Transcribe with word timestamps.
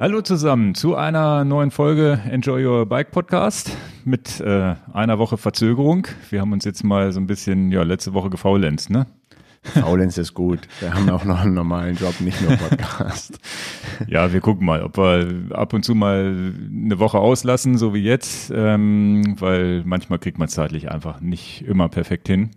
Hallo 0.00 0.20
zusammen 0.22 0.74
zu 0.74 0.96
einer 0.96 1.44
neuen 1.44 1.70
Folge 1.70 2.20
Enjoy 2.28 2.66
Your 2.66 2.84
Bike 2.86 3.12
Podcast 3.12 3.76
mit 4.04 4.40
äh, 4.40 4.74
einer 4.92 5.18
Woche 5.18 5.38
Verzögerung. 5.38 6.08
Wir 6.30 6.40
haben 6.40 6.52
uns 6.52 6.64
jetzt 6.64 6.82
mal 6.82 7.12
so 7.12 7.20
ein 7.20 7.28
bisschen, 7.28 7.70
ja, 7.70 7.82
letzte 7.84 8.12
Woche 8.12 8.28
gefaulenzt, 8.28 8.90
ne? 8.90 9.06
Faulenz 9.62 10.18
ist 10.18 10.34
gut. 10.34 10.60
Wir 10.80 10.92
haben 10.92 11.08
auch 11.08 11.24
noch 11.24 11.40
einen 11.40 11.54
normalen 11.54 11.96
Job, 11.96 12.20
nicht 12.20 12.40
nur 12.42 12.56
Podcast. 12.56 13.38
Ja, 14.08 14.32
wir 14.32 14.40
gucken 14.40 14.66
mal, 14.66 14.82
ob 14.82 14.96
wir 14.96 15.46
ab 15.52 15.72
und 15.72 15.84
zu 15.84 15.94
mal 15.94 16.52
eine 16.68 16.98
Woche 16.98 17.18
auslassen, 17.18 17.78
so 17.78 17.94
wie 17.94 18.02
jetzt, 18.02 18.50
ähm, 18.52 19.36
weil 19.38 19.84
manchmal 19.84 20.18
kriegt 20.18 20.36
man 20.36 20.48
zeitlich 20.48 20.90
einfach 20.90 21.20
nicht 21.20 21.62
immer 21.62 21.88
perfekt 21.88 22.26
hin. 22.26 22.50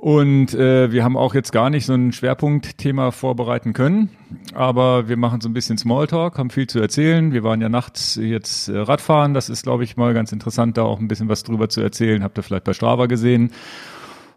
Und 0.00 0.54
äh, 0.54 0.90
wir 0.92 1.04
haben 1.04 1.18
auch 1.18 1.34
jetzt 1.34 1.52
gar 1.52 1.68
nicht 1.68 1.84
so 1.84 1.92
ein 1.92 2.12
Schwerpunktthema 2.12 3.10
vorbereiten 3.10 3.74
können, 3.74 4.08
aber 4.54 5.10
wir 5.10 5.18
machen 5.18 5.42
so 5.42 5.48
ein 5.50 5.52
bisschen 5.52 5.76
Smalltalk, 5.76 6.38
haben 6.38 6.48
viel 6.48 6.66
zu 6.66 6.80
erzählen. 6.80 7.34
Wir 7.34 7.42
waren 7.42 7.60
ja 7.60 7.68
nachts 7.68 8.14
jetzt 8.16 8.68
äh, 8.68 8.78
Radfahren, 8.78 9.34
das 9.34 9.50
ist, 9.50 9.62
glaube 9.62 9.84
ich, 9.84 9.98
mal 9.98 10.14
ganz 10.14 10.32
interessant, 10.32 10.78
da 10.78 10.84
auch 10.84 11.00
ein 11.00 11.08
bisschen 11.08 11.28
was 11.28 11.42
drüber 11.42 11.68
zu 11.68 11.82
erzählen. 11.82 12.22
Habt 12.22 12.38
ihr 12.38 12.42
vielleicht 12.42 12.64
bei 12.64 12.72
Strava 12.72 13.06
gesehen. 13.06 13.50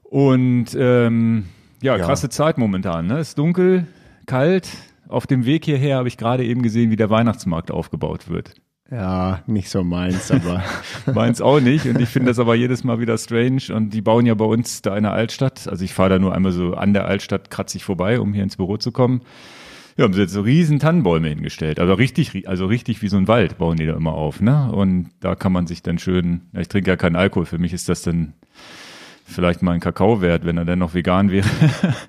Und 0.03 0.75
ähm, 0.77 1.45
ja, 1.81 1.95
Ja. 1.95 2.05
krasse 2.05 2.27
Zeit 2.27 2.57
momentan. 2.57 3.07
Ne? 3.07 3.19
Ist 3.19 3.38
dunkel, 3.38 3.88
kalt. 4.25 4.67
Auf 5.07 5.27
dem 5.27 5.45
Weg 5.45 5.63
hierher 5.63 5.95
habe 5.95 6.09
ich 6.09 6.17
gerade 6.17 6.43
eben 6.43 6.61
gesehen, 6.61 6.91
wie 6.91 6.97
der 6.97 7.09
Weihnachtsmarkt 7.09 7.71
aufgebaut 7.71 8.27
wird. 8.30 8.53
Ja, 8.91 9.41
nicht 9.47 9.69
so 9.69 9.83
meins, 9.83 10.29
aber 10.29 10.63
Meins 11.13 11.41
auch 11.41 11.59
nicht. 11.59 11.85
Und 11.87 11.99
ich 11.99 12.09
finde 12.09 12.29
das 12.29 12.37
aber 12.39 12.53
jedes 12.55 12.83
Mal 12.83 12.99
wieder 12.99 13.17
strange. 13.17 13.61
Und 13.73 13.89
die 13.91 14.01
bauen 14.01 14.25
ja 14.25 14.33
bei 14.35 14.45
uns 14.45 14.81
da 14.81 14.95
in 14.95 15.03
der 15.03 15.13
Altstadt. 15.13 15.67
Also 15.67 15.83
ich 15.83 15.93
fahre 15.93 16.09
da 16.09 16.19
nur 16.19 16.35
einmal 16.35 16.51
so 16.51 16.73
an 16.75 16.93
der 16.93 17.05
Altstadt 17.05 17.49
kratzig 17.49 17.83
vorbei, 17.83 18.19
um 18.19 18.33
hier 18.33 18.43
ins 18.43 18.57
Büro 18.57 18.77
zu 18.77 18.91
kommen. 18.91 19.21
Ja, 19.95 20.03
haben 20.05 20.13
sie 20.13 20.21
jetzt 20.21 20.33
so 20.33 20.41
riesen 20.41 20.79
Tannenbäume 20.79 21.30
hingestellt. 21.30 21.80
Also 21.80 21.93
richtig, 21.93 22.31
ri- 22.31 22.47
also 22.47 22.66
richtig 22.66 23.02
wie 23.02 23.08
so 23.08 23.17
ein 23.17 23.27
Wald 23.27 23.58
bauen 23.58 23.77
die 23.77 23.85
da 23.85 23.93
immer 23.95 24.13
auf, 24.13 24.41
ne? 24.41 24.71
Und 24.71 25.11
da 25.19 25.36
kann 25.36 25.52
man 25.52 25.65
sich 25.67 25.81
dann 25.83 25.97
schön, 25.99 26.41
ja, 26.52 26.61
ich 26.61 26.67
trinke 26.67 26.89
ja 26.89 26.95
keinen 26.97 27.15
Alkohol. 27.15 27.45
Für 27.45 27.59
mich 27.59 27.73
ist 27.73 27.89
das 27.89 28.02
dann 28.02 28.33
vielleicht 29.25 29.61
mal 29.61 29.71
ein 29.73 29.80
Kakao 29.80 30.19
wert, 30.21 30.45
wenn 30.45 30.58
er 30.58 30.65
dann 30.65 30.80
noch 30.80 30.93
vegan 30.93 31.30
wäre. 31.31 31.47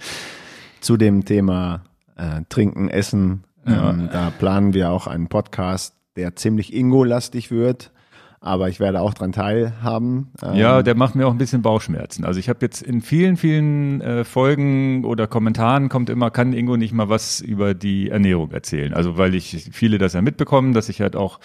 zu 0.80 0.96
dem 0.96 1.24
Thema 1.24 1.84
äh, 2.16 2.40
Trinken, 2.48 2.88
Essen, 2.88 3.44
ähm, 3.66 4.08
da 4.12 4.30
planen 4.30 4.74
wir 4.74 4.90
auch 4.90 5.06
einen 5.06 5.28
Podcast, 5.28 5.94
der 6.16 6.36
ziemlich 6.36 6.74
Ingo-lastig 6.74 7.50
wird. 7.50 7.92
Aber 8.40 8.68
ich 8.68 8.78
werde 8.78 9.00
auch 9.00 9.14
dran 9.14 9.32
teilhaben. 9.32 10.30
Ähm, 10.42 10.54
Ja, 10.54 10.82
der 10.82 10.94
macht 10.94 11.14
mir 11.14 11.26
auch 11.26 11.30
ein 11.30 11.38
bisschen 11.38 11.62
Bauchschmerzen. 11.62 12.26
Also 12.26 12.38
ich 12.38 12.50
habe 12.50 12.58
jetzt 12.60 12.82
in 12.82 13.00
vielen, 13.00 13.38
vielen 13.38 14.02
äh, 14.02 14.24
Folgen 14.24 15.06
oder 15.06 15.26
Kommentaren 15.26 15.88
kommt 15.88 16.10
immer, 16.10 16.30
kann 16.30 16.52
Ingo 16.52 16.76
nicht 16.76 16.92
mal 16.92 17.08
was 17.08 17.40
über 17.40 17.72
die 17.72 18.10
Ernährung 18.10 18.50
erzählen. 18.50 18.92
Also 18.92 19.16
weil 19.16 19.34
ich 19.34 19.70
viele 19.72 19.96
das 19.96 20.12
ja 20.12 20.20
mitbekommen, 20.20 20.74
dass 20.74 20.90
ich 20.90 21.00
halt 21.00 21.16
auch 21.16 21.40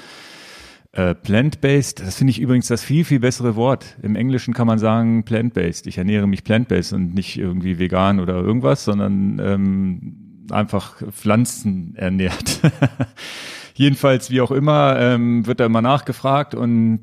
äh, 0.92 1.16
plant-based, 1.16 2.02
das 2.02 2.16
finde 2.16 2.32
ich 2.32 2.42
übrigens 2.42 2.68
das 2.68 2.84
viel, 2.84 3.06
viel 3.06 3.20
bessere 3.22 3.56
Wort. 3.56 3.96
Im 4.02 4.18
Englischen 4.18 4.54
kann 4.54 4.68
man 4.68 4.78
sagen 4.78 5.24
plant-based. 5.24 5.88
Ich 5.88 5.98
ernähre 6.00 6.28
mich 6.28 6.44
plant-based 6.44 6.94
und 6.94 7.14
nicht 7.14 7.38
irgendwie 7.38 7.80
vegan 7.80 8.20
oder 8.20 8.34
irgendwas, 8.34 8.84
sondern 8.84 9.40
ähm, 9.40 10.46
einfach 10.52 10.96
Pflanzen 11.12 11.96
ernährt. 11.96 12.60
Jedenfalls, 13.80 14.30
wie 14.30 14.42
auch 14.42 14.52
immer, 14.52 15.00
ähm, 15.00 15.48
wird 15.48 15.62
da 15.62 15.66
immer 15.66 15.82
nachgefragt 15.82 16.54
und 16.54 17.00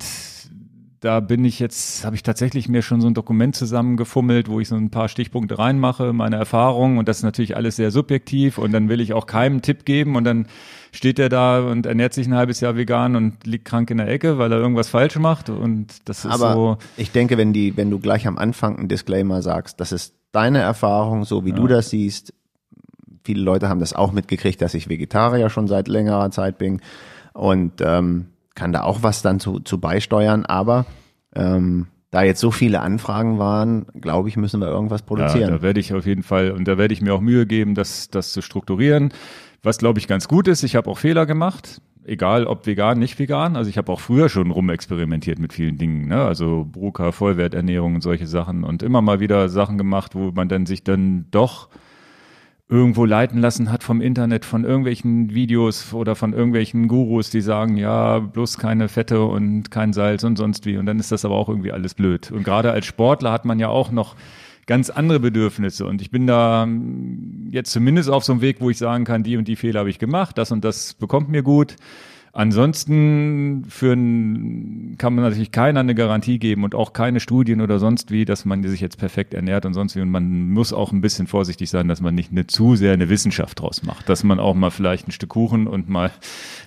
da 1.00 1.20
bin 1.20 1.42
ich 1.46 1.58
jetzt, 1.58 2.04
habe 2.04 2.16
ich 2.16 2.22
tatsächlich 2.22 2.68
mir 2.68 2.82
schon 2.82 3.00
so 3.00 3.06
ein 3.06 3.14
Dokument 3.14 3.56
zusammengefummelt, 3.56 4.50
wo 4.50 4.60
ich 4.60 4.68
so 4.68 4.76
ein 4.76 4.90
paar 4.90 5.08
Stichpunkte 5.08 5.58
reinmache, 5.58 6.12
meine 6.12 6.36
Erfahrungen 6.36 6.98
und 6.98 7.08
das 7.08 7.16
ist 7.16 7.22
natürlich 7.22 7.56
alles 7.56 7.76
sehr 7.76 7.90
subjektiv 7.90 8.58
und 8.58 8.72
dann 8.72 8.90
will 8.90 9.00
ich 9.00 9.14
auch 9.14 9.24
keinem 9.24 9.62
Tipp 9.62 9.86
geben 9.86 10.16
und 10.16 10.24
dann 10.24 10.48
steht 10.92 11.18
er 11.18 11.30
da 11.30 11.60
und 11.60 11.86
ernährt 11.86 12.12
sich 12.12 12.26
ein 12.26 12.34
halbes 12.34 12.60
Jahr 12.60 12.76
vegan 12.76 13.16
und 13.16 13.46
liegt 13.46 13.64
krank 13.64 13.90
in 13.90 13.96
der 13.96 14.08
Ecke, 14.08 14.36
weil 14.36 14.52
er 14.52 14.58
irgendwas 14.58 14.90
falsch 14.90 15.16
macht 15.18 15.48
und 15.48 15.86
das 16.04 16.26
ist 16.26 16.30
aber 16.30 16.52
so, 16.52 16.76
ich 16.98 17.10
denke, 17.10 17.38
wenn 17.38 17.54
die, 17.54 17.74
wenn 17.78 17.88
du 17.88 18.00
gleich 18.00 18.26
am 18.26 18.36
Anfang 18.36 18.76
einen 18.76 18.88
Disclaimer 18.88 19.40
sagst, 19.40 19.80
das 19.80 19.92
ist 19.92 20.14
deine 20.32 20.58
Erfahrung, 20.58 21.24
so 21.24 21.46
wie 21.46 21.52
du 21.52 21.68
das 21.68 21.88
siehst. 21.88 22.34
Viele 23.26 23.42
Leute 23.42 23.68
haben 23.68 23.80
das 23.80 23.92
auch 23.92 24.12
mitgekriegt, 24.12 24.62
dass 24.62 24.72
ich 24.74 24.88
Vegetarier 24.88 25.50
schon 25.50 25.66
seit 25.66 25.88
längerer 25.88 26.30
Zeit 26.30 26.58
bin 26.58 26.80
und 27.32 27.80
ähm, 27.80 28.26
kann 28.54 28.72
da 28.72 28.84
auch 28.84 29.02
was 29.02 29.20
dann 29.20 29.40
zu, 29.40 29.58
zu 29.58 29.80
beisteuern. 29.80 30.46
Aber 30.46 30.86
ähm, 31.34 31.88
da 32.12 32.22
jetzt 32.22 32.40
so 32.40 32.52
viele 32.52 32.82
Anfragen 32.82 33.40
waren, 33.40 33.86
glaube 34.00 34.28
ich, 34.28 34.36
müssen 34.36 34.60
wir 34.60 34.68
irgendwas 34.68 35.00
ja, 35.00 35.06
produzieren. 35.06 35.50
da 35.50 35.60
werde 35.60 35.80
ich 35.80 35.92
auf 35.92 36.06
jeden 36.06 36.22
Fall 36.22 36.52
und 36.52 36.68
da 36.68 36.78
werde 36.78 36.94
ich 36.94 37.02
mir 37.02 37.14
auch 37.14 37.20
Mühe 37.20 37.46
geben, 37.46 37.74
das, 37.74 38.08
das 38.08 38.32
zu 38.32 38.42
strukturieren. 38.42 39.12
Was 39.64 39.78
glaube 39.78 39.98
ich 39.98 40.06
ganz 40.06 40.28
gut 40.28 40.46
ist, 40.46 40.62
ich 40.62 40.76
habe 40.76 40.88
auch 40.88 40.98
Fehler 40.98 41.26
gemacht. 41.26 41.80
Egal 42.04 42.46
ob 42.46 42.64
vegan, 42.64 43.00
nicht 43.00 43.18
vegan. 43.18 43.56
Also 43.56 43.68
ich 43.68 43.76
habe 43.76 43.90
auch 43.90 43.98
früher 43.98 44.28
schon 44.28 44.52
rumexperimentiert 44.52 45.40
mit 45.40 45.52
vielen 45.52 45.78
Dingen, 45.78 46.06
ne? 46.06 46.22
Also 46.22 46.64
Bruca, 46.70 47.10
Vollwerternährung 47.10 47.96
und 47.96 48.02
solche 48.02 48.28
Sachen 48.28 48.62
und 48.62 48.84
immer 48.84 49.02
mal 49.02 49.18
wieder 49.18 49.48
Sachen 49.48 49.78
gemacht, 49.78 50.14
wo 50.14 50.30
man 50.30 50.48
dann 50.48 50.64
sich 50.64 50.84
dann 50.84 51.26
doch 51.32 51.68
irgendwo 52.68 53.04
leiten 53.04 53.40
lassen 53.40 53.70
hat 53.70 53.84
vom 53.84 54.00
Internet, 54.00 54.44
von 54.44 54.64
irgendwelchen 54.64 55.32
Videos 55.32 55.92
oder 55.92 56.16
von 56.16 56.32
irgendwelchen 56.32 56.88
Gurus, 56.88 57.30
die 57.30 57.40
sagen, 57.40 57.76
ja, 57.76 58.18
bloß 58.18 58.58
keine 58.58 58.88
Fette 58.88 59.22
und 59.22 59.70
kein 59.70 59.92
Salz 59.92 60.24
und 60.24 60.36
sonst 60.36 60.66
wie. 60.66 60.76
Und 60.76 60.86
dann 60.86 60.98
ist 60.98 61.12
das 61.12 61.24
aber 61.24 61.36
auch 61.36 61.48
irgendwie 61.48 61.70
alles 61.70 61.94
blöd. 61.94 62.32
Und 62.32 62.42
gerade 62.42 62.72
als 62.72 62.86
Sportler 62.86 63.30
hat 63.30 63.44
man 63.44 63.60
ja 63.60 63.68
auch 63.68 63.92
noch 63.92 64.16
ganz 64.66 64.90
andere 64.90 65.20
Bedürfnisse. 65.20 65.86
Und 65.86 66.02
ich 66.02 66.10
bin 66.10 66.26
da 66.26 66.64
ähm, 66.64 67.48
jetzt 67.50 67.70
zumindest 67.70 68.10
auf 68.10 68.24
so 68.24 68.32
einem 68.32 68.40
Weg, 68.40 68.60
wo 68.60 68.68
ich 68.68 68.78
sagen 68.78 69.04
kann, 69.04 69.22
die 69.22 69.36
und 69.36 69.46
die 69.46 69.56
Fehler 69.56 69.80
habe 69.80 69.90
ich 69.90 70.00
gemacht, 70.00 70.36
das 70.36 70.50
und 70.50 70.64
das 70.64 70.94
bekommt 70.94 71.28
mir 71.28 71.44
gut. 71.44 71.76
Ansonsten 72.36 73.64
für 73.68 73.94
ein, 73.94 74.96
kann 74.98 75.14
man 75.14 75.24
natürlich 75.24 75.52
keiner 75.52 75.80
eine 75.80 75.94
Garantie 75.94 76.38
geben 76.38 76.64
und 76.64 76.74
auch 76.74 76.92
keine 76.92 77.18
Studien 77.20 77.62
oder 77.62 77.78
sonst 77.78 78.10
wie, 78.10 78.26
dass 78.26 78.44
man 78.44 78.62
sich 78.62 78.80
jetzt 78.82 78.98
perfekt 78.98 79.32
ernährt 79.32 79.64
und 79.64 79.72
sonst 79.72 79.96
wie. 79.96 80.02
Und 80.02 80.10
man 80.10 80.50
muss 80.50 80.74
auch 80.74 80.92
ein 80.92 81.00
bisschen 81.00 81.26
vorsichtig 81.26 81.70
sein, 81.70 81.88
dass 81.88 82.02
man 82.02 82.14
nicht 82.14 82.32
eine 82.32 82.46
zu 82.46 82.76
sehr 82.76 82.92
eine 82.92 83.08
Wissenschaft 83.08 83.60
draus 83.60 83.82
macht. 83.84 84.08
Dass 84.10 84.22
man 84.22 84.38
auch 84.38 84.54
mal 84.54 84.70
vielleicht 84.70 85.08
ein 85.08 85.12
Stück 85.12 85.30
Kuchen 85.30 85.66
und 85.66 85.88
mal 85.88 86.10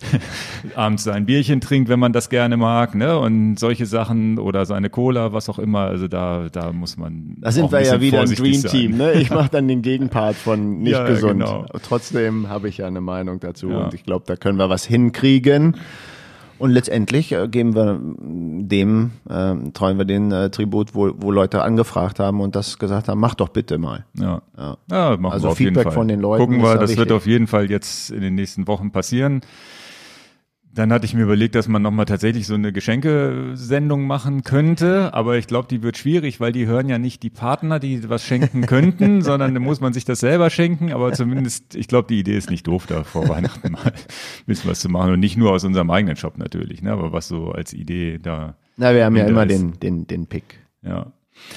abends 0.76 1.04
sein 1.04 1.26
Bierchen 1.26 1.62
trinkt, 1.62 1.88
wenn 1.90 2.00
man 2.00 2.14
das 2.14 2.30
gerne 2.30 2.58
mag, 2.58 2.96
ne? 2.96 3.18
Und 3.20 3.58
solche 3.60 3.86
Sachen 3.86 4.40
oder 4.40 4.66
seine 4.66 4.90
Cola, 4.90 5.34
was 5.34 5.50
auch 5.50 5.60
immer. 5.60 5.82
Also 5.82 6.08
da, 6.08 6.48
da 6.52 6.72
muss 6.72 6.98
man. 6.98 7.36
Da 7.38 7.52
sind 7.52 7.72
wir 7.72 7.82
ja 7.84 8.02
wieder 8.02 8.22
ein 8.22 8.30
Dream. 8.30 8.64
Team. 8.64 8.98
Ne? 8.98 9.14
Ich 9.20 9.30
mache 9.30 9.50
dann 9.52 9.68
den 9.68 9.82
Gegenpart 9.82 10.36
von 10.36 10.80
nicht 10.80 10.94
Ja, 10.94 11.06
gesund. 11.06 11.34
genau. 11.34 11.66
Trotzdem 11.84 12.48
habe 12.50 12.70
ich 12.70 12.78
ja 12.78 12.88
eine 12.88 13.02
Meinung 13.02 13.40
dazu 13.40 13.70
Ja. 13.70 13.86
und 13.86 13.94
ich 13.94 14.04
glaube, 14.04 14.24
da 14.28 14.36
können 14.36 14.58
wir 14.58 14.70
was 14.70 14.86
hinkriegen. 14.86 15.59
Und 16.60 16.72
letztendlich 16.72 17.32
äh, 17.32 17.48
geben 17.48 17.74
wir 17.74 18.00
dem, 18.02 19.12
äh, 19.30 19.56
treuen 19.74 19.98
wir 19.98 20.04
den 20.04 20.32
äh, 20.32 20.50
Tribut, 20.50 20.94
wo, 20.94 21.12
wo 21.18 21.32
Leute 21.32 21.64
angefragt 21.64 22.20
haben 22.20 22.42
und 22.42 22.54
das 22.56 22.78
gesagt 22.78 23.08
haben, 23.08 23.20
mach 23.20 23.34
doch 23.34 23.48
bitte 23.50 23.78
mal. 23.78 24.06
Ja. 24.20 24.42
Ja. 24.58 24.78
Ja, 24.92 25.18
machen 25.18 25.34
Also 25.34 25.48
wir 25.48 25.52
auf 25.52 25.58
Feedback 25.58 25.78
jeden 25.78 25.84
Fall. 25.84 25.92
von 25.94 26.08
den 26.10 26.20
Leuten 26.20 26.44
Gucken 26.44 26.62
wir, 26.62 26.74
da 26.74 26.82
das 26.82 26.98
wird 26.98 27.14
auf 27.14 27.26
jeden 27.26 27.48
Fall 27.48 27.72
jetzt 27.72 28.12
in 28.12 28.22
den 28.22 28.36
nächsten 28.36 28.68
Wochen 28.68 28.92
passieren. 28.92 29.40
Dann 30.72 30.94
hatte 30.94 31.06
ich 31.06 31.14
mir 31.16 31.24
überlegt, 31.24 31.56
dass 31.56 31.68
man 31.68 31.82
nochmal 31.82 32.06
tatsächlich 32.06 32.46
so 32.46 32.54
eine 32.54 32.72
Geschenkesendung 32.72 34.06
machen 34.06 34.44
könnte, 34.44 35.14
aber 35.14 35.38
ich 35.38 35.48
glaube, 35.48 35.68
die 35.68 35.82
wird 35.82 35.98
schwierig, 35.98 36.40
weil 36.40 36.52
die 36.52 36.68
hören 36.68 36.88
ja 36.90 37.00
nicht 37.00 37.24
die 37.24 37.30
Partner, 37.30 37.80
die 37.80 38.08
was 38.08 38.24
schenken 38.24 38.66
könnten, 38.66 39.22
sondern 39.24 39.54
da 39.54 39.60
muss 39.60 39.82
man 39.82 39.94
sich 39.94 40.06
das 40.06 40.20
selber 40.20 40.50
schenken, 40.50 40.92
aber 40.94 41.12
zumindest, 41.14 41.76
ich 41.76 41.88
glaube, 41.88 42.08
die 42.08 42.20
Idee 42.20 42.38
ist 42.38 42.50
nicht 42.50 42.68
doof, 42.68 42.86
da 42.88 43.04
vor 43.04 43.28
Weihnachten 43.30 43.72
mal 43.72 43.88
ein 43.88 43.94
bisschen 44.46 44.70
was 44.70 44.80
zu 44.80 44.90
machen 44.90 45.12
und 45.14 45.20
nicht 45.20 45.38
nur 45.38 45.52
aus 45.52 45.64
unserem 45.64 45.90
eigenen 45.90 46.16
Shop 46.16 46.38
natürlich, 46.38 46.82
ne, 46.82 46.92
aber 46.92 47.12
was 47.12 47.28
so 47.28 47.52
als 47.52 47.74
Idee 47.74 48.20
da, 48.20 48.56
Na, 48.78 48.94
wir 48.94 49.06
haben 49.06 49.16
ja 49.16 49.26
immer 49.26 49.46
ist- 49.48 49.60
den, 49.60 49.80
den, 49.80 50.08
den 50.08 50.28
Pick. 50.28 50.60
ja. 50.84 51.08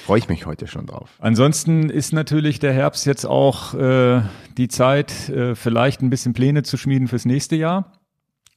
Freue 0.06 0.18
ich 0.20 0.28
mich 0.28 0.46
heute 0.46 0.68
schon 0.68 0.86
drauf. 0.86 1.10
Ansonsten 1.18 1.90
ist 1.90 2.12
natürlich 2.12 2.60
der 2.60 2.72
Herbst 2.72 3.04
jetzt 3.04 3.24
auch 3.24 3.74
äh, 3.74 4.22
die 4.56 4.68
Zeit, 4.68 5.28
äh, 5.28 5.56
vielleicht 5.56 6.02
ein 6.02 6.08
bisschen 6.10 6.34
Pläne 6.34 6.62
zu 6.62 6.76
schmieden 6.76 7.08
fürs 7.08 7.24
nächste 7.24 7.56
Jahr. 7.56 7.90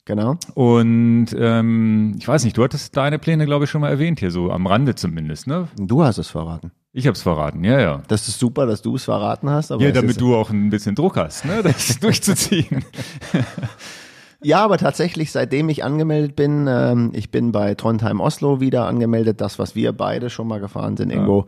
Genau. 0.05 0.37
Und 0.53 1.27
ähm, 1.37 2.15
ich 2.19 2.27
weiß 2.27 2.43
nicht, 2.45 2.55
du 2.57 2.63
hattest 2.63 2.95
deine 2.95 3.17
Pläne, 3.17 3.45
glaube 3.45 3.65
ich, 3.65 3.71
schon 3.71 3.81
mal 3.81 3.89
erwähnt 3.89 4.19
hier, 4.19 4.29
so 4.29 4.51
am 4.51 4.67
Rande 4.67 4.93
zumindest, 4.93 5.47
ne? 5.47 5.67
Du 5.77 6.03
hast 6.03 6.19
es 6.19 6.29
verraten. 6.29 6.71
Ich 6.93 7.07
habe 7.07 7.15
es 7.15 7.23
verraten, 7.23 7.63
ja, 7.63 7.79
ja. 7.79 8.03
Das 8.07 8.27
ist 8.27 8.39
super, 8.39 8.67
dass 8.67 8.81
du 8.81 8.95
es 8.95 9.03
verraten 9.03 9.49
hast. 9.49 9.71
Aber 9.71 9.83
Ja, 9.83 9.91
damit 9.91 10.21
du 10.21 10.35
auch 10.35 10.51
ein 10.51 10.69
bisschen 10.69 10.95
Druck 10.95 11.17
hast, 11.17 11.43
ne, 11.45 11.61
das 11.63 11.99
durchzuziehen. 11.99 12.85
Ja, 14.41 14.63
aber 14.63 14.77
tatsächlich, 14.77 15.31
seitdem 15.31 15.69
ich 15.69 15.83
angemeldet 15.83 16.35
bin, 16.35 16.67
ähm, 16.69 17.11
ich 17.15 17.31
bin 17.31 17.51
bei 17.51 17.73
Trondheim 17.73 18.19
Oslo 18.19 18.59
wieder 18.59 18.85
angemeldet, 18.85 19.41
das, 19.41 19.57
was 19.57 19.75
wir 19.75 19.91
beide 19.91 20.29
schon 20.29 20.47
mal 20.47 20.59
gefahren 20.59 20.97
sind, 20.97 21.09
Ingo. 21.09 21.47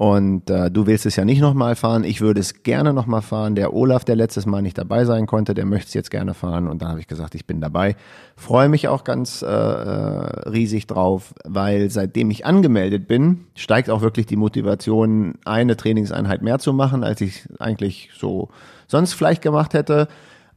Und 0.00 0.48
äh, 0.48 0.70
du 0.70 0.86
willst 0.86 1.04
es 1.04 1.16
ja 1.16 1.26
nicht 1.26 1.42
nochmal 1.42 1.76
fahren. 1.76 2.04
Ich 2.04 2.22
würde 2.22 2.40
es 2.40 2.62
gerne 2.62 2.94
nochmal 2.94 3.20
fahren. 3.20 3.54
Der 3.54 3.74
Olaf, 3.74 4.02
der 4.02 4.16
letztes 4.16 4.46
Mal 4.46 4.62
nicht 4.62 4.78
dabei 4.78 5.04
sein 5.04 5.26
konnte, 5.26 5.52
der 5.52 5.66
möchte 5.66 5.88
es 5.88 5.92
jetzt 5.92 6.10
gerne 6.10 6.32
fahren. 6.32 6.68
Und 6.68 6.80
da 6.80 6.88
habe 6.88 7.00
ich 7.00 7.06
gesagt, 7.06 7.34
ich 7.34 7.44
bin 7.44 7.60
dabei. 7.60 7.96
Freue 8.34 8.70
mich 8.70 8.88
auch 8.88 9.04
ganz 9.04 9.42
äh, 9.42 9.46
äh, 9.46 10.48
riesig 10.48 10.86
drauf, 10.86 11.34
weil 11.44 11.90
seitdem 11.90 12.30
ich 12.30 12.46
angemeldet 12.46 13.08
bin, 13.08 13.44
steigt 13.54 13.90
auch 13.90 14.00
wirklich 14.00 14.24
die 14.24 14.36
Motivation, 14.36 15.34
eine 15.44 15.76
Trainingseinheit 15.76 16.40
mehr 16.40 16.58
zu 16.58 16.72
machen, 16.72 17.04
als 17.04 17.20
ich 17.20 17.46
eigentlich 17.58 18.08
so 18.16 18.48
sonst 18.86 19.12
vielleicht 19.12 19.42
gemacht 19.42 19.74
hätte. 19.74 20.08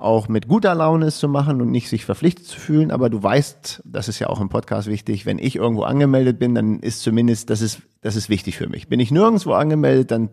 Auch 0.04 0.28
mit 0.28 0.48
guter 0.48 0.76
Laune 0.76 1.06
es 1.06 1.20
zu 1.20 1.28
machen 1.28 1.62
und 1.62 1.72
nicht 1.72 1.90
sich 1.90 2.06
verpflichtet 2.06 2.46
zu 2.46 2.60
fühlen. 2.60 2.92
Aber 2.92 3.10
du 3.10 3.22
weißt, 3.24 3.84
das 3.86 4.10
ist 4.10 4.20
ja 4.20 4.28
auch 4.28 4.42
im 4.42 4.50
Podcast 4.50 4.88
wichtig, 4.88 5.26
wenn 5.26 5.40
ich 5.40 5.56
irgendwo 5.56 5.84
angemeldet 5.84 6.40
bin, 6.40 6.56
dann 6.56 6.80
ist 6.80 7.02
zumindest, 7.02 7.50
das 7.50 7.62
ist, 7.62 7.82
das 8.02 8.16
ist 8.16 8.30
wichtig 8.30 8.58
für 8.58 8.68
mich. 8.68 8.88
Bin 8.88 9.00
ich 9.00 9.12
nirgendwo 9.12 9.54
angemeldet, 9.54 10.12
dann 10.12 10.30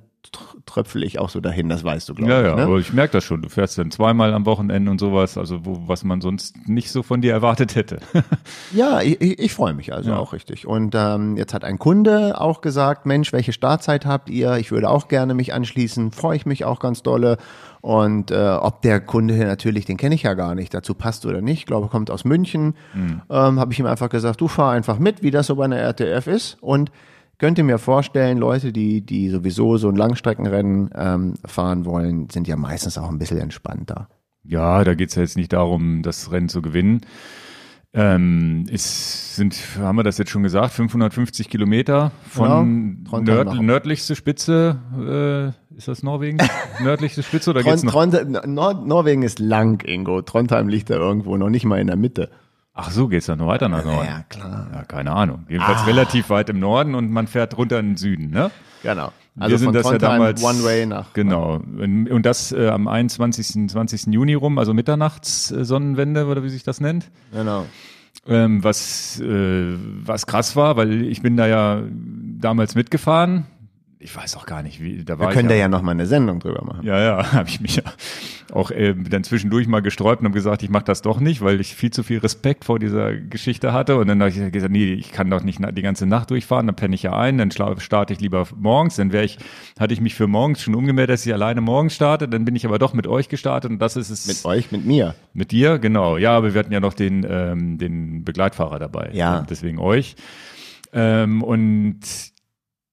tröpfel 0.67 1.03
ich 1.03 1.19
auch 1.19 1.31
so 1.31 1.41
dahin, 1.41 1.69
das 1.69 1.83
weißt 1.83 2.09
du, 2.09 2.15
glaube 2.15 2.31
ja, 2.31 2.41
ich. 2.41 2.47
Ja, 2.47 2.57
ne? 2.57 2.63
aber 2.63 2.79
ich 2.79 2.93
merke 2.93 3.13
das 3.15 3.25
schon. 3.25 3.43
Du 3.43 3.49
fährst 3.49 3.79
dann 3.79 3.91
zweimal 3.91 4.35
am 4.35 4.47
Wochenende 4.47 4.91
und 4.91 4.99
sowas, 5.01 5.37
also 5.39 5.65
wo, 5.65 5.83
was 5.89 6.05
man 6.05 6.21
sonst 6.21 6.69
nicht 6.69 6.91
so 6.93 7.03
von 7.03 7.21
dir 7.21 7.33
erwartet 7.33 7.75
hätte. 7.75 8.01
ja, 8.75 9.01
ich, 9.01 9.21
ich, 9.21 9.53
freue 9.53 9.75
mich 9.75 9.93
also 9.93 10.11
Ja. 10.11 10.19
auch 10.19 10.33
richtig. 10.33 10.67
Und 10.67 10.95
ähm, 10.95 11.37
jetzt 11.37 11.55
hat 11.55 11.65
ein 11.65 11.79
Kunde 11.79 12.41
auch 12.41 12.61
gesagt, 12.61 13.07
Mensch, 13.07 13.33
welche 13.33 13.53
Startzeit 13.53 14.07
habt 14.07 14.29
ihr? 14.31 14.57
Ich 14.57 14.71
würde 14.71 14.91
auch 14.91 15.09
gerne 15.09 15.35
mich 15.35 15.53
anschließen, 15.55 16.13
freue 16.13 16.37
ich 16.37 16.47
mich 16.47 16.65
auch 16.65 16.79
ganz 16.81 17.03
dolle. 17.03 17.39
Und 17.81 18.31
äh, 18.31 18.37
ob 18.61 18.83
der 18.83 19.01
Kunde 19.01 19.35
natürlich, 19.39 19.87
den 19.87 19.97
kenne 19.97 20.15
ich 20.15 20.23
ja 20.25 20.35
gar 20.35 20.55
nicht, 20.55 20.75
dazu 20.75 20.93
passt 20.95 21.25
oder 21.25 21.41
nicht, 21.41 21.61
ich 21.61 21.67
glaube, 21.67 21.89
kommt 21.89 22.11
aus 22.11 22.25
München, 22.25 22.75
Hm. 22.93 23.23
ähm, 23.31 23.59
habe 23.59 23.73
ich 23.73 23.79
ihm 23.81 23.87
einfach 23.87 24.11
gesagt, 24.11 24.41
du 24.41 24.49
fahr 24.49 24.73
einfach 24.73 24.99
mit, 24.99 25.23
wie 25.23 25.31
das 25.31 25.47
so 25.47 25.57
bei 25.57 25.65
einer 25.65 25.79
RTF 25.79 26.27
ist. 26.27 26.59
Und 26.61 26.93
könnt 27.41 27.59
ihr 27.59 27.65
mir 27.65 27.79
vorstellen, 27.79 28.39
Leute, 28.39 28.71
die, 28.73 29.01
die 29.01 29.31
sowieso 29.31 29.79
so 29.79 29.89
ein 29.89 29.97
Langstreckenrennen 29.97 30.91
ähm, 30.95 31.35
fahren 31.45 31.85
wollen, 31.87 32.29
sind 32.31 32.47
ja 32.47 32.57
meistens 32.57 32.99
auch 32.99 33.09
ein 33.09 33.19
bisschen 33.19 33.39
entspannter. 33.39 34.09
Ja, 34.45 34.85
da 34.85 34.95
geht's 34.95 35.15
ja 35.17 35.23
jetzt 35.23 35.37
nicht 35.37 35.53
darum, 35.53 36.03
das 36.03 36.31
Rennen 36.31 36.49
zu 36.49 36.63
gewinnen. 36.63 37.01
Ähm, 37.93 38.67
es 38.71 39.35
sind, 39.35 39.57
haben 39.79 39.97
wir 39.97 40.05
das 40.05 40.19
jetzt 40.19 40.31
schon 40.31 40.45
gesagt, 40.45 40.73
550 40.75 41.49
Kilometer 41.49 42.13
von 42.29 42.99
Genau. 43.03 43.11
Trondheim 43.11 43.35
nörd, 43.47 43.63
nördlichste 43.63 44.15
Spitze, 44.15 44.79
äh, 45.73 45.77
ist 45.77 45.89
das 45.89 46.03
Norwegen? 46.03 46.39
nördlichste 46.83 47.23
Spitze 47.23 47.51
oder 47.51 47.63
geht's 47.65 47.83
Tron, 47.83 48.11
noch? 48.11 48.21
Tron, 48.21 48.55
Nor 48.55 48.75
Norwegen 48.75 49.23
ist 49.23 49.41
lang, 49.41 49.83
Ingo. 49.85 50.23
Trondheim 50.23 50.69
liegt 50.69 50.91
da 50.91 50.95
irgendwo, 50.95 51.37
noch 51.37 51.51
nicht 51.51 51.65
mal 51.65 51.81
in 51.81 51.89
der 51.89 51.97
Mitte. 51.97 52.31
Ach 52.73 52.91
so, 52.91 53.09
geht's 53.09 53.27
dann 53.27 53.39
noch 53.39 53.49
weiter 53.49 53.69
nach 53.69 53.85
Norden? 53.85 54.07
Ja, 54.07 54.25
klar. 54.29 54.69
Ja, 54.73 54.85
keine 54.85 55.13
Ahnung. 55.13 55.45
Jedenfalls 55.49 55.87
relativ 55.87 56.31
weit 56.31 56.49
im 56.49 56.61
Norden 56.61 56.95
und 56.95 57.11
man 57.11 57.27
fährt 57.27 57.57
runter 57.59 57.79
in 57.81 57.91
den 57.91 57.97
Süden, 57.97 58.31
ne? 58.31 58.51
Genau. 58.83 59.13
Wir 59.35 59.43
Also 59.45 59.57
sind 59.57 59.67
von 59.67 59.75
das 59.75 59.91
ja 59.91 59.99
damals- 59.99 60.43
One 60.43 60.63
Way 60.65 60.87
nach. 60.87 61.13
Genau. 61.13 61.55
Und 61.57 62.09
und 62.11 62.27
das 62.27 62.53
äh, 62.53 62.69
am 62.69 62.89
21. 62.89 63.69
20. 63.71 64.07
Juni 64.07 64.35
rum, 64.35 64.59
also 64.59 64.73
Mitternachtssonnenwende 64.75 66.27
oder 66.27 66.43
wie 66.43 66.49
sich 66.49 66.63
das 66.63 66.81
nennt. 66.81 67.11
Genau. 67.33 67.67
Ähm, 68.27 68.63
was, 68.63 69.21
äh, 69.21 69.75
was 70.05 70.27
krass 70.27 70.57
war, 70.57 70.77
weil 70.77 71.03
ich 71.05 71.23
bin 71.23 71.37
da 71.37 71.47
ja 71.47 71.83
damals 72.39 72.75
mitgefahren. 72.75 73.47
Ich 74.03 74.17
weiß 74.17 74.39
auch 74.39 74.47
gar 74.47 74.63
nicht, 74.63 74.83
wie 74.83 75.05
da 75.05 75.19
war 75.19 75.29
Wir 75.29 75.35
können 75.35 75.51
ich 75.51 75.55
da 75.55 75.61
ja 75.61 75.69
noch 75.69 75.83
mal 75.83 75.91
eine 75.91 76.07
Sendung 76.07 76.41
drüber 76.41 76.65
machen. 76.65 76.87
ja, 76.87 76.99
ja, 76.99 77.33
habe 77.33 77.51
ich 77.51 77.61
mich 77.61 77.77
ja 77.77 77.83
auch 78.51 78.71
äh, 78.71 78.95
dann 78.95 79.25
zwischendurch 79.25 79.67
mal 79.69 79.81
gesträubt 79.81 80.23
und 80.23 80.25
habe 80.27 80.35
gesagt, 80.35 80.63
ich 80.63 80.71
mache 80.71 80.85
das 80.85 81.03
doch 81.03 81.21
nicht, 81.21 81.43
weil 81.43 81.61
ich 81.61 81.75
viel 81.75 81.91
zu 81.91 82.03
viel 82.03 82.19
Respekt 82.19 82.65
vor 82.65 82.79
dieser 82.79 83.15
Geschichte 83.15 83.75
hatte. 83.75 83.97
Und 83.97 84.09
dann 84.09 84.19
habe 84.21 84.31
ich 84.31 84.53
gesagt, 84.53 84.73
nee, 84.73 84.95
ich 84.95 85.13
kann 85.13 85.29
doch 85.31 85.43
nicht 85.43 85.61
die 85.77 85.83
ganze 85.83 86.07
Nacht 86.07 86.31
durchfahren, 86.31 86.67
dann 86.67 86.77
penne 86.77 86.95
ich 86.95 87.03
ja 87.03 87.15
ein, 87.15 87.37
dann 87.37 87.51
starte 87.51 88.15
ich 88.15 88.21
lieber 88.21 88.47
morgens. 88.57 88.97
Dann 88.97 89.13
wäre 89.13 89.25
ich, 89.25 89.39
hatte 89.79 89.93
ich 89.93 90.01
mich 90.01 90.15
für 90.15 90.27
morgens 90.27 90.63
schon 90.63 90.75
umgemeldet, 90.75 91.15
dass 91.15 91.27
ich 91.27 91.33
alleine 91.35 91.61
morgens 91.61 91.95
starte. 91.95 92.27
Dann 92.27 92.47
bin 92.47 92.57
ich 92.57 92.65
aber 92.65 92.79
doch 92.79 92.95
mit 92.95 93.07
euch 93.07 93.29
gestartet 93.29 93.71
und 93.71 93.79
das 93.81 93.97
ist 93.97 94.09
es. 94.09 94.27
Mit 94.27 94.45
euch, 94.47 94.73
mit 94.73 94.87
mir. 94.87 95.15
Mit 95.35 95.53
dir, 95.53 95.79
genau. 95.79 96.17
Ja, 96.17 96.37
aber 96.37 96.55
wir 96.55 96.59
hatten 96.59 96.73
ja 96.73 96.81
noch 96.81 96.95
den, 96.95 97.27
ähm, 97.29 97.77
den 97.77 98.25
Begleitfahrer 98.25 98.79
dabei. 98.79 99.11
Ja. 99.13 99.47
Deswegen 99.49 99.79
euch. 99.79 100.17
Ähm, 100.93 101.43
und 101.43 102.01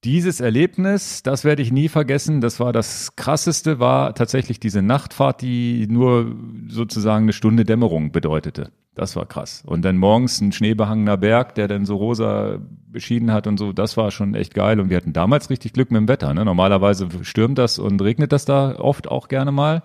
dieses 0.08 0.40
Erlebnis, 0.40 1.22
das 1.22 1.44
werde 1.44 1.62
ich 1.62 1.74
nie 1.74 1.90
vergessen. 1.90 2.40
Das 2.40 2.62
war 2.62 2.72
das 2.72 3.18
krasseste, 3.18 3.80
war 3.80 4.16
tatsächlich 4.16 4.58
diese 4.58 4.82
Nachtfahrt, 4.82 5.42
die 5.42 5.86
nur 5.90 6.34
sozusagen 6.70 7.26
eine 7.26 7.34
Stunde 7.34 7.66
Dämmerung 7.66 8.14
bedeutete. 8.14 8.72
Das 8.96 9.18
war 9.18 9.26
krass. 9.26 9.64
Und 9.66 9.84
dann 9.84 9.98
morgens 9.98 10.40
ein 10.40 10.54
schneebehangener 10.54 11.18
Berg, 11.18 11.56
der 11.56 11.68
dann 11.68 11.86
so 11.86 11.98
rosa 11.98 12.60
beschieden 12.88 13.34
hat 13.34 13.48
und 13.48 13.58
so, 13.58 13.74
das 13.74 13.98
war 13.98 14.10
schon 14.12 14.34
echt 14.34 14.54
geil. 14.54 14.80
Und 14.80 14.90
wir 14.90 14.96
hatten 14.96 15.12
damals 15.12 15.50
richtig 15.50 15.74
Glück 15.74 15.92
mit 15.92 16.00
dem 16.00 16.08
Wetter. 16.08 16.34
Ne? 16.34 16.46
Normalerweise 16.46 17.10
stürmt 17.24 17.58
das 17.58 17.78
und 17.78 18.02
regnet 18.02 18.32
das 18.32 18.46
da 18.46 18.80
oft 18.80 19.10
auch 19.10 19.28
gerne 19.28 19.52
mal. 19.52 19.84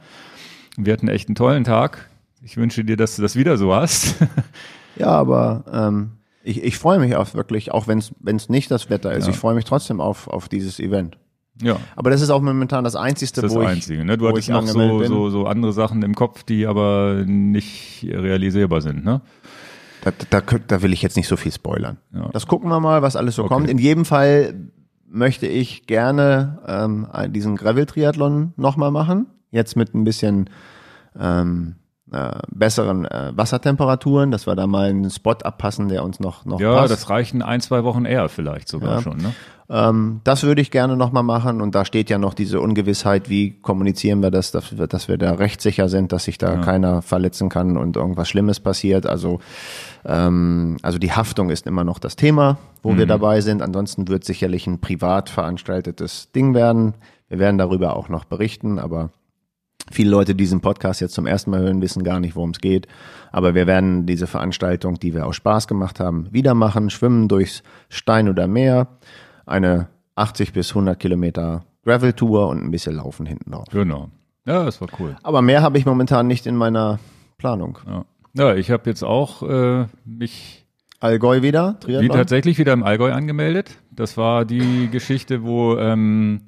Wir 0.76 0.92
hatten 0.92 1.08
echt 1.08 1.28
einen 1.28 1.34
tollen 1.34 1.64
Tag. 1.64 2.08
Ich 2.44 2.56
wünsche 2.56 2.84
dir, 2.84 2.96
dass 2.96 3.16
du 3.16 3.22
das 3.22 3.34
wieder 3.34 3.56
so 3.56 3.74
hast. 3.74 4.16
Ja, 4.96 5.08
aber 5.08 5.64
ähm, 5.72 6.10
ich, 6.44 6.62
ich 6.62 6.76
freue 6.78 6.98
mich 6.98 7.14
auf 7.16 7.34
wirklich, 7.34 7.72
auch 7.72 7.86
wenn 7.88 7.98
es 7.98 8.48
nicht 8.48 8.70
das 8.70 8.90
Wetter 8.90 9.12
ist, 9.12 9.26
Ja. 9.26 9.30
ich 9.32 9.38
freue 9.38 9.54
mich 9.54 9.64
trotzdem 9.64 10.00
auf, 10.00 10.28
auf 10.28 10.48
dieses 10.48 10.78
Event. 10.80 11.18
ja. 11.62 11.76
Aber 11.96 12.10
das 12.10 12.20
ist 12.20 12.30
auch 12.30 12.40
momentan 12.42 12.84
das 12.84 12.96
Einzige, 12.96 13.30
Das 13.32 13.44
ist 13.44 13.50
das 13.50 13.54
wo 13.54 13.60
Einzige. 13.66 14.04
Ne? 14.04 14.16
Du 14.18 14.28
hattest 14.28 14.48
noch 14.48 14.66
so, 14.66 15.04
so, 15.04 15.30
so 15.30 15.46
andere 15.46 15.72
Sachen 15.72 16.02
im 16.02 16.14
Kopf, 16.14 16.42
die 16.42 16.66
aber 16.66 17.24
nicht 17.26 18.04
realisierbar 18.08 18.80
sind. 18.80 19.04
Ne? 19.04 19.20
da, 20.02 20.10
da, 20.30 20.40
da 20.40 20.82
will 20.82 20.92
ich 20.92 21.00
jetzt 21.02 21.16
nicht 21.16 21.28
so 21.28 21.36
viel 21.36 21.52
spoilern. 21.52 21.98
Ja. 22.12 22.28
Das 22.32 22.46
gucken 22.48 22.68
wir 22.70 22.80
mal, 22.80 23.02
was 23.02 23.14
alles 23.16 23.36
so 23.36 23.44
Okay. 23.44 23.54
kommt. 23.54 23.70
In 23.70 23.78
jedem 23.78 24.04
Fall 24.04 24.54
möchte 25.08 25.46
ich 25.46 25.86
gerne 25.86 26.58
ähm, 26.66 27.06
diesen 27.32 27.54
Gravel-Triathlon 27.56 28.54
nochmal 28.56 28.90
machen. 28.90 29.26
Jetzt 29.52 29.76
mit 29.76 29.94
ein 29.94 30.02
bisschen 30.04 30.48
ähm, 31.20 31.76
äh, 32.12 32.32
besseren 32.48 33.04
äh, 33.06 33.32
Wassertemperaturen, 33.34 34.30
dass 34.30 34.46
wir 34.46 34.54
da 34.54 34.66
mal 34.66 34.90
einen 34.90 35.10
Spot 35.10 35.32
abpassen, 35.32 35.88
der 35.88 36.04
uns 36.04 36.20
noch, 36.20 36.44
noch 36.44 36.60
Ja, 36.60 36.74
passt. 36.74 36.92
das 36.92 37.10
reichen 37.10 37.42
ein, 37.42 37.60
zwei 37.60 37.84
Wochen 37.84 38.04
eher 38.04 38.28
vielleicht 38.28 38.68
sogar 38.68 38.96
Ja. 38.96 39.02
schon. 39.02 39.16
Ne? 39.18 39.32
Ähm, 39.70 40.20
das 40.24 40.42
würde 40.42 40.60
ich 40.60 40.70
gerne 40.70 40.96
nochmal 40.96 41.22
machen 41.22 41.62
und 41.62 41.74
da 41.74 41.84
steht 41.86 42.10
ja 42.10 42.18
noch 42.18 42.34
diese 42.34 42.60
Ungewissheit, 42.60 43.30
wie 43.30 43.52
kommunizieren 43.60 44.20
wir 44.22 44.30
das, 44.30 44.50
dass 44.50 44.76
wir, 44.76 44.86
dass 44.86 45.08
wir 45.08 45.16
da 45.16 45.32
rechtssicher 45.32 45.88
sind, 45.88 46.12
dass 46.12 46.24
sich 46.24 46.36
da 46.36 46.56
keiner 46.58 47.00
verletzen 47.00 47.48
kann 47.48 47.78
und 47.78 47.96
irgendwas 47.96 48.28
Schlimmes 48.28 48.60
passiert. 48.60 49.06
Also, 49.06 49.38
ähm, 50.04 50.76
also 50.82 50.98
die 50.98 51.12
Haftung 51.12 51.48
ist 51.50 51.66
immer 51.66 51.84
noch 51.84 51.98
das 51.98 52.16
Thema, 52.16 52.58
wo 52.82 52.96
wir 52.96 53.06
dabei 53.06 53.40
sind. 53.40 53.62
Ansonsten 53.62 54.08
wird 54.08 54.24
sicherlich 54.24 54.66
ein 54.66 54.80
privat 54.80 55.30
veranstaltetes 55.30 56.30
Ding 56.32 56.54
werden. 56.54 56.94
Wir 57.28 57.38
werden 57.38 57.56
darüber 57.56 57.96
auch 57.96 58.08
noch 58.10 58.24
berichten, 58.24 58.78
aber 58.78 59.10
Viele 59.92 60.10
Leute, 60.10 60.34
die 60.34 60.44
diesen 60.44 60.62
Podcast 60.62 61.02
jetzt 61.02 61.12
zum 61.12 61.26
ersten 61.26 61.50
Mal 61.50 61.60
hören, 61.60 61.82
wissen 61.82 62.02
gar 62.02 62.18
nicht, 62.18 62.34
worum 62.34 62.50
es 62.50 62.60
geht. 62.60 62.88
Aber 63.30 63.54
wir 63.54 63.66
werden 63.66 64.06
diese 64.06 64.26
Veranstaltung, 64.26 64.98
die 64.98 65.14
wir 65.14 65.26
aus 65.26 65.36
Spaß 65.36 65.68
gemacht 65.68 66.00
haben, 66.00 66.32
wieder 66.32 66.54
machen. 66.54 66.88
Schwimmen 66.88 67.28
durchs 67.28 67.62
Stein 67.90 68.30
oder 68.30 68.46
Meer. 68.46 68.88
Eine 69.44 69.88
80 70.14 70.54
bis 70.54 70.70
100 70.70 70.98
Kilometer 70.98 71.64
Gravel-Tour 71.84 72.48
und 72.48 72.64
ein 72.64 72.70
bisschen 72.70 72.96
Laufen 72.96 73.26
hinten 73.26 73.50
drauf. 73.50 73.66
Genau. 73.70 74.08
Ja, 74.46 74.64
das 74.64 74.80
war 74.80 74.88
cool. 74.98 75.16
Aber 75.22 75.42
mehr 75.42 75.60
habe 75.60 75.76
ich 75.76 75.84
momentan 75.84 76.26
nicht 76.26 76.46
in 76.46 76.56
meiner 76.56 76.98
Planung. 77.36 77.78
Ja, 77.86 78.04
ja 78.32 78.54
ich 78.54 78.70
habe 78.70 78.88
jetzt 78.88 79.02
auch 79.02 79.42
äh, 79.42 79.86
mich 80.06 80.64
Allgäu 81.00 81.42
wieder, 81.42 81.76
wie 81.80 81.86
Triathlon? 81.86 82.16
tatsächlich 82.16 82.58
wieder 82.58 82.72
im 82.72 82.82
Allgäu 82.82 83.12
angemeldet. 83.12 83.76
Das 83.90 84.16
war 84.16 84.44
die 84.44 84.88
Geschichte, 84.90 85.42
wo 85.42 85.76
ähm, 85.76 86.42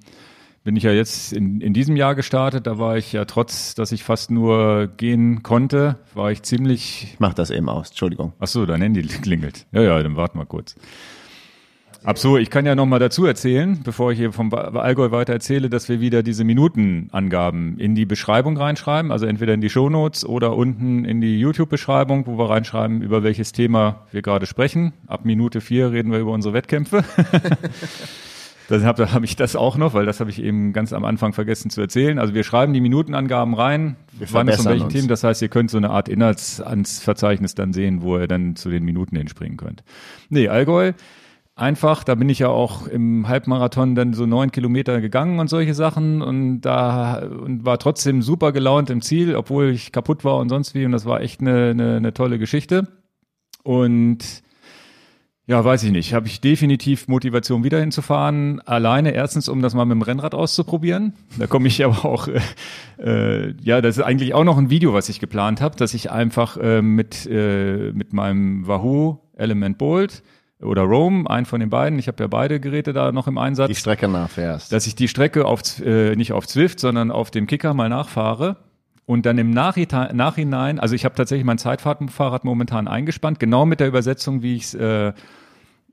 bin 0.64 0.76
ich 0.76 0.82
ja 0.82 0.92
jetzt 0.92 1.32
in, 1.32 1.60
in 1.60 1.74
diesem 1.74 1.94
Jahr 1.94 2.14
gestartet. 2.14 2.66
Da 2.66 2.78
war 2.78 2.96
ich 2.96 3.12
ja 3.12 3.26
trotz, 3.26 3.74
dass 3.74 3.92
ich 3.92 4.02
fast 4.02 4.30
nur 4.30 4.88
gehen 4.96 5.42
konnte, 5.42 5.96
war 6.14 6.32
ich 6.32 6.42
ziemlich 6.42 7.10
Ich 7.12 7.20
mach 7.20 7.34
das 7.34 7.50
eben 7.50 7.68
aus, 7.68 7.90
Entschuldigung. 7.90 8.32
Ach 8.40 8.46
so, 8.46 8.64
dein 8.66 8.80
Handy 8.80 9.02
klingelt. 9.22 9.66
Ja, 9.72 9.82
ja, 9.82 10.02
dann 10.02 10.16
warte 10.16 10.36
mal 10.36 10.46
kurz. 10.46 10.74
So, 12.16 12.36
ich 12.36 12.50
kann 12.50 12.66
ja 12.66 12.74
noch 12.74 12.84
mal 12.84 12.98
dazu 12.98 13.24
erzählen, 13.24 13.80
bevor 13.82 14.12
ich 14.12 14.18
hier 14.18 14.30
vom 14.30 14.52
Allgäu 14.52 15.10
weiter 15.10 15.32
erzähle, 15.32 15.70
dass 15.70 15.88
wir 15.88 16.00
wieder 16.00 16.22
diese 16.22 16.44
Minutenangaben 16.44 17.78
in 17.78 17.94
die 17.94 18.04
Beschreibung 18.04 18.58
reinschreiben, 18.58 19.10
also 19.10 19.24
entweder 19.24 19.54
in 19.54 19.62
die 19.62 19.70
Shownotes 19.70 20.26
oder 20.26 20.54
unten 20.54 21.06
in 21.06 21.22
die 21.22 21.40
YouTube-Beschreibung, 21.40 22.26
wo 22.26 22.36
wir 22.36 22.50
reinschreiben, 22.50 23.00
über 23.00 23.22
welches 23.22 23.52
Thema 23.52 24.06
wir 24.12 24.20
gerade 24.20 24.44
sprechen. 24.44 24.92
Ab 25.06 25.24
Minute 25.24 25.62
vier 25.62 25.92
reden 25.92 26.12
wir 26.12 26.18
über 26.18 26.32
unsere 26.32 26.52
Wettkämpfe. 26.52 27.04
Dann 28.68 28.84
habe 28.84 29.12
hab 29.12 29.22
ich 29.22 29.36
das 29.36 29.56
auch 29.56 29.76
noch, 29.76 29.94
weil 29.94 30.06
das 30.06 30.20
habe 30.20 30.30
ich 30.30 30.42
eben 30.42 30.72
ganz 30.72 30.92
am 30.92 31.04
Anfang 31.04 31.32
vergessen 31.32 31.70
zu 31.70 31.80
erzählen. 31.80 32.18
Also 32.18 32.34
wir 32.34 32.44
schreiben 32.44 32.72
die 32.72 32.80
Minutenangaben 32.80 33.54
rein, 33.54 33.96
Wir 34.12 34.32
wann 34.32 34.48
es 34.48 34.56
von 34.56 34.64
verbessern 34.64 34.72
welchen. 34.72 34.88
Themen. 34.88 35.08
Das 35.08 35.24
heißt, 35.24 35.42
ihr 35.42 35.48
könnt 35.48 35.70
so 35.70 35.76
eine 35.76 35.90
Art 35.90 36.08
Inhaltsverzeichnis 36.08 37.54
dann 37.54 37.72
sehen, 37.72 38.02
wo 38.02 38.18
ihr 38.18 38.26
dann 38.26 38.56
zu 38.56 38.70
den 38.70 38.84
Minuten 38.84 39.16
hinspringen 39.16 39.58
könnt. 39.58 39.84
Nee, 40.30 40.48
Allgäu, 40.48 40.92
einfach, 41.56 42.04
da 42.04 42.14
bin 42.14 42.28
ich 42.28 42.40
ja 42.40 42.48
auch 42.48 42.86
im 42.86 43.28
Halbmarathon 43.28 43.94
dann 43.94 44.14
so 44.14 44.26
neun 44.26 44.50
Kilometer 44.50 45.00
gegangen 45.00 45.38
und 45.40 45.48
solche 45.48 45.74
Sachen 45.74 46.22
und 46.22 46.62
da 46.62 47.18
und 47.18 47.64
war 47.64 47.78
trotzdem 47.78 48.22
super 48.22 48.52
gelaunt 48.52 48.90
im 48.90 49.02
Ziel, 49.02 49.36
obwohl 49.36 49.70
ich 49.70 49.92
kaputt 49.92 50.24
war 50.24 50.38
und 50.38 50.48
sonst 50.48 50.74
wie. 50.74 50.84
Und 50.86 50.92
das 50.92 51.04
war 51.04 51.20
echt 51.20 51.40
eine, 51.40 51.70
eine, 51.70 51.96
eine 51.96 52.14
tolle 52.14 52.38
Geschichte. 52.38 52.88
Und 53.62 54.43
ja, 55.46 55.62
weiß 55.62 55.82
ich 55.82 55.92
nicht. 55.92 56.14
Habe 56.14 56.26
ich 56.26 56.40
definitiv 56.40 57.06
Motivation, 57.06 57.64
wieder 57.64 57.78
hinzufahren. 57.78 58.60
Alleine 58.62 59.12
erstens, 59.12 59.48
um 59.48 59.60
das 59.60 59.74
mal 59.74 59.84
mit 59.84 59.96
dem 59.96 60.02
Rennrad 60.02 60.34
auszuprobieren. 60.34 61.12
Da 61.38 61.46
komme 61.46 61.68
ich 61.68 61.84
aber 61.84 62.04
auch, 62.04 62.28
äh, 62.28 62.40
äh, 62.98 63.54
ja, 63.60 63.82
das 63.82 63.98
ist 63.98 64.02
eigentlich 64.02 64.32
auch 64.32 64.44
noch 64.44 64.56
ein 64.56 64.70
Video, 64.70 64.94
was 64.94 65.08
ich 65.08 65.20
geplant 65.20 65.60
habe, 65.60 65.76
dass 65.76 65.92
ich 65.92 66.10
einfach 66.10 66.56
äh, 66.56 66.80
mit, 66.80 67.26
äh, 67.26 67.92
mit 67.92 68.12
meinem 68.14 68.66
Wahoo 68.66 69.18
Element 69.36 69.76
Bolt 69.76 70.22
oder 70.62 70.82
Roam, 70.82 71.26
einen 71.26 71.44
von 71.44 71.60
den 71.60 71.68
beiden, 71.68 71.98
ich 71.98 72.08
habe 72.08 72.22
ja 72.22 72.26
beide 72.26 72.58
Geräte 72.58 72.92
da 72.94 73.12
noch 73.12 73.26
im 73.26 73.36
Einsatz, 73.36 73.68
Die 73.68 73.74
Strecke 73.74 74.08
nachfährst. 74.08 74.72
dass 74.72 74.86
ich 74.86 74.94
die 74.94 75.08
Strecke 75.08 75.44
auf, 75.44 75.60
äh, 75.84 76.16
nicht 76.16 76.32
auf 76.32 76.46
Zwift, 76.46 76.80
sondern 76.80 77.10
auf 77.10 77.30
dem 77.30 77.46
Kicker 77.46 77.74
mal 77.74 77.88
nachfahre 77.90 78.56
und 79.06 79.26
dann 79.26 79.36
im 79.38 79.50
Nachhinein, 79.50 80.80
also 80.80 80.94
ich 80.94 81.04
habe 81.04 81.14
tatsächlich 81.14 81.44
mein 81.44 81.58
Zeitfahrrad 81.58 82.44
momentan 82.44 82.88
eingespannt, 82.88 83.38
genau 83.38 83.66
mit 83.66 83.80
der 83.80 83.88
Übersetzung, 83.88 84.42
wie 84.42 84.56
ich 84.56 84.64
es 84.64 84.74
äh, 84.74 85.12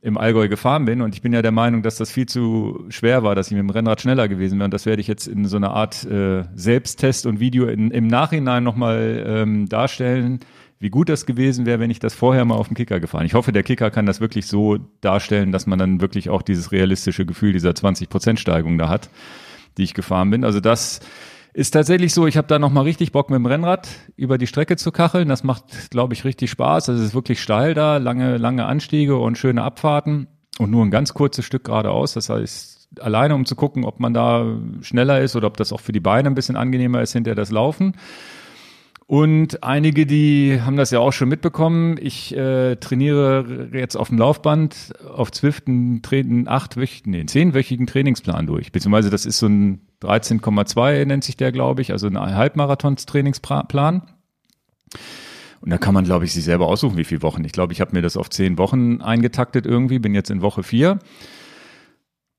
im 0.02 0.18
Allgäu 0.18 0.48
gefahren 0.48 0.86
bin. 0.86 1.02
Und 1.02 1.14
ich 1.14 1.22
bin 1.22 1.34
ja 1.34 1.42
der 1.42 1.52
Meinung, 1.52 1.84
dass 1.84 1.98
das 1.98 2.12
viel 2.12 2.26
zu 2.26 2.86
schwer 2.90 3.24
war, 3.24 3.36
dass 3.36 3.48
ich 3.48 3.54
mit 3.54 3.60
dem 3.60 3.70
Rennrad 3.70 4.02
schneller 4.02 4.28
gewesen 4.28 4.58
wäre. 4.58 4.66
Und 4.66 4.74
das 4.74 4.86
werde 4.86 5.02
ich 5.02 5.08
jetzt 5.08 5.28
in 5.28 5.46
so 5.46 5.58
einer 5.58 5.72
Art 5.72 6.04
äh, 6.06 6.46
Selbsttest 6.56 7.26
und 7.26 7.40
Video 7.40 7.68
in, 7.68 7.92
im 7.92 8.08
Nachhinein 8.08 8.64
nochmal 8.64 9.24
ähm, 9.28 9.70
darstellen, 9.70 10.40
wie 10.80 10.90
gut 10.90 11.10
das 11.10 11.28
gewesen 11.28 11.68
wäre, 11.68 11.80
wenn 11.80 11.92
ich 11.92 12.00
das 12.00 12.16
vorher 12.16 12.44
mal 12.46 12.56
auf 12.56 12.68
dem 12.68 12.76
Kicker 12.76 13.00
gefahren. 13.00 13.26
Ich 13.26 13.36
hoffe, 13.36 13.52
der 13.52 13.62
Kicker 13.62 13.92
kann 13.92 14.08
das 14.08 14.20
wirklich 14.20 14.48
so 14.48 14.80
darstellen, 15.02 15.52
dass 15.52 15.68
man 15.68 15.78
dann 15.78 16.02
wirklich 16.02 16.30
auch 16.30 16.42
dieses 16.42 16.72
realistische 16.72 17.26
Gefühl 17.26 17.54
dieser 17.54 17.72
20% 17.72 18.38
Steigung 18.38 18.80
da 18.80 18.90
hat, 18.90 19.12
die 19.78 19.84
ich 19.84 19.94
gefahren 19.94 20.32
bin. 20.32 20.44
Also 20.44 20.60
das 20.60 21.02
ist 21.54 21.72
tatsächlich 21.72 22.14
so, 22.14 22.28
ich 22.28 22.38
habe 22.38 22.48
da 22.48 22.60
nochmal 22.60 22.84
richtig 22.84 23.12
Bock 23.12 23.30
mit 23.30 23.38
dem 23.38 23.46
Rennrad 23.46 23.88
über 24.16 24.38
die 24.38 24.48
Strecke 24.48 24.78
zu 24.78 24.92
kacheln. 24.92 25.28
Das 25.28 25.44
macht, 25.44 25.92
glaube 25.92 26.14
ich, 26.14 26.24
richtig 26.24 26.50
Spaß. 26.52 26.90
Also 26.90 27.02
es 27.02 27.10
ist 27.10 27.16
wirklich 27.16 27.42
steil 27.42 27.74
da, 27.74 27.98
lange, 27.98 28.38
lange 28.38 28.66
Anstiege 28.66 29.18
und 29.18 29.38
schöne 29.38 29.64
Abfahrten 29.64 30.28
und 30.60 30.72
nur 30.72 30.86
ein 30.86 30.92
ganz 30.92 31.14
kurzes 31.14 31.46
Stück 31.46 31.66
geradeaus. 31.66 32.14
Das 32.14 32.30
heißt, 32.30 33.00
alleine 33.00 33.36
um 33.36 33.46
zu 33.46 33.56
gucken, 33.56 33.84
ob 33.84 34.00
man 34.00 34.14
da 34.14 34.46
schneller 34.82 35.22
ist 35.22 35.36
oder 35.36 35.48
ob 35.48 35.58
das 35.58 35.74
auch 35.74 35.82
für 35.82 35.92
die 35.92 36.00
Beine 36.00 36.30
ein 36.30 36.36
bisschen 36.36 36.56
angenehmer 36.56 37.02
ist 37.02 37.14
hinter 37.14 37.36
das 37.36 37.52
Laufen. 37.52 37.94
Und 39.08 39.62
einige, 39.62 40.06
die 40.06 40.62
haben 40.62 40.78
das 40.78 40.92
ja 40.92 41.00
auch 41.00 41.12
schon 41.12 41.28
mitbekommen. 41.28 41.98
Ich 42.00 42.34
äh, 42.34 42.78
trainiere 42.78 43.68
jetzt 43.74 43.98
auf 43.98 44.08
dem 44.08 44.18
Laufband 44.18 44.94
auf 45.06 45.34
Zwift 45.34 45.68
einen, 45.68 46.48
achtwöchigen, 46.48 47.12
nee, 47.12 47.26
zehnwöchigen 47.26 47.88
Trainingsplan 47.88 48.48
durch. 48.48 48.72
Beziehungsweise 48.72 49.10
das 49.10 49.26
ist 49.26 49.40
so 49.40 49.48
ein 49.48 49.82
13,2 50.02 51.06
nennt 51.06 51.24
sich 51.24 51.38
der, 51.38 51.52
glaube 51.52 51.82
ich, 51.82 51.92
also 51.92 52.08
ein 52.08 52.18
Halbmarathons-Trainingsplan. 52.18 54.02
Und 55.62 55.70
da 55.70 55.78
kann 55.78 55.94
man, 55.94 56.06
glaube 56.06 56.26
ich, 56.26 56.34
sich 56.34 56.44
selber 56.44 56.68
aussuchen, 56.68 56.98
wie 56.98 57.04
viele 57.04 57.22
Wochen. 57.22 57.44
Ich 57.46 57.52
glaube, 57.52 57.74
ich 57.74 57.82
habe 57.82 57.94
mir 57.94 58.02
das 58.02 58.18
auf 58.18 58.30
zehn 58.30 58.58
Wochen 58.58 59.02
eingetaktet 59.02 59.66
irgendwie, 59.68 60.00
bin 60.00 60.16
jetzt 60.16 60.32
in 60.32 60.42
Woche 60.42 60.64
vier. 60.64 61.00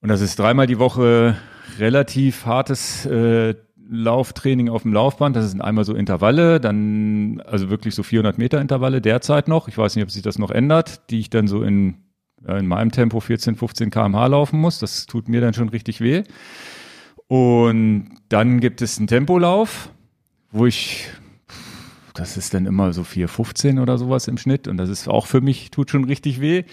Und 0.01 0.09
das 0.09 0.21
ist 0.21 0.39
dreimal 0.39 0.67
die 0.67 0.81
Woche 0.81 1.37
relativ 1.79 2.45
hartes 2.47 3.07
äh, 3.07 3.55
Lauftraining 3.89 4.69
auf 4.69 4.83
dem 4.83 4.93
Laufband. 4.93 5.37
Das 5.37 5.49
sind 5.49 5.61
einmal 5.61 5.85
so 5.85 5.95
Intervalle, 5.95 6.59
dann 6.61 7.41
also 7.47 7.71
wirklich 7.71 7.95
so 7.95 8.03
400 8.03 8.39
Meter 8.39 8.61
Intervalle 8.61 9.01
derzeit 9.01 9.47
noch. 9.47 9.69
Ich 9.69 9.79
weiß 9.79 9.95
nicht, 9.95 10.03
ob 10.03 10.11
sich 10.11 10.23
das 10.23 10.39
noch 10.39 10.51
ändert, 10.51 11.11
die 11.11 11.21
ich 11.21 11.31
dann 11.31 11.47
so 11.47 11.63
in, 11.63 11.99
in 12.47 12.67
meinem 12.67 12.91
Tempo 12.91 13.21
14, 13.21 13.55
15 13.55 13.91
kmh 13.91 14.27
laufen 14.27 14.59
muss. 14.59 14.81
Das 14.81 15.07
tut 15.07 15.29
mir 15.29 15.41
dann 15.41 15.55
schon 15.55 15.69
richtig 15.69 16.01
weh. 16.01 16.25
Und 17.33 18.11
dann 18.29 18.61
gibt 18.61 18.83
es 18.83 18.99
einen 18.99 19.07
Tempolauf, 19.07 19.89
wo 20.51 20.67
ich, 20.67 21.07
das 22.13 22.37
ist 22.37 22.53
dann 22.53 22.67
immer 22.67 22.93
so 22.93 23.01
4,15 23.01 23.81
oder 23.81 23.97
sowas 23.97 24.29
im 24.29 24.37
Schnitt. 24.37 24.69
Und 24.69 24.77
das 24.77 24.91
ist 24.91 25.09
auch 25.09 25.25
für 25.25 25.41
mich, 25.41 25.71
tut 25.71 25.89
schon 25.89 26.05
richtig 26.05 26.43
weh. 26.43 26.65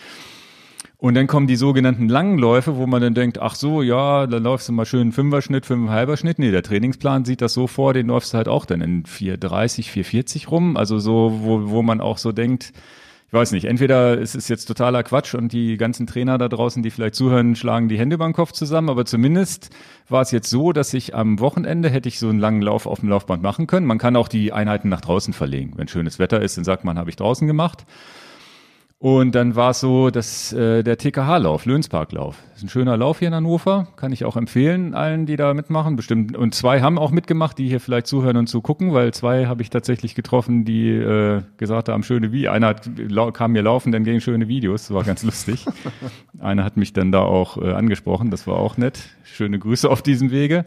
Und 0.98 1.14
dann 1.14 1.28
kommen 1.28 1.48
die 1.48 1.56
sogenannten 1.56 2.10
langen 2.10 2.38
Läufe, 2.38 2.76
wo 2.76 2.88
man 2.88 3.02
dann 3.02 3.14
denkt, 3.14 3.40
ach 3.40 3.56
so, 3.56 3.82
ja, 3.82 4.28
da 4.28 4.36
läufst 4.36 4.68
du 4.68 4.74
mal 4.74 4.84
schön 4.84 5.00
einen 5.00 5.12
Fünfer-Schnitt, 5.14 5.66
fünfeinhalber 5.66 6.18
Schnitt. 6.18 6.40
Nee, 6.40 6.52
der 6.52 6.62
Trainingsplan 6.62 7.24
sieht 7.24 7.40
das 7.40 7.54
so 7.54 7.68
vor, 7.68 7.94
den 7.94 8.08
läufst 8.08 8.34
du 8.34 8.38
halt 8.38 8.50
auch 8.50 8.66
dann 8.66 8.82
in 8.82 9.04
4,30, 9.04 9.90
4,40 9.90 10.50
rum. 10.50 10.76
Also 10.76 11.00
so, 11.00 11.40
wo, 11.42 11.70
wo 11.70 11.84
man 11.84 12.02
auch 12.02 12.18
so 12.18 12.34
denkt, 12.34 12.74
ich 13.30 13.34
weiß 13.34 13.52
nicht, 13.52 13.66
entweder 13.66 14.20
es 14.20 14.34
ist 14.34 14.50
jetzt 14.50 14.66
totaler 14.66 15.04
Quatsch 15.04 15.36
und 15.36 15.54
die 15.54 15.78
ganzen 15.78 16.08
Trainer 16.08 16.40
da 16.40 16.48
draußen, 16.48 16.82
die 16.82 16.90
vielleicht 16.90 17.14
zuhören, 17.14 17.56
schlagen 17.56 17.88
die 17.88 18.00
Hände 18.00 18.16
über 18.16 18.26
den 18.26 18.34
Kopf 18.34 18.54
zusammen, 18.54 18.90
aber 18.90 19.06
zumindest 19.06 19.70
war 20.08 20.24
es 20.24 20.32
jetzt 20.32 20.50
so, 20.50 20.72
dass 20.72 20.96
ich 20.96 21.14
am 21.14 21.40
Wochenende 21.40 21.90
hätte 21.90 22.10
ich 22.10 22.18
so 22.18 22.28
einen 22.28 22.40
langen 22.40 22.64
Lauf 22.64 22.88
auf 22.88 23.02
dem 23.02 23.10
Laufband 23.10 23.44
machen 23.44 23.68
können. 23.68 23.86
Man 23.86 24.00
kann 24.00 24.16
auch 24.16 24.30
die 24.30 24.52
Einheiten 24.52 24.90
nach 24.90 25.02
draußen 25.02 25.36
verlegen. 25.36 25.74
Wenn 25.76 25.88
schönes 25.88 26.18
Wetter 26.18 26.42
ist, 26.42 26.58
dann 26.58 26.64
sagt 26.64 26.84
man, 26.86 26.98
habe 26.98 27.12
ich 27.12 27.18
draußen 27.18 27.46
gemacht. 27.46 27.86
Und 29.02 29.34
dann 29.34 29.56
war 29.56 29.70
es 29.70 29.80
so, 29.80 30.10
dass 30.10 30.52
äh, 30.52 30.84
der 30.84 30.98
TKH-Lauf, 30.98 31.66
Löhnsparklauf, 31.66 32.36
ist 32.54 32.64
ein 32.64 32.70
schöner 32.70 32.98
Lauf 32.98 33.20
hier 33.20 33.30
in 33.30 33.34
Hannover, 33.34 33.88
kann 33.96 34.12
ich 34.12 34.26
auch 34.26 34.36
empfehlen 34.36 34.94
allen, 34.94 35.26
die 35.26 35.38
da 35.38 35.54
mitmachen. 35.54 35.96
Bestimmt 35.96 36.36
und 36.36 36.54
zwei 36.54 36.82
haben 36.82 37.00
auch 37.00 37.12
mitgemacht, 37.12 37.58
die 37.58 37.70
hier 37.70 37.80
vielleicht 37.80 38.08
zuhören 38.08 38.36
und 38.36 38.48
zugucken, 38.48 38.94
weil 38.94 39.14
zwei 39.14 39.46
habe 39.46 39.62
ich 39.62 39.70
tatsächlich 39.70 40.16
getroffen, 40.16 40.66
die 40.66 40.90
äh, 40.90 41.44
gesagt 41.56 41.88
haben, 41.88 42.04
schöne 42.04 42.34
wie. 42.34 42.50
Einer 42.50 42.68
hat, 42.68 42.90
kam 43.34 43.54
mir 43.54 43.62
laufen, 43.62 43.94
dann 43.94 44.04
gingen 44.04 44.20
schöne 44.20 44.50
Videos, 44.50 44.88
das 44.88 44.94
war 44.94 45.06
ganz 45.06 45.24
lustig. 45.30 45.66
Einer 46.38 46.66
hat 46.66 46.76
mich 46.76 46.92
dann 46.92 47.14
da 47.14 47.22
auch 47.22 47.56
äh, 47.56 47.72
angesprochen, 47.72 48.32
das 48.32 48.48
war 48.48 48.58
auch 48.58 48.76
nett. 48.76 49.00
Schöne 49.24 49.60
Grüße 49.60 49.90
auf 49.90 50.02
diesem 50.02 50.30
Wege. 50.30 50.66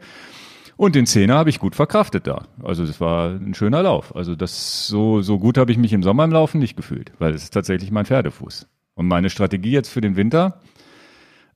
Und 0.83 0.97
den 0.97 1.07
Zehner 1.07 1.37
habe 1.37 1.49
ich 1.49 1.61
gut 1.61 1.77
verkraftet 1.77 2.27
da. 2.27 2.43
Also 2.61 2.85
das 2.85 3.01
war 3.01 3.31
ein 3.31 3.55
schöner 3.55 3.85
Lauf. 3.85 4.17
Also 4.17 4.35
das 4.35 4.89
so, 4.89 5.23
so 5.23 5.39
gut 5.39 5.57
habe 5.57 5.71
ich 5.71 5.79
mich 5.79 5.93
im 5.93 6.03
Sommer 6.03 6.25
im 6.25 6.33
Laufen 6.33 6.59
nicht 6.59 6.77
gefühlt, 6.77 7.13
weil 7.21 7.35
es 7.35 7.45
ist 7.45 7.55
tatsächlich 7.55 7.93
mein 7.93 8.05
Pferdefuß. 8.05 8.67
Und 8.95 9.07
meine 9.07 9.31
Strategie 9.31 9.71
jetzt 9.71 9.91
für 9.91 10.01
den 10.01 10.17
Winter 10.17 10.61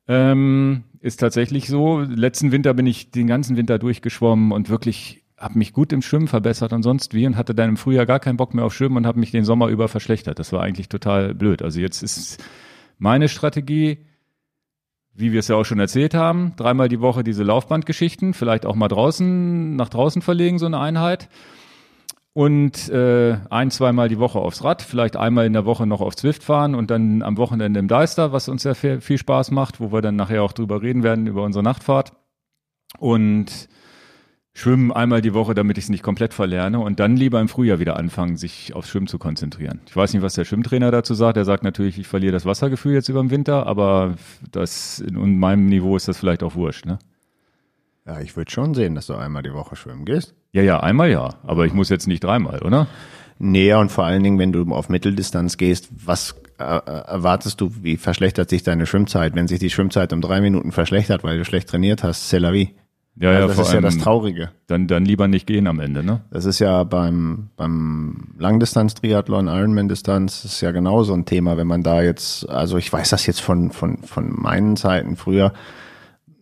ähm, 0.06 0.84
ist 1.00 1.18
tatsächlich 1.18 1.66
so. 1.66 2.02
Letzten 2.02 2.52
Winter 2.52 2.72
bin 2.72 2.86
ich 2.86 3.10
den 3.10 3.26
ganzen 3.26 3.56
Winter 3.56 3.80
durchgeschwommen 3.80 4.52
und 4.52 4.70
wirklich 4.70 5.24
habe 5.36 5.58
mich 5.58 5.72
gut 5.72 5.92
im 5.92 6.02
Schwimmen 6.02 6.28
verbessert 6.28 6.72
und 6.72 6.84
sonst 6.84 7.12
wie 7.12 7.26
und 7.26 7.36
hatte 7.36 7.52
dann 7.52 7.70
im 7.70 7.76
Frühjahr 7.76 8.06
gar 8.06 8.20
keinen 8.20 8.36
Bock 8.36 8.54
mehr 8.54 8.64
auf 8.64 8.74
Schwimmen 8.74 8.96
und 8.96 9.08
habe 9.08 9.18
mich 9.18 9.32
den 9.32 9.44
Sommer 9.44 9.66
über 9.66 9.88
verschlechtert. 9.88 10.38
Das 10.38 10.52
war 10.52 10.62
eigentlich 10.62 10.88
total 10.88 11.34
blöd. 11.34 11.62
Also 11.62 11.80
jetzt 11.80 12.04
ist 12.04 12.44
meine 12.98 13.28
Strategie, 13.28 14.05
wie 15.16 15.32
wir 15.32 15.40
es 15.40 15.48
ja 15.48 15.56
auch 15.56 15.64
schon 15.64 15.80
erzählt 15.80 16.14
haben, 16.14 16.52
dreimal 16.56 16.88
die 16.88 17.00
Woche 17.00 17.24
diese 17.24 17.42
Laufbandgeschichten, 17.42 18.34
vielleicht 18.34 18.66
auch 18.66 18.74
mal 18.74 18.88
draußen, 18.88 19.74
nach 19.74 19.88
draußen 19.88 20.22
verlegen, 20.22 20.58
so 20.58 20.66
eine 20.66 20.78
Einheit. 20.78 21.28
Und 22.34 22.90
äh, 22.90 23.38
ein, 23.48 23.70
zweimal 23.70 24.10
die 24.10 24.18
Woche 24.18 24.38
aufs 24.38 24.62
Rad, 24.62 24.82
vielleicht 24.82 25.16
einmal 25.16 25.46
in 25.46 25.54
der 25.54 25.64
Woche 25.64 25.86
noch 25.86 26.02
auf 26.02 26.16
Zwift 26.16 26.42
fahren 26.42 26.74
und 26.74 26.90
dann 26.90 27.22
am 27.22 27.38
Wochenende 27.38 27.80
im 27.80 27.88
Deister, 27.88 28.30
was 28.30 28.50
uns 28.50 28.62
ja 28.64 28.74
viel, 28.74 29.00
viel 29.00 29.16
Spaß 29.16 29.52
macht, 29.52 29.80
wo 29.80 29.90
wir 29.90 30.02
dann 30.02 30.16
nachher 30.16 30.42
auch 30.42 30.52
drüber 30.52 30.82
reden 30.82 31.02
werden, 31.02 31.26
über 31.26 31.44
unsere 31.44 31.62
Nachtfahrt. 31.62 32.12
Und 32.98 33.68
Schwimmen 34.58 34.90
einmal 34.90 35.20
die 35.20 35.34
Woche, 35.34 35.54
damit 35.54 35.76
ich 35.76 35.84
es 35.84 35.90
nicht 35.90 36.02
komplett 36.02 36.32
verlerne 36.32 36.78
und 36.78 36.98
dann 36.98 37.14
lieber 37.14 37.42
im 37.42 37.48
Frühjahr 37.48 37.78
wieder 37.78 37.98
anfangen, 37.98 38.38
sich 38.38 38.74
aufs 38.74 38.88
Schwimmen 38.88 39.06
zu 39.06 39.18
konzentrieren. 39.18 39.80
Ich 39.86 39.94
weiß 39.94 40.14
nicht, 40.14 40.22
was 40.22 40.32
der 40.32 40.46
Schwimmtrainer 40.46 40.90
dazu 40.90 41.12
sagt. 41.12 41.36
Er 41.36 41.44
sagt 41.44 41.62
natürlich, 41.62 41.98
ich 41.98 42.06
verliere 42.06 42.32
das 42.32 42.46
Wassergefühl 42.46 42.94
jetzt 42.94 43.10
über 43.10 43.20
den 43.20 43.30
Winter, 43.30 43.66
aber 43.66 44.14
das 44.50 44.98
in 45.00 45.38
meinem 45.38 45.66
Niveau 45.66 45.94
ist 45.94 46.08
das 46.08 46.16
vielleicht 46.16 46.42
auch 46.42 46.54
wurscht, 46.54 46.86
ne? 46.86 46.98
Ja, 48.06 48.20
ich 48.20 48.34
würde 48.34 48.50
schon 48.50 48.72
sehen, 48.72 48.94
dass 48.94 49.08
du 49.08 49.14
einmal 49.14 49.42
die 49.42 49.52
Woche 49.52 49.76
schwimmen 49.76 50.06
gehst. 50.06 50.34
Ja, 50.52 50.62
ja, 50.62 50.80
einmal 50.80 51.10
ja, 51.10 51.34
aber 51.42 51.66
ich 51.66 51.74
muss 51.74 51.90
jetzt 51.90 52.06
nicht 52.06 52.24
dreimal, 52.24 52.62
oder? 52.62 52.86
Nee, 53.38 53.74
und 53.74 53.92
vor 53.92 54.06
allen 54.06 54.22
Dingen, 54.22 54.38
wenn 54.38 54.52
du 54.52 54.64
auf 54.72 54.88
Mitteldistanz 54.88 55.58
gehst, 55.58 55.90
was 55.90 56.34
äh, 56.58 56.62
erwartest 56.62 57.60
du, 57.60 57.70
wie 57.82 57.98
verschlechtert 57.98 58.48
sich 58.48 58.62
deine 58.62 58.86
Schwimmzeit? 58.86 59.34
Wenn 59.34 59.48
sich 59.48 59.58
die 59.58 59.68
Schwimmzeit 59.68 60.14
um 60.14 60.22
drei 60.22 60.40
Minuten 60.40 60.72
verschlechtert, 60.72 61.24
weil 61.24 61.36
du 61.36 61.44
schlecht 61.44 61.68
trainiert 61.68 62.02
hast, 62.02 62.32
c'est 62.32 62.38
la 62.38 62.52
vie. 62.52 62.70
Ja, 63.18 63.32
ja, 63.32 63.36
also 63.40 63.48
das 63.48 63.68
ist 63.68 63.72
ja 63.72 63.80
das 63.80 63.96
Traurige. 63.96 64.50
Dann, 64.66 64.86
dann 64.88 65.04
lieber 65.04 65.26
nicht 65.26 65.46
gehen 65.46 65.66
am 65.66 65.80
Ende, 65.80 66.04
ne? 66.04 66.20
Das 66.30 66.44
ist 66.44 66.58
ja 66.58 66.84
beim, 66.84 67.48
beim 67.56 68.34
Langdistanz-Triathlon, 68.38 69.48
Ironman-Distanz, 69.48 70.44
ist 70.44 70.60
ja 70.60 70.70
genauso 70.70 71.14
ein 71.14 71.24
Thema, 71.24 71.56
wenn 71.56 71.66
man 71.66 71.82
da 71.82 72.02
jetzt, 72.02 72.48
also 72.48 72.76
ich 72.76 72.92
weiß 72.92 73.08
das 73.10 73.26
jetzt 73.26 73.40
von, 73.40 73.70
von, 73.70 73.98
von 73.98 74.30
meinen 74.38 74.76
Zeiten 74.76 75.16
früher, 75.16 75.54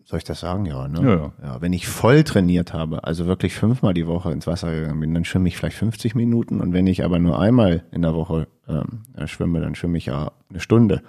soll 0.05 0.19
ich 0.19 0.25
das 0.25 0.41
sagen? 0.41 0.67
Ja, 0.67 0.89
ne? 0.89 1.01
Ja, 1.01 1.17
ja. 1.17 1.33
ja, 1.43 1.61
wenn 1.61 1.73
ich 1.73 1.87
voll 1.87 2.25
trainiert 2.25 2.73
habe, 2.73 3.05
also 3.05 3.27
wirklich 3.27 3.55
fünfmal 3.55 3.95
die 3.95 4.09
Woche 4.09 4.33
ins 4.33 4.49
Wasser 4.49 4.73
gegangen 4.73 5.01
bin, 5.01 5.15
dann 5.15 5.25
schwimme 5.25 5.49
ich 5.49 5.57
vielleicht 5.57 5.77
50 5.77 6.17
Minuten 6.17 6.61
und 6.61 6.73
wenn 6.73 6.89
ich 6.89 7.05
aber 7.05 7.21
nur 7.21 7.39
einmal 7.39 7.85
in 7.93 8.03
der 8.03 8.15
Woche 8.15 8.49
ähm, 8.69 9.03
schwimme, 9.27 9.61
dann 9.61 9.77
schwimme 9.77 9.97
ich 9.97 10.07
ja 10.07 10.33
eine 10.51 10.61
Stunde 10.61 11.03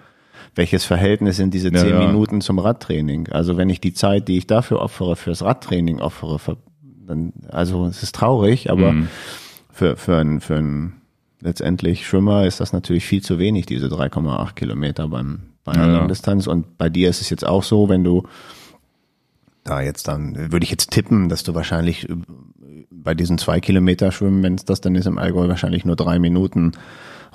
welches 0.53 0.85
Verhältnis 0.85 1.37
sind 1.37 1.53
diese 1.53 1.71
zehn 1.71 1.89
ja, 1.89 2.05
Minuten 2.05 2.41
zum 2.41 2.59
Radtraining? 2.59 3.29
Also 3.29 3.57
wenn 3.57 3.69
ich 3.69 3.81
die 3.81 3.93
Zeit, 3.93 4.27
die 4.27 4.37
ich 4.37 4.47
dafür 4.47 4.81
opfere, 4.81 5.15
fürs 5.15 5.43
Radtraining 5.43 5.99
opfere, 5.99 6.39
dann, 7.07 7.33
also 7.49 7.85
es 7.85 8.03
ist 8.03 8.15
traurig, 8.15 8.69
aber 8.69 8.91
mhm. 8.91 9.07
für, 9.71 9.97
für 9.97 10.17
ein, 10.17 10.41
für 10.41 10.91
letztendlich 11.41 12.07
Schwimmer 12.07 12.45
ist 12.45 12.59
das 12.59 12.73
natürlich 12.73 13.05
viel 13.05 13.21
zu 13.21 13.39
wenig, 13.39 13.65
diese 13.65 13.87
3,8 13.87 14.53
Kilometer 14.53 15.07
beim, 15.07 15.41
bei 15.63 15.73
einer 15.73 15.87
ja, 15.87 15.97
Langdistanz. 15.97 16.47
Und 16.47 16.77
bei 16.77 16.89
dir 16.89 17.09
ist 17.09 17.21
es 17.21 17.29
jetzt 17.29 17.45
auch 17.45 17.63
so, 17.63 17.89
wenn 17.89 18.03
du 18.03 18.23
da 19.63 19.81
jetzt 19.81 20.07
dann, 20.07 20.51
würde 20.51 20.63
ich 20.63 20.71
jetzt 20.71 20.91
tippen, 20.91 21.27
dass 21.29 21.43
du 21.43 21.55
wahrscheinlich 21.55 22.07
bei 22.91 23.15
diesen 23.15 23.37
zwei 23.37 23.59
Kilometer 23.59 24.11
Schwimmen, 24.11 24.43
wenn 24.43 24.55
es 24.55 24.65
das 24.65 24.81
dann 24.81 24.95
ist 24.95 25.07
im 25.07 25.17
Allgäu, 25.17 25.47
wahrscheinlich 25.47 25.85
nur 25.85 25.95
drei 25.95 26.19
Minuten 26.19 26.73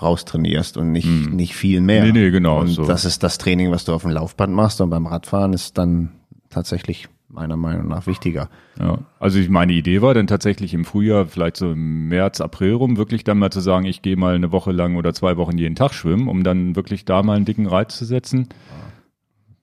raustrainierst 0.03 0.77
und 0.77 0.93
nicht, 0.93 1.07
hm. 1.07 1.37
nicht 1.37 1.55
viel 1.55 1.81
mehr. 1.81 2.05
Nee, 2.05 2.13
nee, 2.13 2.31
genau. 2.31 2.61
Und 2.61 2.69
so. 2.69 2.85
das 2.85 3.05
ist 3.05 3.23
das 3.23 3.39
Training, 3.39 3.71
was 3.71 3.85
du 3.85 3.93
auf 3.93 4.03
dem 4.03 4.11
Laufband 4.11 4.53
machst 4.53 4.81
und 4.81 4.91
beim 4.91 5.07
Radfahren 5.07 5.53
ist 5.53 5.79
dann 5.79 6.11
tatsächlich 6.49 7.09
meiner 7.33 7.57
Meinung 7.57 7.89
nach 7.89 8.07
wichtiger. 8.07 8.49
Ja, 8.79 8.99
also 9.19 9.39
ich, 9.39 9.49
meine 9.49 9.73
Idee 9.73 10.03
war 10.03 10.15
dann 10.15 10.27
tatsächlich 10.27 10.75
im 10.75 10.85
Frühjahr, 10.85 11.27
vielleicht 11.27 11.57
so 11.57 11.73
im 11.73 12.09
März, 12.09 12.41
April 12.41 12.75
rum, 12.75 12.97
wirklich 12.97 13.25
dann 13.25 13.39
mal 13.39 13.51
zu 13.51 13.61
sagen, 13.61 13.87
ich 13.87 14.03
gehe 14.03 14.17
mal 14.17 14.35
eine 14.35 14.53
Woche 14.53 14.73
lang 14.73 14.97
oder 14.97 15.15
zwei 15.15 15.37
Wochen 15.37 15.57
jeden 15.57 15.77
Tag 15.77 15.95
schwimmen, 15.95 16.29
um 16.29 16.43
dann 16.43 16.77
wirklich 16.77 17.05
da 17.05 17.23
mal 17.23 17.37
einen 17.37 17.45
dicken 17.45 17.67
Reiz 17.67 17.97
zu 17.97 18.05
setzen. 18.05 18.49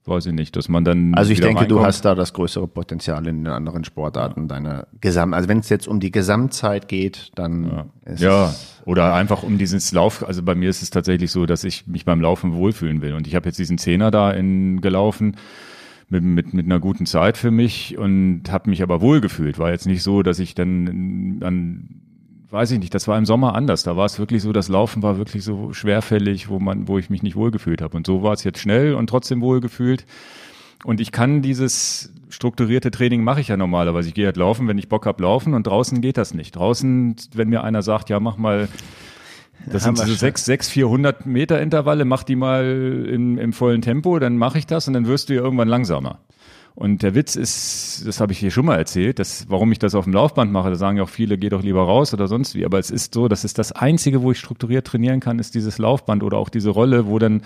Weiß 0.08 0.26
ich 0.26 0.32
nicht, 0.32 0.56
dass 0.56 0.68
man 0.68 0.84
dann. 0.84 1.14
Also 1.14 1.30
ich 1.32 1.40
denke, 1.40 1.66
du 1.66 1.76
reinkommt. 1.76 1.86
hast 1.86 2.04
da 2.04 2.14
das 2.14 2.32
größere 2.32 2.66
Potenzial 2.66 3.26
in 3.26 3.44
den 3.44 3.52
anderen 3.52 3.84
Sportarten 3.84 4.48
deiner 4.48 4.86
Gesamt. 5.00 5.34
Also 5.34 5.48
wenn 5.48 5.58
es 5.58 5.68
jetzt 5.68 5.86
um 5.86 6.00
die 6.00 6.10
Gesamtzeit 6.10 6.88
geht, 6.88 7.30
dann 7.34 7.90
ist 8.04 8.20
Ja, 8.20 8.54
oder 8.84 9.14
einfach 9.14 9.42
um 9.42 9.58
dieses 9.58 9.92
Lauf. 9.92 10.26
Also 10.26 10.42
bei 10.42 10.54
mir 10.54 10.70
ist 10.70 10.82
es 10.82 10.90
tatsächlich 10.90 11.30
so, 11.30 11.46
dass 11.46 11.64
ich 11.64 11.86
mich 11.86 12.04
beim 12.04 12.20
Laufen 12.20 12.54
wohlfühlen 12.54 13.02
will. 13.02 13.14
Und 13.14 13.26
ich 13.26 13.34
habe 13.34 13.46
jetzt 13.48 13.58
diesen 13.58 13.78
Zehner 13.78 14.10
da 14.10 14.30
in 14.30 14.80
gelaufen 14.80 15.36
mit, 16.08 16.24
mit, 16.24 16.54
mit 16.54 16.66
einer 16.66 16.80
guten 16.80 17.06
Zeit 17.06 17.36
für 17.36 17.50
mich 17.50 17.98
und 17.98 18.44
habe 18.50 18.70
mich 18.70 18.82
aber 18.82 19.00
wohlgefühlt. 19.00 19.58
War 19.58 19.70
jetzt 19.70 19.86
nicht 19.86 20.02
so, 20.02 20.22
dass 20.22 20.38
ich 20.38 20.54
dann 20.54 21.40
an 21.42 22.07
weiß 22.50 22.70
ich 22.72 22.78
nicht, 22.78 22.94
das 22.94 23.08
war 23.08 23.18
im 23.18 23.26
Sommer 23.26 23.54
anders. 23.54 23.82
Da 23.82 23.96
war 23.96 24.06
es 24.06 24.18
wirklich 24.18 24.42
so, 24.42 24.52
das 24.52 24.68
Laufen 24.68 25.02
war 25.02 25.18
wirklich 25.18 25.44
so 25.44 25.72
schwerfällig, 25.72 26.48
wo 26.48 26.58
man, 26.58 26.88
wo 26.88 26.98
ich 26.98 27.10
mich 27.10 27.22
nicht 27.22 27.36
wohlgefühlt 27.36 27.82
habe. 27.82 27.96
Und 27.96 28.06
so 28.06 28.22
war 28.22 28.32
es 28.32 28.44
jetzt 28.44 28.58
schnell 28.58 28.94
und 28.94 29.08
trotzdem 29.08 29.40
wohlgefühlt. 29.40 30.06
Und 30.84 31.00
ich 31.00 31.12
kann 31.12 31.42
dieses 31.42 32.12
strukturierte 32.30 32.90
Training 32.90 33.22
mache 33.22 33.40
ich 33.40 33.48
ja 33.48 33.56
normalerweise. 33.56 34.08
Ich 34.08 34.14
gehe 34.14 34.26
halt 34.26 34.36
laufen, 34.36 34.68
wenn 34.68 34.78
ich 34.78 34.88
Bock 34.88 35.06
hab, 35.06 35.20
laufen 35.20 35.54
und 35.54 35.66
draußen 35.66 36.00
geht 36.00 36.16
das 36.16 36.34
nicht. 36.34 36.56
Draußen, 36.56 37.16
wenn 37.34 37.48
mir 37.48 37.64
einer 37.64 37.82
sagt, 37.82 38.10
ja, 38.10 38.20
mach 38.20 38.36
mal, 38.36 38.68
das 39.66 39.82
sind 39.82 39.98
so 39.98 40.14
sechs, 40.14 40.44
sechs, 40.44 40.68
400 40.68 41.26
Meter 41.26 41.60
Intervalle, 41.60 42.04
mach 42.04 42.22
die 42.22 42.36
mal 42.36 43.06
im, 43.10 43.38
im 43.38 43.52
vollen 43.52 43.82
Tempo, 43.82 44.18
dann 44.18 44.36
mache 44.36 44.58
ich 44.58 44.66
das 44.66 44.86
und 44.88 44.94
dann 44.94 45.06
wirst 45.06 45.28
du 45.28 45.34
ja 45.34 45.42
irgendwann 45.42 45.68
langsamer. 45.68 46.20
Und 46.78 47.02
der 47.02 47.16
Witz 47.16 47.34
ist, 47.34 48.04
das 48.06 48.20
habe 48.20 48.30
ich 48.30 48.38
hier 48.38 48.52
schon 48.52 48.64
mal 48.64 48.76
erzählt, 48.76 49.18
dass, 49.18 49.46
warum 49.48 49.72
ich 49.72 49.80
das 49.80 49.96
auf 49.96 50.04
dem 50.04 50.12
Laufband 50.12 50.52
mache, 50.52 50.70
da 50.70 50.76
sagen 50.76 50.98
ja 50.98 51.02
auch 51.02 51.08
viele, 51.08 51.36
geh 51.36 51.48
doch 51.48 51.64
lieber 51.64 51.82
raus 51.82 52.14
oder 52.14 52.28
sonst 52.28 52.54
wie. 52.54 52.64
Aber 52.64 52.78
es 52.78 52.92
ist 52.92 53.14
so, 53.14 53.26
das 53.26 53.44
ist 53.44 53.58
das 53.58 53.72
Einzige, 53.72 54.22
wo 54.22 54.30
ich 54.30 54.38
strukturiert 54.38 54.86
trainieren 54.86 55.18
kann, 55.18 55.40
ist 55.40 55.56
dieses 55.56 55.78
Laufband 55.78 56.22
oder 56.22 56.38
auch 56.38 56.48
diese 56.48 56.70
Rolle, 56.70 57.08
wo 57.08 57.18
dann 57.18 57.42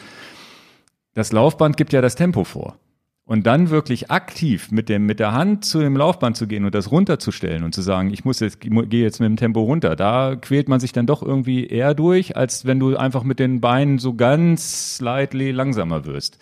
das 1.14 1.32
Laufband 1.32 1.78
gibt 1.78 1.94
ja 1.94 2.02
das 2.02 2.14
Tempo 2.14 2.44
vor. 2.44 2.76
Und 3.24 3.46
dann 3.46 3.70
wirklich 3.70 4.10
aktiv 4.10 4.70
mit 4.70 4.90
dem, 4.90 5.06
mit 5.06 5.18
der 5.18 5.32
Hand 5.32 5.64
zu 5.64 5.80
dem 5.80 5.96
Laufband 5.96 6.36
zu 6.36 6.46
gehen 6.46 6.66
und 6.66 6.74
das 6.74 6.90
runterzustellen 6.90 7.64
und 7.64 7.74
zu 7.74 7.80
sagen, 7.80 8.12
ich 8.12 8.26
muss 8.26 8.38
jetzt, 8.40 8.60
gehe 8.60 9.02
jetzt 9.02 9.18
mit 9.18 9.30
dem 9.30 9.38
Tempo 9.38 9.62
runter. 9.62 9.96
Da 9.96 10.36
quält 10.36 10.68
man 10.68 10.78
sich 10.78 10.92
dann 10.92 11.06
doch 11.06 11.22
irgendwie 11.22 11.66
eher 11.66 11.94
durch, 11.94 12.36
als 12.36 12.66
wenn 12.66 12.78
du 12.78 12.98
einfach 12.98 13.22
mit 13.22 13.38
den 13.38 13.62
Beinen 13.62 13.98
so 13.98 14.12
ganz 14.12 14.96
slightly 14.96 15.52
langsamer 15.52 16.04
wirst. 16.04 16.36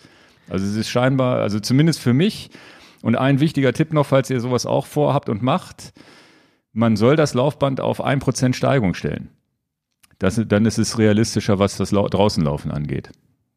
Also 0.49 0.65
es 0.65 0.75
ist 0.75 0.89
scheinbar, 0.89 1.37
also 1.37 1.61
zumindest 1.61 2.01
für 2.01 2.13
mich. 2.13 2.49
Und 3.03 3.15
ein 3.15 3.39
wichtiger 3.39 3.73
Tipp 3.73 3.93
noch, 3.93 4.05
falls 4.05 4.29
ihr 4.29 4.39
sowas 4.39 4.65
auch 4.65 4.85
vorhabt 4.85 5.29
und 5.29 5.41
macht, 5.41 5.93
man 6.73 6.95
soll 6.95 7.15
das 7.15 7.33
Laufband 7.33 7.81
auf 7.81 8.05
1% 8.05 8.53
Steigung 8.53 8.93
stellen. 8.93 9.29
Das, 10.19 10.39
dann 10.47 10.65
ist 10.65 10.77
es 10.77 10.97
realistischer, 10.99 11.57
was 11.57 11.77
das 11.77 11.91
Lau 11.91 12.07
draußen 12.07 12.43
Laufen 12.43 12.71
angeht. 12.71 13.11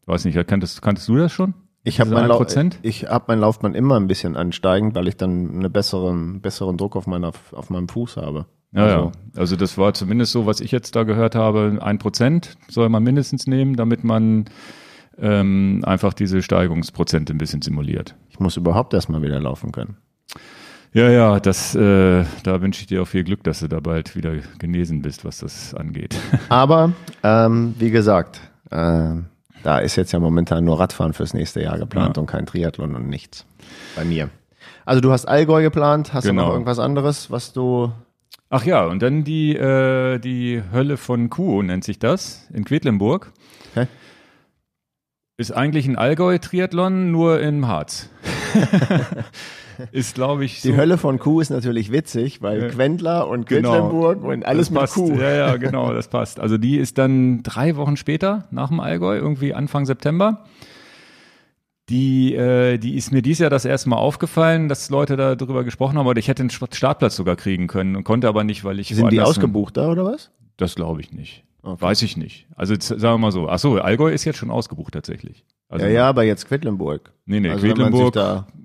Weiß 0.07 0.25
nicht, 0.25 0.47
kanntest, 0.47 0.81
kanntest 0.81 1.09
du 1.09 1.17
das 1.17 1.33
schon? 1.33 1.55
Ich 1.83 2.01
habe 2.01 2.11
mein, 2.11 2.29
Lau 2.29 2.41
1%? 2.41 2.77
ich 2.81 3.05
hab 3.05 3.29
mein 3.29 3.39
Laufband 3.39 3.77
immer 3.77 4.01
ein 4.01 4.07
bisschen 4.07 4.37
ansteigend, 4.37 4.95
weil 4.95 5.07
ich 5.07 5.19
dann 5.19 5.51
einen 5.51 5.73
besseren, 5.73 6.41
besseren 6.41 6.79
Druck 6.79 6.97
auf, 6.97 7.07
meiner, 7.07 7.33
auf 7.53 7.69
meinem 7.69 7.89
Fuß 7.89 8.17
habe. 8.17 8.47
Ja, 8.73 8.83
also, 8.83 8.97
ja. 8.97 9.13
Also 9.37 9.57
das 9.57 9.77
war 9.77 9.93
zumindest 9.93 10.33
so, 10.33 10.47
was 10.47 10.61
ich 10.61 10.73
jetzt 10.73 10.97
da 10.97 11.05
gehört 11.05 11.35
habe, 11.35 11.79
ein 11.81 11.99
Prozent 11.99 12.57
soll 12.69 12.89
man 12.89 13.03
mindestens 13.03 13.47
nehmen, 13.47 13.77
damit 13.77 14.03
man 14.03 14.47
ähm, 15.21 15.83
einfach 15.87 16.13
diese 16.15 16.43
Steigungsprozente 16.43 17.33
ein 17.33 17.39
bisschen 17.39 17.63
simuliert. 17.63 18.15
Ich 18.31 18.41
muss 18.41 18.57
überhaupt 18.57 18.95
erstmal 18.95 19.23
wieder 19.23 19.41
laufen 19.41 19.73
können. 19.73 19.97
Ja, 20.93 21.11
ja, 21.11 21.41
das, 21.41 21.75
äh, 21.75 22.25
da 22.45 22.61
wünsche 22.63 22.81
ich 22.83 22.87
dir 22.87 23.03
auch 23.03 23.07
viel 23.09 23.25
Glück, 23.25 23.43
dass 23.43 23.61
du 23.61 23.69
da 23.69 23.81
bald 23.81 24.15
wieder 24.15 24.33
genesen 24.59 25.03
bist, 25.03 25.25
was 25.25 25.39
das 25.39 25.75
angeht. 25.75 26.17
Aber 26.49 26.93
ähm, 27.25 27.75
wie 27.79 27.91
gesagt, 27.91 28.41
äh, 28.71 29.15
da 29.65 29.79
ist 29.79 29.97
jetzt 29.97 30.13
ja 30.13 30.21
momentan 30.21 30.65
nur 30.65 30.79
Radfahren 30.79 31.13
fürs 31.13 31.35
nächste 31.35 31.61
Jahr 31.63 31.79
geplant 31.79 32.17
Ja. 32.17 32.21
und 32.21 32.27
kein 32.29 32.47
Triathlon 32.47 32.95
und 32.95 33.09
nichts. 33.09 33.45
Bei 33.97 34.05
mir. 34.05 34.31
Also 34.85 35.01
du 35.01 35.11
hast 35.11 35.27
Allgäu 35.27 35.63
geplant, 35.63 36.13
hast 36.15 36.25
du 36.25 36.29
Genau. 36.31 36.47
noch 36.47 36.53
irgendwas 36.53 36.79
anderes, 36.79 37.31
was 37.31 37.53
du 37.53 37.91
Ach 38.51 38.65
ja, 38.65 38.85
und 38.87 39.03
dann 39.03 39.25
die, 39.25 39.57
äh, 39.57 40.19
die 40.21 40.63
Hölle 40.73 40.97
von 40.97 41.29
Kuh 41.29 41.63
nennt 41.63 41.83
sich 41.83 41.99
das, 41.99 42.47
in 42.53 42.65
Quedlinburg. 42.65 43.33
Ist 45.37 45.51
eigentlich 45.51 45.87
ein 45.87 45.97
Allgäu-Triathlon, 45.97 47.11
nur 47.11 47.41
im 47.41 47.67
Harz. 47.67 48.09
ist, 49.93 50.15
glaube 50.15 50.45
ich, 50.45 50.61
so. 50.63 50.69
Die 50.69 50.77
Hölle 50.77 50.97
von 50.97 51.19
Kuh 51.19 51.41
ist 51.41 51.51
natürlich 51.51 51.91
witzig, 51.91 52.41
weil 52.41 52.63
Ja. 52.63 52.69
Quendler 52.69 53.27
und 53.29 53.47
Genau. 53.47 53.73
Quedlinburg 53.73 54.23
und 54.23 54.47
alles 54.47 54.71
mit 54.71 54.79
passt. 54.81 54.95
Kuh. 54.95 55.13
Ja, 55.19 55.31
ja, 55.35 55.57
genau, 55.57 55.93
das 55.93 56.07
passt. 56.07 56.39
Also 56.39 56.57
die 56.57 56.77
ist 56.77 56.99
dann 56.99 57.43
drei 57.43 57.75
Wochen 57.77 57.97
später, 57.97 58.47
nach 58.53 58.69
dem 58.69 58.79
Allgäu, 58.79 59.17
irgendwie 59.17 59.55
Anfang 59.55 59.87
September. 59.87 60.45
Die, 61.89 62.35
äh, 62.35 62.79
die 62.79 62.95
ist 62.97 63.13
mir 63.13 63.21
dieses 63.21 63.41
Jahr 63.41 63.51
das 63.51 63.65
erste 63.65 63.89
Mal 63.89 63.97
aufgefallen, 63.97 64.69
dass 64.69 64.89
Leute 64.89 65.17
da 65.17 65.35
drüber 65.35 65.65
gesprochen 65.65 65.99
haben, 65.99 66.07
oder 66.07 66.19
ich 66.21 66.29
hätte 66.29 66.43
einen 66.45 66.51
Startplatz 66.51 67.17
sogar 67.17 67.35
kriegen 67.35 67.67
können 67.67 67.97
und 67.97 68.05
konnte 68.05 68.29
aber 68.29 68.45
nicht, 68.45 68.63
weil 68.65 68.79
ich 68.79 68.89
Sind 68.89 69.11
die 69.13 69.21
ausgebucht 69.21 69.77
da 69.77 69.89
oder 69.91 70.05
was? 70.05 70.31
Das 70.57 70.77
glaube 70.77 71.01
ich 71.01 71.13
nicht. 71.13 71.43
Okay. 71.65 71.81
Weiß 71.81 72.03
ich 72.03 72.19
nicht. 72.19 72.47
Also 72.55 72.75
sagen 72.79 73.01
wir 73.01 73.19
mal 73.19 73.33
so. 73.33 73.49
Ach 73.49 73.59
so, 73.59 73.79
Allgäu 73.79 74.13
ist 74.13 74.25
jetzt 74.25 74.37
schon 74.37 74.51
ausgebucht 74.51 74.93
tatsächlich. 74.93 75.47
Also, 75.69 75.87
ja, 75.87 75.93
ja, 75.93 76.09
aber 76.09 76.23
jetzt 76.25 76.47
Quedlinburg. 76.47 77.13
Nee, 77.25 77.41
nee, 77.41 77.49
Also 77.49 77.67
Quedlinburg, 77.67 78.15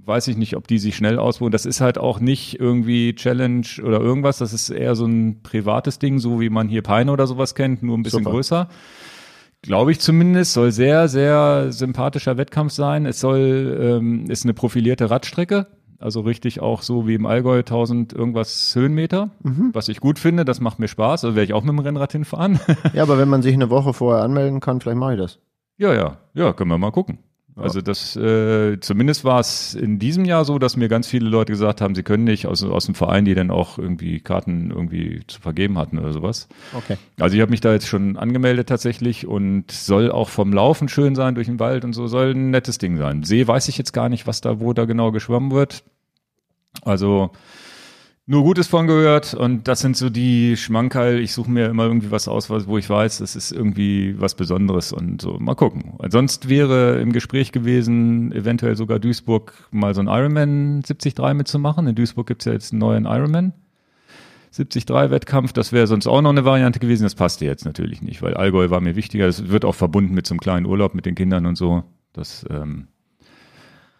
weiß 0.05 0.27
ich 0.27 0.35
nicht, 0.35 0.57
ob 0.57 0.67
die 0.67 0.79
sich 0.79 0.97
schnell 0.97 1.17
ausbuchen. 1.17 1.51
Das 1.51 1.65
ist 1.65 1.79
halt 1.79 1.97
auch 1.97 2.19
nicht 2.19 2.59
irgendwie 2.59 3.15
Challenge 3.15 3.65
oder 3.81 4.01
irgendwas. 4.01 4.39
Das 4.39 4.51
ist 4.51 4.69
eher 4.69 4.95
so 4.95 5.05
ein 5.05 5.41
privates 5.41 5.99
Ding, 5.99 6.19
so 6.19 6.41
wie 6.41 6.49
man 6.49 6.67
hier 6.67 6.81
Peine 6.81 7.11
oder 7.13 7.25
sowas 7.25 7.55
kennt, 7.55 7.83
nur 7.83 7.97
ein 7.97 8.03
bisschen 8.03 8.23
Super. 8.25 8.31
größer. 8.31 8.69
Glaube 9.61 9.91
ich 9.91 9.99
zumindest. 10.01 10.53
Soll 10.53 10.71
sehr, 10.71 11.07
sehr 11.07 11.71
sympathischer 11.71 12.37
Wettkampf 12.37 12.73
sein. 12.73 13.05
Es 13.05 13.21
soll, 13.21 13.77
ähm, 13.81 14.29
ist 14.29 14.43
eine 14.43 14.53
profilierte 14.53 15.09
Radstrecke. 15.09 15.67
Also 15.99 16.21
richtig 16.21 16.61
auch 16.61 16.81
so 16.81 17.07
wie 17.07 17.13
im 17.15 17.25
Allgäu 17.25 17.59
1000 17.59 18.13
irgendwas 18.13 18.73
Höhenmeter, 18.73 19.31
Mhm. 19.43 19.71
was 19.73 19.89
ich 19.89 19.99
gut 19.99 20.17
finde. 20.17 20.45
Das 20.45 20.61
macht 20.61 20.79
mir 20.79 20.87
Spaß. 20.87 21.25
Also 21.25 21.35
werde 21.35 21.43
ich 21.45 21.53
auch 21.53 21.61
mit 21.63 21.69
dem 21.73 21.79
Rennrad 21.79 22.11
hinfahren. 22.13 22.59
Ja, 22.93 23.03
aber 23.03 23.17
wenn 23.17 23.27
man 23.29 23.41
sich 23.41 23.53
eine 23.53 23.69
Woche 23.69 23.93
vorher 23.93 24.23
anmelden 24.23 24.59
kann, 24.61 24.79
vielleicht 24.79 24.97
mache 24.97 25.13
ich 25.15 25.19
das. 25.19 25.39
Ja, 25.77 25.93
ja, 25.93 26.17
ja, 26.33 26.53
können 26.53 26.69
wir 26.71 26.77
mal 26.77 26.91
gucken. 26.91 27.19
Also 27.61 27.81
das, 27.81 28.15
äh, 28.15 28.79
zumindest 28.79 29.23
war 29.23 29.39
es 29.39 29.73
in 29.73 29.99
diesem 29.99 30.25
Jahr 30.25 30.45
so, 30.45 30.59
dass 30.59 30.77
mir 30.77 30.87
ganz 30.87 31.07
viele 31.07 31.29
Leute 31.29 31.51
gesagt 31.51 31.81
haben, 31.81 31.95
sie 31.95 32.03
können 32.03 32.23
nicht 32.23 32.47
aus, 32.47 32.63
aus 32.63 32.85
dem 32.85 32.95
Verein, 32.95 33.25
die 33.25 33.35
dann 33.35 33.51
auch 33.51 33.77
irgendwie 33.77 34.19
Karten 34.19 34.71
irgendwie 34.71 35.21
zu 35.27 35.41
vergeben 35.41 35.77
hatten 35.77 35.99
oder 35.99 36.13
sowas. 36.13 36.47
Okay. 36.73 36.97
Also 37.19 37.35
ich 37.35 37.41
habe 37.41 37.51
mich 37.51 37.61
da 37.61 37.73
jetzt 37.73 37.87
schon 37.87 38.17
angemeldet 38.17 38.69
tatsächlich 38.69 39.27
und 39.27 39.71
soll 39.71 40.11
auch 40.11 40.29
vom 40.29 40.53
Laufen 40.53 40.89
schön 40.89 41.15
sein 41.15 41.35
durch 41.35 41.47
den 41.47 41.59
Wald 41.59 41.85
und 41.85 41.93
so, 41.93 42.07
soll 42.07 42.31
ein 42.31 42.51
nettes 42.51 42.77
Ding 42.77 42.97
sein. 42.97 43.23
See 43.23 43.47
weiß 43.47 43.67
ich 43.67 43.77
jetzt 43.77 43.93
gar 43.93 44.09
nicht, 44.09 44.27
was 44.27 44.41
da, 44.41 44.59
wo 44.59 44.73
da 44.73 44.85
genau 44.85 45.11
geschwommen 45.11 45.51
wird. 45.51 45.83
Also 46.83 47.31
nur 48.29 48.43
Gutes 48.43 48.67
von 48.67 48.85
gehört 48.85 49.33
und 49.33 49.67
das 49.67 49.79
sind 49.79 49.97
so 49.97 50.11
die 50.11 50.55
Schmankerl. 50.55 51.17
Ich 51.19 51.33
suche 51.33 51.49
mir 51.49 51.65
immer 51.65 51.85
irgendwie 51.85 52.11
was 52.11 52.27
aus, 52.27 52.47
wo 52.51 52.77
ich 52.77 52.87
weiß, 52.87 53.17
das 53.17 53.35
ist 53.35 53.51
irgendwie 53.51 54.13
was 54.21 54.35
Besonderes 54.35 54.93
und 54.93 55.19
so. 55.19 55.39
Mal 55.39 55.55
gucken. 55.55 55.95
Sonst 56.09 56.47
wäre 56.47 57.01
im 57.01 57.11
Gespräch 57.11 57.51
gewesen, 57.51 58.31
eventuell 58.31 58.75
sogar 58.75 58.99
Duisburg 58.99 59.53
mal 59.71 59.95
so 59.95 60.01
ein 60.01 60.07
Ironman 60.07 60.83
73 60.83 61.15
mitzumachen. 61.33 61.87
In 61.87 61.95
Duisburg 61.95 62.27
gibt's 62.27 62.45
ja 62.45 62.53
jetzt 62.53 62.71
einen 62.71 62.81
neuen 62.81 63.05
Ironman. 63.05 63.53
73-Wettkampf, 64.53 65.51
das 65.51 65.71
wäre 65.71 65.87
sonst 65.87 66.05
auch 66.05 66.21
noch 66.21 66.29
eine 66.29 66.45
Variante 66.45 66.77
gewesen. 66.77 67.03
Das 67.03 67.15
passte 67.15 67.45
jetzt 67.45 67.65
natürlich 67.65 68.03
nicht, 68.03 68.21
weil 68.21 68.35
Allgäu 68.35 68.69
war 68.69 68.79
mir 68.79 68.95
wichtiger. 68.95 69.27
Es 69.27 69.49
wird 69.49 69.65
auch 69.65 69.75
verbunden 69.75 70.13
mit 70.13 70.27
so 70.27 70.33
einem 70.35 70.39
kleinen 70.39 70.67
Urlaub 70.67 70.93
mit 70.93 71.07
den 71.07 71.15
Kindern 71.15 71.47
und 71.47 71.55
so. 71.55 71.83
Das 72.13 72.45
ähm, 72.51 72.89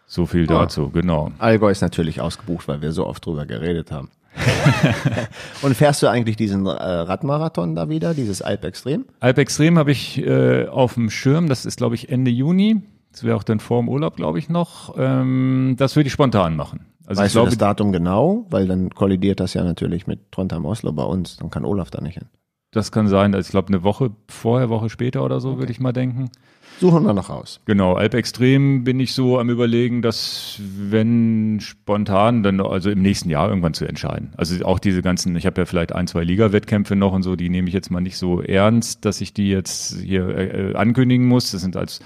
so 0.06 0.26
viel 0.26 0.44
Ah. 0.44 0.60
dazu, 0.60 0.90
genau. 0.90 1.32
Allgäu 1.38 1.70
ist 1.70 1.80
natürlich 1.80 2.20
ausgebucht, 2.20 2.68
weil 2.68 2.80
wir 2.80 2.92
so 2.92 3.06
oft 3.08 3.26
drüber 3.26 3.44
geredet 3.44 3.90
haben. 3.90 4.08
und 5.62 5.74
fährst 5.76 6.02
du 6.02 6.08
eigentlich 6.08 6.36
diesen 6.36 6.66
äh, 6.66 6.70
Radmarathon 6.70 7.74
da 7.74 7.88
wieder, 7.88 8.14
dieses 8.14 8.42
Alp 8.42 8.64
Extrem? 8.64 9.04
Alp 9.20 9.38
Extrem 9.38 9.78
habe 9.78 9.92
ich 9.92 10.18
äh, 10.18 10.66
auf 10.66 10.94
dem 10.94 11.10
Schirm. 11.10 11.48
Das 11.48 11.66
ist, 11.66 11.78
glaube 11.78 11.94
ich, 11.94 12.10
Ende 12.10 12.30
Juni. 12.30 12.82
Das 13.12 13.24
wäre 13.24 13.36
auch 13.36 13.42
dann 13.42 13.60
vor 13.60 13.80
dem 13.80 13.88
Urlaub, 13.88 14.16
glaube 14.16 14.38
ich, 14.38 14.48
noch. 14.48 14.94
Ähm, 14.96 15.74
das 15.78 15.96
würde 15.96 16.06
ich 16.06 16.12
spontan 16.12 16.56
machen. 16.56 16.86
Also 17.06 17.22
weißt 17.22 17.30
ich 17.30 17.32
glaube, 17.32 17.50
du 17.50 17.56
das 17.56 17.58
Datum 17.58 17.92
genau? 17.92 18.46
Weil 18.50 18.68
dann 18.68 18.90
kollidiert 18.90 19.40
das 19.40 19.54
ja 19.54 19.64
natürlich 19.64 20.06
mit 20.06 20.30
Trondheim 20.30 20.64
Oslo 20.64 20.92
bei 20.92 21.02
uns. 21.02 21.36
Dann 21.38 21.50
kann 21.50 21.64
Olaf 21.64 21.90
da 21.90 22.00
nicht 22.00 22.14
hin. 22.14 22.28
das 22.70 22.92
kann 22.92 23.08
sein. 23.08 23.34
Also 23.34 23.48
ich 23.48 23.50
glaube, 23.50 23.68
eine 23.68 23.82
Woche 23.82 24.12
vorher, 24.28 24.68
Woche 24.68 24.88
später 24.90 25.24
oder 25.24 25.40
so, 25.40 25.58
würde 25.58 25.72
ich 25.72 25.80
mal 25.80 25.92
denken. 25.92 26.30
Suchen 26.80 27.04
wir 27.04 27.12
noch 27.12 27.28
aus. 27.28 27.60
Genau, 27.66 27.92
Alp 27.92 28.14
Extrem 28.14 28.84
bin 28.84 29.00
ich 29.00 29.12
so 29.12 29.38
am 29.38 29.50
überlegen, 29.50 30.00
dass 30.00 30.58
wenn 30.58 31.58
spontan, 31.60 32.42
dann 32.42 32.58
also 32.58 32.88
im 32.90 33.02
nächsten 33.02 33.28
Jahr 33.28 33.50
irgendwann 33.50 33.74
zu 33.74 33.84
entscheiden. 33.84 34.32
Also 34.38 34.64
auch 34.64 34.78
diese 34.78 35.02
ganzen, 35.02 35.36
ich 35.36 35.44
habe 35.44 35.60
ja 35.60 35.66
vielleicht 35.66 35.92
ein, 35.92 36.06
zwei 36.06 36.24
Liga-Wettkämpfe 36.24 36.96
noch 36.96 37.12
und 37.12 37.22
so, 37.22 37.36
die 37.36 37.50
nehme 37.50 37.68
ich 37.68 37.74
jetzt 37.74 37.90
mal 37.90 38.00
nicht 38.00 38.16
so 38.16 38.40
ernst, 38.40 39.04
dass 39.04 39.20
ich 39.20 39.34
die 39.34 39.50
jetzt 39.50 40.00
hier 40.00 40.28
äh, 40.28 40.74
ankündigen 40.74 41.26
muss. 41.26 41.50
Das 41.50 41.60
sind 41.60 41.76
als 41.76 42.00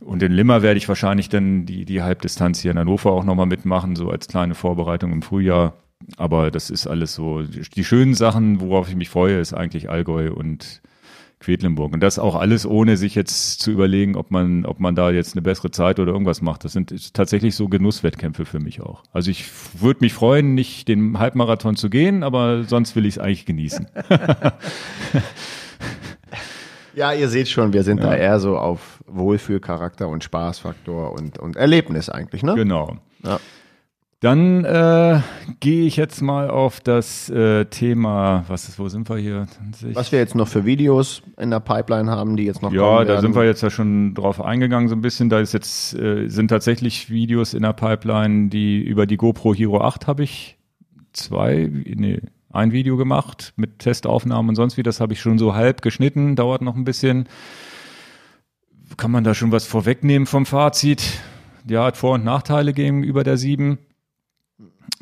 und 0.00 0.20
in 0.20 0.32
Limmer 0.32 0.62
werde 0.62 0.78
ich 0.78 0.88
wahrscheinlich 0.88 1.28
dann 1.28 1.64
die, 1.64 1.84
die 1.84 2.02
Halbdistanz 2.02 2.58
hier 2.58 2.72
in 2.72 2.78
Hannover 2.80 3.12
auch 3.12 3.22
nochmal 3.22 3.46
mitmachen, 3.46 3.94
so 3.94 4.10
als 4.10 4.26
kleine 4.26 4.56
Vorbereitung 4.56 5.12
im 5.12 5.22
Frühjahr. 5.22 5.74
Aber 6.16 6.50
das 6.50 6.70
ist 6.70 6.88
alles 6.88 7.14
so, 7.14 7.42
die 7.42 7.84
schönen 7.84 8.14
Sachen, 8.14 8.60
worauf 8.60 8.88
ich 8.88 8.96
mich 8.96 9.10
freue, 9.10 9.38
ist 9.38 9.54
eigentlich 9.54 9.88
Allgäu 9.88 10.32
und 10.32 10.82
Quedlinburg. 11.42 11.92
Und 11.92 12.00
das 12.00 12.18
auch 12.18 12.36
alles 12.36 12.64
ohne 12.64 12.96
sich 12.96 13.14
jetzt 13.14 13.60
zu 13.60 13.70
überlegen, 13.70 14.16
ob 14.16 14.30
man, 14.30 14.64
ob 14.64 14.80
man 14.80 14.94
da 14.94 15.10
jetzt 15.10 15.34
eine 15.34 15.42
bessere 15.42 15.70
Zeit 15.70 15.98
oder 15.98 16.12
irgendwas 16.12 16.40
macht. 16.40 16.64
Das 16.64 16.72
sind 16.72 17.14
tatsächlich 17.14 17.54
so 17.54 17.68
Genusswettkämpfe 17.68 18.44
für 18.44 18.60
mich 18.60 18.80
auch. 18.80 19.02
Also 19.12 19.30
ich 19.30 19.44
würde 19.78 20.00
mich 20.00 20.14
freuen, 20.14 20.54
nicht 20.54 20.88
den 20.88 21.18
Halbmarathon 21.18 21.76
zu 21.76 21.90
gehen, 21.90 22.22
aber 22.22 22.64
sonst 22.64 22.96
will 22.96 23.04
ich 23.04 23.16
es 23.16 23.18
eigentlich 23.18 23.44
genießen. 23.44 23.88
ja, 26.94 27.12
ihr 27.12 27.28
seht 27.28 27.48
schon, 27.48 27.72
wir 27.72 27.82
sind 27.82 27.98
ja. 27.98 28.06
da 28.06 28.14
eher 28.14 28.40
so 28.40 28.56
auf 28.56 29.02
Wohlfühlcharakter 29.06 30.08
und 30.08 30.24
Spaßfaktor 30.24 31.12
und, 31.12 31.38
und 31.38 31.56
Erlebnis 31.56 32.08
eigentlich, 32.08 32.42
ne? 32.42 32.54
Genau. 32.54 32.96
Ja. 33.24 33.38
Dann 34.22 34.64
äh, 34.64 35.20
gehe 35.58 35.84
ich 35.84 35.96
jetzt 35.96 36.22
mal 36.22 36.48
auf 36.48 36.80
das 36.80 37.28
äh, 37.28 37.64
Thema, 37.64 38.44
was 38.46 38.68
ist, 38.68 38.78
wo 38.78 38.88
sind 38.88 39.10
wir 39.10 39.16
hier? 39.16 39.48
Was 39.94 40.12
wir 40.12 40.20
jetzt 40.20 40.36
noch 40.36 40.46
für 40.46 40.64
Videos 40.64 41.22
in 41.40 41.50
der 41.50 41.58
Pipeline 41.58 42.08
haben, 42.08 42.36
die 42.36 42.44
jetzt 42.44 42.62
noch 42.62 42.72
Ja, 42.72 43.04
da 43.04 43.20
sind 43.20 43.34
wir 43.34 43.44
jetzt 43.44 43.64
ja 43.64 43.70
schon 43.70 44.14
drauf 44.14 44.40
eingegangen 44.40 44.88
so 44.88 44.94
ein 44.94 45.00
bisschen. 45.00 45.28
Da 45.28 45.40
ist 45.40 45.52
jetzt 45.52 45.94
äh, 45.94 46.28
sind 46.28 46.46
tatsächlich 46.46 47.10
Videos 47.10 47.52
in 47.52 47.62
der 47.62 47.72
Pipeline, 47.72 48.48
die 48.48 48.80
über 48.80 49.06
die 49.06 49.16
GoPro 49.16 49.54
Hero 49.54 49.80
8 49.80 50.06
habe 50.06 50.22
ich 50.22 50.56
zwei, 51.12 51.68
nee, 51.84 52.20
ein 52.52 52.70
Video 52.70 52.96
gemacht 52.96 53.54
mit 53.56 53.80
Testaufnahmen 53.80 54.50
und 54.50 54.54
sonst 54.54 54.76
wie. 54.76 54.84
Das 54.84 55.00
habe 55.00 55.14
ich 55.14 55.20
schon 55.20 55.36
so 55.38 55.56
halb 55.56 55.82
geschnitten, 55.82 56.36
dauert 56.36 56.62
noch 56.62 56.76
ein 56.76 56.84
bisschen. 56.84 57.28
Kann 58.96 59.10
man 59.10 59.24
da 59.24 59.34
schon 59.34 59.50
was 59.50 59.66
vorwegnehmen 59.66 60.26
vom 60.26 60.46
Fazit? 60.46 61.02
Ja, 61.66 61.86
hat 61.86 61.96
Vor- 61.96 62.14
und 62.14 62.24
Nachteile 62.24 62.72
gegenüber 62.72 63.24
der 63.24 63.36
7 63.36 63.78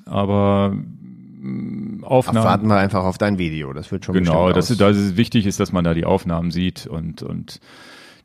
aber 0.06 0.72
mm, 0.72 2.04
Aufnahmen. 2.04 2.38
Ach, 2.38 2.44
warten 2.44 2.68
wir 2.68 2.76
einfach 2.76 3.04
auf 3.04 3.18
dein 3.18 3.38
Video, 3.38 3.72
das 3.72 3.90
wird 3.92 4.04
schon 4.04 4.14
Genau, 4.14 4.52
das, 4.52 4.68
das 4.76 4.96
ist 4.96 5.16
wichtig 5.16 5.46
ist, 5.46 5.60
dass 5.60 5.72
man 5.72 5.84
da 5.84 5.94
die 5.94 6.04
Aufnahmen 6.04 6.50
sieht 6.50 6.86
und, 6.86 7.22
und 7.22 7.60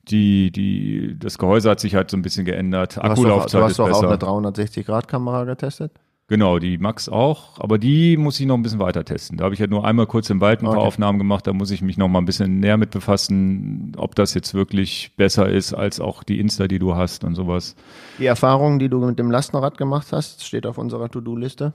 die, 0.09 0.51
die, 0.51 1.15
das 1.19 1.37
Gehäuse 1.37 1.69
hat 1.69 1.79
sich 1.79 1.95
halt 1.95 2.11
so 2.11 2.17
ein 2.17 2.21
bisschen 2.21 2.45
geändert. 2.45 2.97
Akkulaufzeit 2.97 3.61
du 3.61 3.65
hast 3.65 3.79
doch, 3.79 3.87
du 3.87 3.93
hast 3.93 4.21
doch 4.21 4.27
auch 4.27 4.37
eine 4.37 4.49
360-Grad-Kamera 4.49 5.45
getestet? 5.45 5.91
Genau, 6.27 6.57
die 6.57 6.79
Max 6.79 7.07
auch, 7.07 7.59
aber 7.59 7.77
die 7.77 8.17
muss 8.17 8.39
ich 8.39 8.47
noch 8.47 8.55
ein 8.55 8.63
bisschen 8.63 8.79
weiter 8.79 9.05
testen. 9.05 9.37
Da 9.37 9.43
habe 9.43 9.53
ich 9.53 9.59
ja 9.59 9.67
nur 9.67 9.85
einmal 9.85 10.07
kurz 10.07 10.31
im 10.31 10.41
Wald 10.41 10.61
ein 10.61 10.65
paar 10.65 10.77
okay. 10.77 10.87
Aufnahmen 10.87 11.19
gemacht, 11.19 11.45
da 11.45 11.53
muss 11.53 11.69
ich 11.69 11.83
mich 11.83 11.97
noch 11.97 12.07
mal 12.07 12.17
ein 12.17 12.25
bisschen 12.25 12.59
näher 12.59 12.77
mit 12.77 12.89
befassen, 12.89 13.91
ob 13.95 14.15
das 14.15 14.33
jetzt 14.33 14.55
wirklich 14.55 15.11
besser 15.17 15.47
ist 15.47 15.75
als 15.75 15.99
auch 15.99 16.23
die 16.23 16.39
Insta, 16.39 16.67
die 16.67 16.79
du 16.79 16.95
hast 16.95 17.23
und 17.23 17.35
sowas. 17.35 17.75
Die 18.17 18.25
Erfahrungen, 18.25 18.79
die 18.79 18.89
du 18.89 19.05
mit 19.05 19.19
dem 19.19 19.29
Lastenrad 19.29 19.77
gemacht 19.77 20.07
hast, 20.11 20.43
steht 20.43 20.65
auf 20.65 20.79
unserer 20.79 21.09
To-Do-Liste? 21.09 21.73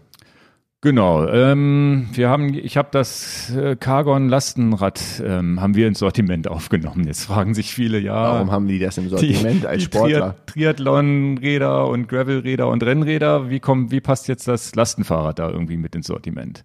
Genau, 0.83 1.27
ähm, 1.29 2.09
wir 2.15 2.31
haben, 2.31 2.55
ich 2.55 2.79
habe 2.79 2.89
das 2.91 3.55
äh, 3.55 3.77
Cargon 3.77 4.31
Lastenrad 4.31 5.23
ähm, 5.23 5.61
haben 5.61 5.75
wir 5.75 5.87
ins 5.87 5.99
Sortiment 5.99 6.49
aufgenommen. 6.49 7.07
Jetzt 7.07 7.27
fragen 7.27 7.53
sich 7.53 7.75
viele, 7.75 7.99
ja, 7.99 8.15
warum 8.15 8.51
haben 8.51 8.67
die 8.67 8.79
das 8.79 8.97
im 8.97 9.11
Sortiment 9.11 9.65
die, 9.65 9.67
als 9.67 9.83
Sportler? 9.83 10.37
Triathlon-Räder 10.47 11.87
und 11.87 12.09
Gravel-Räder 12.09 12.67
und 12.69 12.83
Rennräder, 12.83 13.51
wie 13.51 13.61
kommt, 13.61 13.91
wie 13.91 14.01
passt 14.01 14.27
jetzt 14.29 14.49
das 14.49 14.75
Lastenfahrrad 14.75 15.39
da 15.39 15.51
irgendwie 15.51 15.77
mit 15.77 15.95
ins 15.95 16.07
Sortiment? 16.07 16.63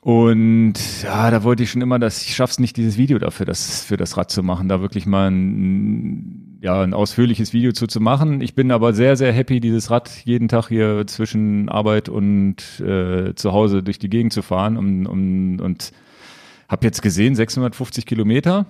Und 0.00 0.74
ja, 1.02 1.30
da 1.30 1.44
wollte 1.44 1.64
ich 1.64 1.70
schon 1.70 1.82
immer, 1.82 1.98
dass 1.98 2.22
ich 2.22 2.34
schaff's 2.34 2.58
nicht, 2.58 2.78
dieses 2.78 2.96
Video 2.96 3.18
dafür, 3.18 3.44
das 3.44 3.84
für 3.84 3.98
das 3.98 4.16
Rad 4.16 4.30
zu 4.30 4.42
machen, 4.42 4.70
da 4.70 4.80
wirklich 4.80 5.04
mal 5.04 5.30
ein 5.30 6.41
ja, 6.62 6.80
ein 6.80 6.94
ausführliches 6.94 7.52
Video 7.52 7.72
zu, 7.72 7.88
zu 7.88 8.00
machen. 8.00 8.40
Ich 8.40 8.54
bin 8.54 8.70
aber 8.70 8.92
sehr, 8.92 9.16
sehr 9.16 9.32
happy, 9.32 9.58
dieses 9.58 9.90
Rad 9.90 10.08
jeden 10.24 10.46
Tag 10.46 10.68
hier 10.68 11.04
zwischen 11.08 11.68
Arbeit 11.68 12.08
und 12.08 12.80
äh, 12.80 13.34
zu 13.34 13.52
Hause 13.52 13.82
durch 13.82 13.98
die 13.98 14.08
Gegend 14.08 14.32
zu 14.32 14.42
fahren 14.42 14.76
um, 14.76 15.06
um, 15.06 15.60
und 15.60 15.90
habe 16.68 16.86
jetzt 16.86 17.02
gesehen 17.02 17.34
650 17.34 18.06
Kilometer 18.06 18.66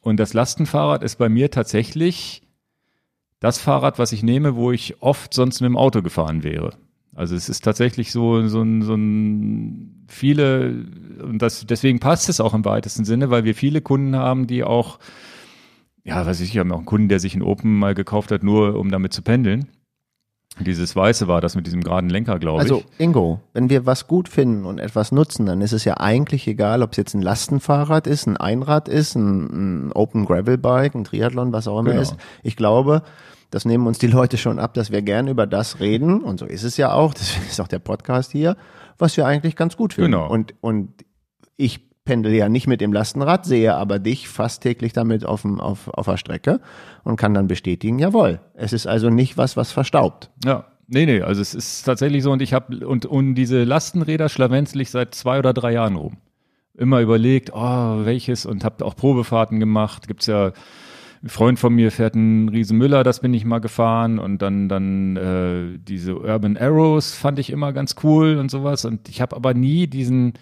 und 0.00 0.18
das 0.18 0.32
Lastenfahrrad 0.32 1.02
ist 1.02 1.16
bei 1.16 1.28
mir 1.28 1.50
tatsächlich 1.50 2.42
das 3.38 3.58
Fahrrad, 3.58 3.98
was 3.98 4.12
ich 4.12 4.22
nehme, 4.22 4.56
wo 4.56 4.72
ich 4.72 5.02
oft 5.02 5.34
sonst 5.34 5.60
mit 5.60 5.68
dem 5.68 5.76
Auto 5.76 6.00
gefahren 6.00 6.42
wäre. 6.42 6.72
Also 7.14 7.34
es 7.34 7.50
ist 7.50 7.62
tatsächlich 7.62 8.12
so, 8.12 8.46
so, 8.48 8.62
ein, 8.62 8.80
so 8.80 8.94
ein 8.94 10.06
viele, 10.08 10.86
und 11.22 11.42
das, 11.42 11.66
deswegen 11.66 12.00
passt 12.00 12.30
es 12.30 12.40
auch 12.40 12.54
im 12.54 12.64
weitesten 12.64 13.04
Sinne, 13.04 13.28
weil 13.28 13.44
wir 13.44 13.54
viele 13.54 13.82
Kunden 13.82 14.16
haben, 14.16 14.46
die 14.46 14.64
auch 14.64 14.98
ja, 16.04 16.24
weiß 16.24 16.40
ich, 16.40 16.50
ich 16.50 16.58
habe 16.58 16.72
auch 16.72 16.78
einen 16.78 16.86
Kunden, 16.86 17.08
der 17.08 17.20
sich 17.20 17.34
einen 17.34 17.42
Open 17.42 17.78
mal 17.78 17.94
gekauft 17.94 18.30
hat, 18.30 18.42
nur 18.42 18.78
um 18.78 18.90
damit 18.90 19.12
zu 19.12 19.22
pendeln. 19.22 19.68
Dieses 20.58 20.96
Weiße 20.96 21.28
war 21.28 21.40
das 21.40 21.54
mit 21.54 21.66
diesem 21.66 21.82
geraden 21.82 22.10
Lenker, 22.10 22.38
glaube 22.38 22.60
also, 22.60 22.78
ich. 22.78 22.84
Also 22.84 22.94
Ingo, 22.98 23.40
wenn 23.52 23.70
wir 23.70 23.86
was 23.86 24.08
gut 24.08 24.28
finden 24.28 24.66
und 24.66 24.78
etwas 24.78 25.12
nutzen, 25.12 25.46
dann 25.46 25.60
ist 25.60 25.72
es 25.72 25.84
ja 25.84 25.98
eigentlich 25.98 26.46
egal, 26.48 26.82
ob 26.82 26.90
es 26.90 26.96
jetzt 26.96 27.14
ein 27.14 27.22
Lastenfahrrad 27.22 28.06
ist, 28.06 28.26
ein 28.26 28.36
Einrad 28.36 28.88
ist, 28.88 29.14
ein, 29.14 29.86
ein 29.86 29.92
Open 29.92 30.26
Gravel 30.26 30.58
Bike, 30.58 30.94
ein 30.94 31.04
Triathlon, 31.04 31.52
was 31.52 31.68
auch 31.68 31.78
immer 31.78 31.90
genau. 31.90 32.02
ist. 32.02 32.16
Ich 32.42 32.56
glaube, 32.56 33.02
das 33.50 33.64
nehmen 33.64 33.86
uns 33.86 33.98
die 33.98 34.08
Leute 34.08 34.36
schon 34.36 34.58
ab, 34.58 34.74
dass 34.74 34.90
wir 34.90 35.02
gerne 35.02 35.30
über 35.30 35.46
das 35.46 35.80
reden 35.80 36.20
und 36.20 36.40
so 36.40 36.46
ist 36.46 36.64
es 36.64 36.76
ja 36.76 36.92
auch. 36.92 37.14
Das 37.14 37.36
ist 37.48 37.60
auch 37.60 37.68
der 37.68 37.78
Podcast 37.78 38.32
hier, 38.32 38.56
was 38.98 39.16
wir 39.16 39.26
eigentlich 39.26 39.56
ganz 39.56 39.76
gut 39.76 39.94
finden. 39.94 40.12
Genau. 40.12 40.28
Und 40.28 40.54
und 40.60 40.90
ich 41.56 41.89
pendel 42.10 42.34
ja 42.34 42.48
nicht 42.48 42.66
mit 42.66 42.80
dem 42.80 42.92
Lastenrad, 42.92 43.46
sehe 43.46 43.72
aber 43.72 44.00
dich 44.00 44.28
fast 44.28 44.64
täglich 44.64 44.92
damit 44.92 45.24
auf, 45.24 45.42
dem, 45.42 45.60
auf, 45.60 45.86
auf 45.86 46.06
der 46.06 46.16
Strecke 46.16 46.60
und 47.04 47.14
kann 47.14 47.34
dann 47.34 47.46
bestätigen, 47.46 48.00
jawohl, 48.00 48.40
es 48.54 48.72
ist 48.72 48.88
also 48.88 49.10
nicht 49.10 49.38
was, 49.38 49.56
was 49.56 49.70
verstaubt. 49.70 50.28
Ja. 50.44 50.64
Nee, 50.88 51.06
nee, 51.06 51.22
also 51.22 51.40
es 51.40 51.54
ist 51.54 51.84
tatsächlich 51.84 52.24
so 52.24 52.32
und 52.32 52.42
ich 52.42 52.52
habe 52.52 52.84
und, 52.84 53.06
und 53.06 53.36
diese 53.36 53.62
Lastenräder 53.62 54.28
schlawenzel 54.28 54.80
ich 54.80 54.90
seit 54.90 55.14
zwei 55.14 55.38
oder 55.38 55.52
drei 55.52 55.74
Jahren 55.74 55.94
rum. 55.94 56.16
Immer 56.76 57.00
überlegt, 57.00 57.52
oh, 57.54 58.04
welches 58.04 58.44
und 58.44 58.64
habe 58.64 58.84
auch 58.84 58.96
Probefahrten 58.96 59.60
gemacht. 59.60 60.08
Gibt's 60.08 60.26
ja 60.26 60.50
ein 61.22 61.28
Freund 61.28 61.60
von 61.60 61.72
mir 61.72 61.92
fährt 61.92 62.16
einen 62.16 62.48
Riesen 62.48 62.76
Müller, 62.76 63.04
das 63.04 63.20
bin 63.20 63.32
ich 63.34 63.44
mal 63.44 63.60
gefahren 63.60 64.18
und 64.18 64.42
dann 64.42 64.68
dann 64.68 65.16
äh, 65.16 65.78
diese 65.78 66.16
Urban 66.16 66.56
Arrows 66.56 67.14
fand 67.14 67.38
ich 67.38 67.50
immer 67.50 67.72
ganz 67.72 67.94
cool 68.02 68.36
und 68.36 68.50
sowas 68.50 68.84
und 68.84 69.08
ich 69.08 69.20
habe 69.20 69.36
aber 69.36 69.54
nie 69.54 69.86
diesen 69.86 70.32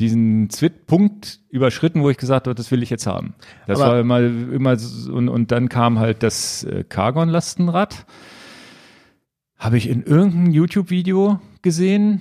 diesen 0.00 0.48
Punkt 0.86 1.40
überschritten, 1.50 2.02
wo 2.02 2.10
ich 2.10 2.16
gesagt 2.16 2.46
habe, 2.46 2.54
das 2.54 2.70
will 2.70 2.82
ich 2.82 2.90
jetzt 2.90 3.06
haben. 3.06 3.34
Das 3.66 3.80
Aber 3.80 3.92
war 3.92 4.00
immer, 4.00 4.20
immer 4.20 4.76
so, 4.76 5.12
und, 5.12 5.28
und 5.28 5.52
dann 5.52 5.68
kam 5.68 5.98
halt 5.98 6.22
das 6.22 6.64
äh, 6.64 6.84
Cargon-Lastenrad. 6.84 8.06
Habe 9.56 9.76
ich 9.78 9.88
in 9.88 10.02
irgendeinem 10.02 10.50
YouTube-Video 10.50 11.40
gesehen, 11.62 12.20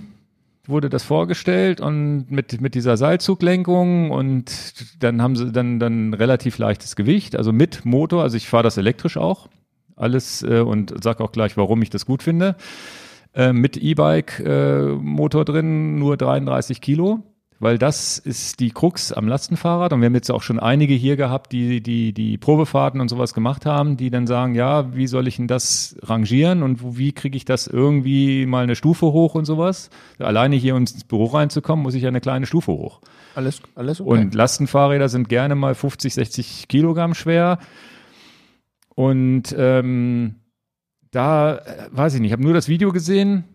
wurde 0.66 0.90
das 0.90 1.04
vorgestellt 1.04 1.82
und 1.82 2.28
mit, 2.30 2.62
mit 2.62 2.76
dieser 2.76 2.96
Seilzuglenkung 2.96 4.12
und 4.12 5.04
dann 5.04 5.22
haben 5.22 5.36
sie 5.36 5.52
dann, 5.52 5.80
dann 5.80 6.14
relativ 6.14 6.58
leichtes 6.58 6.96
Gewicht, 6.96 7.36
also 7.36 7.52
mit 7.52 7.86
Motor, 7.86 8.24
also 8.24 8.38
ich 8.38 8.48
fahre 8.48 8.64
das 8.64 8.78
elektrisch 8.78 9.18
auch, 9.18 9.50
alles 9.96 10.44
äh, 10.44 10.60
und 10.60 10.94
sag 11.04 11.20
auch 11.22 11.32
gleich, 11.32 11.58
warum 11.58 11.82
ich 11.82 11.90
das 11.90 12.06
gut 12.06 12.24
finde. 12.24 12.56
Äh, 13.36 13.52
mit 13.52 13.78
E-Bike-Motor 13.78 15.42
äh, 15.42 15.46
drin, 15.46 15.98
nur 15.98 16.18
33 16.18 16.80
Kilo 16.80 17.24
weil 17.64 17.78
das 17.78 18.18
ist 18.18 18.60
die 18.60 18.72
Krux 18.72 19.14
am 19.14 19.28
Lastenfahrrad 19.28 19.94
und 19.94 20.02
wir 20.02 20.08
haben 20.08 20.16
jetzt 20.16 20.30
auch 20.30 20.42
schon 20.42 20.60
einige 20.60 20.94
hier 20.94 21.16
gehabt, 21.16 21.54
die 21.54 21.82
die 21.82 22.14
die 22.14 22.38
Probefahrten 22.38 23.00
und 23.00 23.08
sowas 23.08 23.34
gemacht 23.34 23.66
haben, 23.66 23.96
die 23.96 24.10
dann 24.10 24.28
sagen, 24.28 24.54
ja, 24.54 24.94
wie 24.94 25.08
soll 25.08 25.28
ich 25.30 25.38
denn 25.38 25.48
das 25.48 25.96
rangieren 26.02 26.62
und 26.62 26.98
wie 26.98 27.14
kriege 27.14 27.38
ich 27.38 27.46
das 27.46 27.68
irgendwie 27.68 28.46
mal 28.46 28.64
eine 28.64 28.76
Stufe 28.76 29.06
hoch 29.06 29.36
und 29.36 29.46
sowas? 29.46 29.90
Alleine 30.20 30.58
hier 30.58 30.76
ins 30.76 31.06
Büro 31.06 31.26
reinzukommen, 31.26 31.84
muss 31.84 31.94
ich 31.96 32.04
ja 32.04 32.10
eine 32.10 32.22
kleine 32.22 32.46
Stufe 32.46 32.74
hoch. 32.74 33.00
Alles 33.34 33.62
alles 33.76 34.02
okay. 34.02 34.10
Und 34.10 34.36
Lastenfahrräder 34.36 35.08
sind 35.08 35.30
gerne 35.30 35.56
mal 35.56 35.74
50, 35.74 36.14
60 36.14 36.68
Kilogramm 36.68 37.14
schwer 37.14 37.60
und 38.94 39.56
ähm, 39.58 40.36
da 41.12 41.58
äh, 41.58 41.88
weiß 41.92 42.16
ich 42.16 42.20
nicht, 42.20 42.30
ich 42.30 42.34
habe 42.34 42.44
nur 42.44 42.54
das 42.54 42.68
Video 42.68 42.92
gesehen, 42.92 43.46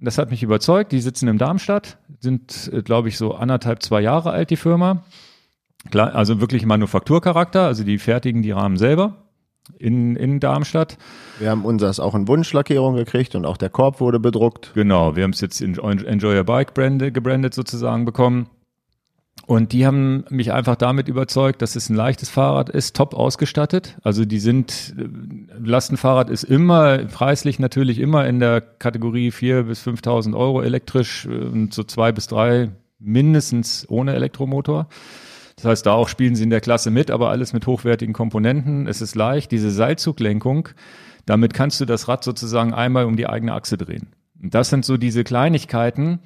das 0.00 0.18
hat 0.18 0.30
mich 0.30 0.42
überzeugt. 0.42 0.92
Die 0.92 1.00
sitzen 1.00 1.28
in 1.28 1.38
Darmstadt, 1.38 1.98
sind, 2.20 2.70
äh, 2.72 2.82
glaube 2.82 3.08
ich, 3.08 3.18
so 3.18 3.34
anderthalb, 3.34 3.82
zwei 3.82 4.00
Jahre 4.00 4.30
alt, 4.30 4.50
die 4.50 4.56
Firma. 4.56 5.04
Klar, 5.90 6.14
also 6.14 6.40
wirklich 6.40 6.66
Manufakturcharakter, 6.66 7.66
also 7.66 7.84
die 7.84 7.98
fertigen 7.98 8.42
die 8.42 8.50
Rahmen 8.50 8.76
selber 8.76 9.28
in, 9.78 10.16
in 10.16 10.40
Darmstadt. 10.40 10.98
Wir 11.38 11.50
haben 11.50 11.64
unseres 11.64 12.00
auch 12.00 12.14
in 12.14 12.26
Wunschlackierung 12.26 12.96
gekriegt 12.96 13.34
und 13.34 13.44
auch 13.44 13.56
der 13.56 13.70
Korb 13.70 14.00
wurde 14.00 14.18
bedruckt. 14.18 14.72
Genau, 14.74 15.14
wir 15.14 15.24
haben 15.24 15.30
es 15.30 15.40
jetzt 15.40 15.60
in 15.60 15.78
Enjoy 15.78 16.36
Your 16.36 16.44
Bike 16.44 16.74
Brand, 16.74 17.14
gebrandet 17.14 17.54
sozusagen 17.54 18.04
bekommen. 18.04 18.48
Und 19.48 19.72
die 19.72 19.86
haben 19.86 20.26
mich 20.28 20.52
einfach 20.52 20.76
damit 20.76 21.08
überzeugt, 21.08 21.62
dass 21.62 21.74
es 21.74 21.88
ein 21.88 21.96
leichtes 21.96 22.28
Fahrrad 22.28 22.68
ist, 22.68 22.94
top 22.94 23.14
ausgestattet. 23.14 23.96
Also 24.02 24.26
die 24.26 24.40
sind, 24.40 24.94
äh, 24.98 25.08
Lastenfahrrad 25.58 26.28
ist 26.28 26.44
immer, 26.44 26.98
preislich 26.98 27.58
natürlich 27.58 27.98
immer 27.98 28.26
in 28.26 28.40
der 28.40 28.60
Kategorie 28.60 29.30
4.000 29.30 29.62
bis 29.62 29.80
5.000 29.82 30.36
Euro 30.36 30.60
elektrisch 30.60 31.24
äh, 31.24 31.30
und 31.30 31.72
so 31.72 31.82
zwei 31.82 32.12
bis 32.12 32.26
drei 32.26 32.72
mindestens 32.98 33.86
ohne 33.88 34.12
Elektromotor. 34.12 34.86
Das 35.56 35.64
heißt, 35.64 35.86
da 35.86 35.92
auch 35.92 36.08
spielen 36.08 36.36
sie 36.36 36.42
in 36.42 36.50
der 36.50 36.60
Klasse 36.60 36.90
mit, 36.90 37.10
aber 37.10 37.30
alles 37.30 37.54
mit 37.54 37.66
hochwertigen 37.66 38.12
Komponenten. 38.12 38.86
Es 38.86 39.00
ist 39.00 39.14
leicht, 39.14 39.50
diese 39.50 39.70
Seilzuglenkung, 39.70 40.68
damit 41.24 41.54
kannst 41.54 41.80
du 41.80 41.86
das 41.86 42.06
Rad 42.06 42.22
sozusagen 42.22 42.74
einmal 42.74 43.06
um 43.06 43.16
die 43.16 43.26
eigene 43.26 43.54
Achse 43.54 43.78
drehen. 43.78 44.08
Und 44.42 44.52
das 44.54 44.68
sind 44.68 44.84
so 44.84 44.98
diese 44.98 45.24
Kleinigkeiten, 45.24 46.20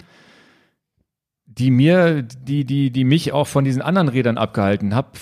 die 1.59 1.71
mir, 1.71 2.23
die, 2.23 2.65
die, 2.65 2.91
die 2.91 3.05
mich 3.05 3.33
auch 3.33 3.47
von 3.47 3.65
diesen 3.65 3.83
anderen 3.83 4.09
Rädern 4.09 4.39
abgehalten 4.39 4.95
hab. 4.95 5.19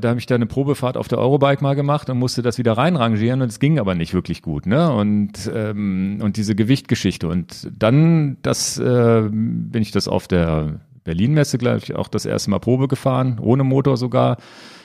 Da 0.00 0.08
habe 0.08 0.18
ich 0.18 0.26
da 0.26 0.34
eine 0.34 0.46
Probefahrt 0.46 0.96
auf 0.96 1.08
der 1.08 1.18
Eurobike 1.18 1.62
mal 1.62 1.74
gemacht 1.74 2.08
und 2.08 2.18
musste 2.18 2.42
das 2.42 2.58
wieder 2.58 2.72
reinrangieren 2.72 3.42
und 3.42 3.48
es 3.48 3.60
ging 3.60 3.78
aber 3.78 3.94
nicht 3.94 4.14
wirklich 4.14 4.42
gut, 4.42 4.66
ne? 4.66 4.92
Und 4.92 5.50
ähm, 5.52 6.18
und 6.22 6.36
diese 6.36 6.54
Gewichtgeschichte 6.54 7.28
und 7.28 7.70
dann 7.76 8.38
das 8.42 8.78
äh, 8.78 9.28
bin 9.30 9.82
ich 9.82 9.90
das 9.90 10.08
auf 10.08 10.28
der 10.28 10.80
Berlin-Messe 11.04 11.58
gleich 11.58 11.94
auch 11.94 12.08
das 12.08 12.26
erste 12.26 12.50
Mal 12.50 12.58
Probe 12.58 12.88
gefahren, 12.88 13.38
ohne 13.40 13.64
Motor 13.64 13.96
sogar. 13.96 14.38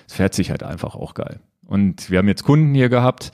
Es 0.08 0.14
fährt 0.14 0.34
sich 0.34 0.52
halt 0.52 0.64
einfach 0.64 0.96
auch 0.96 1.14
geil. 1.14 1.40
Und 1.66 2.12
wir 2.12 2.20
haben 2.20 2.28
jetzt 2.28 2.44
Kunden 2.44 2.74
hier 2.74 2.90
gehabt, 2.90 3.32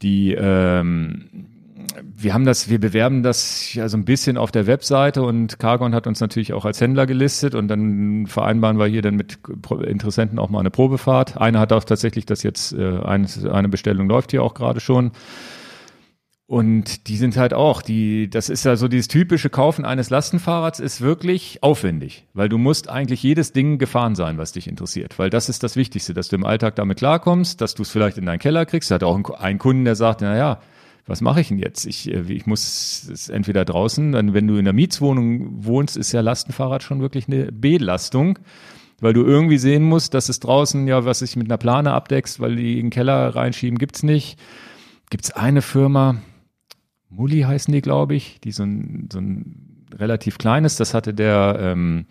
die 0.00 0.32
ähm, 0.32 1.57
wir 2.04 2.34
haben 2.34 2.44
das, 2.44 2.68
wir 2.68 2.80
bewerben 2.80 3.22
das 3.22 3.74
ja 3.74 3.88
so 3.88 3.96
ein 3.96 4.04
bisschen 4.04 4.36
auf 4.36 4.50
der 4.50 4.66
Webseite 4.66 5.22
und 5.22 5.58
Cargon 5.58 5.94
hat 5.94 6.06
uns 6.06 6.20
natürlich 6.20 6.52
auch 6.52 6.64
als 6.64 6.80
Händler 6.80 7.06
gelistet 7.06 7.54
und 7.54 7.68
dann 7.68 8.26
vereinbaren 8.26 8.78
wir 8.78 8.86
hier 8.86 9.02
dann 9.02 9.16
mit 9.16 9.38
Interessenten 9.86 10.38
auch 10.38 10.50
mal 10.50 10.60
eine 10.60 10.70
Probefahrt. 10.70 11.36
Einer 11.36 11.60
hat 11.60 11.72
auch 11.72 11.84
tatsächlich 11.84 12.26
das 12.26 12.42
jetzt, 12.42 12.72
äh, 12.72 13.00
eine, 13.00 13.68
Bestellung 13.68 14.08
läuft 14.08 14.30
hier 14.30 14.42
auch 14.42 14.54
gerade 14.54 14.80
schon. 14.80 15.12
Und 16.46 17.08
die 17.08 17.18
sind 17.18 17.36
halt 17.36 17.52
auch, 17.52 17.82
die, 17.82 18.30
das 18.30 18.48
ist 18.48 18.64
ja 18.64 18.76
so 18.76 18.88
dieses 18.88 19.08
typische 19.08 19.50
Kaufen 19.50 19.84
eines 19.84 20.08
Lastenfahrrads 20.08 20.80
ist 20.80 21.02
wirklich 21.02 21.62
aufwendig, 21.62 22.26
weil 22.32 22.48
du 22.48 22.56
musst 22.56 22.88
eigentlich 22.88 23.22
jedes 23.22 23.52
Ding 23.52 23.76
gefahren 23.76 24.14
sein, 24.14 24.38
was 24.38 24.52
dich 24.52 24.66
interessiert, 24.66 25.18
weil 25.18 25.28
das 25.28 25.50
ist 25.50 25.62
das 25.62 25.76
Wichtigste, 25.76 26.14
dass 26.14 26.28
du 26.28 26.36
im 26.36 26.46
Alltag 26.46 26.76
damit 26.76 26.98
klarkommst, 26.98 27.60
dass 27.60 27.74
du 27.74 27.82
es 27.82 27.90
vielleicht 27.90 28.16
in 28.16 28.24
deinen 28.24 28.38
Keller 28.38 28.64
kriegst. 28.64 28.90
Da 28.90 28.94
hat 28.94 29.04
auch 29.04 29.34
einen 29.38 29.58
Kunden, 29.58 29.84
der 29.84 29.94
sagt, 29.94 30.22
na 30.22 30.38
ja, 30.38 30.60
was 31.08 31.20
mache 31.20 31.40
ich 31.40 31.48
denn 31.48 31.58
jetzt? 31.58 31.86
Ich, 31.86 32.08
äh, 32.08 32.20
ich 32.32 32.46
muss 32.46 33.08
es 33.10 33.28
entweder 33.28 33.64
draußen, 33.64 34.12
dann 34.12 34.34
wenn 34.34 34.46
du 34.46 34.56
in 34.56 34.64
der 34.64 34.74
Mietswohnung 34.74 35.64
wohnst, 35.64 35.96
ist 35.96 36.12
ja 36.12 36.20
Lastenfahrrad 36.20 36.82
schon 36.82 37.00
wirklich 37.00 37.26
eine 37.26 37.50
Belastung, 37.50 38.38
weil 39.00 39.14
du 39.14 39.24
irgendwie 39.24 39.58
sehen 39.58 39.82
musst, 39.82 40.14
dass 40.14 40.28
es 40.28 40.40
draußen 40.40 40.86
ja, 40.86 41.04
was 41.04 41.20
sich 41.20 41.34
mit 41.36 41.48
einer 41.48 41.58
Plane 41.58 41.92
abdeckst, 41.92 42.40
weil 42.40 42.56
die 42.56 42.78
in 42.78 42.86
den 42.86 42.90
Keller 42.90 43.34
reinschieben, 43.34 43.78
gibt's 43.78 44.02
nicht. 44.02 44.38
Gibt's 45.10 45.30
eine 45.30 45.62
Firma, 45.62 46.20
Mulli 47.08 47.40
heißen 47.40 47.72
die, 47.72 47.80
glaube 47.80 48.14
ich, 48.14 48.40
die 48.40 48.52
so 48.52 48.64
ein, 48.64 49.08
so 49.10 49.18
ein 49.18 49.86
relativ 49.94 50.36
kleines, 50.36 50.76
das 50.76 50.92
hatte 50.92 51.14
der 51.14 51.58
ähm, 51.60 52.06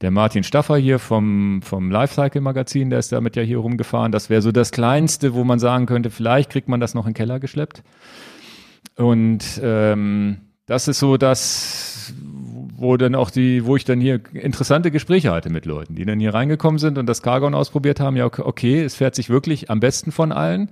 der 0.00 0.10
Martin 0.10 0.44
Staffer 0.44 0.76
hier 0.76 0.98
vom, 0.98 1.60
vom 1.62 1.90
Lifecycle 1.90 2.40
Magazin, 2.40 2.90
der 2.90 2.98
ist 2.98 3.12
damit 3.12 3.36
ja 3.36 3.42
hier 3.42 3.58
rumgefahren. 3.58 4.12
Das 4.12 4.30
wäre 4.30 4.40
so 4.40 4.50
das 4.50 4.72
Kleinste, 4.72 5.34
wo 5.34 5.44
man 5.44 5.58
sagen 5.58 5.86
könnte, 5.86 6.10
vielleicht 6.10 6.50
kriegt 6.50 6.68
man 6.68 6.80
das 6.80 6.94
noch 6.94 7.06
in 7.06 7.10
den 7.10 7.16
Keller 7.16 7.38
geschleppt. 7.38 7.82
Und 8.96 9.60
ähm, 9.62 10.38
das 10.66 10.88
ist 10.88 11.00
so 11.00 11.16
das, 11.16 12.14
wo 12.76 12.96
dann 12.96 13.14
auch 13.14 13.30
die, 13.30 13.66
wo 13.66 13.76
ich 13.76 13.84
dann 13.84 14.00
hier 14.00 14.20
interessante 14.32 14.90
Gespräche 14.90 15.32
hatte 15.32 15.50
mit 15.50 15.66
Leuten, 15.66 15.96
die 15.96 16.06
dann 16.06 16.18
hier 16.18 16.32
reingekommen 16.32 16.78
sind 16.78 16.96
und 16.96 17.06
das 17.06 17.22
Cargon 17.22 17.54
ausprobiert 17.54 18.00
haben. 18.00 18.16
Ja, 18.16 18.26
okay, 18.26 18.82
es 18.82 18.94
fährt 18.94 19.14
sich 19.14 19.28
wirklich 19.28 19.68
am 19.68 19.80
besten 19.80 20.12
von 20.12 20.32
allen. 20.32 20.70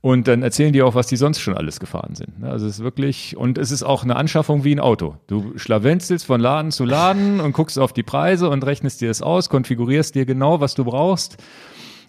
Und 0.00 0.28
dann 0.28 0.42
erzählen 0.42 0.72
die 0.72 0.82
auch, 0.82 0.94
was 0.94 1.08
die 1.08 1.16
sonst 1.16 1.40
schon 1.40 1.56
alles 1.56 1.80
gefahren 1.80 2.14
sind. 2.14 2.40
Ne? 2.40 2.48
Also 2.48 2.66
es 2.66 2.74
ist 2.76 2.84
wirklich, 2.84 3.36
und 3.36 3.58
es 3.58 3.72
ist 3.72 3.82
auch 3.82 4.04
eine 4.04 4.14
Anschaffung 4.14 4.62
wie 4.62 4.72
ein 4.72 4.78
Auto. 4.78 5.16
Du 5.26 5.58
schlawenzelst 5.58 6.24
von 6.24 6.40
Laden 6.40 6.70
zu 6.70 6.84
Laden 6.84 7.40
und 7.44 7.52
guckst 7.52 7.78
auf 7.78 7.92
die 7.92 8.04
Preise 8.04 8.48
und 8.48 8.64
rechnest 8.64 9.00
dir 9.00 9.08
das 9.08 9.22
aus, 9.22 9.48
konfigurierst 9.48 10.14
dir 10.14 10.24
genau, 10.24 10.60
was 10.60 10.74
du 10.74 10.84
brauchst. 10.84 11.38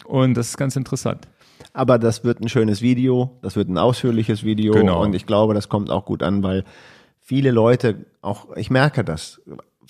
Und 0.04 0.34
das 0.34 0.50
ist 0.50 0.56
ganz 0.56 0.76
interessant. 0.76 1.26
Aber 1.72 1.98
das 1.98 2.24
wird 2.24 2.40
ein 2.40 2.48
schönes 2.48 2.80
Video, 2.80 3.38
das 3.42 3.56
wird 3.56 3.68
ein 3.68 3.78
ausführliches 3.78 4.44
Video 4.44 4.72
genau. 4.72 5.02
und 5.02 5.14
ich 5.14 5.26
glaube, 5.26 5.54
das 5.54 5.68
kommt 5.68 5.90
auch 5.90 6.04
gut 6.04 6.22
an, 6.22 6.42
weil 6.42 6.64
viele 7.20 7.50
Leute, 7.50 8.06
auch 8.22 8.56
ich 8.56 8.70
merke 8.70 9.04
das, 9.04 9.40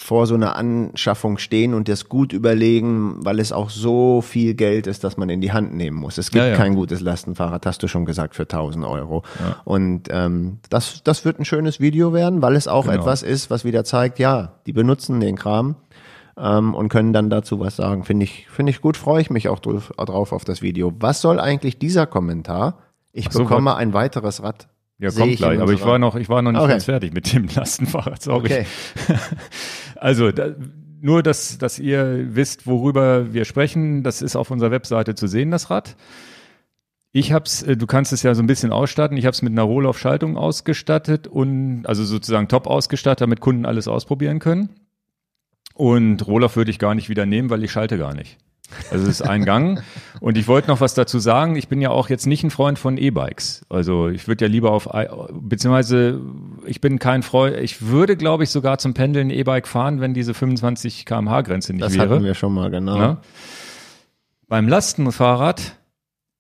vor 0.02 0.26
so 0.26 0.34
einer 0.34 0.56
Anschaffung 0.56 1.36
stehen 1.36 1.74
und 1.74 1.86
das 1.86 2.08
gut 2.08 2.32
überlegen, 2.32 3.16
weil 3.22 3.38
es 3.38 3.52
auch 3.52 3.68
so 3.68 4.22
viel 4.22 4.54
Geld 4.54 4.86
ist, 4.86 5.04
dass 5.04 5.18
man 5.18 5.28
in 5.28 5.42
die 5.42 5.52
Hand 5.52 5.74
nehmen 5.74 5.98
muss. 5.98 6.16
Es 6.16 6.30
gibt 6.30 6.42
ja, 6.42 6.50
ja. 6.52 6.56
kein 6.56 6.74
gutes 6.74 7.02
Lastenfahrrad, 7.02 7.66
hast 7.66 7.82
du 7.82 7.86
schon 7.86 8.06
gesagt, 8.06 8.34
für 8.34 8.44
1000 8.44 8.86
Euro. 8.86 9.22
Ja. 9.38 9.56
Und 9.64 10.08
ähm, 10.10 10.58
das, 10.70 11.04
das 11.04 11.26
wird 11.26 11.38
ein 11.38 11.44
schönes 11.44 11.80
Video 11.80 12.14
werden, 12.14 12.40
weil 12.40 12.56
es 12.56 12.66
auch 12.66 12.86
genau. 12.86 12.96
etwas 12.96 13.22
ist, 13.22 13.50
was 13.50 13.66
wieder 13.66 13.84
zeigt, 13.84 14.18
ja, 14.18 14.54
die 14.66 14.72
benutzen 14.72 15.20
den 15.20 15.36
Kram 15.36 15.76
ähm, 16.38 16.74
und 16.74 16.88
können 16.88 17.12
dann 17.12 17.28
dazu 17.28 17.60
was 17.60 17.76
sagen. 17.76 18.04
Finde 18.04 18.24
ich, 18.24 18.48
finde 18.48 18.70
ich 18.70 18.80
gut, 18.80 18.96
freue 18.96 19.20
ich 19.20 19.28
mich 19.28 19.50
auch 19.50 19.58
drauf, 19.58 19.92
drauf 19.98 20.32
auf 20.32 20.46
das 20.46 20.62
Video. 20.62 20.94
Was 20.98 21.20
soll 21.20 21.38
eigentlich 21.38 21.78
dieser 21.78 22.06
Kommentar? 22.06 22.78
Ich 23.12 23.30
so, 23.30 23.40
bekomme 23.40 23.76
ein 23.76 23.92
weiteres 23.92 24.42
Rad 24.42 24.66
ja, 25.00 25.10
kommt 25.10 25.36
gleich. 25.36 25.58
Aber 25.58 25.72
ich 25.72 25.84
war 25.84 25.98
noch, 25.98 26.14
ich 26.14 26.28
war 26.28 26.42
noch 26.42 26.52
nicht 26.52 26.60
okay. 26.60 26.72
ganz 26.72 26.84
fertig 26.84 27.14
mit 27.14 27.32
dem 27.32 27.48
Lastenfahrrad. 27.54 28.22
Sorry. 28.22 28.44
Okay. 28.44 28.66
also, 30.00 30.32
da, 30.32 30.54
nur, 31.00 31.22
dass, 31.22 31.58
dass 31.58 31.78
ihr 31.78 32.34
wisst, 32.34 32.66
worüber 32.66 33.32
wir 33.32 33.44
sprechen. 33.44 34.02
Das 34.02 34.22
ist 34.22 34.36
auf 34.36 34.50
unserer 34.50 34.70
Webseite 34.70 35.14
zu 35.14 35.26
sehen, 35.26 35.50
das 35.50 35.70
Rad. 35.70 35.96
Ich 37.12 37.32
hab's, 37.32 37.62
äh, 37.62 37.76
du 37.76 37.86
kannst 37.86 38.12
es 38.12 38.22
ja 38.22 38.34
so 38.34 38.42
ein 38.42 38.46
bisschen 38.46 38.72
ausstatten. 38.72 39.16
Ich 39.16 39.24
habe 39.24 39.32
es 39.32 39.42
mit 39.42 39.52
einer 39.52 39.62
Rohloff-Schaltung 39.62 40.36
ausgestattet 40.36 41.26
und 41.26 41.86
also 41.86 42.04
sozusagen 42.04 42.48
top 42.48 42.66
ausgestattet, 42.66 43.22
damit 43.22 43.40
Kunden 43.40 43.66
alles 43.66 43.88
ausprobieren 43.88 44.38
können. 44.38 44.70
Und 45.74 46.26
Rohloff 46.26 46.56
würde 46.56 46.70
ich 46.70 46.78
gar 46.78 46.94
nicht 46.94 47.08
wieder 47.08 47.26
nehmen, 47.26 47.50
weil 47.50 47.64
ich 47.64 47.72
schalte 47.72 47.96
gar 47.96 48.14
nicht. 48.14 48.38
Also 48.90 49.04
es 49.04 49.20
ist 49.20 49.22
ein 49.22 49.44
Gang. 49.44 49.82
Und 50.20 50.36
ich 50.36 50.48
wollte 50.48 50.68
noch 50.68 50.80
was 50.80 50.94
dazu 50.94 51.18
sagen. 51.18 51.56
Ich 51.56 51.68
bin 51.68 51.80
ja 51.80 51.90
auch 51.90 52.08
jetzt 52.08 52.26
nicht 52.26 52.44
ein 52.44 52.50
Freund 52.50 52.78
von 52.78 52.98
E-Bikes. 52.98 53.66
Also 53.68 54.08
ich 54.08 54.28
würde 54.28 54.44
ja 54.44 54.50
lieber 54.50 54.72
auf, 54.72 54.88
beziehungsweise 55.32 56.20
ich 56.66 56.80
bin 56.80 56.98
kein 56.98 57.22
Freund, 57.22 57.56
ich 57.56 57.82
würde 57.82 58.16
glaube 58.16 58.44
ich 58.44 58.50
sogar 58.50 58.78
zum 58.78 58.94
Pendeln 58.94 59.30
E-Bike 59.30 59.66
fahren, 59.66 60.00
wenn 60.00 60.14
diese 60.14 60.34
25 60.34 61.06
kmh 61.06 61.42
Grenze 61.42 61.72
nicht 61.72 61.84
das 61.84 61.94
wäre. 61.94 62.06
Das 62.06 62.14
hatten 62.16 62.24
wir 62.24 62.34
schon 62.34 62.54
mal, 62.54 62.70
genau. 62.70 62.96
Na? 62.96 63.20
Beim 64.48 64.68
Lastenfahrrad 64.68 65.76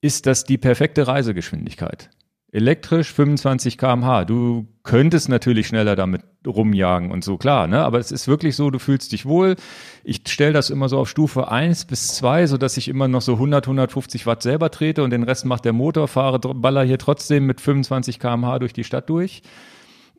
ist 0.00 0.26
das 0.26 0.44
die 0.44 0.58
perfekte 0.58 1.06
Reisegeschwindigkeit. 1.06 2.10
Elektrisch 2.52 3.12
25 3.12 3.78
kmh. 3.78 4.24
Du 4.24 4.66
könntest 4.90 5.28
natürlich 5.28 5.68
schneller 5.68 5.94
damit 5.94 6.22
rumjagen 6.44 7.12
und 7.12 7.22
so, 7.22 7.36
klar, 7.36 7.68
ne? 7.68 7.84
Aber 7.84 8.00
es 8.00 8.10
ist 8.10 8.26
wirklich 8.26 8.56
so, 8.56 8.70
du 8.70 8.80
fühlst 8.80 9.12
dich 9.12 9.24
wohl. 9.24 9.54
Ich 10.02 10.22
stelle 10.26 10.52
das 10.52 10.68
immer 10.68 10.88
so 10.88 10.98
auf 10.98 11.08
Stufe 11.08 11.48
1 11.48 11.84
bis 11.84 12.08
2, 12.16 12.48
so 12.48 12.56
dass 12.56 12.76
ich 12.76 12.88
immer 12.88 13.06
noch 13.06 13.22
so 13.22 13.34
100, 13.34 13.66
150 13.66 14.26
Watt 14.26 14.42
selber 14.42 14.72
trete 14.72 15.04
und 15.04 15.10
den 15.10 15.22
Rest 15.22 15.44
macht 15.44 15.64
der 15.64 15.72
Motor, 15.72 16.08
fahre, 16.08 16.40
baller 16.40 16.82
hier 16.82 16.98
trotzdem 16.98 17.46
mit 17.46 17.60
25 17.60 18.18
kmh 18.18 18.58
durch 18.58 18.72
die 18.72 18.82
Stadt 18.82 19.08
durch. 19.08 19.42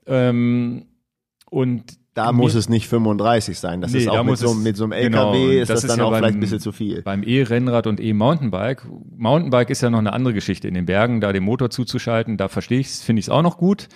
Ähm, 0.07 0.85
und 1.49 1.97
da 2.13 2.31
muss 2.31 2.55
es 2.55 2.69
nicht 2.69 2.87
35 2.87 3.59
sein. 3.59 3.81
Das 3.81 3.91
nee, 3.91 3.99
ist 3.99 4.07
auch 4.07 4.23
mit 4.23 4.37
so, 4.37 4.53
mit 4.53 4.77
so, 4.77 4.85
einem 4.85 4.93
LKW 4.93 5.09
genau, 5.09 5.33
ist 5.33 5.69
das, 5.69 5.81
das 5.81 5.83
ist 5.83 5.89
dann 5.89 5.99
ja 5.99 6.05
auch 6.05 6.11
beim, 6.11 6.19
vielleicht 6.19 6.37
ein 6.37 6.39
bisschen 6.39 6.59
zu 6.61 6.71
viel. 6.71 7.01
Beim 7.01 7.23
E-Rennrad 7.23 7.87
und 7.87 7.99
E-Mountainbike. 7.99 8.87
Mountainbike 9.17 9.69
ist 9.69 9.81
ja 9.81 9.89
noch 9.89 9.99
eine 9.99 10.13
andere 10.13 10.33
Geschichte 10.33 10.69
in 10.69 10.75
den 10.75 10.85
Bergen, 10.85 11.19
da 11.19 11.33
den 11.33 11.43
Motor 11.43 11.69
zuzuschalten, 11.69 12.37
da 12.37 12.47
verstehe 12.47 12.79
ich 12.79 12.87
es, 12.87 13.01
finde 13.01 13.19
ich 13.19 13.25
es 13.25 13.29
auch 13.29 13.41
noch 13.41 13.57
gut. 13.57 13.89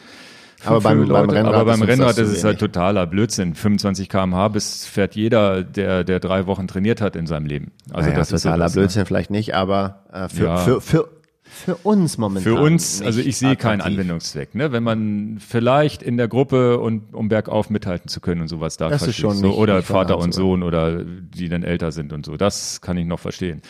Aber 0.63 0.81
beim, 0.81 1.07
beim, 1.07 1.29
Rennrad, 1.29 1.53
aber 1.53 1.65
beim 1.65 1.81
Rennrad 1.81 2.17
ist 2.17 2.29
es 2.29 2.43
halt 2.43 2.59
totaler 2.59 3.05
Blödsinn. 3.05 3.55
25 3.55 4.09
km/h 4.09 4.47
bis 4.49 4.85
fährt 4.85 5.15
jeder, 5.15 5.63
der, 5.63 6.03
der 6.03 6.19
drei 6.19 6.47
Wochen 6.47 6.67
trainiert 6.67 7.01
hat 7.01 7.15
in 7.15 7.27
seinem 7.27 7.45
Leben. 7.45 7.71
Also 7.91 8.09
naja, 8.09 8.19
das 8.19 8.29
totaler 8.29 8.35
ist 8.35 8.43
totaler 8.43 8.69
so 8.69 8.79
Blödsinn 8.79 9.01
ne? 9.01 9.05
vielleicht 9.05 9.31
nicht, 9.31 9.55
aber 9.55 10.05
äh, 10.11 10.29
für, 10.29 10.45
ja. 10.45 10.57
für, 10.57 10.81
für 10.81 11.09
für 11.55 11.75
uns 11.77 12.17
momentan. 12.17 12.55
Für 12.55 12.59
uns, 12.59 13.01
also 13.01 13.21
ich 13.21 13.37
sehe 13.37 13.55
keinen 13.55 13.79
Anwendungszweck. 13.79 14.55
Ne? 14.55 14.71
Wenn 14.71 14.83
man 14.83 15.37
vielleicht 15.39 16.03
in 16.03 16.17
der 16.17 16.27
Gruppe 16.27 16.79
und 16.79 17.13
um 17.13 17.29
bergauf 17.29 17.69
mithalten 17.69 18.09
zu 18.09 18.19
können 18.19 18.41
und 18.41 18.47
sowas 18.47 18.77
da 18.77 18.89
das 18.89 19.07
ist 19.07 19.15
schon 19.15 19.37
so, 19.37 19.55
oder 19.55 19.77
nicht 19.77 19.87
Vater 19.87 20.17
und 20.17 20.33
Sohn 20.33 20.63
oder 20.63 21.03
die 21.03 21.47
dann 21.47 21.63
älter 21.63 21.91
sind 21.91 22.13
und 22.13 22.25
so, 22.25 22.35
das 22.35 22.81
kann 22.81 22.97
ich 22.97 23.05
noch 23.05 23.19
verstehen. 23.19 23.61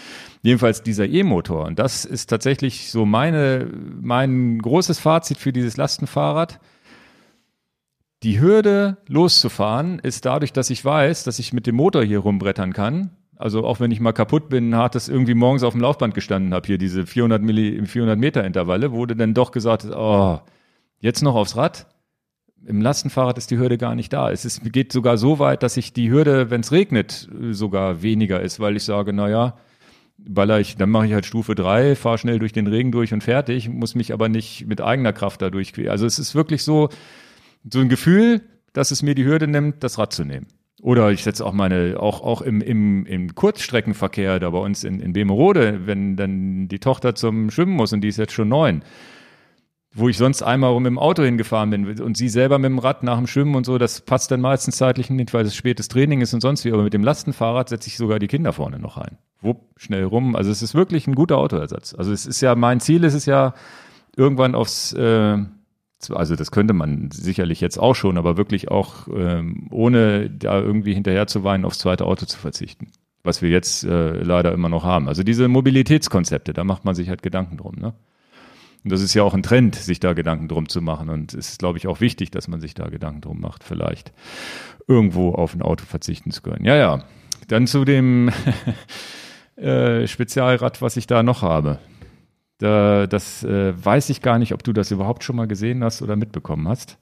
Jedenfalls 0.41 0.83
dieser 0.83 1.05
E-Motor 1.05 1.65
und 1.65 1.77
das 1.77 2.05
ist 2.05 2.27
tatsächlich 2.27 2.91
so 2.91 3.05
meine 3.05 3.67
mein 4.01 4.59
großes 4.59 4.99
Fazit 4.99 5.37
für 5.37 5.53
dieses 5.53 5.77
Lastenfahrrad. 5.77 6.59
Die 8.25 8.41
Hürde 8.41 8.97
loszufahren 9.07 9.99
ist 9.99 10.25
dadurch, 10.25 10.51
dass 10.51 10.69
ich 10.69 10.83
weiß, 10.83 11.23
dass 11.23 11.39
ich 11.39 11.53
mit 11.53 11.65
dem 11.65 11.75
Motor 11.75 12.03
hier 12.03 12.19
rumbrettern 12.19 12.73
kann 12.73 13.11
also 13.37 13.65
auch 13.65 13.79
wenn 13.79 13.91
ich 13.91 13.99
mal 13.99 14.13
kaputt 14.13 14.49
bin, 14.49 14.75
hat 14.75 14.95
das 14.95 15.09
irgendwie 15.09 15.33
morgens 15.33 15.63
auf 15.63 15.73
dem 15.73 15.81
Laufband 15.81 16.13
gestanden 16.13 16.53
habe, 16.53 16.67
hier 16.67 16.77
diese 16.77 17.05
400, 17.05 17.41
Milli, 17.41 17.85
400 17.85 18.17
Meter 18.17 18.43
Intervalle, 18.43 18.91
wurde 18.91 19.15
dann 19.15 19.33
doch 19.33 19.51
gesagt, 19.51 19.85
oh, 19.85 20.39
jetzt 20.99 21.21
noch 21.21 21.35
aufs 21.35 21.57
Rad. 21.57 21.87
Im 22.65 22.81
Lastenfahrrad 22.81 23.37
ist 23.37 23.51
die 23.51 23.59
Hürde 23.59 23.77
gar 23.77 23.93
nicht 23.93 24.11
da. 24.11 24.31
Es 24.31 24.43
ist, 24.43 24.61
geht 24.71 24.91
sogar 24.91 25.17
so 25.17 25.37
weit, 25.37 25.61
dass 25.61 25.77
ich 25.77 25.93
die 25.93 26.09
Hürde, 26.09 26.49
wenn 26.49 26.61
es 26.61 26.71
regnet, 26.71 27.29
sogar 27.51 28.01
weniger 28.01 28.41
ist, 28.41 28.59
weil 28.59 28.75
ich 28.75 28.83
sage, 28.83 29.13
na 29.13 29.29
ja, 29.29 29.57
baller 30.17 30.59
ich, 30.59 30.75
dann 30.77 30.89
mache 30.89 31.05
ich 31.05 31.13
halt 31.13 31.25
Stufe 31.25 31.53
drei, 31.53 31.95
fahre 31.95 32.17
schnell 32.17 32.39
durch 32.39 32.53
den 32.53 32.65
Regen 32.65 32.91
durch 32.91 33.13
und 33.13 33.21
fertig, 33.21 33.69
muss 33.69 33.93
mich 33.93 34.13
aber 34.13 34.29
nicht 34.29 34.65
mit 34.65 34.81
eigener 34.81 35.13
Kraft 35.13 35.41
dadurch 35.43 35.73
quälen. 35.73 35.89
Also 35.89 36.07
es 36.07 36.17
ist 36.17 36.33
wirklich 36.33 36.63
so, 36.63 36.89
so 37.71 37.79
ein 37.79 37.89
Gefühl, 37.89 38.41
dass 38.73 38.91
es 38.91 39.01
mir 39.01 39.15
die 39.15 39.25
Hürde 39.25 39.47
nimmt, 39.47 39.83
das 39.83 39.97
Rad 39.97 40.13
zu 40.13 40.23
nehmen. 40.25 40.47
Oder 40.81 41.11
ich 41.11 41.23
setze 41.23 41.45
auch 41.45 41.53
meine, 41.53 41.95
auch, 41.99 42.21
auch 42.21 42.41
im, 42.41 42.61
im, 42.61 43.05
im 43.05 43.33
Kurzstreckenverkehr 43.33 44.39
da 44.39 44.49
bei 44.49 44.59
uns 44.59 44.83
in, 44.83 44.99
in 44.99 45.13
Bemerode, 45.13 45.87
wenn 45.87 46.15
dann 46.15 46.67
die 46.67 46.79
Tochter 46.79 47.15
zum 47.15 47.49
Schwimmen 47.49 47.73
muss 47.73 47.93
und 47.93 48.01
die 48.01 48.09
ist 48.09 48.17
jetzt 48.17 48.33
schon 48.33 48.49
neun. 48.49 48.83
wo 49.97 50.09
ich 50.09 50.17
sonst 50.17 50.43
einmal 50.43 50.71
rum 50.71 50.85
im 50.85 50.99
Auto 50.99 51.23
hingefahren 51.23 51.69
bin 51.69 52.01
und 52.01 52.17
sie 52.17 52.27
selber 52.27 52.59
mit 52.59 52.69
dem 52.69 52.79
Rad 52.79 53.01
nach 53.03 53.17
dem 53.17 53.27
Schwimmen 53.27 53.55
und 53.55 53.65
so, 53.65 53.77
das 53.77 54.01
passt 54.01 54.29
dann 54.29 54.41
meistens 54.41 54.75
zeitlich 54.75 55.09
nicht, 55.09 55.33
weil 55.33 55.45
es 55.45 55.55
spätes 55.55 55.87
Training 55.87 56.19
ist 56.19 56.33
und 56.33 56.41
sonst 56.41 56.65
wie. 56.65 56.73
Aber 56.73 56.83
mit 56.83 56.93
dem 56.93 57.03
Lastenfahrrad 57.03 57.69
setze 57.69 57.87
ich 57.87 57.95
sogar 57.95 58.19
die 58.19 58.27
Kinder 58.27 58.51
vorne 58.51 58.77
noch 58.77 58.97
ein. 58.97 59.17
Wupp, 59.41 59.61
schnell 59.77 60.03
rum. 60.03 60.35
Also 60.35 60.51
es 60.51 60.61
ist 60.61 60.75
wirklich 60.75 61.07
ein 61.07 61.15
guter 61.15 61.37
Autoersatz. 61.37 61.95
Also 61.97 62.11
es 62.11 62.25
ist 62.25 62.41
ja, 62.41 62.55
mein 62.55 62.81
Ziel 62.81 63.05
ist 63.05 63.13
es 63.13 63.25
ja, 63.25 63.53
irgendwann 64.17 64.53
aufs, 64.53 64.91
äh, 64.93 65.37
also 66.11 66.35
das 66.35 66.51
könnte 66.51 66.73
man 66.73 67.09
sicherlich 67.11 67.61
jetzt 67.61 67.77
auch 67.77 67.95
schon, 67.95 68.17
aber 68.17 68.37
wirklich 68.37 68.69
auch 68.69 69.07
ähm, 69.07 69.67
ohne 69.71 70.29
da 70.29 70.59
irgendwie 70.59 70.93
hinterher 70.93 71.27
zu 71.27 71.43
weinen, 71.43 71.65
aufs 71.65 71.79
zweite 71.79 72.05
Auto 72.05 72.25
zu 72.25 72.37
verzichten. 72.37 72.87
Was 73.23 73.41
wir 73.41 73.49
jetzt 73.49 73.83
äh, 73.83 74.21
leider 74.21 74.51
immer 74.53 74.69
noch 74.69 74.83
haben. 74.83 75.07
Also 75.07 75.23
diese 75.23 75.47
Mobilitätskonzepte, 75.47 76.53
da 76.53 76.63
macht 76.63 76.85
man 76.85 76.95
sich 76.95 77.09
halt 77.09 77.23
Gedanken 77.23 77.57
drum, 77.57 77.75
ne? 77.75 77.93
Und 78.85 78.91
das 78.91 79.01
ist 79.01 79.15
ja 79.15 79.23
auch 79.23 79.33
ein 79.33 79.41
Trend, 79.41 79.73
sich 79.73 79.99
da 79.99 80.13
Gedanken 80.13 80.47
drum 80.47 80.69
zu 80.69 80.79
machen. 80.79 81.09
Und 81.09 81.33
es 81.33 81.49
ist, 81.49 81.59
glaube 81.59 81.79
ich, 81.79 81.87
auch 81.87 82.01
wichtig, 82.01 82.29
dass 82.29 82.47
man 82.47 82.61
sich 82.61 82.75
da 82.75 82.87
Gedanken 82.87 83.21
drum 83.21 83.41
macht, 83.41 83.63
vielleicht 83.63 84.13
irgendwo 84.87 85.31
auf 85.31 85.55
ein 85.55 85.63
Auto 85.63 85.85
verzichten 85.85 86.29
zu 86.29 86.43
können. 86.43 86.65
Ja, 86.65 86.75
ja. 86.75 87.03
Dann 87.47 87.65
zu 87.65 87.83
dem 87.83 88.29
äh, 89.55 90.05
Spezialrad, 90.05 90.83
was 90.83 90.97
ich 90.97 91.07
da 91.07 91.23
noch 91.23 91.41
habe. 91.41 91.79
Da, 92.57 93.07
das 93.07 93.43
äh, 93.43 93.73
weiß 93.75 94.09
ich 94.09 94.21
gar 94.21 94.39
nicht, 94.39 94.53
ob 94.53 94.63
du 94.63 94.71
das 94.71 94.91
überhaupt 94.91 95.23
schon 95.23 95.35
mal 95.35 95.47
gesehen 95.47 95.83
hast 95.83 96.01
oder 96.01 96.15
mitbekommen 96.15 96.67
hast. 96.67 96.97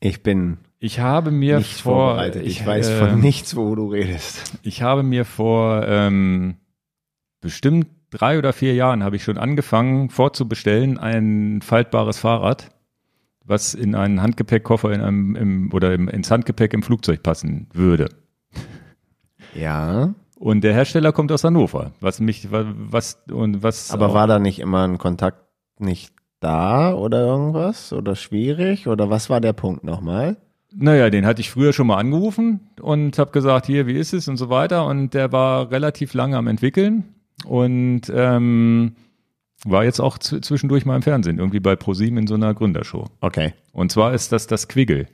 Ich 0.00 0.22
bin 0.22 0.58
ich 0.82 0.98
habe 0.98 1.30
mir 1.30 1.58
nicht 1.58 1.82
vor, 1.82 2.06
vorbereitet. 2.06 2.42
Ich, 2.46 2.60
ich 2.60 2.66
weiß 2.66 2.88
äh, 2.88 2.98
von 2.98 3.20
nichts, 3.20 3.54
wo 3.54 3.74
du 3.74 3.88
redest. 3.88 4.58
Ich 4.62 4.80
habe 4.80 5.02
mir 5.02 5.26
vor 5.26 5.86
ähm, 5.86 6.56
bestimmt 7.42 7.86
drei 8.10 8.38
oder 8.38 8.54
vier 8.54 8.74
Jahren 8.74 9.04
habe 9.04 9.16
ich 9.16 9.22
schon 9.22 9.36
angefangen 9.36 10.08
vorzubestellen 10.08 10.96
ein 10.96 11.60
faltbares 11.60 12.18
Fahrrad, 12.18 12.70
was 13.44 13.74
in 13.74 13.94
einen 13.94 14.22
Handgepäckkoffer 14.22 14.90
in 14.90 15.02
einem 15.02 15.36
im, 15.36 15.72
oder 15.72 15.92
im, 15.92 16.08
ins 16.08 16.30
Handgepäck 16.30 16.72
im 16.72 16.82
Flugzeug 16.82 17.22
passen 17.22 17.68
würde. 17.74 18.08
Ja. 19.54 20.14
Und 20.40 20.64
der 20.64 20.72
Hersteller 20.72 21.12
kommt 21.12 21.30
aus 21.32 21.44
Hannover. 21.44 21.92
Was 22.00 22.18
mich 22.18 22.50
was 22.50 23.22
und 23.30 23.62
was. 23.62 23.90
Aber 23.90 24.14
war 24.14 24.26
da 24.26 24.38
nicht 24.38 24.58
immer 24.58 24.88
ein 24.88 24.96
Kontakt 24.96 25.44
nicht 25.78 26.14
da 26.40 26.94
oder 26.94 27.20
irgendwas 27.20 27.92
oder 27.92 28.16
schwierig 28.16 28.88
oder 28.88 29.10
was 29.10 29.28
war 29.28 29.42
der 29.42 29.52
Punkt 29.52 29.84
nochmal? 29.84 30.38
Naja, 30.74 31.10
den 31.10 31.26
hatte 31.26 31.42
ich 31.42 31.50
früher 31.50 31.74
schon 31.74 31.88
mal 31.88 31.98
angerufen 31.98 32.70
und 32.80 33.18
habe 33.18 33.32
gesagt, 33.32 33.66
hier, 33.66 33.86
wie 33.86 33.98
ist 33.98 34.14
es 34.14 34.28
und 34.28 34.38
so 34.38 34.48
weiter. 34.48 34.86
Und 34.86 35.12
der 35.12 35.30
war 35.30 35.70
relativ 35.70 36.14
lange 36.14 36.38
am 36.38 36.46
entwickeln 36.46 37.04
und 37.44 38.10
ähm, 38.14 38.94
war 39.66 39.84
jetzt 39.84 40.00
auch 40.00 40.16
zwischendurch 40.16 40.86
mal 40.86 40.96
im 40.96 41.02
Fernsehen, 41.02 41.38
irgendwie 41.38 41.60
bei 41.60 41.76
ProSieben 41.76 42.16
in 42.16 42.26
so 42.26 42.36
einer 42.36 42.54
Gründershow. 42.54 43.08
Okay. 43.20 43.52
Und 43.72 43.92
zwar 43.92 44.14
ist 44.14 44.32
das 44.32 44.46
das 44.46 44.68
Quiggle. 44.68 45.06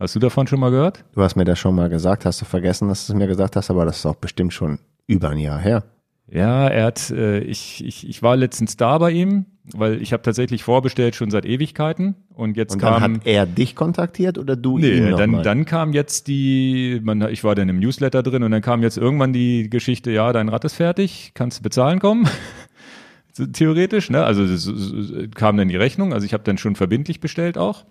Hast 0.00 0.14
du 0.14 0.18
davon 0.18 0.46
schon 0.46 0.60
mal 0.60 0.70
gehört? 0.70 1.04
Du 1.12 1.20
hast 1.20 1.36
mir 1.36 1.44
das 1.44 1.58
schon 1.58 1.74
mal 1.74 1.90
gesagt, 1.90 2.24
hast 2.24 2.40
du 2.40 2.46
vergessen, 2.46 2.88
dass 2.88 3.06
du 3.06 3.12
es 3.12 3.18
mir 3.18 3.26
gesagt 3.26 3.54
hast, 3.54 3.70
aber 3.70 3.84
das 3.84 3.98
ist 3.98 4.06
auch 4.06 4.14
bestimmt 4.14 4.54
schon 4.54 4.78
über 5.06 5.28
ein 5.28 5.36
Jahr 5.36 5.58
her. 5.58 5.84
Ja, 6.26 6.68
er 6.68 6.86
hat, 6.86 7.10
äh, 7.10 7.40
ich, 7.40 7.84
ich, 7.84 8.08
ich 8.08 8.22
war 8.22 8.34
letztens 8.34 8.78
da 8.78 8.96
bei 8.96 9.10
ihm, 9.10 9.44
weil 9.74 10.00
ich 10.00 10.14
habe 10.14 10.22
tatsächlich 10.22 10.62
vorbestellt 10.62 11.16
schon 11.16 11.30
seit 11.30 11.44
Ewigkeiten 11.44 12.14
und 12.32 12.56
jetzt 12.56 12.72
und 12.72 12.82
dann 12.82 12.94
kam, 12.94 13.14
hat 13.16 13.26
er 13.26 13.44
dich 13.44 13.76
kontaktiert 13.76 14.38
oder 14.38 14.56
du 14.56 14.78
nee, 14.78 14.90
ihn 14.90 15.16
dann, 15.16 15.30
mal? 15.32 15.42
dann 15.42 15.66
kam 15.66 15.92
jetzt 15.92 16.28
die, 16.28 17.00
man, 17.02 17.20
ich 17.28 17.44
war 17.44 17.54
dann 17.54 17.68
im 17.68 17.78
Newsletter 17.78 18.22
drin 18.22 18.42
und 18.42 18.52
dann 18.52 18.62
kam 18.62 18.82
jetzt 18.82 18.96
irgendwann 18.96 19.34
die 19.34 19.68
Geschichte, 19.68 20.10
ja, 20.12 20.32
dein 20.32 20.48
Rad 20.48 20.64
ist 20.64 20.76
fertig, 20.76 21.32
kannst 21.34 21.58
du 21.58 21.62
bezahlen 21.62 21.98
kommen. 21.98 22.26
Theoretisch, 23.52 24.08
ne? 24.08 24.24
Also 24.24 24.44
es, 24.44 24.70
kam 25.34 25.58
dann 25.58 25.68
die 25.68 25.76
Rechnung, 25.76 26.14
also 26.14 26.24
ich 26.24 26.32
habe 26.32 26.44
dann 26.44 26.56
schon 26.56 26.74
verbindlich 26.74 27.20
bestellt 27.20 27.58
auch. 27.58 27.84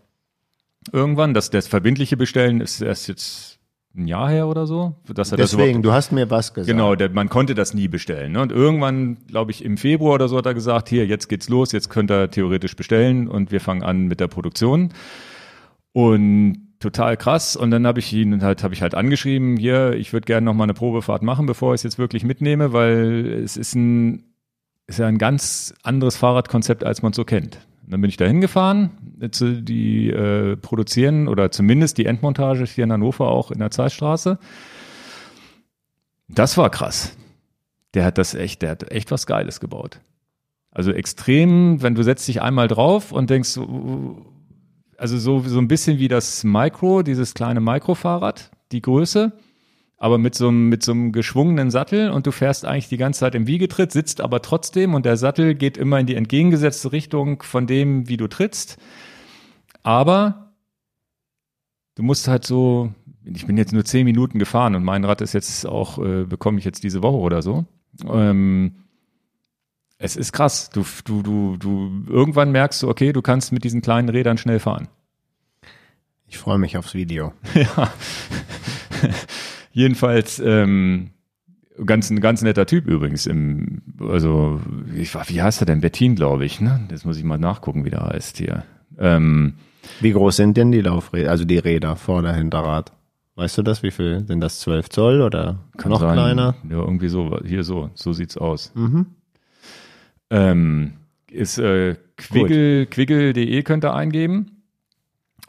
Irgendwann, 0.92 1.34
das, 1.34 1.50
das 1.50 1.68
verbindliche 1.68 2.18
Bestellen 2.18 2.62
ist 2.62 2.82
erst 2.82 3.08
jetzt 3.08 3.60
ein 3.96 4.08
Jahr 4.08 4.30
her 4.30 4.48
oder 4.48 4.68
so. 4.68 4.96
Deswegen, 5.08 5.82
du 5.82 5.92
hast 5.92 6.12
mir 6.12 6.30
was 6.30 6.54
gesagt. 6.54 6.72
Genau, 6.72 6.96
der, 6.96 7.10
man 7.10 7.30
konnte 7.30 7.56
das 7.56 7.74
nie 7.74 7.88
bestellen. 7.88 8.34
Ne? 8.34 8.42
Und 8.42 8.52
irgendwann, 8.52 9.18
glaube 9.28 9.52
ich, 9.52 9.64
im 9.64 9.78
Februar 9.78 10.16
oder 10.16 10.28
so 10.28 10.38
hat 10.38 10.46
er 10.46 10.54
gesagt, 10.54 10.90
hier, 10.90 11.06
jetzt 11.06 11.28
geht's 11.28 11.50
los, 11.50 11.72
jetzt 11.72 11.90
könnt 11.90 12.12
ihr 12.12 12.30
theoretisch 12.30 12.76
bestellen 12.76 13.28
und 13.28 13.52
wir 13.52 13.62
fangen 13.62 13.84
an 13.84 14.08
mit 14.08 14.20
der 14.20 14.28
Produktion. 14.28 14.94
Und 15.92 16.70
total 16.80 17.18
krass. 17.18 17.56
Und 17.56 17.72
dann 17.72 17.86
habe 17.86 18.00
ich 18.00 18.14
ihn 18.14 18.42
halt, 18.44 18.64
habe 18.64 18.74
ich 18.74 18.82
halt 18.82 18.96
angeschrieben, 18.96 19.58
hier, 19.58 19.94
ich 19.94 20.14
würde 20.14 20.26
gerne 20.26 20.46
noch 20.46 20.54
mal 20.54 20.64
eine 20.64 20.74
Probefahrt 20.74 21.24
machen, 21.24 21.46
bevor 21.46 21.74
ich 21.74 21.80
es 21.80 21.84
jetzt 21.84 22.00
wirklich 22.00 22.24
mitnehme, 22.24 22.74
weil 22.74 23.42
es 23.44 23.58
ist 23.58 23.76
ein, 23.76 24.24
ist 24.88 25.00
ja 25.00 25.08
ein 25.08 25.18
ganz 25.18 25.74
anderes 25.84 26.16
Fahrradkonzept, 26.16 26.84
als 26.84 27.02
man 27.02 27.14
so 27.14 27.26
kennt. 27.26 27.60
Dann 27.90 28.02
bin 28.02 28.10
ich 28.10 28.18
da 28.18 28.26
hingefahren, 28.26 28.92
die 29.02 30.10
äh, 30.12 30.56
produzieren 30.58 31.28
oder 31.28 31.52
zumindest 31.52 31.98
die 31.98 32.06
Endmontage 32.06 32.64
hier 32.66 32.84
in 32.84 32.92
Hannover 32.92 33.30
auch 33.30 33.50
in 33.50 33.58
der 33.58 33.72
Zeitstraße. 33.72 34.38
Das 36.28 36.56
war 36.56 36.70
krass. 36.70 37.18
Der 37.96 38.06
hat 38.06 38.20
das 38.20 38.36
echt, 38.36 38.62
der 38.62 38.70
hat 38.72 38.92
echt 38.92 39.10
was 39.10 39.26
Geiles 39.26 39.60
gebaut. 39.60 40.00
Also 40.70 40.92
extrem, 40.92 41.82
wenn 41.82 41.96
du 41.96 42.04
setzt 42.04 42.28
dich 42.28 42.44
einmal 42.44 42.68
drauf 42.68 43.12
und 43.12 43.32
denkst, 43.32 43.58
also 44.98 45.18
so, 45.18 45.40
so 45.40 45.58
ein 45.58 45.68
bisschen 45.68 45.98
wie 45.98 46.08
das 46.08 46.44
Micro, 46.44 47.02
dieses 47.02 47.34
kleine 47.34 47.60
Microfahrrad, 47.60 48.52
die 48.72 48.84
Größe 48.84 49.32
aber 50.02 50.18
mit 50.18 50.34
so, 50.34 50.48
einem, 50.48 50.70
mit 50.70 50.82
so 50.82 50.94
einem 50.94 51.12
geschwungenen 51.12 51.72
Sattel 51.72 52.10
und 52.10 52.26
du 52.26 52.32
fährst 52.32 52.66
eigentlich 52.66 52.88
die 52.88 52.98
ganze 52.98 53.20
Zeit 53.20 53.36
im 53.36 53.48
Wiegetritt, 53.48 53.92
sitzt 53.92 54.22
aber 54.22 54.42
trotzdem 54.42 54.94
und 54.94 55.06
der 55.06 55.18
Sattel 55.18 55.56
geht 55.56 55.78
immer 55.78 56.00
in 56.00 56.06
die 56.06 56.16
entgegengesetzte 56.16 56.94
Richtung 56.94 57.44
von 57.44 57.68
dem, 57.68 58.08
wie 58.08 58.16
du 58.16 58.28
trittst. 58.30 58.78
Aber 59.84 60.54
du 61.96 62.04
musst 62.04 62.30
halt 62.30 62.46
so, 62.46 62.94
ich 63.26 63.46
bin 63.46 63.58
jetzt 63.58 63.74
nur 63.74 63.84
zehn 63.84 64.06
Minuten 64.06 64.40
gefahren 64.40 64.74
und 64.76 64.86
mein 64.86 65.04
Rad 65.04 65.20
ist 65.20 65.34
jetzt 65.34 65.66
auch, 65.66 65.98
äh, 66.00 66.24
bekomme 66.24 66.60
ich 66.60 66.66
jetzt 66.66 66.84
diese 66.84 67.04
Woche 67.04 67.18
oder 67.18 67.42
so. 67.42 67.66
Ähm, 68.10 68.86
es 69.98 70.16
ist 70.16 70.32
krass. 70.32 70.70
Du, 70.70 70.86
du, 71.04 71.22
du, 71.22 71.58
du, 71.58 72.06
irgendwann 72.08 72.54
merkst 72.54 72.84
du, 72.84 72.88
okay, 72.88 73.12
du 73.12 73.22
kannst 73.22 73.52
mit 73.52 73.66
diesen 73.66 73.82
kleinen 73.82 74.08
Rädern 74.08 74.38
schnell 74.38 74.60
fahren. 74.60 74.88
Ich 76.26 76.38
freue 76.38 76.58
mich 76.58 76.78
aufs 76.78 76.94
Video. 76.94 77.34
ja. 77.54 77.92
Jedenfalls 79.72 80.40
ähm, 80.44 81.12
ganz 81.86 82.10
ein 82.10 82.20
ganz 82.20 82.42
netter 82.42 82.66
Typ 82.66 82.88
übrigens. 82.88 83.26
Im, 83.26 83.82
also 84.00 84.62
ich, 84.96 85.14
wie 85.14 85.42
heißt 85.42 85.62
er 85.62 85.66
denn? 85.66 85.82
Bettin, 85.82 86.16
glaube 86.16 86.46
ich. 86.46 86.62
Ne? 86.62 86.82
Das 86.90 87.06
muss 87.06 87.18
ich 87.18 87.24
mal 87.24 87.38
nachgucken, 87.38 87.86
wie 87.86 87.90
der 87.90 88.02
heißt 88.02 88.38
hier. 88.38 88.64
Ähm, 88.98 89.56
wie 90.02 90.12
groß 90.12 90.36
sind 90.36 90.58
denn 90.58 90.72
die 90.72 90.82
Laufräder, 90.82 91.32
also 91.32 91.46
die 91.46 91.58
Räder, 91.58 91.96
Vorder-, 91.96 92.34
Hinterrad? 92.34 92.92
Weißt 93.36 93.58
du 93.58 93.62
das? 93.62 93.84
Wie 93.84 93.92
viel 93.92 94.26
sind 94.28 94.42
das? 94.42 94.60
12 94.60 94.90
Zoll 94.90 95.22
oder 95.22 95.60
noch 95.86 96.02
sein, 96.02 96.14
kleiner? 96.14 96.56
Ja, 96.70 96.78
irgendwie 96.78 97.08
so. 97.08 97.40
Hier 97.46 97.64
so. 97.64 97.90
So 97.94 98.12
sieht's 98.12 98.38
aus. 98.38 98.74
Mhm. 98.76 99.06
Ähm, 100.30 100.94
ist 101.32 101.58
äh, 101.58 101.96
Quiggle, 102.18 102.86
quiggle.de 102.88 103.64
könnt 103.64 103.86
ihr 103.86 103.94
eingeben. 103.94 104.64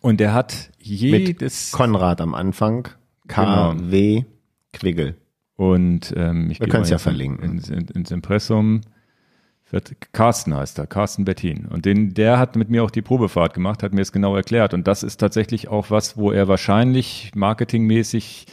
Und 0.01 0.21
der 0.21 0.33
hat 0.33 0.71
jedes. 0.79 1.73
Mit 1.73 1.77
Konrad 1.77 2.21
am 2.21 2.35
Anfang. 2.35 2.89
KW 3.31 4.17
genau. 4.17 4.27
Quiggle. 4.73 5.15
Und 5.57 6.15
ähm, 6.17 6.51
ich 6.51 6.61
Wir 6.61 6.69
können 6.69 6.85
es 6.85 6.91
ja 6.91 6.99
verlinken. 6.99 7.53
Ins, 7.53 7.69
ins, 7.69 7.91
ins 7.91 8.11
Impressum. 8.11 8.81
Carsten 10.13 10.55
heißt 10.55 10.79
er, 10.79 10.87
Carsten 10.87 11.25
Bettin. 11.25 11.67
Und 11.67 11.85
den, 11.85 12.13
der 12.13 12.39
hat 12.39 12.57
mit 12.57 12.71
mir 12.71 12.83
auch 12.83 12.91
die 12.91 13.03
Probefahrt 13.03 13.55
gemacht, 13.55 13.83
hat 13.83 13.95
mir 13.95 14.01
es 14.01 14.11
genau 14.11 14.35
erklärt. 14.35 14.75
Und 14.75 14.89
das 14.89 15.03
ist 15.05 15.19
tatsächlich 15.19 15.69
auch 15.69 15.91
was, 15.91 16.17
wo 16.17 16.33
er 16.33 16.49
wahrscheinlich 16.49 17.31
marketingmäßig 17.37 18.47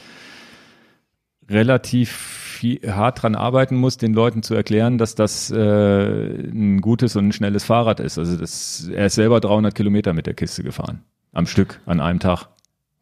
relativ 1.49 2.11
viel, 2.11 2.79
hart 2.93 3.23
dran 3.23 3.35
arbeiten 3.35 3.77
muss, 3.77 3.97
den 3.97 4.13
Leuten 4.13 4.43
zu 4.43 4.53
erklären, 4.53 4.97
dass 4.97 5.15
das 5.15 5.49
äh, 5.49 5.57
ein 5.57 6.81
gutes 6.81 7.15
und 7.15 7.29
ein 7.29 7.31
schnelles 7.31 7.63
Fahrrad 7.63 7.99
ist. 7.99 8.19
Also 8.19 8.37
das, 8.37 8.89
er 8.93 9.07
ist 9.07 9.15
selber 9.15 9.39
300 9.39 9.73
Kilometer 9.73 10.13
mit 10.13 10.27
der 10.27 10.33
Kiste 10.33 10.61
gefahren. 10.63 11.03
Am 11.33 11.47
Stück, 11.47 11.79
an 11.85 11.99
einem 11.99 12.19
Tag. 12.19 12.47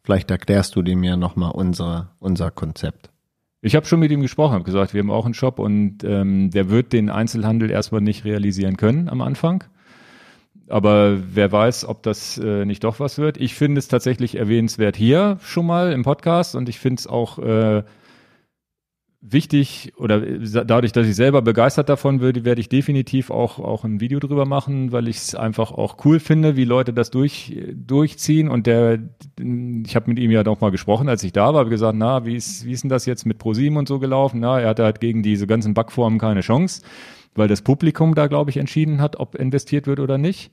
Vielleicht 0.06 0.30
erklärst 0.30 0.76
du 0.76 0.82
dem 0.82 1.02
ja 1.02 1.16
nochmal 1.16 1.50
unser, 1.50 2.12
unser 2.20 2.52
Konzept. 2.52 3.10
Ich 3.60 3.74
habe 3.74 3.86
schon 3.86 3.98
mit 3.98 4.12
ihm 4.12 4.20
gesprochen, 4.20 4.52
habe 4.52 4.62
gesagt, 4.62 4.94
wir 4.94 5.00
haben 5.00 5.10
auch 5.10 5.24
einen 5.24 5.34
Shop 5.34 5.58
und 5.58 6.04
ähm, 6.04 6.52
der 6.52 6.70
wird 6.70 6.92
den 6.92 7.10
Einzelhandel 7.10 7.72
erstmal 7.72 8.02
nicht 8.02 8.24
realisieren 8.24 8.76
können 8.76 9.08
am 9.08 9.20
Anfang. 9.20 9.64
Aber 10.68 11.18
wer 11.34 11.50
weiß, 11.50 11.86
ob 11.86 12.04
das 12.04 12.38
äh, 12.38 12.64
nicht 12.64 12.84
doch 12.84 13.00
was 13.00 13.18
wird. 13.18 13.36
Ich 13.36 13.56
finde 13.56 13.80
es 13.80 13.88
tatsächlich 13.88 14.36
erwähnenswert 14.36 14.94
hier 14.94 15.38
schon 15.42 15.66
mal 15.66 15.90
im 15.90 16.04
Podcast 16.04 16.54
und 16.54 16.68
ich 16.68 16.78
finde 16.78 17.00
es 17.00 17.08
auch 17.08 17.40
äh, 17.40 17.82
wichtig 19.32 19.92
oder 19.96 20.20
dadurch, 20.20 20.92
dass 20.92 21.06
ich 21.06 21.16
selber 21.16 21.42
begeistert 21.42 21.88
davon 21.88 22.20
würde, 22.20 22.44
werde 22.44 22.60
ich 22.60 22.68
definitiv 22.68 23.30
auch, 23.30 23.58
auch 23.58 23.84
ein 23.84 24.00
Video 24.00 24.18
drüber 24.18 24.46
machen, 24.46 24.92
weil 24.92 25.08
ich 25.08 25.16
es 25.16 25.34
einfach 25.34 25.72
auch 25.72 26.04
cool 26.04 26.20
finde, 26.20 26.56
wie 26.56 26.64
Leute 26.64 26.92
das 26.92 27.10
durch, 27.10 27.56
durchziehen. 27.74 28.48
Und 28.48 28.66
der, 28.66 29.00
ich 29.38 29.96
habe 29.96 30.10
mit 30.10 30.18
ihm 30.18 30.30
ja 30.30 30.42
noch 30.42 30.60
mal 30.60 30.70
gesprochen, 30.70 31.08
als 31.08 31.22
ich 31.22 31.32
da 31.32 31.52
war, 31.52 31.60
habe 31.60 31.70
gesagt, 31.70 31.96
na, 31.98 32.24
wie 32.24 32.36
ist, 32.36 32.64
wie 32.64 32.72
ist 32.72 32.82
denn 32.82 32.90
das 32.90 33.06
jetzt 33.06 33.26
mit 33.26 33.38
ProSieben 33.38 33.78
und 33.78 33.88
so 33.88 33.98
gelaufen? 33.98 34.40
Na, 34.40 34.60
er 34.60 34.68
hatte 34.68 34.84
halt 34.84 35.00
gegen 35.00 35.22
diese 35.22 35.46
ganzen 35.46 35.74
Backformen 35.74 36.18
keine 36.18 36.40
Chance, 36.40 36.82
weil 37.34 37.48
das 37.48 37.62
Publikum 37.62 38.14
da, 38.14 38.26
glaube 38.26 38.50
ich, 38.50 38.56
entschieden 38.56 39.00
hat, 39.00 39.16
ob 39.16 39.34
investiert 39.34 39.86
wird 39.86 40.00
oder 40.00 40.18
nicht. 40.18 40.52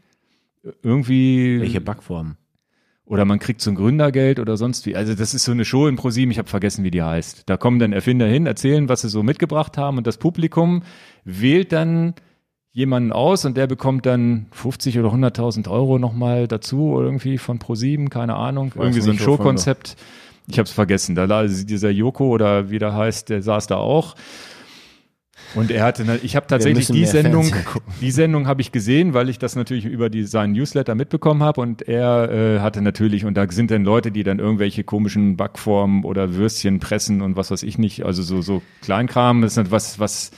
irgendwie. 0.81 1.59
Welche 1.61 1.81
Backform? 1.81 2.37
Oder 3.05 3.25
man 3.25 3.39
kriegt 3.39 3.59
so 3.61 3.69
ein 3.69 3.75
Gründergeld 3.75 4.39
oder 4.39 4.55
sonst 4.55 4.85
wie. 4.85 4.95
Also 4.95 5.13
das 5.13 5.33
ist 5.33 5.43
so 5.43 5.51
eine 5.51 5.65
Show 5.65 5.87
im 5.87 5.97
ProSieben, 5.97 6.31
ich 6.31 6.37
habe 6.37 6.49
vergessen, 6.49 6.83
wie 6.83 6.91
die 6.91 7.03
heißt. 7.03 7.43
Da 7.47 7.57
kommen 7.57 7.79
dann 7.79 7.91
Erfinder 7.91 8.27
hin, 8.27 8.45
erzählen, 8.45 8.87
was 8.87 9.01
sie 9.01 9.09
so 9.09 9.23
mitgebracht 9.23 9.77
haben 9.77 9.97
und 9.97 10.07
das 10.07 10.17
Publikum 10.17 10.83
wählt 11.25 11.73
dann 11.73 12.13
jemanden 12.71 13.11
aus 13.11 13.45
und 13.45 13.55
der 13.55 13.67
bekommt 13.67 14.05
dann 14.05 14.47
50 14.51 14.99
oder 14.99 15.09
100.000 15.09 15.69
Euro 15.69 15.99
nochmal 15.99 16.47
dazu 16.47 16.97
irgendwie 16.99 17.37
von 17.37 17.59
ProSieben, 17.59 18.09
keine 18.09 18.35
Ahnung. 18.35 18.71
Irgendwie 18.75 19.01
so 19.01 19.11
ein 19.11 19.19
Showkonzept. 19.19 19.95
Ich 20.47 20.57
habe 20.57 20.65
es 20.65 20.71
vergessen. 20.73 21.15
Da 21.15 21.45
dieser 21.45 21.89
Joko 21.91 22.29
oder 22.29 22.69
wie 22.69 22.79
der 22.79 22.93
heißt, 22.93 23.29
der 23.29 23.41
saß 23.41 23.67
da 23.67 23.77
auch. 23.77 24.15
Und 25.55 25.69
er 25.69 25.83
hatte, 25.83 26.03
ne- 26.03 26.19
ich 26.23 26.35
habe 26.35 26.47
tatsächlich 26.47 26.87
die 26.87 27.05
Sendung, 27.23 27.45
die 28.01 28.11
Sendung 28.11 28.47
habe 28.47 28.61
ich 28.61 28.71
gesehen, 28.71 29.13
weil 29.13 29.29
ich 29.29 29.37
das 29.37 29.55
natürlich 29.55 29.85
über 29.85 30.09
die, 30.09 30.23
seinen 30.23 30.53
Newsletter 30.53 30.95
mitbekommen 30.95 31.43
habe. 31.43 31.61
Und 31.61 31.83
er 31.83 32.31
äh, 32.31 32.59
hatte 32.59 32.81
natürlich, 32.81 33.25
und 33.25 33.35
da 33.35 33.49
sind 33.49 33.69
dann 33.69 33.83
Leute, 33.83 34.11
die 34.11 34.23
dann 34.23 34.39
irgendwelche 34.39 34.83
komischen 34.83 35.37
Backformen 35.37 36.03
oder 36.03 36.33
Würstchen 36.35 36.79
pressen 36.79 37.21
und 37.21 37.35
was 37.35 37.51
weiß 37.51 37.63
ich 37.63 37.77
nicht, 37.77 38.03
also 38.03 38.23
so, 38.23 38.41
so 38.41 38.61
Kleinkram, 38.81 39.41
das 39.41 39.57
ist 39.57 39.71
was, 39.71 39.99
was, 39.99 40.31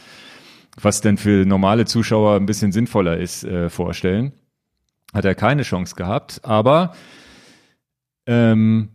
was 0.81 1.01
denn 1.01 1.17
für 1.17 1.45
normale 1.45 1.85
Zuschauer 1.85 2.35
ein 2.35 2.45
bisschen 2.45 2.71
sinnvoller 2.71 3.17
ist, 3.17 3.43
äh, 3.45 3.69
vorstellen. 3.69 4.33
Hat 5.13 5.23
er 5.23 5.35
keine 5.35 5.63
Chance 5.63 5.95
gehabt, 5.95 6.41
aber 6.43 6.93
ähm, 8.25 8.89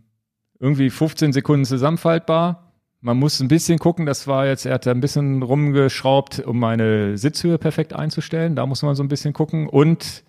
irgendwie 0.59 0.89
15 0.91 1.33
Sekunden 1.33 1.65
zusammenfaltbar. 1.65 2.70
Man 3.03 3.17
muss 3.17 3.39
ein 3.39 3.47
bisschen 3.47 3.79
gucken, 3.79 4.05
das 4.05 4.27
war 4.27 4.45
jetzt, 4.45 4.65
er 4.65 4.75
hat 4.75 4.85
da 4.85 4.91
ein 4.91 5.01
bisschen 5.01 5.41
rumgeschraubt, 5.41 6.39
um 6.45 6.59
meine 6.59 7.17
Sitzhöhe 7.17 7.57
perfekt 7.57 7.93
einzustellen. 7.93 8.55
Da 8.55 8.65
muss 8.67 8.83
man 8.83 8.95
so 8.95 9.01
ein 9.03 9.07
bisschen 9.07 9.33
gucken. 9.33 9.67
Und 9.67 10.23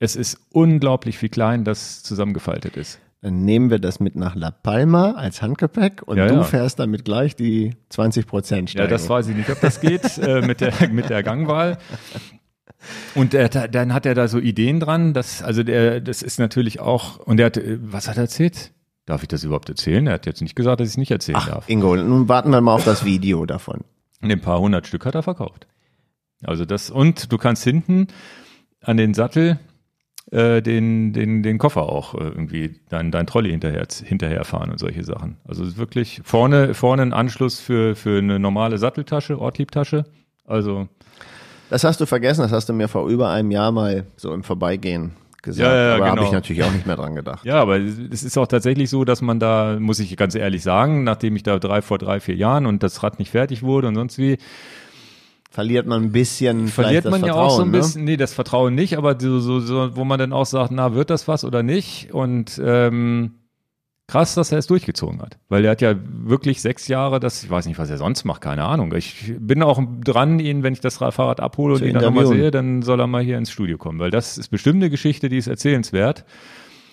es 0.00 0.16
ist 0.16 0.38
unglaublich, 0.52 1.20
wie 1.22 1.28
klein 1.28 1.64
das 1.64 2.02
zusammengefaltet 2.02 2.76
ist. 2.76 2.98
Dann 3.20 3.44
nehmen 3.44 3.70
wir 3.70 3.78
das 3.78 3.98
mit 4.00 4.16
nach 4.16 4.34
La 4.36 4.50
Palma 4.50 5.12
als 5.12 5.42
Handgepäck 5.42 6.02
und 6.06 6.18
Ja, 6.18 6.26
du 6.28 6.34
ja. 6.34 6.42
fährst 6.44 6.78
damit 6.78 7.04
gleich 7.04 7.34
die 7.36 7.74
20 7.90 8.26
Prozent 8.26 8.74
Ja, 8.74 8.86
das 8.86 9.08
weiß 9.08 9.28
ich 9.28 9.36
nicht, 9.36 9.50
ob 9.50 9.60
das 9.60 9.80
geht 9.80 10.18
äh, 10.22 10.40
mit, 10.40 10.60
der, 10.60 10.72
mit 10.90 11.10
der 11.10 11.22
Gangwahl. 11.24 11.78
Und 13.16 13.34
er, 13.34 13.44
hat- 13.52 13.74
dann 13.74 13.92
hat 13.92 14.06
er 14.06 14.14
da 14.14 14.28
so 14.28 14.38
Ideen 14.38 14.78
dran, 14.78 15.14
dass, 15.14 15.42
also 15.42 15.64
der, 15.64 16.00
das 16.00 16.22
ist 16.22 16.38
natürlich 16.38 16.78
auch, 16.80 17.18
und 17.18 17.40
er 17.40 17.46
hat, 17.46 17.56
äh, 17.56 17.78
was 17.80 18.06
hat 18.08 18.16
er 18.18 18.22
erzählt? 18.24 18.72
Darf 19.08 19.22
ich 19.22 19.28
das 19.28 19.42
überhaupt 19.42 19.70
erzählen? 19.70 20.06
Er 20.06 20.12
hat 20.12 20.26
jetzt 20.26 20.42
nicht 20.42 20.54
gesagt, 20.54 20.80
dass 20.80 20.88
ich 20.88 20.92
es 20.92 20.98
nicht 20.98 21.10
erzählen 21.10 21.38
Ach, 21.40 21.48
darf. 21.48 21.68
Ingo, 21.70 21.96
nun 21.96 22.28
warten 22.28 22.50
wir 22.50 22.60
mal 22.60 22.74
auf 22.74 22.84
das 22.84 23.06
Video 23.06 23.46
davon. 23.46 23.80
Ein 24.20 24.38
paar 24.38 24.60
hundert 24.60 24.86
Stück 24.86 25.06
hat 25.06 25.14
er 25.14 25.22
verkauft. 25.22 25.66
Also 26.44 26.66
das, 26.66 26.90
und 26.90 27.32
du 27.32 27.38
kannst 27.38 27.64
hinten 27.64 28.08
an 28.82 28.98
den 28.98 29.14
Sattel 29.14 29.58
äh, 30.30 30.60
den, 30.60 31.14
den, 31.14 31.42
den 31.42 31.56
Koffer 31.56 31.84
auch 31.84 32.16
äh, 32.16 32.18
irgendwie 32.18 32.80
dein, 32.90 33.10
dein 33.10 33.26
Trolley 33.26 33.50
hinterher, 33.50 33.86
hinterherfahren 34.04 34.70
und 34.70 34.78
solche 34.78 35.02
Sachen. 35.04 35.38
Also 35.46 35.62
es 35.62 35.70
ist 35.70 35.78
wirklich 35.78 36.20
vorne, 36.22 36.74
vorne 36.74 37.00
ein 37.00 37.14
Anschluss 37.14 37.60
für, 37.60 37.96
für 37.96 38.18
eine 38.18 38.38
normale 38.38 38.76
Satteltasche, 38.76 39.38
Ortliebtasche. 39.38 40.04
Also 40.44 40.86
Das 41.70 41.82
hast 41.82 41.98
du 42.02 42.04
vergessen, 42.04 42.42
das 42.42 42.52
hast 42.52 42.68
du 42.68 42.74
mir 42.74 42.88
vor 42.88 43.08
über 43.08 43.30
einem 43.30 43.52
Jahr 43.52 43.72
mal 43.72 44.04
so 44.16 44.34
im 44.34 44.42
Vorbeigehen 44.42 45.12
gesagt. 45.42 45.68
Ja, 45.68 45.74
ja, 45.74 45.94
Aber 45.94 46.06
habe 46.06 46.16
genau. 46.16 46.28
ich 46.28 46.32
natürlich 46.32 46.62
auch 46.62 46.72
nicht 46.72 46.86
mehr 46.86 46.96
dran 46.96 47.14
gedacht. 47.14 47.44
Ja, 47.44 47.60
aber 47.60 47.78
es 47.78 48.22
ist 48.22 48.36
auch 48.38 48.46
tatsächlich 48.46 48.90
so, 48.90 49.04
dass 49.04 49.22
man 49.22 49.40
da, 49.40 49.76
muss 49.78 49.98
ich 49.98 50.16
ganz 50.16 50.34
ehrlich 50.34 50.62
sagen, 50.62 51.04
nachdem 51.04 51.36
ich 51.36 51.42
da 51.42 51.58
drei 51.58 51.82
vor 51.82 51.98
drei, 51.98 52.20
vier 52.20 52.36
Jahren 52.36 52.66
und 52.66 52.82
das 52.82 53.02
Rad 53.02 53.18
nicht 53.18 53.30
fertig 53.30 53.62
wurde 53.62 53.88
und 53.88 53.94
sonst 53.94 54.18
wie, 54.18 54.38
Verliert 55.50 55.86
man 55.86 56.02
ein 56.04 56.12
bisschen 56.12 56.68
verliert 56.68 57.06
man 57.06 57.22
ja 57.22 57.28
Vertrauen, 57.28 57.46
auch 57.46 57.56
so 57.56 57.62
ein 57.62 57.70
ne? 57.70 57.78
bisschen, 57.78 58.04
nee, 58.04 58.18
das 58.18 58.34
Vertrauen 58.34 58.74
nicht, 58.74 58.98
aber 58.98 59.18
so, 59.18 59.40
so, 59.40 59.60
so, 59.60 59.96
wo 59.96 60.04
man 60.04 60.18
dann 60.18 60.32
auch 60.32 60.44
sagt, 60.44 60.70
na, 60.70 60.94
wird 60.94 61.08
das 61.08 61.26
was 61.26 61.42
oder 61.42 61.62
nicht? 61.62 62.12
Und 62.12 62.60
ähm, 62.62 63.37
krass, 64.08 64.34
dass 64.34 64.50
er 64.50 64.58
es 64.58 64.66
durchgezogen 64.66 65.20
hat. 65.20 65.38
Weil 65.48 65.64
er 65.64 65.72
hat 65.72 65.82
ja 65.82 65.94
wirklich 66.02 66.60
sechs 66.60 66.88
Jahre, 66.88 67.20
das, 67.20 67.44
ich 67.44 67.50
weiß 67.50 67.66
nicht, 67.66 67.78
was 67.78 67.90
er 67.90 67.98
sonst 67.98 68.24
macht, 68.24 68.40
keine 68.40 68.64
Ahnung. 68.64 68.92
Ich 68.96 69.34
bin 69.38 69.62
auch 69.62 69.80
dran, 70.02 70.40
ihn, 70.40 70.62
wenn 70.62 70.72
ich 70.72 70.80
das 70.80 70.96
Fahrrad 70.96 71.40
abhole 71.40 71.74
und 71.74 71.82
ihn 71.82 71.94
dann 71.94 72.02
nochmal 72.02 72.26
sehe, 72.26 72.50
dann 72.50 72.82
soll 72.82 73.00
er 73.00 73.06
mal 73.06 73.22
hier 73.22 73.38
ins 73.38 73.52
Studio 73.52 73.78
kommen, 73.78 74.00
weil 74.00 74.10
das 74.10 74.38
ist 74.38 74.48
bestimmt 74.48 74.76
eine 74.76 74.90
Geschichte, 74.90 75.28
die 75.28 75.36
ist 75.36 75.46
erzählenswert. 75.46 76.24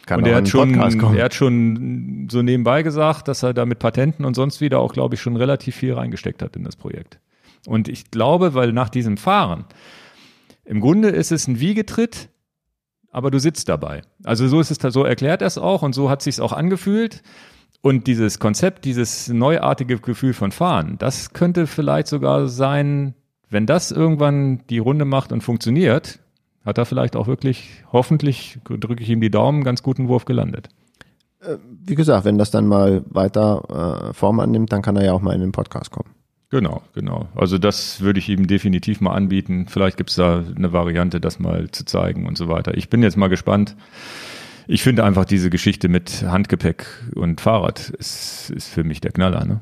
Kann 0.05 0.20
und 0.20 0.28
er 0.28 0.36
hat, 0.36 0.47
schon, 0.47 0.76
er 0.76 1.26
hat 1.26 1.34
schon 1.34 2.28
so 2.30 2.43
nebenbei 2.43 2.84
gesagt, 2.84 3.28
dass 3.28 3.41
er 3.41 3.55
da 3.55 3.66
mit 3.66 3.80
Patenten 3.80 4.24
und 4.24 4.36
sonst 4.36 4.61
wieder 4.61 4.80
auch, 4.80 4.93
glaube 4.93 5.16
ich, 5.16 5.22
schon 5.22 5.36
relativ 5.36 5.78
viel 5.78 5.93
reingesteckt 5.93 6.43
hat 6.43 6.55
in 6.55 6.63
das 6.63 6.76
Projekt. 6.76 7.20
Und 7.66 7.88
ich 7.88 8.11
glaube, 8.11 8.53
weil 8.53 8.72
nach 8.72 8.89
diesem 8.89 9.18
Fahren, 9.18 9.66
im 10.63 10.80
Grunde 10.80 11.09
ist 11.09 11.32
es 11.32 11.47
ein 11.47 11.59
Wiegetritt, 11.59 12.30
aber 13.16 13.32
du 13.32 13.39
sitzt 13.39 13.70
dabei. 13.70 14.01
Also 14.26 14.45
so 14.49 14.59
ist 14.59 14.72
es, 14.72 14.93
so 14.93 15.05
erklärt 15.05 15.41
er 15.41 15.47
es 15.47 15.57
auch 15.57 15.84
und 15.84 15.95
so 15.95 16.09
hat 16.09 16.22
sich's 16.22 16.41
auch 16.41 16.51
angefühlt. 16.51 17.24
Und 17.82 18.07
dieses 18.07 18.39
Konzept, 18.39 18.84
dieses 18.84 19.30
neuartige 19.30 19.99
Gefühl 19.99 20.34
von 20.34 20.51
Fahren, 20.51 20.97
das 20.97 21.32
könnte 21.32 21.66
vielleicht 21.66 22.07
sogar 22.07 22.49
sein, 22.49 23.13
wenn 23.49 23.66
das 23.66 23.91
irgendwann 23.91 24.63
die 24.70 24.80
Runde 24.80 25.05
macht 25.05 25.32
und 25.32 25.41
funktioniert, 25.41 26.20
hat 26.66 26.78
er 26.78 26.86
vielleicht 26.86 27.16
auch 27.16 27.28
wirklich, 27.28 27.86
hoffentlich 27.93 28.59
drücke 28.66 29.01
ich 29.01 29.09
ihm 29.09 29.22
die 29.22 29.32
Daumen, 29.32 29.63
ganz 29.63 29.82
guten 29.82 30.09
Wurf 30.09 30.26
gelandet. 30.26 30.68
Wie 31.86 31.95
gesagt, 31.95 32.26
wenn 32.26 32.38
das 32.38 32.51
dann 32.51 32.68
mal 32.68 33.05
weiter 33.07 34.09
äh, 34.09 34.13
Form 34.13 34.41
annimmt, 34.41 34.74
dann 34.74 34.82
kann 34.82 34.97
er 34.97 35.05
ja 35.05 35.13
auch 35.13 35.22
mal 35.22 35.36
in 35.36 35.41
den 35.41 35.53
Podcast 35.53 35.91
kommen. 35.91 36.14
Genau, 36.50 36.84
genau. 36.93 37.28
Also 37.36 37.58
das 37.58 38.02
würde 38.02 38.20
ich 38.20 38.30
ihm 38.30 38.48
definitiv 38.48 39.02
mal 39.02 39.14
anbieten. 39.14 39.66
Vielleicht 39.68 39.98
gibt's 39.98 40.16
da 40.16 40.43
eine 40.56 40.74
Variante, 40.74 41.20
das 41.20 41.39
mal 41.39 41.70
zu 41.72 41.86
zeigen 41.86 42.28
und 42.28 42.38
so 42.38 42.48
weiter. 42.48 42.78
Ich 42.78 42.89
bin 42.89 43.02
jetzt 43.04 43.18
mal 43.18 43.28
gespannt. 43.28 43.76
Ich 44.68 44.82
finde 44.82 45.04
einfach 45.04 45.26
diese 45.26 45.50
Geschichte 45.50 45.89
mit 45.89 46.24
Handgepäck 46.24 46.88
und 47.16 47.41
Fahrrad 47.41 47.89
ist, 47.89 48.52
ist 48.56 48.68
für 48.68 48.84
mich 48.84 49.02
der 49.02 49.12
Knaller. 49.12 49.46
Ne? 49.46 49.62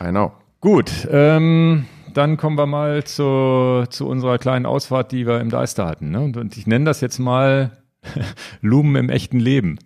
I 0.00 0.10
know. 0.10 0.32
Gut, 0.60 1.08
ähm, 1.10 1.86
dann 2.12 2.36
kommen 2.36 2.58
wir 2.58 2.66
mal 2.66 3.04
zu, 3.04 3.84
zu 3.88 4.06
unserer 4.06 4.38
kleinen 4.38 4.66
Ausfahrt, 4.66 5.12
die 5.12 5.26
wir 5.26 5.40
im 5.40 5.50
Deister 5.50 5.86
hatten. 5.86 6.10
Ne? 6.10 6.20
Und, 6.20 6.36
und 6.36 6.56
ich 6.56 6.66
nenne 6.66 6.84
das 6.84 7.00
jetzt 7.00 7.18
mal 7.18 7.70
Lumen 8.60 8.96
im 8.96 9.08
echten 9.08 9.40
Leben. 9.40 9.78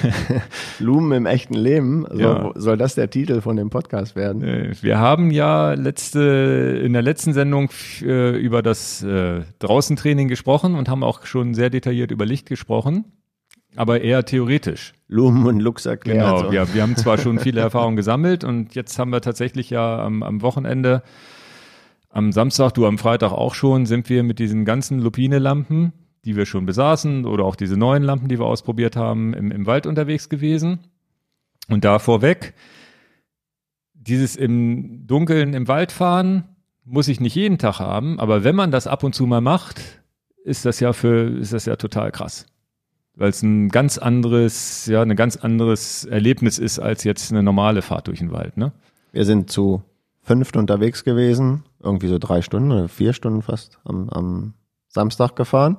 Lumen 0.78 1.12
im 1.12 1.26
echten 1.26 1.54
Leben, 1.54 2.06
so, 2.10 2.18
Ja. 2.20 2.52
soll 2.54 2.76
das 2.76 2.94
der 2.94 3.10
Titel 3.10 3.40
von 3.40 3.56
dem 3.56 3.70
Podcast 3.70 4.16
werden? 4.16 4.74
Wir 4.80 4.98
haben 4.98 5.30
ja 5.30 5.74
letzte, 5.74 6.80
in 6.84 6.92
der 6.92 7.02
letzten 7.02 7.32
Sendung 7.32 7.70
äh, 8.02 8.36
über 8.36 8.62
das 8.62 9.02
äh, 9.02 9.42
Draußentraining 9.58 10.28
gesprochen 10.28 10.74
und 10.74 10.88
haben 10.88 11.02
auch 11.02 11.24
schon 11.26 11.54
sehr 11.54 11.70
detailliert 11.70 12.10
über 12.10 12.26
Licht 12.26 12.48
gesprochen, 12.48 13.04
aber 13.76 14.00
eher 14.00 14.24
theoretisch. 14.24 14.92
Lumen 15.08 15.46
und 15.46 15.60
Lux 15.60 15.86
erklärt. 15.86 16.18
Genau, 16.18 16.38
so. 16.44 16.52
wir, 16.52 16.74
wir 16.74 16.82
haben 16.82 16.96
zwar 16.96 17.18
schon 17.18 17.38
viele 17.40 17.60
Erfahrungen 17.60 17.96
gesammelt 17.96 18.44
und 18.44 18.74
jetzt 18.74 18.98
haben 18.98 19.10
wir 19.10 19.20
tatsächlich 19.20 19.70
ja 19.70 20.04
am, 20.04 20.22
am 20.22 20.42
Wochenende, 20.42 21.02
am 22.10 22.32
Samstag, 22.32 22.72
du 22.72 22.86
am 22.86 22.98
Freitag 22.98 23.32
auch 23.32 23.54
schon, 23.54 23.86
sind 23.86 24.08
wir 24.08 24.22
mit 24.22 24.38
diesen 24.38 24.64
ganzen 24.64 24.98
Lupine-Lampen, 25.00 25.92
die 26.24 26.36
wir 26.36 26.46
schon 26.46 26.66
besaßen 26.66 27.24
oder 27.24 27.44
auch 27.44 27.56
diese 27.56 27.76
neuen 27.76 28.02
Lampen, 28.02 28.28
die 28.28 28.38
wir 28.38 28.46
ausprobiert 28.46 28.96
haben, 28.96 29.34
im, 29.34 29.50
im 29.50 29.66
Wald 29.66 29.86
unterwegs 29.86 30.28
gewesen. 30.28 30.80
Und 31.68 31.84
da 31.84 31.98
vorweg, 31.98 32.54
dieses 33.94 34.36
im 34.36 35.06
Dunkeln 35.06 35.54
im 35.54 35.68
Wald 35.68 35.92
fahren 35.92 36.44
muss 36.84 37.08
ich 37.08 37.20
nicht 37.20 37.34
jeden 37.34 37.58
Tag 37.58 37.78
haben, 37.78 38.18
aber 38.18 38.44
wenn 38.44 38.56
man 38.56 38.70
das 38.70 38.86
ab 38.86 39.04
und 39.04 39.14
zu 39.14 39.26
mal 39.26 39.40
macht, 39.40 39.80
ist 40.44 40.64
das 40.64 40.80
ja 40.80 40.92
für, 40.92 41.38
ist 41.38 41.52
das 41.52 41.66
ja 41.66 41.76
total 41.76 42.10
krass. 42.10 42.46
Weil 43.14 43.30
es 43.30 43.42
ein 43.42 43.68
ganz 43.68 43.98
anderes, 43.98 44.86
ja, 44.86 45.02
ein 45.02 45.14
ganz 45.14 45.36
anderes 45.36 46.04
Erlebnis 46.04 46.58
ist 46.58 46.78
als 46.78 47.04
jetzt 47.04 47.30
eine 47.30 47.42
normale 47.42 47.82
Fahrt 47.82 48.08
durch 48.08 48.18
den 48.18 48.32
Wald, 48.32 48.56
ne? 48.56 48.72
Wir 49.12 49.24
sind 49.24 49.50
zu 49.50 49.82
fünft 50.22 50.56
unterwegs 50.56 51.04
gewesen, 51.04 51.64
irgendwie 51.80 52.08
so 52.08 52.18
drei 52.18 52.42
Stunden 52.42 52.72
oder 52.72 52.88
vier 52.88 53.12
Stunden 53.12 53.42
fast 53.42 53.78
am, 53.84 54.08
am 54.08 54.54
Samstag 54.92 55.36
gefahren 55.36 55.78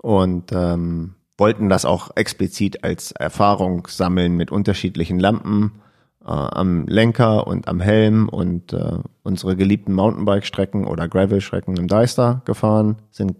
und 0.00 0.52
ähm, 0.52 1.14
wollten 1.36 1.68
das 1.68 1.84
auch 1.84 2.10
explizit 2.16 2.84
als 2.84 3.12
Erfahrung 3.12 3.86
sammeln 3.88 4.36
mit 4.36 4.50
unterschiedlichen 4.50 5.18
Lampen 5.18 5.80
äh, 6.22 6.30
am 6.30 6.86
Lenker 6.86 7.46
und 7.46 7.68
am 7.68 7.80
Helm 7.80 8.28
und 8.28 8.72
äh, 8.72 8.98
unsere 9.22 9.56
geliebten 9.56 9.94
Mountainbike-Strecken 9.94 10.84
oder 10.86 11.08
Gravel-Strecken 11.08 11.76
im 11.76 11.88
Deister 11.88 12.42
gefahren, 12.44 12.96
sind 13.10 13.36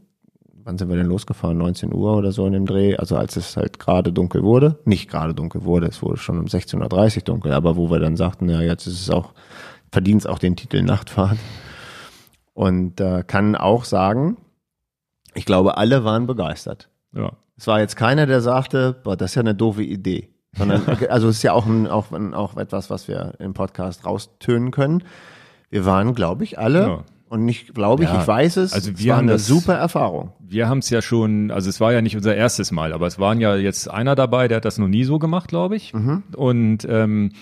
wann 0.68 0.76
sind 0.76 0.90
wir 0.90 0.96
denn 0.96 1.06
losgefahren? 1.06 1.56
19 1.56 1.94
Uhr 1.94 2.14
oder 2.14 2.30
so 2.30 2.46
in 2.46 2.52
dem 2.52 2.66
Dreh, 2.66 2.94
also 2.94 3.16
als 3.16 3.36
es 3.36 3.56
halt 3.56 3.78
gerade 3.78 4.12
dunkel 4.12 4.42
wurde. 4.42 4.78
Nicht 4.84 5.08
gerade 5.08 5.32
dunkel 5.32 5.64
wurde, 5.64 5.86
es 5.86 6.02
wurde 6.02 6.18
schon 6.18 6.38
um 6.38 6.44
16.30 6.44 7.16
Uhr 7.16 7.22
dunkel, 7.22 7.52
aber 7.52 7.76
wo 7.76 7.90
wir 7.90 8.00
dann 8.00 8.18
sagten, 8.18 8.50
ja, 8.50 8.60
jetzt 8.60 8.86
ist 8.86 9.00
es 9.00 9.08
auch, 9.08 9.32
verdient 9.90 10.20
es 10.20 10.26
auch 10.26 10.38
den 10.38 10.56
Titel 10.56 10.82
Nachtfahrt. 10.82 11.38
Und 12.52 13.00
äh, 13.00 13.24
kann 13.26 13.56
auch 13.56 13.84
sagen, 13.84 14.36
ich 15.38 15.44
glaube, 15.44 15.76
alle 15.78 16.04
waren 16.04 16.26
begeistert. 16.26 16.88
Ja. 17.12 17.32
Es 17.56 17.66
war 17.66 17.80
jetzt 17.80 17.96
keiner, 17.96 18.26
der 18.26 18.40
sagte, 18.40 18.96
boah, 19.04 19.16
das 19.16 19.30
ist 19.30 19.34
ja 19.36 19.40
eine 19.40 19.54
doofe 19.54 19.82
Idee. 19.82 20.30
Sondern, 20.56 20.82
also 21.10 21.28
es 21.28 21.36
ist 21.36 21.42
ja 21.42 21.52
auch, 21.52 21.66
ein, 21.66 21.86
auch, 21.86 22.12
ein, 22.12 22.34
auch 22.34 22.56
etwas, 22.56 22.90
was 22.90 23.08
wir 23.08 23.34
im 23.38 23.54
Podcast 23.54 24.04
raustönen 24.04 24.70
können. 24.70 25.02
Wir 25.70 25.84
waren, 25.84 26.14
glaube 26.14 26.44
ich, 26.44 26.58
alle 26.58 26.80
Ja. 26.86 27.04
Und 27.30 27.46
ich 27.46 27.74
glaube, 27.74 28.04
ich, 28.04 28.08
Ja, 28.08 28.22
ich 28.22 28.26
weiß 28.26 28.56
es. 28.56 28.72
also 28.72 28.90
es 28.90 28.98
wir 29.00 29.10
war 29.10 29.16
haben 29.18 29.24
eine 29.24 29.32
das- 29.32 29.46
super 29.46 29.74
Erfahrung. 29.74 30.32
Wir 30.40 30.66
haben 30.68 30.78
es 30.78 30.88
ja 30.88 31.02
schon, 31.02 31.50
also 31.50 31.68
es 31.68 31.78
war 31.78 31.92
ja 31.92 32.00
nicht 32.00 32.16
unser 32.16 32.34
erstes 32.34 32.70
Mal, 32.72 32.94
aber 32.94 33.06
es 33.06 33.18
waren 33.18 33.38
ja 33.38 33.54
jetzt 33.54 33.90
einer 33.90 34.14
dabei, 34.14 34.48
der 34.48 34.56
hat 34.56 34.64
das 34.64 34.78
noch 34.78 34.88
nie 34.88 35.04
so 35.04 35.18
gemacht, 35.18 35.48
glaube 35.48 35.76
ich. 35.76 35.92
Und 35.92 36.86
ähm, 36.88 37.32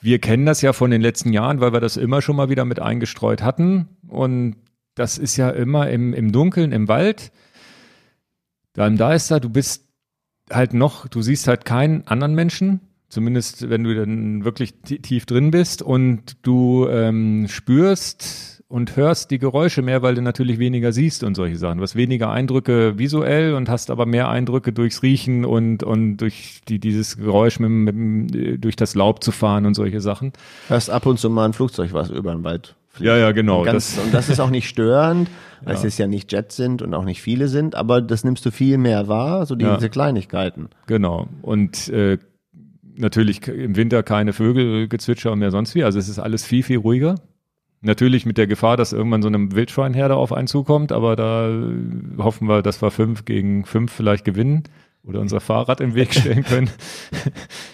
wir 0.00 0.18
kennen 0.18 0.44
das 0.44 0.60
ja 0.60 0.72
von 0.72 0.90
den 0.90 1.00
letzten 1.02 1.32
Jahren, 1.32 1.60
weil 1.60 1.72
wir 1.72 1.78
das 1.80 1.96
immer 1.96 2.20
schon 2.20 2.34
mal 2.34 2.48
wieder 2.48 2.64
mit 2.64 2.80
eingestreut 2.80 3.42
hatten. 3.44 3.88
Und 4.08 4.56
das 4.96 5.18
ist 5.18 5.36
ja 5.36 5.50
immer 5.50 5.88
im, 5.88 6.12
im 6.12 6.32
Dunkeln, 6.32 6.72
im 6.72 6.88
Wald. 6.88 7.30
Dann 8.72 8.96
da 8.96 9.14
ist 9.14 9.30
da, 9.30 9.38
du 9.38 9.48
bist 9.48 9.84
halt 10.50 10.74
noch, 10.74 11.06
du 11.06 11.22
siehst 11.22 11.46
halt 11.46 11.64
keinen 11.64 12.06
anderen 12.08 12.34
Menschen, 12.34 12.80
zumindest 13.08 13.70
wenn 13.70 13.84
du 13.84 13.94
dann 13.94 14.44
wirklich 14.44 14.74
ti- 14.84 14.98
tief 14.98 15.26
drin 15.26 15.50
bist 15.52 15.82
und 15.82 16.36
du 16.42 16.88
ähm, 16.88 17.46
spürst 17.48 18.64
und 18.68 18.96
hörst 18.96 19.30
die 19.30 19.38
Geräusche 19.38 19.80
mehr, 19.80 20.02
weil 20.02 20.16
du 20.16 20.22
natürlich 20.22 20.58
weniger 20.58 20.92
siehst 20.92 21.22
und 21.22 21.36
solche 21.36 21.56
Sachen. 21.56 21.78
Du 21.78 21.82
hast 21.84 21.94
weniger 21.94 22.30
Eindrücke 22.30 22.98
visuell 22.98 23.54
und 23.54 23.68
hast 23.68 23.90
aber 23.90 24.06
mehr 24.06 24.28
Eindrücke 24.28 24.72
durchs 24.72 25.02
Riechen 25.02 25.44
und, 25.44 25.84
und 25.84 26.16
durch 26.16 26.62
die, 26.68 26.80
dieses 26.80 27.16
Geräusch 27.16 27.60
mit, 27.60 27.70
mit, 27.70 28.34
äh, 28.34 28.58
durch 28.58 28.76
das 28.76 28.94
Laub 28.94 29.22
zu 29.22 29.30
fahren 29.30 29.66
und 29.66 29.74
solche 29.74 30.00
Sachen. 30.00 30.32
Hörst 30.68 30.90
ab 30.90 31.06
und 31.06 31.18
zu 31.20 31.30
mal 31.30 31.44
ein 31.44 31.52
Flugzeug, 31.52 31.92
was 31.92 32.10
über 32.10 32.32
den 32.32 32.44
Wald. 32.44 32.74
Ja, 32.98 33.16
ja, 33.16 33.32
genau. 33.32 33.60
Und, 33.60 33.66
ganz, 33.66 33.96
das, 33.96 34.04
und 34.04 34.14
das 34.14 34.28
ist 34.28 34.40
auch 34.40 34.50
nicht 34.50 34.68
störend, 34.68 35.28
weil 35.64 35.74
es 35.74 35.82
jetzt 35.82 35.98
ja 35.98 36.06
nicht 36.06 36.32
Jets 36.32 36.56
sind 36.56 36.82
und 36.82 36.94
auch 36.94 37.04
nicht 37.04 37.22
viele 37.22 37.48
sind, 37.48 37.74
aber 37.74 38.00
das 38.00 38.24
nimmst 38.24 38.44
du 38.46 38.50
viel 38.50 38.78
mehr 38.78 39.08
wahr, 39.08 39.46
so 39.46 39.54
diese 39.54 39.70
Ja. 39.70 39.88
Kleinigkeiten. 39.88 40.68
Genau. 40.86 41.28
Und 41.42 41.88
äh, 41.88 42.18
natürlich 42.96 43.46
im 43.48 43.76
Winter 43.76 44.02
keine 44.02 44.32
Vögelgezwitscher 44.32 45.32
und 45.32 45.38
mehr 45.38 45.50
sonst 45.50 45.74
wie. 45.74 45.84
Also 45.84 45.98
es 45.98 46.08
ist 46.08 46.18
alles 46.18 46.44
viel, 46.44 46.62
viel 46.62 46.78
ruhiger. 46.78 47.16
Natürlich 47.82 48.26
mit 48.26 48.38
der 48.38 48.46
Gefahr, 48.46 48.76
dass 48.76 48.92
irgendwann 48.92 49.22
so 49.22 49.28
eine 49.28 49.52
Wildschweinherde 49.52 50.16
auf 50.16 50.32
einen 50.32 50.48
zukommt, 50.48 50.92
aber 50.92 51.14
da 51.14 51.48
äh, 51.48 51.72
hoffen 52.18 52.48
wir, 52.48 52.62
dass 52.62 52.82
wir 52.82 52.90
fünf 52.90 53.24
gegen 53.24 53.64
fünf 53.64 53.92
vielleicht 53.92 54.24
gewinnen 54.24 54.64
oder 55.06 55.20
unser 55.20 55.40
Fahrrad 55.40 55.80
im 55.80 55.94
Weg 55.94 56.12
stellen 56.14 56.44
können. 56.44 56.70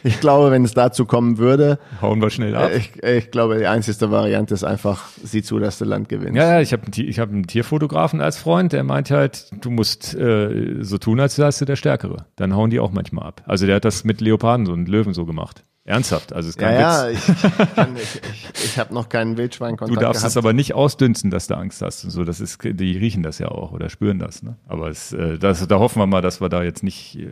Ich 0.05 0.19
glaube, 0.19 0.51
wenn 0.51 0.65
es 0.65 0.75
dazu 0.75 1.05
kommen 1.05 1.39
würde, 1.39 1.79
Hauen 2.01 2.21
wir 2.21 2.31
schnell 2.31 2.57
ab. 2.57 2.71
ich, 2.77 3.01
ich 3.05 3.31
glaube, 3.31 3.59
die 3.59 3.67
einzigste 3.67 4.11
Variante 4.11 4.53
ist 4.53 4.65
einfach, 4.65 5.05
sieh 5.23 5.43
zu, 5.43 5.61
dass 5.61 5.79
du 5.79 5.85
Land 5.85 6.09
gewinnst. 6.09 6.35
Ja, 6.35 6.55
ja, 6.55 6.61
ich 6.61 6.73
habe 6.73 6.83
ich 6.95 7.19
hab 7.21 7.31
einen 7.31 7.47
Tierfotografen 7.47 8.21
als 8.21 8.37
Freund, 8.37 8.73
der 8.73 8.83
meint 8.83 9.13
halt, 9.13 9.47
du 9.61 9.71
musst 9.71 10.15
äh, 10.15 10.79
so 10.81 10.99
tun, 10.99 11.21
als 11.21 11.39
wärst 11.39 11.61
du 11.61 11.65
der 11.67 11.77
Stärkere. 11.77 12.27
Dann 12.35 12.57
hauen 12.57 12.71
die 12.71 12.81
auch 12.81 12.91
manchmal 12.91 13.27
ab. 13.29 13.43
Also 13.47 13.67
der 13.67 13.77
hat 13.77 13.85
das 13.85 14.03
mit 14.03 14.21
Leoparden 14.21 14.67
so 14.67 14.73
und 14.73 14.89
Löwen 14.89 15.15
so 15.15 15.25
gemacht. 15.25 15.63
Ernsthaft, 15.85 16.33
also 16.33 16.49
es 16.49 16.55
ist 16.57 16.61
Ja, 16.63 16.69
kein 16.69 16.81
ja, 16.81 17.09
Witz. 17.11 17.29
ich, 17.29 17.75
kann, 17.75 17.97
ich, 17.97 18.21
ich, 18.55 18.65
ich 18.65 18.79
habe 18.79 18.95
noch 18.95 19.09
keinen 19.09 19.33
Du 19.35 19.39
Wildschweinkontakt 19.43 20.01
darfst 20.01 20.21
gehabt. 20.23 20.31
es 20.31 20.37
aber 20.37 20.53
nicht 20.53 20.75
ausdünsten, 20.75 21.31
dass 21.31 21.49
du 21.49 21.57
Angst 21.57 21.83
hast 21.83 22.05
und 22.05 22.11
so. 22.11 22.23
Das 22.25 22.41
ist, 22.41 22.59
die 22.63 22.97
riechen 22.97 23.23
das 23.25 23.39
ja 23.41 23.49
auch 23.49 23.73
oder 23.73 23.89
spüren 23.89 24.21
das. 24.21 24.43
Ne? 24.45 24.57
Aber 24.69 24.89
es, 24.89 25.13
äh, 25.13 25.39
das, 25.39 25.67
da 25.67 25.79
hoffen 25.81 25.99
wir 26.01 26.07
mal, 26.07 26.23
dass 26.23 26.41
wir 26.41 26.49
da 26.49 26.63
jetzt 26.63 26.83
nicht. 26.85 27.19
Äh, 27.19 27.31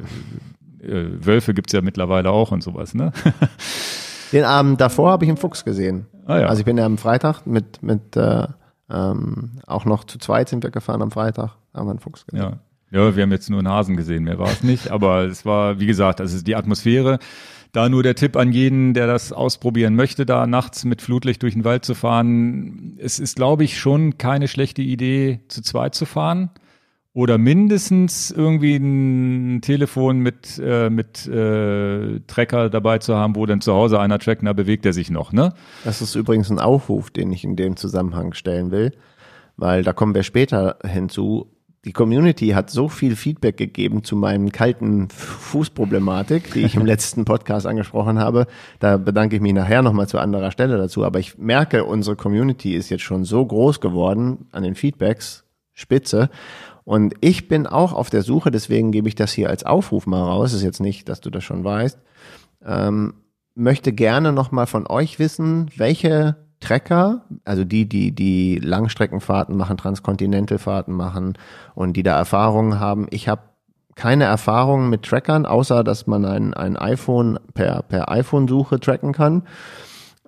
äh, 0.85 1.25
Wölfe 1.25 1.55
gibt's 1.55 1.73
ja 1.73 1.83
mittlerweile 1.83 2.31
auch 2.31 2.51
und 2.53 2.63
sowas. 2.63 2.95
Ne? 2.95 3.13
Den 4.33 4.45
Abend 4.45 4.81
davor 4.81 5.13
habe 5.13 5.25
ich 5.25 5.29
einen 5.31 5.37
Fuchs 5.37 5.65
gesehen. 5.65 6.07
Ah, 6.27 6.41
ja. 6.41 6.47
Also 6.47 6.61
ich 6.61 6.65
bin 6.65 6.79
ja 6.79 6.87
am 6.87 6.99
Freitag 6.99 7.47
mit, 7.47 7.83
mit 7.83 8.17
äh, 8.17 8.47
ähm, 8.91 9.61
auch 9.67 9.85
noch 9.85 10.05
zu 10.05 10.19
zweit 10.19 10.49
sind 10.49 10.65
wir 10.65 10.71
gefahren 10.71 11.03
am 11.03 11.11
Freitag, 11.11 11.57
haben 11.75 11.87
wir 11.87 11.91
einen 11.91 11.99
Fuchs 12.01 12.27
gesehen. 12.27 12.59
Ja. 12.91 12.99
ja, 13.07 13.15
wir 13.15 13.23
haben 13.23 13.31
jetzt 13.33 13.51
nur 13.51 13.59
einen 13.61 13.69
Hasen 13.69 13.97
gesehen, 13.97 14.25
mehr 14.25 14.39
war 14.39 14.49
es 14.51 14.63
nicht. 14.65 14.91
Aber 14.91 15.25
es 15.25 15.45
war, 15.45 15.79
wie 15.81 15.87
gesagt, 15.87 16.21
also 16.21 16.43
die 16.43 16.57
Atmosphäre. 16.57 17.19
Da 17.73 17.89
nur 17.89 18.03
der 18.03 18.17
Tipp 18.17 18.37
an 18.37 18.53
jeden, 18.53 18.95
der 18.95 19.07
das 19.07 19.33
ausprobieren 19.33 19.95
möchte, 19.95 20.27
da 20.27 20.47
nachts 20.47 20.85
mit 20.85 21.03
Flutlicht 21.03 21.43
durch 21.43 21.55
den 21.55 21.65
Wald 21.65 21.85
zu 21.85 21.95
fahren. 21.95 22.97
Es 22.99 23.19
ist, 23.21 23.37
glaube 23.37 23.63
ich, 23.63 23.79
schon 23.79 24.19
keine 24.19 24.49
schlechte 24.49 24.83
Idee, 24.83 25.41
zu 25.49 25.63
zweit 25.63 25.95
zu 25.95 26.05
fahren. 26.05 26.51
Oder 27.13 27.39
mindestens 27.39 28.31
irgendwie 28.31 28.77
ein 28.77 29.63
Telefon 29.63 30.21
mit, 30.21 30.61
äh, 30.65 30.91
mit 30.91 31.27
äh, 31.27 32.21
Trecker 32.29 32.71
dabei 32.71 32.99
zu 32.99 33.17
haben, 33.17 33.35
wo 33.35 33.47
dann 33.47 33.61
zu 33.61 33.73
Hause 33.73 33.99
einer 33.99 34.21
trackt, 34.21 34.45
na 34.45 34.53
bewegt 34.53 34.87
er 34.87 34.93
sich 34.93 35.11
noch, 35.11 35.33
ne? 35.33 35.53
Das 35.83 36.03
ist 36.03 36.15
übrigens 36.15 36.51
ein 36.51 36.61
Aufruf, 36.61 37.11
den 37.11 37.33
ich 37.33 37.43
in 37.43 37.57
dem 37.57 37.77
Zusammenhang 37.77 38.33
stellen 38.33 38.71
will, 38.71 38.93
weil 39.57 39.83
da 39.83 39.93
kommen 39.93 40.15
wir 40.15 40.23
später 40.23 40.79
hinzu. 40.87 41.51
Die 41.87 41.93
Community 41.93 42.49
hat 42.49 42.69
so 42.69 42.91
viel 42.91 43.17
Feedback 43.17 43.57
gegeben 43.57 44.05
zu 44.05 44.15
meinem 44.15 44.53
kalten 44.53 45.09
Fußproblematik, 45.09 46.53
die 46.53 46.61
ich 46.61 46.75
im 46.75 46.85
letzten 46.87 47.25
Podcast 47.25 47.67
angesprochen 47.67 48.19
habe. 48.19 48.47
Da 48.81 48.99
bedanke 48.99 49.37
ich 49.37 49.43
mich 49.43 49.55
nachher 49.55 49.81
nochmal 49.81 50.07
zu 50.07 50.19
anderer 50.19 50.51
Stelle 50.51 50.77
dazu. 50.77 51.05
Aber 51.05 51.21
ich 51.21 51.39
merke, 51.39 51.85
unsere 51.85 52.17
Community 52.17 52.75
ist 52.75 52.91
jetzt 52.91 53.03
schon 53.03 53.25
so 53.25 53.47
groß 53.47 53.81
geworden 53.81 54.47
an 54.53 54.63
den 54.63 54.75
Feedbacks, 54.75 55.45
spitze. 55.73 56.29
Und 56.85 57.15
ich 57.23 57.49
bin 57.49 57.67
auch 57.67 57.95
auf 57.95 58.11
der 58.11 58.23
Suche, 58.23 58.51
deswegen 58.51 58.93
gebe 58.93 59.09
ich 59.09 59.15
das 59.15 59.33
hier 59.33 59.49
als 59.49 59.65
Aufruf 59.65 60.07
mal 60.07 60.23
raus. 60.23 60.53
Ist 60.53 60.63
jetzt 60.63 60.81
nicht, 60.81 61.09
dass 61.09 61.23
du 61.23 61.31
das 61.31 61.45
schon 61.45 61.65
weißt. 61.65 61.99
Ähm, 62.63 63.15
möchte 63.55 63.95
gerne 63.95 64.33
nochmal 64.33 64.67
von 64.67 64.87
euch 64.87 65.19
wissen, 65.19 65.71
welche 65.77 66.37
Trecker, 66.61 67.23
also 67.45 67.65
die, 67.65 67.89
die 67.89 68.13
die 68.13 68.59
Langstreckenfahrten 68.59 69.57
machen, 69.57 69.77
Transkontinentalfahrten 69.77 70.95
machen 70.95 71.39
und 71.75 71.97
die 71.97 72.03
da 72.03 72.17
Erfahrungen 72.17 72.79
haben. 72.79 73.07
Ich 73.11 73.29
habe 73.29 73.43
keine 73.95 74.25
Erfahrungen 74.25 74.89
mit 74.89 75.03
Trackern, 75.03 75.47
außer 75.47 75.85
dass 75.85 76.07
man 76.07 76.25
ein, 76.25 76.55
ein 76.55 76.77
iPhone 76.77 77.39
per, 77.55 77.83
per 77.83 78.11
iPhone-Suche 78.11 78.79
tracken 78.81 79.13
kann, 79.13 79.43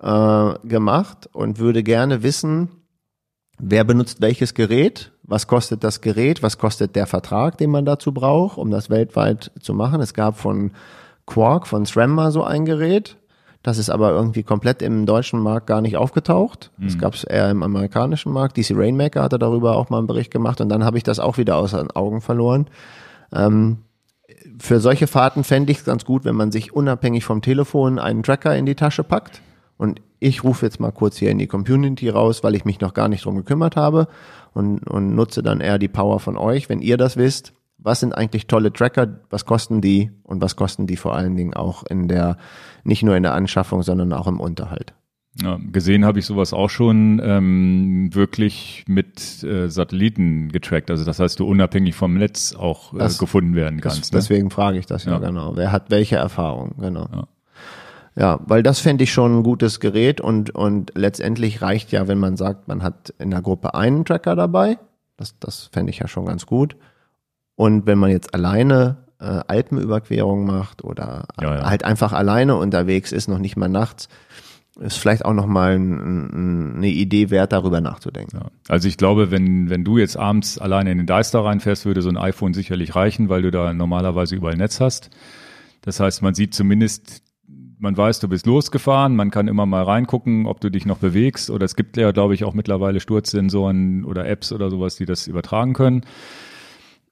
äh, 0.01 0.53
gemacht 0.67 1.29
und 1.31 1.59
würde 1.59 1.83
gerne 1.83 2.23
wissen, 2.23 2.69
wer 3.59 3.83
benutzt 3.83 4.21
welches 4.21 4.53
Gerät, 4.53 5.11
was 5.23 5.47
kostet 5.47 5.83
das 5.83 6.01
Gerät, 6.01 6.43
was 6.43 6.57
kostet 6.57 6.95
der 6.95 7.07
Vertrag, 7.07 7.57
den 7.57 7.69
man 7.69 7.85
dazu 7.85 8.11
braucht, 8.11 8.57
um 8.57 8.69
das 8.69 8.89
weltweit 8.89 9.51
zu 9.59 9.73
machen. 9.73 10.01
Es 10.01 10.13
gab 10.13 10.37
von 10.37 10.71
Quark, 11.25 11.67
von 11.67 11.85
SRAM 11.85 12.11
mal 12.11 12.31
so 12.31 12.43
ein 12.43 12.65
Gerät. 12.65 13.17
Das 13.63 13.77
ist 13.77 13.89
aber 13.89 14.11
irgendwie 14.11 14.43
komplett 14.43 14.81
im 14.81 15.05
deutschen 15.05 15.39
Markt 15.39 15.67
gar 15.67 15.81
nicht 15.81 15.95
aufgetaucht. 15.95 16.71
Das 16.77 16.97
gab 16.97 17.13
es 17.13 17.23
eher 17.23 17.49
im 17.49 17.63
amerikanischen 17.63 18.33
Markt. 18.33 18.57
DC 18.57 18.71
Rainmaker 18.75 19.23
hatte 19.23 19.39
darüber 19.39 19.77
auch 19.77 19.89
mal 19.89 19.99
einen 19.99 20.07
Bericht 20.07 20.31
gemacht 20.31 20.59
und 20.59 20.67
dann 20.67 20.83
habe 20.83 20.97
ich 20.97 21.03
das 21.03 21.19
auch 21.19 21.37
wieder 21.37 21.55
aus 21.55 21.71
den 21.71 21.89
Augen 21.91 22.19
verloren. 22.19 22.67
Ähm, 23.33 23.77
für 24.59 24.81
solche 24.81 25.07
Fahrten 25.07 25.45
fände 25.45 25.71
ich 25.71 25.79
es 25.79 25.85
ganz 25.85 26.03
gut, 26.03 26.25
wenn 26.25 26.35
man 26.35 26.51
sich 26.51 26.73
unabhängig 26.73 27.23
vom 27.23 27.41
Telefon 27.41 27.99
einen 27.99 28.21
Tracker 28.21 28.55
in 28.55 28.65
die 28.65 28.75
Tasche 28.75 29.03
packt. 29.03 29.41
Und 29.77 30.01
ich 30.19 30.43
rufe 30.43 30.65
jetzt 30.65 30.79
mal 30.79 30.91
kurz 30.91 31.17
hier 31.17 31.31
in 31.31 31.37
die 31.37 31.47
Community 31.47 32.09
raus, 32.09 32.43
weil 32.43 32.55
ich 32.55 32.65
mich 32.65 32.81
noch 32.81 32.93
gar 32.93 33.07
nicht 33.07 33.23
drum 33.23 33.37
gekümmert 33.37 33.77
habe 33.77 34.07
und, 34.53 34.79
und 34.87 35.15
nutze 35.15 35.41
dann 35.41 35.61
eher 35.61 35.79
die 35.79 35.87
Power 35.87 36.19
von 36.19 36.37
euch, 36.37 36.67
wenn 36.67 36.79
ihr 36.79 36.97
das 36.97 37.15
wisst. 37.15 37.53
Was 37.83 37.99
sind 37.99 38.15
eigentlich 38.17 38.47
tolle 38.47 38.71
Tracker? 38.71 39.19
Was 39.29 39.45
kosten 39.45 39.81
die? 39.81 40.11
Und 40.23 40.41
was 40.41 40.55
kosten 40.55 40.87
die 40.87 40.95
vor 40.97 41.15
allen 41.15 41.35
Dingen 41.35 41.53
auch 41.53 41.83
in 41.83 42.07
der, 42.07 42.37
nicht 42.83 43.03
nur 43.03 43.15
in 43.17 43.23
der 43.23 43.33
Anschaffung, 43.33 43.83
sondern 43.83 44.13
auch 44.13 44.27
im 44.27 44.39
Unterhalt? 44.39 44.93
Ja, 45.41 45.57
gesehen 45.71 46.05
habe 46.05 46.19
ich 46.19 46.25
sowas 46.27 46.53
auch 46.53 46.69
schon 46.69 47.19
ähm, 47.23 48.09
wirklich 48.13 48.85
mit 48.87 49.43
äh, 49.43 49.67
Satelliten 49.67 50.49
getrackt. 50.49 50.91
Also 50.91 51.03
das 51.05 51.19
heißt, 51.19 51.39
du 51.39 51.47
unabhängig 51.47 51.95
vom 51.95 52.13
Netz 52.13 52.53
auch 52.55 52.93
äh, 52.93 52.99
Das- 52.99 53.17
gefunden 53.17 53.55
werden 53.55 53.79
Das, 53.81 53.95
kannst. 53.95 54.13
ne? 54.13 54.19
deswegen 54.19 54.49
frage 54.51 54.77
ich 54.77 54.85
das 54.85 55.05
ja, 55.05 55.13
Ja. 55.13 55.17
genau. 55.19 55.55
Wer 55.55 55.71
hat 55.71 55.89
welche 55.89 56.17
Erfahrung? 56.17 56.75
Genau. 56.79 57.07
Ja. 57.11 57.27
Ja, 58.15 58.39
weil 58.45 58.61
das 58.61 58.79
fände 58.79 59.03
ich 59.05 59.11
schon 59.11 59.39
ein 59.39 59.43
gutes 59.43 59.79
Gerät 59.79 60.21
und, 60.21 60.53
und 60.53 60.91
letztendlich 60.95 61.63
reicht 61.63 61.91
ja, 61.91 62.07
wenn 62.07 62.19
man 62.19 62.37
sagt, 62.37 62.67
man 62.67 62.83
hat 62.83 63.11
in 63.17 63.31
der 63.31 63.41
Gruppe 63.41 63.73
einen 63.73 64.05
Tracker 64.05 64.35
dabei. 64.35 64.77
Das, 65.17 65.37
das 65.39 65.69
fände 65.73 65.89
ich 65.89 65.97
ja 65.97 66.07
schon 66.07 66.27
ganz 66.27 66.45
gut. 66.45 66.75
Und 67.55 67.85
wenn 67.85 67.97
man 67.97 68.11
jetzt 68.11 68.33
alleine 68.33 68.97
äh, 69.19 69.41
Alpenüberquerung 69.47 70.45
macht 70.45 70.83
oder 70.83 71.25
Ja, 71.41 71.55
ja. 71.55 71.69
halt 71.69 71.83
einfach 71.85 72.13
alleine 72.13 72.55
unterwegs 72.55 73.11
ist, 73.11 73.27
noch 73.27 73.39
nicht 73.39 73.55
mal 73.55 73.69
nachts, 73.69 74.09
ist 74.79 74.97
vielleicht 74.97 75.23
auch 75.23 75.33
nochmal 75.33 75.75
ein, 75.75 75.99
ein, 75.99 76.75
eine 76.77 76.87
Idee 76.87 77.29
wert, 77.29 77.53
darüber 77.53 77.79
nachzudenken. 77.79 78.37
Ja. 78.37 78.47
Also 78.67 78.87
ich 78.87 78.97
glaube, 78.97 79.29
wenn, 79.29 79.69
wenn 79.69 79.83
du 79.83 79.97
jetzt 79.97 80.17
abends 80.17 80.57
alleine 80.57 80.91
in 80.91 80.97
den 80.97 81.07
Deister 81.07 81.45
reinfährst, 81.45 81.85
würde 81.85 82.01
so 82.01 82.09
ein 82.09 82.17
iPhone 82.17 82.53
sicherlich 82.53 82.95
reichen, 82.95 83.29
weil 83.29 83.43
du 83.43 83.51
da 83.51 83.71
normalerweise 83.73 84.35
überall 84.35 84.57
Netz 84.57 84.79
hast. 84.79 85.11
Das 85.81 85.99
heißt, 85.99 86.21
man 86.23 86.33
sieht 86.33 86.55
zumindest, 86.55 87.21
man 87.77 87.95
weiß, 87.95 88.19
du 88.19 88.29
bist 88.29 88.47
losgefahren, 88.47 89.15
man 89.15 89.29
kann 89.29 89.47
immer 89.47 89.65
mal 89.65 89.83
reingucken, 89.83 90.47
ob 90.47 90.59
du 90.59 90.71
dich 90.71 90.85
noch 90.85 90.97
bewegst. 90.97 91.51
Oder 91.51 91.65
es 91.65 91.75
gibt 91.75 91.97
ja, 91.97 92.11
glaube 92.11 92.33
ich, 92.33 92.43
auch 92.43 92.53
mittlerweile 92.53 92.99
Sturzsensoren 92.99 94.05
oder 94.05 94.25
Apps 94.27 94.51
oder 94.51 94.71
sowas, 94.71 94.95
die 94.95 95.05
das 95.05 95.27
übertragen 95.27 95.73
können. 95.73 96.03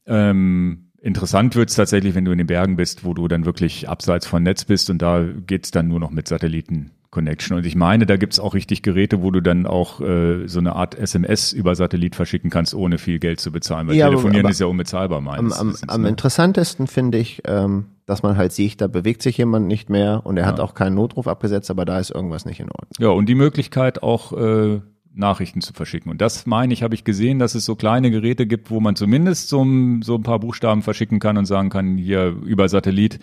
Ähm, 0.05 0.91
interessant 1.01 1.55
wird's 1.55 1.75
tatsächlich, 1.75 2.15
wenn 2.15 2.25
du 2.25 2.31
in 2.31 2.37
den 2.37 2.47
Bergen 2.47 2.75
bist, 2.75 3.03
wo 3.03 3.13
du 3.13 3.27
dann 3.27 3.45
wirklich 3.45 3.89
abseits 3.89 4.27
von 4.27 4.43
Netz 4.43 4.65
bist 4.65 4.89
und 4.89 5.01
da 5.01 5.23
geht's 5.23 5.71
dann 5.71 5.87
nur 5.87 5.99
noch 5.99 6.11
mit 6.11 6.27
Satelliten. 6.27 6.91
Connection. 7.11 7.57
Und 7.57 7.65
ich 7.65 7.75
meine, 7.75 8.05
da 8.05 8.15
gibt's 8.15 8.39
auch 8.39 8.53
richtig 8.53 8.81
Geräte, 8.83 9.21
wo 9.21 9.31
du 9.31 9.41
dann 9.41 9.67
auch 9.67 9.99
äh, 9.99 10.47
so 10.47 10.59
eine 10.59 10.75
Art 10.77 10.95
SMS 10.95 11.51
über 11.51 11.75
Satellit 11.75 12.15
verschicken 12.15 12.49
kannst, 12.49 12.73
ohne 12.73 12.97
viel 12.97 13.19
Geld 13.19 13.41
zu 13.41 13.51
bezahlen. 13.51 13.87
Weil 13.87 13.95
Ja, 13.95 14.07
telefonieren 14.07 14.45
aber 14.45 14.51
ist 14.51 14.61
ja 14.61 14.65
unbezahlbar 14.65 15.17
Am, 15.17 15.25
meines 15.25 15.59
am, 15.59 15.73
Wissens, 15.73 15.89
am 15.89 16.01
ne? 16.03 16.09
interessantesten 16.09 16.87
finde 16.87 17.17
ich, 17.17 17.41
ähm, 17.45 17.87
dass 18.05 18.23
man 18.23 18.37
halt 18.37 18.53
sieht, 18.53 18.79
da 18.79 18.87
bewegt 18.87 19.21
sich 19.21 19.37
jemand 19.37 19.67
nicht 19.67 19.89
mehr 19.89 20.21
und 20.23 20.37
er 20.37 20.45
hat 20.45 20.59
auch 20.61 20.73
keinen 20.73 20.95
Notruf 20.95 21.27
abgesetzt, 21.27 21.69
aber 21.69 21.85
da 21.85 21.99
ist 21.99 22.11
irgendwas 22.11 22.45
nicht 22.45 22.61
in 22.61 22.67
Ordnung. 22.67 22.91
Ja, 22.99 23.09
und 23.09 23.27
die 23.27 23.35
Möglichkeit 23.35 24.01
auch 24.01 24.31
äh, 24.31 24.81
Nachrichten 25.13 25.61
zu 25.61 25.73
verschicken. 25.73 26.09
Und 26.11 26.21
das 26.21 26.45
meine 26.45 26.73
ich, 26.73 26.83
habe 26.83 26.95
ich 26.95 27.03
gesehen, 27.03 27.37
dass 27.39 27.53
es 27.55 27.65
so 27.65 27.75
kleine 27.75 28.11
Geräte 28.11 28.47
gibt, 28.47 28.69
wo 28.71 28.79
man 28.79 28.95
zumindest 28.95 29.49
so, 29.49 29.63
ein- 29.63 30.01
so 30.01 30.15
ein 30.15 30.23
paar 30.23 30.39
Buchstaben 30.39 30.81
verschicken 30.81 31.19
kann 31.19 31.37
und 31.37 31.45
sagen 31.45 31.69
kann, 31.69 31.97
hier 31.97 32.27
über 32.45 32.69
Satellit, 32.69 33.19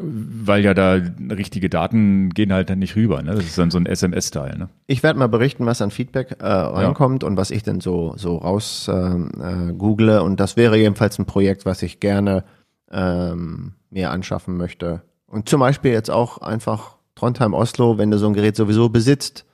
weil 0.00 0.62
ja 0.64 0.74
da 0.74 0.98
richtige 1.34 1.68
Daten 1.68 2.30
gehen 2.30 2.52
halt 2.52 2.70
dann 2.70 2.78
nicht 2.78 2.94
rüber. 2.94 3.20
Ne? 3.22 3.34
Das 3.34 3.44
ist 3.44 3.58
dann 3.58 3.70
so 3.72 3.78
ein 3.78 3.86
SMS-Teil. 3.86 4.56
Ne? 4.56 4.68
Ich 4.86 5.02
werde 5.02 5.18
mal 5.18 5.26
berichten, 5.28 5.66
was 5.66 5.82
an 5.82 5.90
Feedback 5.90 6.36
äh, 6.40 6.46
reinkommt 6.46 7.24
und 7.24 7.36
was 7.36 7.50
ich 7.50 7.62
denn 7.64 7.80
so 7.80 8.12
so 8.16 8.36
raus 8.36 8.88
äh, 8.88 8.92
äh, 8.92 9.72
google. 9.76 10.20
Und 10.20 10.38
das 10.38 10.56
wäre 10.56 10.76
jedenfalls 10.76 11.18
ein 11.18 11.24
Projekt, 11.26 11.66
was 11.66 11.82
ich 11.82 11.98
gerne 12.00 12.44
ähm, 12.92 13.72
mir 13.90 14.10
anschaffen 14.10 14.56
möchte. 14.56 15.02
Und 15.26 15.48
zum 15.48 15.60
Beispiel 15.60 15.90
jetzt 15.92 16.10
auch 16.10 16.38
einfach 16.38 16.96
Trondheim 17.16 17.52
Oslo, 17.52 17.98
wenn 17.98 18.10
du 18.10 18.18
so 18.18 18.28
ein 18.28 18.34
Gerät 18.34 18.54
sowieso 18.56 18.88
besitzt, 18.90 19.44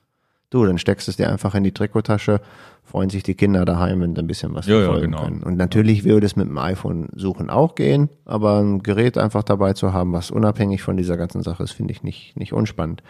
du, 0.54 0.64
dann 0.64 0.78
steckst 0.78 1.08
es 1.08 1.16
dir 1.16 1.30
einfach 1.30 1.54
in 1.54 1.64
die 1.64 1.72
Trikottasche, 1.72 2.40
freuen 2.84 3.10
sich 3.10 3.22
die 3.22 3.34
Kinder 3.34 3.64
daheim, 3.64 4.00
wenn 4.00 4.14
sie 4.14 4.20
ein 4.20 4.26
bisschen 4.26 4.54
was 4.54 4.66
Ja, 4.66 4.80
ja, 4.80 4.98
genau. 4.98 5.22
können. 5.24 5.42
Und 5.42 5.56
natürlich 5.56 6.04
würde 6.04 6.26
es 6.26 6.36
mit 6.36 6.46
dem 6.46 6.58
iPhone 6.58 7.08
suchen 7.14 7.50
auch 7.50 7.74
gehen, 7.74 8.08
aber 8.24 8.60
ein 8.60 8.82
Gerät 8.82 9.18
einfach 9.18 9.42
dabei 9.42 9.72
zu 9.72 9.92
haben, 9.92 10.12
was 10.12 10.30
unabhängig 10.30 10.82
von 10.82 10.96
dieser 10.96 11.16
ganzen 11.16 11.42
Sache 11.42 11.62
ist, 11.62 11.72
finde 11.72 11.92
ich 11.92 12.02
nicht, 12.02 12.36
nicht 12.36 12.52
unspannend. 12.52 13.02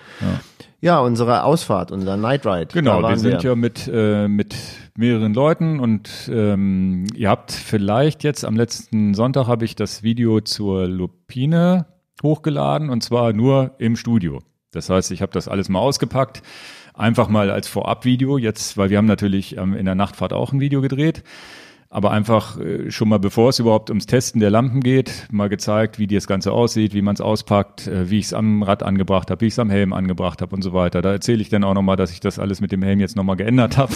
Ja. 0.81 1.01
unsere 1.01 1.45
Ausfahrt, 1.45 1.93
unser 1.93 2.17
Night 2.17 2.47
Ride. 2.47 2.69
Genau, 2.73 3.03
wir 3.03 3.19
sind 3.19 3.43
ja 3.43 3.55
mit, 3.55 3.91
äh, 3.93 4.29
mit 4.29 4.55
mehreren 4.97 5.35
Leuten 5.35 5.81
und 5.81 6.31
ähm, 6.33 7.07
ihr 7.15 7.29
habt 7.29 7.53
vielleicht 7.53 8.23
jetzt 8.25 8.45
am 8.45 8.57
letzten 8.57 9.15
Sonntag 9.15 9.49
habe 9.49 9.65
ich 9.65 9.77
das 9.77 10.03
Video 10.03 10.41
zur 10.41 10.87
Lupine 10.87 11.87
hochgeladen 12.23 12.91
und 12.91 13.03
zwar 13.03 13.33
nur 13.33 13.73
im 13.79 13.97
Studio. 13.97 14.41
Das 14.71 14.91
heißt, 14.91 15.11
ich 15.13 15.23
habe 15.23 15.33
das 15.33 15.49
alles 15.49 15.69
mal 15.69 15.79
ausgepackt, 15.79 16.43
einfach 16.95 17.29
mal 17.29 17.51
als 17.51 17.69
Vorabvideo 17.69 18.39
jetzt, 18.39 18.79
weil 18.79 18.91
wir 18.91 18.99
haben 18.99 19.07
natürlich 19.07 19.57
ähm, 19.57 19.75
in 19.75 19.85
der 19.85 19.95
Nachtfahrt 19.95 20.33
auch 20.33 20.53
ein 20.53 20.61
Video 20.61 20.81
gedreht. 20.81 21.23
Aber 21.91 22.11
einfach 22.11 22.59
äh, 22.59 22.91
schon 22.91 23.09
mal, 23.09 23.21
bevor 23.21 23.51
es 23.51 23.61
überhaupt 23.61 23.89
ums 23.89 24.07
Testen 24.07 24.41
der 24.41 24.51
Lampen 24.51 24.81
geht, 24.81 25.29
mal 25.31 25.49
gezeigt, 25.49 26.01
wie 26.01 26.09
das 26.09 26.27
Ganze 26.27 26.51
aussieht, 26.51 26.93
wie 26.93 27.03
man 27.03 27.15
es 27.15 27.21
auspackt, 27.21 27.87
äh, 27.87 28.11
wie 28.11 28.19
ich 28.19 28.27
es 28.27 28.33
am 28.33 28.65
Rad 28.65 28.83
angebracht 28.83 29.31
habe, 29.31 29.43
wie 29.43 29.47
ich 29.47 29.55
es 29.55 29.59
am 29.61 29.71
Helm 29.71 29.93
angebracht 29.93 30.43
habe 30.43 30.57
und 30.57 30.63
so 30.63 30.73
weiter. 30.73 31.03
Da 31.03 31.13
erzähle 31.13 31.41
ich 31.41 31.51
dann 31.51 31.63
auch 31.63 31.75
nochmal, 31.75 31.97
dass 31.97 32.11
ich 32.11 32.19
das 32.19 32.41
alles 32.41 32.61
mit 32.61 32.73
dem 32.73 32.83
Helm 32.83 32.99
jetzt 32.99 33.15
nochmal 33.15 33.37
geändert 33.37 33.77
habe. 33.77 33.95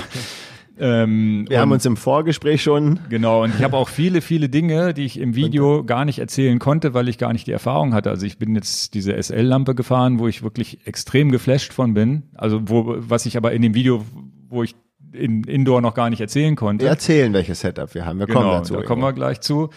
Ähm, 0.81 1.47
Wir 1.49 1.61
haben 1.61 1.73
uns 1.73 1.85
im 1.87 1.97
Vorgespräch 1.97 2.63
schon 2.63 3.01
Genau, 3.09 3.43
und 3.45 3.55
ich 3.57 3.63
habe 3.63 3.77
auch 3.77 3.89
viele, 3.89 4.21
viele 4.21 4.49
Dinge, 4.49 4.95
die 4.95 5.05
ich 5.05 5.19
im 5.19 5.35
Video 5.35 5.85
gar 5.85 6.05
nicht 6.05 6.19
erzählen 6.19 6.59
konnte, 6.59 6.95
weil 6.95 7.09
ich 7.09 7.19
gar 7.19 7.33
nicht 7.33 7.47
die 7.47 7.53
Erfahrung 7.53 7.95
hatte. 7.95 8.11
Also 8.11 8.27
ich 8.27 8.39
bin 8.39 8.55
jetzt 8.55 8.95
diese 8.95 9.21
SL-Lampe 9.21 9.75
gefahren, 9.75 10.19
wo 10.19 10.29
ich 10.29 10.43
wirklich 10.43 10.87
extrem 10.87 11.31
geflasht 11.33 11.73
von 11.73 11.95
bin. 11.95 12.25
Also 12.35 12.61
wo, 12.69 12.95
was 12.99 13.27
ich 13.27 13.37
aber 13.37 13.53
in 13.53 13.63
dem 13.63 13.75
Video, 13.75 14.05
wo 14.49 14.63
ich 14.63 14.75
in 15.13 15.43
Indoor 15.45 15.81
noch 15.81 15.95
gar 15.95 16.11
nicht 16.11 16.21
erzählen 16.21 16.55
konnte. 16.55 16.85
wir 16.85 16.91
erzählen, 16.91 17.33
welches 17.33 17.61
Setup 17.61 17.95
wir 17.95 18.05
haben. 18.05 18.19
Wir 18.19 18.27
kommen 18.27 18.45
Genau, 18.47 18.59
dazu. 18.59 18.75
da 18.75 18.83
kommen 18.83 19.03
wir 19.03 19.13
gleich 19.13 19.41
zu. 19.41 19.71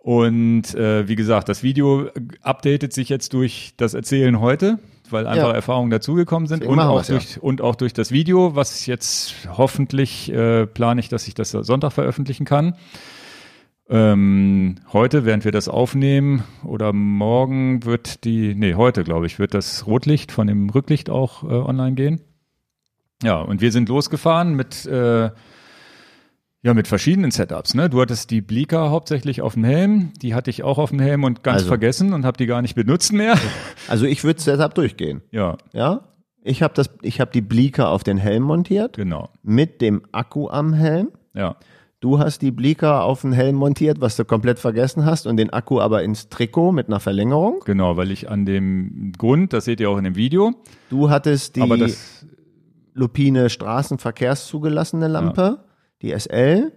Und 0.00 0.74
äh, 0.74 1.06
wie 1.08 1.14
gesagt, 1.14 1.48
das 1.48 1.62
Video 1.62 2.08
updatet 2.40 2.92
sich 2.92 3.08
jetzt 3.08 3.34
durch 3.34 3.74
das 3.76 3.94
Erzählen 3.94 4.40
heute, 4.40 4.78
weil 5.12 5.26
einfach 5.26 5.48
Ja. 5.48 5.54
Erfahrungen 5.54 5.90
dazugekommen 5.90 6.46
sind 6.46 6.60
Deswegen 6.60 6.78
und 6.78 6.86
auch, 6.86 6.96
wir's 6.96 7.08
ja. 7.08 7.14
durch, 7.16 7.42
und 7.42 7.60
auch 7.60 7.74
durch 7.74 7.92
das 7.92 8.10
Video, 8.10 8.54
was 8.54 8.86
jetzt 8.86 9.34
hoffentlich 9.56 10.32
äh, 10.32 10.66
plane 10.66 11.00
ich, 11.00 11.08
dass 11.08 11.28
ich 11.28 11.34
das 11.34 11.50
Sonntag 11.50 11.92
veröffentlichen 11.92 12.44
kann. 12.44 12.74
Ähm, 13.88 14.76
heute, 14.92 15.24
während 15.24 15.44
wir 15.44 15.52
das 15.52 15.68
aufnehmen, 15.68 16.44
oder 16.64 16.92
morgen 16.92 17.84
wird 17.84 18.24
die, 18.24 18.54
nee, 18.54 18.74
heute 18.74 19.04
glaube 19.04 19.26
ich, 19.26 19.38
wird 19.38 19.54
das 19.54 19.86
Rotlicht 19.86 20.32
von 20.32 20.46
dem 20.46 20.70
Rücklicht 20.70 21.10
auch 21.10 21.42
äh, 21.42 21.46
online 21.48 21.94
gehen. 21.94 22.20
Ja, 23.22 23.40
und 23.40 23.60
wir 23.60 23.70
sind 23.70 23.88
losgefahren 23.88 24.54
mit 24.54 24.86
äh, 24.86 25.30
ja, 26.62 26.74
mit 26.74 26.86
verschiedenen 26.88 27.30
Setups. 27.30 27.74
Ne? 27.74 27.90
Du 27.90 28.00
hattest 28.00 28.30
die 28.30 28.40
Bleaker 28.40 28.90
hauptsächlich 28.90 29.42
auf 29.42 29.54
dem 29.54 29.64
Helm, 29.64 30.12
die 30.22 30.34
hatte 30.34 30.50
ich 30.50 30.62
auch 30.62 30.78
auf 30.78 30.90
dem 30.90 31.00
Helm 31.00 31.24
und 31.24 31.42
ganz 31.42 31.58
Also. 31.58 31.68
vergessen 31.68 32.12
und 32.12 32.24
habe 32.24 32.36
die 32.38 32.46
gar 32.46 32.62
nicht 32.62 32.74
benutzt 32.74 33.12
mehr. 33.12 33.36
Also 33.88 34.06
ich 34.06 34.22
würde 34.22 34.40
Setup 34.40 34.74
durchgehen. 34.74 35.22
ja, 35.32 35.56
Ja? 35.72 36.02
Ich 36.44 36.62
habe 36.62 36.74
das, 36.74 36.90
ich 37.02 37.20
habe 37.20 37.30
die 37.32 37.40
Bleaker 37.40 37.88
auf 37.90 38.02
den 38.02 38.16
Helm 38.18 38.42
montiert 38.44 38.96
genau. 38.96 39.28
mit 39.44 39.80
dem 39.80 40.02
Akku 40.12 40.48
am 40.48 40.72
Helm. 40.72 41.10
Ja, 41.34 41.56
Du 42.00 42.18
hast 42.18 42.42
die 42.42 42.50
Bleaker 42.50 43.04
auf 43.04 43.20
den 43.20 43.30
Helm 43.32 43.54
montiert, 43.54 44.00
was 44.00 44.16
du 44.16 44.24
komplett 44.24 44.58
vergessen 44.58 45.04
hast, 45.04 45.24
und 45.28 45.36
den 45.36 45.50
Akku 45.50 45.80
aber 45.80 46.02
ins 46.02 46.28
Trikot 46.28 46.72
mit 46.72 46.88
einer 46.88 46.98
Verlängerung. 46.98 47.60
genau, 47.64 47.96
weil 47.96 48.10
ich 48.10 48.28
an 48.28 48.44
dem 48.44 49.12
Grund, 49.16 49.52
das 49.52 49.66
seht 49.66 49.78
ihr 49.78 49.88
auch 49.88 49.98
in 49.98 50.02
dem 50.04 50.16
Video, 50.16 50.52
Du 50.90 51.10
hattest 51.10 51.54
die 51.54 51.60
aber 51.62 51.76
das 51.76 52.26
Lupine 52.94 53.48
Straßenverkehrszugelassene 53.50 55.06
Lampe, 55.08 55.58
die 55.58 55.71
SL, 56.10 56.72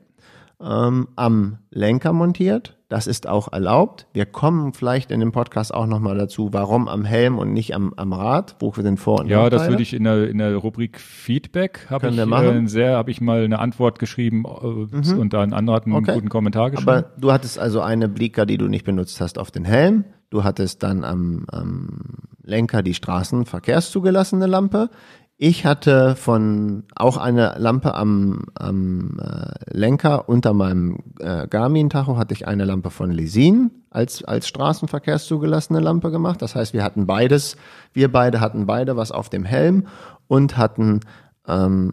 ähm, 0.62 1.08
am 1.16 1.58
Lenker 1.72 2.14
montiert. 2.14 2.78
Das 2.88 3.08
ist 3.08 3.28
auch 3.28 3.52
erlaubt. 3.52 4.06
Wir 4.14 4.28
kommen 4.28 4.72
vielleicht 4.74 5.10
in 5.10 5.20
dem 5.20 5.32
Podcast 5.32 5.74
auch 5.74 5.88
nochmal 5.88 6.18
dazu, 6.18 6.54
warum 6.54 6.88
am 6.88 7.04
Helm 7.04 7.40
und 7.40 7.52
nicht 7.52 7.74
am, 7.74 7.94
am 7.96 8.14
Rad, 8.14 8.58
wo 8.60 8.76
wir 8.78 8.84
den 8.84 8.98
Vor- 8.98 9.22
und 9.22 9.28
Ja, 9.28 9.50
das 9.50 9.68
würde 9.68 9.82
ich 9.82 9.94
in 9.94 10.04
der, 10.04 10.30
in 10.30 10.38
der 10.38 10.56
Rubrik 10.56 11.00
Feedback 11.00 11.88
habe 11.90 12.10
ich 12.10 12.18
äh, 12.18 12.68
sehr 12.68 12.96
habe 12.96 13.10
ich 13.10 13.22
mal 13.22 13.44
eine 13.44 13.58
Antwort 13.58 13.98
geschrieben 13.98 14.44
äh, 14.46 15.14
und 15.14 15.34
da 15.34 15.42
einen 15.42 15.94
Okay. 15.94 16.14
guten 16.14 16.30
Kommentar 16.30 16.70
geschrieben. 16.70 16.90
Aber 16.90 17.12
du 17.18 17.32
hattest 17.34 17.58
also 17.58 17.82
eine 17.82 18.08
Bleaker, 18.08 18.46
die 18.46 18.58
du 18.58 18.68
nicht 18.68 18.86
benutzt 18.86 19.20
hast, 19.20 19.40
auf 19.40 19.50
den 19.50 19.66
Helm. 19.66 20.06
Du 20.30 20.44
hattest 20.44 20.84
dann 20.84 21.04
am, 21.04 21.46
am 21.50 22.02
Lenker 22.44 22.84
die 22.84 22.94
Straßenverkehrszugelassene 22.94 24.46
Lampe. 24.46 24.90
Ich 25.38 25.66
hatte 25.66 26.16
von 26.16 26.84
auch 26.96 27.18
eine 27.18 27.56
Lampe 27.58 27.94
am, 27.94 28.46
am 28.56 29.20
äh, 29.20 29.78
Lenker 29.78 30.30
unter 30.30 30.54
meinem 30.54 31.00
äh, 31.20 31.46
Garmin-Tacho 31.48 32.16
hatte 32.16 32.34
ich 32.34 32.48
eine 32.48 32.64
Lampe 32.64 32.90
von 32.90 33.12
Lesin 33.12 33.72
als 33.90 34.24
als 34.24 34.48
Straßenverkehrszugelassene 34.48 35.82
Lampe 35.82 36.10
gemacht. 36.10 36.42
Das 36.42 36.56
heißt, 36.56 36.74
wir 36.74 36.86
hatten 36.86 37.06
beides, 37.06 37.58
wir 37.92 38.10
beide 38.10 38.40
hatten 38.40 38.66
beide 38.66 38.96
was 38.96 39.12
auf 39.12 39.28
dem 39.28 39.44
Helm 39.44 39.88
und 40.28 40.56
hatten 40.56 41.02
ähm, 41.48 41.92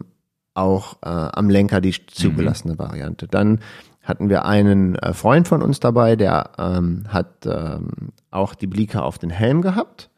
auch 0.53 0.95
äh, 1.01 1.09
am 1.09 1.49
Lenker 1.49 1.81
die 1.81 1.93
zugelassene 2.07 2.79
Variante. 2.79 3.27
Dann 3.27 3.59
hatten 4.03 4.29
wir 4.29 4.45
einen 4.45 4.95
äh, 4.95 5.13
Freund 5.13 5.49
von 5.49 5.61
uns 5.61 5.81
dabei, 5.81 6.15
der 6.15 6.51
ähm, 6.57 7.03
hat 7.09 7.45
ähm, 7.45 8.13
auch 8.31 8.55
die 8.55 8.67
Bleaker 8.67 9.03
auf 9.03 9.17
den 9.17 9.31
Helm 9.31 9.61
gehabt 9.61 10.09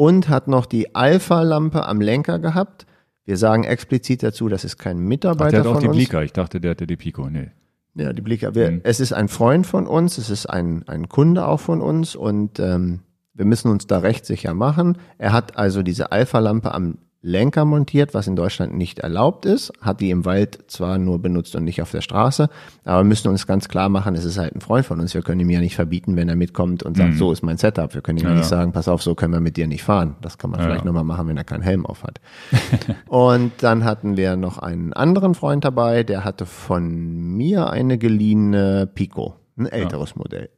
und 0.00 0.30
hat 0.30 0.48
noch 0.48 0.64
die 0.64 0.94
Alpha-Lampe 0.94 1.84
am 1.84 2.00
Lenker 2.00 2.38
gehabt. 2.38 2.86
Wir 3.26 3.36
sagen 3.36 3.64
explizit 3.64 4.22
dazu, 4.22 4.48
das 4.48 4.64
ist 4.64 4.78
kein 4.78 4.96
Ach, 4.96 5.02
Mitarbeiter 5.02 5.50
der 5.50 5.60
hat 5.60 5.66
auch 5.66 5.78
die 5.78 5.88
uns. 5.88 5.96
Bleaker. 5.98 6.22
Ich 6.22 6.32
dachte, 6.32 6.58
der 6.58 6.70
hatte 6.70 6.86
die 6.86 6.96
Pico. 6.96 7.28
Nee. 7.28 7.50
Ja, 7.94 8.14
die 8.14 8.22
Bleaker. 8.22 8.54
Wir, 8.54 8.70
Mhm. 8.70 8.80
Es 8.82 8.98
ist 8.98 9.12
ein 9.12 9.28
Freund 9.28 9.66
von 9.66 9.86
uns, 9.86 10.16
es 10.16 10.30
ist 10.30 10.46
ein, 10.46 10.88
ein 10.88 11.10
Kunde 11.10 11.46
auch 11.46 11.60
von 11.60 11.82
uns 11.82 12.16
und 12.16 12.58
ähm, 12.58 13.00
wir 13.34 13.44
müssen 13.44 13.70
uns 13.70 13.86
da 13.88 13.98
rechtssicher 13.98 14.54
machen. 14.54 14.96
Er 15.18 15.34
hat 15.34 15.58
also 15.58 15.82
diese 15.82 16.10
Alpha-Lampe 16.12 16.72
am 16.72 16.96
Lenker 17.22 17.66
montiert, 17.66 18.14
was 18.14 18.26
in 18.26 18.34
Deutschland 18.34 18.74
nicht 18.74 19.00
erlaubt 19.00 19.44
ist, 19.44 19.72
hat 19.82 20.00
die 20.00 20.10
im 20.10 20.24
Wald 20.24 20.58
zwar 20.68 20.96
nur 20.96 21.18
benutzt 21.20 21.54
und 21.54 21.64
nicht 21.64 21.82
auf 21.82 21.90
der 21.90 22.00
Straße, 22.00 22.48
aber 22.84 23.00
wir 23.00 23.04
müssen 23.04 23.28
uns 23.28 23.46
ganz 23.46 23.68
klar 23.68 23.90
machen, 23.90 24.14
es 24.14 24.24
ist 24.24 24.38
halt 24.38 24.54
ein 24.54 24.62
Freund 24.62 24.86
von 24.86 25.00
uns. 25.00 25.12
Wir 25.12 25.20
können 25.20 25.40
ihm 25.40 25.50
ja 25.50 25.60
nicht 25.60 25.74
verbieten, 25.74 26.16
wenn 26.16 26.30
er 26.30 26.36
mitkommt 26.36 26.82
und 26.82 26.96
sagt, 26.96 27.16
so 27.16 27.30
ist 27.30 27.42
mein 27.42 27.58
Setup. 27.58 27.92
Wir 27.92 28.00
können 28.00 28.18
ihm 28.18 28.24
Mhm. 28.24 28.30
Ja, 28.30 28.34
nicht 28.36 28.50
ja. 28.50 28.56
sagen, 28.56 28.72
pass 28.72 28.88
auf, 28.88 29.02
so 29.02 29.14
können 29.14 29.34
wir 29.34 29.40
mit 29.40 29.58
dir 29.58 29.66
nicht 29.66 29.82
fahren. 29.82 30.16
Das 30.22 30.38
kann 30.38 30.50
man 30.50 30.60
Ja, 30.60 30.66
vielleicht 30.66 30.84
ja. 30.84 30.86
nochmal 30.86 31.04
machen, 31.04 31.28
wenn 31.28 31.36
er 31.36 31.44
keinen 31.44 31.62
Helm 31.62 31.84
auf 31.84 32.04
hat. 32.04 32.20
Und 33.08 33.52
dann 33.62 33.84
hatten 33.84 34.16
wir 34.16 34.36
noch 34.36 34.58
einen 34.58 34.94
anderen 34.94 35.34
Freund 35.34 35.62
dabei, 35.64 36.04
der 36.04 36.24
hatte 36.24 36.46
von 36.46 36.88
mir 37.36 37.68
eine 37.68 37.98
geliehene 37.98 38.86
Pico, 38.86 39.34
ein 39.58 39.66
älteres 39.66 40.16
Modell. 40.16 40.48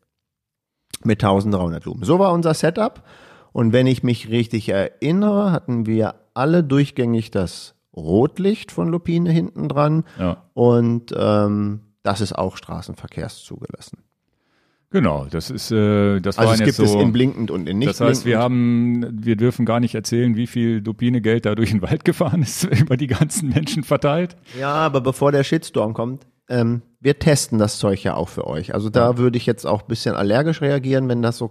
Mit 1.03 1.25
1300 1.25 1.85
Lumen. 1.85 2.05
So 2.05 2.21
war 2.21 2.33
unser 2.33 2.55
Setup. 2.55 3.03
Und 3.53 3.73
wenn 3.73 3.89
ich 3.89 4.05
mich 4.05 4.29
richtig 4.31 4.69
erinnere, 4.69 5.51
hatten 5.51 5.87
wir 5.87 6.15
alle 6.35 6.65
durchgängig 6.65 7.31
das 7.31 7.75
Rotlicht 7.95 8.73
von 8.73 8.89
Lupine 8.89 9.31
hinten 9.31 9.69
dran. 9.69 10.05
Ja. 10.19 10.45
Und 10.55 11.15
ähm, 11.17 11.81
das 12.03 12.21
ist 12.21 12.33
auch 12.33 12.57
straßenverkehrszugelassen. 12.57 13.99
Genau, 14.91 15.27
das 15.31 15.51
ist 15.51 15.71
äh, 15.71 16.21
das 16.21 16.37
Also 16.37 16.51
waren 16.51 16.55
es 16.55 16.61
jetzt 16.61 16.77
gibt 16.77 16.89
so, 16.89 16.99
es 16.99 17.03
in 17.03 17.13
blinkend 17.13 17.51
und 17.51 17.67
in 17.67 17.79
nicht 17.79 17.89
Das 17.89 18.01
heißt, 18.01 18.27
wir 18.27 18.39
haben, 18.39 19.25
wir 19.25 19.37
dürfen 19.37 19.65
gar 19.65 19.81
nicht 19.81 19.95
erzählen, 19.95 20.37
wie 20.37 20.47
viel 20.47 20.83
Dupine-Geld 20.83 21.47
da 21.47 21.55
durch 21.55 21.71
den 21.71 21.81
Wald 21.81 22.05
gefahren 22.05 22.43
ist, 22.43 22.65
über 22.81 22.99
die 22.99 23.07
ganzen 23.07 23.49
Menschen 23.49 23.85
verteilt. 23.85 24.37
Ja, 24.59 24.75
aber 24.75 25.01
bevor 25.01 25.33
der 25.33 25.45
Shitstorm 25.45 25.95
kommt, 25.95 26.27
ähm, 26.51 26.83
wir 27.01 27.19
testen 27.19 27.59
das 27.59 27.79
Zeug 27.79 28.05
ja 28.05 28.15
auch 28.15 28.29
für 28.29 28.47
euch. 28.47 28.75
Also 28.75 28.91
da 28.91 29.17
würde 29.17 29.39
ich 29.39 29.47
jetzt 29.47 29.67
auch 29.67 29.83
ein 29.83 29.89
bisschen 29.89 30.15
allergisch 30.15 30.61
reagieren, 30.61 31.09
wenn 31.09 31.23
das 31.23 31.39
so 31.39 31.51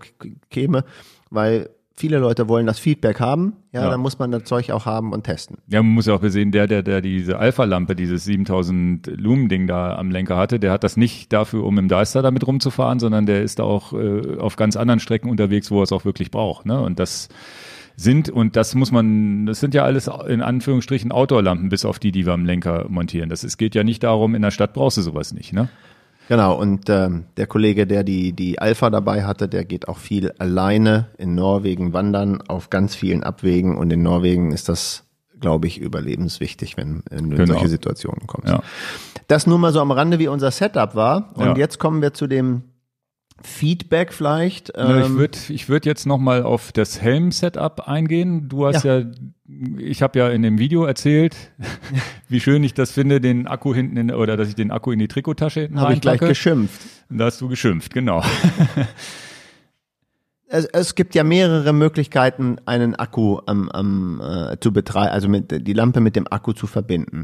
käme, 0.52 0.86
weil 1.32 1.72
viele 2.02 2.18
Leute 2.18 2.50
wollen 2.50 2.66
das 2.66 2.80
Feedback 2.80 3.20
haben. 3.20 3.54
Ja, 3.72 3.84
Ja. 3.84 3.90
dann 3.92 4.02
muss 4.02 4.20
man 4.20 4.32
das 4.32 4.44
Zeug 4.44 4.72
auch 4.72 4.86
haben 4.86 5.14
und 5.14 5.24
testen. 5.24 5.60
Ja, 5.70 5.82
man 5.82 5.94
muss 5.94 6.08
ja 6.08 6.16
auch 6.16 6.20
besehen, 6.20 6.52
der, 6.52 6.68
der, 6.68 6.82
der 6.84 7.00
diese 7.02 7.38
Alpha-Lampe, 7.40 7.96
dieses 7.96 8.26
7000 8.26 9.08
Lumen-Ding 9.16 9.68
da 9.68 9.96
am 9.96 10.12
Lenker 10.12 10.36
hatte, 10.36 10.60
der 10.60 10.72
hat 10.72 10.84
das 10.84 10.98
nicht 10.98 11.32
dafür, 11.32 11.64
um 11.64 11.78
im 11.78 11.88
Deister 11.88 12.22
damit 12.22 12.46
rumzufahren, 12.46 13.00
sondern 13.00 13.26
der 13.26 13.44
ist 13.44 13.60
da 13.60 13.64
auch 13.64 13.94
äh, 13.94 14.38
auf 14.40 14.56
ganz 14.58 14.76
anderen 14.76 15.00
Strecken 15.00 15.30
unterwegs, 15.30 15.72
wo 15.72 15.80
er 15.80 15.84
es 15.84 15.92
auch 15.92 16.04
wirklich 16.04 16.32
braucht. 16.32 16.66
Ne? 16.66 16.82
Und 16.82 17.00
das 17.00 17.30
sind 17.96 18.30
und 18.30 18.56
das 18.56 18.74
muss 18.74 18.92
man, 18.92 19.46
das 19.46 19.60
sind 19.60 19.74
ja 19.76 19.84
alles 19.84 20.10
in 20.28 20.42
Anführungsstrichen 20.42 21.12
Outdoor-Lampen, 21.12 21.70
bis 21.70 21.86
auf 21.86 22.00
die, 22.00 22.12
die 22.12 22.26
wir 22.26 22.34
am 22.34 22.46
Lenker 22.46 22.86
montieren. 22.90 23.30
Das 23.30 23.44
es 23.44 23.58
geht 23.58 23.76
ja 23.76 23.84
nicht 23.84 24.02
darum, 24.04 24.34
in 24.34 24.42
der 24.42 24.52
Stadt 24.52 24.74
brauchst 24.74 24.98
du 24.98 25.02
sowas 25.02 25.34
nicht, 25.34 25.54
ne? 25.54 25.70
Genau, 26.28 26.58
und 26.58 26.90
ähm, 26.90 27.26
der 27.38 27.46
Kollege, 27.48 27.86
der 27.86 28.04
die, 28.04 28.32
die 28.34 28.60
Alpha 28.60 28.90
dabei 28.90 29.24
hatte, 29.26 29.50
der 29.50 29.66
geht 29.66 29.88
auch 29.90 29.98
viel 29.98 30.32
alleine 30.38 31.08
in 31.18 31.36
Norwegen 31.36 31.92
wandern, 31.94 32.42
auf 32.48 32.70
ganz 32.70 32.96
vielen 32.96 33.24
Abwegen. 33.24 33.78
Und 33.78 33.92
in 33.92 34.02
Norwegen 34.02 34.52
ist 34.54 34.70
das, 34.70 35.04
glaube 35.40 35.68
ich, 35.68 35.80
überlebenswichtig, 35.80 36.78
wenn, 36.78 37.04
wenn 37.10 37.30
du 37.32 37.36
in 37.36 37.46
Genau. 37.46 37.54
solche 37.56 37.68
Situationen 37.70 38.28
kommst. 38.28 38.50
Ja. 38.50 38.62
Das 39.28 39.46
nur 39.48 39.58
mal 39.60 39.74
so 39.74 39.82
am 39.82 39.92
Rande, 39.92 40.20
wie 40.20 40.28
unser 40.30 40.52
Setup 40.52 40.96
war. 40.96 41.32
Und 41.36 41.46
Ja. 41.48 41.56
jetzt 41.58 41.80
kommen 41.80 42.02
wir 42.02 42.14
zu 42.14 42.28
dem 42.28 42.64
Feedback 43.42 44.14
vielleicht. 44.14 44.72
Ja, 44.76 45.00
ich 45.00 45.06
Ähm, 45.08 45.18
würde 45.18 45.38
ich 45.50 45.68
würd 45.68 45.86
jetzt 45.86 46.06
nochmal 46.06 46.44
auf 46.44 46.72
das 46.72 47.02
Helm-Setup 47.02 47.88
eingehen. 47.88 48.48
Du 48.50 48.68
hast 48.68 48.84
ja, 48.84 49.02
ich 49.78 50.02
habe 50.02 50.20
ja 50.20 50.30
in 50.30 50.42
dem 50.42 50.58
Video 50.58 50.86
erzählt, 50.86 51.36
wie 52.30 52.40
schön 52.40 52.64
ich 52.64 52.74
das 52.74 52.92
finde, 52.92 53.22
den 53.22 53.48
Akku 53.48 53.74
hinten 53.74 53.98
in, 53.98 54.12
oder 54.12 54.38
dass 54.38 54.48
ich 54.48 54.56
den 54.56 54.72
Akku 54.72 54.92
in 54.92 55.00
die 55.00 55.08
Trikottasche 55.08 55.62
hinten 55.62 55.80
habe 55.80 55.94
ich 55.94 56.02
gleich 56.02 56.20
geschimpft. 56.20 56.82
Da 57.10 57.26
hast 57.26 57.42
du 57.42 57.48
geschimpft, 57.48 57.94
genau. 57.94 58.24
Es, 60.54 60.66
es 60.66 60.96
gibt 60.96 61.16
ja 61.16 61.24
mehrere 61.24 61.72
Möglichkeiten, 61.72 62.58
einen 62.66 62.94
Akku 62.96 63.40
am, 63.46 63.70
am, 63.70 64.22
äh, 64.22 64.60
zu 64.60 64.74
betreiben, 64.74 65.14
also 65.14 65.30
mit, 65.30 65.66
die 65.66 65.72
Lampe 65.72 66.02
mit 66.02 66.18
dem 66.18 66.28
Akku 66.30 66.52
zu 66.52 66.68
verbinden. 66.68 67.24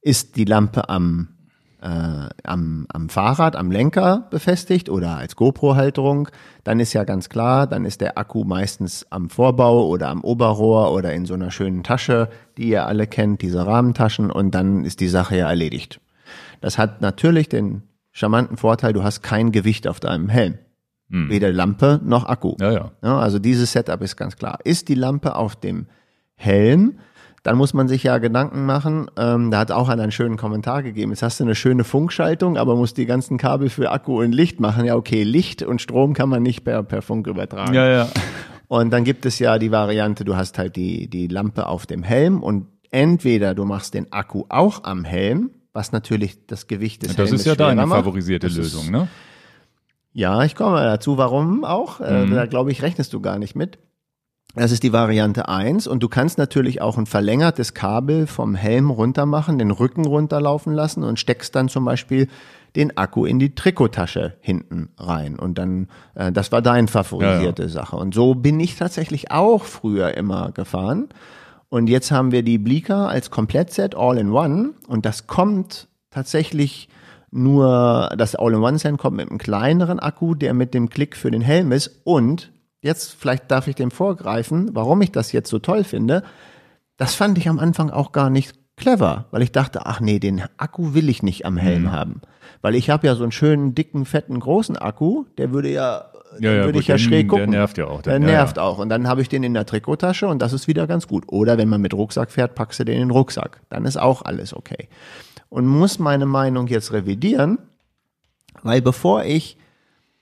Ist 0.00 0.36
die 0.36 0.44
Lampe 0.44 0.88
am, 0.88 1.37
äh, 1.80 2.28
am, 2.44 2.86
am 2.88 3.08
Fahrrad, 3.08 3.56
am 3.56 3.70
Lenker 3.70 4.26
befestigt 4.30 4.88
oder 4.88 5.16
als 5.16 5.36
GoPro-Halterung, 5.36 6.28
dann 6.64 6.80
ist 6.80 6.92
ja 6.92 7.04
ganz 7.04 7.28
klar, 7.28 7.66
dann 7.66 7.84
ist 7.84 8.00
der 8.00 8.18
Akku 8.18 8.44
meistens 8.44 9.06
am 9.10 9.30
Vorbau 9.30 9.86
oder 9.86 10.08
am 10.08 10.22
Oberrohr 10.22 10.92
oder 10.92 11.12
in 11.12 11.26
so 11.26 11.34
einer 11.34 11.50
schönen 11.50 11.82
Tasche, 11.82 12.28
die 12.56 12.68
ihr 12.68 12.86
alle 12.86 13.06
kennt, 13.06 13.42
diese 13.42 13.66
Rahmentaschen, 13.66 14.30
und 14.30 14.54
dann 14.54 14.84
ist 14.84 15.00
die 15.00 15.08
Sache 15.08 15.36
ja 15.36 15.48
erledigt. 15.48 16.00
Das 16.60 16.78
hat 16.78 17.00
natürlich 17.00 17.48
den 17.48 17.82
charmanten 18.10 18.56
Vorteil, 18.56 18.92
du 18.92 19.02
hast 19.04 19.22
kein 19.22 19.52
Gewicht 19.52 19.86
auf 19.86 20.00
deinem 20.00 20.28
Helm. 20.28 20.58
Weder 21.10 21.52
Lampe 21.52 22.00
noch 22.04 22.26
Akku. 22.26 22.54
Ja, 22.60 22.70
ja. 22.70 22.90
Ja, 23.02 23.18
also 23.18 23.38
dieses 23.38 23.72
Setup 23.72 24.02
ist 24.02 24.16
ganz 24.16 24.36
klar. 24.36 24.58
Ist 24.64 24.88
die 24.88 24.94
Lampe 24.94 25.36
auf 25.36 25.56
dem 25.56 25.86
Helm, 26.34 26.98
dann 27.42 27.56
muss 27.56 27.72
man 27.74 27.88
sich 27.88 28.02
ja 28.02 28.18
Gedanken 28.18 28.66
machen. 28.66 29.10
Ähm, 29.16 29.50
da 29.50 29.58
hat 29.58 29.70
auch 29.70 29.88
einer 29.88 30.02
einen 30.02 30.12
schönen 30.12 30.36
Kommentar 30.36 30.82
gegeben. 30.82 31.12
Jetzt 31.12 31.22
hast 31.22 31.40
du 31.40 31.44
eine 31.44 31.54
schöne 31.54 31.84
Funkschaltung, 31.84 32.56
aber 32.56 32.76
musst 32.76 32.96
die 32.96 33.06
ganzen 33.06 33.38
Kabel 33.38 33.70
für 33.70 33.90
Akku 33.90 34.20
und 34.22 34.32
Licht 34.32 34.60
machen. 34.60 34.84
Ja, 34.84 34.96
okay, 34.96 35.22
Licht 35.22 35.62
und 35.62 35.80
Strom 35.80 36.14
kann 36.14 36.28
man 36.28 36.42
nicht 36.42 36.64
per, 36.64 36.82
per 36.82 37.00
Funk 37.02 37.26
übertragen. 37.26 37.74
Ja, 37.74 37.88
ja. 37.88 38.08
Und 38.66 38.90
dann 38.90 39.04
gibt 39.04 39.24
es 39.24 39.38
ja 39.38 39.58
die 39.58 39.70
Variante, 39.70 40.24
du 40.24 40.36
hast 40.36 40.58
halt 40.58 40.76
die, 40.76 41.08
die 41.08 41.26
Lampe 41.28 41.66
auf 41.66 41.86
dem 41.86 42.02
Helm 42.02 42.42
und 42.42 42.66
entweder 42.90 43.54
du 43.54 43.64
machst 43.64 43.94
den 43.94 44.12
Akku 44.12 44.44
auch 44.48 44.84
am 44.84 45.04
Helm, 45.04 45.50
was 45.72 45.92
natürlich 45.92 46.46
das 46.46 46.66
Gewicht 46.66 47.02
des 47.02 47.10
Das 47.16 47.26
Helmes 47.26 47.40
ist 47.40 47.46
ja 47.46 47.54
deine 47.54 47.86
macht. 47.86 48.00
favorisierte 48.00 48.48
Das 48.48 48.56
Lösung, 48.56 48.90
ne? 48.90 49.08
ja, 50.12 50.42
ich 50.42 50.54
komme 50.54 50.80
dazu. 50.82 51.16
Warum 51.16 51.64
auch? 51.64 52.00
Äh, 52.00 52.26
Mhm. 52.26 52.34
Da 52.34 52.46
glaube 52.46 52.72
ich, 52.72 52.82
rechnest 52.82 53.12
du 53.12 53.20
gar 53.20 53.38
nicht 53.38 53.54
mit. 53.54 53.78
Das 54.54 54.72
ist 54.72 54.82
die 54.82 54.92
Variante 54.92 55.48
1 55.48 55.86
und 55.86 56.02
du 56.02 56.08
kannst 56.08 56.38
natürlich 56.38 56.80
auch 56.80 56.96
ein 56.96 57.06
verlängertes 57.06 57.74
Kabel 57.74 58.26
vom 58.26 58.54
Helm 58.54 58.90
runter 58.90 59.26
machen, 59.26 59.58
den 59.58 59.70
Rücken 59.70 60.04
runterlaufen 60.06 60.72
lassen 60.72 61.04
und 61.04 61.20
steckst 61.20 61.54
dann 61.54 61.68
zum 61.68 61.84
Beispiel 61.84 62.28
den 62.74 62.96
Akku 62.96 63.24
in 63.24 63.38
die 63.38 63.54
Trikottasche 63.54 64.34
hinten 64.40 64.90
rein. 64.98 65.38
Und 65.38 65.58
dann, 65.58 65.88
äh, 66.14 66.32
das 66.32 66.50
war 66.50 66.62
dein 66.62 66.88
favorisierte 66.88 67.68
Sache. 67.68 67.96
Und 67.96 68.14
so 68.14 68.34
bin 68.34 68.58
ich 68.60 68.76
tatsächlich 68.76 69.30
auch 69.30 69.64
früher 69.64 70.16
immer 70.16 70.50
gefahren. 70.52 71.08
Und 71.68 71.88
jetzt 71.88 72.10
haben 72.10 72.32
wir 72.32 72.42
die 72.42 72.58
Bleaker 72.58 73.08
als 73.08 73.30
Komplettset 73.30 73.94
All-in-One. 73.94 74.70
Und 74.86 75.04
das 75.04 75.26
kommt 75.26 75.88
tatsächlich 76.10 76.88
nur, 77.30 78.10
das 78.16 78.34
All-in-One-Set 78.34 78.96
kommt 78.96 79.18
mit 79.18 79.28
einem 79.28 79.38
kleineren 79.38 79.98
Akku, 79.98 80.34
der 80.34 80.54
mit 80.54 80.72
dem 80.72 80.88
Klick 80.88 81.16
für 81.16 81.30
den 81.30 81.42
Helm 81.42 81.72
ist. 81.72 82.00
Und 82.04 82.50
jetzt 82.80 83.14
vielleicht 83.14 83.50
darf 83.50 83.66
ich 83.68 83.74
dem 83.74 83.90
vorgreifen, 83.90 84.70
warum 84.74 85.02
ich 85.02 85.12
das 85.12 85.32
jetzt 85.32 85.50
so 85.50 85.58
toll 85.58 85.84
finde. 85.84 86.22
Das 86.96 87.14
fand 87.14 87.38
ich 87.38 87.48
am 87.48 87.58
Anfang 87.58 87.90
auch 87.90 88.12
gar 88.12 88.30
nicht 88.30 88.54
clever, 88.76 89.26
weil 89.30 89.42
ich 89.42 89.52
dachte, 89.52 89.86
ach 89.86 90.00
nee, 90.00 90.18
den 90.20 90.42
Akku 90.56 90.94
will 90.94 91.08
ich 91.08 91.22
nicht 91.22 91.44
am 91.44 91.56
Helm 91.56 91.82
Mhm. 91.84 91.92
haben, 91.92 92.20
weil 92.62 92.74
ich 92.76 92.90
habe 92.90 93.06
ja 93.06 93.14
so 93.16 93.24
einen 93.24 93.32
schönen 93.32 93.74
dicken 93.74 94.04
fetten 94.04 94.38
großen 94.38 94.76
Akku, 94.76 95.24
der 95.36 95.52
würde 95.52 95.70
ja 95.70 96.04
Ja, 96.40 96.52
ja, 96.52 96.60
würde 96.60 96.74
gut, 96.74 96.82
ich 96.82 96.88
ja 96.88 96.98
schräg 96.98 97.28
der 97.28 97.38
gucken. 97.38 97.50
nervt 97.50 97.78
ja 97.78 97.86
auch 97.86 98.02
Der 98.02 98.12
ja, 98.14 98.18
nervt 98.20 98.56
ja. 98.58 98.62
auch. 98.62 98.78
Und 98.78 98.88
dann 98.90 99.08
habe 99.08 99.22
ich 99.22 99.28
den 99.28 99.42
in 99.42 99.54
der 99.54 99.64
Trikottasche 99.66 100.28
und 100.28 100.40
das 100.42 100.52
ist 100.52 100.68
wieder 100.68 100.86
ganz 100.86 101.08
gut. 101.08 101.24
Oder 101.28 101.56
wenn 101.58 101.68
man 101.68 101.80
mit 101.80 101.94
Rucksack 101.94 102.30
fährt, 102.30 102.54
packst 102.54 102.78
du 102.80 102.84
den 102.84 102.94
in 102.96 103.00
den 103.08 103.10
Rucksack. 103.10 103.60
Dann 103.70 103.84
ist 103.86 103.96
auch 103.96 104.22
alles 104.22 104.54
okay. 104.54 104.88
Und 105.48 105.66
muss 105.66 105.98
meine 105.98 106.26
Meinung 106.26 106.66
jetzt 106.68 106.92
revidieren, 106.92 107.58
weil 108.62 108.82
bevor 108.82 109.24
ich 109.24 109.56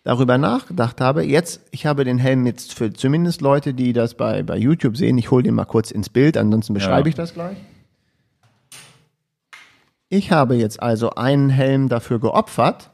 darüber 0.06 0.38
nachgedacht 0.38 1.00
habe, 1.00 1.24
jetzt, 1.24 1.60
ich 1.72 1.84
habe 1.84 2.04
den 2.04 2.18
Helm 2.18 2.46
jetzt 2.46 2.72
für 2.74 2.92
zumindest 2.92 3.40
Leute, 3.40 3.74
die 3.74 3.92
das 3.92 4.14
bei, 4.14 4.44
bei 4.44 4.56
YouTube 4.56 4.96
sehen, 4.96 5.18
ich 5.18 5.32
hole 5.32 5.42
den 5.42 5.56
mal 5.56 5.64
kurz 5.64 5.90
ins 5.90 6.08
Bild, 6.08 6.36
ansonsten 6.36 6.74
beschreibe 6.74 7.08
Ja. 7.08 7.10
ich 7.10 7.14
das 7.16 7.34
gleich. 7.34 7.56
Ich 10.08 10.30
habe 10.30 10.54
jetzt 10.54 10.80
also 10.80 11.10
einen 11.10 11.50
Helm 11.50 11.88
dafür 11.88 12.20
geopfert, 12.20 12.90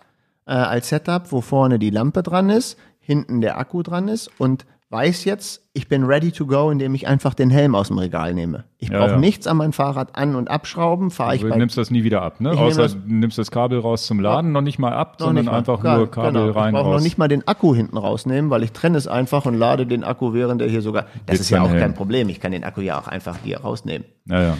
äh, 0.47 0.53
als 0.53 0.89
Setup, 0.89 1.31
wo 1.31 1.43
vorne 1.43 1.79
die 1.79 1.91
Lampe 1.91 2.23
dran 2.23 2.49
ist, 2.49 2.79
hinten 2.99 3.43
der 3.43 3.59
Akku 3.59 3.83
dran 3.83 4.09
ist 4.09 4.31
und 4.41 4.65
weiß 4.93 5.25
jetzt, 5.25 5.63
ich 5.73 5.89
bin 5.89 6.05
ready 6.05 6.33
to 6.33 6.45
go, 6.47 6.71
indem 6.71 6.95
ich 6.95 7.09
einfach 7.09 7.33
den 7.33 7.49
Helm 7.49 7.75
aus 7.75 7.89
dem 7.89 7.97
Regal 7.99 8.35
nehme. 8.35 8.65
Ich 8.79 8.91
Ja, 8.91 8.99
brauche 8.99 9.11
ja. 9.13 9.17
nichts 9.17 9.47
an 9.47 9.57
mein 9.57 9.73
Fahrrad 9.73 10.15
an- 10.17 10.35
und 10.37 10.51
abschrauben, 10.51 11.11
fahre 11.11 11.35
ich 11.35 11.41
Du 11.41 11.49
nimmst 11.49 11.79
das 11.79 11.91
nie 11.91 12.05
wieder 12.05 12.21
ab, 12.23 12.41
ne? 12.41 12.51
Außer 12.51 12.83
das- 12.83 12.93
du 12.93 13.01
nimmst 13.07 13.39
das 13.39 13.51
Kabel 13.51 13.79
raus 13.79 14.07
zum 14.07 14.21
Laden, 14.21 14.53
noch 14.53 14.61
nicht 14.61 14.79
mal 14.79 14.93
ab, 14.93 15.17
Noch 15.19 15.27
sondern 15.29 15.47
mal. 15.47 15.55
einfach 15.57 15.83
Gar- 15.83 15.97
nur 15.97 16.11
Kabel 16.11 16.33
genau. 16.49 16.51
rein 16.59 16.75
Ich 16.75 16.81
brauche 16.81 16.91
noch 16.95 17.01
nicht 17.01 17.17
mal 17.17 17.29
den 17.29 17.49
Akku 17.49 17.75
hinten 17.75 17.97
rausnehmen, 17.97 18.51
weil 18.51 18.63
ich 18.63 18.73
trenne 18.73 18.99
es 18.99 19.09
einfach 19.09 19.47
und 19.47 19.55
lade 19.55 19.87
den 19.87 20.05
Akku, 20.05 20.35
während 20.35 20.61
er 20.61 20.69
hier 20.69 20.83
sogar. 20.83 21.07
Das 21.27 21.35
Mit 21.35 21.41
ist 21.41 21.51
ja 21.51 21.63
auch 21.63 21.69
kein 21.69 21.79
Helm. 21.79 21.95
Problem. 21.95 22.29
Ich 22.29 22.39
kann 22.41 22.53
den 22.53 22.63
Akku 22.65 22.83
ja 22.83 23.01
auch 23.01 23.09
einfach 23.09 23.39
hier 23.43 23.61
rausnehmen. 23.61 24.07
ja, 24.27 24.43
ja. 24.43 24.57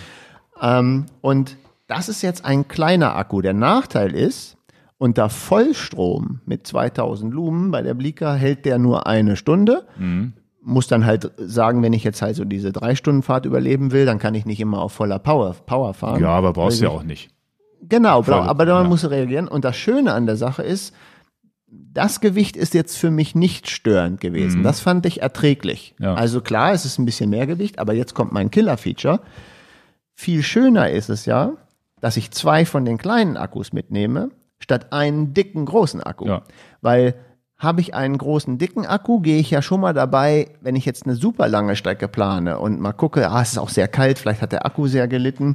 Ähm, 0.61 1.07
und 1.21 1.57
das 1.89 2.09
ist 2.09 2.23
jetzt 2.23 2.45
ein 2.45 2.69
kleiner 2.69 3.17
Akku. 3.17 3.43
Der 3.43 3.53
Nachteil 3.53 4.15
ist, 4.15 4.57
unter 5.03 5.29
Vollstrom 5.29 6.39
mit 6.47 6.65
2000 6.65 7.35
Lumen 7.35 7.73
bei 7.73 7.83
der 7.83 7.95
Blika 7.95 8.35
hält 8.35 8.65
der 8.65 8.79
nur 8.79 9.09
eine 9.09 9.35
Stunde. 9.35 9.85
Mhm. 9.99 10.35
Muss 10.63 10.87
dann 10.87 11.05
halt 11.05 11.33
sagen, 11.39 11.83
wenn 11.83 11.93
ich 11.93 12.05
jetzt 12.05 12.23
halt 12.23 12.37
so 12.37 12.45
diese 12.45 12.71
drei 12.71 12.95
Stunden 12.95 13.25
Fahrt 13.25 13.45
überleben 13.45 13.91
will, 13.91 14.07
dann 14.07 14.21
kann 14.21 14.37
ich 14.37 14.47
nicht 14.47 14.61
immer 14.61 14.81
auf 14.81 14.93
voller 14.93 15.19
Power, 15.19 15.57
Power 15.67 15.93
fahren. 15.93 16.23
Ja, 16.23 16.29
aber 16.29 16.53
brauchst 16.53 16.81
du 16.81 16.85
ja 16.85 16.91
auch 16.91 17.03
nicht. 17.03 17.31
Genau, 17.83 18.23
Voll, 18.23 18.35
aber 18.35 18.65
man 18.65 18.85
ja. 18.85 18.89
muss 18.89 19.11
reagieren. 19.11 19.49
Und 19.49 19.65
das 19.65 19.77
Schöne 19.77 20.13
an 20.13 20.27
der 20.27 20.37
Sache 20.37 20.63
ist, 20.63 20.95
das 21.67 22.21
Gewicht 22.21 22.57
ist 22.57 22.73
jetzt 22.73 22.97
für 22.97 23.11
mich 23.11 23.35
nicht 23.35 23.69
störend 23.69 24.21
gewesen. 24.21 24.63
Das 24.63 24.79
fand 24.79 25.05
ich 25.05 25.21
erträglich. 25.21 25.97
Mhm. 25.99 26.05
Ja. 26.05 26.15
Also 26.15 26.43
klar, 26.43 26.73
es 26.73 26.85
ist 26.85 27.01
ein 27.01 27.07
bisschen 27.07 27.29
mehr 27.29 27.49
Gewicht, 27.49 27.81
aber 27.81 27.93
jetzt 27.93 28.15
kommt 28.15 28.31
mein 28.31 28.53
Killer-Feature. 28.53 29.19
Viel 30.15 30.45
schöner 30.45 30.91
ist 30.91 31.09
es 31.09 31.27
ja, 31.27 31.55
dass 32.01 32.17
ich 32.17 32.31
zwei 32.31 32.65
von 32.65 32.85
den 32.85 32.99
kleinen 32.99 33.37
Akkus 33.37 33.73
mitnehme, 33.73 34.31
statt 34.63 34.93
einen 34.93 35.35
dicken 35.35 35.67
großen 35.67 36.03
Akku. 36.03 36.27
Ja. 36.27 36.43
Weil 36.81 37.15
habe 37.59 37.81
ich 37.81 37.95
einen 37.95 38.19
großen 38.19 38.59
dicken 38.59 38.87
Akku, 38.87 39.21
gehe 39.21 39.39
ich 39.39 39.51
ja 39.51 39.63
schon 39.63 39.81
mal 39.81 39.95
dabei, 39.95 40.49
wenn 40.61 40.75
ich 40.75 40.85
jetzt 40.85 41.05
eine 41.05 41.15
super 41.15 41.47
lange 41.49 41.77
Strecke 41.77 42.09
plane 42.09 42.59
und 42.59 42.81
mal 42.81 42.93
gucke, 42.93 43.31
ah, 43.31 43.43
es 43.43 43.53
ist 43.53 43.59
auch 43.59 43.69
sehr 43.69 43.87
kalt, 43.87 44.19
vielleicht 44.19 44.43
hat 44.43 44.51
der 44.53 44.67
Akku 44.67 44.89
sehr 44.89 45.07
gelitten. 45.07 45.55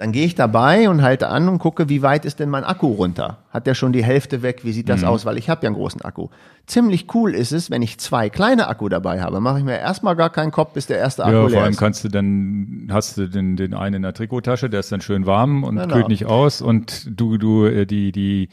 Dann 0.00 0.12
gehe 0.12 0.24
ich 0.24 0.34
dabei 0.34 0.88
und 0.88 1.02
halte 1.02 1.28
an 1.28 1.46
und 1.50 1.58
gucke, 1.58 1.90
wie 1.90 2.00
weit 2.00 2.24
ist 2.24 2.40
denn 2.40 2.48
mein 2.48 2.64
Akku 2.64 2.86
runter? 2.86 3.36
Hat 3.50 3.66
der 3.66 3.74
schon 3.74 3.92
die 3.92 4.02
Hälfte 4.02 4.40
weg? 4.40 4.64
Wie 4.64 4.72
sieht 4.72 4.86
Mhm. 4.86 4.92
das 4.92 5.04
aus? 5.04 5.26
Weil 5.26 5.36
ich 5.36 5.50
habe 5.50 5.62
ja 5.62 5.68
einen 5.68 5.76
großen 5.76 6.00
Akku. 6.00 6.28
Ziemlich 6.66 7.14
cool 7.14 7.34
ist 7.34 7.52
es, 7.52 7.70
wenn 7.70 7.82
ich 7.82 7.98
zwei 7.98 8.30
kleine 8.30 8.68
Akku 8.68 8.88
dabei 8.88 9.20
habe, 9.20 9.40
mache 9.40 9.58
ich 9.58 9.64
mir 9.64 9.78
erstmal 9.78 10.16
gar 10.16 10.30
keinen 10.30 10.52
Kopf, 10.52 10.72
bis 10.72 10.86
der 10.86 10.96
erste 10.96 11.22
Akku 11.26 11.34
Ja, 11.36 11.40
leer 11.42 11.50
vor 11.50 11.60
allem 11.64 11.70
ist. 11.72 11.78
kannst 11.78 12.02
du 12.02 12.08
dann, 12.08 12.88
hast 12.90 13.18
du 13.18 13.28
den, 13.28 13.56
den 13.56 13.74
einen 13.74 13.96
in 13.96 14.02
der 14.02 14.14
Trikottasche, 14.14 14.70
der 14.70 14.80
ist 14.80 14.90
dann 14.90 15.02
schön 15.02 15.26
warm 15.26 15.64
und 15.64 15.76
Genau. 15.76 15.94
kühlt 15.94 16.08
nicht 16.08 16.24
aus 16.24 16.62
und 16.62 17.06
du, 17.20 17.36
du, 17.36 17.66
äh, 17.66 17.84
die, 17.84 18.10
die 18.10 18.48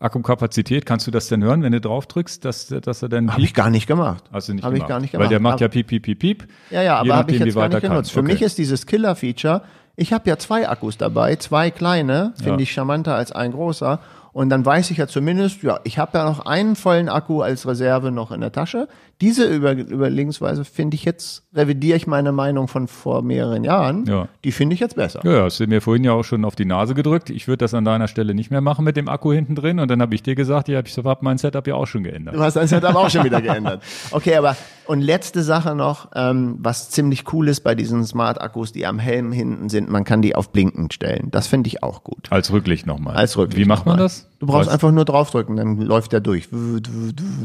Akkukapazität, 0.00 0.86
kannst 0.86 1.06
du 1.06 1.10
das 1.10 1.28
denn 1.28 1.42
hören, 1.42 1.62
wenn 1.62 1.72
du 1.72 1.80
drauf 1.80 2.06
drückst, 2.06 2.44
dass, 2.44 2.68
dass 2.68 3.02
er 3.02 3.08
dann 3.08 3.32
Habe 3.32 3.42
ich 3.42 3.54
gar 3.54 3.70
nicht 3.70 3.86
gemacht. 3.86 4.24
Hast 4.32 4.48
du 4.48 4.54
nicht 4.54 4.64
Habe 4.64 4.74
ich 4.74 4.80
gemacht. 4.80 4.88
gar 4.88 5.00
nicht 5.00 5.12
gemacht. 5.12 5.24
Weil 5.24 5.28
der 5.30 5.40
macht 5.40 5.54
Aber- 5.54 5.62
ja 5.62 5.68
piep, 5.68 5.88
piep, 5.88 6.02
piep, 6.02 6.18
piep. 6.20 6.46
Ja, 6.70 6.82
ja, 6.82 6.96
aber 6.98 7.16
habe 7.16 7.32
ich 7.32 7.38
jetzt 7.40 7.54
gar 7.54 7.68
nicht 7.68 7.80
genutzt. 7.82 8.10
Für 8.12 8.20
kann. 8.20 8.26
mich 8.26 8.42
ist 8.42 8.58
dieses 8.58 8.86
Killer-Feature, 8.86 9.62
ich 10.00 10.12
habe 10.12 10.28
ja 10.30 10.38
zwei 10.38 10.68
Akkus 10.68 10.96
dabei, 10.96 11.34
zwei 11.36 11.70
kleine, 11.72 12.32
finde 12.36 12.50
Ja. 12.52 12.58
ich 12.60 12.72
charmanter 12.72 13.16
als 13.16 13.32
ein 13.32 13.50
großer. 13.52 13.98
Und 14.32 14.50
dann 14.50 14.64
weiß 14.64 14.92
ich 14.92 14.98
ja 14.98 15.08
zumindest, 15.08 15.62
ja, 15.64 15.80
ich 15.82 15.98
habe 15.98 16.16
ja 16.16 16.24
noch 16.24 16.46
einen 16.46 16.76
vollen 16.76 17.08
Akku 17.08 17.42
als 17.42 17.66
Reserve 17.66 18.12
noch 18.12 18.30
in 18.30 18.40
der 18.40 18.52
Tasche. 18.52 18.86
Diese 19.20 19.46
Über 19.52 19.72
Überlegensweise 19.72 20.64
finde 20.64 20.94
ich 20.94 21.04
jetzt, 21.04 21.42
revidiere 21.52 21.96
ich 21.96 22.06
meine 22.06 22.30
Meinung 22.30 22.68
von 22.68 22.86
vor 22.86 23.22
mehreren 23.22 23.64
Jahren. 23.64 24.06
Ja. 24.06 24.28
Die 24.44 24.52
finde 24.52 24.74
ich 24.74 24.80
jetzt 24.80 24.94
besser. 24.94 25.20
Ja, 25.24 25.42
hast 25.42 25.58
du 25.58 25.66
mir 25.66 25.80
vorhin 25.80 26.04
ja 26.04 26.12
auch 26.12 26.22
schon 26.22 26.44
auf 26.44 26.54
die 26.54 26.64
Nase 26.64 26.94
gedrückt. 26.94 27.28
Ich 27.30 27.48
würde 27.48 27.58
das 27.58 27.74
an 27.74 27.84
deiner 27.84 28.06
Stelle 28.06 28.32
nicht 28.34 28.52
mehr 28.52 28.60
machen 28.60 28.84
mit 28.84 28.96
dem 28.96 29.08
Akku 29.08 29.32
hinten 29.32 29.56
drin. 29.56 29.80
Und 29.80 29.90
dann 29.90 30.00
habe 30.00 30.14
ich 30.14 30.22
dir 30.22 30.36
gesagt, 30.36 30.68
ja, 30.68 30.80
ich 30.80 30.96
habe 30.96 31.18
mein 31.22 31.36
Setup 31.36 31.66
ja 31.66 31.74
auch 31.74 31.86
schon 31.86 32.04
geändert. 32.04 32.36
Du 32.36 32.40
hast 32.40 32.54
dein 32.54 32.68
Setup 32.68 32.94
auch 32.94 33.10
schon 33.10 33.24
wieder 33.24 33.42
geändert. 33.42 33.82
Okay, 34.12 34.36
aber 34.36 34.56
und 34.86 35.02
letzte 35.02 35.42
Sache 35.42 35.74
noch, 35.74 36.08
ähm, 36.14 36.56
was 36.60 36.88
ziemlich 36.88 37.30
cool 37.32 37.48
ist 37.48 37.60
bei 37.60 37.74
diesen 37.74 38.04
Smart-Akkus, 38.06 38.72
die 38.72 38.86
am 38.86 38.98
Helm 38.98 39.32
hinten 39.32 39.68
sind, 39.68 39.90
man 39.90 40.04
kann 40.04 40.22
die 40.22 40.34
auf 40.34 40.50
Blinken 40.50 40.90
stellen. 40.90 41.28
Das 41.30 41.46
finde 41.46 41.68
ich 41.68 41.82
auch 41.82 42.04
gut. 42.04 42.28
Als 42.30 42.52
Rücklicht 42.52 42.86
nochmal. 42.86 43.16
Als 43.16 43.36
Rücklicht 43.36 43.58
Wie 43.58 43.68
macht 43.68 43.84
man 43.84 43.98
das? 43.98 44.30
Du 44.38 44.46
brauchst 44.46 44.68
Weißt- 44.68 44.72
einfach 44.74 44.92
nur 44.92 45.04
draufdrücken, 45.04 45.56
dann 45.56 45.80
läuft 45.80 46.12
der 46.12 46.20
durch. 46.20 46.48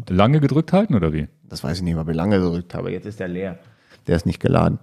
lange 0.10 0.40
gedrückt 0.40 0.74
halten 0.74 0.96
oder 0.96 1.12
wie? 1.14 1.28
Das 1.50 1.64
weiß 1.64 1.78
ich 1.78 1.84
nicht, 1.84 1.96
ob 1.98 2.08
ich 2.10 2.16
lange 2.16 2.40
gedrückt 2.40 2.74
habe. 2.76 2.92
Jetzt 2.92 3.06
ist 3.06 3.20
der 3.20 3.28
leer. 3.28 3.58
Der 4.08 4.16
ist 4.16 4.26
nicht 4.26 4.40
geladen. 4.40 4.80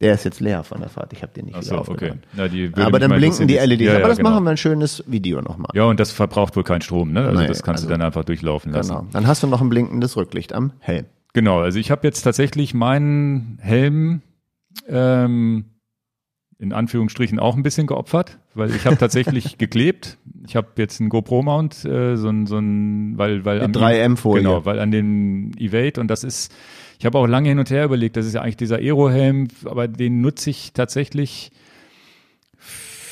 Der 0.00 0.14
ist 0.14 0.24
jetzt 0.24 0.40
leer 0.40 0.64
von 0.64 0.80
der 0.80 0.88
Fahrt. 0.88 1.12
Ich 1.12 1.22
habe 1.22 1.32
den 1.32 1.46
nicht 1.46 1.56
Ach 1.56 1.62
so, 1.62 1.78
okay. 1.78 2.14
würde 2.36 2.84
Aber 2.84 2.98
dann 2.98 3.12
blinken 3.12 3.46
die. 3.46 3.54
LEDs. 3.56 3.82
Ja, 3.84 3.96
Aber 3.98 4.08
das 4.08 4.16
genau. 4.18 4.30
machen 4.30 4.44
wir 4.44 4.50
ein 4.50 4.56
schönes 4.56 5.04
Video 5.06 5.40
nochmal. 5.40 5.68
Ja, 5.74 5.84
und 5.84 6.00
das 6.00 6.10
verbraucht 6.12 6.56
wohl 6.56 6.64
keinen 6.64 6.80
Strom, 6.80 7.12
ne? 7.12 7.26
Also 7.26 7.40
Nee, 7.40 7.46
das 7.46 7.62
kannst 7.62 7.84
also- 7.84 7.88
du 7.88 7.92
dann 7.98 8.02
einfach 8.04 8.24
durchlaufen 8.24 8.72
lassen. 8.72 8.90
Genau. 8.90 9.06
Dann 9.12 9.26
hast 9.26 9.42
du 9.42 9.46
noch 9.46 9.60
ein 9.60 9.68
blinkendes 9.68 10.16
Rücklicht 10.16 10.52
am 10.52 10.72
Helm. 10.80 11.06
Genau, 11.32 11.60
also 11.60 11.78
ich 11.78 11.90
habe 11.90 12.06
jetzt 12.06 12.22
tatsächlich 12.22 12.74
meinen 12.74 13.58
Helm 13.60 14.22
ähm, 14.88 15.64
in 16.58 16.72
Anführungsstrichen 16.72 17.38
auch 17.38 17.56
ein 17.56 17.62
bisschen 17.62 17.86
geopfert, 17.86 18.38
weil 18.54 18.70
ich 18.74 18.86
habe 18.86 18.96
tatsächlich 18.96 19.58
geklebt. 19.58 20.18
Ich 20.46 20.56
habe 20.56 20.68
jetzt 20.76 21.00
einen 21.00 21.10
GoPro-Mount, 21.10 21.84
äh, 21.84 22.16
so 22.16 22.28
ein, 22.28 22.46
so 22.46 22.58
ein, 22.58 23.18
weil, 23.18 23.44
weil 23.44 23.66
Mit 23.66 23.76
am- 23.76 23.82
3M-Folie. 23.82 24.42
Genau, 24.42 24.64
weil 24.64 24.78
an 24.78 24.90
dem 24.90 25.52
Evade 25.58 26.00
und 26.00 26.08
das 26.08 26.22
ist, 26.24 26.54
ich 26.98 27.06
habe 27.06 27.18
auch 27.18 27.26
lange 27.26 27.48
hin 27.48 27.58
und 27.58 27.70
her 27.70 27.84
überlegt, 27.84 28.16
das 28.16 28.26
ist 28.26 28.34
ja 28.34 28.42
eigentlich 28.42 28.56
dieser 28.56 28.76
Aero-Helm, 28.76 29.48
aber 29.64 29.88
den 29.88 30.20
nutze 30.20 30.50
ich 30.50 30.72
tatsächlich 30.72 31.50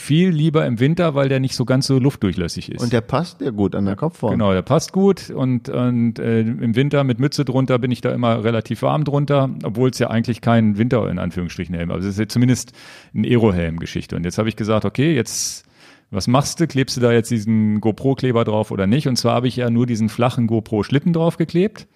viel 0.03 0.31
lieber 0.31 0.67
im 0.67 0.81
Winter, 0.81 1.15
weil 1.15 1.29
der 1.29 1.41
nicht 1.41 1.55
so 1.55 1.65
ganz 1.65 1.87
so 1.87 1.99
luftdurchlässig 1.99 2.71
ist. 2.71 2.83
Und 2.83 2.93
der 2.93 3.01
passt 3.01 3.41
dir 3.41 3.53
gut 3.53 3.75
an 3.75 3.87
der 3.87 3.97
Kopfform. 3.97 4.33
Genau, 4.33 4.53
der 4.53 4.63
passt 4.63 4.93
gut 4.93 5.31
und, 5.31 5.69
und 5.69 6.19
äh, 6.19 6.41
im 6.41 6.75
Winter 6.77 7.05
mit 7.05 7.21
Mütze 7.21 7.45
drunter 7.45 7.79
bin 7.79 7.91
ich 7.91 8.01
da 8.01 8.13
immer 8.13 8.45
relativ 8.45 8.83
warm 8.83 9.05
drunter, 9.05 9.49
obwohl 9.63 9.91
es 9.91 9.99
ja 9.99 10.11
eigentlich 10.11 10.41
kein 10.41 10.77
Winter 10.77 11.09
in 11.09 11.19
Anführungsstrichen 11.19 11.75
Helm, 11.75 11.91
aber 11.91 12.01
es 12.01 12.07
ist 12.07 12.19
ja 12.19 12.29
zumindest 12.29 12.73
ein 13.15 13.25
Aero-Helm-Geschichte. 13.25 14.17
Und 14.17 14.25
jetzt 14.25 14.39
habe 14.39 14.49
ich 14.49 14.57
gesagt, 14.57 14.85
okay, 14.85 15.15
jetzt 15.15 15.65
was 16.11 16.29
machst 16.29 16.61
du? 16.61 16.67
Klebst 16.67 16.99
du 16.99 17.01
da 17.01 17.11
jetzt 17.11 17.31
diesen 17.31 17.81
GoPro-Kleber 17.81 18.45
drauf 18.45 18.71
oder 18.71 18.87
nicht? 18.87 19.09
Und 19.09 19.17
zwar 19.17 19.35
habe 19.35 19.49
ich 19.49 19.57
ja 19.57 19.71
nur 19.71 19.87
diesen 19.87 20.11
flachen 20.11 20.47
GoPro-Schlitten 20.47 21.15
draufgeklebt. 21.15 21.89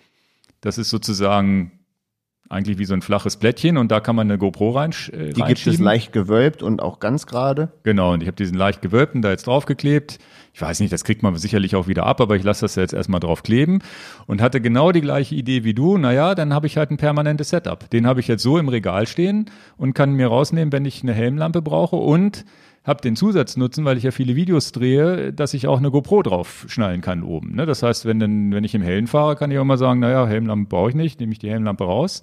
Das 0.62 0.78
ist 0.78 0.88
sozusagen 0.88 1.72
eigentlich 2.48 2.78
wie 2.78 2.84
so 2.84 2.94
ein 2.94 3.02
flaches 3.02 3.36
Blättchen 3.36 3.76
und 3.76 3.90
da 3.90 4.00
kann 4.00 4.16
man 4.16 4.28
eine 4.28 4.38
GoPro 4.38 4.70
rein, 4.70 4.92
äh, 5.12 5.32
Die 5.32 5.42
gibt 5.42 5.66
es 5.66 5.78
leicht 5.78 6.12
gewölbt 6.12 6.62
und 6.62 6.80
auch 6.80 7.00
ganz 7.00 7.26
gerade. 7.26 7.72
Genau, 7.82 8.12
und 8.12 8.22
ich 8.22 8.28
habe 8.28 8.36
diesen 8.36 8.56
leicht 8.56 8.82
gewölbten 8.82 9.22
da 9.22 9.30
jetzt 9.30 9.46
draufgeklebt. 9.46 10.18
Ich 10.54 10.62
weiß 10.62 10.80
nicht, 10.80 10.92
das 10.92 11.04
kriegt 11.04 11.22
man 11.22 11.36
sicherlich 11.36 11.76
auch 11.76 11.86
wieder 11.86 12.06
ab, 12.06 12.20
aber 12.20 12.34
ich 12.36 12.42
lasse 12.42 12.62
das 12.62 12.76
jetzt 12.76 12.94
erstmal 12.94 13.20
drauf 13.20 13.42
kleben 13.42 13.80
und 14.26 14.40
hatte 14.40 14.60
genau 14.60 14.90
die 14.90 15.02
gleiche 15.02 15.34
Idee 15.34 15.64
wie 15.64 15.74
du. 15.74 15.98
Naja, 15.98 16.34
dann 16.34 16.54
habe 16.54 16.66
ich 16.66 16.78
halt 16.78 16.90
ein 16.90 16.96
permanentes 16.96 17.50
Setup. 17.50 17.90
Den 17.90 18.06
habe 18.06 18.20
ich 18.20 18.28
jetzt 18.28 18.42
so 18.42 18.56
im 18.56 18.68
Regal 18.68 19.06
stehen 19.06 19.50
und 19.76 19.92
kann 19.92 20.12
mir 20.12 20.28
rausnehmen, 20.28 20.72
wenn 20.72 20.86
ich 20.86 21.02
eine 21.02 21.12
Helmlampe 21.12 21.60
brauche 21.60 21.96
und 21.96 22.44
habe 22.86 23.02
den 23.02 23.16
Zusatznutzen, 23.16 23.84
weil 23.84 23.96
ich 23.96 24.04
ja 24.04 24.12
viele 24.12 24.36
Videos 24.36 24.70
drehe, 24.72 25.32
dass 25.32 25.54
ich 25.54 25.66
auch 25.66 25.78
eine 25.78 25.90
GoPro 25.90 26.22
drauf 26.22 26.64
schnallen 26.68 27.00
kann 27.00 27.22
oben. 27.24 27.56
Ne? 27.56 27.66
Das 27.66 27.82
heißt, 27.82 28.06
wenn, 28.06 28.20
dann, 28.20 28.52
wenn 28.52 28.64
ich 28.64 28.74
im 28.74 28.82
Hellen 28.82 29.08
fahre, 29.08 29.34
kann 29.34 29.50
ich 29.50 29.58
auch 29.58 29.64
mal 29.64 29.76
sagen, 29.76 30.00
naja, 30.00 30.26
Helmlampe 30.26 30.68
brauche 30.68 30.90
ich 30.90 30.94
nicht, 30.94 31.18
nehme 31.18 31.32
ich 31.32 31.40
die 31.40 31.50
Helmlampe 31.50 31.84
raus. 31.84 32.22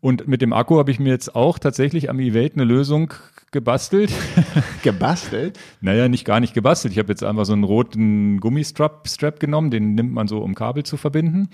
Und 0.00 0.26
mit 0.26 0.42
dem 0.42 0.52
Akku 0.52 0.78
habe 0.78 0.90
ich 0.90 0.98
mir 0.98 1.10
jetzt 1.10 1.36
auch 1.36 1.60
tatsächlich 1.60 2.10
am 2.10 2.18
Evade 2.18 2.54
eine 2.54 2.64
Lösung 2.64 3.14
gebastelt. 3.52 4.12
Gebastelt. 4.82 5.60
Naja, 5.80 6.08
nicht 6.08 6.24
gar 6.24 6.40
nicht 6.40 6.54
gebastelt. 6.54 6.92
Ich 6.92 6.98
habe 6.98 7.10
jetzt 7.10 7.22
einfach 7.22 7.44
so 7.44 7.52
einen 7.52 7.62
roten 7.62 8.40
Gummistrap 8.40 9.06
Strap 9.06 9.38
genommen, 9.38 9.70
den 9.70 9.94
nimmt 9.94 10.12
man 10.12 10.26
so, 10.26 10.38
um 10.38 10.56
Kabel 10.56 10.82
zu 10.82 10.96
verbinden. 10.96 11.50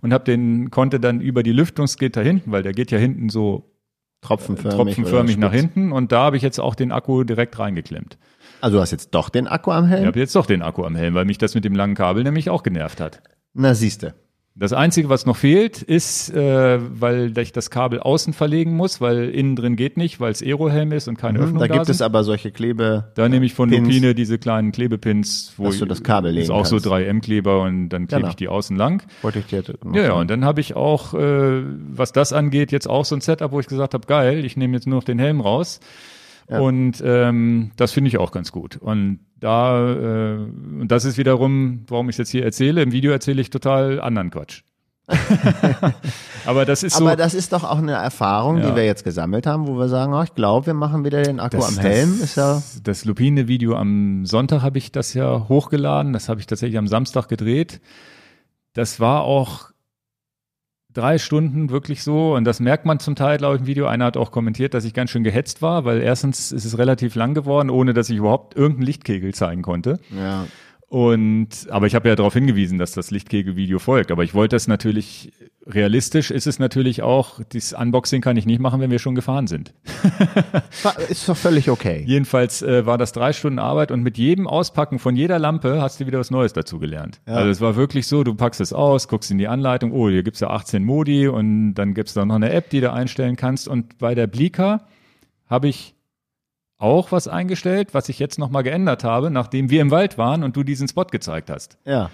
Und 0.00 0.12
habe 0.12 0.24
den, 0.24 0.70
konnte 0.70 0.98
dann 0.98 1.20
über 1.20 1.44
die 1.44 1.52
Lüftungsgitter 1.52 2.22
hinten, 2.22 2.50
weil 2.50 2.64
der 2.64 2.72
geht 2.72 2.90
ja 2.90 2.98
hinten 2.98 3.28
so 3.28 3.71
Tropfenförmig. 4.22 4.76
tropfenförmig 4.76 5.36
nach 5.36 5.52
hinten. 5.52 5.92
Und 5.92 6.12
da 6.12 6.22
habe 6.22 6.36
ich 6.36 6.42
jetzt 6.42 6.58
auch 6.60 6.74
den 6.74 6.92
Akku 6.92 7.24
direkt 7.24 7.58
reingeklemmt. 7.58 8.16
Also 8.60 8.76
du 8.76 8.80
hast 8.80 8.92
jetzt 8.92 9.10
doch 9.10 9.28
den 9.28 9.48
Akku 9.48 9.72
am 9.72 9.84
Ich 9.86 9.90
Helm? 9.90 10.06
habe 10.06 10.18
jetzt 10.18 10.34
doch 10.36 10.46
den 10.46 10.62
Akku 10.62 10.84
am 10.84 10.94
Helm, 10.94 11.14
weil 11.14 11.24
mich 11.24 11.38
das 11.38 11.54
mit 11.54 11.64
dem 11.64 11.74
langen 11.74 11.94
Kabel 11.96 12.22
nämlich 12.22 12.48
auch 12.48 12.62
genervt 12.62 13.00
hat. 13.00 13.20
Na 13.52 13.74
siehste. 13.74 14.14
Das 14.54 14.74
Einzige, 14.74 15.08
was 15.08 15.24
noch 15.24 15.36
fehlt, 15.38 15.80
ist, 15.80 16.28
äh, 16.28 16.78
weil 17.00 17.36
ich 17.38 17.52
das 17.52 17.70
Kabel 17.70 18.00
außen 18.00 18.34
verlegen 18.34 18.76
muss, 18.76 19.00
weil 19.00 19.30
innen 19.30 19.56
drin 19.56 19.76
geht 19.76 19.96
nicht, 19.96 20.20
weil 20.20 20.30
es 20.30 20.42
Aerohelm 20.42 20.92
ist 20.92 21.08
und 21.08 21.16
keine 21.16 21.38
Öffnung 21.38 21.54
Mhm, 21.54 21.60
Da 21.60 21.68
da 21.68 21.74
gibt 21.74 21.86
sind. 21.86 21.94
es 21.94 22.02
aber 22.02 22.22
solche 22.22 22.50
Klebe. 22.50 23.10
Da 23.14 23.30
nehme 23.30 23.46
ich 23.46 23.54
von 23.54 23.70
Pins. 23.70 23.88
Lupine 23.88 24.14
diese 24.14 24.38
kleinen 24.38 24.70
Klebepins, 24.70 25.54
wo 25.56 25.64
Dass 25.64 25.78
du 25.78 25.86
das 25.86 26.02
Kabel 26.02 26.32
legen 26.32 26.42
ist 26.44 26.50
auch 26.50 26.66
so 26.66 26.76
kannst. 26.76 26.86
3M-Kleber 26.88 27.62
und 27.62 27.88
dann 27.88 28.08
klebe 28.08 28.20
Genau. 28.20 28.28
ich 28.30 28.36
die 28.36 28.48
außen 28.48 28.76
lang. 28.76 29.02
Wollte 29.22 29.38
ich 29.38 29.46
dir 29.46 29.62
Ja, 29.94 30.02
ja, 30.02 30.12
und 30.12 30.30
dann 30.30 30.44
habe 30.44 30.60
ich 30.60 30.76
auch, 30.76 31.14
äh, 31.14 31.62
was 31.94 32.12
das 32.12 32.34
angeht, 32.34 32.72
jetzt 32.72 32.90
auch 32.90 33.06
so 33.06 33.14
ein 33.14 33.22
Setup, 33.22 33.52
wo 33.52 33.60
ich 33.60 33.68
gesagt 33.68 33.94
habe, 33.94 34.06
geil, 34.06 34.44
ich 34.44 34.58
nehme 34.58 34.74
jetzt 34.74 34.86
nur 34.86 34.96
noch 34.98 35.04
den 35.04 35.18
Helm 35.18 35.40
raus. 35.40 35.80
Ja. 36.48 36.60
Und 36.60 37.02
ähm, 37.04 37.70
das 37.76 37.92
finde 37.92 38.08
ich 38.08 38.18
auch 38.18 38.32
ganz 38.32 38.52
gut. 38.52 38.76
Und 38.76 39.20
da, 39.40 39.90
äh, 39.92 40.34
und 40.36 40.88
das 40.88 41.04
ist 41.04 41.18
wiederum, 41.18 41.84
warum 41.88 42.08
ich 42.08 42.14
es 42.14 42.18
jetzt 42.18 42.30
hier 42.30 42.44
erzähle. 42.44 42.82
Im 42.82 42.92
Video 42.92 43.12
erzähle 43.12 43.40
ich 43.40 43.50
total 43.50 44.00
anderen 44.00 44.30
Quatsch. 44.30 44.62
Aber 46.46 46.64
das 46.64 46.82
ist 46.82 46.96
so. 46.96 47.04
Aber 47.06 47.16
das 47.16 47.34
ist 47.34 47.52
doch 47.52 47.64
auch 47.64 47.78
eine 47.78 47.92
Erfahrung, 47.92 48.58
Ja. 48.58 48.70
die 48.70 48.76
wir 48.76 48.84
jetzt 48.84 49.04
gesammelt 49.04 49.46
haben, 49.46 49.66
wo 49.66 49.76
wir 49.76 49.88
sagen, 49.88 50.14
oh, 50.14 50.22
ich 50.22 50.34
glaube, 50.34 50.66
wir 50.66 50.74
machen 50.74 51.04
wieder 51.04 51.22
den 51.22 51.40
Akku 51.40 51.56
Das- 51.56 51.76
am 51.76 51.82
Helm. 51.82 52.10
Das, 52.20 52.30
ist 52.30 52.36
ja 52.36 52.62
das 52.84 53.04
Lupine-Video 53.04 53.74
am 53.76 54.26
Sonntag 54.26 54.62
habe 54.62 54.78
ich 54.78 54.92
das 54.92 55.14
ja 55.14 55.48
hochgeladen. 55.48 56.12
Das 56.12 56.28
habe 56.28 56.40
ich 56.40 56.46
tatsächlich 56.46 56.78
am 56.78 56.88
Samstag 56.88 57.28
gedreht. 57.28 57.80
Das 58.74 59.00
war 59.00 59.22
auch 59.22 59.71
drei 60.94 61.18
Stunden 61.18 61.70
wirklich 61.70 62.02
so. 62.02 62.34
Und 62.34 62.44
das 62.44 62.60
merkt 62.60 62.84
man 62.84 62.98
zum 62.98 63.14
Teil, 63.14 63.38
glaube 63.38 63.56
ich, 63.56 63.60
im 63.62 63.66
Video. 63.66 63.86
Einer 63.86 64.06
hat 64.06 64.16
auch 64.16 64.30
kommentiert, 64.30 64.74
dass 64.74 64.84
ich 64.84 64.94
ganz 64.94 65.10
schön 65.10 65.24
gehetzt 65.24 65.62
war, 65.62 65.84
weil 65.84 66.00
erstens 66.00 66.52
ist 66.52 66.64
es 66.64 66.78
relativ 66.78 67.14
lang 67.14 67.34
geworden, 67.34 67.70
ohne 67.70 67.94
dass 67.94 68.10
ich 68.10 68.16
überhaupt 68.16 68.56
irgendeinen 68.56 68.86
Lichtkegel 68.86 69.34
zeigen 69.34 69.62
konnte. 69.62 69.98
ja. 70.16 70.46
Und, 70.92 71.68
aber 71.70 71.86
ich 71.86 71.94
habe 71.94 72.10
ja 72.10 72.16
darauf 72.16 72.34
hingewiesen, 72.34 72.76
dass 72.76 72.92
das 72.92 73.10
Lichtkegelvideo 73.10 73.78
folgt. 73.78 74.10
Aber 74.10 74.24
ich 74.24 74.34
wollte 74.34 74.56
das 74.56 74.68
natürlich, 74.68 75.32
realistisch 75.66 76.30
ist 76.30 76.46
es 76.46 76.58
natürlich 76.58 77.00
auch, 77.00 77.42
dieses 77.44 77.72
Unboxing 77.72 78.20
kann 78.20 78.36
ich 78.36 78.44
nicht 78.44 78.60
machen, 78.60 78.78
wenn 78.82 78.90
wir 78.90 78.98
schon 78.98 79.14
gefahren 79.14 79.46
sind. 79.46 79.72
Ist 81.08 81.30
doch 81.30 81.36
völlig 81.38 81.70
okay. 81.70 82.04
Jedenfalls 82.06 82.60
äh, 82.60 82.84
war 82.84 82.98
das 82.98 83.12
drei 83.12 83.32
Stunden 83.32 83.58
Arbeit 83.58 83.90
und 83.90 84.02
mit 84.02 84.18
jedem 84.18 84.46
Auspacken 84.46 84.98
von 84.98 85.16
jeder 85.16 85.38
Lampe 85.38 85.80
hast 85.80 85.98
du 85.98 86.06
wieder 86.06 86.18
was 86.18 86.30
Neues 86.30 86.52
dazu 86.52 86.78
gelernt. 86.78 87.22
Ja. 87.26 87.36
Also 87.36 87.48
es 87.48 87.62
war 87.62 87.74
wirklich 87.74 88.06
so, 88.06 88.22
du 88.22 88.34
packst 88.34 88.60
es 88.60 88.74
aus, 88.74 89.08
guckst 89.08 89.30
in 89.30 89.38
die 89.38 89.48
Anleitung, 89.48 89.92
oh, 89.92 90.10
hier 90.10 90.22
gibt's 90.22 90.40
ja 90.40 90.50
18 90.50 90.84
Modi 90.84 91.26
und 91.26 91.72
dann 91.72 91.94
gibt's 91.94 92.12
da 92.12 92.26
noch 92.26 92.34
eine 92.34 92.52
App, 92.52 92.68
die 92.68 92.82
du 92.82 92.92
einstellen 92.92 93.36
kannst. 93.36 93.66
Und 93.66 93.96
bei 93.96 94.14
der 94.14 94.26
Blika 94.26 94.84
habe 95.48 95.68
ich 95.68 95.94
auch 96.82 97.12
was 97.12 97.28
eingestellt, 97.28 97.94
was 97.94 98.08
ich 98.08 98.18
jetzt 98.18 98.38
nochmal 98.38 98.62
geändert 98.62 99.04
habe, 99.04 99.30
nachdem 99.30 99.70
wir 99.70 99.80
im 99.80 99.90
Wald 99.90 100.18
waren 100.18 100.42
und 100.42 100.56
du 100.56 100.62
diesen 100.64 100.88
Spot 100.88 101.04
gezeigt 101.04 101.50
hast. 101.50 101.78
Ja. 101.84 102.10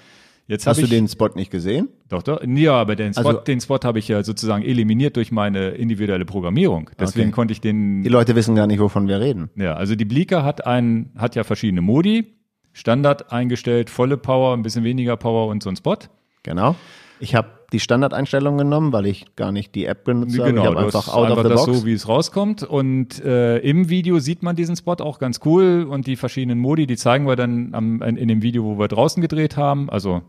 Jetzt 0.47 0.67
Hast 0.67 0.79
du 0.79 0.85
ich, 0.85 0.89
den 0.91 1.07
Spot 1.09 1.29
nicht 1.35 1.51
gesehen? 1.51 1.89
Doch, 2.09 2.23
doch. 2.23 2.41
Ja, 2.43 2.73
aber 2.75 2.97
den 2.97 3.13
Spot, 3.13 3.29
Also- 3.29 3.41
den 3.41 3.61
Spot 3.61 3.81
habe 3.85 3.99
ich 3.99 4.09
ja 4.09 4.23
sozusagen 4.23 4.63
eliminiert 4.65 5.17
durch 5.17 5.31
meine 5.31 5.69
individuelle 5.71 6.25
Programmierung. 6.25 6.89
Deswegen 6.99 7.29
Okay. 7.29 7.35
konnte 7.35 7.53
ich 7.53 7.61
den 7.61 8.03
Die 8.03 8.09
Leute 8.09 8.35
wissen 8.35 8.55
gar 8.55 8.67
nicht, 8.67 8.81
wovon 8.81 9.09
wir 9.09 9.21
reden. 9.21 9.51
Ja, 9.57 9.75
also 9.75 9.95
die 9.95 10.07
Blika 10.07 10.45
hat 10.45 10.67
ein, 10.67 11.11
hat 11.19 11.35
ja 11.35 11.45
verschiedene 11.45 11.83
Modi. 11.83 12.35
Standard 12.73 13.31
eingestellt, 13.33 13.91
volle 13.91 14.17
Power, 14.17 14.55
ein 14.57 14.63
bisschen 14.63 14.85
weniger 14.85 15.17
Power 15.19 15.49
und 15.49 15.63
so 15.63 15.69
ein 15.69 15.77
Spot. 15.77 15.97
Genau. 16.45 16.77
Ich 17.21 17.35
habe 17.35 17.49
die 17.73 17.81
Standardeinstellung 17.81 18.57
genommen, 18.57 18.93
weil 18.93 19.07
ich 19.07 19.27
gar 19.37 19.53
nicht 19.53 19.75
die 19.75 19.85
App 19.85 20.05
genutzt 20.05 20.39
habe. 20.39 20.49
ich 20.49 20.55
Genau, 20.55 20.67
habe 20.67 20.79
einfach 20.79 21.09
out 21.09 21.27
einfach 21.27 21.39
of 21.39 21.43
the 21.43 21.49
das 21.51 21.67
box. 21.67 21.79
so, 21.81 21.87
wie 21.87 21.93
es 21.93 22.09
rauskommt. 22.09 22.63
Und 22.63 23.23
äh, 23.23 23.59
im 23.59 23.91
Video 23.91 24.19
sieht 24.21 24.43
man 24.43 24.57
diesen 24.57 24.75
Spot 24.75 24.95
auch 25.01 25.19
ganz 25.19 25.41
cool 25.45 25.87
und 25.89 26.07
die 26.07 26.17
verschiedenen 26.17 26.59
Modi, 26.59 26.87
die 26.87 26.97
zeigen 26.97 27.27
wir 27.27 27.37
dann 27.37 27.75
am, 27.75 28.01
in 28.01 28.29
dem 28.29 28.43
Video, 28.43 28.65
wo 28.65 28.79
wir 28.79 28.89
draußen 28.89 29.21
gedreht 29.21 29.57
haben. 29.57 29.91
Also 29.91 30.23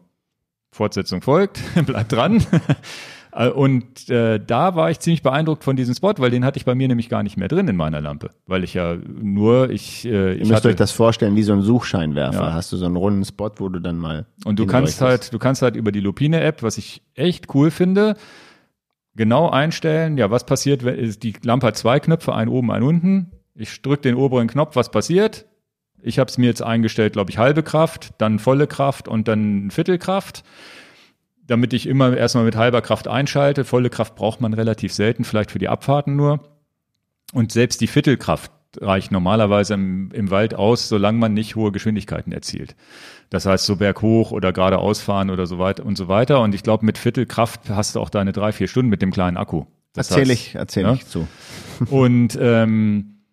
Fortsetzung 0.72 1.22
folgt, 1.22 1.62
bleibt 1.86 2.12
dran. 2.12 2.46
Äh, 3.32 3.50
Und 3.50 4.10
äh, 4.10 4.40
da 4.40 4.76
war 4.76 4.90
ich 4.92 5.00
ziemlich 5.00 5.22
beeindruckt 5.22 5.64
von 5.64 5.76
diesem 5.76 5.94
Spot, 5.94 6.14
weil 6.18 6.32
den 6.32 6.46
hatte 6.46 6.58
ich 6.58 6.66
bei 6.66 6.76
mir 6.76 6.88
nämlich 6.88 7.10
gar 7.10 7.24
nicht 7.24 7.38
mehr 7.38 7.48
drin 7.48 7.68
in 7.68 7.76
meiner 7.76 8.02
Lampe, 8.02 8.32
weil 8.48 8.64
ich 8.64 8.74
ja 8.74 8.96
nur 8.96 9.70
ich 9.70 10.06
äh, 10.06 10.10
Ihr 10.10 10.32
ich 10.34 10.40
müsst 10.40 10.54
hatte 10.54 10.70
euch 10.70 10.76
das 10.76 10.92
vorstellen 10.92 11.36
wie 11.36 11.44
so 11.44 11.54
ein 11.54 11.62
Suchscheinwerfer. 11.62 12.48
Ja. 12.48 12.54
Hast 12.54 12.72
du 12.72 12.78
so 12.78 12.86
einen 12.86 12.96
runden 12.96 13.26
Spot, 13.26 13.52
wo 13.58 13.70
du 13.70 13.80
dann 13.80 13.98
mal 13.98 14.26
Und 14.46 14.60
du 14.60 14.66
kannst 14.66 15.02
halt, 15.02 15.34
du 15.34 15.40
kannst 15.40 15.62
halt 15.62 15.76
über 15.76 15.92
die 15.92 16.00
Lupine-App, 16.00 16.64
was 16.64 16.78
ich 16.78 17.02
echt 17.16 17.54
cool 17.54 17.72
finde, 17.72 18.16
genau 19.16 19.50
einstellen, 19.50 20.18
ja, 20.18 20.32
was 20.32 20.46
passiert, 20.46 20.84
wenn 20.84 20.96
ist 20.96 21.24
die 21.24 21.34
Lampe 21.44 21.68
hat 21.68 21.78
zwei 21.78 22.00
Knöpfe, 22.00 22.34
einen 22.34 22.50
oben, 22.50 22.72
einen 22.72 22.86
unten. 22.86 23.32
Ich 23.54 23.82
drücke 23.82 24.04
den 24.04 24.16
oberen 24.16 24.48
Knopf, 24.48 24.76
was 24.76 24.92
passiert? 24.92 25.46
Ich 26.02 26.18
habe 26.18 26.30
es 26.30 26.38
mir 26.38 26.46
jetzt 26.46 26.64
eingestellt, 26.64 27.14
glaube 27.14 27.30
ich, 27.30 27.38
halbe 27.38 27.62
Kraft, 27.62 28.12
dann 28.18 28.40
volle 28.40 28.68
Kraft 28.68 29.08
und 29.08 29.28
dann 29.28 29.70
Viertelkraft. 29.70 30.44
Damit 31.50 31.74
ich 31.74 31.88
immer 31.88 32.16
erstmal 32.16 32.46
mit 32.46 32.56
halber 32.56 32.82
Kraft 32.82 33.08
einschalte. 33.08 33.66
Volle 33.66 33.90
Kraft 33.90 34.16
braucht 34.16 34.40
man 34.40 34.54
relativ 34.54 34.94
selten, 34.94 35.24
vielleicht 35.24 35.52
für 35.52 35.60
die 35.60 35.68
Abfahrten 35.68 36.16
nur. 36.16 36.42
Und 37.34 37.52
selbst 37.52 37.82
die 37.82 37.88
Viertelkraft 37.88 38.52
reicht 38.80 39.12
normalerweise 39.12 39.74
im, 39.74 40.12
im 40.12 40.30
Wald 40.30 40.54
aus, 40.54 40.90
solange 40.90 41.18
man 41.18 41.34
nicht 41.34 41.56
hohe 41.56 41.72
Geschwindigkeiten 41.72 42.32
erzielt. 42.32 42.76
Das 43.32 43.48
heißt, 43.48 43.66
so 43.66 43.78
berghoch 43.78 44.32
oder 44.32 44.54
geradeaus 44.54 45.02
fahren 45.02 45.32
oder 45.32 45.48
so 45.48 45.58
weiter 45.58 45.86
und 45.86 45.98
so 45.98 46.08
weiter. 46.08 46.42
Und 46.42 46.54
ich 46.54 46.62
glaube, 46.62 46.86
mit 46.86 47.00
Viertelkraft 47.00 47.70
hast 47.70 47.96
du 47.96 48.00
auch 48.00 48.10
deine 48.10 48.32
drei, 48.32 48.52
vier 48.52 48.68
Stunden 48.68 48.90
mit 48.90 49.02
dem 49.02 49.12
kleinen 49.12 49.38
Akku. 49.38 49.66
Das 49.94 50.12
Erzähle 50.12 50.34
heißt, 50.34 50.48
ich, 50.48 50.56
erzähle 50.56 50.88
ja? 50.90 50.94
ich 50.94 51.08
zu. 51.08 51.28
Und 51.90 52.38
ähm, 52.40 53.24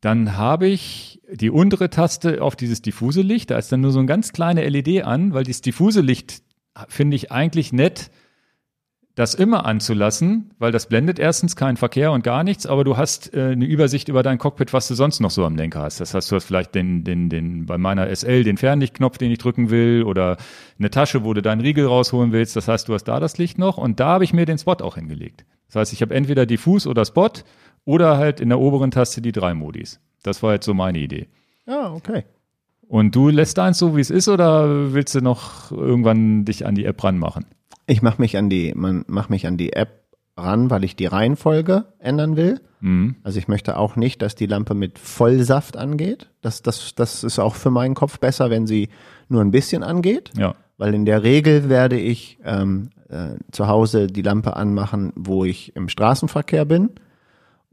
dann 0.00 0.36
habe 0.36 0.66
ich 0.66 1.20
die 1.32 1.50
untere 1.50 1.88
Taste 1.88 2.42
auf 2.42 2.56
dieses 2.56 2.82
diffuse 2.82 3.22
Licht. 3.22 3.50
Da 3.50 3.58
ist 3.58 3.70
dann 3.70 3.80
nur 3.80 3.92
so 3.92 4.00
ein 4.00 4.08
ganz 4.08 4.32
kleine 4.32 4.68
LED 4.68 5.04
an, 5.04 5.34
weil 5.34 5.44
dieses 5.44 5.62
diffuse 5.62 6.00
Licht 6.00 6.42
finde 6.88 7.16
ich 7.16 7.32
eigentlich 7.32 7.72
nett, 7.72 8.10
das 9.14 9.34
immer 9.34 9.64
anzulassen, 9.64 10.50
weil 10.58 10.72
das 10.72 10.88
blendet 10.88 11.20
erstens 11.20 11.54
keinen 11.54 11.76
Verkehr 11.76 12.10
und 12.10 12.24
gar 12.24 12.42
nichts, 12.42 12.66
aber 12.66 12.82
du 12.82 12.96
hast 12.96 13.32
äh, 13.32 13.52
eine 13.52 13.64
Übersicht 13.64 14.08
über 14.08 14.24
dein 14.24 14.38
Cockpit, 14.38 14.72
was 14.72 14.88
du 14.88 14.94
sonst 14.94 15.20
noch 15.20 15.30
so 15.30 15.44
am 15.44 15.54
Lenker 15.54 15.82
hast. 15.82 16.00
Das 16.00 16.14
heißt, 16.14 16.32
du 16.32 16.36
hast 16.36 16.44
vielleicht 16.44 16.74
den, 16.74 17.04
den, 17.04 17.28
den, 17.28 17.66
bei 17.66 17.78
meiner 17.78 18.14
SL 18.14 18.42
den 18.42 18.56
Fernlichtknopf, 18.56 19.18
den 19.18 19.30
ich 19.30 19.38
drücken 19.38 19.70
will, 19.70 20.02
oder 20.02 20.36
eine 20.78 20.90
Tasche, 20.90 21.22
wo 21.22 21.32
du 21.32 21.42
deinen 21.42 21.60
Riegel 21.60 21.86
rausholen 21.86 22.32
willst. 22.32 22.56
Das 22.56 22.66
heißt, 22.66 22.88
du 22.88 22.94
hast 22.94 23.04
da 23.04 23.20
das 23.20 23.38
Licht 23.38 23.56
noch 23.56 23.78
und 23.78 24.00
da 24.00 24.06
habe 24.06 24.24
ich 24.24 24.32
mir 24.32 24.46
den 24.46 24.58
Spot 24.58 24.72
auch 24.80 24.96
hingelegt. 24.96 25.44
Das 25.68 25.76
heißt, 25.76 25.92
ich 25.92 26.02
habe 26.02 26.14
entweder 26.14 26.44
diffus 26.44 26.86
oder 26.86 27.04
Spot 27.04 27.30
oder 27.84 28.16
halt 28.16 28.40
in 28.40 28.48
der 28.48 28.58
oberen 28.58 28.90
Taste 28.90 29.22
die 29.22 29.32
drei 29.32 29.54
Modis. 29.54 30.00
Das 30.24 30.42
war 30.42 30.54
jetzt 30.54 30.66
so 30.66 30.74
meine 30.74 30.98
Idee. 30.98 31.28
Ja, 31.66 31.92
okay. 31.92 32.24
Und 32.88 33.14
du 33.14 33.28
lässt 33.28 33.58
deins 33.58 33.78
so, 33.78 33.96
wie 33.96 34.00
es 34.00 34.10
ist, 34.10 34.28
oder 34.28 34.92
willst 34.92 35.14
du 35.14 35.20
noch 35.20 35.70
irgendwann 35.72 36.44
dich 36.44 36.66
an 36.66 36.74
die 36.74 36.84
App 36.84 37.02
ranmachen? 37.02 37.46
Ich 37.86 38.02
mache 38.02 38.20
mich 38.20 38.36
an 38.36 38.48
die, 38.48 38.72
man 38.74 39.04
mach 39.08 39.28
mich 39.28 39.46
an 39.46 39.56
die 39.56 39.72
App 39.72 40.04
ran, 40.36 40.70
weil 40.70 40.84
ich 40.84 40.96
die 40.96 41.06
Reihenfolge 41.06 41.84
ändern 41.98 42.36
will. 42.36 42.60
Mhm. 42.80 43.16
Also 43.22 43.38
ich 43.38 43.48
möchte 43.48 43.76
auch 43.76 43.96
nicht, 43.96 44.22
dass 44.22 44.34
die 44.34 44.46
Lampe 44.46 44.74
mit 44.74 44.98
Vollsaft 44.98 45.76
angeht. 45.76 46.30
Das, 46.40 46.62
das, 46.62 46.94
das 46.94 47.24
ist 47.24 47.38
auch 47.38 47.54
für 47.54 47.70
meinen 47.70 47.94
Kopf 47.94 48.18
besser, 48.18 48.50
wenn 48.50 48.66
sie 48.66 48.88
nur 49.28 49.40
ein 49.40 49.50
bisschen 49.50 49.82
angeht. 49.82 50.30
Ja. 50.36 50.54
Weil 50.76 50.94
in 50.94 51.04
der 51.04 51.22
Regel 51.22 51.68
werde 51.68 51.98
ich 51.98 52.38
ähm, 52.44 52.90
äh, 53.08 53.36
zu 53.52 53.68
Hause 53.68 54.08
die 54.08 54.22
Lampe 54.22 54.56
anmachen, 54.56 55.12
wo 55.14 55.44
ich 55.44 55.74
im 55.76 55.88
Straßenverkehr 55.88 56.64
bin 56.64 56.90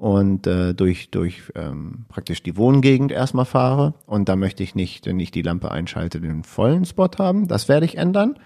und 0.02 0.48
äh, 0.48 0.74
durch, 0.74 1.12
durch 1.12 1.44
ähm, 1.54 2.06
praktisch 2.10 2.42
die 2.42 2.58
Wohngegend 2.58 3.12
erstmal 3.12 3.46
fahre. 3.46 3.94
Und 4.08 4.30
da 4.30 4.36
möchte 4.36 4.64
ich 4.64 4.74
nicht, 4.74 5.06
wenn 5.06 5.20
ich 5.20 5.30
die 5.30 5.44
Lampe 5.44 5.70
einschalte, 5.70 6.20
den 6.20 6.44
vollen 6.44 6.86
Spot 6.86 7.12
haben. 7.20 7.48
Das 7.48 7.70
werde 7.70 7.86
ich 7.86 8.00
ändern. 8.00 8.40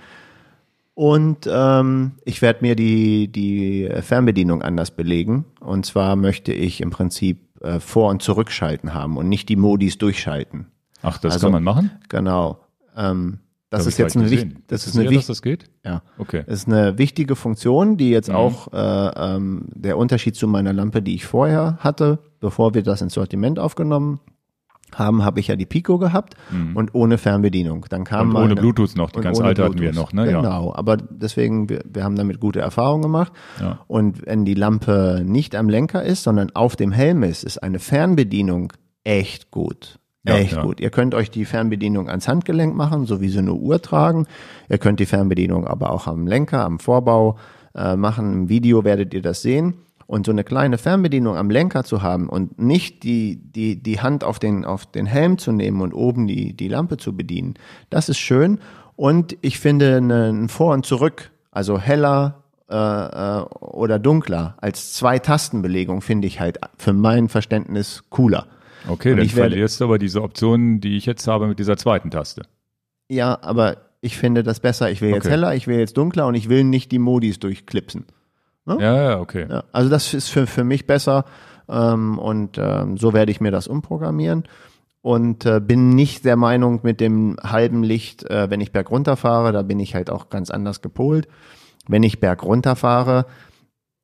Und 0.96 1.48
ähm, 1.50 2.12
ich 2.26 2.42
werde 2.42 2.60
mir 2.62 2.76
die, 2.76 3.30
die 3.32 3.90
Fernbedienung 4.02 4.64
anders 4.64 4.92
belegen. 4.92 5.46
Und 5.62 5.86
zwar 5.86 6.18
möchte 6.18 6.52
ich 6.52 6.82
im 6.82 6.90
Prinzip 6.90 7.40
äh, 7.62 7.80
Vor- 7.80 8.10
und 8.10 8.22
Zurückschalten 8.22 8.94
haben 8.94 9.16
und 9.16 9.30
nicht 9.30 9.48
die 9.48 9.56
Modis 9.56 9.98
durchschalten. 9.98 10.66
Ach, 11.04 11.20
das 11.20 11.36
Also- 11.36 11.46
kann 11.48 11.54
man 11.54 11.64
machen? 11.64 11.90
Genau. 12.10 12.60
Ähm, 12.98 13.40
das 13.78 13.86
Hab 13.86 13.88
ist 13.90 13.98
jetzt 13.98 14.16
eine, 14.16 14.26
gesehen. 14.30 14.64
das 14.68 14.88
ist 14.88 14.96
eine 14.98 15.10
wichtige, 15.10 15.28
das 15.28 15.42
geht? 15.42 15.70
ja. 15.86 16.02
Okay. 16.18 16.44
Das 16.48 16.56
ist 16.60 16.68
eine 16.68 16.98
wichtige 16.98 17.36
Funktion, 17.36 17.98
die 17.98 18.10
jetzt 18.10 18.30
Mhm. 18.30 18.36
auch 18.36 18.74
äh, 18.74 19.36
ähm, 19.36 19.68
der 19.74 19.98
Unterschied 19.98 20.36
zu 20.36 20.48
meiner 20.48 20.74
Lampe, 20.74 21.02
die 21.02 21.16
ich 21.16 21.26
vorher 21.26 21.78
hatte, 21.80 22.20
bevor 22.40 22.74
wir 22.74 22.84
das 22.84 23.02
ins 23.02 23.14
Sortiment 23.14 23.60
aufgenommen 23.60 24.20
haben, 24.94 25.26
habe 25.26 25.40
ich 25.42 25.48
ja 25.48 25.56
die 25.58 25.66
Pico 25.66 25.98
gehabt 25.98 26.36
und 26.76 26.94
ohne 26.96 27.18
Fernbedienung. 27.18 27.86
Dann 27.90 28.04
kam 28.06 28.20
Mhm. 28.20 28.28
Und 28.28 28.34
mal 28.34 28.40
ohne 28.44 28.52
eine- 28.52 28.62
Bluetooth 28.62 28.96
noch. 28.96 29.10
Die 29.12 29.20
ganz 29.20 29.40
alte 29.42 29.64
hatten 29.64 29.74
wir 29.80 29.92
Bluetooth. 29.92 30.14
noch, 30.14 30.26
ne? 30.26 30.32
Ja. 30.32 30.42
Genau, 30.42 30.74
aber 30.74 30.96
deswegen, 30.98 31.68
wir, 31.70 31.82
wir 31.92 32.04
haben 32.04 32.16
damit 32.16 32.40
gute 32.40 32.62
Erfahrungen 32.62 33.02
gemacht. 33.02 33.34
Ja. 33.60 33.80
Und 33.88 34.26
wenn 34.26 34.46
die 34.46 34.54
Lampe 34.54 35.24
nicht 35.26 35.56
am 35.56 35.68
Lenker 35.70 36.04
ist, 36.04 36.24
sondern 36.24 36.52
auf 36.56 36.76
dem 36.78 36.92
Helm 36.94 37.24
ist, 37.24 37.44
ist 37.44 37.58
eine 37.62 37.80
Fernbedienung 37.80 38.72
echt 39.04 39.52
gut. 39.52 40.00
Ja, 40.28 40.36
echt 40.38 40.54
ja. 40.54 40.62
gut. 40.64 40.80
Ihr 40.80 40.90
könnt 40.90 41.14
euch 41.16 41.30
die 41.32 41.46
Fernbedienung 41.46 42.10
ans 42.10 42.28
Handgelenk 42.28 42.76
machen, 42.76 43.06
so 43.06 43.22
wie 43.22 43.30
sie 43.30 43.40
eine 43.40 43.54
Uhr 43.54 43.82
tragen. 43.82 44.26
Ihr 44.70 44.78
könnt 44.78 45.00
die 45.00 45.06
Fernbedienung 45.06 45.68
aber 45.68 45.92
auch 45.92 46.08
am 46.08 46.26
Lenker, 46.28 46.64
am 46.66 46.80
Vorbau 46.80 47.38
äh, 47.76 47.96
machen. 47.96 48.34
Im 48.34 48.50
Video 48.50 48.84
werdet 48.84 49.14
ihr 49.14 49.22
das 49.22 49.42
sehen. 49.42 49.76
Und 50.08 50.28
so 50.28 50.32
eine 50.32 50.44
kleine 50.44 50.78
Fernbedienung 50.78 51.36
am 51.36 51.50
Lenker 51.50 51.84
zu 51.84 52.04
haben 52.04 52.30
und 52.30 52.60
nicht 52.60 53.02
die, 53.02 53.38
die, 53.38 53.82
die 53.82 54.00
Hand 54.02 54.24
auf 54.24 54.38
den, 54.38 54.64
auf 54.64 54.86
den 54.86 55.08
Helm 55.08 55.40
zu 55.40 55.52
nehmen 55.52 55.82
und 55.82 55.94
oben 55.94 56.28
die, 56.28 56.54
die 56.54 56.68
Lampe 56.68 56.98
zu 56.98 57.16
bedienen, 57.18 57.56
das 57.90 58.08
ist 58.08 58.20
schön. 58.20 58.60
Und 58.96 59.36
ich 59.42 59.60
finde 59.60 59.98
eine- 59.98 60.30
ein 60.30 60.48
Vor- 60.48 60.74
und 60.76 60.86
Zurück, 60.86 61.32
also 61.50 61.80
heller 61.80 62.44
äh, 62.70 62.76
äh, 62.76 63.42
oder 63.62 63.98
dunkler 63.98 64.56
als 64.62 64.94
zwei 64.94 65.18
Tastenbelegung, 65.18 66.02
finde 66.02 66.28
ich 66.28 66.40
halt 66.40 66.60
für 66.78 66.94
mein 66.94 67.28
Verständnis 67.28 68.04
cooler. 68.12 68.46
Okay, 68.88 69.12
Und 69.12 69.18
dann 69.18 69.26
ich 69.26 69.36
werde- 69.36 69.50
verlierst 69.52 69.80
du 69.82 69.86
aber 69.86 69.98
diese 69.98 70.22
Option, 70.22 70.80
die 70.80 70.98
ich 70.98 71.06
jetzt 71.06 71.28
habe 71.28 71.48
mit 71.48 71.60
dieser 71.60 71.78
zweiten 71.78 72.12
Taste. 72.12 72.44
Ja, 73.10 73.38
aber 73.42 73.78
ich 74.02 74.18
finde 74.18 74.44
das 74.44 74.60
besser. 74.60 74.92
Ich 74.92 75.02
will 75.02 75.10
jetzt 75.10 75.26
Okay. 75.26 75.32
heller, 75.32 75.56
ich 75.56 75.68
will 75.68 75.78
jetzt 75.80 75.98
dunkler 75.98 76.28
und 76.28 76.36
ich 76.36 76.50
will 76.50 76.64
nicht 76.64 76.92
die 76.92 77.00
Modis 77.00 77.40
durchklipsen. 77.40 78.06
Ja, 78.68 78.80
ja, 78.80 79.20
okay. 79.20 79.46
Ja, 79.50 79.64
also 79.72 79.90
das 79.90 80.14
ist 80.14 80.30
für, 80.30 80.48
für 80.48 80.64
mich 80.64 80.88
besser 80.88 81.26
ähm, 81.70 82.18
und 82.18 82.58
ähm, 82.58 82.98
so 82.98 83.14
werde 83.14 83.32
ich 83.32 83.40
mir 83.40 83.52
das 83.52 83.68
umprogrammieren 83.68 84.44
und 85.02 85.46
äh, 85.46 85.60
bin 85.60 85.90
nicht 85.92 86.26
der 86.26 86.36
Meinung 86.36 86.80
mit 86.82 87.00
dem 87.00 87.38
halben 87.44 87.84
Licht, 87.84 88.24
äh, 88.30 88.50
wenn 88.50 88.62
ich 88.62 88.72
bergunter 88.72 89.18
fahre, 89.18 89.52
da 89.52 89.62
bin 89.62 89.80
ich 89.80 89.94
halt 89.94 90.10
auch 90.10 90.30
ganz 90.30 90.50
anders 90.50 90.82
gepolt. 90.82 91.28
Wenn 91.88 92.02
ich 92.02 92.20
bergunter 92.20 92.76
fahre, 92.76 93.28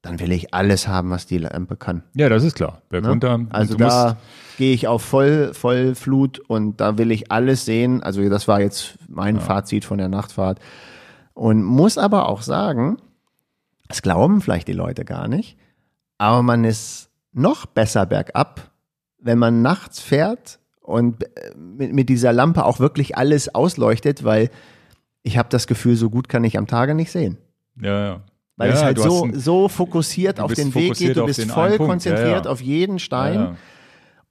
dann 0.01 0.19
will 0.19 0.31
ich 0.31 0.53
alles 0.53 0.87
haben, 0.87 1.11
was 1.11 1.27
die 1.27 1.37
Lampe 1.37 1.75
kann. 1.75 2.03
Ja, 2.15 2.27
das 2.29 2.43
ist 2.43 2.55
klar. 2.55 2.81
Berg 2.89 3.03
Ne? 3.03 3.09
runter. 3.09 3.35
Und 3.35 3.53
Also 3.53 3.75
da 3.75 4.17
gehe 4.57 4.73
ich 4.73 4.87
auf 4.87 5.03
Voll, 5.03 5.53
Vollflut 5.53 6.39
und 6.39 6.81
da 6.81 6.97
will 6.97 7.11
ich 7.11 7.31
alles 7.31 7.65
sehen. 7.65 8.01
Also 8.01 8.27
das 8.29 8.47
war 8.47 8.61
jetzt 8.61 8.97
mein 9.07 9.39
Fazit 9.39 9.85
von 9.85 9.97
der 9.99 10.09
Nachtfahrt. 10.09 10.59
Und 11.33 11.63
muss 11.63 11.97
aber 11.97 12.27
auch 12.29 12.41
sagen, 12.41 12.97
das 13.87 14.01
glauben 14.01 14.41
vielleicht 14.41 14.67
die 14.67 14.73
Leute 14.73 15.05
gar 15.05 15.27
nicht, 15.27 15.57
aber 16.17 16.41
man 16.43 16.63
ist 16.63 17.09
noch 17.31 17.65
besser 17.65 18.05
bergab, 18.05 18.71
wenn 19.19 19.37
man 19.37 19.61
nachts 19.61 19.99
fährt 19.99 20.59
und 20.81 21.23
äh, 21.23 21.55
mit, 21.55 21.93
mit 21.93 22.09
dieser 22.09 22.33
Lampe 22.33 22.65
auch 22.65 22.79
wirklich 22.79 23.17
alles 23.17 23.53
ausleuchtet, 23.53 24.23
weil 24.23 24.49
ich 25.23 25.37
habe 25.37 25.49
das 25.49 25.67
Gefühl, 25.67 25.95
so 25.95 26.09
gut 26.09 26.27
kann 26.27 26.43
ich 26.43 26.57
am 26.57 26.67
Tage 26.67 26.95
nicht 26.95 27.11
sehen. 27.11 27.37
ja, 27.79 28.05
ja. 28.05 28.21
Weil 28.61 28.69
ja, 28.69 28.75
es 28.75 28.83
halt 28.83 28.99
so, 28.99 29.23
ein- 29.25 29.39
so 29.39 29.67
fokussiert 29.67 30.39
auf 30.39 30.53
den 30.53 30.73
Weg 30.73 30.83
fokussiert 30.85 31.13
geht, 31.15 31.17
du 31.17 31.25
bist 31.25 31.49
voll 31.51 31.77
konzentriert 31.77 32.27
Ja, 32.27 32.43
ja. 32.45 32.49
auf 32.49 32.61
jeden 32.61 32.99
Stein 32.99 33.33
ja, 33.35 33.41
ja. 33.43 33.55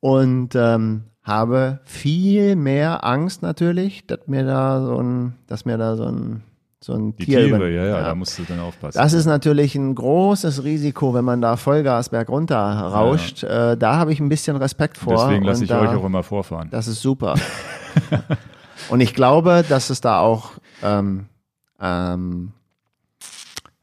und 0.00 0.54
ähm, 0.54 1.04
habe 1.22 1.80
viel 1.84 2.56
mehr 2.56 3.04
Angst 3.04 3.42
natürlich, 3.42 4.06
dass 4.06 4.20
mir 4.26 4.44
da 4.44 4.80
so 4.84 4.98
ein, 5.02 5.34
dass 5.46 5.64
mir 5.64 5.76
da 5.76 5.96
so 5.96 6.04
ein, 6.06 6.42
so 6.82 6.94
ein 6.94 7.14
Die 7.16 7.26
Tier 7.26 7.40
Tiere, 7.44 7.56
über- 7.58 7.68
ja, 7.68 7.84
ja, 7.84 8.02
da 8.02 8.14
musst 8.14 8.38
du 8.38 8.42
dann 8.48 8.58
aufpassen. 8.58 8.96
Das 8.98 9.12
ist 9.12 9.26
natürlich 9.26 9.74
ein 9.74 9.94
großes 9.94 10.64
Risiko, 10.64 11.12
wenn 11.12 11.26
man 11.26 11.42
da 11.42 11.56
Vollgas 11.58 12.08
bergunter 12.08 12.56
rauscht. 12.56 13.44
Äh, 13.44 13.76
da 13.76 13.96
habe 13.96 14.12
ich 14.14 14.20
ein 14.20 14.30
bisschen 14.30 14.56
Respekt 14.56 14.96
vor. 14.96 15.12
Deswegen 15.26 15.44
lasse 15.44 15.64
ich 15.64 15.68
da, 15.68 15.82
euch 15.82 15.90
auch 15.90 16.04
immer 16.06 16.22
vorfahren. 16.22 16.68
Das 16.70 16.88
ist 16.88 17.02
super. 17.02 17.34
und 18.88 19.00
ich 19.00 19.14
glaube, 19.14 19.62
dass 19.68 19.90
es 19.90 20.00
da 20.00 20.20
auch, 20.20 20.52
ähm, 20.82 21.26
ähm, 21.80 22.52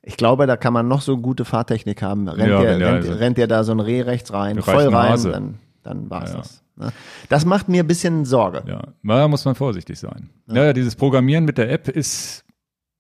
ich 0.08 0.18
glaube, 0.18 0.48
da 0.48 0.56
kann 0.58 0.74
man 0.74 0.88
noch 0.88 1.02
so 1.02 1.18
gute 1.18 1.44
Fahrtechnik 1.46 2.02
haben. 2.02 2.28
Rennt, 2.28 2.50
Ja, 2.50 2.62
der, 2.62 2.78
der 2.80 2.88
rennt, 2.94 3.06
also- 3.08 3.14
rennt 3.20 3.38
der 3.38 3.48
da 3.48 3.64
so 3.64 3.74
ein 3.74 3.80
Reh 3.80 4.02
rechts 4.02 4.32
rein, 4.34 4.62
voll 4.62 4.88
rein, 4.88 5.12
Hase. 5.12 5.32
dann, 5.32 5.56
dann 5.84 6.10
war's 6.10 6.30
Ja, 6.30 6.36
ja. 6.36 6.42
das. 6.42 6.64
Ne? 6.78 6.94
Das 7.30 7.46
macht 7.46 7.70
mir 7.70 7.84
ein 7.84 7.88
bisschen 7.88 8.24
Sorge. 8.26 8.64
Ja, 8.68 8.82
da 9.04 9.28
muss 9.28 9.44
man 9.46 9.56
vorsichtig 9.56 10.00
sein. 10.00 10.30
Ja. 10.48 10.74
dieses 10.74 10.96
Programmieren 10.96 11.44
mit 11.46 11.58
der 11.58 11.70
App 11.72 11.90
ist 11.90 12.44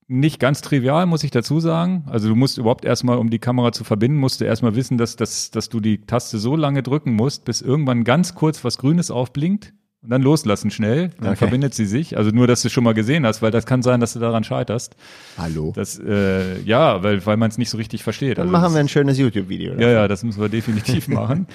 nicht 0.10 0.40
ganz 0.40 0.62
trivial, 0.62 1.06
muss 1.06 1.24
ich 1.24 1.32
dazu 1.32 1.60
sagen. 1.60 2.06
Also 2.10 2.30
du 2.30 2.36
musst 2.36 2.58
überhaupt 2.58 2.86
erstmal, 2.86 3.18
um 3.18 3.30
die 3.30 3.40
Kamera 3.40 3.72
zu 3.74 3.84
verbinden, 3.84 4.18
musst 4.18 4.40
du 4.42 4.46
erstmal 4.46 4.76
wissen, 4.76 4.98
dass, 4.98 5.16
dass, 5.16 5.52
dass 5.52 5.70
du 5.70 5.80
die 5.80 6.06
Taste 6.06 6.38
so 6.40 6.56
lange 6.56 6.82
drücken 6.82 7.14
musst, 7.14 7.46
bis 7.46 7.62
irgendwann 7.62 8.04
ganz 8.04 8.34
kurz 8.34 8.64
was 8.64 8.78
Grünes 8.78 9.12
aufblinkt 9.12 9.74
und 10.04 10.10
dann 10.12 10.22
loslassen 10.22 10.70
schnell. 10.72 11.10
Dann 11.20 11.30
Okay. 11.30 11.38
verbindet 11.38 11.74
sie 11.74 11.86
sich. 11.86 12.18
Also 12.18 12.30
nur, 12.32 12.48
dass 12.48 12.62
du 12.62 12.70
schon 12.70 12.84
mal 12.84 12.94
gesehen 12.94 13.26
hast, 13.26 13.42
weil 13.42 13.52
das 13.52 13.66
kann 13.66 13.82
sein, 13.82 14.00
dass 14.00 14.14
du 14.14 14.20
daran 14.20 14.44
scheiterst. 14.44 14.96
Hallo. 15.38 15.74
Das, 15.76 16.00
äh, 16.00 16.60
ja, 16.62 17.02
weil, 17.04 17.26
weil 17.26 17.38
man 17.38 17.50
es 17.50 17.58
nicht 17.58 17.70
so 17.70 17.78
richtig 17.78 18.04
versteht. 18.04 18.38
Dann 18.38 18.44
Also 18.48 18.52
machen 18.52 18.64
das- 18.66 18.74
wir 18.76 18.80
ein 18.82 18.90
schönes 18.90 19.18
YouTube-Video. 19.18 19.74
ja, 19.80 19.90
ja, 19.90 20.08
das 20.08 20.24
müssen 20.24 20.40
wir 20.42 20.50
definitiv 20.50 21.08
machen. 21.08 21.48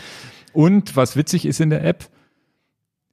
Und 0.53 0.97
was 0.97 1.17
witzig 1.17 1.47
ist 1.47 1.61
in 1.61 1.71
der 1.71 1.85
App, 1.85 2.09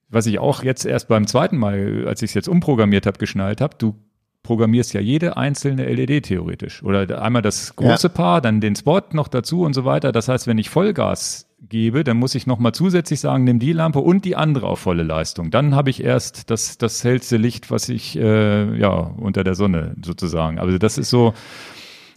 was 0.09 0.25
ich 0.25 0.39
auch 0.39 0.63
jetzt 0.63 0.85
erst 0.85 1.07
beim 1.07 1.27
zweiten 1.27 1.57
Mal, 1.57 2.05
als 2.07 2.21
ich 2.23 2.31
es 2.31 2.33
jetzt 2.33 2.49
umprogrammiert 2.49 3.05
habe, 3.05 3.19
geschnallt 3.19 3.61
habe, 3.61 3.75
du 3.77 3.95
programmierst 4.41 4.93
ja 4.93 5.01
jede 5.01 5.37
einzelne 5.37 5.85
LED 5.85 6.25
theoretisch. 6.25 6.81
Oder 6.81 7.21
einmal 7.21 7.41
das 7.43 7.75
große 7.75 8.09
Paar, 8.09 8.41
dann 8.41 8.61
den 8.61 8.75
Spot 8.75 9.01
noch 9.11 9.27
dazu 9.27 9.61
und 9.61 9.73
so 9.73 9.85
weiter. 9.85 10.11
Das 10.11 10.27
heißt, 10.27 10.47
wenn 10.47 10.57
ich 10.57 10.69
Vollgas 10.69 11.45
gebe, 11.67 12.03
dann 12.03 12.17
muss 12.17 12.35
ich 12.35 12.47
nochmal 12.47 12.73
zusätzlich 12.73 13.19
sagen, 13.19 13.43
nimm 13.43 13.59
die 13.59 13.73
Lampe 13.73 13.99
und 13.99 14.25
die 14.25 14.35
andere 14.35 14.67
auf 14.67 14.79
volle 14.79 15.03
Leistung. 15.03 15.51
Dann 15.51 15.75
habe 15.75 15.89
ich 15.89 16.03
erst 16.03 16.49
das, 16.49 16.77
das 16.77 17.03
hellste 17.03 17.37
Licht, 17.37 17.69
was 17.71 17.89
ich 17.89 18.17
äh, 18.17 18.77
ja 18.77 18.89
unter 18.89 19.43
der 19.43 19.55
Sonne 19.55 19.95
sozusagen. 20.03 20.59
Also 20.59 20.77
das 20.77 20.97
ist 20.97 21.09
so, 21.09 21.33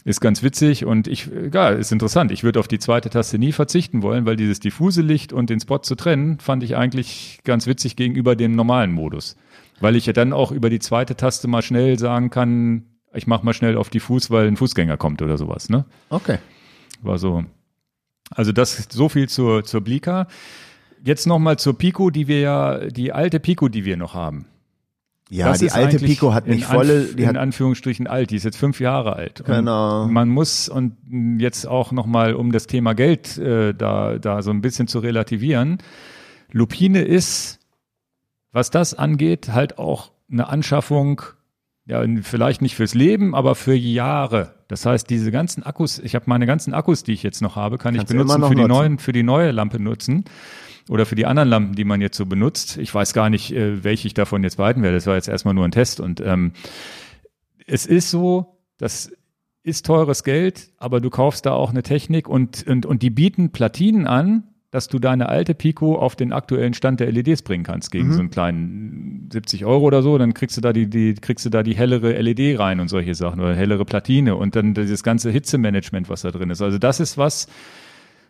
ist 0.05 0.19
ganz 0.19 0.43
witzig 0.43 0.85
und 0.85 1.07
ich, 1.07 1.29
ja, 1.51 1.69
ist 1.69 1.91
interessant. 1.91 2.31
Ich 2.31 2.43
würde 2.43 2.59
auf 2.59 2.67
die 2.67 2.79
zweite 2.79 3.09
Taste 3.09 3.37
nie 3.37 3.51
verzichten 3.51 4.01
wollen, 4.01 4.25
weil 4.25 4.35
dieses 4.35 4.59
diffuse 4.59 5.01
Licht 5.01 5.33
und 5.33 5.49
den 5.49 5.59
Spot 5.59 5.79
zu 5.79 5.95
trennen, 5.95 6.39
fand 6.39 6.63
ich 6.63 6.75
eigentlich 6.75 7.39
ganz 7.43 7.67
witzig 7.67 7.95
gegenüber 7.95 8.35
dem 8.35 8.53
normalen 8.53 8.91
Modus. 8.91 9.37
Weil 9.79 9.95
ich 9.95 10.05
ja 10.05 10.13
dann 10.13 10.33
auch 10.33 10.51
über 10.51 10.69
die 10.69 10.79
zweite 10.79 11.15
Taste 11.15 11.47
mal 11.47 11.61
schnell 11.61 11.97
sagen 11.99 12.29
kann, 12.29 12.85
ich 13.13 13.27
mach 13.27 13.43
mal 13.43 13.53
schnell 13.53 13.77
auf 13.77 13.89
diffus, 13.89 14.31
weil 14.31 14.47
ein 14.47 14.57
Fußgänger 14.57 14.97
kommt 14.97 15.21
oder 15.21 15.37
sowas, 15.37 15.69
ne? 15.69 15.85
Okay. 16.09 16.39
War 17.01 17.17
so. 17.17 17.43
Also 18.31 18.51
das 18.51 18.87
so 18.89 19.09
viel 19.09 19.29
zur, 19.29 19.63
zur 19.63 19.81
Blika. 19.81 20.27
Jetzt 21.03 21.27
nochmal 21.27 21.57
zur 21.57 21.77
Pico, 21.77 22.09
die 22.09 22.27
wir 22.27 22.39
ja, 22.39 22.77
die 22.87 23.11
alte 23.11 23.39
Pico, 23.39 23.67
die 23.67 23.85
wir 23.85 23.97
noch 23.97 24.13
haben. 24.13 24.45
Ja, 25.29 25.47
Das 25.47 25.59
die 25.59 25.71
alte 25.71 25.97
Pico 25.97 26.33
hat 26.33 26.47
nicht 26.47 26.65
volle, 26.65 27.05
die 27.05 27.23
in 27.23 27.29
hat, 27.29 27.37
Anführungsstrichen 27.37 28.07
alt, 28.07 28.29
die 28.29 28.35
ist 28.35 28.43
jetzt 28.43 28.57
fünf 28.57 28.79
Jahre 28.79 29.15
alt. 29.15 29.41
Und 29.41 29.47
Genau. 29.47 30.07
Man 30.07 30.29
muss, 30.29 30.69
und 30.69 30.97
jetzt 31.39 31.65
auch 31.65 31.91
nochmal, 31.91 32.35
um 32.35 32.51
das 32.51 32.67
Thema 32.67 32.93
Geld 32.93 33.37
äh, 33.37 33.73
da, 33.73 34.19
da 34.19 34.41
so 34.41 34.51
ein 34.51 34.61
bisschen 34.61 34.87
zu 34.87 34.99
relativieren, 34.99 35.79
Lupine 36.51 37.01
ist, 37.01 37.59
was 38.51 38.69
das 38.69 38.93
angeht, 38.93 39.49
halt 39.49 39.79
auch 39.79 40.11
eine 40.31 40.49
Anschaffung, 40.49 41.21
ja, 41.85 42.03
vielleicht 42.21 42.61
nicht 42.61 42.75
fürs 42.75 42.93
Leben, 42.93 43.35
aber 43.35 43.55
für 43.55 43.73
Jahre. 43.75 44.55
Das 44.67 44.85
heißt, 44.85 45.09
diese 45.09 45.31
ganzen 45.31 45.63
Akkus, 45.63 45.99
ich 45.99 46.15
habe 46.15 46.25
meine 46.27 46.45
ganzen 46.45 46.73
Akkus, 46.73 47.03
die 47.03 47.11
ich 47.11 47.23
jetzt 47.23 47.41
noch 47.41 47.55
habe, 47.55 47.77
kann 47.77 47.95
Kannst 47.95 48.11
ich 48.11 48.17
benutzen 48.17 48.41
für 48.41 48.49
die 48.49 48.55
nutzen. 48.55 48.67
neuen, 48.69 48.99
für 48.99 49.11
die 49.11 49.23
neue 49.23 49.51
Lampe 49.51 49.79
nutzen 49.81 50.23
oder 50.89 51.05
für 51.05 51.15
die 51.15 51.25
anderen 51.25 51.49
Lampen, 51.49 51.75
die 51.75 51.83
man 51.83 51.99
jetzt 51.99 52.17
so 52.17 52.25
benutzt. 52.25 52.77
Ich 52.77 52.93
weiß 52.93 53.13
gar 53.13 53.29
nicht, 53.29 53.51
äh, 53.53 53.83
welche 53.83 54.07
ich 54.07 54.13
davon 54.13 54.43
jetzt 54.43 54.57
behalten 54.57 54.81
werde. 54.81 54.95
Das 54.95 55.07
war 55.07 55.15
jetzt 55.15 55.27
erstmal 55.27 55.53
nur 55.53 55.65
ein 55.65 55.71
Test. 55.71 55.99
Und 55.99 56.21
ähm, 56.21 56.53
es 57.67 57.85
ist 57.85 58.09
so, 58.09 58.59
das 58.77 59.11
ist 59.63 59.85
teures 59.85 60.23
Geld, 60.23 60.71
aber 60.77 61.01
du 61.01 61.09
kaufst 61.09 61.45
da 61.45 61.53
auch 61.53 61.69
eine 61.69 61.83
Technik 61.83 62.27
und, 62.29 62.65
und, 62.67 62.85
und 62.85 63.01
die 63.01 63.09
bieten 63.09 63.51
Platinen 63.51 64.07
an, 64.07 64.43
dass 64.73 64.87
du 64.87 64.97
deine 64.97 65.29
alte 65.29 65.53
Pico 65.53 65.95
auf 65.99 66.15
den 66.15 66.33
aktuellen 66.33 66.73
Stand 66.73 66.99
der 66.99 67.11
LEDs 67.11 67.43
bringen 67.43 67.63
kannst 67.63 67.91
gegen 67.91 68.11
so 68.11 68.19
einen 68.19 68.31
kleinen 68.31 69.29
70 69.31 69.65
Euro 69.65 69.85
oder 69.85 70.01
so, 70.01 70.17
dann 70.17 70.33
kriegst 70.33 70.57
du 70.57 70.61
da 70.61 70.73
die, 70.73 70.89
die 70.89 71.13
kriegst 71.13 71.45
du 71.45 71.51
da 71.51 71.61
die 71.61 71.75
hellere 71.75 72.19
LED 72.19 72.57
rein 72.57 72.79
und 72.79 72.87
solche 72.87 73.13
Sachen 73.13 73.39
oder 73.39 73.53
hellere 73.53 73.85
Platine 73.85 74.35
und 74.35 74.55
dann 74.55 74.73
dieses 74.73 75.03
ganze 75.03 75.29
Hitzemanagement, 75.29 76.09
was 76.09 76.23
da 76.23 76.31
drin 76.31 76.49
ist. 76.49 76.63
Also 76.63 76.79
das 76.79 76.99
ist 76.99 77.19
was, 77.19 77.47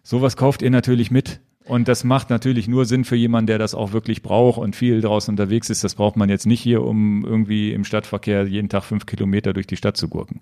sowas 0.04 0.36
kauft 0.36 0.62
ihr 0.62 0.70
natürlich 0.70 1.12
mit. 1.12 1.40
Und 1.66 1.88
das 1.88 2.04
macht 2.04 2.30
natürlich 2.30 2.68
nur 2.68 2.86
Sinn 2.86 3.06
für 3.06 3.16
jemanden, 3.16 3.48
der 3.48 3.58
das 3.58 3.74
auch 3.74 3.94
wirklich 3.94 4.22
braucht 4.22 4.58
und 4.58 4.76
viel 4.76 5.00
draußen 5.00 5.32
unterwegs 5.32 5.70
ist. 5.70 5.84
Das 5.84 5.96
braucht 5.96 6.18
man 6.18 6.28
jetzt 6.30 6.46
nicht 6.46 6.62
hier, 6.62 6.84
um 6.84 7.26
irgendwie 7.26 7.72
im 7.72 7.86
Stadtverkehr 7.86 8.46
jeden 8.46 8.68
Tag 8.68 8.84
fünf 8.84 9.06
Kilometer 9.06 9.54
durch 9.54 9.66
die 9.66 9.78
Stadt 9.78 9.96
zu 9.96 10.10
gurken. 10.10 10.42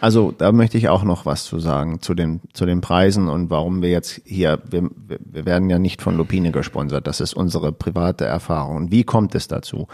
Also 0.00 0.32
da 0.32 0.50
möchte 0.50 0.78
ich 0.78 0.88
auch 0.88 1.04
noch 1.04 1.26
was 1.26 1.44
zu 1.44 1.58
sagen 1.58 2.00
zu 2.00 2.14
den 2.14 2.40
zu 2.54 2.64
den 2.64 2.80
Preisen 2.80 3.28
und 3.28 3.50
warum 3.50 3.82
wir 3.82 3.90
jetzt 3.90 4.22
hier 4.24 4.60
wir, 4.70 4.88
wir 5.06 5.44
werden 5.44 5.68
ja 5.68 5.78
nicht 5.78 6.00
von 6.00 6.16
Lupine 6.16 6.52
gesponsert. 6.52 7.06
Das 7.06 7.20
ist 7.20 7.34
unsere 7.34 7.72
private 7.72 8.24
Erfahrung. 8.24 8.76
Und 8.76 8.92
wie 8.92 9.04
kommt 9.04 9.34
es 9.34 9.48
dazu? 9.48 9.88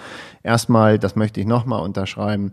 Erstmal, 0.45 0.99
das 0.99 1.17
möchte 1.17 1.41
ich 1.41 1.47
nochmal 1.47 1.83
unterschreiben. 1.83 2.53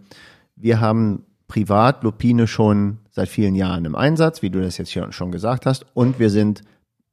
Wir 0.56 0.80
haben 0.80 1.24
privat 1.48 2.04
Lupine 2.04 2.48
schon 2.48 2.98
seit 3.12 3.30
vielen 3.30 3.56
Jahren 3.56 3.86
im 3.86 3.96
Einsatz, 3.96 4.42
wie 4.42 4.50
du 4.50 4.62
das 4.62 4.78
jetzt 4.78 4.90
hier 4.90 5.12
schon 5.12 5.32
gesagt 5.32 5.66
hast, 5.66 5.86
und 5.94 6.18
wir 6.18 6.30
sind 6.30 6.64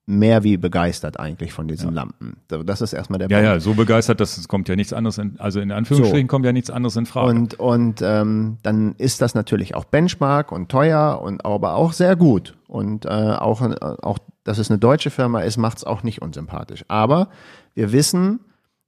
mehr 0.07 0.43
wie 0.43 0.57
begeistert 0.57 1.21
eigentlich 1.21 1.53
von 1.53 1.69
diesen 1.69 1.93
Lampen. 1.95 2.39
Das 2.49 2.81
ist 2.81 2.93
erstmal 2.93 3.19
der 3.21 3.29
Ja, 3.31 3.37
Punkt. 3.39 3.53
ja, 3.53 3.61
so 3.61 3.75
begeistert, 3.75 4.21
dass 4.21 4.37
es 4.37 4.49
kommt 4.49 4.69
ja 4.69 4.75
nichts 4.75 4.93
anderes 4.93 5.19
in, 5.19 5.39
also 5.39 5.61
in 5.61 5.71
Anführungsstrichen 5.71 6.27
kommt 6.27 6.45
ja 6.45 6.53
nichts 6.53 6.71
anderes 6.71 6.97
in 6.97 7.07
Frage. 7.07 7.31
Und, 7.31 7.55
und 7.61 8.03
ähm, 8.03 8.59
dann 8.63 8.95
ist 8.99 9.23
das 9.23 9.35
natürlich 9.35 9.75
auch 9.77 9.85
Benchmark 9.85 10.51
und 10.51 10.69
teuer 10.71 11.21
und 11.23 11.45
aber 11.45 11.75
auch 11.77 11.93
sehr 11.93 12.17
gut. 12.17 12.57
Und 12.67 13.05
äh, 13.05 13.09
auch, 13.09 13.63
äh, 13.63 13.75
auch, 13.81 14.19
dass 14.43 14.59
es 14.59 14.71
eine 14.71 14.79
deutsche 14.79 15.11
Firma 15.11 15.43
ist, 15.43 15.57
macht 15.57 15.79
es 15.79 15.85
auch 15.85 16.03
nicht 16.03 16.21
unsympathisch. 16.21 16.85
Aber 16.89 17.29
wir 17.75 17.93
wissen 17.93 18.41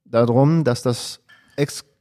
darum, 0.03 0.65
dass 0.65 0.81
das 0.81 1.21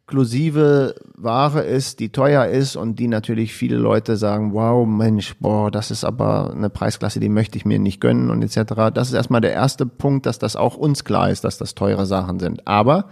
exklusive 0.05 0.95
Ware 1.17 1.63
ist, 1.63 1.99
die 1.99 2.11
teuer 2.11 2.45
ist 2.45 2.77
und 2.77 2.99
die 2.99 3.09
natürlich 3.09 3.55
viele 3.55 3.77
Leute 3.77 4.19
sagen, 4.19 4.53
wow, 4.53 4.87
Mensch, 4.87 5.35
boah, 5.41 5.71
das 5.71 5.91
ist 5.91 6.05
aber 6.05 6.53
eine 6.53 6.69
Preisklasse, 6.69 7.21
die 7.21 7.31
möchte 7.31 7.57
ich 7.57 7.65
mir 7.65 7.79
nicht 7.79 8.03
gönnen 8.03 8.29
und 8.29 8.43
etc. 8.43 8.93
Das 8.93 9.09
ist 9.09 9.15
erstmal 9.15 9.41
der 9.41 9.53
erste 9.53 9.87
Punkt, 9.87 10.27
dass 10.27 10.39
das 10.39 10.57
auch 10.57 10.77
uns 10.77 11.05
klar 11.05 11.31
ist, 11.31 11.45
dass 11.45 11.57
das 11.57 11.75
teure 11.75 12.05
Sachen 12.05 12.39
sind. 12.39 12.67
Aber 12.67 13.07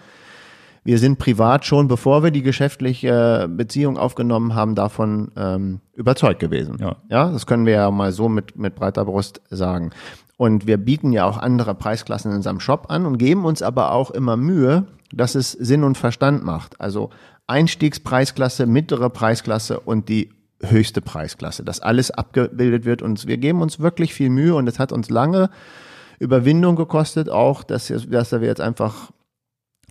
wir 0.84 0.98
sind 0.98 1.18
privat 1.18 1.64
schon, 1.64 1.88
bevor 1.88 2.24
wir 2.24 2.30
die 2.30 2.42
geschäftliche 2.42 3.48
Beziehung 3.48 3.96
aufgenommen 3.96 4.54
haben, 4.54 4.74
davon 4.74 5.30
ähm, 5.36 5.80
überzeugt 5.94 6.40
gewesen. 6.40 6.76
Ja. 6.78 6.96
ja, 7.08 7.30
das 7.30 7.46
können 7.46 7.64
wir 7.64 7.74
ja 7.74 7.90
mal 7.90 8.12
so 8.12 8.28
mit, 8.28 8.58
mit 8.58 8.74
breiter 8.74 9.06
Brust 9.06 9.40
sagen. 9.48 9.92
Und 10.42 10.66
wir 10.66 10.76
bieten 10.76 11.12
ja 11.12 11.24
auch 11.24 11.38
andere 11.38 11.72
Preisklassen 11.72 12.32
in 12.32 12.38
unserem 12.38 12.58
Shop 12.58 12.86
an 12.88 13.06
und 13.06 13.16
geben 13.16 13.44
uns 13.44 13.62
aber 13.62 13.92
auch 13.92 14.10
immer 14.10 14.36
Mühe, 14.36 14.88
dass 15.12 15.36
es 15.36 15.52
Sinn 15.52 15.84
und 15.84 15.96
Verstand 15.96 16.42
macht. 16.42 16.80
Also 16.80 17.10
Einstiegspreisklasse, 17.46 18.66
mittlere 18.66 19.08
Preisklasse 19.08 19.78
und 19.78 20.08
die 20.08 20.30
höchste 20.60 21.00
Preisklasse, 21.00 21.62
dass 21.62 21.78
alles 21.78 22.10
abgebildet 22.10 22.84
wird 22.84 23.02
und 23.02 23.24
wir 23.28 23.36
geben 23.36 23.62
uns 23.62 23.78
wirklich 23.78 24.14
viel 24.14 24.30
Mühe 24.30 24.56
und 24.56 24.68
es 24.68 24.80
hat 24.80 24.90
uns 24.90 25.10
lange 25.10 25.48
Überwindung 26.18 26.74
gekostet, 26.74 27.30
auch, 27.30 27.62
dass, 27.62 27.86
dass 27.86 28.32
wir 28.32 28.40
jetzt 28.40 28.60
einfach 28.60 29.12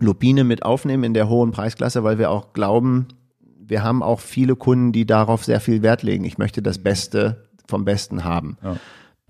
Lupine 0.01 0.43
mit 0.43 0.63
aufnehmen 0.63 1.05
in 1.05 1.13
der 1.13 1.29
hohen 1.29 1.51
Preisklasse, 1.51 2.03
weil 2.03 2.17
wir 2.17 2.29
auch 2.29 2.51
glauben, 2.51 3.07
wir 3.39 3.83
haben 3.83 4.03
auch 4.03 4.19
viele 4.19 4.57
Kunden, 4.57 4.91
die 4.91 5.05
darauf 5.05 5.45
sehr 5.45 5.61
viel 5.61 5.81
Wert 5.81 6.03
legen. 6.03 6.25
Ich 6.25 6.37
möchte 6.37 6.61
das 6.61 6.79
Beste 6.79 7.47
vom 7.69 7.85
Besten 7.85 8.25
haben. 8.25 8.57
Ja. 8.61 8.75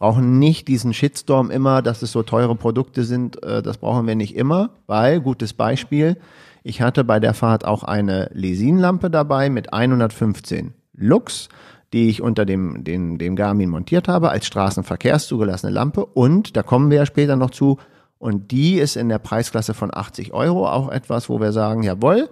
Brauchen 0.01 0.39
nicht 0.39 0.67
diesen 0.67 0.95
Shitstorm 0.95 1.51
immer, 1.51 1.83
dass 1.83 2.01
es 2.01 2.11
so 2.11 2.23
teure 2.23 2.55
Produkte 2.55 3.03
sind. 3.03 3.43
Äh, 3.43 3.61
Das 3.61 3.77
brauchen 3.77 4.07
wir 4.07 4.15
nicht 4.15 4.35
immer, 4.35 4.71
weil, 4.87 5.21
gutes 5.21 5.53
Beispiel, 5.53 6.17
ich 6.63 6.81
hatte 6.81 7.03
bei 7.03 7.19
der 7.19 7.35
Fahrt 7.35 7.65
auch 7.65 7.83
eine 7.83 8.27
Lesinlampe 8.33 9.11
dabei 9.11 9.51
mit 9.51 9.73
115 9.73 10.73
Lux, 10.93 11.49
die 11.93 12.09
ich 12.09 12.23
unter 12.23 12.45
dem, 12.45 12.83
dem, 12.83 13.19
dem 13.19 13.35
Garmin 13.35 13.69
montiert 13.69 14.07
habe, 14.07 14.31
als 14.31 14.47
straßenverkehrszugelassene 14.47 15.71
Lampe. 15.71 16.03
Und, 16.03 16.57
da 16.57 16.63
kommen 16.63 16.89
wir 16.89 16.97
ja 16.97 17.05
später 17.05 17.35
noch 17.35 17.51
zu, 17.51 17.77
und 18.17 18.49
die 18.49 18.79
ist 18.79 18.95
in 18.95 19.07
der 19.07 19.19
Preisklasse 19.19 19.75
von 19.75 19.93
80 19.93 20.33
Euro 20.33 20.67
auch 20.67 20.89
etwas, 20.89 21.29
wo 21.29 21.39
wir 21.39 21.51
sagen, 21.51 21.83
jawohl, 21.83 22.27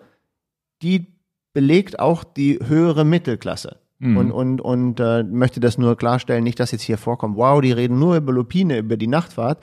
die 0.81 1.05
belegt 1.53 1.99
auch 1.99 2.23
die 2.23 2.57
höhere 2.65 3.05
Mittelklasse. 3.05 3.77
Und, 4.01 4.31
und, 4.31 4.61
und 4.61 4.99
äh, 5.01 5.23
möchte 5.23 5.59
das 5.59 5.77
nur 5.77 5.97
klarstellen, 5.97 6.43
nicht, 6.45 6.57
dass 6.61 6.71
jetzt 6.71 6.83
hier 6.83 6.97
vorkommt, 6.97 7.35
wow, 7.35 7.59
die 7.59 7.73
reden 7.73 7.99
nur 7.99 8.15
über 8.15 8.31
Lupine, 8.31 8.77
über 8.77 8.95
die 8.95 9.07
Nachtfahrt. 9.07 9.59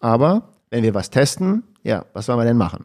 Aber 0.00 0.48
wenn 0.70 0.82
wir 0.82 0.92
was 0.92 1.10
testen, 1.10 1.62
ja, 1.84 2.04
was 2.12 2.26
sollen 2.26 2.38
wir 2.40 2.44
denn 2.44 2.56
machen? 2.56 2.84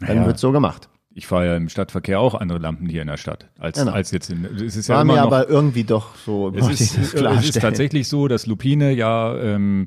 Dann 0.00 0.16
Naja. 0.16 0.26
wird 0.26 0.38
so 0.40 0.50
gemacht. 0.50 0.88
ich 1.14 1.28
fahre 1.28 1.46
ja 1.46 1.56
im 1.56 1.68
Stadtverkehr 1.68 2.18
auch 2.18 2.34
andere 2.34 2.58
Lampen 2.58 2.88
hier 2.88 3.02
in 3.02 3.06
der 3.08 3.18
Stadt 3.18 3.50
als, 3.58 3.78
Genau. 3.78 3.92
als 3.92 4.10
jetzt 4.10 4.30
in, 4.30 4.44
es 4.44 4.74
ist 4.76 4.88
ja 4.88 4.96
War 4.96 5.02
immer 5.02 5.12
mir 5.14 5.20
noch, 5.20 5.26
aber 5.26 5.48
irgendwie 5.48 5.84
doch 5.84 6.16
so, 6.16 6.50
Es 6.56 6.68
ist, 6.68 6.98
es 6.98 7.14
ist 7.14 7.60
tatsächlich 7.60 8.08
so, 8.08 8.26
dass 8.26 8.46
Lupine 8.46 8.92
ja 8.92 9.36
ähm, 9.38 9.86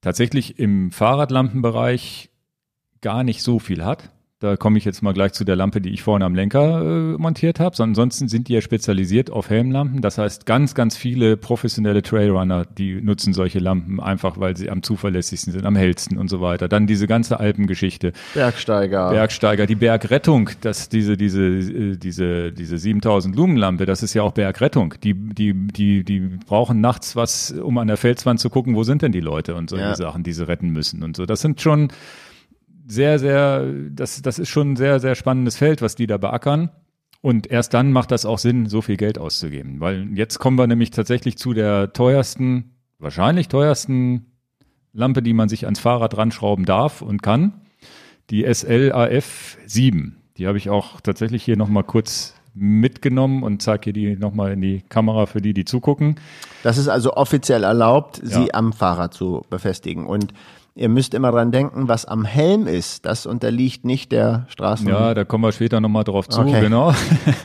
tatsächlich 0.00 0.60
im 0.60 0.92
Fahrradlampenbereich 0.92 2.30
gar 3.00 3.24
nicht 3.24 3.42
so 3.42 3.58
viel 3.58 3.84
hat. 3.84 4.10
Da 4.38 4.58
komme 4.58 4.76
ich 4.76 4.84
jetzt 4.84 5.02
mal 5.02 5.14
gleich 5.14 5.32
zu 5.32 5.44
der 5.44 5.56
Lampe, 5.56 5.80
die 5.80 5.88
ich 5.88 6.02
vorne 6.02 6.26
am 6.26 6.34
Lenker 6.34 6.82
äh, 6.82 7.16
montiert 7.16 7.58
habe. 7.58 7.74
Ansonsten 7.82 8.28
sind 8.28 8.48
die 8.48 8.52
ja 8.52 8.60
spezialisiert 8.60 9.30
auf 9.30 9.48
Helmlampen. 9.48 10.02
Das 10.02 10.18
heißt, 10.18 10.44
ganz, 10.44 10.74
ganz 10.74 10.94
viele 10.94 11.38
professionelle 11.38 12.02
Trailrunner, 12.02 12.66
die 12.66 13.00
nutzen 13.00 13.32
solche 13.32 13.60
Lampen 13.60 13.98
einfach, 13.98 14.38
weil 14.38 14.54
sie 14.54 14.68
am 14.68 14.82
zuverlässigsten 14.82 15.54
sind, 15.54 15.64
am 15.64 15.74
hellsten 15.74 16.18
und 16.18 16.28
so 16.28 16.42
weiter. 16.42 16.68
Dann 16.68 16.86
diese 16.86 17.06
ganze 17.06 17.40
Alpengeschichte. 17.40 18.12
Bergsteiger. 18.34 19.08
Bergsteiger, 19.08 19.64
die 19.64 19.74
Bergrettung, 19.74 20.50
das, 20.60 20.90
diese, 20.90 21.16
diese, 21.16 21.42
äh, 21.42 21.96
diese, 21.96 22.52
diese 22.52 22.76
7000 22.76 23.34
Lumenlampe, 23.34 23.86
das 23.86 24.02
ist 24.02 24.12
ja 24.12 24.22
auch 24.22 24.32
Bergrettung. 24.32 24.96
Die, 25.02 25.14
die, 25.14 25.54
die, 25.54 26.04
die 26.04 26.20
brauchen 26.46 26.82
nachts 26.82 27.16
was, 27.16 27.52
um 27.52 27.78
an 27.78 27.88
der 27.88 27.96
Felswand 27.96 28.38
zu 28.38 28.50
gucken, 28.50 28.74
wo 28.74 28.82
sind 28.82 29.00
denn 29.00 29.12
die 29.12 29.20
Leute 29.20 29.54
und 29.54 29.70
solche 29.70 29.86
Ja. 29.86 29.94
Sachen, 29.94 30.24
die 30.24 30.34
sie 30.34 30.46
retten 30.46 30.68
müssen 30.68 31.02
und 31.02 31.16
so. 31.16 31.24
Das 31.24 31.40
sind 31.40 31.62
schon 31.62 31.88
sehr, 32.86 33.18
sehr, 33.18 33.66
das, 33.90 34.22
das 34.22 34.38
ist 34.38 34.48
schon 34.48 34.72
ein 34.72 34.76
sehr, 34.76 35.00
sehr 35.00 35.14
spannendes 35.14 35.56
Feld, 35.56 35.82
was 35.82 35.94
die 35.94 36.06
da 36.06 36.16
beackern. 36.18 36.70
Und 37.20 37.50
erst 37.50 37.74
dann 37.74 37.90
macht 37.92 38.12
das 38.12 38.24
auch 38.24 38.38
Sinn, 38.38 38.66
so 38.66 38.82
viel 38.82 38.96
Geld 38.96 39.18
auszugeben. 39.18 39.80
Weil 39.80 40.08
jetzt 40.14 40.38
kommen 40.38 40.56
wir 40.58 40.66
nämlich 40.66 40.90
tatsächlich 40.90 41.36
zu 41.38 41.54
der 41.54 41.92
teuersten, 41.92 42.76
wahrscheinlich 42.98 43.48
teuersten 43.48 44.26
Lampe, 44.92 45.22
die 45.22 45.32
man 45.32 45.48
sich 45.48 45.64
ans 45.64 45.80
Fahrrad 45.80 46.16
ranschrauben 46.16 46.64
darf 46.64 47.02
und 47.02 47.22
kann. 47.22 47.62
Die 48.30 48.44
SLAF 48.52 49.56
7. 49.66 50.16
Die 50.36 50.46
habe 50.46 50.58
ich 50.58 50.70
auch 50.70 51.00
tatsächlich 51.00 51.42
hier 51.44 51.56
nochmal 51.56 51.84
kurz 51.84 52.34
mitgenommen 52.54 53.42
und 53.42 53.60
zeige 53.60 53.84
hier 53.84 53.92
die 53.92 54.16
nochmal 54.16 54.52
in 54.52 54.60
die 54.60 54.82
Kamera 54.88 55.26
für 55.26 55.40
die, 55.42 55.52
die 55.52 55.64
zugucken. 55.64 56.16
Das 56.62 56.78
ist 56.78 56.88
also 56.88 57.14
offiziell 57.14 57.64
erlaubt, 57.64 58.20
sie 58.22 58.44
Ja. 58.44 58.54
am 58.54 58.72
Fahrrad 58.72 59.12
zu 59.14 59.44
befestigen. 59.50 60.06
Und 60.06 60.32
Ihr 60.76 60.90
müsst 60.90 61.14
immer 61.14 61.32
dran 61.32 61.52
denken, 61.52 61.88
was 61.88 62.04
am 62.04 62.24
Helm 62.26 62.66
ist. 62.66 63.06
Das 63.06 63.24
unterliegt 63.24 63.84
nicht 63.86 64.12
der 64.12 64.44
Straßen. 64.50 64.86
Ja, 64.86 65.14
da 65.14 65.24
kommen 65.24 65.42
wir 65.42 65.52
später 65.52 65.80
nochmal 65.80 66.04
drauf 66.04 66.28
zu, 66.28 66.42
Okay. 66.42 66.60
genau. 66.60 66.92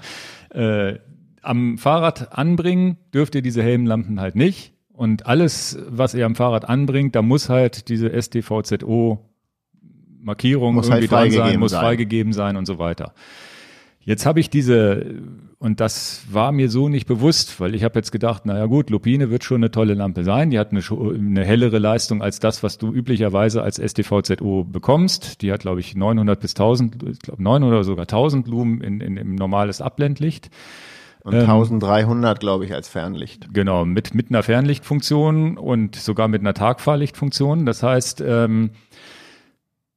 äh, 0.53 0.99
am 1.41 1.77
Fahrrad 1.77 2.37
anbringen 2.37 2.97
dürft 3.13 3.33
ihr 3.35 3.41
diese 3.41 3.63
Helmlampen 3.63 4.19
halt 4.19 4.35
nicht. 4.35 4.73
Und 4.93 5.25
alles, 5.25 5.79
was 5.87 6.13
ihr 6.13 6.25
am 6.25 6.35
Fahrrad 6.35 6.67
anbringt, 6.67 7.15
da 7.15 7.21
muss 7.21 7.49
halt 7.49 7.87
diese 7.87 8.09
STVZO 8.21 9.25
Markierung 10.19 10.75
Muss 10.75 10.89
irgendwie 10.89 11.09
halt 11.09 11.33
dran 11.33 11.47
sein, 11.47 11.59
muss 11.59 11.71
sein. 11.71 11.81
freigegeben 11.81 12.33
sein 12.33 12.57
und 12.57 12.65
so 12.65 12.77
weiter. 12.77 13.13
Jetzt 14.03 14.25
habe 14.25 14.39
ich 14.39 14.49
diese, 14.49 15.05
und 15.59 15.79
das 15.79 16.23
war 16.31 16.51
mir 16.51 16.69
so 16.69 16.89
nicht 16.89 17.05
bewusst, 17.05 17.59
weil 17.59 17.75
ich 17.75 17.83
habe 17.83 17.99
jetzt 17.99 18.11
gedacht, 18.11 18.47
naja 18.47 18.65
gut, 18.65 18.89
Lupine 18.89 19.29
wird 19.29 19.43
schon 19.43 19.57
eine 19.57 19.69
tolle 19.69 19.93
Lampe 19.93 20.23
sein. 20.23 20.49
Die 20.49 20.57
hat 20.57 20.71
eine, 20.71 20.81
eine 20.81 21.45
hellere 21.45 21.77
Leistung 21.77 22.23
als 22.23 22.39
das, 22.39 22.63
was 22.63 22.79
du 22.79 22.91
üblicherweise 22.91 23.61
als 23.61 23.77
STVZO 23.77 24.63
bekommst. 24.63 25.43
Die 25.43 25.51
hat, 25.51 25.61
glaube 25.61 25.79
ich, 25.79 25.95
900 25.95 26.39
bis 26.39 26.51
1000, 26.51 27.03
ich 27.03 27.19
glaube 27.19 27.43
900 27.43 27.77
oder 27.77 27.83
sogar 27.83 28.03
1000 28.03 28.47
Lumen 28.47 28.81
in, 28.81 29.01
in, 29.01 29.17
im 29.17 29.35
normales 29.35 29.81
Abblendlicht. 29.81 30.49
Und 31.23 31.35
1300, 31.35 32.39
glaube 32.39 32.65
ich, 32.65 32.73
als 32.73 32.89
Fernlicht. 32.89 33.53
Genau, 33.53 33.85
mit, 33.85 34.15
mit 34.15 34.31
einer 34.31 34.41
Fernlichtfunktion 34.41 35.57
und 35.57 35.95
sogar 35.95 36.27
mit 36.27 36.41
einer 36.41 36.55
Tagfahrlichtfunktion. 36.55 37.67
Das 37.67 37.83
heißt, 37.83 38.23
ähm, 38.25 38.71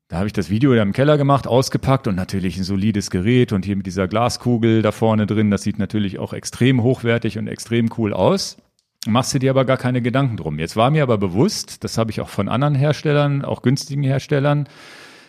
da 0.09 0.17
habe 0.17 0.27
ich 0.27 0.33
das 0.33 0.51
Video 0.51 0.75
da 0.75 0.83
im 0.83 0.93
Keller 0.93 1.17
gemacht, 1.17 1.47
ausgepackt 1.47 2.07
und 2.07 2.15
natürlich 2.15 2.57
ein 2.57 2.65
solides 2.65 3.11
Gerät 3.11 3.53
und 3.53 3.65
hier 3.65 3.77
mit 3.77 3.87
dieser 3.87 4.07
Glaskugel 4.07 4.83
da 4.83 4.93
vorne 4.93 5.27
drin. 5.27 5.51
Das 5.51 5.63
sieht 5.63 5.79
natürlich 5.79 6.19
auch 6.19 6.33
extrem 6.33 6.83
hochwertig 6.83 7.39
und 7.39 7.49
extrem 7.49 7.91
cool 7.97 8.13
aus. 8.13 8.59
Machst 9.07 9.35
du 9.35 9.39
dir 9.39 9.51
aber 9.51 9.65
gar 9.65 9.77
keine 9.77 10.03
Gedanken 10.03 10.37
drum. 10.37 10.59
Jetzt 10.59 10.77
war 10.77 10.91
mir 10.91 11.03
aber 11.03 11.19
bewusst, 11.19 11.85
das 11.85 11.99
habe 11.99 12.11
ich 12.11 12.21
auch 12.21 12.29
von 12.29 12.49
anderen 12.49 12.75
Herstellern, 12.75 13.45
auch 13.45 13.63
günstigen 13.63 14.03
Herstellern, 14.03 14.67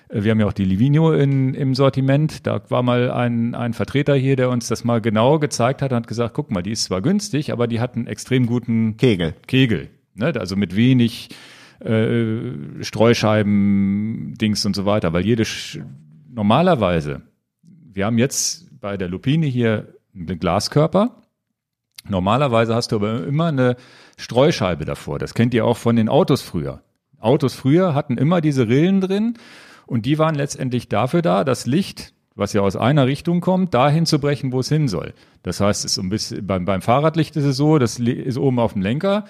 äh, 0.09 0.23
wir 0.23 0.31
haben 0.31 0.39
ja 0.39 0.47
auch 0.47 0.53
die 0.53 0.65
Livigno 0.65 1.13
in, 1.13 1.53
im 1.53 1.75
Sortiment. 1.75 2.45
Da 2.45 2.61
war 2.69 2.83
mal 2.83 3.11
ein, 3.11 3.55
ein 3.55 3.73
Vertreter 3.73 4.15
hier, 4.15 4.35
der 4.35 4.49
uns 4.49 4.67
das 4.67 4.83
mal 4.83 5.01
genau 5.01 5.39
gezeigt 5.39 5.81
hat 5.81 5.91
und 5.91 5.97
hat 5.97 6.07
gesagt, 6.07 6.33
guck 6.33 6.51
mal, 6.51 6.61
die 6.61 6.71
ist 6.71 6.85
zwar 6.85 7.01
günstig, 7.01 7.51
aber 7.51 7.67
die 7.67 7.79
hat 7.79 7.95
einen 7.95 8.07
extrem 8.07 8.45
guten 8.45 8.97
Kegel. 8.97 9.33
Kegel. 9.47 9.89
Ne? 10.13 10.33
Also 10.37 10.55
mit 10.55 10.75
wenig 10.75 11.29
äh, 11.79 12.83
Streuscheiben, 12.83 14.33
Dings 14.39 14.65
und 14.65 14.75
so 14.75 14.85
weiter. 14.85 15.13
Weil 15.13 15.25
jede, 15.25 15.45
Sch 15.45 15.79
normalerweise, 16.31 17.21
wir 17.63 18.05
haben 18.05 18.17
jetzt 18.17 18.79
bei 18.79 18.97
der 18.97 19.07
Lupine 19.07 19.45
hier 19.45 19.93
einen 20.13 20.39
Glaskörper. 20.39 21.21
Normalerweise 22.07 22.75
hast 22.75 22.91
du 22.91 22.97
aber 22.97 23.25
immer 23.25 23.47
eine 23.47 23.75
Streuscheibe 24.17 24.85
davor. 24.85 25.19
Das 25.19 25.33
kennt 25.33 25.53
ihr 25.53 25.65
auch 25.65 25.77
von 25.77 25.95
den 25.95 26.09
Autos 26.09 26.41
früher. 26.41 26.81
Autos 27.19 27.55
früher 27.55 27.95
hatten 27.95 28.17
immer 28.17 28.41
diese 28.41 28.67
Rillen 28.67 29.01
drin 29.01 29.37
und 29.87 30.05
die 30.05 30.19
waren 30.19 30.35
letztendlich 30.35 30.89
dafür 30.89 31.21
da, 31.21 31.43
das 31.43 31.65
Licht, 31.65 32.13
was 32.35 32.53
ja 32.53 32.61
aus 32.61 32.75
einer 32.75 33.07
Richtung 33.07 33.41
kommt, 33.41 33.73
dahin 33.73 34.05
zu 34.05 34.19
brechen, 34.19 34.51
wo 34.51 34.59
es 34.59 34.69
hin 34.69 34.87
soll. 34.87 35.13
Das 35.41 35.59
heißt, 35.59 35.85
es 35.85 35.93
ist 35.93 36.03
ein 36.03 36.09
bisschen, 36.09 36.45
beim, 36.45 36.65
beim 36.65 36.81
Fahrradlicht 36.81 37.35
ist 37.35 37.45
es 37.45 37.57
so, 37.57 37.79
das 37.79 37.97
ist 37.97 38.37
oben 38.37 38.59
auf 38.59 38.73
dem 38.73 38.81
Lenker, 38.81 39.25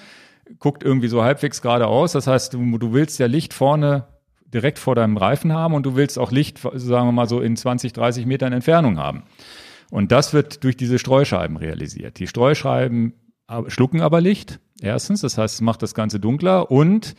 guckt 0.60 0.84
irgendwie 0.84 1.08
so 1.08 1.24
halbwegs 1.24 1.62
geradeaus. 1.62 2.14
Das 2.14 2.28
heißt, 2.28 2.54
du, 2.54 2.78
du 2.78 2.94
willst 2.94 3.20
ja 3.20 3.28
Licht 3.28 3.54
vorne 3.54 4.08
direkt 4.46 4.80
vor 4.80 4.96
deinem 4.96 5.18
Reifen 5.18 5.54
haben 5.54 5.74
und 5.74 5.86
du 5.86 5.96
willst 5.96 6.18
auch 6.18 6.32
Licht, 6.32 6.60
sagen 6.60 7.08
wir 7.08 7.12
mal 7.12 7.28
so 7.28 7.42
in 7.42 7.56
20, 7.56 7.94
30 7.94 8.26
Metern 8.26 8.54
Entfernung 8.54 8.98
haben. 8.98 9.24
Und 9.92 10.12
das 10.12 10.34
wird 10.34 10.64
durch 10.64 10.78
diese 10.78 11.00
Streuscheiben 11.00 11.58
realisiert. 11.58 12.20
Die 12.20 12.28
Streuscheiben 12.28 13.14
schlucken 13.68 14.02
aber 14.02 14.22
Licht, 14.22 14.60
erstens, 14.82 15.22
das 15.22 15.38
heißt, 15.38 15.56
es 15.56 15.62
macht 15.62 15.84
das 15.84 15.94
Ganze 15.94 16.20
dunkler 16.20 16.72
und 16.72 17.16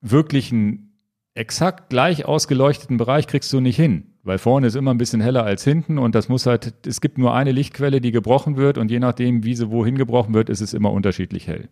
wirklich 0.00 0.52
einen 0.52 1.00
exakt 1.34 1.90
gleich 1.90 2.24
ausgeleuchteten 2.24 2.96
Bereich 2.96 3.26
kriegst 3.26 3.52
du 3.52 3.60
nicht 3.60 3.76
hin, 3.76 4.13
weil 4.24 4.38
vorne 4.38 4.66
ist 4.66 4.74
immer 4.74 4.92
ein 4.92 4.98
bisschen 4.98 5.20
heller 5.20 5.44
als 5.44 5.62
hinten 5.64 5.98
und 5.98 6.14
das 6.14 6.28
muss 6.28 6.46
halt, 6.46 6.74
es 6.86 7.00
gibt 7.00 7.18
nur 7.18 7.34
eine 7.34 7.52
Lichtquelle, 7.52 8.00
die 8.00 8.10
gebrochen 8.10 8.56
wird 8.56 8.78
und 8.78 8.90
je 8.90 8.98
nachdem, 8.98 9.44
wie 9.44 9.54
sie 9.54 9.70
wohin 9.70 9.96
gebrochen 9.96 10.34
wird, 10.34 10.48
ist 10.48 10.62
es 10.62 10.74
immer 10.74 10.90
unterschiedlich 10.92 11.46
hell. 11.46 11.68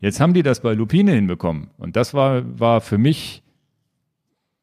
Jetzt 0.00 0.18
haben 0.18 0.34
die 0.34 0.42
das 0.42 0.60
bei 0.60 0.72
Lupine 0.72 1.12
hinbekommen 1.12 1.70
und 1.76 1.94
das 1.94 2.14
war, 2.14 2.42
war 2.58 2.80
für 2.80 2.98
mich, 2.98 3.42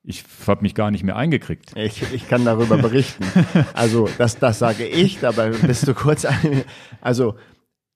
ich 0.04 0.24
habe 0.48 0.64
mich 0.64 0.74
gar 0.74 0.92
nicht 0.92 1.04
mehr 1.04 1.16
eingekriegt. 1.16 1.72
Ich, 1.76 2.02
ich 2.14 2.28
kann 2.28 2.44
darüber 2.44 2.78
berichten. 2.78 3.24
Also, 3.74 4.10
das, 4.18 4.40
das 4.40 4.60
sage 4.60 4.86
ich, 4.86 5.20
dabei 5.20 5.50
bist 5.50 5.88
du 5.88 5.94
kurz 5.94 6.26
ein, 6.26 6.64
also, 7.00 7.36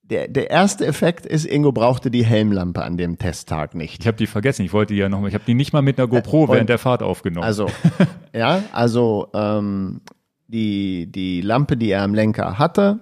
der, 0.03 0.27
der 0.27 0.49
erste 0.51 0.85
Effekt 0.85 1.25
ist, 1.25 1.45
Ingo 1.45 1.71
brauchte 1.71 2.11
die 2.11 2.25
Helmlampe 2.25 2.83
an 2.83 2.97
dem 2.97 3.17
Testtag 3.17 3.73
nicht. 3.73 4.01
Ich 4.01 4.07
habe 4.07 4.17
die 4.17 4.27
vergessen, 4.27 4.63
ich 4.65 4.73
wollte 4.73 4.93
die 4.93 4.99
ja 4.99 5.09
noch 5.09 5.21
mal, 5.21 5.27
ich 5.29 5.33
habe 5.33 5.45
die 5.47 5.53
nicht 5.53 5.71
mal 5.73 5.81
mit 5.81 5.97
einer 5.97 6.07
GoPro 6.07 6.43
und- 6.43 6.49
während 6.49 6.69
der 6.69 6.77
Fahrt 6.77 7.01
aufgenommen. 7.01 7.45
Also, 7.45 7.67
ja, 8.35 8.61
also 8.73 9.29
ähm, 9.33 10.01
die, 10.47 11.09
die 11.11 11.41
Lampe, 11.41 11.77
die 11.77 11.89
er 11.89 12.03
am 12.03 12.13
Lenker 12.13 12.59
hatte 12.59 12.99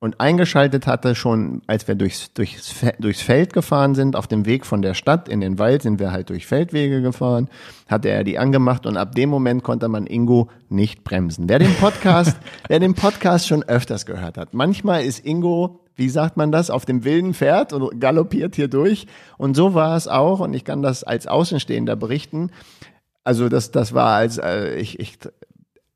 und 0.00 0.20
eingeschaltet 0.20 0.86
hatte, 0.86 1.14
schon 1.14 1.60
als 1.66 1.86
wir 1.86 1.96
durchs, 1.96 2.32
durchs, 2.32 2.74
durchs 2.98 3.20
Feld 3.20 3.52
gefahren 3.52 3.94
sind, 3.94 4.16
auf 4.16 4.26
dem 4.26 4.46
Weg 4.46 4.64
von 4.64 4.80
der 4.80 4.94
Stadt 4.94 5.28
in 5.28 5.40
den 5.40 5.58
Wald 5.58 5.82
sind 5.82 5.98
wir 6.00 6.12
halt 6.12 6.30
durch 6.30 6.46
Feldwege 6.46 7.02
gefahren, 7.02 7.48
hatte 7.88 8.08
er 8.08 8.24
die 8.24 8.38
angemacht 8.38 8.86
und 8.86 8.96
ab 8.96 9.14
dem 9.14 9.28
Moment 9.28 9.64
konnte 9.64 9.88
man 9.88 10.06
Ingo 10.06 10.48
nicht 10.68 11.04
bremsen. 11.04 11.48
Wer 11.48 11.58
den 11.58 11.74
Podcast, 11.74 12.38
wer 12.68 12.80
den 12.80 12.94
Podcast 12.94 13.48
schon 13.48 13.64
öfters 13.64 14.06
gehört 14.06 14.38
hat, 14.38 14.54
manchmal 14.54 15.02
ist 15.04 15.26
Ingo, 15.26 15.80
wie 15.98 16.08
sagt 16.08 16.36
man 16.36 16.52
das, 16.52 16.70
auf 16.70 16.86
dem 16.86 17.04
wilden 17.04 17.34
Pferd 17.34 17.72
und 17.72 18.00
galoppiert 18.00 18.56
hier 18.56 18.68
durch 18.68 19.06
und 19.36 19.56
so 19.56 19.74
war 19.74 19.96
es 19.96 20.08
auch 20.08 20.40
und 20.40 20.54
ich 20.54 20.64
kann 20.64 20.80
das 20.80 21.04
als 21.04 21.26
Außenstehender 21.26 21.96
berichten. 21.96 22.50
Also 23.24 23.48
das, 23.48 23.72
das 23.72 23.92
war 23.92 24.14
als 24.14 24.38
äh, 24.38 24.76
ich, 24.76 24.98
ich 25.00 25.18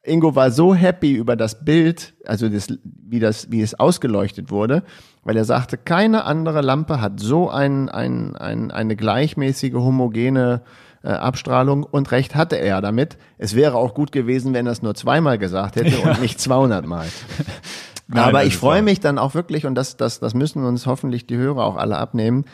Ingo 0.02 0.34
war 0.34 0.50
so 0.50 0.74
happy 0.74 1.12
über 1.12 1.36
das 1.36 1.64
Bild, 1.64 2.14
also 2.26 2.48
das, 2.48 2.66
wie 2.82 3.20
das, 3.20 3.52
wie 3.52 3.62
es 3.62 3.78
ausgeleuchtet 3.78 4.50
wurde, 4.50 4.82
weil 5.22 5.36
er 5.36 5.44
sagte, 5.44 5.78
keine 5.78 6.24
andere 6.24 6.60
Lampe 6.60 7.00
hat 7.00 7.20
so 7.20 7.48
ein, 7.48 7.88
ein, 7.88 8.34
ein, 8.34 8.72
eine 8.72 8.96
gleichmäßige, 8.96 9.74
homogene 9.74 10.62
äh, 11.04 11.08
Abstrahlung 11.08 11.84
und 11.84 12.10
recht 12.10 12.34
hatte 12.34 12.56
er 12.56 12.80
damit. 12.80 13.16
Es 13.38 13.54
wäre 13.54 13.76
auch 13.76 13.94
gut 13.94 14.10
gewesen, 14.10 14.54
wenn 14.54 14.66
er 14.66 14.72
es 14.72 14.82
nur 14.82 14.96
zweimal 14.96 15.38
gesagt 15.38 15.76
hätte 15.76 15.96
und 15.98 16.20
nicht 16.20 16.40
200 16.40 16.84
Mal. 16.84 17.06
Nein, 18.08 18.24
Aber 18.24 18.44
ich 18.44 18.56
freue 18.56 18.82
mich 18.82 19.00
dann 19.00 19.18
auch 19.18 19.34
wirklich, 19.34 19.66
und 19.66 19.74
das, 19.74 19.96
das, 19.96 20.20
das 20.20 20.34
müssen 20.34 20.64
uns 20.64 20.86
hoffentlich 20.86 21.26
die 21.26 21.36
Hörer 21.36 21.64
auch 21.64 21.76
alle 21.76 21.96
abnehmen, 21.96 22.44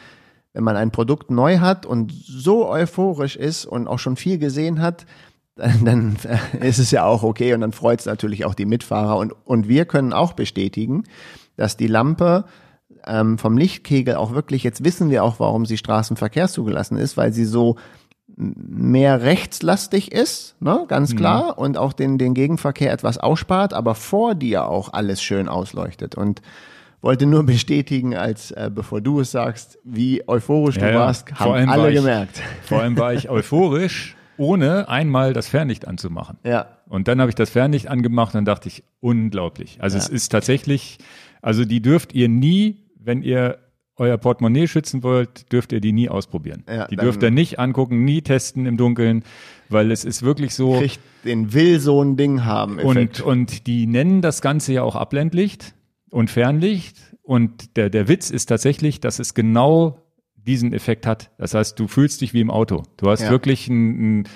wenn 0.53 0.65
man 0.65 0.77
ein 0.77 0.91
Produkt 0.91 1.31
neu 1.31 1.59
hat 1.59 1.87
und 1.87 2.13
so 2.13 2.69
euphorisch 2.69 3.37
ist 3.37 3.65
und 3.65 3.87
auch 3.87 3.99
schon 3.99 4.17
viel 4.17 4.39
gesehen 4.39 4.81
hat, 4.81 5.07
dann, 5.57 5.85
dann 5.85 6.17
ist 6.61 6.79
es 6.79 6.91
ja 6.91 7.05
auch 7.05 7.23
okay 7.23 7.53
und 7.55 7.61
dann 7.61 7.73
freut 7.73 8.01
es 8.01 8.07
natürlich 8.07 8.45
auch 8.45 8.55
die 8.55 8.67
Mitfahrer. 8.67 9.17
Und, 9.17 9.35
und 9.45 9.69
wir 9.69 9.85
können 9.85 10.13
auch 10.13 10.33
bestätigen, 10.33 11.05
dass 11.57 11.77
die 11.77 11.89
Lampe 11.89 12.45
ähm, 13.07 13.39
vom 13.39 13.59
Lichtkegel 13.59 14.15
auch 14.15 14.33
wirklich, 14.33 14.63
jetzt 14.63 14.85
wissen 14.85 15.11
wir 15.11 15.25
auch, 15.25 15.41
warum 15.41 15.67
sie 15.67 15.77
straßenverkehrszugelassen 15.77 16.97
ist, 16.97 17.17
weil 17.17 17.33
sie 17.33 17.45
so 17.45 17.77
mehr 18.41 19.23
rechtslastig 19.23 20.13
ist, 20.13 20.55
ne, 20.61 20.85
ganz 20.87 21.17
klar, 21.17 21.59
und 21.59 21.77
auch 21.77 21.93
den, 21.93 22.19
den 22.19 22.35
Gegenverkehr 22.35 22.93
etwas 22.93 23.19
ausspart, 23.19 23.75
aber 23.75 23.97
vor 23.97 24.35
dir 24.37 24.67
auch 24.69 24.93
alles 24.93 25.21
schön 25.21 25.49
ausleuchtet. 25.49 26.15
Und 26.15 26.41
wollte 27.03 27.27
nur 27.27 27.43
bestätigen, 27.47 28.15
als 28.17 28.53
äh, 28.53 28.71
bevor 28.73 29.01
du 29.01 29.21
es 29.21 29.33
sagst, 29.33 29.79
wie 29.83 30.23
euphorisch 30.29 30.77
Ja, 30.77 30.87
du 30.89 30.93
ja. 30.95 31.01
warst, 31.01 31.33
haben 31.35 31.53
allem 31.53 31.69
war 31.69 31.75
alle 31.79 31.89
ich- 31.91 31.97
gemerkt. 31.97 32.41
Vor 32.63 32.81
allem 32.81 32.97
war 32.97 33.13
ich 33.13 33.29
euphorisch, 33.31 34.15
ohne 34.37 34.89
einmal 34.89 35.33
das 35.33 35.49
Fernlicht 35.49 35.89
anzumachen. 35.89 36.39
Ja. 36.45 36.67
Und 36.89 37.09
dann 37.09 37.21
habe 37.21 37.31
ich 37.31 37.35
das 37.35 37.51
Fernlicht 37.51 37.89
angemacht 37.89 38.35
und 38.35 38.39
dann 38.39 38.45
dachte 38.45 38.69
ich, 38.69 38.85
unglaublich. 39.01 39.79
Also 39.81 39.99
es 39.99 40.09
ist 40.09 40.29
tatsächlich, 40.29 40.99
also 41.43 41.65
die 41.65 41.83
dürft 41.83 42.15
ihr 42.15 42.29
nie, 42.29 42.85
wenn 43.01 43.23
ihr 43.23 43.59
euer 43.99 44.17
Portemonnaie 44.17 44.67
schützen 44.67 45.03
wollt, 45.03 45.53
dürft 45.53 45.73
ihr 45.73 45.81
die 45.81 45.93
nie 45.93 46.09
ausprobieren. 46.09 46.65
Ja, 46.69 46.87
die 46.87 46.97
dürft 46.97 47.23
ihr 47.23 47.31
nicht 47.31 47.59
angucken, 47.59 48.05
nie 48.05 48.23
testen 48.23 48.67
im 48.67 48.77
Dunkeln, 48.77 49.25
weil 49.69 49.91
es 49.91 50.05
ist 50.05 50.23
wirklich 50.23 50.55
so. 50.55 50.79
Kriegt 50.79 51.01
den 51.25 51.53
will 51.53 51.81
so 51.81 52.03
ein 52.03 52.17
Ding 52.17 52.45
haben. 52.45 52.79
Und, 52.79 52.97
Effekt. 52.97 53.21
und 53.21 53.67
die 53.67 53.87
nennen 53.87 54.23
das 54.23 54.41
Ganze 54.41 54.73
ja 54.73 54.83
auch 54.83 54.97
Abblendlicht 54.97 55.75
und 56.11 56.31
Fernlicht. 56.31 56.97
Und 57.23 57.77
der, 57.77 57.91
der 57.91 58.09
Witz 58.09 58.31
ist 58.31 58.47
tatsächlich, 58.47 59.01
dass 59.01 59.19
es 59.19 59.35
genau 59.35 60.03
diesen 60.37 60.73
Effekt 60.73 61.07
hat. 61.07 61.31
Das 61.37 61.53
heißt, 61.53 61.79
du 61.79 61.89
fühlst 61.89 62.21
dich 62.23 62.33
wie 62.33 62.41
im 62.41 62.51
Auto. 62.51 62.85
Du 62.97 63.11
hast 63.11 63.23
Ja. 63.23 63.31
wirklich 63.31 63.69
ein, 63.69 64.21
ein 64.21 64.29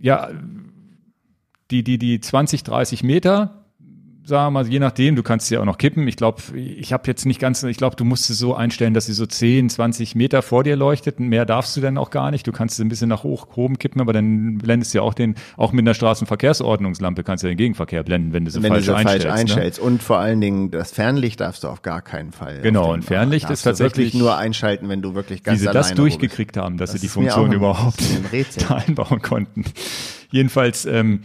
ja, 0.00 0.30
die, 1.70 1.84
die, 1.84 1.98
die 1.98 2.20
20, 2.20 2.64
30 2.64 3.04
Meter 3.04 3.59
sagen 4.24 4.46
wir 4.46 4.62
mal, 4.62 4.66
je 4.68 4.78
nachdem, 4.78 5.16
du 5.16 5.22
kannst 5.22 5.48
sie 5.48 5.58
auch 5.58 5.64
noch 5.64 5.78
kippen. 5.78 6.06
Ich 6.06 6.16
glaube, 6.16 6.40
ich 6.54 6.92
habe 6.92 7.02
jetzt 7.06 7.26
nicht 7.26 7.40
ganz, 7.40 7.62
ich 7.62 7.76
glaube, 7.76 7.96
du 7.96 8.04
musst 8.04 8.30
es 8.30 8.38
so 8.38 8.54
einstellen, 8.54 8.94
dass 8.94 9.06
sie 9.06 9.12
so 9.12 9.26
10, 9.26 9.70
20 9.70 10.14
Meter 10.14 10.42
vor 10.42 10.62
dir 10.62 10.76
leuchtet. 10.76 11.18
Mehr 11.20 11.44
darfst 11.46 11.76
du 11.76 11.80
dann 11.80 11.98
auch 11.98 12.10
gar 12.10 12.30
nicht. 12.30 12.46
Du 12.46 12.52
kannst 12.52 12.76
sie 12.76 12.84
ein 12.84 12.88
bisschen 12.88 13.08
nach 13.08 13.22
hoch, 13.24 13.48
oben 13.56 13.78
kippen, 13.78 14.00
aber 14.00 14.12
dann 14.12 14.58
blendest 14.58 14.94
du 14.94 14.98
ja 14.98 15.02
auch 15.02 15.14
den, 15.14 15.34
auch 15.56 15.72
mit 15.72 15.82
einer 15.84 15.94
Straßenverkehrsordnungslampe 15.94 17.24
kannst 17.24 17.44
du 17.44 17.48
den 17.48 17.56
Gegenverkehr 17.56 18.02
blenden, 18.02 18.32
wenn 18.32 18.44
du 18.44 18.50
sie 18.50 18.62
Wenn 18.62 18.72
falsch 18.72 18.86
du 18.86 18.92
sie 18.92 18.96
einstellst. 18.96 19.26
falsch 19.26 19.34
ne? 19.36 19.40
einstellst. 19.40 19.78
Und 19.80 20.02
vor 20.02 20.18
allen 20.18 20.40
Dingen, 20.40 20.70
das 20.70 20.92
Fernlicht 20.92 21.40
darfst 21.40 21.64
du 21.64 21.68
auf 21.68 21.82
gar 21.82 22.02
keinen 22.02 22.32
Fall. 22.32 22.60
Genau, 22.62 22.92
und 22.92 23.04
Fernlicht 23.04 23.50
ist 23.50 23.62
tatsächlich- 23.62 24.12
Du 24.12 24.18
nur 24.18 24.36
einschalten, 24.36 24.88
wenn 24.88 25.02
du 25.02 25.14
wirklich 25.14 25.42
ganz 25.42 25.60
Wie 25.60 25.66
sie 25.66 25.72
das 25.72 25.94
durchgekriegt 25.94 26.56
haben, 26.56 26.76
dass 26.76 26.92
Das 26.92 27.00
sie 27.00 27.06
die 27.06 27.10
Funktion 27.10 27.52
überhaupt 27.52 28.00
da 28.68 28.76
einbauen 28.76 29.22
konnten. 29.22 29.64
Jedenfalls, 30.30 30.84
ähm, 30.86 31.22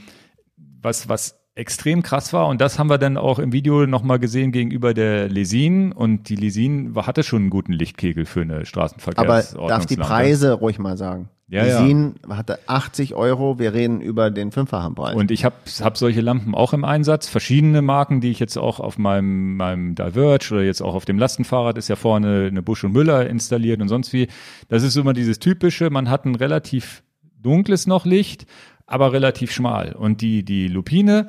was, 0.81 1.09
was 1.09 1.44
extrem 1.55 2.03
krass 2.03 2.33
war, 2.33 2.47
und 2.47 2.61
das 2.61 2.77
haben 2.77 2.89
wir 2.89 2.97
dann 2.97 3.17
auch 3.17 3.39
im 3.39 3.53
Video 3.53 3.87
nochmal 3.87 4.19
gesehen 4.19 4.51
gegenüber 4.51 4.93
der 4.93 5.29
Lesin, 5.29 5.91
und 5.91 6.29
die 6.29 6.35
Lesin 6.35 6.93
hatte 6.95 7.23
schon 7.23 7.43
einen 7.43 7.49
guten 7.49 7.73
Lichtkegel 7.73 8.25
für 8.25 8.41
eine 8.41 8.55
Aber 8.55 8.65
Straßenverkehrsordnungslampe. 8.65 9.69
darf 9.69 9.85
die 9.85 9.95
Preise 9.95 10.53
ruhig 10.53 10.79
mal 10.79 10.97
sagen. 10.97 11.29
Ja, 11.47 11.83
die 11.83 11.91
ja. 11.91 12.35
Hatte 12.35 12.57
80 12.65 13.13
Euro, 13.13 13.59
wir 13.59 13.73
reden 13.73 14.01
über 14.01 14.31
den 14.31 14.51
fünffachen 14.51 14.95
Preis. 14.95 15.15
Und 15.15 15.29
ich 15.29 15.45
habe 15.45 15.55
hab 15.79 15.95
solche 15.95 16.21
Lampen 16.21 16.55
auch 16.55 16.73
im 16.73 16.83
Einsatz, 16.83 17.27
verschiedene 17.27 17.83
Marken, 17.83 18.19
die 18.19 18.31
ich 18.31 18.39
jetzt 18.39 18.57
auch 18.57 18.79
auf 18.79 18.97
meinem, 18.97 19.55
meinem 19.55 19.93
Diverge 19.93 20.47
oder 20.51 20.63
jetzt 20.63 20.81
auch 20.81 20.95
auf 20.95 21.05
dem 21.05 21.19
Lastenfahrrad 21.19 21.77
ist 21.77 21.87
ja 21.87 21.95
vorne 21.95 22.47
eine 22.49 22.63
Busch 22.63 22.83
und 22.83 22.93
Müller 22.93 23.29
installiert 23.29 23.79
und 23.79 23.89
sonst 23.89 24.11
wie. 24.11 24.27
Das 24.69 24.81
ist 24.81 24.95
immer 24.95 25.13
dieses 25.13 25.37
typische, 25.37 25.91
man 25.91 26.09
hat 26.09 26.25
ein 26.25 26.33
relativ 26.33 27.03
dunkles 27.43 27.85
noch 27.85 28.05
Licht, 28.07 28.47
aber 28.87 29.13
relativ 29.13 29.51
schmal. 29.51 29.93
Und 29.93 30.21
die, 30.21 30.43
die 30.43 30.67
Lupine, 30.67 31.27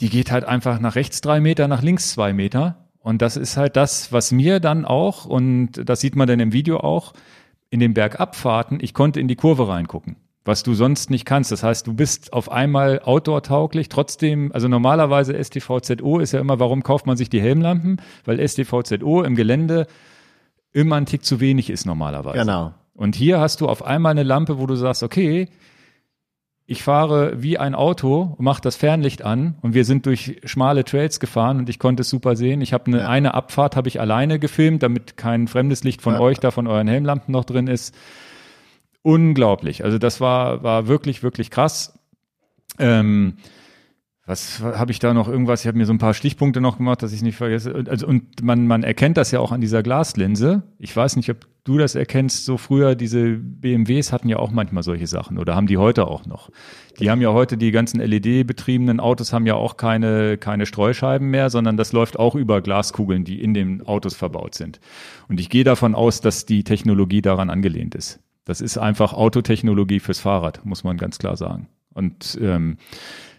die 0.00 0.10
geht 0.10 0.30
halt 0.30 0.44
einfach 0.44 0.80
nach 0.80 0.96
rechts 0.96 1.20
drei 1.20 1.40
Meter, 1.40 1.68
nach 1.68 1.82
links 1.82 2.10
zwei 2.10 2.32
Meter. 2.32 2.88
Und 2.98 3.22
das 3.22 3.36
ist 3.36 3.56
halt 3.56 3.76
das, 3.76 4.12
was 4.12 4.32
mir 4.32 4.60
dann 4.60 4.84
auch, 4.84 5.26
und 5.26 5.72
das 5.88 6.00
sieht 6.00 6.16
man 6.16 6.26
dann 6.26 6.40
im 6.40 6.52
Video 6.52 6.78
auch, 6.78 7.12
in 7.70 7.80
den 7.80 7.94
Bergabfahrten, 7.94 8.78
ich 8.80 8.94
konnte 8.94 9.20
in 9.20 9.28
die 9.28 9.36
Kurve 9.36 9.68
reingucken, 9.68 10.16
was 10.44 10.62
du 10.62 10.74
sonst 10.74 11.10
nicht 11.10 11.24
kannst. 11.24 11.52
Das 11.52 11.62
heißt, 11.62 11.86
du 11.86 11.94
bist 11.94 12.32
auf 12.32 12.50
einmal 12.50 13.00
outdoor-tauglich, 13.00 13.88
trotzdem, 13.88 14.52
also 14.52 14.68
normalerweise 14.68 15.34
STVZO 15.42 16.18
ist 16.20 16.32
ja 16.32 16.40
immer, 16.40 16.60
warum 16.60 16.82
kauft 16.82 17.06
man 17.06 17.16
sich 17.16 17.28
die 17.28 17.40
Helmlampen? 17.40 18.00
Weil 18.24 18.46
STVZO 18.46 19.22
im 19.22 19.34
Gelände 19.34 19.86
immer 20.72 20.96
ein 20.96 21.06
Tick 21.06 21.24
zu 21.24 21.40
wenig 21.40 21.68
ist 21.68 21.84
normalerweise. 21.84 22.38
genau. 22.38 22.74
Und 22.94 23.16
hier 23.16 23.40
hast 23.40 23.60
du 23.60 23.68
auf 23.68 23.84
einmal 23.84 24.12
eine 24.12 24.22
Lampe, 24.22 24.58
wo 24.58 24.66
du 24.66 24.76
sagst, 24.76 25.02
okay, 25.02 25.48
ich 26.66 26.82
fahre 26.82 27.42
wie 27.42 27.58
ein 27.58 27.74
Auto, 27.74 28.36
mach 28.38 28.58
das 28.60 28.76
Fernlicht 28.76 29.22
an 29.22 29.56
und 29.60 29.74
wir 29.74 29.84
sind 29.84 30.06
durch 30.06 30.40
schmale 30.44 30.84
Trails 30.84 31.20
gefahren 31.20 31.58
und 31.58 31.68
ich 31.68 31.78
konnte 31.78 32.00
es 32.00 32.08
super 32.08 32.36
sehen. 32.36 32.62
Ich 32.62 32.72
habe 32.72 32.86
eine, 32.86 33.00
Ja. 33.00 33.08
eine 33.08 33.34
Abfahrt 33.34 33.76
habe 33.76 33.88
ich 33.88 34.00
alleine 34.00 34.38
gefilmt, 34.38 34.82
damit 34.82 35.16
kein 35.18 35.46
fremdes 35.46 35.84
Licht 35.84 36.00
von 36.00 36.14
Ja. 36.14 36.20
euch 36.20 36.38
da 36.40 36.50
von 36.50 36.66
euren 36.66 36.88
Helmlampen 36.88 37.32
noch 37.32 37.44
drin 37.44 37.66
ist. 37.66 37.94
Unglaublich. 39.02 39.84
Also 39.84 39.98
das 39.98 40.20
war 40.20 40.62
war 40.62 40.86
wirklich 40.88 41.22
wirklich 41.22 41.50
krass. 41.50 41.98
Ähm, 42.78 43.34
was 44.26 44.60
habe 44.62 44.90
ich 44.90 44.98
da 44.98 45.12
noch 45.12 45.28
irgendwas? 45.28 45.60
Ich 45.60 45.66
habe 45.66 45.76
mir 45.76 45.84
so 45.84 45.92
ein 45.92 45.98
paar 45.98 46.14
Stichpunkte 46.14 46.62
noch 46.62 46.78
gemacht, 46.78 47.02
dass 47.02 47.12
ich 47.12 47.20
nicht 47.20 47.36
vergesse. 47.36 47.84
Also 47.88 48.06
und 48.06 48.42
man 48.42 48.66
man 48.66 48.82
erkennt 48.82 49.18
das 49.18 49.30
ja 49.30 49.40
auch 49.40 49.52
an 49.52 49.60
dieser 49.60 49.82
Glaslinse. 49.82 50.62
Ich 50.78 50.96
weiß 50.96 51.16
nicht, 51.16 51.28
ob 51.28 51.46
du 51.64 51.78
das 51.78 51.94
erkennst. 51.94 52.44
So 52.44 52.56
früher 52.58 52.94
diese 52.94 53.36
BMWs 53.36 54.12
hatten 54.12 54.28
ja 54.28 54.38
auch 54.38 54.50
manchmal 54.50 54.82
solche 54.82 55.06
Sachen 55.06 55.38
oder 55.38 55.56
haben 55.56 55.66
die 55.66 55.78
heute 55.78 56.06
auch 56.06 56.26
noch. 56.26 56.50
Die 57.00 57.10
haben 57.10 57.20
ja 57.20 57.32
heute 57.32 57.56
die 57.56 57.72
ganzen 57.72 58.00
LED-betriebenen 58.00 59.00
Autos 59.00 59.32
haben 59.32 59.46
ja 59.46 59.54
auch 59.54 59.76
keine 59.76 60.38
keine 60.38 60.66
Streuscheiben 60.66 61.28
mehr, 61.28 61.50
sondern 61.50 61.76
das 61.76 61.92
läuft 61.92 62.18
auch 62.18 62.34
über 62.34 62.60
Glaskugeln, 62.60 63.24
die 63.24 63.42
in 63.42 63.54
den 63.54 63.82
Autos 63.82 64.14
verbaut 64.14 64.54
sind. 64.54 64.80
Und 65.28 65.40
ich 65.40 65.48
gehe 65.48 65.64
davon 65.64 65.94
aus, 65.94 66.20
dass 66.20 66.46
die 66.46 66.62
Technologie 66.62 67.22
daran 67.22 67.50
angelehnt 67.50 67.94
ist. 67.94 68.20
Das 68.44 68.60
ist 68.60 68.76
einfach 68.76 69.14
Autotechnologie 69.14 70.00
fürs 70.00 70.20
Fahrrad, 70.20 70.64
muss 70.64 70.84
man 70.84 70.98
ganz 70.98 71.18
klar 71.18 71.36
sagen. 71.36 71.68
Und 71.94 72.38
ähm, 72.40 72.76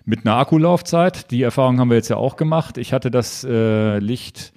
mit 0.04 0.26
einer 0.26 0.38
Akkulaufzeit, 0.38 1.32
die 1.32 1.42
Erfahrung 1.42 1.80
haben 1.80 1.90
wir 1.90 1.98
jetzt 1.98 2.10
ja 2.10 2.18
auch 2.18 2.38
gemacht. 2.38 2.78
Ich 2.78 2.94
hatte 2.94 3.12
das 3.12 3.44
äh, 3.44 4.00
Licht 4.00 4.54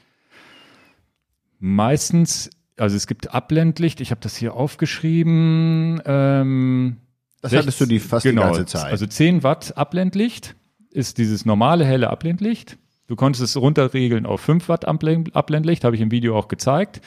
meistens, 1.59 2.51
also 2.79 2.97
es 2.97 3.07
gibt 3.07 3.35
Abblendlicht, 3.35 4.01
ich 4.01 4.11
habe 4.11 4.21
das 4.21 4.37
hier 4.37 4.55
aufgeschrieben. 4.55 6.01
Ähm, 6.05 6.97
Das 7.41 7.51
16 7.51 7.59
hattest 7.67 7.81
du 7.81 7.87
die 7.87 7.99
fast 7.99 8.25
genau, 8.25 8.43
die 8.43 8.47
ganze 8.49 8.67
Zeit. 8.67 8.91
Also 8.91 9.07
10 9.07 9.43
Watt 9.43 9.77
Abblendlicht 9.77 10.55
ist 10.91 11.19
dieses 11.19 11.45
normale 11.45 11.85
helle 11.85 12.11
Abblendlicht. 12.11 12.79
Du 13.07 13.17
konntest 13.17 13.43
es 13.43 13.57
runterregeln 13.57 14.27
auf 14.27 14.41
5 14.41 14.69
Watt 14.69 14.85
Abblendlicht, 14.87 15.85
habe 15.85 15.97
ich 15.97 16.03
im 16.03 16.11
Video 16.11 16.37
auch 16.37 16.49
gezeigt. 16.49 17.01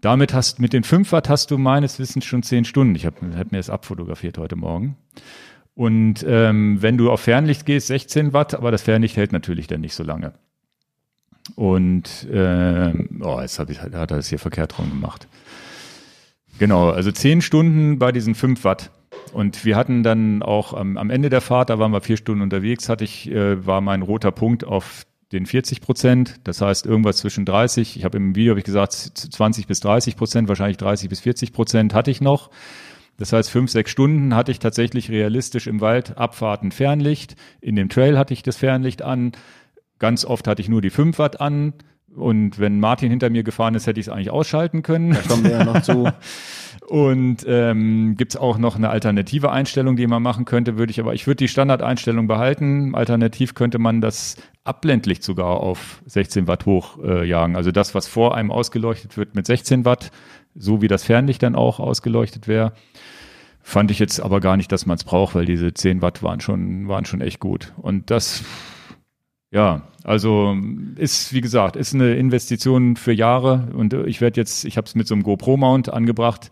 Damit 0.00 0.32
hast 0.32 0.60
mit 0.60 0.72
den 0.72 0.84
5 0.84 1.10
Watt 1.12 1.28
hast 1.28 1.50
du 1.50 1.58
meines 1.58 1.98
Wissens 1.98 2.24
schon 2.24 2.42
10 2.42 2.64
Stunden. 2.64 2.94
Ich 2.94 3.06
habe 3.06 3.16
hab 3.36 3.50
mir 3.50 3.58
das 3.58 3.70
abfotografiert 3.70 4.38
heute 4.38 4.56
Morgen. 4.56 4.96
Und 5.74 6.24
ähm, 6.26 6.82
wenn 6.82 6.98
du 6.98 7.10
auf 7.10 7.20
Fernlicht 7.20 7.64
gehst, 7.66 7.86
16 7.86 8.32
Watt, 8.32 8.54
aber 8.54 8.72
das 8.72 8.82
Fernlicht 8.82 9.16
hält 9.16 9.32
natürlich 9.32 9.68
dann 9.68 9.80
nicht 9.80 9.94
so 9.94 10.02
lange. 10.02 10.34
Und 11.56 12.26
ähm, 12.32 13.20
oh, 13.22 13.40
jetzt 13.40 13.58
hab 13.58 13.70
ich, 13.70 13.80
hat 13.80 13.94
er 13.94 14.06
das 14.06 14.28
hier 14.28 14.38
verkehrt 14.38 14.78
rum 14.78 14.90
gemacht. 14.90 15.28
Genau, 16.58 16.90
also 16.90 17.12
10 17.12 17.40
Stunden 17.40 17.98
bei 17.98 18.12
diesen 18.12 18.34
5 18.34 18.64
Watt. 18.64 18.90
Und 19.32 19.64
wir 19.64 19.76
hatten 19.76 20.02
dann 20.02 20.42
auch 20.42 20.72
am, 20.72 20.96
am 20.96 21.10
Ende 21.10 21.28
der 21.28 21.40
Fahrt, 21.40 21.70
da 21.70 21.78
waren 21.78 21.92
wir 21.92 22.00
vier 22.00 22.16
Stunden 22.16 22.42
unterwegs, 22.42 22.88
hatte 22.88 23.04
ich, 23.04 23.30
äh, 23.30 23.64
war 23.66 23.80
mein 23.80 24.02
roter 24.02 24.32
Punkt 24.32 24.64
auf 24.64 25.04
den 25.32 25.46
40 25.46 25.80
Prozent. 25.80 26.40
Das 26.44 26.60
heißt 26.60 26.86
irgendwas 26.86 27.18
zwischen 27.18 27.44
30, 27.44 27.96
ich 27.96 28.04
habe 28.04 28.16
im 28.16 28.34
Video 28.34 28.52
hab 28.52 28.58
ich 28.58 28.64
gesagt 28.64 28.92
20 28.92 29.66
bis 29.66 29.80
30 29.80 30.16
Prozent, 30.16 30.48
wahrscheinlich 30.48 30.78
30 30.78 31.08
bis 31.08 31.20
40 31.20 31.52
Prozent 31.52 31.94
hatte 31.94 32.10
ich 32.10 32.20
noch. 32.20 32.50
Das 33.18 33.32
heißt, 33.32 33.50
fünf, 33.50 33.70
sechs 33.70 33.90
Stunden 33.90 34.34
hatte 34.34 34.52
ich 34.52 34.60
tatsächlich 34.60 35.10
realistisch 35.10 35.66
im 35.66 35.80
Wald 35.80 36.16
Abfahrten 36.16 36.70
Fernlicht. 36.70 37.34
In 37.60 37.74
dem 37.74 37.88
Trail 37.88 38.16
hatte 38.16 38.32
ich 38.32 38.44
das 38.44 38.56
Fernlicht 38.56 39.02
an. 39.02 39.32
Ganz 39.98 40.24
oft 40.24 40.46
hatte 40.46 40.62
ich 40.62 40.68
nur 40.68 40.80
die 40.80 40.90
5 40.90 41.18
Watt 41.18 41.40
an. 41.40 41.74
Und 42.14 42.58
wenn 42.58 42.80
Martin 42.80 43.10
hinter 43.10 43.30
mir 43.30 43.42
gefahren 43.42 43.74
ist, 43.74 43.86
hätte 43.86 44.00
ich 44.00 44.06
es 44.06 44.12
eigentlich 44.12 44.30
ausschalten 44.30 44.82
können. 44.82 45.12
da 45.12 45.20
kommen 45.20 45.44
wir 45.44 45.52
ja 45.52 45.64
noch 45.64 45.82
zu. 45.82 46.10
Und 46.88 47.44
ähm, 47.46 48.16
gibt 48.16 48.32
es 48.32 48.40
auch 48.40 48.56
noch 48.56 48.76
eine 48.76 48.88
alternative 48.88 49.52
Einstellung, 49.52 49.96
die 49.96 50.06
man 50.06 50.22
machen 50.22 50.46
könnte, 50.46 50.78
würde 50.78 50.90
ich 50.90 51.00
aber, 51.00 51.12
ich 51.12 51.26
würde 51.26 51.36
die 51.36 51.48
Standardeinstellung 51.48 52.26
behalten. 52.26 52.94
Alternativ 52.94 53.54
könnte 53.54 53.78
man 53.78 54.00
das 54.00 54.36
Abblendlicht 54.64 55.22
sogar 55.22 55.60
auf 55.60 56.02
16 56.06 56.46
Watt 56.46 56.64
hochjagen. 56.64 57.22
Äh, 57.22 57.24
jagen. 57.24 57.56
also 57.56 57.72
das, 57.72 57.94
was 57.94 58.08
vor 58.08 58.34
einem 58.34 58.50
ausgeleuchtet 58.50 59.18
wird 59.18 59.34
mit 59.34 59.46
16 59.46 59.84
Watt, 59.84 60.10
so 60.54 60.80
wie 60.80 60.88
das 60.88 61.04
Fernlicht 61.04 61.42
dann 61.42 61.54
auch 61.54 61.78
ausgeleuchtet 61.78 62.48
wäre. 62.48 62.72
Fand 63.60 63.90
ich 63.90 63.98
jetzt 63.98 64.20
aber 64.20 64.40
gar 64.40 64.56
nicht, 64.56 64.72
dass 64.72 64.86
man 64.86 64.96
es 64.96 65.04
braucht, 65.04 65.34
weil 65.34 65.44
diese 65.44 65.74
10 65.74 66.00
Watt 66.00 66.22
waren 66.22 66.40
schon, 66.40 66.88
waren 66.88 67.04
schon 67.04 67.20
echt 67.20 67.38
gut. 67.38 67.74
Und 67.76 68.10
das, 68.10 68.44
ja, 69.50 69.82
also 70.04 70.56
ist, 70.96 71.32
wie 71.32 71.40
gesagt, 71.40 71.76
ist 71.76 71.94
eine 71.94 72.14
Investition 72.14 72.96
für 72.96 73.12
Jahre. 73.12 73.68
Und 73.74 73.94
ich 73.94 74.20
werde 74.20 74.40
jetzt, 74.40 74.64
ich 74.64 74.76
habe 74.76 74.86
es 74.86 74.94
mit 74.94 75.06
so 75.06 75.14
einem 75.14 75.22
GoPro-Mount 75.22 75.92
angebracht. 75.92 76.50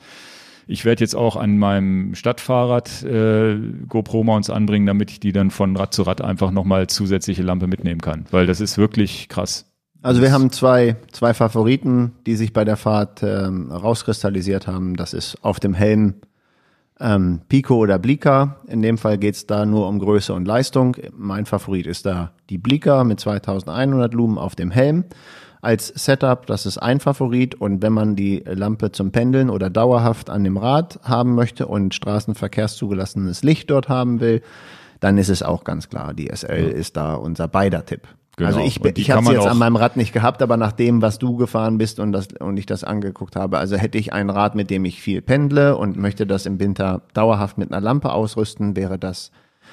Ich 0.67 0.85
werde 0.85 1.05
jetzt 1.05 1.15
auch 1.15 1.37
an 1.37 1.59
meinem 1.59 2.15
Stadtfahrrad 2.15 3.05
äh, 3.05 3.57
GoPro-Mounts 3.89 4.51
anbringen, 4.51 4.87
damit 4.87 5.11
ich 5.11 5.21
die 5.21 5.33
dann 5.33 5.51
von 5.51 5.77
Rad 5.77 5.95
zu 5.95 6.03
Rad 6.03 6.23
einfach 6.23 6.51
nochmal 6.51 6.89
zusätzliche 6.89 7.43
Lampe 7.43 7.67
mitnehmen 7.67 8.01
kann. 8.01 8.25
Weil 8.31 8.47
das 8.47 8.61
ist 8.61 8.77
wirklich 8.77 9.29
krass. 9.29 9.67
Also 10.03 10.23
wir 10.23 10.33
haben 10.33 10.51
zwei, 10.51 10.97
zwei 11.13 11.35
Favoriten, 11.35 12.13
die 12.27 12.37
sich 12.37 12.53
bei 12.53 12.65
der 12.65 12.77
Fahrt 12.77 13.23
ähm, 13.23 13.71
rauskristallisiert 13.71 14.67
haben. 14.67 14.97
Das 14.97 15.15
ist 15.15 15.43
auf 15.43 15.61
dem 15.61 15.75
Helm 15.75 16.15
ähm, 17.01 17.41
Pico 17.49 17.77
oder 17.77 17.99
Blika. 17.99 18.57
In 18.67 18.83
dem 18.83 18.99
Fall 18.99 19.19
geht's 19.19 19.47
da 19.47 19.67
nur 19.67 19.89
um 19.89 19.99
Größe 19.99 20.33
und 20.33 20.47
Leistung. 20.47 20.97
Mein 21.17 21.47
Favorit 21.47 21.87
ist 21.87 22.07
da 22.07 22.33
die 22.51 22.59
Blika 22.59 23.05
mit 23.05 23.21
2100 23.21 24.15
Lumen 24.15 24.39
auf 24.39 24.55
dem 24.55 24.71
Helm. 24.71 25.05
Als 25.63 25.89
Setup, 25.89 26.47
das 26.47 26.65
ist 26.65 26.79
ein 26.79 27.01
Favorit. 27.01 27.55
Und 27.55 27.83
wenn 27.83 27.93
man 27.93 28.17
die 28.17 28.43
Lampe 28.47 28.93
zum 28.93 29.11
Pendeln 29.11 29.51
oder 29.51 29.69
dauerhaft 29.69 30.31
an 30.31 30.45
dem 30.45 30.57
Rad 30.57 31.01
haben 31.03 31.35
möchte 31.35 31.67
und 31.67 31.95
straßenverkehrszugelassenes 31.95 33.43
Licht 33.43 33.71
dort 33.71 33.89
haben 33.89 34.21
will, 34.21 34.43
dann 35.01 35.19
ist 35.19 35.29
es 35.29 35.43
auch 35.43 35.65
ganz 35.65 35.89
klar, 35.89 36.15
die 36.15 36.31
SL 36.35 36.69
ist 36.69 36.97
da 36.97 37.15
unser 37.15 37.49
beider 37.49 37.85
Tipp. 37.85 38.03
Genau. 38.37 38.49
Also 38.49 38.61
ich, 38.61 38.85
ich 38.85 39.11
habe 39.11 39.23
man 39.23 39.33
jetzt 39.33 39.47
an 39.47 39.57
meinem 39.57 39.77
Rad 39.77 39.97
nicht 39.97 40.13
gehabt, 40.13 40.43
aber 40.43 40.59
nach 40.59 40.73
dem, 40.73 41.01
was 41.01 41.19
du 41.19 41.37
gefahren 41.37 41.79
bist 41.79 41.99
und, 41.99 42.13
das, 42.13 42.29
und 42.39 42.59
ich 42.59 42.67
das 42.67 42.85
angeguckt 42.85 43.35
habe, 43.35 43.57
also 43.57 43.77
hätte 43.77 43.97
ich 43.97 44.13
ein 44.13 44.29
Rad, 44.29 44.55
mit 44.55 44.69
dem 44.69 44.85
ich 44.85 45.01
viel 45.01 45.23
pendle 45.23 45.75
und 45.77 45.97
möchte 45.97 46.27
das 46.27 46.45
im 46.45 46.61
Winter 46.61 47.01
dauerhaft 47.15 47.57
mit 47.57 47.73
einer 47.73 47.81
Lampe 47.81 48.13
ausrüsten, 48.13 48.77
wäre 48.77 48.99
das 48.99 49.31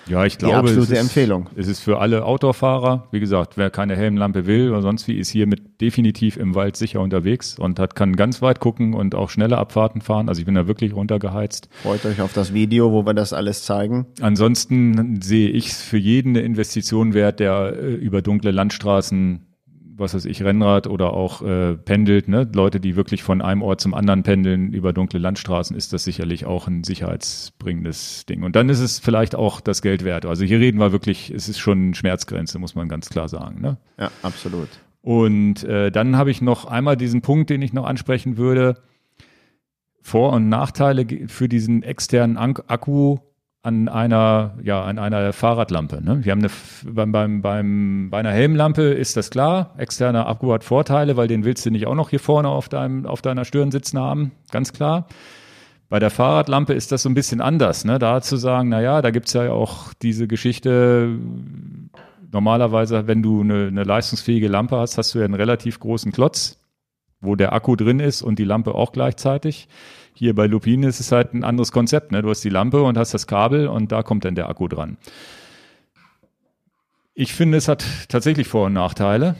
Ja, 0.07 0.25
ich 0.25 0.37
die 0.37 0.45
glaube, 0.45 0.57
absolute 0.57 0.83
es 0.83 0.91
ist, 0.91 0.99
Empfehlung. 0.99 1.49
Es 1.55 1.67
ist 1.67 1.79
für 1.79 1.99
alle 1.99 2.25
Outdoor-Fahrer. 2.25 3.07
Wie 3.11 3.19
gesagt, 3.19 3.57
wer 3.57 3.69
keine 3.69 3.95
Helmlampe 3.95 4.45
will 4.45 4.69
oder 4.69 4.81
sonst 4.81 5.07
wie, 5.07 5.17
ist 5.17 5.29
hiermit 5.29 5.81
definitiv 5.81 6.37
im 6.37 6.55
Wald 6.55 6.75
sicher 6.75 6.99
unterwegs 6.99 7.57
und 7.57 7.79
hat, 7.79 7.95
kann 7.95 8.15
ganz 8.15 8.41
weit 8.41 8.59
gucken 8.59 8.93
und 8.93 9.15
auch 9.15 9.29
schnelle 9.29 9.57
Abfahrten 9.57 10.01
fahren. 10.01 10.29
Also 10.29 10.39
ich 10.39 10.45
bin 10.45 10.55
da 10.55 10.67
wirklich 10.67 10.93
runtergeheizt. 10.93 11.69
Freut 11.81 12.05
euch 12.05 12.21
auf 12.21 12.33
das 12.33 12.53
Video, 12.53 12.91
wo 12.91 13.05
wir 13.05 13.13
das 13.13 13.33
alles 13.33 13.63
zeigen. 13.63 14.07
Ansonsten 14.21 15.21
sehe 15.21 15.49
ich 15.49 15.69
es 15.69 15.81
für 15.81 15.97
jeden 15.97 16.29
eine 16.35 16.41
Investition 16.41 17.13
wert, 17.13 17.39
der 17.39 17.73
äh, 17.77 17.93
über 17.93 18.21
dunkle 18.21 18.51
Landstraßen 18.51 19.52
was 19.95 20.13
weiß 20.13 20.25
ich, 20.25 20.43
Rennrad 20.43 20.87
oder 20.87 21.13
auch 21.13 21.41
äh, 21.41 21.75
pendelt, 21.75 22.27
ne? 22.27 22.49
Leute, 22.53 22.79
die 22.79 22.95
wirklich 22.95 23.23
von 23.23 23.41
einem 23.41 23.61
Ort 23.61 23.81
zum 23.81 23.93
anderen 23.93 24.23
pendeln 24.23 24.73
über 24.73 24.93
dunkle 24.93 25.19
Landstraßen, 25.19 25.75
ist 25.75 25.93
das 25.93 26.03
sicherlich 26.03 26.45
auch 26.45 26.67
ein 26.67 26.83
sicherheitsbringendes 26.83 28.25
Ding. 28.25 28.43
Und 28.43 28.55
dann 28.55 28.69
ist 28.69 28.79
es 28.79 28.99
vielleicht 28.99 29.35
auch 29.35 29.61
das 29.61 29.81
Geld 29.81 30.03
wert. 30.03 30.25
Also 30.25 30.45
hier 30.45 30.59
reden 30.59 30.79
wir 30.79 30.91
wirklich, 30.91 31.29
es 31.29 31.47
ist 31.47 31.59
schon 31.59 31.93
Schmerzgrenze, 31.93 32.59
muss 32.59 32.75
man 32.75 32.89
ganz 32.89 33.09
klar 33.09 33.29
sagen. 33.29 33.61
Ne? 33.61 33.77
Ja, 33.99 34.11
absolut. 34.23 34.69
Und 35.01 35.63
äh, 35.63 35.91
dann 35.91 36.15
habe 36.15 36.31
ich 36.31 36.41
noch 36.41 36.65
einmal 36.65 36.97
diesen 36.97 37.21
Punkt, 37.21 37.49
den 37.49 37.61
ich 37.61 37.73
noch 37.73 37.85
ansprechen 37.85 38.37
würde. 38.37 38.81
Vor- 40.01 40.33
und 40.33 40.49
Nachteile 40.49 41.05
für 41.27 41.47
diesen 41.47 41.83
externen 41.83 42.37
Akku 42.37 43.17
an 43.63 43.87
einer, 43.87 44.55
ja, 44.61 44.83
an 44.83 44.99
einer 44.99 45.31
Fahrradlampe. 45.31 46.03
Ne? 46.03 46.19
Wir 46.23 46.33
haben 46.33 46.39
eine, 46.39 46.49
beim, 46.83 47.13
beim, 47.13 47.41
beim, 47.41 48.09
bei 48.11 48.19
einer 48.19 48.31
Helmlampe 48.31 48.81
ist 48.81 49.15
das 49.15 49.29
klar. 49.29 49.73
Externer 49.77 50.27
Akku 50.27 50.51
hat 50.51 50.65
Vorteile, 50.65 51.15
weil 51.15 51.29
den 51.29 51.45
willst 51.45 51.65
du 51.65 51.71
nicht 51.71 51.87
auch 51.87 51.95
noch 51.95 52.09
hier 52.09 52.19
vorne 52.19 52.49
auf 52.49 52.67
deinem, 52.67 53.05
auf 53.05 53.21
deiner 53.21 53.45
Stirn 53.45 53.71
sitzen 53.71 53.97
haben. 53.97 54.33
Ganz 54.51 54.73
klar. 54.73 55.07
Bei 55.87 55.99
der 55.99 56.09
Fahrradlampe 56.09 56.73
ist 56.73 56.91
das 56.91 57.03
so 57.03 57.09
ein 57.09 57.13
bisschen 57.13 57.39
anders, 57.39 57.85
ne? 57.85 57.99
Da 57.99 58.21
zu 58.21 58.35
sagen, 58.35 58.67
na 58.67 58.81
ja, 58.81 59.01
da 59.01 59.11
gibt's 59.11 59.31
ja 59.31 59.51
auch 59.51 59.93
diese 59.93 60.27
Geschichte, 60.27 61.17
normalerweise, 62.31 63.07
wenn 63.07 63.23
du 63.23 63.41
eine, 63.41 63.67
eine 63.67 63.83
leistungsfähige 63.83 64.49
Lampe 64.49 64.77
hast, 64.77 64.97
hast 64.97 65.15
du 65.15 65.19
ja 65.19 65.25
einen 65.25 65.35
relativ 65.35 65.79
großen 65.79 66.11
Klotz, 66.11 66.59
wo 67.21 67.37
der 67.37 67.53
Akku 67.53 67.77
drin 67.77 68.01
ist 68.01 68.23
und 68.23 68.39
die 68.39 68.43
Lampe 68.43 68.75
auch 68.75 68.91
gleichzeitig. 68.91 69.69
Hier 70.13 70.35
bei 70.35 70.47
Lupine 70.47 70.87
ist 70.87 70.99
es 70.99 71.11
halt 71.11 71.33
ein 71.33 71.43
anderes 71.43 71.71
Konzept. 71.71 72.11
Ne? 72.11 72.21
Du 72.21 72.29
hast 72.29 72.43
die 72.43 72.49
Lampe 72.49 72.83
und 72.83 72.97
hast 72.97 73.13
das 73.13 73.27
Kabel 73.27 73.67
und 73.67 73.91
da 73.91 74.03
kommt 74.03 74.25
dann 74.25 74.35
der 74.35 74.49
Akku 74.49 74.67
dran. 74.67 74.97
Ich 77.15 77.33
finde, 77.33 77.57
es 77.57 77.67
hat 77.67 77.83
tatsächlich 78.09 78.47
Vor- 78.47 78.67
und 78.67 78.73
Nachteile. 78.73 79.35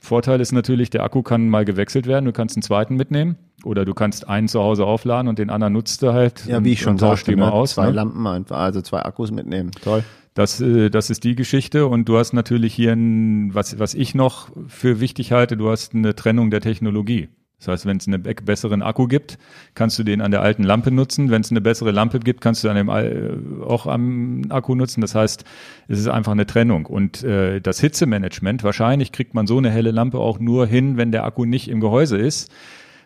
Vorteil 0.00 0.40
ist 0.40 0.52
natürlich, 0.52 0.90
der 0.90 1.02
Akku 1.04 1.22
kann 1.22 1.48
mal 1.48 1.64
gewechselt 1.64 2.06
werden. 2.06 2.24
Du 2.24 2.32
kannst 2.32 2.56
einen 2.56 2.62
zweiten 2.62 2.96
mitnehmen 2.96 3.36
oder 3.64 3.84
du 3.84 3.94
kannst 3.94 4.28
einen 4.28 4.48
zu 4.48 4.60
Hause 4.60 4.86
aufladen 4.86 5.28
und 5.28 5.38
den 5.38 5.50
anderen 5.50 5.72
nutzt 5.72 6.02
du 6.02 6.12
halt. 6.12 6.46
Ja, 6.46 6.64
wie 6.64 6.72
ich 6.72 6.80
schon 6.80 6.98
sagte, 6.98 7.36
ne? 7.36 7.52
aus, 7.52 7.72
zwei 7.72 7.86
ne? 7.86 7.92
Lampen 7.92 8.26
einfach, 8.26 8.58
also 8.58 8.80
zwei 8.80 9.02
Akkus 9.02 9.30
mitnehmen. 9.30 9.72
Toll. 9.82 10.04
Das, 10.34 10.60
äh, 10.60 10.88
das 10.88 11.10
ist 11.10 11.24
die 11.24 11.34
Geschichte 11.34 11.86
und 11.86 12.08
du 12.08 12.16
hast 12.16 12.32
natürlich 12.32 12.72
hier 12.72 12.92
ein, 12.92 13.54
was, 13.54 13.78
was 13.78 13.94
ich 13.94 14.14
noch 14.14 14.48
für 14.68 15.00
wichtig 15.00 15.32
halte, 15.32 15.56
du 15.56 15.68
hast 15.70 15.94
eine 15.94 16.14
Trennung 16.14 16.50
der 16.50 16.60
Technologie. 16.60 17.28
Das 17.58 17.68
heißt, 17.68 17.86
wenn 17.86 17.96
es 17.96 18.06
einen 18.06 18.22
besseren 18.22 18.82
Akku 18.82 19.08
gibt, 19.08 19.36
kannst 19.74 19.98
du 19.98 20.04
den 20.04 20.20
an 20.20 20.30
der 20.30 20.42
alten 20.42 20.62
Lampe 20.62 20.92
nutzen. 20.92 21.30
Wenn 21.30 21.40
es 21.40 21.50
eine 21.50 21.60
bessere 21.60 21.90
Lampe 21.90 22.20
gibt, 22.20 22.40
kannst 22.40 22.62
du 22.62 22.68
an 22.68 22.76
dem 22.76 22.88
äh, 22.88 23.64
auch 23.64 23.86
am 23.86 24.42
Akku 24.48 24.76
nutzen. 24.76 25.00
Das 25.00 25.16
heißt, 25.16 25.44
es 25.88 25.98
ist 25.98 26.06
einfach 26.06 26.32
eine 26.32 26.46
Trennung. 26.46 26.86
Und 26.86 27.24
äh, 27.24 27.60
das 27.60 27.80
Hitzemanagement, 27.80 28.62
wahrscheinlich 28.62 29.10
kriegt 29.10 29.34
man 29.34 29.48
so 29.48 29.58
eine 29.58 29.70
helle 29.70 29.90
Lampe 29.90 30.18
auch 30.18 30.38
nur 30.38 30.66
hin, 30.66 30.96
wenn 30.96 31.10
der 31.10 31.24
Akku 31.24 31.44
nicht 31.44 31.68
im 31.68 31.80
Gehäuse 31.80 32.16
ist, 32.16 32.52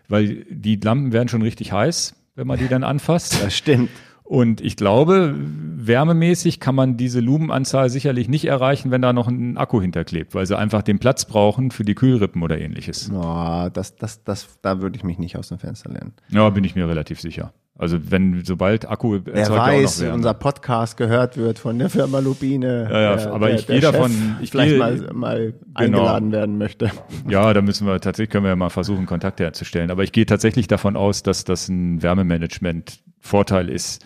weil 0.08 0.44
die 0.50 0.76
Lampen 0.76 1.12
werden 1.12 1.28
schon 1.28 1.42
richtig 1.42 1.72
heiß, 1.72 2.14
wenn 2.34 2.46
man 2.46 2.58
die 2.58 2.68
dann 2.68 2.84
anfasst. 2.84 3.42
Das 3.42 3.56
stimmt. 3.56 3.88
Und 4.24 4.60
ich 4.62 4.76
glaube, 4.76 5.34
wärmemäßig 5.76 6.58
kann 6.60 6.74
man 6.74 6.96
diese 6.96 7.20
Lumenanzahl 7.20 7.90
sicherlich 7.90 8.28
nicht 8.28 8.46
erreichen, 8.46 8.90
wenn 8.90 9.02
da 9.02 9.12
noch 9.12 9.28
ein 9.28 9.56
Akku 9.58 9.80
hinterklebt, 9.80 10.34
weil 10.34 10.46
sie 10.46 10.56
einfach 10.56 10.82
den 10.82 10.98
Platz 10.98 11.24
brauchen 11.26 11.70
für 11.70 11.84
die 11.84 11.94
Kühlrippen 11.94 12.42
oder 12.42 12.58
ähnliches. 12.58 13.10
Oh, 13.12 13.68
das, 13.72 13.96
das, 13.96 14.24
das, 14.24 14.58
da 14.62 14.80
würde 14.80 14.96
ich 14.96 15.04
mich 15.04 15.18
nicht 15.18 15.36
aus 15.36 15.48
dem 15.48 15.58
Fenster 15.58 15.90
lernen. 15.90 16.14
Ja, 16.30 16.48
bin 16.50 16.64
ich 16.64 16.74
mir 16.74 16.88
relativ 16.88 17.20
sicher. 17.20 17.52
Also 17.76 17.98
wenn 18.10 18.44
sobald 18.44 18.88
Akku 18.88 19.20
Wer 19.24 19.42
ja 19.44 19.50
weiß, 19.50 20.02
noch 20.02 20.12
unser 20.14 20.34
Podcast 20.34 20.96
gehört 20.98 21.36
wird 21.38 21.58
von 21.58 21.78
der 21.78 21.88
Firma 21.90 22.18
Lupine. 22.20 22.86
Ja, 22.90 23.00
ja, 23.00 23.16
der, 23.16 23.32
aber 23.32 23.46
der, 23.48 23.56
ich 23.56 23.66
der 23.66 23.80
gehe 23.80 23.82
Chef 23.88 23.92
davon- 23.92 24.36
ich 24.40 24.50
vielleicht 24.50 24.70
gehe- 24.70 24.78
mal, 24.78 25.08
mal 25.14 25.54
eingeladen 25.74 26.32
werden 26.32 26.58
möchte. 26.58 26.90
Ja, 27.28 27.52
da 27.52 27.62
müssen 27.62 27.86
wir 27.86 27.98
tatsächlich 28.00 28.30
können 28.30 28.44
wir 28.44 28.50
ja 28.50 28.56
mal 28.56 28.68
versuchen, 28.70 29.06
Kontakt 29.06 29.40
herzustellen. 29.40 29.90
Aber 29.90 30.04
ich 30.04 30.12
gehe 30.12 30.26
tatsächlich 30.26 30.68
davon 30.68 30.96
aus, 30.96 31.22
dass 31.22 31.44
das 31.44 31.68
ein 31.68 32.02
Wärmemanagement 32.02 33.00
Vorteil 33.20 33.68
ist. 33.68 34.04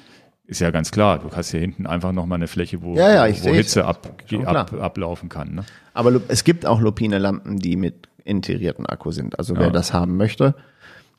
Ist 0.48 0.60
ja 0.60 0.70
ganz 0.70 0.90
klar. 0.92 1.18
Du 1.18 1.30
hast 1.34 1.50
hier 1.50 1.60
hinten 1.60 1.86
einfach 1.86 2.12
nochmal 2.12 2.36
eine 2.36 2.46
Fläche, 2.46 2.82
wo, 2.82 2.94
Ja, 2.94 3.12
ja, 3.12 3.26
ich 3.26 3.42
wo. 3.44 3.48
Hitze 3.52 3.84
ab, 3.84 4.22
ab, 4.44 4.72
ablaufen 4.80 5.28
kann. 5.28 5.54
Ne? 5.54 5.64
Aber 5.92 6.20
es 6.28 6.44
gibt 6.44 6.66
auch 6.66 6.80
Lupine-Lampen, 6.80 7.58
die 7.58 7.76
mit 7.76 8.08
integrierten 8.24 8.86
Akku 8.86 9.10
sind. 9.10 9.38
Also 9.38 9.56
wer 9.56 9.64
Ja. 9.66 9.70
das 9.70 9.92
haben 9.92 10.16
möchte, 10.16 10.54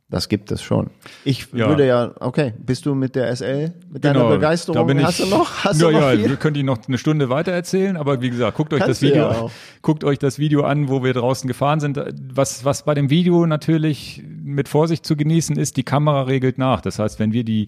das 0.09 0.29
gibt 0.29 0.51
es 0.51 0.61
schon. 0.61 0.89
Ich 1.25 1.47
Ja. 1.53 1.67
würde 1.67 1.85
ja, 1.85 2.11
okay, 2.21 2.53
bist 2.57 2.85
du 2.85 2.95
mit 2.95 3.15
der 3.15 3.29
SL, 3.35 3.73
mit 3.91 4.05
deiner 4.05 4.29
Begeisterung, 4.29 4.75
da 4.87 4.93
bin 4.93 5.03
hast 5.05 5.19
ich, 5.19 5.25
du 5.29 5.35
noch, 5.35 5.65
hast 5.65 5.81
ja, 5.81 5.87
du 5.87 5.93
noch 5.93 6.01
ja, 6.01 6.11
viel? 6.11 6.29
wir 6.29 6.35
können 6.37 6.53
die 6.53 6.63
noch 6.63 6.77
eine 6.87 6.97
Stunde 6.97 7.29
weiter 7.29 7.51
erzählen, 7.51 7.97
aber 7.97 8.21
wie 8.21 8.29
gesagt, 8.29 8.55
guckt 8.55 8.71
euch 8.73 8.79
Kannst 8.79 9.01
das 9.01 9.09
ja 9.09 9.15
Video, 9.15 9.27
auch. 9.27 9.51
guckt 9.81 10.05
euch 10.05 10.19
das 10.19 10.39
Video 10.39 10.63
an, 10.63 10.87
wo 10.87 11.03
wir 11.03 11.13
draußen 11.13 11.45
gefahren 11.49 11.81
sind. 11.81 11.99
Was, 12.33 12.63
was 12.63 12.85
bei 12.85 12.93
dem 12.93 13.09
Video 13.09 13.45
natürlich 13.45 14.23
mit 14.41 14.69
Vorsicht 14.69 15.05
zu 15.05 15.17
genießen 15.17 15.57
ist, 15.57 15.75
die 15.75 15.83
Kamera 15.83 16.21
regelt 16.23 16.57
nach. 16.57 16.79
Das 16.79 16.99
heißt, 16.99 17.19
wenn 17.19 17.33
wir 17.33 17.43
die 17.43 17.67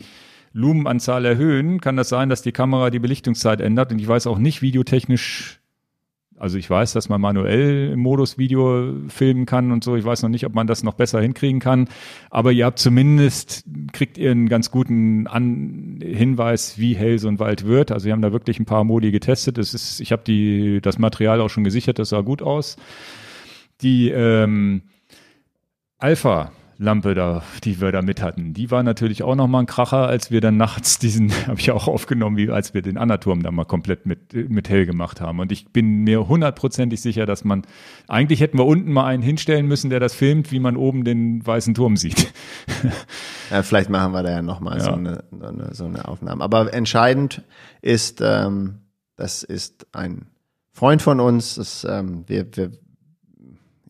Lumenanzahl 0.54 1.26
erhöhen, 1.26 1.82
kann 1.82 1.98
das 1.98 2.10
sein, 2.10 2.30
dass 2.30 2.42
die 2.42 2.52
Kamera 2.52 2.90
die 2.90 3.00
Belichtungszeit 3.00 3.62
ändert. 3.62 3.92
Und 3.92 4.00
ich 4.00 4.08
weiß 4.08 4.28
auch 4.28 4.38
nicht 4.38 4.62
videotechnisch, 4.62 5.60
also 6.40 6.58
ich 6.58 6.70
weiß, 6.70 6.94
dass 6.94 7.10
man 7.10 7.20
manuell 7.20 7.92
im 7.92 8.00
Modus 8.00 8.38
Video 8.38 8.94
filmen 9.10 9.46
kann 9.46 9.72
und 9.72 9.84
so. 9.84 9.98
Ich 9.98 10.06
weiß 10.06 10.24
noch 10.24 10.30
nicht, 10.30 10.46
ob 10.46 10.56
man 10.56 10.68
das 10.68 10.84
noch 10.84 10.94
besser 10.94 11.22
hinkriegen 11.22 11.60
kann. 11.60 11.90
Aber 12.30 12.54
ihr 12.54 12.66
habt 12.66 12.80
zumindest, 12.80 13.66
kriegt 13.92 14.18
ihr 14.18 14.32
einen 14.32 14.48
ganz 14.48 14.72
guten 14.72 15.28
An 15.28 16.00
Hinweis, 16.02 16.78
wie 16.78 16.96
hell 16.96 17.20
so 17.20 17.28
ein 17.28 17.40
Wald 17.40 17.66
wird. 17.66 17.92
Also 17.92 18.06
wir 18.06 18.14
haben 18.14 18.22
da 18.22 18.32
wirklich 18.32 18.58
ein 18.58 18.66
paar 18.66 18.86
Modi 18.86 19.12
getestet. 19.12 19.58
Es 19.58 19.74
ist, 19.74 20.00
ich 20.00 20.14
habe 20.14 20.24
die, 20.26 20.80
das 20.82 20.98
Material 20.98 21.42
auch 21.42 21.50
schon 21.50 21.66
gesichert, 21.66 22.00
das 22.00 22.10
sah 22.10 22.22
gut 22.22 22.42
aus. 22.42 22.78
Die 23.82 24.10
ähm, 24.10 24.84
Alpha 25.98 26.54
Lampe 26.82 27.14
da, 27.14 27.44
die 27.66 27.82
wir 27.82 27.92
da 27.92 28.02
mit 28.02 28.22
hatten, 28.22 28.54
die 28.54 28.72
war 28.72 28.84
natürlich 28.84 29.22
auch 29.22 29.36
nochmal 29.36 29.64
ein 29.64 29.66
Kracher, 29.66 30.08
als 30.08 30.32
wir 30.32 30.40
dann 30.40 30.56
nachts 30.56 30.98
diesen, 30.98 31.30
habe 31.48 31.60
ich 31.60 31.72
auch 31.72 31.90
aufgenommen, 31.90 32.38
wie 32.38 32.50
als 32.50 32.74
wir 32.74 32.82
den 32.82 32.98
Annaturm 32.98 33.44
da 33.44 33.52
mal 33.52 33.66
komplett 33.66 34.06
mit, 34.06 34.34
mit 34.34 34.70
hell 34.70 34.86
gemacht 34.86 35.20
haben. 35.20 35.40
Und 35.40 35.52
ich 35.52 35.68
bin 35.74 36.04
mir 36.06 36.30
hundertprozentig 36.30 37.02
sicher, 37.02 37.26
dass 37.26 37.44
man, 37.44 37.64
eigentlich 38.08 38.40
hätten 38.40 38.58
wir 38.58 38.66
unten 38.66 38.94
mal 38.94 39.06
einen 39.06 39.22
hinstellen 39.22 39.68
müssen, 39.68 39.90
der 39.90 40.00
das 40.00 40.14
filmt, 40.16 40.54
wie 40.54 40.60
man 40.62 40.78
oben 40.78 41.04
den 41.04 41.46
weißen 41.46 41.74
Turm 41.74 41.98
sieht. 41.98 42.32
Ja, 43.52 43.64
vielleicht 43.64 43.90
machen 43.90 44.14
wir 44.14 44.22
da 44.22 44.30
ja 44.30 44.42
nochmal 44.44 44.80
so, 44.80 44.92
Ja. 44.92 44.96
eine, 44.96 45.24
so, 45.32 45.46
eine, 45.48 45.74
so 45.74 45.86
eine 45.86 46.08
Aufnahme. 46.08 46.44
Aber 46.44 46.72
entscheidend 46.72 47.42
ist, 47.82 48.22
ähm, 48.22 48.76
das 49.16 49.42
ist 49.42 49.88
ein 49.92 50.28
Freund 50.72 51.02
von 51.02 51.20
uns. 51.20 51.56
Das, 51.56 51.84
ähm, 51.90 52.26
wir, 52.28 52.46
wir, 52.56 52.72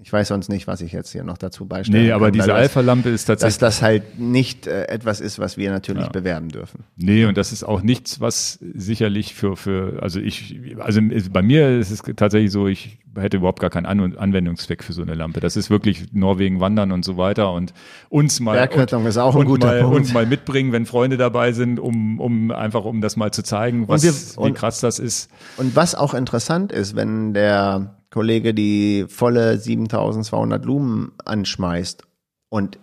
ich 0.01 0.13
weiß 0.13 0.29
sonst 0.29 0.47
nicht, 0.47 0.65
was 0.65 0.79
ich 0.79 0.93
jetzt 0.93 1.11
hier 1.11 1.23
noch 1.25 1.37
dazu 1.37 1.65
beistellen 1.65 2.03
Nee, 2.05 2.11
aber 2.13 2.27
kann, 2.27 2.33
diese 2.33 2.53
Alpha-Lampe 2.53 3.09
ist 3.09 3.27
Dass 3.27 3.39
tatsächlich 3.39 3.57
das 3.59 3.81
halt 3.81 4.17
nicht 4.19 4.65
äh, 4.65 4.85
etwas 4.87 5.19
ist, 5.19 5.39
was 5.39 5.57
wir 5.57 5.69
natürlich 5.71 6.03
Ja. 6.05 6.09
bewerben 6.09 6.47
dürfen. 6.49 6.85
Nee, 6.95 7.25
und 7.25 7.37
das 7.37 7.51
ist 7.51 7.63
auch 7.65 7.81
nichts, 7.81 8.21
was 8.21 8.59
sicherlich 8.61 9.33
für, 9.35 9.57
für, 9.57 10.01
also 10.01 10.19
ich, 10.21 10.57
also 10.79 11.01
bei 11.31 11.41
mir 11.41 11.77
ist 11.79 11.91
es 11.91 12.01
tatsächlich 12.15 12.51
so, 12.51 12.67
ich 12.67 12.97
hätte 13.15 13.37
überhaupt 13.37 13.59
gar 13.59 13.69
keinen 13.69 13.85
An 13.85 14.15
Anwendungszweck 14.15 14.83
für 14.85 14.93
so 14.93 15.01
eine 15.01 15.15
Lampe. 15.15 15.41
Das 15.41 15.57
ist 15.57 15.69
wirklich 15.69 16.13
Norwegen 16.13 16.61
wandern 16.61 16.93
und 16.93 17.03
so 17.03 17.17
weiter 17.17 17.51
und 17.51 17.73
uns 18.07 18.39
mal, 18.39 18.53
Bergrettung 18.55 19.05
ist 19.05 19.17
auch 19.17 19.35
ein 19.35 19.41
und 19.41 19.47
guter 19.47 19.67
mal, 19.67 19.81
Punkt. 19.81 19.97
und 19.97 20.13
mal 20.13 20.25
mitbringen, 20.25 20.71
wenn 20.71 20.85
Freunde 20.85 21.17
dabei 21.17 21.51
sind, 21.51 21.77
um, 21.79 22.21
um 22.21 22.51
einfach, 22.51 22.85
um 22.85 23.01
das 23.01 23.17
mal 23.17 23.31
zu 23.31 23.43
zeigen, 23.43 23.89
was, 23.89 24.03
wir- 24.03 24.13
wie 24.13 24.47
und- 24.49 24.53
krass 24.53 24.79
das 24.79 24.99
ist. 24.99 25.29
Und 25.57 25.75
was 25.75 25.93
auch 25.95 26.13
interessant 26.13 26.71
ist, 26.71 26.95
wenn 26.95 27.33
der 27.33 27.95
Kollege 28.11 28.53
die 28.53 29.05
volle 29.07 29.57
7200 29.57 30.65
Lumen 30.65 31.11
anschmeißt 31.25 32.03
und 32.49 32.79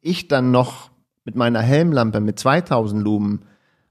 ich 0.00 0.28
dann 0.28 0.50
noch 0.50 0.90
mit 1.24 1.34
meiner 1.34 1.60
Helmlampe 1.60 2.20
mit 2.20 2.38
2000 2.38 3.02
Lumen 3.02 3.42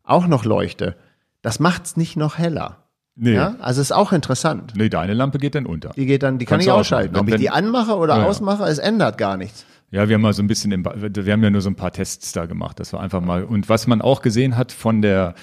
auch 0.04 0.28
noch 0.28 0.46
leuchte, 0.46 0.96
das 1.42 1.60
macht's 1.60 1.98
nicht 1.98 2.16
noch 2.16 2.38
heller. 2.38 2.84
Nee, 3.16 3.34
Ja? 3.34 3.56
Also 3.60 3.82
ist 3.82 3.92
auch 3.92 4.14
interessant. 4.14 4.74
nee, 4.78 4.90
deine 4.90 5.14
Lampe 5.14 5.38
geht 5.40 5.56
dann 5.56 5.66
unter. 5.66 5.90
Die 5.90 6.06
geht 6.06 6.24
dann, 6.24 6.38
die 6.38 6.46
kann 6.46 6.58
Kannst 6.58 6.68
ich 6.68 6.74
du 6.74 6.78
ausschalten. 6.80 7.16
Ob 7.18 7.28
ich 7.28 7.34
Wenn- 7.34 7.42
die 7.42 7.50
anmache 7.50 7.96
oder 7.98 8.18
Ja, 8.20 8.26
ausmache, 8.26 8.64
es 8.66 8.78
ändert 8.78 9.18
gar 9.18 9.38
nichts. 9.38 9.66
Ja, 9.90 10.08
wir 10.10 10.16
haben 10.16 10.22
mal 10.22 10.34
so 10.34 10.44
ein 10.44 10.48
bisschen, 10.48 10.72
im, 10.72 10.84
wir 10.86 11.34
haben 11.34 11.44
ja 11.44 11.50
nur 11.50 11.62
so 11.62 11.70
ein 11.70 11.76
paar 11.76 11.92
Tests 11.92 12.32
da 12.34 12.46
gemacht. 12.46 12.80
Das 12.80 12.92
war 12.94 13.00
einfach 13.02 13.22
mal, 13.22 13.44
und 13.44 13.70
was 13.70 13.88
man 13.88 14.02
auch 14.02 14.22
gesehen 14.22 14.56
hat 14.58 14.72
von 14.72 15.02
der, 15.02 15.34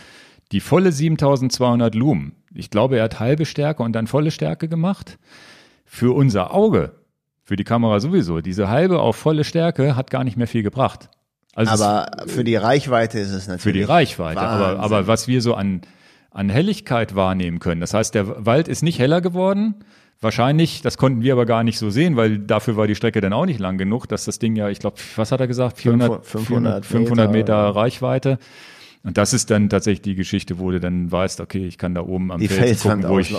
die 0.55 0.61
volle 0.61 0.93
7200 0.93 1.95
Lumen, 1.95 2.33
ich 2.55 2.71
glaube, 2.71 2.97
er 2.99 3.05
hat 3.05 3.19
halbe 3.21 3.45
Stärke 3.45 3.83
und 3.83 3.93
dann 3.93 4.07
volle 4.07 4.31
Stärke 4.31 4.69
gemacht. 4.69 5.19
Für 5.85 6.15
unser 6.15 6.55
Auge, 6.55 6.93
für 7.43 7.57
die 7.57 7.65
Kamera 7.65 7.99
sowieso, 8.01 8.41
diese 8.41 8.69
halbe 8.69 9.01
auf 9.01 9.17
volle 9.17 9.43
Stärke 9.45 9.97
hat 9.97 10.11
gar 10.11 10.23
nicht 10.25 10.37
mehr 10.37 10.47
viel 10.47 10.63
gebracht. 10.63 11.11
Also 11.57 11.75
es- 11.75 11.81
Aber 11.81 12.29
für 12.29 12.45
die 12.45 12.57
Reichweite 12.57 13.19
ist 13.19 13.31
es 13.31 13.47
natürlich. 13.49 13.63
für 13.63 13.73
die 13.73 13.83
Reichweite. 13.83 14.41
Aber, 14.41 14.79
aber 14.81 15.07
was 15.09 15.29
wir 15.29 15.41
so 15.43 15.55
an, 15.55 15.83
an 16.31 16.49
Helligkeit 16.51 17.15
wahrnehmen 17.15 17.59
können. 17.59 17.81
Das 17.81 17.93
heißt, 17.95 18.15
der 18.15 18.47
Wald 18.47 18.67
ist 18.69 18.83
nicht 18.83 18.99
heller 18.99 19.21
geworden. 19.21 19.75
Wahrscheinlich, 20.21 20.81
das 20.83 20.97
konnten 20.97 21.23
wir 21.23 21.33
aber 21.33 21.45
gar 21.47 21.65
nicht 21.65 21.79
so 21.79 21.91
sehen, 21.91 22.17
weil 22.17 22.39
dafür 22.39 22.77
war 22.77 22.87
die 22.87 22.95
Strecke 22.95 23.21
dann 23.21 23.33
auch 23.33 23.47
nicht 23.47 23.59
lang 23.61 23.77
genug, 23.79 24.07
dass 24.07 24.25
das 24.25 24.39
Ding 24.39 24.57
ja, 24.57 24.69
ich 24.69 24.79
glaube, 24.79 24.97
was 25.17 25.33
hat 25.33 25.41
er 25.41 25.49
gesagt? 25.49 25.79
400, 25.79 26.25
500, 26.25 26.87
500 26.87 27.31
Meter, 27.31 27.39
Meter 27.67 27.77
Reichweite. 27.77 28.39
Und 29.05 29.19
das 29.19 29.35
ist 29.35 29.51
dann 29.51 29.69
tatsächlich 29.69 30.01
die 30.01 30.15
Geschichte, 30.15 30.59
wo 30.59 30.71
du 30.71 30.81
dann 30.81 31.13
weißt, 31.13 31.41
okay, 31.41 31.67
ich 31.67 31.77
kann 31.77 31.95
da 31.95 32.01
oben 32.01 32.33
am 32.33 32.41
die 32.41 32.49
Feld 32.49 32.81
gucken, 32.81 33.05
wo 33.07 33.19
ich, 33.19 33.31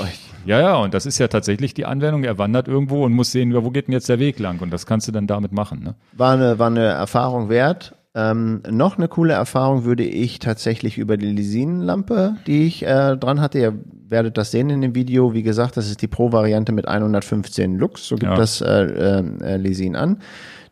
Ja, 0.46 0.60
ja, 0.60 0.76
und 0.76 0.94
das 0.94 1.08
ist 1.08 1.18
ja 1.18 1.28
tatsächlich 1.28 1.74
die 1.74 1.86
Anwendung. 1.86 2.24
Er 2.24 2.38
wandert 2.38 2.68
irgendwo 2.68 3.04
und 3.04 3.14
muss 3.14 3.32
sehen, 3.32 3.52
wo 3.52 3.72
geht 3.72 3.88
denn 3.88 3.94
jetzt 3.94 4.08
der 4.08 4.20
Weg 4.20 4.38
lang? 4.38 4.60
Und 4.62 4.72
das 4.72 4.86
kannst 4.86 5.08
du 5.08 5.12
dann 5.12 5.26
damit 5.26 5.52
machen. 5.52 5.84
Ne? 5.84 5.96
War, 6.14 6.34
eine, 6.34 6.60
war 6.60 6.68
eine 6.68 6.86
Erfahrung 6.86 7.50
wert. 7.50 7.96
Ähm, 8.14 8.62
noch 8.70 8.98
eine 8.98 9.08
coole 9.08 9.34
Erfahrung 9.34 9.84
würde 9.84 10.06
ich 10.06 10.40
tatsächlich 10.40 11.00
über 11.00 11.18
die 11.18 11.32
Lisinenlampe, 11.32 12.38
die 12.46 12.68
ich 12.68 12.86
äh, 12.86 13.18
dran 13.18 13.42
hatte. 13.42 13.60
Ihr 13.60 13.74
werdet 14.08 14.38
das 14.38 14.52
sehen 14.52 14.70
in 14.70 14.82
dem 14.82 14.94
Video. 14.94 15.34
Wie 15.34 15.44
gesagt, 15.44 15.78
das 15.78 15.90
ist 15.90 16.02
die 16.02 16.08
Pro-Variante 16.08 16.72
mit 16.72 16.88
115 16.88 17.76
Lux. 17.78 18.08
So 18.08 18.16
gibt 18.16 18.32
ja. 18.32 18.38
das 18.38 18.62
äh, 18.62 18.84
äh, 18.84 19.58
Lisin 19.58 19.96
an. 19.96 20.20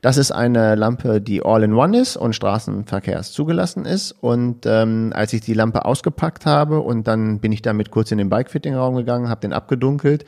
Das 0.03 0.17
ist 0.17 0.33
eine 0.33 0.75
Lampe, 0.75 1.21
die 1.21 1.45
All-in-One 1.45 1.97
ist 1.97 2.17
und 2.17 2.35
Straßenverkehrs 2.35 3.31
zugelassen 3.31 3.85
ist. 3.85 4.11
Und 4.11 4.65
ähm, 4.65 5.13
als 5.15 5.31
ich 5.31 5.39
die 5.39 5.53
Lampe 5.53 5.85
ausgepackt 5.85 6.45
habe 6.45 6.81
und 6.81 7.07
dann 7.07 7.39
bin 7.39 7.53
ich 7.53 7.61
damit 7.61 7.89
kurz 7.89 8.11
in 8.11 8.17
den 8.17 8.27
Bikefitting-Raum 8.27 8.97
gegangen, 8.97 9.29
habe 9.29 9.39
den 9.39 9.53
abgedunkelt. 9.53 10.25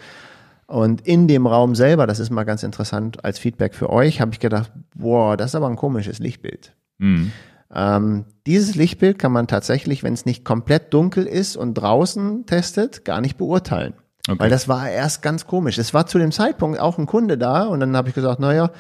Und 0.66 1.06
in 1.06 1.28
dem 1.28 1.46
Raum 1.46 1.76
selber, 1.76 2.08
das 2.08 2.20
ist 2.20 2.30
mal 2.30 2.46
ganz 2.46 2.64
interessant 2.64 3.26
als 3.26 3.38
Feedback 3.38 3.76
für 3.76 3.90
euch, 3.90 4.22
habe 4.22 4.32
ich 4.32 4.40
gedacht, 4.40 4.72
boah, 4.96 5.36
das 5.36 5.52
ist 5.52 5.56
aber 5.56 5.68
ein 5.68 5.76
komisches 5.76 6.20
Lichtbild. 6.20 6.74
Mhm. 6.98 7.34
Ähm, 7.74 8.24
dieses 8.48 8.76
Lichtbild 8.76 9.20
kann 9.20 9.34
man 9.34 9.48
tatsächlich, 9.48 10.04
wenn 10.04 10.14
es 10.14 10.26
nicht 10.26 10.46
komplett 10.46 10.94
dunkel 10.94 11.26
ist 11.26 11.58
und 11.58 11.74
draußen 11.74 12.46
testet, 12.46 13.04
gar 13.04 13.20
nicht 13.20 13.36
beurteilen. 13.36 13.94
Okay. 14.26 14.40
Weil 14.40 14.50
das 14.50 14.70
war 14.70 14.90
erst 14.90 15.22
ganz 15.22 15.46
komisch. 15.46 15.78
Es 15.78 15.94
war 15.94 16.08
zu 16.08 16.18
dem 16.18 16.32
Zeitpunkt 16.32 16.80
auch 16.80 16.98
ein 16.98 17.08
Kunde 17.08 17.38
da 17.38 17.66
und 17.66 17.82
dann 17.82 17.98
habe 17.98 18.08
ich 18.08 18.16
gesagt, 18.16 18.40
naja, 18.40 18.72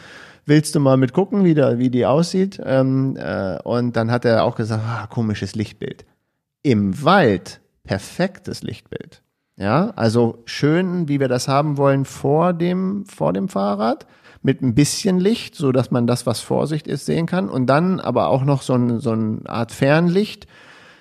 willst 0.45 0.75
du 0.75 0.79
mal 0.79 0.97
mitgucken, 0.97 1.43
wie, 1.43 1.53
da, 1.53 1.77
wie 1.77 1.89
die 1.89 2.05
aussieht? 2.05 2.61
Ähm, 2.63 3.17
äh, 3.17 3.57
und 3.63 3.95
dann 3.95 4.11
hat 4.11 4.25
er 4.25 4.43
auch 4.43 4.55
gesagt, 4.55 4.83
ah, 4.85 5.07
komisches 5.07 5.55
Lichtbild. 5.55 6.05
Im 6.63 7.03
Wald 7.03 7.61
perfektes 7.83 8.63
Lichtbild. 8.63 9.21
Ja, 9.57 9.93
also 9.95 10.43
schön, 10.45 11.07
wie 11.07 11.19
wir 11.19 11.29
das 11.29 11.47
haben 11.47 11.77
wollen, 11.77 12.03
vor 12.03 12.51
dem, 12.53 13.05
vor 13.05 13.31
dem 13.31 13.47
Fahrrad, 13.47 14.05
mit 14.41 14.61
ein 14.61 14.75
bisschen 14.75 15.19
Licht, 15.19 15.55
so 15.55 15.71
dass 15.71 15.91
man 15.91 16.07
das, 16.07 16.25
was 16.25 16.39
Vorsicht 16.41 16.87
ist, 16.87 17.05
sehen 17.05 17.25
kann. 17.25 17.49
Und 17.49 17.67
dann 17.67 17.99
aber 17.99 18.27
auch 18.27 18.43
noch 18.43 18.61
so, 18.61 18.73
ein, 18.73 18.99
so 18.99 19.11
eine 19.11 19.39
Art 19.45 19.71
Fernlicht, 19.71 20.45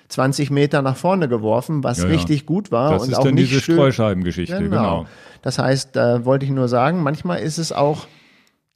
20 0.07 0.51
Meter 0.51 0.81
nach 0.81 0.95
vorne 0.95 1.27
geworfen, 1.27 1.83
was 1.83 1.99
ja, 1.99 2.05
richtig 2.05 2.45
gut 2.45 2.71
war. 2.71 2.91
Das 2.91 3.03
und 3.03 3.11
ist 3.11 3.17
auch 3.17 3.23
dann 3.23 3.35
nicht 3.35 3.51
diese 3.51 3.61
Streuscheibengeschichte, 3.61 4.57
genau. 4.57 4.67
genau. 4.69 5.05
Das 5.41 5.59
heißt, 5.59 5.95
da 5.95 6.17
äh, 6.17 6.25
wollte 6.25 6.45
ich 6.45 6.51
nur 6.51 6.67
sagen, 6.67 7.03
manchmal 7.03 7.39
ist 7.39 7.57
es 7.57 7.71
auch 7.71 8.07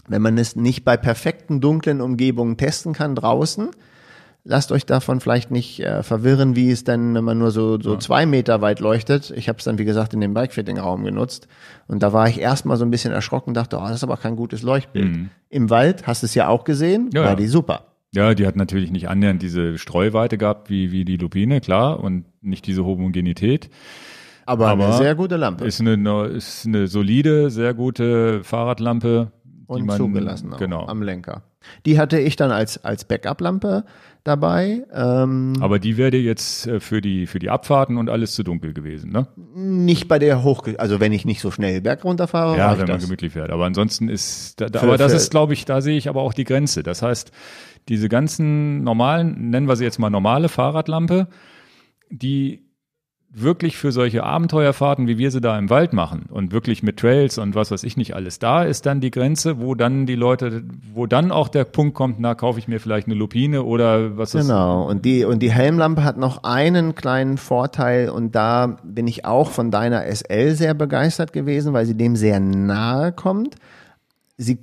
wenn 0.10 0.22
man 0.22 0.38
es 0.38 0.56
nicht 0.56 0.84
bei 0.84 0.98
perfekten 0.98 1.62
dunklen 1.62 2.02
Umgebungen 2.02 2.58
testen 2.58 2.94
kann 2.94 3.16
draußen, 3.16 3.70
lasst 4.44 4.72
euch 4.72 4.86
davon 4.86 5.20
vielleicht 5.20 5.52
nicht 5.52 5.80
äh, 5.80 6.04
verwirren, 6.04 6.56
wie 6.56 6.72
es 6.72 6.84
denn, 6.84 7.14
wenn 7.14 7.24
man 7.24 7.38
nur 7.38 7.52
so, 7.52 7.80
so 7.80 7.94
ja. 7.94 8.00
zwei 8.00 8.26
Meter 8.26 8.62
weit 8.62 8.80
leuchtet. 8.80 9.32
Ich 9.36 9.48
habe 9.48 9.60
es 9.60 9.66
dann, 9.66 9.78
wie 9.78 9.86
gesagt, 9.86 10.14
in 10.14 10.22
dem 10.22 10.34
Bikefitting-Raum 10.34 11.04
genutzt. 11.04 11.48
Und 11.88 12.04
da 12.04 12.14
war 12.14 12.28
ich 12.28 12.40
erstmal 12.40 12.78
so 12.78 12.86
ein 12.86 12.92
bisschen 12.92 13.14
erschrocken, 13.14 13.54
dachte, 13.54 13.78
oh, 13.78 13.82
das 13.82 13.98
ist 13.98 14.04
aber 14.04 14.18
kein 14.18 14.36
gutes 14.36 14.64
Leuchtbild. 14.64 15.12
Mhm. 15.12 15.30
Im 15.50 15.70
Wald, 15.70 16.08
hast 16.08 16.24
du 16.24 16.26
es 16.26 16.36
ja 16.36 16.48
auch 16.48 16.64
gesehen, 16.64 17.10
ja, 17.14 17.26
war 17.26 17.36
die 17.36 17.48
super. 17.48 17.86
Ja, 18.12 18.34
die 18.34 18.48
hat 18.48 18.56
natürlich 18.56 18.92
nicht 18.92 19.08
annähernd 19.08 19.42
diese 19.42 19.78
Streuweite 19.78 20.40
gehabt 20.40 20.70
wie, 20.70 20.92
wie 20.92 21.06
die 21.06 21.18
Lupine, 21.18 21.62
klar, 21.62 22.00
und 22.00 22.26
nicht 22.42 22.66
diese 22.66 22.84
Homogenität. 22.84 23.70
Aber, 24.48 24.70
aber 24.70 24.88
eine 24.88 24.98
sehr 24.98 25.14
gute 25.14 25.38
Lampe. 25.38 25.66
Ist 25.66 25.80
eine, 25.80 26.26
ist 26.26 26.66
eine 26.66 26.88
solide, 26.88 27.52
sehr 27.52 27.76
gute 27.76 28.44
Fahrradlampe 28.44 29.32
und 29.70 29.86
man, 29.86 29.98
zugelassen 29.98 30.56
genau. 30.58 30.88
am 30.88 31.04
Lenker. 31.04 31.44
Die 31.86 32.00
hatte 32.00 32.20
ich 32.20 32.36
dann 32.36 32.52
als, 32.52 32.84
als 32.84 33.06
Backup-Lampe 33.06 33.86
dabei. 34.24 34.84
Ähm, 34.92 35.54
Aber 35.60 35.78
die 35.78 35.96
wäre 35.96 36.18
jetzt 36.18 36.66
äh, 36.66 36.80
für 36.80 37.02
die, 37.02 37.28
für 37.28 37.38
die 37.38 37.52
Abfahrten 37.52 37.98
und 37.98 38.10
alles 38.10 38.34
zu 38.34 38.42
dunkel 38.42 38.74
gewesen, 38.74 39.12
ne? 39.12 39.28
Nicht 39.54 40.08
bei 40.08 40.18
der 40.18 40.44
Hoch, 40.44 40.68
also 40.80 41.00
wenn 41.00 41.12
ich 41.12 41.24
nicht 41.24 41.40
so 41.40 41.52
schnell 41.52 41.82
berg 41.82 42.04
runterfahre. 42.04 42.58
Ja, 42.58 42.72
wenn 42.72 42.88
man 42.88 42.98
das. 42.98 43.04
gemütlich 43.04 43.34
fährt. 43.34 43.52
Aber 43.52 43.66
ansonsten 43.66 44.10
ist, 44.10 44.60
da, 44.60 44.68
für, 44.68 44.88
aber 44.88 44.98
das 44.98 45.14
ist, 45.14 45.30
glaube 45.30 45.54
ich, 45.54 45.66
da 45.66 45.82
sehe 45.82 45.98
ich 45.98 46.10
aber 46.10 46.22
auch 46.22 46.34
die 46.34 46.46
Grenze. 46.46 46.82
Das 46.82 47.04
heißt, 47.04 47.32
diese 47.90 48.10
ganzen 48.10 48.84
normalen, 48.84 49.52
nennen 49.52 49.68
wir 49.68 49.76
sie 49.76 49.84
jetzt 49.84 50.00
mal 50.00 50.10
normale 50.10 50.50
Fahrradlampe, 50.50 51.28
die 52.10 52.69
wirklich 53.32 53.78
für 53.78 53.92
solche 53.92 54.24
Abenteuerfahrten, 54.24 55.08
wie 55.08 55.18
wir 55.18 55.30
sie 55.30 55.40
da 55.40 55.58
im 55.58 55.70
Wald 55.70 55.94
machen 55.94 56.26
und 56.32 56.52
wirklich 56.52 56.82
mit 56.82 56.98
Trails 56.98 57.38
und 57.38 57.54
was 57.54 57.70
weiß 57.70 57.84
ich 57.84 57.96
nicht 57.96 58.16
alles, 58.16 58.40
da 58.40 58.64
ist 58.64 58.86
dann 58.86 59.02
die 59.02 59.12
Grenze, 59.12 59.60
wo 59.60 59.76
dann 59.76 60.08
die 60.08 60.16
Leute, 60.16 60.64
wo 60.94 61.06
dann 61.06 61.32
auch 61.32 61.48
der 61.48 61.64
Punkt 61.64 61.94
kommt, 61.94 62.20
na, 62.20 62.34
kaufe 62.34 62.58
ich 62.58 62.68
mir 62.68 62.80
vielleicht 62.80 63.08
eine 63.08 63.16
Lupine 63.16 63.64
oder 63.64 64.18
was 64.18 64.34
ist 64.34 64.48
Genau, 64.48 64.90
und 64.90 65.06
die, 65.06 65.26
und 65.26 65.44
die 65.44 65.52
Helmlampe 65.52 66.04
hat 66.04 66.18
noch 66.18 66.44
einen 66.44 66.96
kleinen 66.96 67.38
Vorteil 67.38 68.10
und 68.10 68.34
da 68.34 68.78
bin 68.84 69.08
ich 69.08 69.26
auch 69.26 69.52
von 69.52 69.70
deiner 69.70 70.04
SL 70.04 70.56
sehr 70.56 70.74
begeistert 70.74 71.32
gewesen, 71.32 71.74
weil 71.74 71.86
sie 71.86 71.96
dem 71.96 72.16
sehr 72.16 72.40
nahe 72.40 73.12
kommt. 73.12 73.56
Sie 74.38 74.58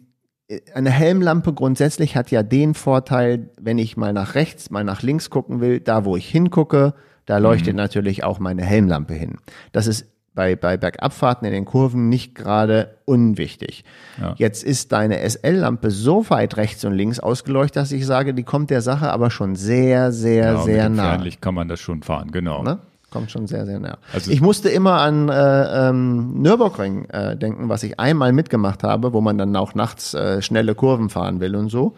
eine 0.75 0.91
Helmlampe 0.91 1.53
grundsätzlich 1.53 2.17
hat 2.17 2.31
ja 2.31 2.43
den 2.43 2.75
Vorteil, 2.75 3.51
wenn 3.61 3.79
ich 3.79 3.97
mal 3.97 4.13
nach 4.13 4.35
rechts, 4.35 4.71
mal 4.71 4.85
nach 4.85 5.03
links 5.03 5.29
gucken 5.29 5.61
will, 5.61 5.81
da 5.81 6.05
wo 6.05 6.17
ich 6.17 6.29
hingucke, 6.29 6.95
da 7.27 7.39
leuchtet 7.39 7.75
mhm. 7.75 7.79
natürlich 7.79 8.25
auch 8.25 8.39
meine 8.39 8.63
Helmlampe 8.63 9.15
hin. 9.15 9.39
Das 9.73 9.87
ist 9.87 10.07
bei, 10.37 10.55
bei 10.55 10.77
Bergabfahrten 10.77 11.47
in 11.47 11.53
den 11.53 11.65
Kurven 11.65 12.09
nicht 12.09 12.35
gerade 12.37 12.99
unwichtig. 13.07 13.85
Ja. 14.21 14.35
Jetzt 14.37 14.63
ist 14.63 14.93
deine 14.93 15.29
SL-Lampe 15.29 15.91
so 15.91 16.29
weit 16.31 16.57
rechts 16.59 16.85
und 16.85 16.93
links 16.93 17.19
ausgeleuchtet, 17.19 17.77
dass 17.77 17.91
ich 17.91 18.07
sage, 18.07 18.35
die 18.35 18.45
kommt 18.45 18.71
der 18.71 18.83
Sache 18.83 19.11
aber 19.11 19.31
schon 19.31 19.57
sehr, 19.57 20.13
sehr, 20.13 20.53
genau, 20.53 20.65
sehr 20.65 20.89
nah. 20.89 21.03
Fernlicht 21.11 21.43
kann 21.43 21.55
man 21.55 21.69
das 21.69 21.81
schon 21.81 22.03
fahren, 22.03 22.31
genau. 22.31 22.63
Ne? 22.63 22.79
Kommt 23.11 23.31
schon 23.31 23.47
sehr, 23.47 23.65
sehr 23.65 23.81
nah. 23.81 23.97
Also 24.13 24.31
ich 24.31 24.43
musste 24.43 24.69
immer 24.69 25.01
an 25.01 25.31
äh, 25.31 25.89
ähm, 25.89 26.43
Nürburgring 26.43 27.07
äh, 27.07 27.37
denken, 27.37 27.69
was 27.71 27.83
ich 27.83 27.99
einmal 27.99 28.33
mitgemacht 28.33 28.83
habe, 28.83 29.15
wo 29.15 29.23
man 29.23 29.39
dann 29.39 29.57
auch 29.57 29.75
nachts 29.75 30.13
äh, 30.13 30.43
schnelle 30.43 30.75
Kurven 30.75 31.09
fahren 31.09 31.41
will 31.41 31.57
und 31.57 31.71
so. 31.71 31.95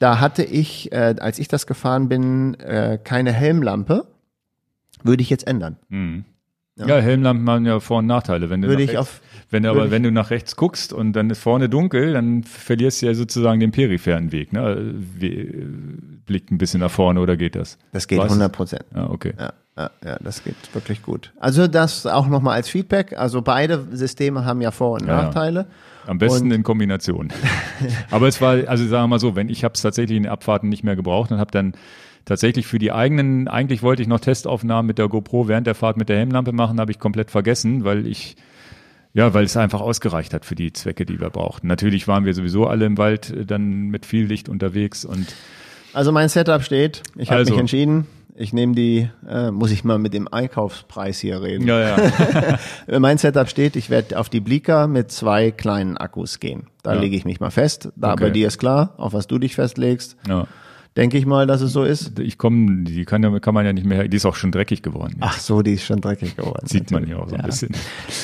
Da 0.00 0.20
hatte 0.20 0.42
ich, 0.42 0.90
äh, 0.90 1.14
als 1.20 1.38
ich 1.38 1.46
das 1.46 1.66
gefahren 1.66 2.08
bin, 2.08 2.54
äh, 2.60 2.98
keine 3.02 3.32
Helmlampe 3.32 4.06
würde 5.02 5.22
ich 5.22 5.30
jetzt 5.30 5.46
ändern. 5.46 5.76
Mhm. 5.88 6.24
Ja. 6.78 6.86
ja, 6.86 6.96
Helmlampen 6.98 7.48
haben 7.50 7.66
ja 7.66 7.80
Vor- 7.80 7.98
und 7.98 8.06
Nachteile. 8.06 8.50
Wenn 8.50 8.62
du 8.62 8.68
würde 8.68 8.82
ich 8.82 8.90
rechts, 8.90 9.00
auf, 9.00 9.20
wenn 9.50 9.64
du 9.64 9.70
aber 9.70 9.90
wenn 9.90 10.04
du 10.04 10.12
nach 10.12 10.30
rechts 10.30 10.54
guckst 10.54 10.92
und 10.92 11.12
dann 11.12 11.28
ist 11.28 11.40
vorne 11.40 11.68
dunkel, 11.68 12.12
dann 12.12 12.44
verlierst 12.44 13.02
du 13.02 13.06
ja 13.06 13.14
sozusagen 13.14 13.58
den 13.58 13.72
peripheren 13.72 14.30
Weg. 14.30 14.52
Ne? 14.52 14.94
Blickt 16.24 16.52
ein 16.52 16.58
bisschen 16.58 16.80
nach 16.80 16.90
vorne 16.90 17.20
oder 17.20 17.36
geht 17.36 17.56
das? 17.56 17.78
Das 17.92 18.06
geht 18.06 18.20
100 18.20 18.52
Prozent. 18.52 18.84
Ja, 18.94 19.10
okay. 19.10 19.32
Ja, 19.36 19.52
ja, 19.76 19.90
ja, 20.04 20.18
das 20.20 20.44
geht 20.44 20.54
wirklich 20.72 21.02
gut. 21.02 21.32
Also 21.40 21.66
das 21.66 22.06
auch 22.06 22.28
nochmal 22.28 22.54
als 22.54 22.68
Feedback. 22.68 23.18
Also 23.18 23.42
beide 23.42 23.84
Systeme 23.90 24.44
haben 24.44 24.60
ja 24.60 24.70
Vor- 24.70 25.00
und 25.00 25.06
Nachteile. 25.06 25.66
Am 26.06 26.18
besten 26.18 26.46
und 26.46 26.52
in 26.52 26.62
Kombination. 26.62 27.32
aber 28.10 28.28
es 28.28 28.40
war, 28.40 28.52
also 28.68 28.86
sagen 28.86 29.04
wir 29.04 29.08
mal 29.08 29.18
so, 29.18 29.36
wenn 29.36 29.48
ich 29.48 29.64
habe 29.64 29.74
es 29.74 29.82
tatsächlich 29.82 30.16
in 30.16 30.22
den 30.22 30.32
Abfahrten 30.32 30.68
nicht 30.68 30.84
mehr 30.84 30.96
gebraucht 30.96 31.32
und 31.32 31.38
habe 31.38 31.50
dann 31.50 31.74
tatsächlich 32.28 32.66
für 32.66 32.78
die 32.78 32.92
eigenen, 32.92 33.48
eigentlich 33.48 33.82
wollte 33.82 34.02
ich 34.02 34.08
noch 34.08 34.20
Testaufnahmen 34.20 34.86
mit 34.86 34.98
der 34.98 35.08
GoPro 35.08 35.48
während 35.48 35.66
der 35.66 35.74
Fahrt 35.74 35.96
mit 35.96 36.10
der 36.10 36.18
Helmlampe 36.18 36.52
machen, 36.52 36.78
habe 36.78 36.92
ich 36.92 36.98
komplett 36.98 37.30
vergessen, 37.30 37.84
weil 37.84 38.06
ich 38.06 38.36
ja, 39.14 39.32
weil 39.32 39.44
es 39.44 39.56
einfach 39.56 39.80
ausgereicht 39.80 40.34
hat 40.34 40.44
für 40.44 40.54
die 40.54 40.72
Zwecke, 40.74 41.06
die 41.06 41.18
wir 41.18 41.30
brauchten. 41.30 41.66
Natürlich 41.66 42.06
waren 42.06 42.26
wir 42.26 42.34
sowieso 42.34 42.66
alle 42.66 42.84
im 42.84 42.98
Wald 42.98 43.30
äh, 43.30 43.46
dann 43.46 43.88
mit 43.88 44.04
viel 44.04 44.26
Licht 44.26 44.50
unterwegs 44.50 45.06
und 45.06 45.34
also 45.94 46.12
mein 46.12 46.28
Setup 46.28 46.62
steht. 46.62 47.02
Ich 47.16 47.30
habe 47.30 47.38
also, 47.38 47.52
mich 47.52 47.60
entschieden. 47.60 48.06
Ich 48.36 48.52
nehme 48.52 48.74
die, 48.74 49.08
äh, 49.26 49.50
muss 49.50 49.72
ich 49.72 49.82
mal 49.82 49.98
mit 49.98 50.12
dem 50.12 50.28
Einkaufspreis 50.28 51.18
hier 51.18 51.42
reden. 51.42 51.66
Ja, 51.66 51.96
ja. 51.96 52.58
mein 53.00 53.16
Setup 53.16 53.48
steht, 53.48 53.74
ich 53.74 53.88
werde 53.88 54.18
auf 54.18 54.28
die 54.28 54.40
Blika 54.40 54.86
mit 54.86 55.10
zwei 55.10 55.50
kleinen 55.50 55.96
Akkus 55.96 56.38
gehen. 56.38 56.66
Da 56.82 56.94
ja. 56.94 57.00
lege 57.00 57.16
ich 57.16 57.24
mich 57.24 57.40
mal 57.40 57.50
fest. 57.50 57.88
Da 57.96 58.12
okay. 58.12 58.24
bei 58.24 58.30
dir 58.30 58.46
ist 58.46 58.58
klar, 58.58 58.92
auf 58.98 59.14
was 59.14 59.26
du 59.26 59.38
dich 59.38 59.54
festlegst. 59.54 60.16
Ja 60.28 60.46
denke 60.98 61.16
ich 61.16 61.26
mal, 61.26 61.46
dass 61.46 61.60
es 61.60 61.72
so 61.72 61.84
ist. 61.84 62.18
Ich 62.18 62.38
komme, 62.38 62.82
die 62.82 63.04
kann, 63.04 63.22
ja, 63.22 63.38
kann 63.38 63.54
man 63.54 63.64
ja 63.64 63.72
nicht 63.72 63.86
mehr, 63.86 64.08
die 64.08 64.16
ist 64.16 64.26
auch 64.26 64.34
schon 64.34 64.50
dreckig 64.50 64.82
geworden. 64.82 65.14
Jetzt. 65.14 65.22
Ach 65.22 65.38
so, 65.38 65.62
die 65.62 65.74
ist 65.74 65.84
schon 65.84 66.00
dreckig 66.00 66.36
geworden. 66.36 66.66
Sieht 66.66 66.90
man 66.90 67.06
ja 67.06 67.18
auch 67.18 67.28
so 67.28 67.36
ein 67.36 67.42
bisschen. 67.42 67.70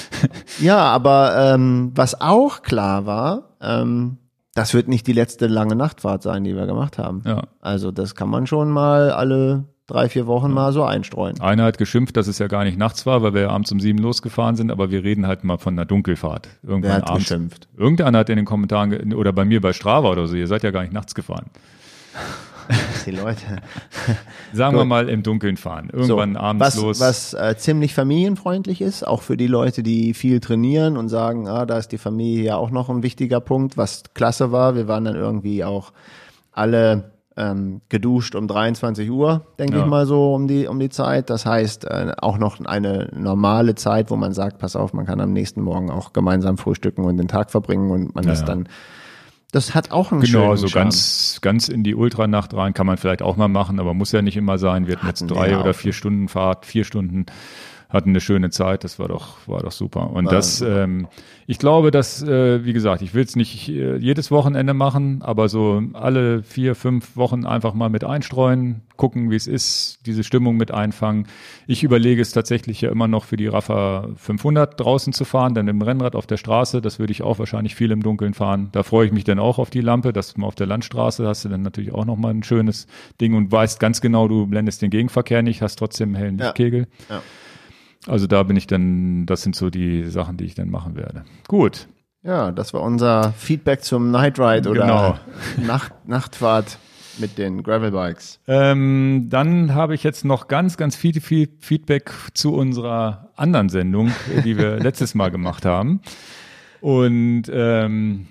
ja, 0.60 0.78
aber 0.78 1.54
ähm, 1.54 1.92
was 1.94 2.20
auch 2.20 2.62
klar 2.62 3.06
war, 3.06 3.54
ähm, 3.62 4.18
das 4.54 4.74
wird 4.74 4.88
nicht 4.88 5.06
die 5.06 5.12
letzte 5.12 5.46
lange 5.46 5.76
Nachtfahrt 5.76 6.22
sein, 6.24 6.42
die 6.42 6.56
wir 6.56 6.66
gemacht 6.66 6.98
haben. 6.98 7.22
Ja. 7.24 7.44
Also 7.60 7.92
das 7.92 8.16
kann 8.16 8.28
man 8.28 8.48
schon 8.48 8.70
mal 8.70 9.12
alle 9.12 9.64
drei, 9.86 10.08
vier 10.08 10.26
Wochen 10.26 10.48
ja. 10.48 10.54
mal 10.54 10.72
so 10.72 10.82
einstreuen. 10.82 11.40
Einer 11.40 11.64
hat 11.64 11.78
geschimpft, 11.78 12.16
dass 12.16 12.26
es 12.26 12.40
ja 12.40 12.48
gar 12.48 12.64
nicht 12.64 12.76
nachts 12.76 13.06
war, 13.06 13.22
weil 13.22 13.34
wir 13.34 13.42
ja 13.42 13.50
abends 13.50 13.70
um 13.70 13.78
sieben 13.78 14.00
losgefahren 14.00 14.56
sind, 14.56 14.72
aber 14.72 14.90
wir 14.90 15.04
reden 15.04 15.28
halt 15.28 15.44
mal 15.44 15.58
von 15.58 15.74
einer 15.74 15.84
Dunkelfahrt. 15.84 16.48
Irgendwann 16.64 16.90
Wer 16.90 16.96
hat 16.96 17.08
abends. 17.08 17.28
geschimpft? 17.28 17.68
Irgendeiner 17.76 18.18
hat 18.18 18.30
in 18.30 18.36
den 18.36 18.46
Kommentaren, 18.46 19.14
oder 19.14 19.32
bei 19.32 19.44
mir 19.44 19.60
bei 19.60 19.72
Strava 19.72 20.10
oder 20.10 20.26
so, 20.26 20.34
ihr 20.34 20.48
seid 20.48 20.64
ja 20.64 20.72
gar 20.72 20.82
nicht 20.82 20.92
nachts 20.92 21.14
gefahren. 21.14 21.46
Dass 22.68 23.04
die 23.04 23.10
Leute. 23.12 23.40
Sagen 24.52 24.76
wir 24.76 24.84
mal 24.84 25.08
im 25.08 25.22
Dunkeln 25.22 25.56
fahren. 25.56 25.90
Irgendwann 25.92 26.34
So, 26.34 26.40
abends 26.40 26.64
was, 26.66 26.76
los. 26.76 27.00
Was 27.00 27.34
äh, 27.34 27.56
ziemlich 27.56 27.94
familienfreundlich 27.94 28.80
ist, 28.80 29.06
auch 29.06 29.22
für 29.22 29.36
die 29.36 29.46
Leute, 29.46 29.82
die 29.82 30.14
viel 30.14 30.40
trainieren 30.40 30.96
und 30.96 31.08
sagen, 31.08 31.48
ah, 31.48 31.66
da 31.66 31.78
ist 31.78 31.92
die 31.92 31.98
Familie 31.98 32.44
ja 32.44 32.56
auch 32.56 32.70
noch 32.70 32.88
ein 32.88 33.02
wichtiger 33.02 33.40
Punkt, 33.40 33.76
was 33.76 34.02
klasse 34.14 34.52
war. 34.52 34.74
Wir 34.76 34.88
waren 34.88 35.04
dann 35.04 35.16
irgendwie 35.16 35.64
auch 35.64 35.92
alle 36.52 37.12
ähm, 37.36 37.80
geduscht 37.88 38.36
um 38.36 38.46
23 38.46 39.10
Uhr, 39.10 39.44
denke 39.58 39.76
Ja. 39.76 39.82
ich 39.82 39.86
mal 39.90 40.06
so 40.06 40.34
um 40.34 40.46
die 40.46 40.68
um 40.68 40.78
die 40.78 40.88
Zeit. 40.88 41.30
Das 41.30 41.44
heißt 41.44 41.84
äh, 41.84 42.12
auch 42.18 42.38
noch 42.38 42.60
eine 42.64 43.10
normale 43.12 43.74
Zeit, 43.74 44.10
wo 44.12 44.16
man 44.16 44.32
sagt, 44.32 44.58
pass 44.58 44.76
auf, 44.76 44.92
man 44.92 45.04
kann 45.04 45.20
am 45.20 45.32
nächsten 45.32 45.60
Morgen 45.60 45.90
auch 45.90 46.12
gemeinsam 46.12 46.58
frühstücken 46.58 47.04
und 47.04 47.16
den 47.16 47.26
Tag 47.26 47.50
verbringen 47.50 47.90
und 47.90 48.14
man 48.14 48.24
Ja, 48.24 48.32
ist 48.32 48.44
dann. 48.44 48.68
Das 49.54 49.72
hat 49.72 49.92
auch 49.92 50.10
einen 50.10 50.20
Genau, 50.20 50.46
schönen 50.46 50.56
so 50.56 50.66
Charme. 50.66 50.84
ganz, 50.86 51.38
ganz 51.40 51.68
in 51.68 51.84
die 51.84 51.94
Ultranacht 51.94 52.52
rein 52.54 52.74
kann 52.74 52.88
man 52.88 52.96
vielleicht 52.96 53.22
auch 53.22 53.36
mal 53.36 53.46
machen, 53.46 53.78
aber 53.78 53.94
muss 53.94 54.10
ja 54.10 54.20
nicht 54.20 54.36
immer 54.36 54.58
sein. 54.58 54.88
Wir 54.88 54.96
hatten 54.96 55.06
jetzt 55.06 55.26
drei 55.28 55.56
oder 55.56 55.74
vier 55.74 55.92
Stunden 55.92 56.26
Fahrt, 56.26 56.66
vier 56.66 56.82
Stunden, 56.82 57.26
hatten 57.94 58.10
eine 58.10 58.20
schöne 58.20 58.50
Zeit, 58.50 58.82
das 58.82 58.98
war 58.98 59.06
doch, 59.06 59.36
war 59.46 59.60
doch 59.60 59.70
super. 59.70 60.10
Und 60.10 60.26
War 60.26 60.32
das, 60.32 60.60
ähm, 60.60 61.06
ich 61.46 61.58
glaube, 61.58 61.92
dass, 61.92 62.22
äh, 62.22 62.64
wie 62.64 62.72
gesagt, 62.72 63.02
ich 63.02 63.14
will 63.14 63.22
es 63.22 63.36
nicht 63.36 63.68
äh, 63.68 63.96
jedes 63.96 64.32
Wochenende 64.32 64.74
machen, 64.74 65.22
aber 65.22 65.48
so 65.48 65.80
alle 65.92 66.42
vier, 66.42 66.74
fünf 66.74 67.16
Wochen 67.16 67.46
einfach 67.46 67.72
mal 67.72 67.88
mit 67.90 68.02
einstreuen, 68.02 68.82
gucken, 68.96 69.30
wie 69.30 69.36
es 69.36 69.46
ist, 69.46 70.00
diese 70.06 70.24
Stimmung 70.24 70.56
mit 70.56 70.72
einfangen. 70.72 71.28
Ich 71.68 71.84
überlege 71.84 72.20
es 72.20 72.32
tatsächlich 72.32 72.80
ja 72.80 72.90
immer 72.90 73.06
noch 73.06 73.24
für 73.24 73.36
die 73.36 73.46
Rafa 73.46 74.08
500 74.16 74.78
draußen 74.78 75.12
zu 75.12 75.24
fahren, 75.24 75.54
dann 75.54 75.68
im 75.68 75.80
Rennrad 75.80 76.16
auf 76.16 76.26
der 76.26 76.36
Straße, 76.36 76.80
das 76.80 76.98
würde 76.98 77.12
ich 77.12 77.22
auch 77.22 77.38
wahrscheinlich 77.38 77.76
viel 77.76 77.92
im 77.92 78.02
Dunkeln 78.02 78.34
fahren. 78.34 78.70
Da 78.72 78.82
freue 78.82 79.06
ich 79.06 79.12
mich 79.12 79.24
dann 79.24 79.38
auch 79.38 79.58
auf 79.58 79.70
die 79.70 79.80
Lampe, 79.80 80.12
dass 80.12 80.36
mal 80.36 80.48
auf 80.48 80.56
der 80.56 80.66
Landstraße 80.66 81.28
hast 81.28 81.44
du 81.44 81.48
dann 81.48 81.62
natürlich 81.62 81.92
auch 81.92 82.04
nochmal 82.04 82.32
ein 82.34 82.42
schönes 82.42 82.88
Ding 83.20 83.34
und 83.34 83.52
weißt 83.52 83.78
ganz 83.78 84.00
genau, 84.00 84.26
du 84.26 84.46
blendest 84.48 84.82
den 84.82 84.90
Gegenverkehr 84.90 85.42
nicht, 85.42 85.62
hast 85.62 85.76
trotzdem 85.76 86.08
einen 86.08 86.16
hellen 86.16 86.38
Ja. 86.38 86.46
Lichtkegel. 86.46 86.88
Ja. 87.08 87.22
Also 88.06 88.26
da 88.26 88.42
bin 88.42 88.56
ich 88.56 88.66
dann, 88.66 89.26
das 89.26 89.42
sind 89.42 89.56
so 89.56 89.70
die 89.70 90.04
Sachen, 90.04 90.36
die 90.36 90.44
ich 90.44 90.54
dann 90.54 90.70
machen 90.70 90.96
werde. 90.96 91.24
Gut. 91.48 91.88
Ja, 92.22 92.52
das 92.52 92.72
war 92.72 92.82
unser 92.82 93.32
Feedback 93.36 93.82
zum 93.82 94.10
Night 94.10 94.38
Ride 94.38 94.68
oder 94.68 94.82
Genau. 94.82 95.18
Nacht, 95.66 95.92
Nachtfahrt 96.06 96.78
mit 97.18 97.38
den 97.38 97.62
Gravelbikes. 97.62 98.40
Ähm, 98.48 99.26
dann 99.28 99.74
habe 99.74 99.94
ich 99.94 100.02
jetzt 100.02 100.24
noch 100.24 100.48
ganz, 100.48 100.76
ganz 100.76 100.96
viel, 100.96 101.20
viel 101.20 101.48
Feedback 101.60 102.10
zu 102.32 102.54
unserer 102.54 103.30
anderen 103.36 103.68
Sendung, 103.68 104.10
die 104.44 104.56
wir 104.58 104.76
letztes 104.80 105.14
Mal 105.14 105.30
gemacht 105.30 105.64
haben. 105.64 106.00
Und 106.80 107.44
ähm, 107.52 108.26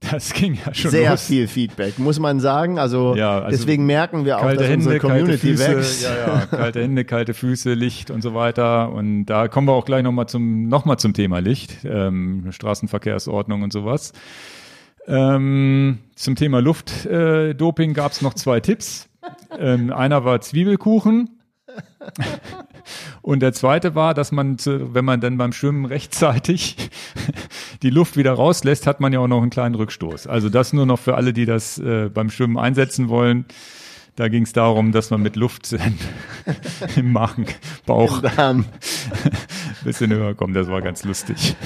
das 0.00 0.32
ging 0.32 0.54
ja 0.64 0.72
schon 0.72 0.90
Sehr 0.90 1.10
los. 1.10 1.26
viel 1.26 1.46
Feedback, 1.48 1.98
muss 1.98 2.18
man 2.18 2.40
sagen. 2.40 2.78
Also, 2.78 3.14
Ja, 3.16 3.40
also 3.40 3.56
deswegen 3.56 3.86
merken 3.86 4.24
wir 4.24 4.38
auch, 4.38 4.42
dass 4.52 4.62
Hände, 4.62 4.74
unsere 4.76 4.98
Community 4.98 5.38
Füße, 5.38 5.76
wächst. 5.76 6.02
ja, 6.04 6.14
ja, 6.16 6.46
kalte 6.46 6.82
Hände, 6.82 7.04
kalte 7.04 7.34
Füße, 7.34 7.74
Licht 7.74 8.10
und 8.10 8.22
so 8.22 8.34
weiter. 8.34 8.92
Und 8.92 9.26
da 9.26 9.48
kommen 9.48 9.66
wir 9.68 9.72
auch 9.72 9.84
gleich 9.84 10.02
nochmal 10.02 10.26
zum, 10.26 10.68
noch 10.68 10.84
mal 10.84 10.98
zum 10.98 11.12
Thema 11.12 11.40
Licht, 11.40 11.84
ähm, 11.84 12.46
Straßenverkehrsordnung 12.50 13.62
und 13.62 13.72
sowas. 13.72 14.12
Ähm, 15.06 15.98
zum 16.14 16.36
Thema 16.36 16.60
Luftdoping 16.60 17.90
äh, 17.90 17.94
gab 17.94 18.12
es 18.12 18.22
noch 18.22 18.34
zwei 18.34 18.60
Tipps. 18.60 19.08
Ähm, 19.58 19.92
einer 19.92 20.24
war 20.24 20.40
Zwiebelkuchen. 20.40 21.40
Und 23.22 23.40
der 23.40 23.52
zweite 23.52 23.94
war, 23.94 24.14
dass 24.14 24.32
man, 24.32 24.56
wenn 24.64 25.04
man 25.04 25.20
dann 25.20 25.38
beim 25.38 25.52
Schwimmen 25.52 25.84
rechtzeitig 25.84 26.76
die 27.82 27.90
Luft 27.90 28.16
wieder 28.16 28.32
rauslässt, 28.32 28.86
hat 28.86 29.00
man 29.00 29.12
ja 29.12 29.20
auch 29.20 29.28
noch 29.28 29.42
einen 29.42 29.50
kleinen 29.50 29.74
Rückstoß. 29.74 30.26
Also 30.26 30.48
das 30.48 30.72
nur 30.72 30.86
noch 30.86 30.98
für 30.98 31.16
alle, 31.16 31.32
die 31.32 31.46
das 31.46 31.78
äh, 31.78 32.08
beim 32.08 32.30
Schwimmen 32.30 32.58
einsetzen 32.58 33.08
wollen. 33.08 33.44
Da 34.16 34.28
ging 34.28 34.42
es 34.42 34.52
darum, 34.52 34.92
dass 34.92 35.10
man 35.10 35.22
mit 35.22 35.36
Luft 35.36 35.74
im 36.96 37.12
Magen, 37.12 37.46
Bauch 37.86 38.22
ein 38.36 38.66
bisschen 39.84 40.12
höher 40.12 40.34
kommt. 40.34 40.56
Das 40.56 40.68
war 40.68 40.82
ganz 40.82 41.04
lustig. 41.04 41.56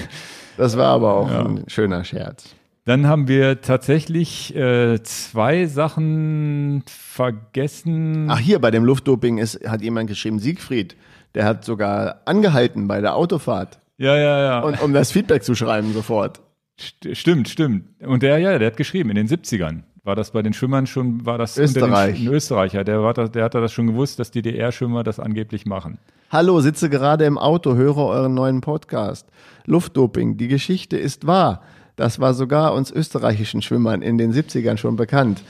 das 0.57 0.77
war 0.77 0.89
aber 0.89 1.15
auch 1.15 1.31
ein 1.31 1.65
schöner 1.67 2.05
Scherz. 2.05 2.55
Dann 2.85 3.07
haben 3.07 3.29
wir 3.29 3.63
tatsächlich 3.63 4.55
äh, 4.55 5.03
zwei 5.03 5.65
Sachen 5.65 6.85
vergessen. 6.87 8.27
Ach, 8.29 8.39
hier 8.39 8.59
bei 8.59 8.71
dem 8.71 8.85
Luftdoping 8.85 9.39
ist, 9.39 9.67
hat 9.67 9.81
jemand 9.81 10.09
geschrieben, 10.09 10.39
Siegfried, 10.39 10.95
der 11.35 11.45
hat 11.45 11.65
sogar 11.65 12.21
angehalten 12.25 12.89
bei 12.89 13.01
der 13.01 13.17
Autofahrt, 13.17 13.81
Ja, 13.99 14.17
ja, 14.17 14.43
ja. 14.43 14.61
und, 14.61 14.81
um 14.83 14.93
das 14.93 15.13
Feedback 15.13 15.43
zu 15.45 15.55
schreiben 15.55 15.93
sofort. 15.93 16.41
St 16.81 17.09
stimmt, 17.13 17.49
stimmt. 17.49 17.85
Und 18.05 18.23
der, 18.23 18.39
ja, 18.39 18.59
der 18.59 18.69
hat 18.69 18.77
geschrieben, 18.77 19.11
in 19.11 19.17
den 19.17 19.29
70ern. 19.29 19.83
War 20.03 20.17
das 20.17 20.33
bei 20.33 20.43
den 20.43 20.53
Schwimmern 20.53 20.87
schon, 20.87 21.25
war 21.25 21.39
das 21.39 21.57
Österreich. 21.57 22.19
Den, 22.19 22.29
ein 22.29 22.35
Österreicher, 22.35 22.85
der, 22.85 23.03
war 23.03 23.15
das, 23.15 23.31
der 23.31 23.45
hat 23.45 23.55
das 23.55 23.73
schon 23.73 23.87
gewusst, 23.87 24.19
dass 24.19 24.31
die 24.31 24.43
DDR-Schwimmer 24.43 25.03
das 25.03 25.19
angeblich 25.19 25.65
machen. 25.65 25.99
Hallo, 26.31 26.61
sitze 26.61 26.91
gerade 26.91 27.25
im 27.25 27.39
Auto, 27.39 27.75
höre 27.75 27.97
euren 27.99 28.35
neuen 28.35 28.61
Podcast. 28.61 29.27
Luftdoping, 29.65 30.37
die 30.37 30.49
Geschichte 30.49 30.97
ist 30.99 31.27
wahr. 31.27 31.63
Das 31.97 32.19
war 32.21 32.35
sogar 32.35 32.75
uns 32.75 32.91
österreichischen 32.91 33.63
Schwimmern 33.63 34.03
in 34.03 34.19
den 34.19 34.33
70ern 34.33 34.77
schon 34.77 34.97
bekannt, 34.97 35.43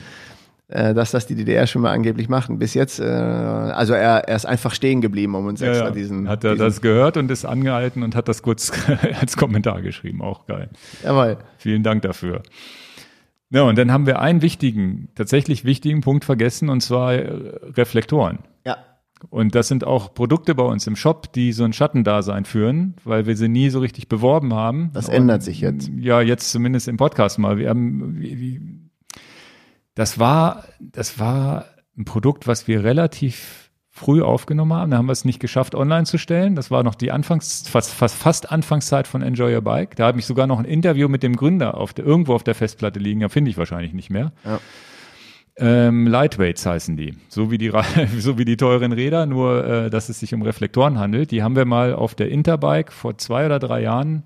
dass 0.67 1.11
das 1.11 1.27
die 1.27 1.35
DDR-Schwimmer 1.35 1.91
angeblich 1.91 2.27
machen. 2.27 2.57
Bis 2.57 2.73
jetzt, 2.73 2.99
äh, 2.99 3.03
also 3.03 3.93
er, 3.93 4.27
er 4.27 4.35
ist 4.35 4.45
einfach 4.45 4.73
stehen 4.73 5.01
geblieben, 5.01 5.35
um 5.35 5.45
uns 5.45 5.61
extra 5.61 5.91
diesen. 5.91 6.27
hat 6.27 6.43
er 6.43 6.53
diesen, 6.53 6.65
das 6.65 6.81
gehört 6.81 7.17
und 7.17 7.29
ist 7.29 7.45
angehalten 7.45 8.01
und 8.03 8.15
hat 8.15 8.27
das 8.27 8.41
kurz 8.41 8.71
als 9.19 9.37
Kommentar 9.37 9.81
geschrieben. 9.81 10.21
Auch 10.21 10.47
geil. 10.47 10.69
Jawohl. 11.03 11.37
Vielen 11.57 11.83
Dank 11.83 12.01
dafür. 12.01 12.41
Ja, 13.51 13.61
und 13.63 13.77
dann 13.77 13.91
haben 13.91 14.07
wir 14.07 14.19
einen 14.19 14.41
wichtigen, 14.41 15.09
tatsächlich 15.15 15.65
wichtigen 15.65 16.01
Punkt 16.01 16.25
vergessen, 16.25 16.69
und 16.69 16.81
zwar 16.81 17.13
äh, 17.13 17.29
Reflektoren. 17.77 18.39
Ja. 18.65 18.77
Und 19.29 19.55
das 19.55 19.67
sind 19.67 19.83
auch 19.83 20.13
Produkte 20.13 20.55
bei 20.55 20.63
uns 20.63 20.87
im 20.87 20.95
Shop, 20.95 21.31
die 21.31 21.53
so 21.53 21.63
ein 21.63 21.73
Schattendasein 21.73 22.45
führen, 22.45 22.95
weil 23.03 23.27
wir 23.27 23.37
sie 23.37 23.47
nie 23.47 23.69
so 23.69 23.79
richtig 23.79 24.09
beworben 24.09 24.53
haben. 24.53 24.89
Das 24.93 25.07
Und, 25.07 25.15
ändert 25.15 25.43
sich 25.43 25.61
jetzt. 25.61 25.89
Ja, 25.97 26.21
jetzt 26.21 26.51
zumindest 26.51 26.87
im 26.87 26.97
Podcast 26.97 27.39
mal. 27.39 27.57
Wir 27.57 27.69
haben, 27.69 28.19
wie, 28.19 28.39
wie, 28.39 28.84
das 29.95 30.19
war, 30.19 30.65
das 30.79 31.19
war 31.19 31.65
ein 31.97 32.05
Produkt, 32.05 32.47
was 32.47 32.67
wir 32.67 32.83
relativ 32.83 33.71
früh 33.89 34.21
aufgenommen 34.21 34.73
haben. 34.73 34.91
Da 34.91 34.97
haben 34.97 35.05
wir 35.05 35.13
es 35.13 35.23
nicht 35.23 35.39
geschafft, 35.39 35.73
online 35.73 36.03
zu 36.03 36.17
stellen. 36.17 36.55
Das 36.55 36.69
war 36.69 36.83
noch 36.83 36.95
die 36.95 37.11
Anfangs, 37.11 37.67
fast, 37.69 37.91
fast, 37.91 38.15
fast 38.15 38.51
Anfangszeit 38.51 39.07
von 39.07 39.21
Enjoy 39.21 39.55
Your 39.55 39.61
Bike. 39.61 39.95
Da 39.95 40.07
habe 40.07 40.19
ich 40.19 40.25
sogar 40.25 40.47
noch 40.47 40.59
ein 40.59 40.65
Interview 40.65 41.07
mit 41.07 41.23
dem 41.23 41.37
Gründer 41.37 41.77
auf 41.77 41.93
der, 41.93 42.05
irgendwo 42.05 42.33
auf 42.33 42.43
der 42.43 42.55
Festplatte 42.55 42.99
liegen. 42.99 43.21
Da 43.21 43.29
finde 43.29 43.51
ich 43.51 43.57
wahrscheinlich 43.57 43.93
nicht 43.93 44.09
mehr. 44.09 44.33
Ja. 44.43 44.59
Ähm, 45.57 46.07
Lightweights 46.07 46.65
heißen 46.65 46.97
die. 46.97 47.15
So 47.29 47.49
wie 47.51 47.57
die, 47.57 47.71
so 48.19 48.37
wie 48.37 48.43
die 48.43 48.57
teuren 48.57 48.91
Räder, 48.91 49.25
nur 49.25 49.65
äh, 49.65 49.89
dass 49.89 50.09
es 50.09 50.19
sich 50.19 50.33
um 50.33 50.41
Reflektoren 50.41 50.99
handelt. 50.99 51.31
Die 51.31 51.41
haben 51.41 51.55
wir 51.55 51.63
mal 51.63 51.93
auf 51.93 52.15
der 52.15 52.29
Interbike 52.29 52.91
vor 52.91 53.17
zwei 53.17 53.45
oder 53.45 53.59
drei 53.59 53.81
Jahren 53.81 54.23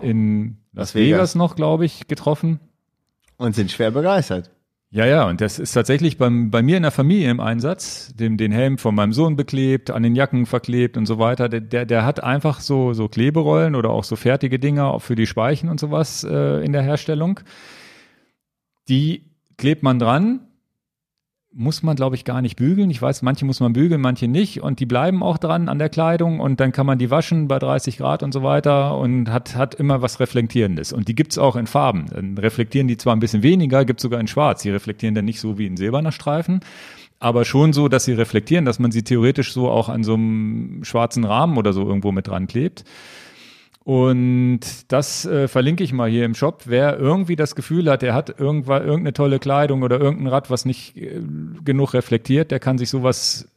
in 0.00 0.56
Las 0.72 0.88
Las 0.88 0.94
Vegas. 0.94 1.06
Vegas 1.18 1.34
noch, 1.34 1.54
glaube 1.54 1.84
ich, 1.84 2.08
getroffen. 2.08 2.60
Und 3.36 3.54
sind 3.54 3.70
schwer 3.70 3.90
begeistert. 3.90 4.50
Ja, 4.94 5.06
ja, 5.06 5.26
und 5.26 5.40
das 5.40 5.58
ist 5.58 5.72
tatsächlich 5.72 6.18
beim, 6.18 6.50
bei 6.50 6.60
mir 6.60 6.76
in 6.76 6.82
der 6.82 6.92
Familie 6.92 7.30
im 7.30 7.40
Einsatz, 7.40 8.14
dem, 8.14 8.36
den 8.36 8.52
Helm 8.52 8.76
von 8.76 8.94
meinem 8.94 9.14
Sohn 9.14 9.36
beklebt, 9.36 9.90
an 9.90 10.02
den 10.02 10.14
Jacken 10.14 10.44
verklebt 10.44 10.98
und 10.98 11.06
so 11.06 11.18
weiter. 11.18 11.48
Der, 11.48 11.62
der, 11.62 11.86
der 11.86 12.04
hat 12.04 12.22
einfach 12.22 12.60
so, 12.60 12.92
so 12.92 13.08
Kleberollen 13.08 13.74
oder 13.74 13.88
auch 13.88 14.04
so 14.04 14.16
fertige 14.16 14.58
Dinger 14.58 15.00
für 15.00 15.14
die 15.14 15.26
Speichen 15.26 15.70
und 15.70 15.80
sowas 15.80 16.24
äh, 16.24 16.62
in 16.62 16.72
der 16.72 16.82
Herstellung. 16.82 17.40
Die 18.90 19.30
klebt 19.56 19.82
man 19.82 19.98
dran, 19.98 20.40
muss 21.54 21.82
man, 21.82 21.96
glaube 21.96 22.16
ich, 22.16 22.24
gar 22.24 22.40
nicht 22.40 22.56
bügeln. 22.56 22.90
Ich 22.90 23.02
weiß, 23.02 23.22
manche 23.22 23.44
muss 23.44 23.60
man 23.60 23.72
bügeln, 23.72 24.00
manche 24.00 24.26
nicht. 24.26 24.62
Und 24.62 24.80
die 24.80 24.86
bleiben 24.86 25.22
auch 25.22 25.38
dran 25.38 25.68
an 25.68 25.78
der 25.78 25.88
Kleidung 25.88 26.40
und 26.40 26.60
dann 26.60 26.72
kann 26.72 26.86
man 26.86 26.98
die 26.98 27.10
waschen 27.10 27.48
bei 27.48 27.58
30 27.58 27.98
Grad 27.98 28.22
und 28.22 28.32
so 28.32 28.42
weiter 28.42 28.96
und 28.96 29.30
hat, 29.30 29.54
hat 29.54 29.74
immer 29.74 30.00
was 30.02 30.18
Reflektierendes. 30.20 30.92
Und 30.92 31.08
die 31.08 31.14
gibt's 31.14 31.38
auch 31.38 31.56
in 31.56 31.66
Farben. 31.66 32.06
Dann 32.10 32.38
reflektieren 32.38 32.88
die 32.88 32.96
zwar 32.96 33.14
ein 33.14 33.20
bisschen 33.20 33.42
weniger, 33.42 33.84
gibt's 33.84 34.02
sogar 34.02 34.20
in 34.20 34.28
Schwarz. 34.28 34.62
Die 34.62 34.70
reflektieren 34.70 35.14
dann 35.14 35.26
nicht 35.26 35.40
so 35.40 35.58
wie 35.58 35.66
ein 35.66 35.76
silberner 35.76 36.12
Streifen, 36.12 36.60
aber 37.18 37.44
schon 37.44 37.72
so, 37.72 37.88
dass 37.88 38.04
sie 38.04 38.14
reflektieren, 38.14 38.64
dass 38.64 38.78
man 38.78 38.90
sie 38.90 39.02
theoretisch 39.02 39.52
so 39.52 39.68
auch 39.68 39.88
an 39.88 40.04
so 40.04 40.14
einem 40.14 40.80
schwarzen 40.84 41.24
Rahmen 41.24 41.58
oder 41.58 41.72
so 41.72 41.86
irgendwo 41.86 42.12
mit 42.12 42.28
dran 42.28 42.46
klebt. 42.46 42.84
Und 43.84 44.60
das 44.88 45.24
äh, 45.24 45.48
verlinke 45.48 45.82
ich 45.82 45.92
mal 45.92 46.08
hier 46.08 46.24
im 46.24 46.34
Shop. 46.34 46.62
Wer 46.66 46.98
irgendwie 46.98 47.36
das 47.36 47.56
Gefühl 47.56 47.90
hat, 47.90 48.02
er 48.02 48.14
hat 48.14 48.38
irgendwann 48.38 48.82
irgendeine 48.82 49.12
tolle 49.12 49.38
Kleidung 49.38 49.82
oder 49.82 50.00
irgendein 50.00 50.28
Rad, 50.28 50.50
was 50.50 50.64
nicht 50.64 50.96
äh, 50.96 51.20
genug 51.64 51.94
reflektiert, 51.94 52.50
der 52.50 52.60
kann 52.60 52.78
sich 52.78 52.90
sowas 52.90 53.48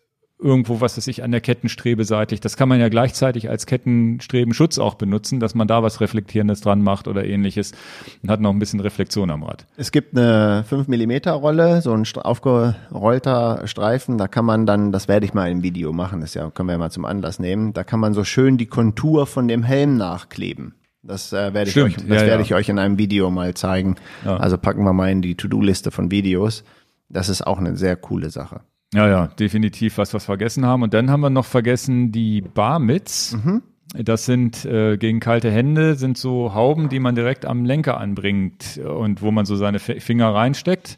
irgendwo, 0.45 0.80
was 0.80 0.97
es 0.97 1.05
sich 1.05 1.23
an 1.23 1.31
der 1.31 1.41
Kettenstrebe 1.41 2.05
seitig, 2.05 2.39
das 2.39 2.55
kann 2.55 2.69
man 2.69 2.80
ja 2.80 2.88
gleichzeitig 2.88 3.49
als 3.49 3.65
Kettenstrebenschutz 3.65 4.77
auch 4.77 4.93
benutzen, 4.93 5.39
dass 5.39 5.55
man 5.55 5.67
da 5.67 5.81
was 5.81 6.01
Reflektierendes 6.01 6.61
dran 6.61 6.84
macht 6.84 7.07
oder 7.07 7.26
ähnliches 7.26 7.73
und 8.22 8.30
hat 8.30 8.39
noch 8.39 8.51
ein 8.51 8.59
bisschen 8.59 8.80
Reflexion 8.80 9.31
am 9.31 9.43
Rad. 9.43 9.65
Es 9.76 9.91
gibt 9.91 10.15
eine 10.15 10.63
5 10.69 10.88
mm 10.88 11.30
Rolle, 11.30 11.81
so 11.81 11.91
ein 11.93 12.05
aufgerollter 12.15 13.63
Streifen, 13.65 14.19
da 14.19 14.27
kann 14.27 14.45
man 14.45 14.67
dann, 14.67 14.91
das 14.91 15.07
werde 15.07 15.26
ich 15.26 15.34
mal 15.34 15.49
im 15.49 15.63
Video 15.63 15.91
machen, 15.91 16.22
das 16.22 16.35
ja, 16.35 16.49
können 16.51 16.69
wir 16.69 16.73
ja 16.73 16.80
mal 16.80 16.91
zum 16.91 17.05
Anlass 17.05 17.39
nehmen, 17.39 17.73
da 17.73 17.84
kann 17.84 17.99
man 17.99 18.13
so 18.13 18.23
schön 18.23 18.57
die 18.57 18.67
Kontur 18.67 19.26
von 19.26 19.47
dem 19.47 19.63
Helm 19.63 19.97
nachkleben. 19.97 20.76
Das 21.01 21.34
äh, 21.34 21.53
werde 21.53 21.63
ich 21.63 21.72
Stimmt, 21.72 21.88
euch, 21.88 21.95
das 21.95 22.22
ja, 22.22 22.27
werde 22.27 22.30
ja. 22.30 22.39
ich 22.41 22.53
euch 22.53 22.69
in 22.69 22.80
einem 22.80 22.97
Video 22.97 23.30
mal 23.30 23.53
zeigen. 23.53 23.95
Ja. 24.23 24.38
Also 24.38 24.57
packen 24.57 24.84
wir 24.84 24.93
mal 24.93 25.11
in 25.11 25.22
die 25.22 25.35
To-Do-Liste 25.35 25.91
von 25.91 26.09
Videos. 26.09 26.63
Das 27.09 27.30
ist 27.30 27.45
auch 27.45 27.59
eine 27.59 27.77
sehr 27.77 27.95
coole 27.95 28.31
Sache. 28.31 28.61
Ja, 28.95 29.09
ja, 29.09 29.27
definitiv 29.27 29.97
was, 29.97 30.13
was 30.13 30.23
vergessen 30.23 30.65
haben. 30.65 30.81
Und 30.81 30.93
dann 30.93 31.11
haben 31.11 31.19
wir 31.19 31.30
noch 31.30 31.45
vergessen 31.45 32.13
die 32.13 32.41
Barmits. 32.41 33.34
Mhm. 33.34 33.61
Das 33.93 34.26
sind 34.26 34.65
äh, 34.65 34.97
gegen 34.97 35.19
kalte 35.19 35.51
Hände, 35.51 35.95
sind 35.95 36.17
so 36.17 36.53
Hauben, 36.53 36.89
die 36.89 36.99
man 36.99 37.13
direkt 37.13 37.45
am 37.45 37.65
Lenker 37.65 37.99
anbringt 37.99 38.77
und 38.77 39.22
wo 39.22 39.31
man 39.31 39.45
so 39.45 39.55
seine 39.55 39.80
Finger 39.80 40.34
reinsteckt. 40.34 40.97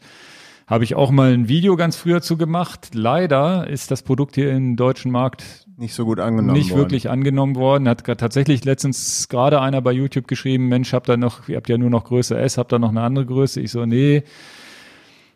Habe 0.66 0.84
ich 0.84 0.94
auch 0.94 1.10
mal 1.10 1.32
ein 1.32 1.48
Video 1.48 1.76
ganz 1.76 1.96
früher 1.96 2.20
zu 2.22 2.36
gemacht. 2.36 2.90
Leider 2.92 3.66
ist 3.68 3.90
das 3.90 4.02
Produkt 4.02 4.34
hier 4.34 4.52
im 4.52 4.76
deutschen 4.76 5.10
Markt 5.10 5.66
nicht 5.76 5.94
so 5.94 6.04
gut 6.04 6.20
angenommen 6.20 6.58
nicht 6.58 6.70
worden. 6.70 6.80
wirklich 6.80 7.08
angenommen 7.08 7.56
worden. 7.56 7.88
Hat 7.88 8.04
tatsächlich 8.04 8.64
letztens 8.64 9.28
gerade 9.28 9.60
einer 9.60 9.80
bei 9.80 9.92
YouTube 9.92 10.28
geschrieben, 10.28 10.68
Mensch, 10.68 10.92
habt 10.92 11.08
ihr 11.08 11.16
noch, 11.16 11.48
ihr 11.48 11.56
habt 11.56 11.68
ja 11.68 11.78
nur 11.78 11.90
noch 11.90 12.04
Größe 12.04 12.38
S, 12.38 12.58
habt 12.58 12.72
ihr 12.72 12.78
noch 12.78 12.90
eine 12.90 13.00
andere 13.00 13.26
Größe? 13.26 13.60
Ich 13.60 13.70
so, 13.70 13.86
nee, 13.86 14.24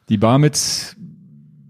die 0.09 0.19
Barmitz, 0.19 0.97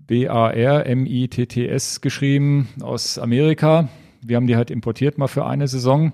B-A-R-M-I-T-T-S 0.07 2.01
geschrieben 2.01 2.69
aus 2.81 3.19
Amerika. 3.19 3.89
Wir 4.21 4.37
haben 4.37 4.47
die 4.47 4.57
halt 4.57 4.71
importiert 4.71 5.19
mal 5.19 5.29
für 5.29 5.47
eine 5.47 5.69
Saison. 5.69 6.13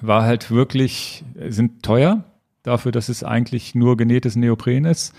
War 0.00 0.22
halt 0.22 0.50
wirklich, 0.50 1.24
sind 1.48 1.82
teuer 1.82 2.24
dafür, 2.62 2.92
dass 2.92 3.08
es 3.08 3.24
eigentlich 3.24 3.74
nur 3.74 3.96
genähtes 3.96 4.36
Neopren 4.36 4.84
ist. 4.84 5.14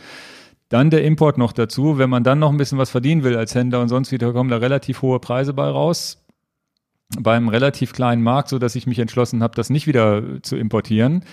Dann 0.69 0.89
der 0.89 1.03
Import 1.03 1.37
noch 1.37 1.51
dazu. 1.51 1.97
Wenn 1.97 2.09
man 2.09 2.23
dann 2.23 2.39
noch 2.39 2.49
ein 2.49 2.57
bisschen 2.57 2.77
was 2.77 2.89
verdienen 2.89 3.23
will 3.23 3.35
als 3.35 3.53
Händler 3.53 3.81
und 3.81 3.89
sonst 3.89 4.11
wieder, 4.11 4.33
kommen 4.33 4.49
da 4.49 4.57
relativ 4.57 5.01
hohe 5.01 5.19
Preise 5.19 5.53
bei 5.53 5.67
raus. 5.67 6.25
Beim 7.19 7.47
relativ 7.47 7.93
kleinen 7.93 8.23
Markt, 8.23 8.49
so 8.49 8.57
dass 8.57 8.75
ich 8.75 8.87
mich 8.87 8.97
entschlossen 8.97 9.43
habe, 9.43 9.53
das 9.55 9.69
nicht 9.69 9.85
wieder 9.85 10.41
zu 10.41 10.55
importieren. 10.55 11.25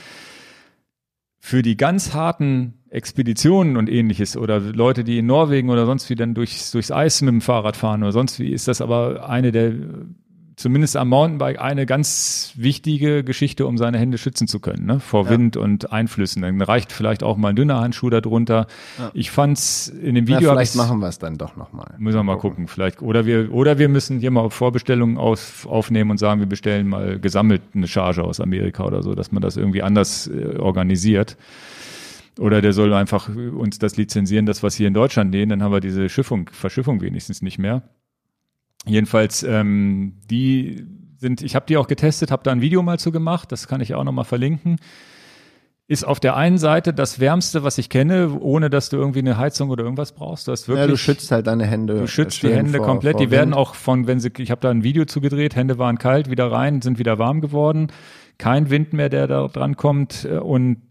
Für 1.39 1.63
die 1.63 1.79
ganz 1.79 2.13
harten 2.13 2.75
Expeditionen 2.91 3.77
und 3.77 3.89
ähnliches 3.89 4.37
oder 4.37 4.59
Leute, 4.61 5.05
die 5.05 5.19
in 5.19 5.27
Norwegen 5.27 5.71
oder 5.71 5.87
sonst 5.87 6.11
wie 6.11 6.17
dann 6.17 6.35
durchs, 6.35 6.73
durchs 6.73 6.91
Eis 6.91 7.23
mit 7.23 7.33
dem 7.33 7.41
Fahrrad 7.41 7.77
fahren 7.77 8.03
oder 8.03 8.13
sonst 8.13 8.41
wie, 8.41 8.51
ist 8.51 8.69
das 8.69 8.81
aber 8.81 9.29
eine 9.29 9.53
der 9.53 9.75
zumindest 10.61 10.97
am 10.97 11.09
Mountainbike 11.09 11.59
eine 11.59 11.87
ganz 11.87 12.53
wichtige 12.55 13.25
Geschichte, 13.25 13.67
um 13.67 13.79
seine 13.79 13.99
Hände 13.99 14.19
schützen 14.19 14.47
zu 14.47 14.61
können, 14.61 14.85
ne? 14.85 15.01
vor 15.01 15.25
ja. 15.25 15.31
Wind 15.31 15.57
und 15.57 15.91
Einflüssen. 15.91 16.43
Dann 16.43 16.61
reicht 16.61 16.93
vielleicht 16.93 17.23
auch 17.23 17.37
mal 17.37 17.49
ein 17.49 17.57
dünner 17.57 17.81
Handschuh 17.81 18.11
darunter. 18.11 18.67
Ja. 18.99 19.11
Ich 19.15 19.31
fand's 19.31 19.89
in 19.89 20.15
dem 20.15 20.27
Video. 20.27 20.49
Ja, 20.49 20.53
vielleicht 20.53 20.77
machen 20.77 21.01
wir 21.01 21.09
es 21.09 21.19
dann 21.19 21.39
doch 21.39 21.57
nochmal. 21.57 21.95
Müssen 21.99 22.19
wir 22.19 22.23
mal 22.23 22.35
gucken. 22.35 22.51
gucken. 22.51 22.69
Vielleicht. 22.69 23.01
Oder 23.01 23.25
wir, 23.25 23.53
oder 23.53 23.79
wir 23.79 23.89
müssen 23.89 24.21
hier 24.21 24.31
mal 24.31 24.51
Vorbestellungen 24.51 25.17
auf, 25.17 25.67
aufnehmen 25.67 26.11
und 26.11 26.19
sagen, 26.19 26.41
wir 26.41 26.49
bestellen 26.49 26.89
mal 26.89 27.19
gesammelt 27.19 27.63
eine 27.75 27.89
Charge 27.89 28.23
aus 28.23 28.39
Amerika 28.39 28.85
oder 28.85 29.03
so, 29.03 29.15
dass 29.15 29.33
man 29.33 29.41
das 29.41 29.57
irgendwie 29.57 29.83
anders 29.83 30.27
äh, 30.29 30.59
organisiert. 30.59 31.39
Oder 32.39 32.63
der 32.63 32.73
soll 32.73 32.95
einfach 32.95 33.29
uns 33.29 33.79
das 33.79 33.97
lizenzieren, 33.97 34.47
das 34.47 34.63
was 34.63 34.75
hier 34.75 34.89
in 34.89 34.95
Deutschland 34.95 35.31
nähen, 35.31 35.49
dann 35.49 35.63
haben 35.63 35.73
wir 35.73 35.81
diese 35.81 36.09
Schiffung, 36.09 36.49
Verschiffung 36.53 37.01
wenigstens 37.01 37.43
nicht 37.43 37.59
mehr. 37.59 37.83
Jedenfalls, 38.87 39.43
ähm, 39.43 40.15
die 40.31 40.87
sind, 41.19 41.43
ich 41.43 41.55
habe 41.55 41.67
die 41.67 41.77
auch 41.77 41.87
getestet, 41.87 42.31
habe 42.31 42.43
da 42.43 42.53
ein 42.53 42.63
Video 42.63 42.83
mal 42.83 42.99
zu 42.99 43.13
gemacht, 43.13 43.53
das 43.53 43.69
kann 43.69 43.81
ich 43.81 43.95
auch 43.95 44.05
nochmal 44.05 44.25
verlinken. 44.25 44.77
Ist 45.87 46.05
auf 46.05 46.21
der 46.21 46.37
einen 46.37 46.57
Seite 46.57 46.95
das 46.95 47.19
Wärmste, 47.19 47.65
was 47.65 47.77
ich 47.77 47.91
kenne, 47.91 48.39
ohne 48.41 48.71
dass 48.71 48.91
du 48.91 48.97
irgendwie 48.97 49.19
eine 49.19 49.37
Heizung 49.37 49.71
oder 49.71 49.83
irgendwas 49.83 50.13
brauchst. 50.13 50.47
Du, 50.47 50.53
hast 50.53 50.69
wirklich, 50.69 50.87
ja, 50.87 50.87
du 50.87 50.97
schützt 50.97 51.33
halt 51.33 51.49
deine 51.49 51.67
Hände. 51.67 51.99
Du 51.99 52.07
schützt 52.07 52.43
die 52.45 52.55
Hände 52.55 52.79
vor, 52.79 52.87
komplett. 52.87 53.17
Vor 53.17 53.27
die 53.27 53.33
werden 53.33 53.53
auch 53.53 53.75
von, 53.75 54.07
wenn 54.07 54.21
sie, 54.21 54.31
ich 54.39 54.53
habe 54.53 54.61
da 54.61 54.71
ein 54.71 54.85
Video 54.85 55.05
zugedreht, 55.05 55.57
Hände 55.57 55.79
waren 55.79 55.99
kalt, 55.99 56.31
wieder 56.31 56.51
rein, 56.51 56.81
sind 56.81 57.01
wieder 57.01 57.19
warm 57.19 57.41
geworden. 57.41 57.89
Kein 58.39 58.71
Wind 58.71 58.93
mehr, 58.93 59.09
der 59.09 59.27
da 59.27 59.49
dran 59.49 59.77
kommt 59.77 60.25
und 60.25 60.90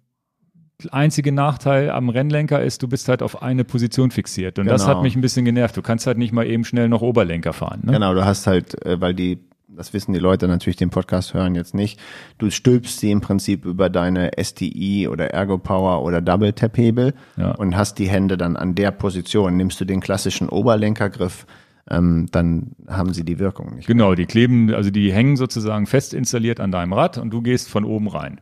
einzige 0.91 1.31
Nachteil 1.31 1.89
am 1.89 2.09
Rennlenker 2.09 2.61
ist, 2.61 2.81
du 2.81 2.87
bist 2.87 3.09
halt 3.09 3.21
auf 3.21 3.41
eine 3.41 3.63
Position 3.63 4.11
fixiert. 4.11 4.59
Und 4.59 4.65
genau. 4.65 4.75
das 4.75 4.83
hat 4.87 4.93
genau. 4.93 5.03
mich 5.03 5.15
ein 5.15 5.21
bisschen 5.21 5.45
genervt. 5.45 5.75
Du 5.75 5.81
kannst 5.81 6.07
halt 6.07 6.17
nicht 6.17 6.31
mal 6.31 6.45
eben 6.47 6.63
schnell 6.63 6.89
noch 6.89 7.01
Oberlenker 7.01 7.53
fahren. 7.53 7.81
Ne? 7.83 7.93
Genau, 7.93 8.13
du 8.13 8.23
hast 8.23 8.47
halt, 8.47 8.85
äh, 8.85 8.99
weil 9.01 9.13
die, 9.13 9.39
das 9.67 9.93
wissen 9.93 10.13
die 10.13 10.19
Leute 10.19 10.47
natürlich, 10.47 10.77
den 10.77 10.89
Podcast 10.89 11.33
hören 11.33 11.55
jetzt 11.55 11.75
nicht, 11.75 11.99
du 12.37 12.49
stülpst 12.49 12.99
sie 12.99 13.11
im 13.11 13.21
Prinzip 13.21 13.65
über 13.65 13.89
deine 13.89 14.31
STI 14.41 15.07
oder 15.09 15.31
Ergo 15.33 15.57
Power 15.57 16.03
oder 16.03 16.21
Double 16.21 16.53
Tap 16.53 16.77
Hebel 16.77 17.13
ja. 17.35 17.51
und 17.51 17.75
hast 17.75 17.99
die 17.99 18.07
Hände 18.07 18.37
dann 18.37 18.55
an 18.55 18.75
der 18.75 18.91
Position. 18.91 19.57
Nimmst 19.57 19.81
du 19.81 19.85
den 19.85 19.99
klassischen 19.99 20.47
Oberlenkergriff, 20.47 21.45
ähm, 21.89 22.27
dann 22.31 22.71
haben 22.87 23.13
sie 23.13 23.25
die 23.25 23.39
Wirkung 23.39 23.75
nicht. 23.75 23.87
Genau, 23.87 24.15
die 24.15 24.25
kleben, 24.25 24.73
also 24.73 24.91
die 24.91 25.11
hängen 25.11 25.35
sozusagen 25.35 25.87
fest 25.87 26.13
installiert 26.13 26.59
an 26.59 26.71
deinem 26.71 26.93
Rad 26.93 27.17
und 27.17 27.31
du 27.31 27.41
gehst 27.41 27.69
von 27.69 27.83
oben 27.83 28.07
rein. 28.07 28.39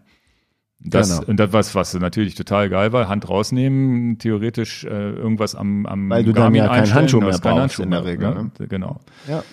Das, 0.80 1.20
genau. 1.20 1.30
Und 1.30 1.38
das 1.38 1.54
was, 1.54 1.76
was 1.76 1.94
natürlich 1.96 2.36
total 2.36 2.70
geil 2.70 2.94
war, 2.94 3.10
Hand 3.10 3.28
rausnehmen, 3.28 4.20
theoretisch 4.20 4.84
äh, 4.84 4.90
irgendwas 4.90 5.56
am, 5.56 5.86
am 5.86 6.10
Weil 6.10 6.24
du 6.24 6.34
Garmin 6.34 6.64
dann 6.64 6.72
ja 6.72 6.82
keinen 6.82 6.94
Handschuh 6.94 7.20
mehr 7.20 7.30
brauchst 7.30 7.46
Handschuh 7.46 7.84
in 7.84 7.92
der 7.92 8.06
Regel. 8.06 8.34
Ne? 8.34 8.52
Ne? 8.60 8.68
Genau. 8.68 9.00
Ja. 9.28 9.44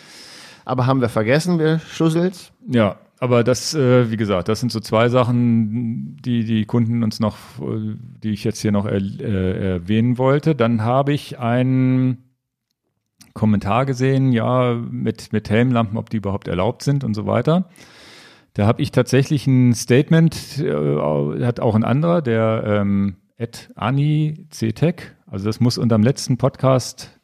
Aber 0.64 0.86
haben 0.86 1.01
wir 1.01 1.09
vergessen, 1.09 1.59
wir 1.59 1.78
Schussels? 1.78 2.52
Ja, 2.66 2.96
aber 3.20 3.42
das, 3.42 3.74
äh, 3.74 4.10
wie 4.10 4.16
gesagt, 4.16 4.48
das 4.48 4.60
sind 4.60 4.70
so 4.70 4.80
zwei 4.80 5.09
Sachen, 5.09 6.16
die 6.22 6.44
die 6.44 6.66
Kunden 6.66 7.02
uns 7.02 7.20
noch, 7.20 7.36
die 8.22 8.30
ich 8.30 8.44
jetzt 8.44 8.60
hier 8.60 8.72
noch 8.72 8.86
er, 8.86 9.01
äh, 9.01 9.72
erwähnen 9.72 10.18
wollte. 10.18 10.55
Dann 10.55 10.82
habe 10.82 11.12
ich 11.14 11.38
einen 11.38 12.24
Kommentar 13.32 13.86
gesehen, 13.86 14.32
ja, 14.32 14.74
mit, 14.74 15.32
mit 15.32 15.51
Helmlampen, 15.51 15.96
ob 15.98 16.10
die 16.10 16.18
überhaupt 16.18 16.48
erlaubt 16.48 16.82
sind 16.82 17.02
und 17.02 17.14
so 17.14 17.26
weiter. 17.26 17.68
Da 18.55 18.66
habe 18.66 18.82
ich 18.82 18.93
tatsächlich 18.93 19.47
ein 19.47 19.74
Statement, 19.74 20.59
äh, 20.59 21.44
hat 21.44 21.60
auch 21.60 21.74
ein 21.74 21.85
anderer, 21.85 22.22
der 22.22 22.62
ähm, 22.66 23.16
Ed 23.36 23.70
Ani 23.74 24.47
CTech, 24.51 25.12
also 25.26 25.47
das 25.47 25.60
muss 25.60 25.76
unter 25.76 25.98
dem 25.98 26.05
letzten 26.05 26.39
Podcast 26.39 27.20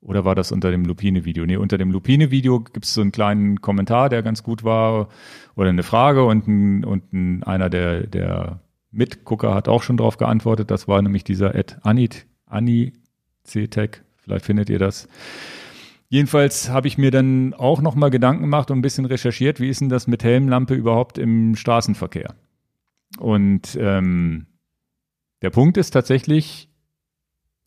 oder 0.00 0.24
war 0.24 0.36
das 0.36 0.52
unter 0.52 0.70
dem 0.70 0.84
Lupine-Video? 0.84 1.44
Nee, 1.44 1.56
unter 1.56 1.76
dem 1.76 1.90
Lupine-Video 1.90 2.60
gibt 2.60 2.84
es 2.84 2.94
so 2.94 3.00
einen 3.00 3.10
kleinen 3.10 3.60
Kommentar, 3.60 4.08
der 4.08 4.22
ganz 4.22 4.42
gut 4.42 4.62
war, 4.62 5.08
oder 5.56 5.70
eine 5.70 5.82
Frage 5.82 6.24
und, 6.24 6.46
ein, 6.46 6.84
und 6.84 7.12
ein, 7.12 7.42
einer 7.42 7.68
der, 7.68 8.06
der 8.06 8.60
Mitgucker 8.92 9.54
hat 9.54 9.68
auch 9.68 9.82
schon 9.82 9.96
darauf 9.96 10.16
geantwortet. 10.16 10.70
Das 10.70 10.86
war 10.86 11.02
nämlich 11.02 11.24
dieser 11.24 11.54
Ed 11.54 11.78
Ani, 11.82 12.08
Ani 12.46 12.92
CTech. 13.44 14.02
Vielleicht 14.18 14.44
findet 14.44 14.70
ihr 14.70 14.78
das. 14.78 15.08
Jedenfalls 16.10 16.70
habe 16.70 16.88
ich 16.88 16.96
mir 16.96 17.10
dann 17.10 17.52
auch 17.52 17.82
nochmal 17.82 18.10
Gedanken 18.10 18.42
gemacht 18.42 18.70
und 18.70 18.78
ein 18.78 18.82
bisschen 18.82 19.04
recherchiert, 19.04 19.60
wie 19.60 19.68
ist 19.68 19.80
denn 19.80 19.90
das 19.90 20.06
mit 20.06 20.24
Helmlampe 20.24 20.74
überhaupt 20.74 21.18
im 21.18 21.54
Straßenverkehr? 21.54 22.34
Und 23.18 23.76
ähm, 23.80 24.46
der 25.42 25.50
Punkt 25.50 25.76
ist 25.76 25.90
tatsächlich, 25.90 26.70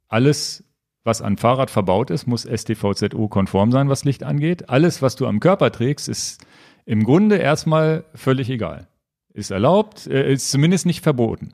alles, 0.07 0.63
was 1.03 1.22
an 1.22 1.38
Fahrrad 1.38 1.69
verbaut 1.69 2.09
ist, 2.09 2.27
muss 2.27 2.43
STVZO-konform 2.43 3.72
sein, 3.72 3.89
was 3.89 4.05
Licht 4.05 4.23
angeht. 4.23 4.69
Alles, 4.69 5.01
was 5.01 5.15
du 5.15 5.27
am 5.27 5.39
Körper 5.39 5.72
trägst, 5.72 6.09
ist 6.09 6.45
im 6.85 7.03
Grunde 7.03 7.38
erstmal 7.38 8.05
völlig 8.15 8.49
egal. 8.49 8.88
Ist 9.34 9.51
erlaubt, 9.51 10.07
äh, 10.07 10.34
ist 10.34 10.51
zumindest 10.51 10.85
nicht 10.85 11.01
verboten. 11.01 11.53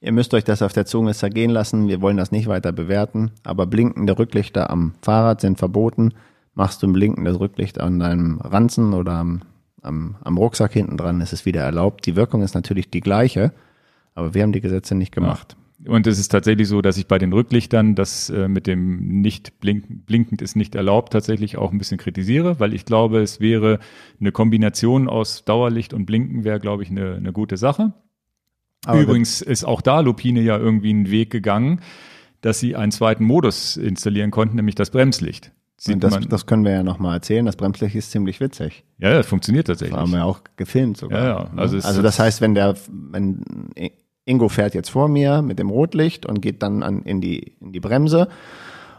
Ihr 0.00 0.12
müsst 0.12 0.34
euch 0.34 0.44
das 0.44 0.62
auf 0.62 0.72
der 0.72 0.86
Zunge 0.86 1.14
zergehen 1.14 1.50
lassen. 1.50 1.88
Wir 1.88 2.00
wollen 2.00 2.16
das 2.16 2.32
nicht 2.32 2.48
weiter 2.48 2.72
bewerten. 2.72 3.30
Aber 3.44 3.66
blinkende 3.66 4.18
Rücklichter 4.18 4.70
am 4.70 4.94
Fahrrad 5.02 5.40
sind 5.40 5.58
verboten. 5.58 6.12
Machst 6.54 6.82
du 6.82 6.86
ein 6.86 6.92
blinkendes 6.92 7.40
Rücklicht 7.40 7.80
an 7.80 7.98
deinem 7.98 8.40
Ranzen 8.40 8.94
oder 8.94 9.12
am, 9.12 9.42
am, 9.82 10.16
am 10.22 10.38
Rucksack 10.38 10.72
hinten 10.72 10.96
dran, 10.96 11.20
ist 11.20 11.32
es 11.32 11.44
wieder 11.44 11.62
erlaubt. 11.62 12.06
Die 12.06 12.16
Wirkung 12.16 12.42
ist 12.42 12.54
natürlich 12.54 12.90
die 12.90 13.00
gleiche, 13.00 13.52
aber 14.14 14.34
wir 14.34 14.42
haben 14.42 14.52
die 14.52 14.60
Gesetze 14.60 14.94
nicht 14.94 15.12
gemacht. 15.12 15.56
Ja. 15.84 15.92
Und 15.92 16.06
es 16.06 16.18
ist 16.18 16.28
tatsächlich 16.28 16.66
so, 16.68 16.80
dass 16.80 16.96
ich 16.96 17.06
bei 17.06 17.18
den 17.18 17.32
Rücklichtern 17.32 17.94
das 17.94 18.30
äh, 18.30 18.48
mit 18.48 18.66
dem 18.66 19.20
nicht 19.20 19.60
blinken, 19.60 20.00
blinkend 20.00 20.40
ist 20.40 20.56
nicht 20.56 20.74
erlaubt 20.74 21.12
tatsächlich 21.12 21.58
auch 21.58 21.70
ein 21.70 21.78
bisschen 21.78 21.98
kritisiere, 21.98 22.58
weil 22.58 22.72
ich 22.72 22.86
glaube, 22.86 23.20
es 23.20 23.40
wäre 23.40 23.78
eine 24.18 24.32
Kombination 24.32 25.08
aus 25.08 25.44
Dauerlicht 25.44 25.92
und 25.92 26.06
Blinken 26.06 26.44
wäre, 26.44 26.58
glaube 26.58 26.82
ich, 26.82 26.90
eine, 26.90 27.16
eine 27.16 27.32
gute 27.32 27.56
Sache. 27.56 27.92
Aber 28.84 29.00
Übrigens 29.00 29.42
ist 29.42 29.64
auch 29.64 29.80
da 29.80 30.00
Lupine 30.00 30.40
ja 30.40 30.58
irgendwie 30.58 30.90
einen 30.90 31.10
Weg 31.10 31.30
gegangen, 31.30 31.80
dass 32.40 32.60
sie 32.60 32.76
einen 32.76 32.92
zweiten 32.92 33.24
Modus 33.24 33.76
installieren 33.76 34.30
konnten, 34.30 34.56
nämlich 34.56 34.74
das 34.74 34.90
Bremslicht. 34.90 35.52
Sieht 35.78 36.02
das, 36.02 36.18
das 36.28 36.46
können 36.46 36.64
wir 36.64 36.72
ja 36.72 36.82
nochmal 36.82 37.14
erzählen. 37.14 37.44
Das 37.44 37.56
Bremslicht 37.56 37.94
ist 37.94 38.10
ziemlich 38.10 38.40
witzig. 38.40 38.84
Ja, 38.98 39.12
das 39.12 39.26
funktioniert 39.26 39.66
tatsächlich. 39.66 39.94
Das 39.94 40.02
haben 40.02 40.12
wir 40.12 40.24
auch 40.24 40.40
gefilmt 40.56 40.96
sogar. 40.96 41.22
Ja, 41.22 41.26
ja. 41.26 41.50
Also, 41.56 41.76
also 41.76 42.00
das 42.00 42.18
heißt, 42.18 42.40
wenn 42.40 42.54
der, 42.54 42.76
wenn 42.88 43.42
Ingo 44.24 44.48
fährt 44.48 44.74
jetzt 44.74 44.88
vor 44.88 45.08
mir 45.08 45.42
mit 45.42 45.58
dem 45.58 45.68
Rotlicht 45.68 46.24
und 46.24 46.40
geht 46.40 46.62
dann 46.62 46.82
an, 46.82 47.02
in 47.02 47.20
die, 47.20 47.56
in 47.60 47.72
die 47.72 47.80
Bremse 47.80 48.28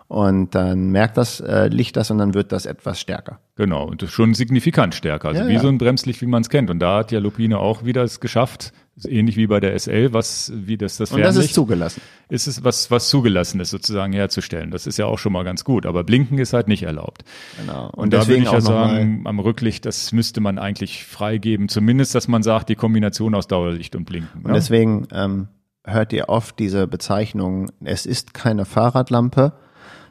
und 0.08 0.54
dann 0.54 0.92
merkt 0.92 1.18
das 1.18 1.40
äh, 1.40 1.68
Licht 1.68 1.98
das 1.98 2.12
und 2.12 2.20
dann 2.20 2.34
wird 2.34 2.52
das 2.52 2.66
etwas 2.66 3.00
stärker. 3.00 3.40
Genau, 3.56 3.86
und 3.86 4.04
schon 4.04 4.36
signifikant 4.36 4.94
stärker. 4.94 5.30
Also 5.30 5.42
ja, 5.42 5.48
wie 5.48 5.54
ja. 5.54 5.60
so 5.60 5.68
ein 5.68 5.80
Bremslicht, 5.80 6.22
wie 6.22 6.28
man 6.28 6.44
es 6.44 6.50
kennt. 6.50 6.70
Und 6.70 6.80
da 6.80 7.00
hat 7.00 7.12
ja 7.12 7.20
Lupine 7.20 7.58
auch 7.58 7.84
wieder 7.86 8.04
es 8.04 8.20
geschafft, 8.20 8.72
ähnlich 9.06 9.38
wie 9.38 9.48
bei 9.48 9.60
der 9.60 9.78
SL, 9.78 10.14
was 10.14 10.52
wie 10.56 10.78
das 10.78 10.98
das 10.98 11.12
Und 11.12 11.22
das 11.22 11.36
ist 11.36 11.54
zugelassen. 11.54 12.02
Ist 12.30 12.48
es 12.48 12.64
was 12.64 12.90
was 12.90 13.10
zugelassen 13.10 13.60
ist 13.60 13.70
sozusagen 13.70 14.14
herzustellen. 14.14 14.72
Das 14.72 14.88
ist 14.88 14.98
ja 14.98 15.06
auch 15.06 15.20
schon 15.20 15.34
mal 15.34 15.44
ganz 15.44 15.64
gut, 15.64 15.86
aber 15.86 16.04
blinken 16.04 16.38
ist 16.40 16.54
halt 16.54 16.68
nicht 16.68 16.84
erlaubt. 16.84 17.24
Genau. 17.60 17.86
Und, 17.88 18.00
Und 18.00 18.14
da 18.14 18.28
würde 18.28 18.44
ich 18.44 18.52
ja 18.52 18.62
sagen, 18.62 19.24
am 19.26 19.40
Rücklicht, 19.40 19.86
das 19.86 20.12
müsste 20.12 20.42
man 20.42 20.58
eigentlich 20.58 21.06
freigeben, 21.06 21.70
zumindest 21.70 22.16
dass 22.16 22.28
man 22.28 22.44
sagt, 22.44 22.70
die 22.70 22.76
Kombination 22.76 23.36
aus 23.36 23.48
Dauerlicht 23.48 23.96
und 23.96 24.06
Blinken. 24.06 24.42
Und 24.44 24.50
ja? 24.50 24.54
deswegen 24.54 25.08
ähm, 25.12 25.48
hört 25.84 26.14
ihr 26.14 26.30
oft 26.30 26.60
diese 26.60 26.88
Bezeichnung, 26.88 27.72
es 27.84 28.06
ist 28.06 28.34
keine 28.34 28.66
Fahrradlampe, 28.66 29.54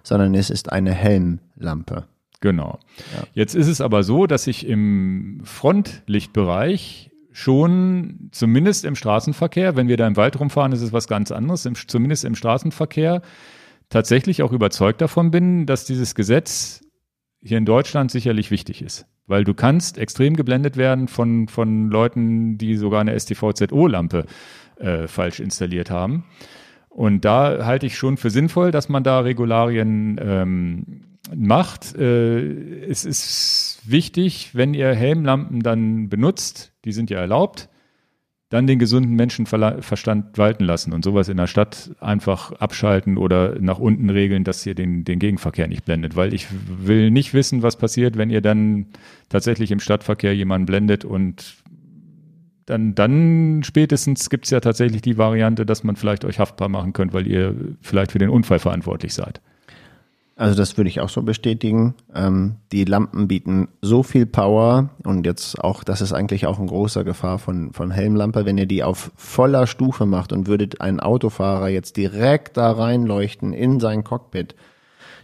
sondern 0.03 0.35
es 0.35 0.51
ist 0.51 0.73
eine 0.73 0.93
Helmlampe. 0.93 2.05
Genau. 2.41 2.79
Ja. 3.15 3.25
Jetzt 3.33 3.55
ist 3.55 3.67
es 3.67 3.81
aber 3.81 4.03
so, 4.03 4.27
dass 4.27 4.47
ich 4.47 4.67
im 4.67 5.41
Frontlichtbereich 5.45 7.11
schon 7.37 8.31
zumindest 8.33 8.87
im 8.87 8.97
Straßenverkehr, 8.97 9.77
wenn 9.77 9.89
wir 9.89 9.99
da 9.99 10.07
im 10.07 10.17
Wald 10.17 10.41
rumfahren, 10.41 10.73
ist 10.73 10.81
es 10.81 10.95
was 10.95 11.07
ganz 11.07 11.31
anderes, 11.31 11.67
im, 11.67 11.75
zumindest 11.75 12.25
im 12.25 12.35
Straßenverkehr 12.35 13.21
tatsächlich 13.91 14.43
auch 14.43 14.53
überzeugt 14.53 15.03
davon 15.03 15.31
bin, 15.31 15.67
dass 15.67 15.85
dieses 15.85 16.15
Gesetz 16.15 16.83
hier 17.43 17.59
in 17.59 17.67
Deutschland 17.67 18.11
sicherlich 18.11 18.51
wichtig 18.51 18.81
ist. 18.81 19.05
Weil 19.27 19.45
du 19.45 19.53
kannst 19.53 19.99
extrem 19.99 20.35
geblendet 20.35 20.79
werden 20.79 21.09
von, 21.09 21.49
von 21.49 21.91
Leuten, 21.91 22.57
die 22.57 22.75
sogar 22.77 23.03
eine 23.03 23.19
STVZO-Lampe 23.21 24.25
äh, 24.79 25.07
falsch 25.07 25.39
installiert 25.39 25.91
haben. 25.91 26.25
Und 26.89 27.27
da 27.27 27.67
halte 27.67 27.85
ich 27.85 27.99
schon 27.99 28.17
für 28.17 28.31
sinnvoll, 28.31 28.71
dass 28.71 28.89
man 28.89 29.05
da 29.05 29.21
Regularien 29.21 30.19
ähm, 30.23 31.03
macht. 31.37 31.95
Äh, 31.97 32.87
es 32.87 33.05
ist 33.05 33.66
wichtig, 33.91 34.51
wenn 34.55 34.75
ihr 34.75 34.95
Helmlampen 34.95 35.61
dann 35.61 36.09
benutzt, 36.09 36.73
die 36.85 36.93
sind 36.93 37.11
ja 37.11 37.19
erlaubt, 37.19 37.69
dann 38.49 38.69
den 38.69 38.79
gesunden 38.79 39.15
Menschenverstand 39.15 40.39
walten 40.39 40.65
lassen 40.65 40.93
und 40.93 41.05
sowas 41.05 41.29
in 41.29 41.37
der 41.37 41.49
Stadt 41.49 41.91
einfach 41.99 42.53
abschalten 42.53 43.17
oder 43.17 43.59
nach 43.61 43.81
unten 43.81 44.09
regeln, 44.09 44.45
dass 44.45 44.65
ihr 44.65 44.77
den, 44.77 45.03
den 45.03 45.19
Gegenverkehr 45.19 45.67
nicht 45.67 45.85
blendet. 45.85 46.15
Weil 46.15 46.33
ich 46.33 46.47
will 46.79 47.11
nicht 47.11 47.35
wissen, 47.35 47.63
was 47.63 47.77
passiert, 47.77 48.17
wenn 48.17 48.31
ihr 48.31 48.41
dann 48.41 48.87
tatsächlich 49.29 49.73
im 49.73 49.81
Stadtverkehr 49.81 50.35
jemanden 50.35 50.67
blendet 50.67 51.05
und 51.05 51.57
dann, 52.67 52.95
dann 52.95 53.63
spätestens 53.65 54.31
gibt's 54.31 54.51
ja 54.51 54.61
tatsächlich 54.61 55.03
die 55.03 55.19
Variante, 55.19 55.67
dass 55.67 55.83
man 55.83 55.97
vielleicht 55.97 56.25
euch 56.25 56.39
haftbar 56.39 56.69
machen 56.69 56.93
könnt, 56.93 57.13
weil 57.13 57.27
ihr 57.27 57.55
vielleicht 57.81 58.13
für 58.13 58.19
den 58.19 58.29
Unfall 58.29 58.59
verantwortlich 58.59 59.15
seid. 59.15 59.41
Also 60.39 60.55
das 60.55 60.77
würde 60.77 60.91
ich 60.91 61.01
auch 61.01 61.09
so 61.09 61.23
bestätigen. 61.23 61.95
Ähm, 62.15 62.57
die 62.71 62.85
Lampen 62.85 63.27
bieten 63.27 63.69
so 63.81 64.03
viel 64.03 64.27
Power 64.27 64.91
und 65.03 65.25
jetzt 65.25 65.59
auch, 65.65 65.83
das 65.83 66.03
ist 66.03 66.13
eigentlich 66.13 66.47
auch 66.47 66.59
ein 66.59 66.67
großer 66.67 67.05
Gefahr 67.05 67.39
von, 67.39 67.73
von 67.73 67.91
Helmlampe, 67.91 68.45
wenn 68.45 68.59
ihr 68.59 68.67
die 68.67 68.85
auf 68.85 69.11
voller 69.17 69.67
Stufe 69.67 70.05
macht 70.05 70.35
und 70.35 70.47
würdet 70.47 70.83
einen 70.83 71.01
Autofahrer 71.01 71.69
jetzt 71.69 71.97
direkt 71.97 72.59
da 72.59 72.71
reinleuchten 72.71 73.55
in 73.55 73.81
sein 73.81 74.05
Cockpit, 74.05 74.55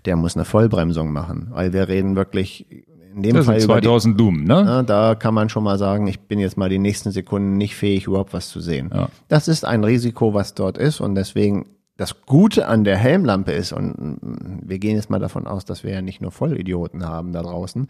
der 0.06 0.16
muss 0.16 0.34
eine 0.34 0.46
Vollbremsung 0.46 1.12
machen, 1.12 1.48
weil 1.50 1.74
wir 1.74 1.88
reden 1.88 2.16
wirklich 2.16 2.66
in 3.14 3.22
dem 3.22 3.36
das 3.36 3.44
Fall 3.44 3.60
sind 3.60 3.68
2000 3.68 4.18
die, 4.18 4.24
Lumen, 4.24 4.44
ne? 4.44 4.64
Ja, 4.66 4.82
da 4.82 5.14
kann 5.14 5.34
man 5.34 5.50
schon 5.50 5.64
mal 5.64 5.76
sagen, 5.76 6.06
ich 6.06 6.20
bin 6.20 6.38
jetzt 6.38 6.56
mal 6.56 6.70
die 6.70 6.78
nächsten 6.78 7.10
Sekunden 7.10 7.58
nicht 7.58 7.74
fähig, 7.76 8.06
überhaupt 8.06 8.32
was 8.32 8.48
zu 8.48 8.60
sehen. 8.60 8.90
Ja. 8.94 9.10
Das 9.28 9.48
ist 9.48 9.66
ein 9.66 9.84
Risiko, 9.84 10.32
was 10.32 10.54
dort 10.54 10.78
ist 10.78 11.00
und 11.00 11.14
deswegen 11.14 11.66
das 11.98 12.22
Gute 12.24 12.66
an 12.68 12.84
der 12.84 12.96
Helmlampe 12.96 13.52
ist, 13.52 13.72
und 13.72 14.18
wir 14.62 14.78
gehen 14.78 14.96
jetzt 14.96 15.10
mal 15.10 15.18
davon 15.18 15.46
aus, 15.46 15.64
dass 15.64 15.84
wir 15.84 15.92
ja 15.92 16.00
nicht 16.00 16.22
nur 16.22 16.30
Vollidioten 16.30 17.06
haben 17.06 17.32
da 17.32 17.42
draußen, 17.42 17.86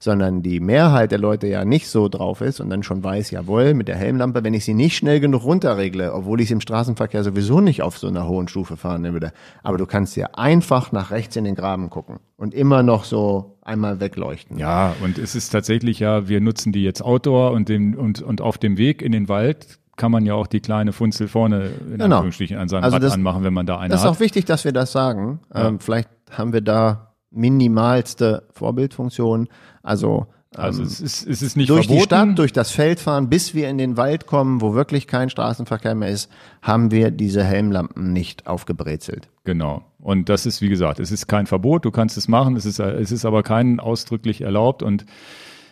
sondern 0.00 0.42
die 0.42 0.58
Mehrheit 0.58 1.12
der 1.12 1.20
Leute 1.20 1.46
ja 1.46 1.64
nicht 1.64 1.88
so 1.88 2.08
drauf 2.08 2.40
ist 2.40 2.60
und 2.60 2.68
dann 2.68 2.82
schon 2.82 3.04
weiß, 3.04 3.30
jawohl, 3.30 3.74
mit 3.74 3.86
der 3.86 3.96
Helmlampe, 3.96 4.42
wenn 4.42 4.54
ich 4.54 4.64
sie 4.64 4.74
nicht 4.74 4.96
schnell 4.96 5.20
genug 5.20 5.44
runterregle, 5.44 6.12
obwohl 6.12 6.40
ich 6.40 6.48
sie 6.48 6.54
im 6.54 6.60
Straßenverkehr 6.60 7.22
sowieso 7.22 7.60
nicht 7.60 7.82
auf 7.82 7.96
so 7.96 8.08
einer 8.08 8.26
hohen 8.26 8.48
Stufe 8.48 8.76
fahren 8.76 9.04
würde, 9.04 9.32
aber 9.62 9.78
du 9.78 9.86
kannst 9.86 10.16
ja 10.16 10.28
einfach 10.34 10.90
nach 10.90 11.12
rechts 11.12 11.36
in 11.36 11.44
den 11.44 11.54
Graben 11.54 11.90
gucken 11.90 12.18
und 12.36 12.54
immer 12.54 12.82
noch 12.82 13.04
so 13.04 13.56
einmal 13.62 14.00
wegleuchten. 14.00 14.58
Ja, 14.58 14.94
und 15.02 15.16
es 15.16 15.36
ist 15.36 15.50
tatsächlich 15.50 16.00
ja, 16.00 16.28
wir 16.28 16.40
nutzen 16.40 16.72
die 16.72 16.82
jetzt 16.82 17.02
Outdoor 17.02 17.52
und, 17.52 17.68
dem, 17.68 17.94
und, 17.94 18.20
und 18.20 18.40
auf 18.40 18.58
dem 18.58 18.76
Weg 18.78 19.00
in 19.00 19.12
den 19.12 19.28
Wald 19.28 19.78
kann 19.96 20.10
man 20.10 20.26
ja 20.26 20.34
auch 20.34 20.46
die 20.46 20.60
kleine 20.60 20.92
Funzel 20.92 21.28
vorne 21.28 21.70
in 21.86 21.98
genau. 21.98 22.16
Anführungsstrichen 22.16 22.58
an 22.58 22.68
seinem 22.68 22.84
also 22.84 22.96
Rad 22.96 23.02
das, 23.02 23.12
anmachen, 23.12 23.44
wenn 23.44 23.54
man 23.54 23.66
da 23.66 23.76
eine 23.76 23.84
hat. 23.84 23.92
Das 23.92 24.00
ist 24.00 24.06
auch 24.06 24.20
wichtig, 24.20 24.44
dass 24.44 24.64
wir 24.64 24.72
das 24.72 24.92
sagen. 24.92 25.40
Ja. 25.54 25.68
Ähm, 25.68 25.80
vielleicht 25.80 26.08
haben 26.30 26.52
wir 26.52 26.60
da 26.60 27.14
minimalste 27.30 28.44
Vorbildfunktion. 28.52 29.48
Also 29.82 30.26
also 30.56 30.82
ähm, 30.82 30.86
es 30.86 31.00
ist, 31.00 31.26
es 31.26 31.42
ist 31.42 31.56
nicht 31.56 31.68
durch 31.68 31.86
verboten. 31.86 31.98
die 31.98 32.04
Stadt, 32.04 32.38
durch 32.38 32.52
das 32.52 32.70
Feld 32.70 33.00
fahren, 33.00 33.28
bis 33.28 33.54
wir 33.54 33.68
in 33.68 33.78
den 33.78 33.96
Wald 33.96 34.26
kommen, 34.26 34.60
wo 34.60 34.74
wirklich 34.74 35.06
kein 35.06 35.30
Straßenverkehr 35.30 35.94
mehr 35.94 36.10
ist, 36.10 36.30
haben 36.62 36.90
wir 36.90 37.10
diese 37.10 37.42
Helmlampen 37.42 38.12
nicht 38.12 38.46
aufgebrezelt. 38.46 39.28
Genau. 39.44 39.84
Und 39.98 40.28
das 40.28 40.46
ist, 40.46 40.60
wie 40.60 40.68
gesagt, 40.68 41.00
es 41.00 41.10
ist 41.10 41.26
kein 41.26 41.46
Verbot, 41.46 41.84
du 41.84 41.90
kannst 41.90 42.16
es 42.16 42.28
machen, 42.28 42.56
es 42.56 42.66
ist, 42.66 42.78
es 42.78 43.10
ist 43.10 43.24
aber 43.24 43.42
kein 43.42 43.80
ausdrücklich 43.80 44.42
erlaubt 44.42 44.82
und 44.82 45.06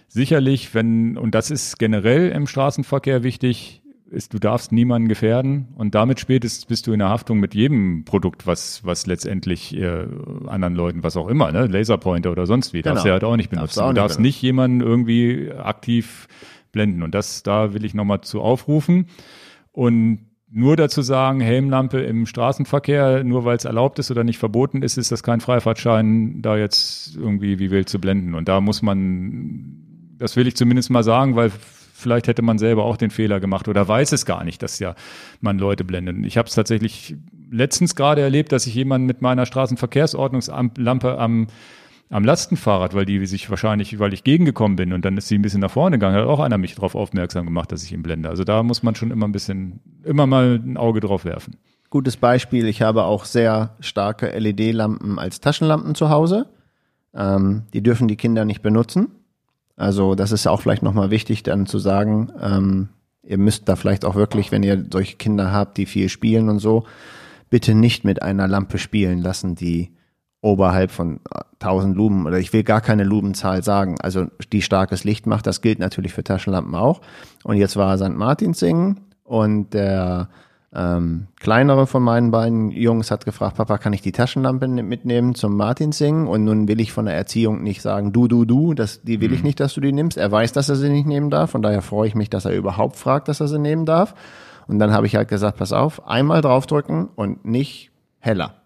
sicherlich, 0.08 0.74
wenn, 0.74 1.16
und 1.16 1.34
das 1.34 1.50
ist 1.50 1.78
generell 1.78 2.30
im 2.30 2.46
Straßenverkehr 2.46 3.22
wichtig, 3.22 3.81
ist, 4.12 4.34
du 4.34 4.38
darfst 4.38 4.72
niemanden 4.72 5.08
gefährden 5.08 5.68
und 5.74 5.94
damit 5.94 6.20
spätestens 6.20 6.66
bist 6.66 6.86
du 6.86 6.92
in 6.92 6.98
der 6.98 7.08
Haftung 7.08 7.40
mit 7.40 7.54
jedem 7.54 8.04
Produkt, 8.04 8.46
was, 8.46 8.84
was 8.84 9.06
letztendlich 9.06 9.76
äh, 9.76 10.06
anderen 10.46 10.74
Leuten, 10.74 11.02
was 11.02 11.16
auch 11.16 11.28
immer, 11.28 11.50
ne, 11.50 11.66
Laserpointer 11.66 12.30
oder 12.30 12.46
sonst 12.46 12.72
wie, 12.72 12.82
genau. 12.82 12.94
darfst 12.94 13.06
du 13.06 13.10
halt 13.10 13.24
auch 13.24 13.36
nicht 13.36 13.50
benutzen. 13.50 13.78
Darfst 13.78 13.78
du, 13.78 13.88
du 13.88 13.94
darfst 13.94 14.20
nicht, 14.20 14.36
nicht 14.36 14.42
jemanden 14.42 14.80
irgendwie 14.80 15.50
aktiv 15.50 16.28
blenden 16.70 17.02
und 17.02 17.14
das, 17.14 17.42
da 17.42 17.74
will 17.74 17.84
ich 17.84 17.94
nochmal 17.94 18.20
zu 18.20 18.40
aufrufen 18.40 19.06
und 19.72 20.20
nur 20.54 20.76
dazu 20.76 21.00
sagen, 21.00 21.40
Helmlampe 21.40 22.00
im 22.00 22.26
Straßenverkehr, 22.26 23.24
nur 23.24 23.46
weil 23.46 23.56
es 23.56 23.64
erlaubt 23.64 23.98
ist 23.98 24.10
oder 24.10 24.22
nicht 24.22 24.38
verboten 24.38 24.82
ist, 24.82 24.98
ist 24.98 25.10
das 25.10 25.22
kein 25.22 25.40
Freifahrtschein, 25.40 26.42
da 26.42 26.58
jetzt 26.58 27.16
irgendwie 27.16 27.58
wie 27.58 27.70
wild 27.70 27.88
zu 27.88 27.98
blenden. 27.98 28.34
Und 28.34 28.48
da 28.48 28.60
muss 28.60 28.82
man, 28.82 30.12
das 30.18 30.36
will 30.36 30.46
ich 30.46 30.54
zumindest 30.54 30.90
mal 30.90 31.04
sagen, 31.04 31.36
weil 31.36 31.50
vielleicht 32.02 32.28
hätte 32.28 32.42
man 32.42 32.58
selber 32.58 32.84
auch 32.84 32.96
den 32.96 33.10
Fehler 33.10 33.40
gemacht 33.40 33.68
oder 33.68 33.86
weiß 33.86 34.12
es 34.12 34.26
gar 34.26 34.44
nicht, 34.44 34.62
dass 34.62 34.78
ja 34.78 34.94
man 35.40 35.58
Leute 35.58 35.84
blendet. 35.84 36.16
Ich 36.26 36.36
habe 36.36 36.48
es 36.48 36.54
tatsächlich 36.54 37.16
letztens 37.50 37.94
gerade 37.94 38.20
erlebt, 38.20 38.52
dass 38.52 38.66
ich 38.66 38.74
jemanden 38.74 39.06
mit 39.06 39.22
meiner 39.22 39.46
Straßenverkehrsordnungslampe 39.46 41.18
am 41.18 41.46
am 42.12 42.24
Lastenfahrrad, 42.24 42.92
weil 42.92 43.06
die 43.06 43.24
sich 43.24 43.48
wahrscheinlich, 43.48 43.98
weil 43.98 44.12
ich 44.12 44.22
gegengekommen 44.22 44.76
bin 44.76 44.92
und 44.92 45.02
dann 45.02 45.16
ist 45.16 45.28
sie 45.28 45.38
ein 45.38 45.42
bisschen 45.42 45.62
nach 45.62 45.70
vorne 45.70 45.96
gegangen, 45.96 46.14
hat 46.14 46.26
auch 46.26 46.40
einer 46.40 46.58
mich 46.58 46.74
darauf 46.74 46.94
aufmerksam 46.94 47.46
gemacht, 47.46 47.72
dass 47.72 47.82
ich 47.82 47.92
ihn 47.92 48.02
blende. 48.02 48.28
Also 48.28 48.44
da 48.44 48.62
muss 48.62 48.82
man 48.82 48.94
schon 48.94 49.10
immer 49.10 49.26
ein 49.26 49.32
bisschen, 49.32 49.80
immer 50.04 50.26
mal 50.26 50.60
ein 50.62 50.76
Auge 50.76 51.00
drauf 51.00 51.24
werfen. 51.24 51.56
Gutes 51.88 52.18
Beispiel, 52.18 52.66
ich 52.66 52.82
habe 52.82 53.04
auch 53.04 53.24
sehr 53.24 53.76
starke 53.80 54.38
LED-Lampen 54.38 55.18
als 55.18 55.40
Taschenlampen 55.40 55.94
zu 55.94 56.10
Hause. 56.10 56.46
Ähm, 57.14 57.62
die 57.72 57.82
dürfen 57.82 58.08
die 58.08 58.16
Kinder 58.16 58.44
nicht 58.44 58.60
benutzen. 58.60 59.08
Also 59.82 60.14
das 60.14 60.30
ist 60.30 60.46
auch 60.46 60.60
vielleicht 60.60 60.84
nochmal 60.84 61.10
wichtig, 61.10 61.42
dann 61.42 61.66
zu 61.66 61.80
sagen, 61.80 62.30
ähm, 62.40 62.88
ihr 63.24 63.36
müsst 63.36 63.68
da 63.68 63.74
vielleicht 63.74 64.04
auch 64.04 64.14
wirklich, 64.14 64.52
wenn 64.52 64.62
ihr 64.62 64.86
solche 64.92 65.16
Kinder 65.16 65.50
habt, 65.50 65.76
die 65.76 65.86
viel 65.86 66.08
spielen 66.08 66.48
und 66.48 66.60
so, 66.60 66.84
bitte 67.50 67.74
nicht 67.74 68.04
mit 68.04 68.22
einer 68.22 68.46
Lampe 68.46 68.78
spielen 68.78 69.18
lassen, 69.18 69.56
die 69.56 69.90
oberhalb 70.40 70.92
von 70.92 71.18
1000 71.58 71.96
Lumen 71.96 72.28
oder 72.28 72.38
ich 72.38 72.52
will 72.52 72.62
gar 72.62 72.80
keine 72.80 73.02
Lumenzahl 73.02 73.64
sagen, 73.64 74.00
also 74.00 74.26
die 74.52 74.62
starkes 74.62 75.02
Licht 75.02 75.26
macht, 75.26 75.48
das 75.48 75.62
gilt 75.62 75.80
natürlich 75.80 76.12
für 76.12 76.22
Taschenlampen 76.22 76.76
auch. 76.76 77.00
Und 77.42 77.56
jetzt 77.56 77.74
war 77.74 77.98
St. 77.98 78.10
Martins 78.10 78.60
singen 78.60 79.00
und 79.24 79.74
der 79.74 80.28
ähm, 80.74 81.26
kleinere 81.38 81.86
von 81.86 82.02
meinen 82.02 82.30
beiden 82.30 82.70
Jungs 82.70 83.10
hat 83.10 83.24
gefragt, 83.24 83.56
Papa, 83.56 83.76
kann 83.76 83.92
ich 83.92 84.00
die 84.00 84.12
Taschenlampe 84.12 84.68
mitnehmen 84.68 85.34
zum 85.34 85.56
Martin 85.56 85.92
singen? 85.92 86.26
Und 86.26 86.44
nun 86.44 86.66
will 86.66 86.80
ich 86.80 86.92
von 86.92 87.04
der 87.04 87.14
Erziehung 87.14 87.62
nicht 87.62 87.82
sagen, 87.82 88.12
du, 88.12 88.26
du, 88.26 88.44
du, 88.46 88.72
das, 88.72 89.02
die 89.02 89.20
will 89.20 89.28
mhm. 89.28 89.34
ich 89.34 89.42
nicht, 89.42 89.60
dass 89.60 89.74
du 89.74 89.80
die 89.80 89.92
nimmst. 89.92 90.16
Er 90.16 90.32
weiß, 90.32 90.52
dass 90.52 90.68
er 90.68 90.76
sie 90.76 90.88
nicht 90.88 91.06
nehmen 91.06 91.28
darf. 91.28 91.50
Von 91.50 91.62
daher 91.62 91.82
freue 91.82 92.08
ich 92.08 92.14
mich, 92.14 92.30
dass 92.30 92.46
er 92.46 92.56
überhaupt 92.56 92.96
fragt, 92.96 93.28
dass 93.28 93.40
er 93.40 93.48
sie 93.48 93.58
nehmen 93.58 93.84
darf. 93.84 94.14
Und 94.66 94.78
dann 94.78 94.92
habe 94.92 95.06
ich 95.06 95.16
halt 95.16 95.28
gesagt, 95.28 95.58
pass 95.58 95.72
auf, 95.72 96.06
einmal 96.06 96.40
draufdrücken 96.40 97.08
und 97.14 97.44
nicht 97.44 97.90
heller 98.18 98.61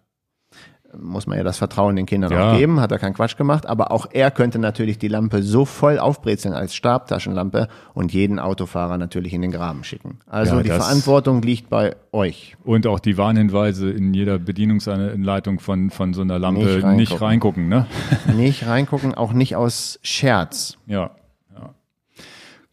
muss 1.00 1.26
man 1.26 1.38
ja 1.38 1.44
das 1.44 1.58
Vertrauen 1.58 1.96
den 1.96 2.06
Kindern 2.06 2.32
ja. 2.32 2.52
auch 2.52 2.58
geben, 2.58 2.80
hat 2.80 2.92
er 2.92 2.98
keinen 2.98 3.14
Quatsch 3.14 3.36
gemacht, 3.36 3.66
aber 3.66 3.90
auch 3.90 4.06
er 4.10 4.30
könnte 4.30 4.58
natürlich 4.58 4.98
die 4.98 5.08
Lampe 5.08 5.42
so 5.42 5.64
voll 5.64 5.98
aufbrezeln 5.98 6.54
als 6.54 6.74
Stabtaschenlampe 6.74 7.68
und 7.94 8.12
jeden 8.12 8.38
Autofahrer 8.38 8.98
natürlich 8.98 9.34
in 9.34 9.42
den 9.42 9.50
Graben 9.50 9.84
schicken. 9.84 10.18
Also 10.26 10.56
ja, 10.56 10.62
die 10.62 10.70
Verantwortung 10.70 11.42
liegt 11.42 11.68
bei 11.70 11.96
euch. 12.12 12.56
Und 12.64 12.86
auch 12.86 13.00
die 13.00 13.18
Warnhinweise 13.18 13.90
in 13.90 14.14
jeder 14.14 14.38
Bedienungsanleitung 14.38 15.60
von, 15.60 15.90
von 15.90 16.14
so 16.14 16.22
einer 16.22 16.38
Lampe 16.38 16.60
nicht 16.60 16.82
reingucken, 16.82 16.96
nicht 16.96 17.20
reingucken 17.20 17.68
ne? 17.68 17.86
Nicht 18.36 18.66
reingucken, 18.66 19.14
auch 19.14 19.32
nicht 19.32 19.56
aus 19.56 19.98
Scherz. 20.02 20.78
Ja. 20.86 21.10
ja. 21.54 21.74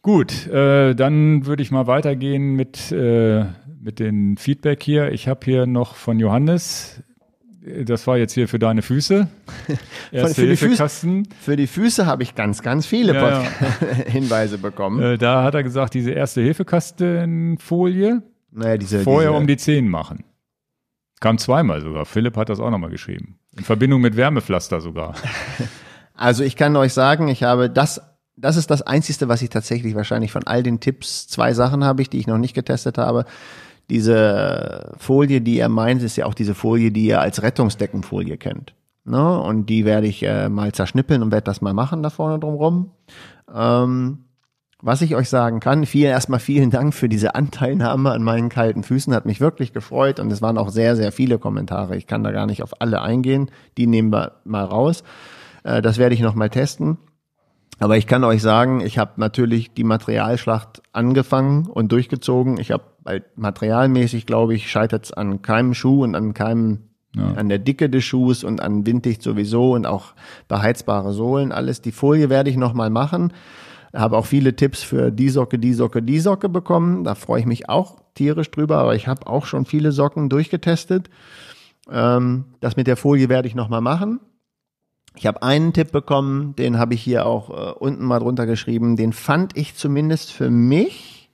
Gut, 0.02 0.46
äh, 0.48 0.94
dann 0.94 1.46
würde 1.46 1.62
ich 1.62 1.70
mal 1.70 1.86
weitergehen 1.86 2.54
mit, 2.54 2.92
äh, 2.92 3.44
mit 3.80 3.98
den 3.98 4.36
Feedback 4.36 4.82
hier. 4.82 5.12
Ich 5.12 5.28
habe 5.28 5.40
hier 5.44 5.66
noch 5.66 5.94
von 5.94 6.18
Johannes 6.18 7.02
das 7.84 8.06
war 8.06 8.18
jetzt 8.18 8.32
hier 8.32 8.46
für 8.46 8.58
deine 8.58 8.82
Füße. 8.82 9.26
Erste 10.12 10.34
für, 10.40 10.46
die 10.46 10.56
Füße, 10.56 11.22
für 11.40 11.56
die 11.56 11.66
Füße 11.66 12.06
habe 12.06 12.22
ich 12.22 12.34
ganz, 12.34 12.62
ganz 12.62 12.86
viele 12.86 13.14
ja, 13.14 13.42
ja. 13.42 13.50
Hinweise 14.06 14.58
bekommen. 14.58 15.02
Äh, 15.02 15.18
da 15.18 15.42
hat 15.42 15.54
er 15.54 15.62
gesagt, 15.62 15.94
diese 15.94 16.10
erste 16.10 16.42
Hilfekastenfolie 16.42 18.22
naja, 18.52 18.76
diese, 18.76 19.00
vorher 19.00 19.30
diese, 19.30 19.40
um 19.40 19.46
die 19.46 19.56
Zehen 19.56 19.88
machen. 19.88 20.24
Kam 21.20 21.38
zweimal 21.38 21.80
sogar. 21.80 22.04
Philipp 22.04 22.36
hat 22.36 22.50
das 22.50 22.60
auch 22.60 22.70
nochmal 22.70 22.90
geschrieben. 22.90 23.38
In 23.56 23.64
Verbindung 23.64 24.00
mit 24.00 24.16
Wärmepflaster 24.16 24.80
sogar. 24.80 25.14
Also 26.16 26.44
ich 26.44 26.54
kann 26.54 26.76
euch 26.76 26.92
sagen, 26.92 27.26
ich 27.26 27.42
habe 27.42 27.68
das, 27.68 28.00
das 28.36 28.56
ist 28.56 28.70
das 28.70 28.82
Einzige, 28.82 29.28
was 29.28 29.42
ich 29.42 29.50
tatsächlich 29.50 29.96
wahrscheinlich 29.96 30.30
von 30.30 30.46
all 30.46 30.62
den 30.62 30.78
Tipps, 30.78 31.26
zwei 31.26 31.54
Sachen 31.54 31.82
habe 31.82 32.02
ich, 32.02 32.08
die 32.08 32.18
ich 32.18 32.28
noch 32.28 32.38
nicht 32.38 32.54
getestet 32.54 32.98
habe. 32.98 33.24
Diese 33.90 34.92
Folie, 34.96 35.40
die 35.40 35.58
er 35.58 35.68
meint, 35.68 36.02
ist 36.02 36.16
ja 36.16 36.26
auch 36.26 36.34
diese 36.34 36.54
Folie, 36.54 36.90
die 36.90 37.06
ihr 37.06 37.20
als 37.20 37.42
Rettungsdeckenfolie 37.42 38.36
kennt. 38.36 38.74
Ne? 39.04 39.40
Und 39.40 39.66
die 39.66 39.84
werde 39.84 40.06
ich 40.06 40.22
äh, 40.22 40.48
mal 40.48 40.72
zerschnippeln 40.72 41.22
und 41.22 41.30
werde 41.30 41.44
das 41.44 41.60
mal 41.60 41.74
machen 41.74 42.02
da 42.02 42.10
vorne 42.10 42.38
drumrum. 42.38 42.90
Ähm, 43.54 44.24
was 44.80 45.00
ich 45.00 45.14
euch 45.14 45.30
sagen 45.30 45.60
kann, 45.60 45.86
viel, 45.86 46.06
erstmal 46.06 46.40
vielen 46.40 46.70
Dank 46.70 46.92
für 46.92 47.08
diese 47.08 47.34
Anteilnahme 47.34 48.12
an 48.12 48.22
meinen 48.22 48.50
kalten 48.50 48.82
Füßen, 48.82 49.14
hat 49.14 49.24
mich 49.24 49.40
wirklich 49.40 49.72
gefreut 49.72 50.20
und 50.20 50.30
es 50.30 50.42
waren 50.42 50.58
auch 50.58 50.68
sehr, 50.68 50.94
sehr 50.94 51.10
viele 51.10 51.38
Kommentare. 51.38 51.96
Ich 51.96 52.06
kann 52.06 52.22
da 52.22 52.32
gar 52.32 52.46
nicht 52.46 52.62
auf 52.62 52.82
alle 52.82 53.00
eingehen, 53.00 53.50
die 53.78 53.86
nehmen 53.86 54.12
wir 54.12 54.32
mal 54.44 54.64
raus. 54.64 55.02
Äh, 55.62 55.82
das 55.82 55.98
werde 55.98 56.14
ich 56.14 56.20
nochmal 56.20 56.50
testen. 56.50 56.98
Aber 57.78 57.96
ich 57.96 58.06
kann 58.06 58.24
euch 58.24 58.40
sagen, 58.40 58.80
ich 58.80 58.98
habe 58.98 59.12
natürlich 59.16 59.74
die 59.74 59.84
Materialschlacht 59.84 60.82
angefangen 60.92 61.66
und 61.66 61.90
durchgezogen. 61.92 62.58
Ich 62.58 62.70
habe 62.70 62.84
halt 63.04 63.24
materialmäßig, 63.36 64.26
glaube 64.26 64.54
ich, 64.54 64.70
scheitert 64.70 65.06
es 65.06 65.12
an 65.12 65.42
keinem 65.42 65.74
Schuh 65.74 66.04
und 66.04 66.14
an 66.14 66.34
keinem, 66.34 66.78
ja. 67.14 67.32
an 67.34 67.48
der 67.48 67.58
Dicke 67.58 67.90
des 67.90 68.04
Schuhs 68.04 68.44
und 68.44 68.62
an 68.62 68.86
Winddicht 68.86 69.22
sowieso 69.22 69.72
und 69.72 69.86
auch 69.86 70.14
beheizbare 70.48 71.12
Sohlen, 71.12 71.52
alles. 71.52 71.82
Die 71.82 71.92
Folie 71.92 72.30
werde 72.30 72.50
ich 72.50 72.56
nochmal 72.56 72.90
machen. 72.90 73.32
Habe 73.92 74.16
auch 74.16 74.26
viele 74.26 74.56
Tipps 74.56 74.82
für 74.82 75.12
die 75.12 75.28
Socke, 75.28 75.58
die 75.58 75.72
Socke, 75.72 76.02
die 76.02 76.18
Socke 76.18 76.48
bekommen. 76.48 77.04
Da 77.04 77.14
freue 77.14 77.40
ich 77.40 77.46
mich 77.46 77.68
auch 77.68 78.00
tierisch 78.14 78.50
drüber, 78.50 78.78
aber 78.78 78.94
ich 78.94 79.06
habe 79.06 79.26
auch 79.26 79.46
schon 79.46 79.66
viele 79.66 79.92
Socken 79.92 80.28
durchgetestet. 80.28 81.10
Ähm, 81.90 82.46
das 82.60 82.76
mit 82.76 82.86
der 82.86 82.96
Folie 82.96 83.28
werde 83.28 83.46
ich 83.46 83.54
nochmal 83.54 83.80
machen. 83.80 84.20
Ich 85.16 85.26
habe 85.26 85.42
einen 85.42 85.72
Tipp 85.72 85.92
bekommen, 85.92 86.56
den 86.56 86.78
habe 86.78 86.94
ich 86.94 87.02
hier 87.02 87.24
auch 87.24 87.50
äh, 87.50 87.72
unten 87.72 88.04
mal 88.04 88.18
drunter 88.18 88.46
geschrieben. 88.46 88.96
Den 88.96 89.12
fand 89.12 89.56
ich 89.56 89.76
zumindest 89.76 90.32
für 90.32 90.50
mich 90.50 91.30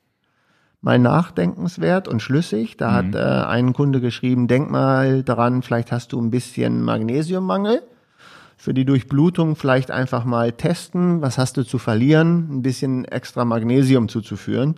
mal 0.83 0.99
nachdenkenswert 0.99 2.07
und 2.07 2.21
schlüssig. 2.21 2.77
Da 2.77 2.91
mhm. 2.91 2.95
hat 2.95 3.15
äh, 3.15 3.47
ein 3.47 3.73
Kunde 3.73 4.01
geschrieben, 4.01 4.49
denk 4.49 4.71
mal 4.71 5.23
daran, 5.23 5.63
vielleicht 5.63 5.93
hast 5.93 6.13
du 6.13 6.21
ein 6.21 6.31
bisschen 6.31 6.83
Magnesiummangel. 6.83 7.83
Für 8.59 8.75
die 8.75 8.85
Durchblutung 8.85 9.57
vielleicht 9.57 9.91
einfach 9.91 10.27
mal 10.27 10.53
testen, 10.53 11.23
was 11.23 11.39
hast 11.39 11.57
du 11.57 11.63
zu 11.63 11.79
verlieren, 11.79 12.59
ein 12.59 12.63
bisschen 12.63 13.07
extra 13.07 13.47
Magnesium 13.47 14.11
zuzuführen. 14.11 14.77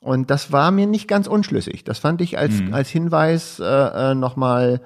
Und 0.00 0.30
das 0.30 0.50
war 0.50 0.72
mir 0.72 0.88
nicht 0.88 1.06
ganz 1.06 1.28
unschlüssig. 1.28 1.84
Das 1.84 2.00
fand 2.00 2.20
ich 2.20 2.36
als, 2.36 2.60
mhm. 2.60 2.74
als 2.74 2.88
Hinweis 2.90 3.60
äh, 3.60 3.64
äh, 3.64 4.14
nochmal 4.16 4.72
noch 4.72 4.80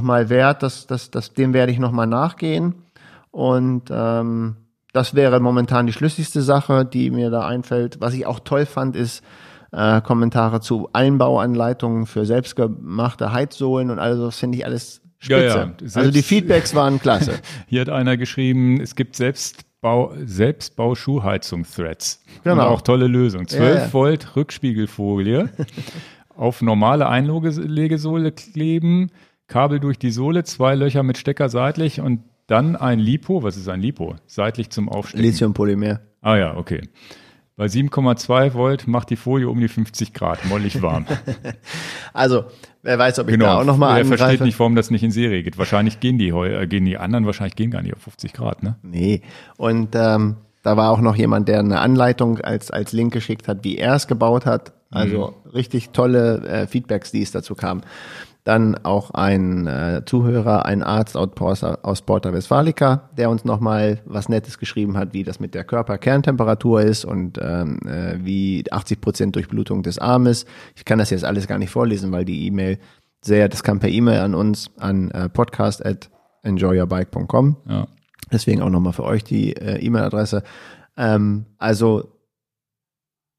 mal 0.00 0.30
wert. 0.30 0.62
Das, 0.62 0.86
das, 0.86 1.10
das, 1.10 1.34
dem 1.34 1.52
werde 1.52 1.72
ich 1.72 1.78
nochmal 1.78 2.06
nachgehen. 2.06 2.74
Und 3.30 3.90
ähm, 3.90 4.56
das 4.92 5.14
wäre 5.14 5.40
momentan 5.40 5.86
die 5.86 5.92
schlüssigste 5.92 6.40
Sache, 6.42 6.84
die 6.86 7.10
mir 7.10 7.30
da 7.30 7.46
einfällt. 7.46 8.00
Was 8.00 8.14
ich 8.14 8.24
auch 8.26 8.40
toll 8.40 8.64
fand, 8.64 8.96
ist 8.96 9.22
äh, 9.72 10.00
Kommentare 10.02 10.60
zu 10.60 10.88
Einbauanleitungen 10.92 12.06
für 12.06 12.24
selbstgemachte 12.26 13.32
Heizsohlen 13.32 13.90
und 13.90 13.98
all 13.98 14.16
das 14.18 14.38
finde 14.38 14.58
ich 14.58 14.64
alles 14.66 15.00
spitze. 15.18 15.46
Ja, 15.46 15.56
ja. 15.56 15.72
Selbst, 15.78 15.96
also 15.96 16.10
die 16.10 16.22
Feedbacks 16.22 16.74
waren 16.74 17.00
klasse. 17.00 17.38
Hier 17.66 17.80
hat 17.80 17.88
einer 17.88 18.18
geschrieben, 18.18 18.80
es 18.80 18.94
gibt 18.94 19.16
Selbstbau, 19.16 20.12
Selbstbau-Schuhheizung-Threads. 20.24 22.22
Genau. 22.44 22.54
Und 22.54 22.60
auch 22.60 22.82
tolle 22.82 23.06
Lösung. 23.06 23.48
12 23.48 23.78
ja, 23.78 23.92
Volt 23.92 24.36
Rückspiegelfolie 24.36 25.48
auf 26.36 26.60
normale 26.60 27.08
Einlegesohle 27.08 28.32
kleben, 28.32 29.10
Kabel 29.46 29.80
durch 29.80 29.98
die 29.98 30.10
Sohle, 30.10 30.44
zwei 30.44 30.74
Löcher 30.74 31.02
mit 31.02 31.18
Stecker 31.18 31.48
seitlich 31.48 32.00
und 32.00 32.20
dann 32.46 32.76
ein 32.76 32.98
Lipo, 32.98 33.42
was 33.42 33.56
ist 33.56 33.68
ein 33.68 33.80
Lipo? 33.80 34.16
Seitlich 34.26 34.70
zum 34.70 34.88
Aufstecken. 34.88 35.24
Lithiumpolymer. 35.24 36.00
Ah 36.20 36.36
ja, 36.36 36.56
okay. 36.56 36.82
Bei 37.56 37.66
7,2 37.66 38.54
Volt 38.54 38.88
macht 38.88 39.10
die 39.10 39.16
Folie 39.16 39.48
um 39.48 39.60
die 39.60 39.68
50 39.68 40.14
Grad, 40.14 40.44
mollig 40.46 40.80
warm. 40.80 41.06
also, 42.14 42.44
wer 42.82 42.98
weiß, 42.98 43.18
ob 43.18 43.28
ich 43.28 43.34
genau, 43.34 43.44
da 43.46 43.60
auch 43.60 43.64
nochmal 43.64 44.00
angreife. 44.00 44.14
Er 44.14 44.18
versteht 44.18 44.40
nicht, 44.40 44.58
warum 44.58 44.74
das 44.74 44.90
nicht 44.90 45.02
in 45.02 45.10
Serie 45.10 45.42
geht. 45.42 45.58
Wahrscheinlich 45.58 46.00
gehen 46.00 46.18
die, 46.18 46.30
äh, 46.30 46.66
gehen 46.66 46.86
die 46.86 46.96
anderen, 46.96 47.26
wahrscheinlich 47.26 47.54
gehen 47.54 47.70
gar 47.70 47.82
nicht 47.82 47.94
auf 47.94 48.02
50 48.02 48.32
Grad, 48.32 48.62
ne? 48.62 48.76
Nee. 48.82 49.20
Und 49.58 49.94
ähm, 49.94 50.36
da 50.62 50.76
war 50.76 50.90
auch 50.90 51.00
noch 51.00 51.14
jemand, 51.14 51.48
der 51.48 51.58
eine 51.58 51.80
Anleitung 51.80 52.40
als, 52.40 52.70
als 52.70 52.92
Link 52.92 53.12
geschickt 53.12 53.48
hat, 53.48 53.64
wie 53.64 53.76
er 53.76 53.96
es 53.96 54.06
gebaut 54.06 54.46
hat. 54.46 54.72
Also 54.90 55.34
mhm. 55.44 55.50
richtig 55.50 55.90
tolle 55.90 56.46
äh, 56.46 56.66
Feedbacks, 56.66 57.12
die 57.12 57.22
es 57.22 57.32
dazu 57.32 57.54
kamen. 57.54 57.82
Dann 58.44 58.74
auch 58.76 59.12
ein 59.12 59.68
äh, 59.68 60.02
Zuhörer, 60.04 60.66
ein 60.66 60.82
Arzt 60.82 61.16
aus 61.16 62.02
Porta 62.02 62.32
Westfalica, 62.32 63.10
der 63.16 63.30
uns 63.30 63.44
nochmal 63.44 64.00
was 64.04 64.28
Nettes 64.28 64.58
geschrieben 64.58 64.96
hat, 64.96 65.12
wie 65.12 65.22
das 65.22 65.38
mit 65.38 65.54
der 65.54 65.62
Körperkerntemperatur 65.62 66.82
ist 66.82 67.04
und 67.04 67.38
ähm, 67.40 67.78
äh, 67.86 68.16
wie 68.18 68.64
80 68.68 69.00
Prozent 69.00 69.36
Durchblutung 69.36 69.84
des 69.84 69.98
Armes. 69.98 70.44
Ich 70.74 70.84
kann 70.84 70.98
das 70.98 71.10
jetzt 71.10 71.24
alles 71.24 71.46
gar 71.46 71.58
nicht 71.58 71.70
vorlesen, 71.70 72.10
weil 72.10 72.24
die 72.24 72.46
E-Mail 72.46 72.78
sehr, 73.24 73.48
das 73.48 73.62
kam 73.62 73.78
per 73.78 73.90
E-Mail 73.90 74.18
an 74.18 74.34
uns, 74.34 74.70
an 74.78 75.12
äh, 75.12 75.28
podcast 75.28 75.86
at 75.86 76.10
enjoyyourbike.com. 76.42 77.56
Ja. 77.68 77.86
Deswegen 78.32 78.62
auch 78.62 78.70
nochmal 78.70 78.92
für 78.92 79.04
euch 79.04 79.22
die 79.22 79.54
äh, 79.54 79.78
E-Mail-Adresse. 79.78 80.42
Ähm, 80.96 81.46
also 81.58 82.11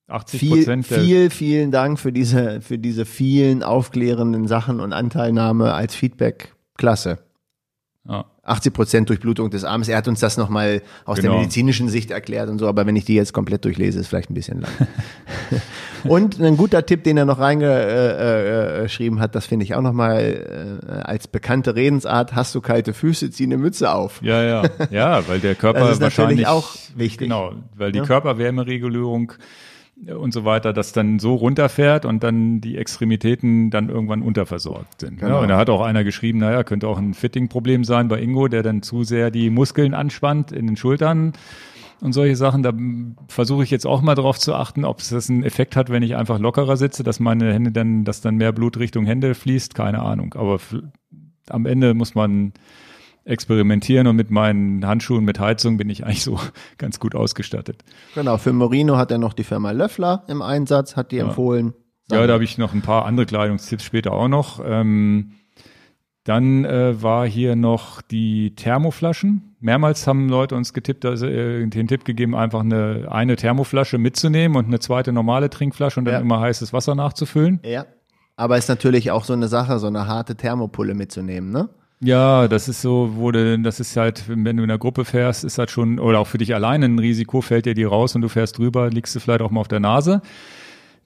80 0.08 0.50
Prozent. 0.50 0.88
Viel, 0.88 0.98
viel, 0.98 1.30
vielen 1.30 1.72
Dank 1.72 2.00
für 2.00 2.12
diese, 2.12 2.62
für 2.62 2.78
diese 2.78 3.06
vielen 3.06 3.64
aufklärenden 3.64 4.48
Sachen 4.48 4.80
und 4.80 4.94
Anteilnahme 4.94 5.74
als 5.74 5.96
Feedback. 5.96 6.54
Klasse. 6.78 7.20
Ja. 8.08 8.26
80 8.46 8.74
Prozent 8.74 9.10
Durchblutung 9.10 9.50
des 9.50 9.64
Arms. 9.64 9.88
Er 9.88 9.98
hat 9.98 10.10
uns 10.10 10.20
das 10.20 10.36
nochmal 10.36 10.82
aus 11.06 11.18
genau. 11.18 11.32
der 11.32 11.40
medizinischen 11.40 11.88
Sicht 11.88 12.12
erklärt 12.12 12.50
und 12.50 12.60
so, 12.60 12.68
aber 12.68 12.86
wenn 12.86 12.98
ich 12.98 13.06
die 13.06 13.16
jetzt 13.16 13.32
komplett 13.32 13.64
durchlese, 13.64 14.02
ist 14.02 14.08
vielleicht 14.08 14.30
ein 14.30 14.34
bisschen 14.34 14.60
lang. 14.60 14.72
und 16.04 16.42
ein 16.42 16.58
guter 16.58 16.86
Tipp, 16.86 17.06
den 17.06 17.16
er 17.16 17.24
noch 17.24 17.40
reingeschrieben 17.40 19.18
äh, 19.18 19.22
äh, 19.22 19.24
hat, 19.24 19.36
das 19.36 19.46
finde 19.46 19.64
ich 19.64 19.76
auch 19.76 19.82
nochmal 19.82 20.82
äh, 20.86 20.92
als 20.92 21.30
bekannte 21.30 21.76
Redensart, 21.76 22.36
hast 22.36 22.54
du 22.54 22.60
kalte 22.60 22.94
Füße, 22.94 23.32
zieh 23.32 23.46
eine 23.46 23.58
Mütze 23.58 23.94
auf. 23.94 24.22
Ja, 24.22 24.44
ja, 24.44 24.64
ja, 24.92 25.26
weil 25.30 25.40
der 25.40 25.56
Körper 25.56 25.80
das 25.80 25.92
ist 25.92 26.02
wahrscheinlich 26.02 26.46
auch 26.46 26.76
wichtig. 26.96 27.30
Genau, 27.30 27.54
weil 27.78 27.94
die 27.94 28.00
ja? 28.00 28.06
Körperwärmeregulierung 28.06 29.32
und 30.12 30.34
so 30.34 30.46
weiter, 30.46 30.74
das 30.74 30.92
dann 30.92 31.20
so 31.20 31.36
runterfährt 31.36 32.06
und 32.06 32.24
dann 32.24 32.62
die 32.62 32.78
Extremitäten 32.78 33.70
dann 33.70 33.90
irgendwann 33.90 34.22
unterversorgt 34.22 35.02
sind. 35.02 35.20
Genau. 35.20 35.36
Ja, 35.36 35.40
und 35.42 35.48
da 35.48 35.58
hat 35.58 35.70
auch 35.70 35.82
einer 35.82 36.04
geschrieben, 36.04 36.40
naja, 36.40 36.64
könnte 36.64 36.88
auch 36.88 36.98
ein 36.98 37.14
Fitting-Problem 37.14 37.84
sein 37.84 38.08
bei 38.08 38.22
Ingo, 38.22 38.48
der 38.48 38.64
dann 38.64 38.82
zu 38.82 39.04
sehr 39.04 39.32
die 39.32 39.50
Muskeln 39.50 39.94
anspannt 39.94 40.52
in 40.52 40.68
den 40.68 40.78
Schultern 40.78 41.34
und 42.02 42.14
solche 42.14 42.36
Sachen. 42.36 42.64
Da 42.64 42.74
versuche 43.28 43.64
ich 43.64 43.72
jetzt 43.72 43.86
auch 43.86 44.02
mal 44.02 44.16
darauf 44.16 44.38
zu 44.38 44.54
achten, 44.54 44.86
ob 44.86 45.00
es 45.00 45.10
das 45.10 45.30
einen 45.30 45.44
Effekt 45.44 45.76
hat, 45.76 45.90
wenn 45.90 46.04
ich 46.04 46.16
einfach 46.16 46.40
lockerer 46.40 46.78
sitze, 46.78 47.04
dass 47.04 47.20
meine 47.20 47.54
Hände 47.54 47.72
dann, 47.72 48.04
dass 48.04 48.22
dann 48.22 48.36
mehr 48.36 48.52
Blut 48.52 48.78
Richtung 48.78 49.06
Hände 49.06 49.36
fließt. 49.36 49.74
Keine 49.76 50.02
Ahnung. 50.02 50.34
Aber 50.36 50.60
am 51.50 51.66
Ende 51.66 51.94
muss 51.94 52.16
man 52.16 52.54
experimentieren 53.26 54.08
und 54.08 54.16
mit 54.16 54.32
meinen 54.32 54.86
Handschuhen 54.86 55.24
mit 55.24 55.40
Heizung 55.40 55.78
bin 55.78 55.90
ich 55.90 56.06
eigentlich 56.06 56.24
so 56.24 56.40
ganz 56.78 57.00
gut 57.00 57.16
ausgestattet. 57.16 57.84
Genau, 58.16 58.38
für 58.38 58.54
Morino 58.54 58.98
hat 58.98 59.12
er 59.12 59.18
noch 59.18 59.34
die 59.34 59.44
Firma 59.44 59.72
Löffler 59.72 60.24
im 60.28 60.42
Einsatz, 60.42 60.96
hat 60.96 61.12
die 61.12 61.18
ja. 61.18 61.26
empfohlen. 61.26 61.74
Ja, 62.12 62.28
da 62.28 62.34
habe 62.34 62.44
ich 62.44 62.58
noch 62.58 62.74
ein 62.74 62.82
paar 62.82 63.06
andere 63.06 63.26
Kleidungstipps 63.26 63.84
später 63.84 64.12
auch 64.12 64.28
noch. 64.28 64.62
Ähm, 64.64 65.34
dann 66.26 66.64
äh, 66.64 67.02
war 67.02 67.28
hier 67.28 67.56
noch 67.56 68.02
die 68.02 68.56
Thermoflaschen. 68.56 69.56
Mehrmals 69.60 70.08
haben 70.08 70.30
Leute 70.30 70.56
uns 70.56 70.74
getippt, 70.74 71.06
also, 71.06 71.26
äh, 71.26 71.66
den 71.68 71.88
Tipp 71.88 72.06
gegeben, 72.06 72.36
einfach 72.36 72.62
eine, 72.62 73.08
eine 73.10 73.36
Thermoflasche 73.36 73.98
mitzunehmen 73.98 74.58
und 74.58 74.66
eine 74.66 74.80
zweite 74.80 75.12
normale 75.12 75.50
Trinkflasche 75.50 76.00
und 76.00 76.06
dann 76.06 76.16
ja. 76.16 76.20
immer 76.20 76.40
heißes 76.40 76.72
Wasser 76.72 76.96
nachzufüllen. 76.96 77.60
Ja. 77.66 77.86
Aber 78.36 78.58
ist 78.58 78.70
natürlich 78.70 79.12
auch 79.12 79.26
so 79.26 79.34
eine 79.34 79.48
Sache, 79.48 79.80
so 79.80 79.88
eine 79.88 80.08
harte 80.08 80.36
Thermopulle 80.36 80.96
mitzunehmen, 80.96 81.52
ne? 81.52 81.70
Ja, 82.04 82.50
das 82.50 82.68
ist 82.68 82.82
so, 82.82 83.16
wurde, 83.16 83.58
das 83.60 83.80
ist 83.80 83.96
halt, 83.96 84.26
wenn 84.28 84.58
du 84.58 84.64
in 84.64 84.70
der 84.70 84.78
Gruppe 84.78 85.06
fährst, 85.06 85.46
ist 85.46 85.58
halt 85.58 85.72
schon, 85.72 86.00
oder 86.00 86.20
auch 86.20 86.28
für 86.28 86.38
dich 86.38 86.54
alleine 86.54 86.86
ein 86.86 87.00
Risiko, 87.00 87.42
fällt 87.42 87.66
dir 87.66 87.74
die 87.74 87.86
raus 87.86 88.14
und 88.16 88.22
du 88.22 88.30
fährst 88.30 88.58
drüber, 88.58 88.90
liegst 88.90 89.16
du 89.16 89.20
vielleicht 89.22 89.42
auch 89.42 89.52
mal 89.52 89.62
auf 89.62 89.70
der 89.70 89.80
Nase. 89.80 90.22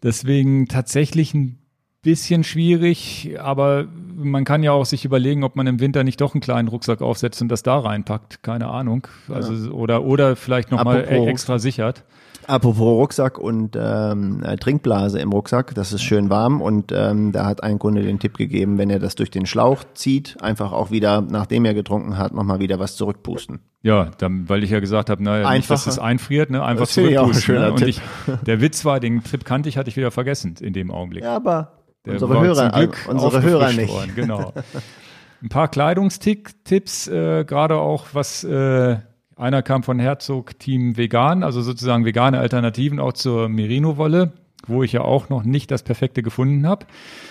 Deswegen 0.02 0.68
tatsächlich 0.68 1.34
ein 1.36 1.60
bisschen 2.02 2.44
schwierig, 2.44 3.36
aber 3.40 3.88
man 4.16 4.44
kann 4.44 4.64
ja 4.64 4.72
auch 4.72 4.86
sich 4.86 5.06
überlegen, 5.06 5.44
ob 5.44 5.56
man 5.56 5.68
im 5.68 5.80
Winter 5.80 6.04
nicht 6.04 6.22
doch 6.22 6.34
einen 6.34 6.42
kleinen 6.42 6.68
Rucksack 6.68 7.02
aufsetzt 7.02 7.42
und 7.42 7.50
das 7.50 7.64
da 7.64 7.78
reinpackt. 7.80 8.42
Keine 8.42 8.68
Ahnung. 8.68 9.08
Also, 9.30 9.54
ja. 9.54 9.72
oder, 9.72 10.04
oder 10.04 10.36
vielleicht 10.36 10.72
nochmal 10.72 11.08
extra 11.08 11.60
sichert. 11.60 12.06
Apropos 12.48 12.80
Rucksack 12.80 13.38
und 13.38 13.78
ähm, 13.78 14.42
äh, 14.42 14.56
Trinkblase 14.56 15.20
im 15.20 15.34
Rucksack, 15.34 15.76
das 15.76 15.92
ist 15.92 16.02
schön 16.02 16.30
warm 16.30 16.62
und 16.62 16.94
ähm, 16.96 17.34
da 17.34 17.46
hat 17.46 17.62
ein 17.62 17.78
Kunde 17.78 18.04
den 18.04 18.20
Tipp 18.20 18.38
gegeben, 18.38 18.78
wenn 18.78 18.90
er 18.90 19.00
das 19.00 19.16
durch 19.16 19.30
den 19.30 19.46
Schlauch 19.46 19.84
zieht, 19.94 20.42
einfach 20.42 20.72
auch 20.72 20.90
wieder, 20.90 21.20
nachdem 21.20 21.66
er 21.66 21.74
getrunken 21.74 22.18
hat, 22.18 22.34
nochmal 22.34 22.60
wieder 22.60 22.80
was 22.80 22.96
zurückpusten. 22.96 23.60
Ja, 23.82 24.12
dann, 24.18 24.48
weil 24.48 24.64
ich 24.64 24.70
ja 24.70 24.80
gesagt 24.80 25.10
habe, 25.10 25.22
naja, 25.22 25.52
nicht, 25.52 25.70
dass 25.70 25.88
es 25.88 26.00
einfriert, 26.00 26.50
ne? 26.50 26.64
einfach 26.64 26.86
das 26.86 26.94
zurückpusten. 26.94 27.56
Ne? 27.56 27.72
Und 27.74 27.82
ich, 27.82 28.02
der 28.46 28.62
Witz 28.62 28.86
war, 28.86 29.02
den 29.02 29.24
Tipp 29.24 29.44
kannte 29.44 29.68
ich, 29.68 29.78
hatte 29.78 29.90
ich 29.90 29.98
wieder 29.98 30.12
vergessen 30.12 30.56
in 30.62 30.72
dem 30.72 30.90
Augenblick. 30.90 31.24
Ja, 31.24 31.36
aber 31.36 31.84
der 32.06 32.14
unsere 32.14 32.40
Hörer, 32.40 32.70
Glück 32.70 32.98
unsere 33.10 33.42
Hörer 33.42 33.74
nicht. 33.74 33.92
Worden, 33.92 34.14
genau. 34.16 34.54
Ein 35.44 35.50
paar 35.50 35.68
Kleidungstipps, 35.68 37.08
äh, 37.10 37.44
gerade 37.44 37.76
auch 37.76 38.08
was 38.14 38.44
äh, 38.46 38.98
einer 39.38 39.62
kam 39.62 39.84
von 39.84 40.00
Herzog 40.00 40.60
Team 40.60 40.98
Vegan, 40.98 41.44
also 41.44 41.62
sozusagen 41.62 42.06
vegane 42.06 42.40
Alternativen 42.40 43.00
auch 43.00 43.14
zur 43.14 43.50
Merino-Wolle. 43.50 44.34
wo 44.66 44.84
ich 44.84 44.92
ja 44.92 45.02
auch 45.02 45.30
noch 45.30 45.44
nicht 45.44 45.72
das 45.72 45.84
Perfekte 45.84 46.24
gefunden 46.24 46.68
habe. 46.68 46.86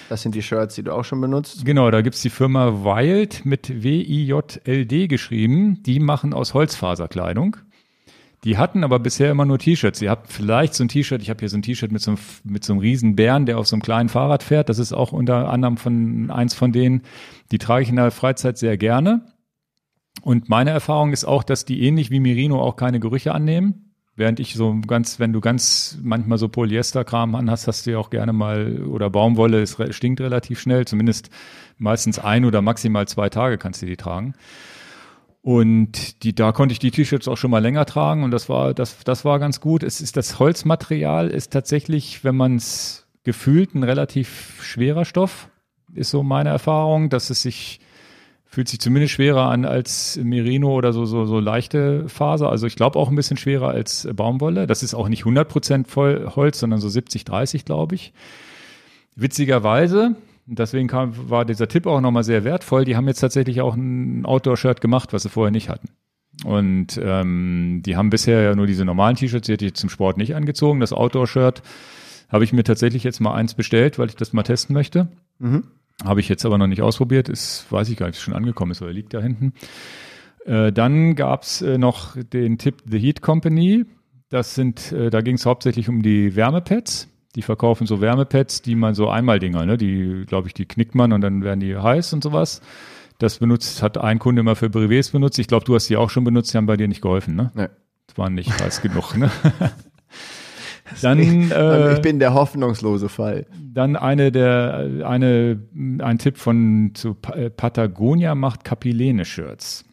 Das 0.08 0.22
sind 0.22 0.34
die 0.34 0.42
Shirts, 0.42 0.76
die 0.76 0.82
du 0.82 0.92
auch 0.92 1.04
schon 1.04 1.20
benutzt. 1.20 1.64
Genau, 1.64 1.90
da 1.90 2.00
gibt's 2.00 2.22
die 2.22 2.30
Firma 2.30 2.84
Wild 2.84 3.44
mit 3.44 3.82
W-I-J-L-D 3.82 5.08
geschrieben. 5.08 5.82
Die 5.82 5.98
machen 5.98 6.32
aus 6.32 6.54
Holzfaserkleidung. 6.54 7.56
Die 8.44 8.58
hatten 8.58 8.84
aber 8.84 9.00
bisher 9.00 9.30
immer 9.30 9.44
nur 9.44 9.58
T-Shirts. 9.58 10.00
Ihr 10.02 10.10
habt 10.10 10.30
vielleicht 10.30 10.74
so 10.74 10.84
ein 10.84 10.88
T-Shirt, 10.88 11.20
ich 11.20 11.30
habe 11.30 11.40
hier 11.40 11.48
so 11.48 11.56
ein 11.56 11.62
T-Shirt 11.62 11.90
mit 11.90 12.00
so 12.00 12.12
einem, 12.12 12.20
mit 12.44 12.64
so 12.64 12.74
einem 12.74 12.80
riesen 12.80 13.16
Bären, 13.16 13.44
der 13.44 13.58
auf 13.58 13.66
so 13.66 13.74
einem 13.74 13.82
kleinen 13.82 14.08
Fahrrad 14.08 14.44
fährt. 14.44 14.68
Das 14.68 14.78
ist 14.78 14.92
auch 14.92 15.10
unter 15.10 15.48
anderem 15.50 15.76
von 15.76 16.30
eins 16.30 16.54
von 16.54 16.70
denen. 16.70 17.02
Die 17.50 17.58
trage 17.58 17.82
ich 17.82 17.88
in 17.88 17.96
der 17.96 18.12
Freizeit 18.12 18.56
sehr 18.56 18.76
gerne. 18.76 19.22
Und 20.22 20.48
meine 20.48 20.70
Erfahrung 20.70 21.12
ist 21.12 21.24
auch, 21.24 21.44
dass 21.44 21.64
die 21.64 21.82
ähnlich 21.82 22.10
wie 22.10 22.20
Merino 22.20 22.60
auch 22.60 22.76
keine 22.76 23.00
Gerüche 23.00 23.34
annehmen. 23.34 23.92
Während 24.16 24.40
ich 24.40 24.54
so 24.54 24.80
ganz, 24.86 25.20
wenn 25.20 25.34
du 25.34 25.40
ganz 25.40 25.98
manchmal 26.02 26.38
so 26.38 26.48
Polyesterkram 26.48 27.34
an 27.34 27.50
hast, 27.50 27.68
hast 27.68 27.86
du 27.86 27.92
ja 27.92 27.98
auch 27.98 28.08
gerne 28.08 28.32
mal, 28.32 28.82
oder 28.84 29.10
Baumwolle, 29.10 29.60
es 29.60 29.76
stinkt 29.90 30.22
relativ 30.22 30.58
schnell, 30.58 30.86
zumindest 30.86 31.28
meistens 31.76 32.18
ein 32.18 32.46
oder 32.46 32.62
maximal 32.62 33.06
zwei 33.06 33.28
Tage 33.28 33.58
kannst 33.58 33.82
du 33.82 33.86
die 33.86 33.98
tragen. 33.98 34.34
Und 35.42 36.24
die, 36.24 36.34
da 36.34 36.50
konnte 36.52 36.72
ich 36.72 36.78
die 36.78 36.90
T-Shirts 36.90 37.28
auch 37.28 37.36
schon 37.36 37.52
mal 37.52 37.62
länger 37.62 37.84
tragen 37.84 38.24
und 38.24 38.30
das 38.30 38.48
war, 38.48 38.74
das, 38.74 39.04
das 39.04 39.24
war 39.24 39.38
ganz 39.38 39.60
gut. 39.60 39.82
Es 39.82 40.00
ist 40.00 40.16
das 40.16 40.40
Holzmaterial 40.40 41.28
ist 41.28 41.52
tatsächlich, 41.52 42.24
wenn 42.24 42.36
man 42.36 42.56
es 42.56 43.06
gefühlt, 43.22 43.74
ein 43.74 43.84
relativ 43.84 44.60
schwerer 44.62 45.04
Stoff, 45.04 45.48
ist 45.94 46.10
so 46.10 46.22
meine 46.22 46.48
Erfahrung, 46.48 47.10
dass 47.10 47.30
es 47.30 47.42
sich 47.42 47.80
fühlt 48.56 48.68
sich 48.70 48.80
zumindest 48.80 49.12
schwerer 49.12 49.50
an 49.50 49.66
als 49.66 50.16
Merino 50.16 50.72
oder 50.72 50.94
so, 50.94 51.04
so, 51.04 51.26
so 51.26 51.40
leichte 51.40 52.08
Faser. 52.08 52.48
Also 52.48 52.66
ich 52.66 52.74
glaube 52.74 52.98
auch 52.98 53.10
ein 53.10 53.14
bisschen 53.14 53.36
schwerer 53.36 53.68
als 53.68 54.08
Baumwolle. 54.10 54.66
Das 54.66 54.82
ist 54.82 54.94
auch 54.94 55.10
nicht 55.10 55.24
100% 55.24 55.86
voll 55.86 56.32
Holz, 56.34 56.60
sondern 56.60 56.80
so 56.80 56.88
70, 56.88 57.26
30, 57.26 57.66
glaube 57.66 57.96
ich. 57.96 58.14
Witzigerweise, 59.14 60.16
deswegen 60.46 60.88
kam, 60.88 61.28
war 61.28 61.44
dieser 61.44 61.68
Tipp 61.68 61.86
auch 61.86 62.00
nochmal 62.00 62.24
sehr 62.24 62.44
wertvoll. 62.44 62.86
Die 62.86 62.96
haben 62.96 63.06
jetzt 63.06 63.20
tatsächlich 63.20 63.60
auch 63.60 63.76
ein 63.76 64.24
Outdoor-Shirt 64.24 64.80
gemacht, 64.80 65.12
was 65.12 65.24
sie 65.24 65.28
vorher 65.28 65.52
nicht 65.52 65.68
hatten. 65.68 65.90
Und 66.46 66.98
ähm, 67.04 67.82
die 67.84 67.94
haben 67.94 68.08
bisher 68.08 68.40
ja 68.40 68.54
nur 68.54 68.66
diese 68.66 68.86
normalen 68.86 69.16
T-Shirts, 69.16 69.44
die 69.44 69.52
hätte 69.52 69.66
ich 69.66 69.74
zum 69.74 69.90
Sport 69.90 70.16
nicht 70.16 70.34
angezogen. 70.34 70.80
Das 70.80 70.94
Outdoor-Shirt 70.94 71.60
habe 72.30 72.44
ich 72.44 72.54
mir 72.54 72.64
tatsächlich 72.64 73.04
jetzt 73.04 73.20
mal 73.20 73.34
eins 73.34 73.52
bestellt, 73.52 73.98
weil 73.98 74.08
ich 74.08 74.16
das 74.16 74.32
mal 74.32 74.44
testen 74.44 74.72
möchte. 74.72 75.08
Mhm. 75.40 75.64
Habe 76.04 76.20
ich 76.20 76.28
jetzt 76.28 76.44
aber 76.44 76.58
noch 76.58 76.66
nicht 76.66 76.82
ausprobiert. 76.82 77.28
Ist, 77.28 77.66
weiß 77.70 77.88
ich 77.88 77.96
gar 77.96 78.06
nicht, 78.06 78.20
schon 78.20 78.34
angekommen 78.34 78.72
ist 78.72 78.82
oder 78.82 78.92
liegt 78.92 79.14
da 79.14 79.20
hinten. 79.20 79.54
Äh, 80.44 80.72
dann 80.72 81.14
gab's 81.14 81.62
äh, 81.62 81.78
noch 81.78 82.16
den 82.16 82.58
Tipp 82.58 82.82
The 82.88 82.98
Heat 82.98 83.22
Company. 83.22 83.84
Das 84.28 84.54
sind, 84.54 84.92
äh, 84.92 85.10
da 85.10 85.20
ging 85.20 85.36
es 85.36 85.46
hauptsächlich 85.46 85.88
um 85.88 86.02
die 86.02 86.36
Wärmepads. 86.36 87.08
Die 87.34 87.42
verkaufen 87.42 87.86
so 87.86 88.00
Wärmepads, 88.00 88.62
die 88.62 88.74
man 88.74 88.94
so 88.94 89.08
Einmaldinger, 89.08 89.66
ne? 89.66 89.76
Die, 89.76 90.24
glaube 90.26 90.48
ich, 90.48 90.54
die 90.54 90.64
knickt 90.64 90.94
man 90.94 91.12
und 91.12 91.20
dann 91.20 91.42
werden 91.42 91.60
die 91.60 91.76
heiß 91.76 92.12
und 92.12 92.22
sowas. 92.22 92.62
Das 93.18 93.38
benutzt, 93.38 93.82
hat 93.82 93.98
ein 93.98 94.18
Kunde 94.18 94.40
immer 94.40 94.56
für 94.56 94.70
Brevets 94.70 95.10
benutzt. 95.10 95.38
Ich 95.38 95.46
glaube, 95.46 95.64
du 95.64 95.74
hast 95.74 95.88
die 95.88 95.96
auch 95.96 96.10
schon 96.10 96.24
benutzt, 96.24 96.52
die 96.52 96.58
haben 96.58 96.66
bei 96.66 96.76
dir 96.76 96.88
nicht 96.88 97.02
geholfen, 97.02 97.34
ne? 97.34 97.50
Nee. 97.54 97.68
Das 98.06 98.18
waren 98.18 98.34
nicht 98.34 98.58
heiß 98.60 98.82
genug, 98.82 99.16
ne? 99.16 99.30
Dann, 101.02 101.18
äh, 101.50 101.94
ich 101.94 102.00
bin 102.00 102.18
der 102.18 102.34
hoffnungslose 102.34 103.08
Fall. 103.08 103.46
Dann 103.72 103.96
eine 103.96 104.32
der, 104.32 105.04
eine, 105.04 105.60
ein 106.00 106.18
Tipp 106.18 106.38
von 106.38 106.92
zu 106.94 107.16
äh, 107.32 107.50
Patagonia 107.50 108.34
macht 108.34 108.64
Kapilene-Shirts. 108.64 109.84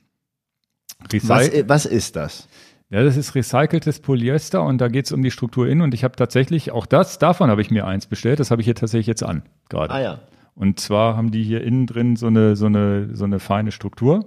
Was, 1.23 1.51
was 1.67 1.85
ist 1.85 2.15
das? 2.15 2.47
Ja, 2.89 3.03
das 3.03 3.17
ist 3.17 3.33
recyceltes 3.33 3.99
Polyester 3.99 4.63
und 4.63 4.79
da 4.79 4.87
geht 4.87 5.05
es 5.05 5.11
um 5.11 5.23
die 5.23 5.31
Struktur 5.31 5.67
innen 5.67 5.81
und 5.81 5.93
ich 5.93 6.03
habe 6.03 6.15
tatsächlich 6.15 6.71
auch 6.71 6.85
das, 6.85 7.17
davon 7.17 7.49
habe 7.49 7.61
ich 7.61 7.71
mir 7.71 7.87
eins 7.87 8.05
bestellt, 8.05 8.39
das 8.39 8.51
habe 8.51 8.61
ich 8.61 8.65
hier 8.65 8.75
tatsächlich 8.75 9.07
jetzt 9.07 9.23
an 9.23 9.41
gerade. 9.67 9.91
Ah 9.91 10.01
ja. 10.01 10.19
Und 10.55 10.79
zwar 10.79 11.17
haben 11.17 11.31
die 11.31 11.43
hier 11.43 11.63
innen 11.63 11.87
drin 11.87 12.15
so 12.15 12.27
eine, 12.27 12.55
so 12.55 12.67
eine, 12.67 13.15
so 13.15 13.25
eine 13.25 13.39
feine 13.39 13.71
Struktur. 13.71 14.25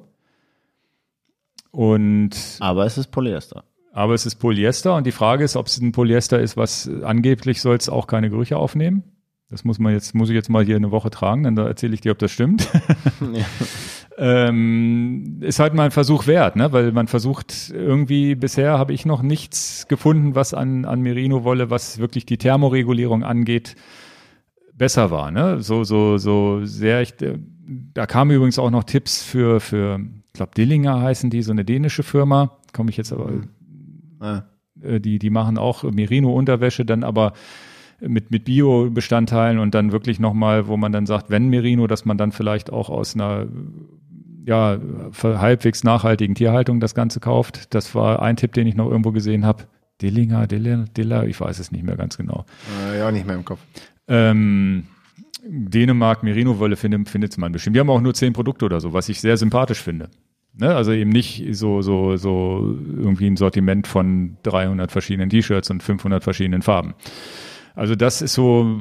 Und 1.71 2.31
Aber 2.59 2.85
es 2.87 2.99
ist 2.99 3.09
Polyester. 3.13 3.63
Aber 3.97 4.13
es 4.13 4.27
ist 4.27 4.35
Polyester 4.35 4.95
und 4.95 5.07
die 5.07 5.13
Frage 5.13 5.43
ist, 5.43 5.57
ob 5.57 5.69
es 5.69 5.79
ein 5.79 5.93
Polyester 5.93 6.39
ist, 6.39 6.59
was 6.59 6.87
angeblich 7.03 7.63
soll 7.63 7.77
es 7.77 7.89
auch 7.89 8.07
keine 8.07 8.29
Gerüche 8.29 8.59
aufnehmen. 8.59 9.05
Das 9.49 9.65
muss 9.65 9.79
man 9.79 9.95
jetzt, 9.95 10.15
muss 10.15 10.29
ich 10.29 10.35
jetzt 10.35 10.51
mal 10.51 10.63
hier 10.63 10.77
eine 10.77 10.91
Woche 10.91 11.09
tragen, 11.09 11.45
dann 11.45 11.57
erzähle 11.57 11.95
ich 11.95 12.03
dir, 12.03 12.13
ob 12.13 12.19
das 12.19 12.31
stimmt. 12.31 12.69
Ja. 13.33 13.47
ähm, 14.49 15.39
ist 15.41 15.61
halt 15.61 15.73
mal 15.73 15.85
ein 15.85 15.91
Versuch 15.93 16.27
wert, 16.27 16.57
ne? 16.57 16.73
Weil 16.73 16.93
man 16.93 17.07
versucht, 17.07 17.71
irgendwie, 17.73 18.35
bisher 18.35 18.79
habe 18.79 18.93
ich 18.93 19.07
noch 19.07 19.23
nichts 19.23 19.89
gefunden, 19.89 20.35
was 20.35 20.53
an, 20.53 20.85
an 20.85 21.01
Merino-Wolle, 21.01 21.71
was 21.71 21.99
wirklich 21.99 22.27
die 22.27 22.37
Thermoregulierung 22.37 23.25
angeht, 23.25 23.77
besser 24.75 25.11
war. 25.11 25.31
Ne? 25.31 25.63
So, 25.63 25.85
so, 25.85 26.19
so 26.19 26.67
sehr 26.67 27.01
ich, 27.01 27.15
da 27.95 28.05
kamen 28.07 28.33
übrigens 28.33 28.59
auch 28.59 28.71
noch 28.71 28.85
Tipps 28.85 29.23
für, 29.23 29.59
für, 29.61 30.01
ich 30.01 30.33
glaube, 30.35 30.53
Dillinger 30.55 31.01
heißen 31.01 31.31
die, 31.31 31.41
so 31.41 31.53
eine 31.53 31.65
dänische 31.65 32.03
Firma. 32.03 32.59
Komme 32.75 32.91
ich 32.91 32.99
jetzt 32.99 33.13
aber. 33.15 33.31
Ah. 34.21 34.43
Die, 34.75 35.19
die 35.19 35.31
machen 35.31 35.57
auch 35.57 35.85
Merino-Unterwäsche, 35.85 36.85
dann 36.85 37.03
aber 37.03 37.33
mit, 38.01 38.31
mit 38.31 38.45
Bio-Bestandteilen 38.45 39.59
und 39.59 39.75
dann 39.75 39.93
wirklich 39.93 40.21
nochmal, 40.21 40.69
wo 40.69 40.77
man 40.77 40.93
dann 40.93 41.07
sagt, 41.07 41.31
wenn 41.31 41.49
Merino, 41.49 41.87
dass 41.87 42.05
man 42.05 42.19
dann 42.19 42.33
vielleicht 42.33 42.71
auch 42.71 42.91
aus 42.91 43.15
einer 43.15 43.47
ja, 44.45 44.79
halbwegs 45.23 45.83
nachhaltigen 45.83 46.35
Tierhaltung 46.35 46.79
das 46.79 46.95
Ganze 46.95 47.21
kauft. 47.21 47.75
Das 47.75 47.95
war 47.95 48.23
ein 48.23 48.37
Tipp, 48.37 48.53
den 48.53 48.67
ich 48.67 48.77
noch 48.77 48.89
irgendwo 48.89 49.13
gesehen 49.13 49.45
habe. 49.45 49.65
Dillinger, 50.01 50.47
Diller, 50.47 50.85
Diller, 50.97 51.27
ich 51.27 51.41
weiß 51.41 51.59
es 51.59 51.73
nicht 51.73 51.85
mehr 51.85 51.97
ganz 51.97 52.17
genau. 52.17 52.45
Äh, 52.91 52.99
ja, 52.99 53.11
nicht 53.11 53.27
mehr 53.27 53.35
im 53.35 53.45
Kopf. 53.45 53.61
Ähm, 54.07 54.85
Dänemark, 55.43 56.23
Merino-Wolle 56.23 56.77
findet, 56.77 57.09
findet 57.09 57.37
man 57.39 57.51
bestimmt. 57.51 57.77
Die 57.77 57.81
haben 57.81 57.91
auch 57.91 58.01
nur 58.01 58.15
zehn 58.15 58.33
Produkte 58.33 58.67
oder 58.67 58.81
so, 58.81 58.93
was 58.93 59.09
ich 59.09 59.21
sehr 59.21 59.37
sympathisch 59.37 59.83
finde. 59.83 60.11
Ne? 60.59 60.75
Also 60.75 60.93
eben 60.93 61.11
nicht 61.11 61.45
so, 61.53 61.83
so, 61.83 62.17
so 62.17 62.77
irgendwie 62.97 63.27
ein 63.27 63.37
Sortiment 63.37 63.87
von 63.87 64.37
300 64.43 64.91
verschiedenen 64.91 65.31
T-Shirts 65.31 65.71
und 65.71 65.83
500 65.83 66.23
verschiedenen 66.23 66.63
Farben. 66.63 66.95
Also 67.75 67.95
das 67.95 68.23
ist 68.23 68.33
so, 68.33 68.81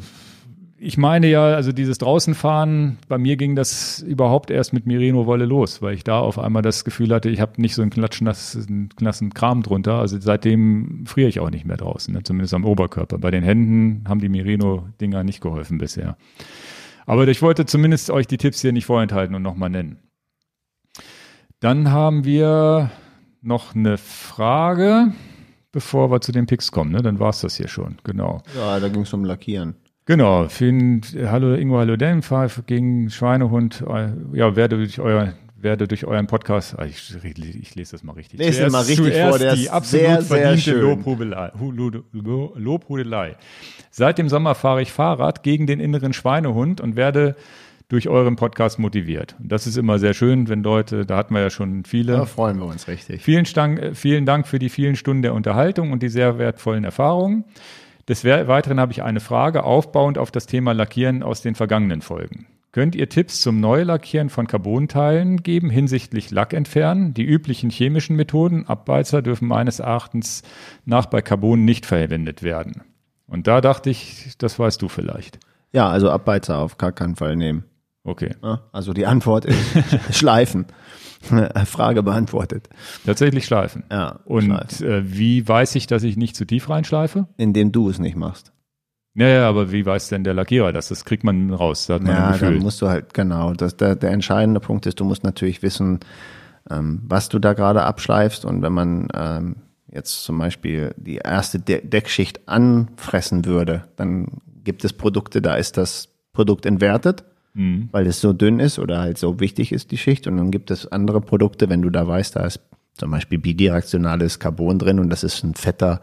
ich 0.78 0.98
meine 0.98 1.28
ja, 1.28 1.48
also 1.48 1.72
dieses 1.72 1.98
Draußenfahren, 1.98 2.98
bei 3.10 3.18
mir 3.18 3.38
ging 3.38 3.56
das 3.56 4.02
überhaupt 4.02 4.52
erst 4.52 4.72
mit 4.72 4.86
Merino-Wolle 4.86 5.46
los, 5.46 5.82
weil 5.82 5.96
ich 5.96 6.04
da 6.04 6.20
auf 6.20 6.40
einmal 6.40 6.62
das 6.62 6.86
Gefühl 6.86 7.14
hatte, 7.14 7.30
ich 7.30 7.42
habe 7.42 7.62
nicht 7.62 7.76
so 7.76 7.82
einen 7.82 7.92
klatschnassen 7.92 8.90
nassen 9.00 9.34
Kram 9.34 9.64
drunter. 9.64 10.00
Also 10.00 10.18
seitdem 10.20 11.06
friere 11.06 11.28
ich 11.28 11.40
auch 11.40 11.50
nicht 11.50 11.66
mehr 11.66 11.78
draußen, 11.78 12.14
ne? 12.14 12.24
zumindest 12.24 12.54
am 12.54 12.66
Oberkörper. 12.66 13.18
Bei 13.18 13.32
den 13.32 13.44
Händen 13.44 14.04
haben 14.08 14.20
die 14.20 14.30
Merino-Dinger 14.30 15.24
nicht 15.24 15.42
geholfen 15.42 15.78
bisher. 15.78 16.18
Aber 17.06 17.28
ich 17.28 17.42
wollte 17.42 17.66
zumindest 17.66 18.10
euch 18.12 18.28
die 18.28 18.38
Tipps 18.38 18.62
hier 18.62 18.72
nicht 18.72 18.86
vorenthalten 18.86 19.36
und 19.36 19.42
nochmal 19.42 19.70
nennen. 19.70 19.98
Dann 21.66 21.92
haben 21.92 22.26
wir 22.26 22.92
noch 23.42 23.74
eine 23.74 23.98
Frage 23.98 25.14
bevor 25.72 26.12
wir 26.12 26.22
zu 26.22 26.32
den 26.32 26.46
Picks 26.46 26.72
kommen. 26.72 26.92
Ne? 26.92 27.02
Dann 27.02 27.20
war 27.20 27.32
es 27.32 27.42
das 27.42 27.58
hier 27.58 27.68
schon, 27.68 27.98
genau. 28.04 28.44
Ja, 28.56 28.80
da 28.80 28.88
ging 28.88 29.02
es 29.02 29.12
um 29.14 29.26
Lackieren. 29.26 29.76
Genau, 30.06 30.48
vielen, 30.48 31.02
hallo 31.26 31.56
Ingo, 31.56 31.80
hallo 31.80 31.96
Dan, 31.96 32.22
gegen 32.68 33.10
Schweinehund, 33.10 33.84
ja, 34.34 34.56
werde 34.56 34.78
durch 34.78 35.00
euer 35.00 35.34
werde 35.58 35.88
durch 35.88 36.06
euren 36.06 36.28
Podcast, 36.28 36.78
ah, 36.78 36.86
ich, 36.86 37.16
ich, 37.24 37.74
lese 37.74 37.94
das 37.94 38.04
mal 38.04 38.14
richtig. 38.14 38.40
Lese 38.40 38.60
zuerst, 38.60 38.72
mal 38.72 38.84
richtig 38.84 39.18
vor, 39.18 39.40
der 39.40 39.56
die 39.56 39.72
absolut 39.72 40.06
sehr, 40.06 40.22
verdiente 40.22 40.62
sehr 40.62 40.76
Lobhudelei, 40.76 41.52
Lobhudelei. 42.54 43.38
Seit 43.90 44.20
dem 44.20 44.30
Sommer 44.30 44.54
fahre 44.54 44.84
ich 44.84 44.92
Fahrrad 44.92 45.42
gegen 45.42 45.66
den 45.66 45.80
inneren 45.80 46.14
Schweinehund 46.14 46.80
und 46.80 46.96
werde 46.96 47.36
durch 47.88 48.10
euren 48.10 48.36
Podcast 48.36 48.80
motiviert. 48.80 49.36
Und 49.40 49.52
das 49.52 49.68
ist 49.68 49.78
immer 49.78 50.00
sehr 50.00 50.14
schön, 50.14 50.50
wenn 50.50 50.64
Leute, 50.64 51.06
da 51.06 51.18
hatten 51.18 51.34
wir 51.34 51.42
ja 51.42 51.50
schon 51.50 51.86
viele. 51.86 52.14
Da 52.14 52.26
freuen 52.26 52.58
wir 52.58 52.66
uns 52.66 52.88
richtig. 52.88 53.22
Vielen 53.22 53.46
Dank, 53.54 53.80
äh, 53.80 53.96
vielen 53.96 54.26
Dank 54.26 54.48
für 54.48 54.60
die 54.60 54.70
vielen 54.70 54.96
Stunden 54.96 55.22
der 55.22 55.34
Unterhaltung 55.34 55.92
und 55.92 56.02
die 56.02 56.10
sehr 56.10 56.38
wertvollen 56.38 56.84
Erfahrungen. 56.84 57.46
Des 58.08 58.24
Weiteren 58.24 58.80
habe 58.80 58.92
ich 58.92 59.02
eine 59.02 59.20
Frage 59.20 59.64
aufbauend 59.64 60.20
auf 60.20 60.30
das 60.30 60.46
Thema 60.46 60.74
Lackieren 60.74 61.24
aus 61.24 61.42
den 61.42 61.56
vergangenen 61.56 62.02
Folgen. 62.02 62.46
Könnt 62.72 62.94
ihr 62.94 63.08
Tipps 63.10 63.40
zum 63.40 63.62
Neulackieren 63.62 64.30
von 64.30 64.48
Carbonteilen 64.48 65.42
geben 65.42 65.70
hinsichtlich 65.70 66.30
Lack 66.30 66.54
entfernen? 66.54 67.14
Die 67.14 67.24
üblichen 67.24 67.70
chemischen 67.70 68.16
Methoden, 68.16 68.68
Abbeizer, 68.68 69.22
dürfen 69.22 69.48
meines 69.48 69.80
Erachtens 69.80 70.44
nach 70.84 71.06
bei 71.06 71.22
Carbon 71.22 71.64
nicht 71.64 71.86
verwendet 71.86 72.44
werden. 72.44 72.84
Und 73.28 73.48
da 73.48 73.62
dachte 73.62 73.90
ich, 73.90 74.34
das 74.38 74.60
weißt 74.60 74.82
du 74.82 74.90
vielleicht. 74.90 75.40
Ja, 75.72 75.90
also 75.90 76.12
Abbeizer 76.12 76.58
auf 76.60 76.78
gar 76.78 76.92
keinen 76.92 77.16
Fall 77.16 77.36
nehmen. 77.36 77.64
Okay. 78.06 78.36
Also 78.72 78.94
die 78.94 79.06
Antwort 79.06 79.46
ist 79.46 79.58
Schleifen. 80.12 80.68
Frage 81.66 82.04
beantwortet. 82.04 82.70
Tatsächlich 83.06 83.46
schleifen. 83.46 83.84
Ja. 83.92 84.20
Und 84.26 84.46
schleifen. 84.46 84.88
Äh, 84.88 85.18
wie 85.18 85.48
weiß 85.48 85.76
ich, 85.76 85.88
dass 85.88 86.04
ich 86.04 86.18
nicht 86.18 86.36
zu 86.36 86.46
tief 86.46 86.70
reinschleife? 86.70 87.28
Indem 87.38 87.72
du 87.72 87.90
es 87.90 87.98
nicht 87.98 88.16
machst. 88.16 88.52
Ja, 89.16 89.28
ja, 89.28 89.50
aber 89.50 89.72
wie 89.72 89.86
weiß 89.86 90.10
denn 90.10 90.24
der 90.24 90.34
Lackierer 90.34 90.74
das? 90.74 90.90
Das 90.90 91.06
kriegt 91.06 91.24
man 91.24 91.52
raus. 91.52 91.88
Da 91.88 91.96
hat 91.96 92.04
man 92.04 92.12
ja, 92.12 92.28
ein 92.28 92.34
Gefühl. 92.34 92.58
da 92.58 92.64
musst 92.64 92.82
du 92.82 92.88
halt, 92.88 93.14
genau. 93.14 93.54
Das, 93.54 93.78
der, 93.78 93.96
der 93.96 94.12
entscheidende 94.12 94.60
Punkt 94.60 94.86
ist, 94.86 95.00
du 95.00 95.06
musst 95.06 95.24
natürlich 95.24 95.64
wissen, 95.64 96.02
ähm, 96.70 97.02
was 97.08 97.30
du 97.30 97.40
da 97.40 97.54
gerade 97.54 97.84
abschleifst. 97.84 98.44
Und 98.46 98.62
wenn 98.62 98.74
man 98.74 99.08
ähm, 99.16 99.56
jetzt 99.90 100.26
zum 100.26 100.38
Beispiel 100.38 100.94
die 100.98 101.16
erste 101.16 101.60
De 101.60 101.86
Deckschicht 101.86 102.48
anfressen 102.48 103.46
würde, 103.46 103.86
dann 103.96 104.42
gibt 104.64 104.84
es 104.84 104.94
Produkte, 104.94 105.42
da 105.42 105.56
ist 105.56 105.78
das 105.78 106.10
Produkt 106.34 106.66
entwertet, 106.66 107.24
mhm. 107.56 107.90
weil 107.92 108.06
es 108.06 108.22
so 108.22 108.34
dünn 108.34 108.60
ist 108.60 108.78
oder 108.78 109.00
halt 109.00 109.18
so 109.18 109.40
wichtig 109.40 109.72
ist, 109.72 109.90
die 109.92 109.98
Schicht. 109.98 110.28
Und 110.28 110.38
dann 110.38 110.52
gibt 110.52 110.70
es 110.70 110.92
andere 110.92 111.22
Produkte, 111.22 111.70
wenn 111.70 111.82
du 111.82 111.90
da 111.90 112.08
weißt, 112.08 112.36
da 112.36 112.46
ist 112.46 112.60
zum 112.94 113.12
Beispiel 113.12 113.40
bidirektionales 113.40 114.40
Carbon 114.40 114.78
drin 114.78 115.00
und 115.00 115.10
das 115.10 115.24
ist 115.24 115.44
ein 115.44 115.56
fetter, 115.56 116.02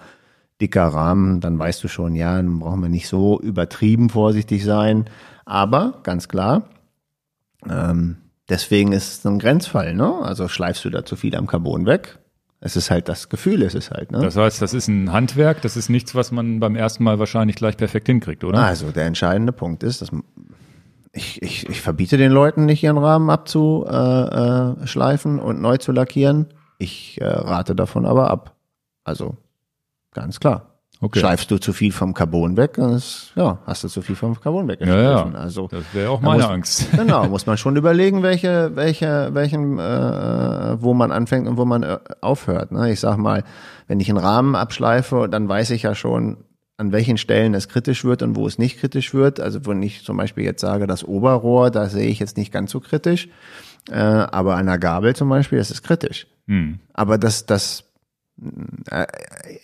dicker 0.60 0.86
Rahmen, 0.86 1.40
dann 1.40 1.58
weißt 1.58 1.82
du 1.82 1.88
schon, 1.88 2.14
ja, 2.14 2.36
dann 2.36 2.58
brauchen 2.58 2.82
wir 2.82 2.88
nicht 2.88 3.08
so 3.08 3.40
übertrieben 3.40 4.10
vorsichtig 4.10 4.64
sein. 4.64 5.06
Aber 5.44 6.00
ganz 6.02 6.28
klar, 6.28 6.68
ähm, 7.68 8.16
deswegen 8.48 8.92
ist 8.92 9.18
es 9.18 9.26
ein 9.26 9.38
Grenzfall, 9.38 9.94
ne? 9.94 10.20
Also 10.22 10.48
schleifst 10.48 10.84
du 10.84 10.90
da 10.90 11.04
zu 11.04 11.16
viel 11.16 11.34
am 11.34 11.46
Carbon 11.46 11.86
weg, 11.86 12.18
es 12.64 12.76
ist 12.76 12.92
halt 12.92 13.08
das 13.08 13.28
Gefühl, 13.28 13.62
es 13.62 13.74
ist 13.74 13.90
halt. 13.90 14.12
Ne? 14.12 14.20
Das 14.20 14.36
heißt, 14.36 14.62
das 14.62 14.72
ist 14.72 14.86
ein 14.86 15.10
Handwerk, 15.10 15.62
das 15.62 15.76
ist 15.76 15.88
nichts, 15.88 16.14
was 16.14 16.30
man 16.30 16.60
beim 16.60 16.76
ersten 16.76 17.02
Mal 17.02 17.18
wahrscheinlich 17.18 17.56
gleich 17.56 17.76
perfekt 17.76 18.06
hinkriegt, 18.06 18.44
oder? 18.44 18.60
Also 18.60 18.92
der 18.92 19.06
entscheidende 19.06 19.52
Punkt 19.52 19.82
ist, 19.82 20.00
dass 20.00 20.12
ich, 21.12 21.40
ich, 21.42 21.68
ich 21.68 21.80
verbiete 21.80 22.16
den 22.16 22.32
Leuten 22.32 22.64
nicht 22.64 22.82
ihren 22.82 22.98
Rahmen 22.98 23.30
abzuschleifen 23.30 25.38
und 25.38 25.60
neu 25.60 25.76
zu 25.76 25.92
lackieren. 25.92 26.48
Ich 26.78 27.20
äh, 27.20 27.26
rate 27.26 27.74
davon 27.74 28.06
aber 28.06 28.30
ab. 28.30 28.56
Also 29.04 29.36
ganz 30.12 30.40
klar. 30.40 30.72
Okay. 31.02 31.18
Schleifst 31.18 31.50
du 31.50 31.58
zu 31.58 31.72
viel 31.72 31.90
vom 31.90 32.14
Carbon 32.14 32.56
weg, 32.56 32.74
dann 32.74 32.92
ist, 32.92 33.32
ja, 33.34 33.58
hast 33.66 33.82
du 33.82 33.88
zu 33.88 34.02
viel 34.02 34.14
vom 34.14 34.40
Carbon 34.40 34.68
weg. 34.68 34.78
Ja, 34.80 35.02
ja. 35.02 35.30
Also, 35.34 35.66
das 35.66 35.82
wäre 35.92 36.10
auch 36.10 36.20
meine 36.20 36.42
muss, 36.42 36.50
Angst. 36.50 36.88
Genau, 36.96 37.26
muss 37.26 37.44
man 37.44 37.56
schon 37.56 37.74
überlegen, 37.74 38.22
welche, 38.22 38.76
welche, 38.76 39.30
welchen, 39.32 39.80
äh, 39.80 40.80
wo 40.80 40.94
man 40.94 41.10
anfängt 41.10 41.48
und 41.48 41.56
wo 41.56 41.64
man 41.64 41.82
äh, 41.82 41.98
aufhört. 42.20 42.70
Ne? 42.70 42.92
Ich 42.92 43.00
sag 43.00 43.16
mal, 43.16 43.42
wenn 43.88 43.98
ich 43.98 44.08
einen 44.08 44.18
Rahmen 44.18 44.54
abschleife, 44.54 45.28
dann 45.28 45.48
weiß 45.48 45.70
ich 45.70 45.82
ja 45.82 45.96
schon, 45.96 46.44
an 46.76 46.92
welchen 46.92 47.18
Stellen 47.18 47.54
es 47.54 47.68
kritisch 47.68 48.04
wird 48.04 48.22
und 48.22 48.36
wo 48.36 48.46
es 48.46 48.58
nicht 48.58 48.78
kritisch 48.80 49.14
wird. 49.14 49.40
Also 49.40 49.64
wenn 49.66 49.82
ich 49.82 50.04
zum 50.04 50.16
Beispiel 50.16 50.44
jetzt 50.44 50.60
sage, 50.60 50.86
das 50.86 51.04
Oberrohr, 51.04 51.70
da 51.70 51.88
sehe 51.88 52.08
ich 52.08 52.18
jetzt 52.18 52.36
nicht 52.36 52.52
ganz 52.52 52.70
so 52.70 52.80
kritisch. 52.80 53.28
Äh, 53.90 53.94
aber 53.94 54.56
an 54.56 54.66
der 54.66 54.78
Gabel 54.78 55.14
zum 55.14 55.28
Beispiel, 55.28 55.58
das 55.58 55.70
ist 55.70 55.82
kritisch. 55.82 56.26
Hm. 56.46 56.78
Aber 56.92 57.18
das, 57.18 57.46
das 57.46 57.84
äh, 58.90 59.06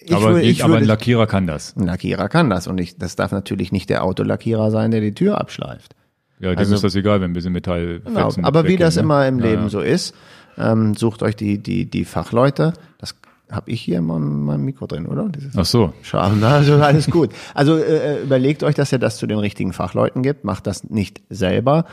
ich 0.00 0.14
aber, 0.14 0.34
würde, 0.34 0.42
ich 0.42 0.62
aber 0.62 0.74
würde, 0.74 0.84
ein 0.84 0.88
Lackierer 0.88 1.26
kann 1.26 1.46
das. 1.46 1.76
Ein 1.76 1.86
Lackierer 1.86 2.28
kann 2.28 2.50
das. 2.50 2.66
Und 2.66 2.78
ich, 2.78 2.98
das 2.98 3.16
darf 3.16 3.32
natürlich 3.32 3.72
nicht 3.72 3.90
der 3.90 4.04
Autolackierer 4.04 4.70
sein, 4.70 4.90
der 4.90 5.00
die 5.00 5.14
Tür 5.14 5.40
abschleift. 5.40 5.94
Ja, 6.40 6.50
dem 6.50 6.58
also, 6.58 6.74
ist 6.74 6.84
das 6.84 6.94
egal, 6.94 7.20
wenn 7.20 7.34
wir 7.34 7.42
sie 7.42 7.50
Metall 7.50 8.00
genau, 8.00 8.32
Aber 8.42 8.68
wie 8.68 8.76
das 8.76 8.96
ne? 8.96 9.02
immer 9.02 9.26
im 9.26 9.40
Leben 9.40 9.62
ja. 9.62 9.68
so 9.68 9.80
ist, 9.80 10.14
ähm, 10.56 10.94
sucht 10.94 11.22
euch 11.22 11.34
die, 11.34 11.58
die, 11.58 11.90
die 11.90 12.04
Fachleute. 12.04 12.74
Das 12.98 13.16
habe 13.50 13.70
ich 13.70 13.80
hier 13.80 13.98
in 13.98 14.06
meinem, 14.06 14.44
meinem 14.44 14.64
Mikro 14.64 14.86
drin, 14.86 15.06
oder? 15.06 15.28
Dieses 15.28 15.56
Ach 15.56 15.64
so. 15.64 15.92
Schade, 16.02 16.46
also 16.46 16.76
alles 16.76 17.10
gut. 17.10 17.30
Also 17.54 17.76
äh, 17.76 18.22
überlegt 18.22 18.62
euch, 18.62 18.74
dass 18.74 18.92
ihr 18.92 18.98
das 18.98 19.16
zu 19.16 19.26
den 19.26 19.38
richtigen 19.38 19.72
Fachleuten 19.72 20.22
gibt. 20.22 20.44
Macht 20.44 20.66
das 20.66 20.84
nicht 20.84 21.22
selber. 21.30 21.84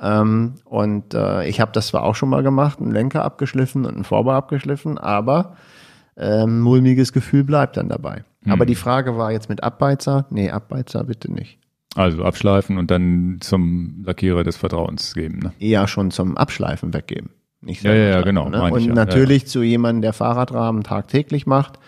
Ähm, 0.00 0.54
und 0.64 1.14
äh, 1.14 1.46
ich 1.48 1.60
habe 1.60 1.72
das 1.72 1.88
zwar 1.88 2.02
auch 2.02 2.14
schon 2.14 2.28
mal 2.28 2.42
gemacht, 2.42 2.80
einen 2.80 2.90
Lenker 2.90 3.24
abgeschliffen 3.24 3.84
und 3.84 3.94
einen 3.94 4.04
Vorbau 4.04 4.32
abgeschliffen, 4.32 4.98
aber 4.98 5.56
ähm, 6.16 6.60
mulmiges 6.60 7.12
Gefühl 7.12 7.44
bleibt 7.44 7.76
dann 7.76 7.88
dabei. 7.88 8.24
Mhm. 8.42 8.52
Aber 8.52 8.66
die 8.66 8.74
Frage 8.74 9.16
war 9.16 9.32
jetzt 9.32 9.48
mit 9.48 9.62
Abbeizer. 9.62 10.26
Nee, 10.30 10.50
Abbeizer 10.50 11.04
bitte 11.04 11.32
nicht. 11.32 11.58
Also 11.94 12.24
abschleifen 12.24 12.76
und 12.76 12.90
dann 12.90 13.38
zum 13.40 14.02
Lackierer 14.04 14.42
des 14.42 14.56
Vertrauens 14.56 15.14
geben. 15.14 15.38
Ne? 15.38 15.52
Eher 15.60 15.86
schon 15.86 16.10
zum 16.10 16.36
Abschleifen 16.36 16.92
weggeben. 16.92 17.30
Nicht 17.64 17.82
ja, 17.82 17.92
ja, 17.92 18.04
ja, 18.04 18.22
genau. 18.22 18.48
Ne? 18.48 18.62
Und 18.62 18.86
ja. 18.86 18.94
natürlich 18.94 19.42
ja, 19.42 19.46
ja. 19.46 19.52
zu 19.52 19.62
jemandem, 19.62 20.02
der 20.02 20.12
Fahrradrahmen 20.12 20.82
tagtäglich 20.82 21.46
macht 21.46 21.78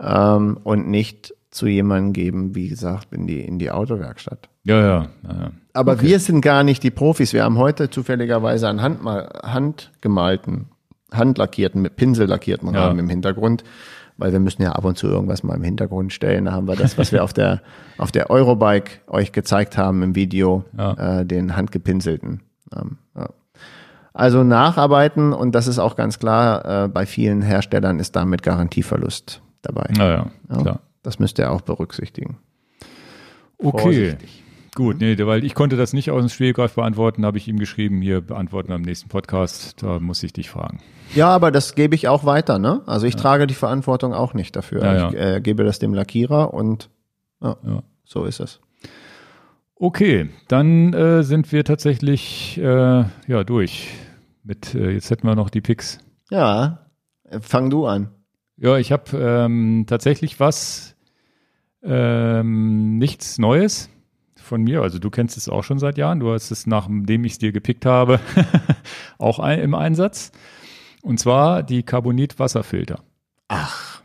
ähm, 0.00 0.58
und 0.62 0.88
nicht 0.88 1.34
zu 1.50 1.66
jemandem 1.66 2.12
geben, 2.12 2.54
wie 2.54 2.68
gesagt, 2.68 3.12
in 3.12 3.26
die, 3.26 3.40
in 3.40 3.58
die 3.58 3.70
Autowerkstatt. 3.70 4.48
Ja, 4.64 4.80
ja. 4.80 5.06
ja, 5.26 5.50
Aber 5.72 5.92
okay. 5.92 6.06
wir 6.06 6.18
sind 6.18 6.40
gar 6.40 6.64
nicht 6.64 6.82
die 6.82 6.90
Profis. 6.90 7.32
Wir 7.32 7.44
haben 7.44 7.56
heute 7.56 7.88
zufälligerweise 7.88 8.68
einen 8.68 8.82
Handmal, 8.82 9.30
handgemalten 9.42 10.66
handlackierten, 11.12 11.82
mit 11.82 11.96
Pinsel 11.96 12.26
lackierten 12.26 12.68
Rahmen 12.68 12.98
im 12.98 13.08
Hintergrund, 13.08 13.64
weil 14.16 14.32
wir 14.32 14.40
müssen 14.40 14.62
ja 14.62 14.72
ab 14.72 14.84
und 14.84 14.96
zu 14.96 15.06
irgendwas 15.06 15.42
mal 15.42 15.54
im 15.54 15.62
Hintergrund 15.62 16.12
stellen. 16.12 16.46
Da 16.46 16.52
haben 16.52 16.68
wir 16.68 16.76
das, 16.76 16.98
was 16.98 17.12
wir 17.12 17.22
auf 17.22 17.32
der, 17.32 17.62
auf 17.98 18.12
der 18.12 18.30
Eurobike 18.30 19.00
euch 19.06 19.32
gezeigt 19.32 19.76
haben 19.76 20.02
im 20.02 20.14
Video, 20.14 20.64
ja. 20.76 21.20
äh, 21.20 21.26
den 21.26 21.56
handgepinselten. 21.56 22.42
Ähm, 22.74 22.98
ja. 23.14 23.28
Also 24.18 24.44
nacharbeiten 24.44 25.34
und 25.34 25.54
das 25.54 25.66
ist 25.66 25.78
auch 25.78 25.94
ganz 25.94 26.18
klar, 26.18 26.84
äh, 26.84 26.88
bei 26.88 27.04
vielen 27.04 27.42
Herstellern 27.42 28.00
ist 28.00 28.16
damit 28.16 28.42
Garantieverlust 28.42 29.42
dabei. 29.60 29.90
Ja, 29.94 30.08
ja, 30.08 30.30
klar. 30.48 30.80
Das 31.02 31.18
müsst 31.18 31.38
ihr 31.38 31.52
auch 31.52 31.60
berücksichtigen. 31.60 32.38
Okay. 33.58 33.82
Vorsichtig. 33.82 34.42
Gut, 34.74 35.00
nee, 35.00 35.18
weil 35.18 35.44
ich 35.44 35.54
konnte 35.54 35.76
das 35.76 35.92
nicht 35.92 36.10
aus 36.10 36.22
dem 36.22 36.30
Stegreif 36.30 36.76
beantworten, 36.76 37.26
habe 37.26 37.36
ich 37.36 37.46
ihm 37.46 37.58
geschrieben, 37.58 38.00
hier 38.00 38.22
beantworten 38.22 38.72
am 38.72 38.80
nächsten 38.80 39.10
Podcast, 39.10 39.82
da 39.82 40.00
muss 40.00 40.22
ich 40.22 40.32
dich 40.32 40.48
fragen. 40.48 40.80
Ja, 41.14 41.28
aber 41.28 41.50
das 41.50 41.74
gebe 41.74 41.94
ich 41.94 42.08
auch 42.08 42.24
weiter, 42.24 42.58
ne? 42.58 42.80
Also 42.86 43.06
ich 43.06 43.14
ja. 43.14 43.20
trage 43.20 43.46
die 43.46 43.54
Verantwortung 43.54 44.14
auch 44.14 44.32
nicht 44.32 44.56
dafür. 44.56 44.82
Ja. 44.82 45.08
Ich 45.10 45.14
äh, 45.14 45.40
gebe 45.42 45.62
das 45.62 45.78
dem 45.78 45.92
Lackierer 45.92 46.54
und 46.54 46.88
ja, 47.42 47.54
so 48.06 48.24
ist 48.24 48.40
es. 48.40 48.60
Okay, 49.74 50.30
dann 50.48 50.94
äh, 50.94 51.22
sind 51.22 51.52
wir 51.52 51.64
tatsächlich 51.64 52.56
äh, 52.56 53.04
ja 53.26 53.44
durch. 53.44 53.90
Mit 54.46 54.76
äh, 54.76 54.90
jetzt 54.92 55.10
hätten 55.10 55.26
wir 55.26 55.34
noch 55.34 55.50
die 55.50 55.60
Picks. 55.60 55.98
Ja, 56.30 56.86
fang 57.40 57.68
du 57.68 57.86
an. 57.86 58.10
Ja, 58.56 58.78
ich 58.78 58.92
habe 58.92 59.18
ähm, 59.18 59.84
tatsächlich 59.88 60.38
was 60.38 60.94
ähm, 61.82 62.96
nichts 62.96 63.38
Neues 63.38 63.90
von 64.36 64.62
mir. 64.62 64.82
Also 64.82 65.00
du 65.00 65.10
kennst 65.10 65.36
es 65.36 65.48
auch 65.48 65.64
schon 65.64 65.80
seit 65.80 65.98
Jahren. 65.98 66.20
Du 66.20 66.32
hast 66.32 66.52
es, 66.52 66.66
nachdem 66.66 67.24
ich 67.24 67.32
es 67.32 67.38
dir 67.38 67.50
gepickt 67.50 67.84
habe, 67.86 68.20
auch 69.18 69.40
ein, 69.40 69.58
im 69.58 69.74
Einsatz. 69.74 70.30
Und 71.02 71.18
zwar 71.18 71.64
die 71.64 71.82
Carbonit-Wasserfilter. 71.82 73.00
Ach, 73.48 74.02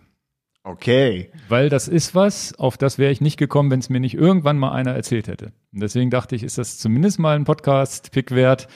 okay. 0.64 1.32
Weil 1.50 1.70
das 1.70 1.88
ist 1.88 2.16
was, 2.16 2.58
auf 2.58 2.78
das 2.78 2.98
wäre 2.98 3.12
ich 3.12 3.22
nicht 3.22 3.38
gekommen, 3.38 3.70
wenn 3.70 3.80
es 3.80 3.90
mir 3.90 4.00
nicht 4.00 4.16
irgendwann 4.16 4.58
mal 4.58 4.72
einer 4.72 4.92
erzählt 4.92 5.28
hätte. 5.28 5.54
Und 5.72 5.82
deswegen 5.82 6.10
dachte 6.10 6.36
ich, 6.36 6.42
ist 6.42 6.58
das 6.58 6.80
zumindest 6.80 7.20
mal 7.20 7.36
ein 7.36 7.46
Podcast-Pick 7.46 8.32
wert, 8.32 8.68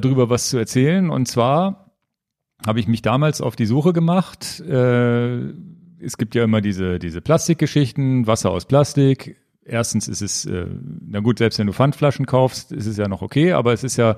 darüber 0.00 0.30
was 0.30 0.48
zu 0.48 0.58
erzählen. 0.58 1.10
Und 1.10 1.26
zwar 1.26 1.92
habe 2.66 2.80
ich 2.80 2.88
mich 2.88 3.02
damals 3.02 3.40
auf 3.40 3.56
die 3.56 3.66
Suche 3.66 3.92
gemacht. 3.92 4.60
Äh, 4.60 5.52
es 6.00 6.16
gibt 6.16 6.34
ja 6.34 6.44
immer 6.44 6.60
diese, 6.60 6.98
diese 6.98 7.20
Plastikgeschichten, 7.20 8.26
Wasser 8.26 8.50
aus 8.50 8.64
Plastik, 8.64 9.36
erstens 9.64 10.08
ist 10.08 10.22
es, 10.22 10.44
äh, 10.46 10.66
na 11.06 11.20
gut, 11.20 11.38
selbst 11.38 11.58
wenn 11.58 11.68
du 11.68 11.72
Pfandflaschen 11.72 12.26
kaufst, 12.26 12.72
ist 12.72 12.86
es 12.86 12.96
ja 12.96 13.06
noch 13.06 13.22
okay, 13.22 13.52
aber 13.52 13.72
es 13.72 13.84
ist 13.84 13.96
ja 13.96 14.16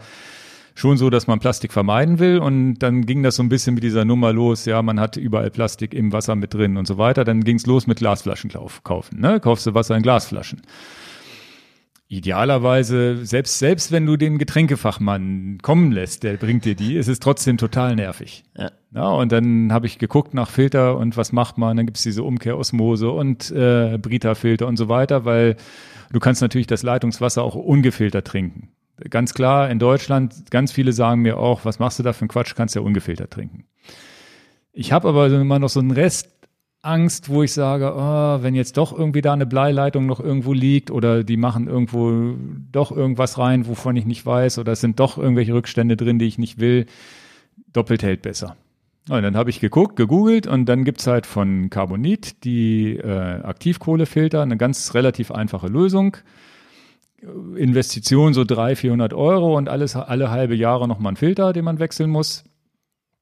schon 0.75 0.97
so, 0.97 1.11
dass 1.11 1.27
man 1.27 1.41
Plastik 1.41 1.73
vermeiden 1.73 2.19
will 2.19 2.39
und 2.39 2.79
dann 2.79 3.05
ging 3.05 3.23
das 3.23 3.37
so 3.37 3.43
ein 3.43 3.49
bisschen 3.49 3.75
mit 3.75 3.85
dieser 3.85 4.05
Nummer 4.05 4.33
los, 4.33 4.65
ja, 4.65 4.81
man 4.83 4.99
hat 4.99 5.17
überall 5.17 5.51
Plastik 5.51 5.93
im 5.93 6.13
Wasser 6.13 6.35
mit 6.35 6.55
drin 6.55 6.77
und 6.77 6.87
so 6.87 6.97
weiter, 6.97 7.25
dann 7.25 7.45
ging 7.45 7.57
es 7.57 7.67
los 7.67 7.87
mit 7.87 7.99
Glasflaschen 7.99 8.51
kaufen, 8.83 9.21
ne? 9.21 9.41
Kaufst 9.41 9.67
du 9.67 9.75
Wasser 9.75 9.97
in 9.97 10.03
Glasflaschen. 10.03 10.63
Idealerweise, 12.15 13.27
selbst, 13.27 13.59
selbst 13.59 13.91
wenn 13.91 14.07
du 14.07 14.17
den 14.17 14.39
Getränkefachmann 14.39 15.59
kommen 15.63 15.91
lässt, 15.91 16.23
der 16.23 16.37
bringt 16.37 16.65
dir 16.65 16.77
die, 16.77 16.95
ist 16.95 17.09
es 17.09 17.19
trotzdem 17.19 17.59
total 17.59 17.97
nervig. 17.97 18.45
Ja. 18.57 18.71
ja 18.93 19.09
und 19.09 19.33
dann 19.33 19.73
habe 19.73 19.87
ich 19.87 19.99
geguckt 19.99 20.33
nach 20.33 20.49
Filter 20.49 20.97
und 20.97 21.17
was 21.17 21.33
macht 21.33 21.59
man, 21.59 21.77
dann 21.77 21.87
gibt's 21.87 22.05
diese 22.05 22.23
Umkehrosmose 22.23 23.11
und 23.11 23.51
äh, 23.51 23.99
Brita-Filter 23.99 24.69
und 24.69 24.77
so 24.77 24.89
weiter, 24.89 25.25
weil 25.25 25.57
du 26.13 26.21
kannst 26.21 26.41
natürlich 26.41 26.69
das 26.69 26.85
Leitungswasser 26.85 27.43
auch 27.43 27.57
ungefiltert 27.57 28.29
trinken. 28.29 28.69
Ganz 29.11 29.35
klar, 29.35 29.69
in 29.69 29.81
Deutschland, 29.81 30.53
ganz 30.53 30.71
viele 30.71 30.93
sagen 30.93 31.23
mir 31.23 31.37
auch, 31.37 31.65
was 31.65 31.81
machst 31.81 31.99
du 31.99 32.05
da 32.05 32.13
für 32.13 32.21
einen 32.21 32.29
Quatsch, 32.29 32.55
kannst 32.55 32.77
ja 32.77 32.81
ungefiltert 32.81 33.33
trinken. 33.33 33.65
Ich 34.73 34.93
habe 34.93 35.09
aber 35.09 35.27
immer 35.27 35.59
noch 35.59 35.69
so 35.69 35.81
einen 35.81 35.91
Rest 35.91 36.31
Angst, 36.85 37.29
wo 37.29 37.43
ich 37.43 37.53
sage, 37.53 37.95
oh, 37.97 38.43
wenn 38.43 38.55
jetzt 38.55 38.77
doch 38.77 38.97
irgendwie 38.97 39.23
da 39.23 39.33
eine 39.33 39.47
Bleileitung 39.47 40.07
noch 40.07 40.21
irgendwo 40.21 40.53
liegt 40.53 40.91
oder 40.91 41.25
die 41.25 41.37
machen 41.37 41.67
irgendwo 41.67 42.35
doch 42.73 42.93
irgendwas 42.93 43.39
rein, 43.39 43.67
wovon 43.67 43.97
ich 43.97 44.05
nicht 44.05 44.25
weiß 44.25 44.59
oder 44.59 44.73
es 44.73 44.81
sind 44.81 45.01
doch 45.01 45.19
irgendwelche 45.19 45.55
Rückstände 45.55 45.97
drin, 45.97 46.19
die 46.19 46.27
ich 46.27 46.39
nicht 46.39 46.59
will, 46.59 46.87
doppelt 47.73 48.03
hält 48.03 48.23
besser. 48.23 48.57
Und 49.09 49.23
dann 49.23 49.37
habe 49.37 49.51
ich 49.51 49.61
geguckt, 49.61 49.97
gegoogelt 49.97 50.47
und 50.47 50.67
dann 50.67 50.85
gibt's 50.85 51.07
halt 51.07 51.27
von 51.27 51.69
Carbonit 51.69 52.45
die 52.45 52.97
äh, 52.97 53.43
Aktivkohlefilter, 53.43 54.41
eine 54.41 54.57
ganz 54.57 54.95
relativ 54.95 55.31
einfache 55.31 55.69
Lösung. 55.69 56.17
Investition 57.57 58.35
so 58.35 58.45
300, 58.45 58.79
400 58.79 59.15
Euro 59.15 59.57
und 59.57 59.69
alles 59.69 59.97
alle 59.97 60.31
halbe 60.31 60.55
Jahre 60.55 60.89
nochmal 60.89 61.13
ein 61.13 61.17
Filter, 61.17 61.53
den 61.53 61.65
man 61.65 61.79
wechseln 61.79 62.11
muss. 62.11 62.45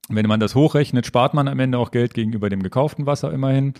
Wenn 0.08 0.26
man 0.26 0.40
das 0.40 0.54
hochrechnet, 0.54 1.06
spart 1.06 1.34
man 1.34 1.48
am 1.48 1.58
Ende 1.58 1.78
auch 1.78 1.90
Geld 1.90 2.14
gegenüber 2.14 2.50
dem 2.50 2.62
gekauften 2.62 3.06
Wasser 3.06 3.32
immerhin. 3.32 3.74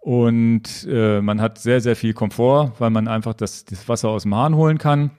Und 0.00 0.86
äh, 0.88 1.20
man 1.20 1.40
hat 1.40 1.58
sehr, 1.58 1.80
sehr 1.80 1.96
viel 1.96 2.14
Komfort, 2.14 2.74
weil 2.78 2.90
man 2.90 3.08
einfach 3.08 3.34
das, 3.34 3.64
das 3.64 3.88
Wasser 3.88 4.08
aus 4.08 4.22
dem 4.22 4.34
Hahn 4.34 4.54
holen 4.54 4.78
kann. 4.78 5.10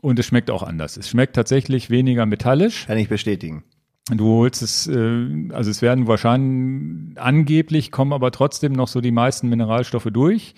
Und 0.00 0.18
es 0.18 0.26
schmeckt 0.26 0.50
auch 0.50 0.62
anders. 0.62 0.96
Es 0.96 1.10
schmeckt 1.10 1.36
tatsächlich 1.36 1.90
weniger 1.90 2.24
metallisch. 2.24 2.86
Kann 2.86 2.96
ich 2.96 3.08
bestätigen. 3.08 3.64
Du 4.08 4.38
holst 4.38 4.62
es, 4.62 4.86
äh, 4.86 5.48
also 5.50 5.70
es 5.70 5.82
werden 5.82 6.06
wahrscheinlich 6.06 7.20
angeblich 7.20 7.90
kommen 7.90 8.12
aber 8.12 8.30
trotzdem 8.30 8.72
noch 8.72 8.88
so 8.88 9.00
die 9.00 9.12
meisten 9.12 9.48
Mineralstoffe 9.48 10.08
durch. 10.10 10.54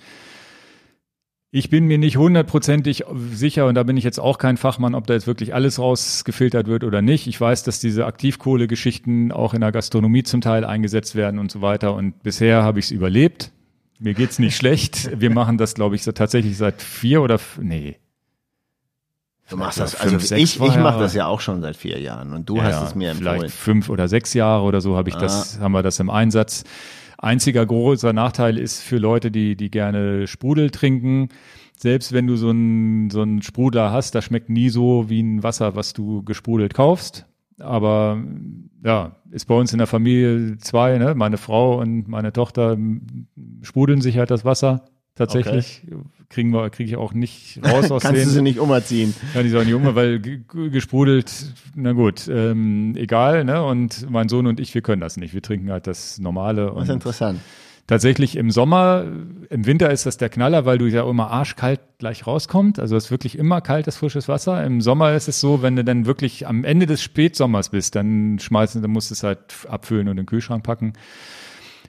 Ich 1.55 1.69
bin 1.69 1.85
mir 1.85 1.99
nicht 1.99 2.17
hundertprozentig 2.17 3.03
sicher 3.31 3.67
und 3.67 3.75
da 3.75 3.83
bin 3.83 3.95
ich 3.95 4.03
jetzt 4.03 4.19
auch 4.19 4.39
kein 4.39 4.57
Fachmann, 4.57 4.95
ob 4.95 5.05
da 5.05 5.13
jetzt 5.13 5.27
wirklich 5.27 5.53
alles 5.53 5.77
rausgefiltert 5.77 6.65
wird 6.65 6.83
oder 6.83 7.03
nicht. 7.03 7.27
Ich 7.27 7.39
weiß, 7.39 7.61
dass 7.61 7.79
diese 7.79 8.07
Aktivkohlegeschichten 8.07 9.31
auch 9.31 9.53
in 9.53 9.61
der 9.61 9.71
Gastronomie 9.71 10.23
zum 10.23 10.41
Teil 10.41 10.65
eingesetzt 10.65 11.13
werden 11.13 11.37
und 11.39 11.51
so 11.51 11.61
weiter 11.61 11.93
und 11.93 12.23
bisher 12.23 12.63
habe 12.63 12.79
ich 12.79 12.85
es 12.85 12.91
überlebt. 12.91 13.51
Mir 13.99 14.15
geht's 14.15 14.39
nicht 14.39 14.55
schlecht. 14.57 15.11
Wir 15.21 15.29
machen 15.29 15.59
das, 15.59 15.75
glaube 15.75 15.93
ich, 15.95 16.01
so 16.01 16.11
tatsächlich 16.11 16.57
seit 16.57 16.81
vier 16.81 17.21
oder 17.21 17.39
nee. 17.61 17.97
Du 19.47 19.55
machst 19.55 19.79
das, 19.79 19.93
fünf, 19.93 20.13
also 20.23 20.35
ich, 20.35 20.59
ich 20.59 20.77
mache 20.77 20.99
das 21.01 21.13
ja 21.13 21.27
auch 21.27 21.39
schon 21.39 21.61
seit 21.61 21.75
vier 21.75 21.99
Jahren 21.99 22.33
und 22.33 22.49
du 22.49 22.57
Ja, 22.57 22.63
hast 22.63 22.81
es 22.81 22.95
mir 22.95 23.13
vielleicht 23.13 23.43
empfohlen. 23.43 23.51
fünf 23.51 23.89
oder 23.89 24.07
sechs 24.07 24.33
Jahre 24.33 24.63
oder 24.63 24.81
so 24.81 24.97
habe 24.97 25.09
ich 25.09 25.15
das, 25.17 25.59
haben 25.59 25.73
wir 25.73 25.83
das 25.83 25.99
im 25.99 26.09
Einsatz. 26.09 26.63
Einziger 27.23 27.65
großer 27.65 28.11
Nachteil 28.11 28.57
ist 28.57 28.81
für 28.81 28.97
Leute, 28.97 29.31
die, 29.31 29.55
die 29.55 29.71
gerne 29.71 30.27
Sprudel 30.27 30.71
trinken. 30.71 31.29
Selbst 31.77 32.11
wenn 32.11 32.27
du 32.27 32.35
so 32.35 32.49
einen, 32.49 33.09
so 33.11 33.21
einen 33.21 33.41
Sprudler 33.41 33.91
hast, 33.91 34.13
das 34.13 34.25
schmeckt 34.25 34.49
nie 34.49 34.67
so 34.67 35.09
wie 35.09 35.21
ein 35.23 35.41
Wasser, 35.41 35.73
was 35.75 35.93
du 35.93 36.23
gesprudelt 36.23 36.73
kaufst. 36.73 37.25
Aber 37.59 38.21
ja, 38.83 39.15
ist 39.31 39.45
bei 39.45 39.55
uns 39.55 39.71
in 39.71 39.77
der 39.77 39.87
Familie 39.87 40.57
zwei, 40.57 40.97
ne? 40.97 41.15
Meine 41.15 41.37
Frau 41.37 41.79
und 41.79 42.09
meine 42.09 42.33
Tochter 42.33 42.73
m, 42.73 43.27
sprudeln 43.61 44.01
sich 44.01 44.17
halt 44.17 44.29
das 44.29 44.43
Wasser. 44.43 44.83
Tatsächlich 45.15 45.83
kriegen 46.29 46.49
wir, 46.51 46.69
kriege 46.71 46.89
ich 46.89 46.95
auch 46.97 47.13
nicht 47.13 47.59
raus 47.63 47.91
aus 47.91 48.01
Kannst 48.03 48.21
du 48.21 48.25
den. 48.25 48.29
sie 48.29 48.41
nicht 48.41 48.59
umerziehen. 48.59 49.13
Kann 49.33 49.45
ich 49.45 49.51
sagen, 49.51 49.69
Junge, 49.69 49.93
weil 49.93 50.19
ge- 50.19 50.41
ge- 50.51 50.69
gesprudelt, 50.71 51.31
na 51.75 51.91
gut, 51.91 52.27
ähm, 52.27 52.95
egal, 52.97 53.43
ne? 53.45 53.63
Und 53.63 54.09
mein 54.09 54.27
Sohn 54.29 54.47
und 54.47 54.59
ich, 54.59 54.73
wir 54.73 54.81
können 54.81 55.01
das 55.01 55.17
nicht. 55.17 55.33
Wir 55.35 55.41
trinken 55.43 55.71
halt 55.71 55.85
das 55.85 56.17
Normale. 56.19 56.71
Das 56.73 56.85
ist 56.85 56.89
interessant. 56.89 57.39
tatsächlich 57.85 58.35
im 58.37 58.49
Sommer, 58.49 59.05
im 59.51 59.65
Winter 59.67 59.91
ist 59.91 60.07
das 60.07 60.17
der 60.17 60.29
Knaller, 60.29 60.65
weil 60.65 60.79
du 60.79 60.87
ja 60.87 61.07
immer 61.07 61.29
arschkalt 61.29 61.81
gleich 61.99 62.25
rauskommt. 62.25 62.79
Also 62.79 62.95
es 62.95 63.05
ist 63.05 63.11
wirklich 63.11 63.37
immer 63.37 63.61
kaltes, 63.61 63.95
frisches 63.97 64.27
Wasser. 64.27 64.65
Im 64.65 64.81
Sommer 64.81 65.13
ist 65.13 65.27
es 65.27 65.39
so, 65.39 65.61
wenn 65.61 65.75
du 65.75 65.83
dann 65.83 66.07
wirklich 66.07 66.47
am 66.47 66.63
Ende 66.63 66.87
des 66.87 67.03
Spätsommers 67.03 67.69
bist, 67.69 67.93
dann 67.93 68.39
schmeißen, 68.39 68.81
dann 68.81 68.89
musst 68.89 69.11
du 69.11 69.13
es 69.13 69.21
halt 69.21 69.39
abfüllen 69.69 70.07
und 70.07 70.13
in 70.13 70.17
den 70.17 70.25
Kühlschrank 70.25 70.63
packen 70.63 70.93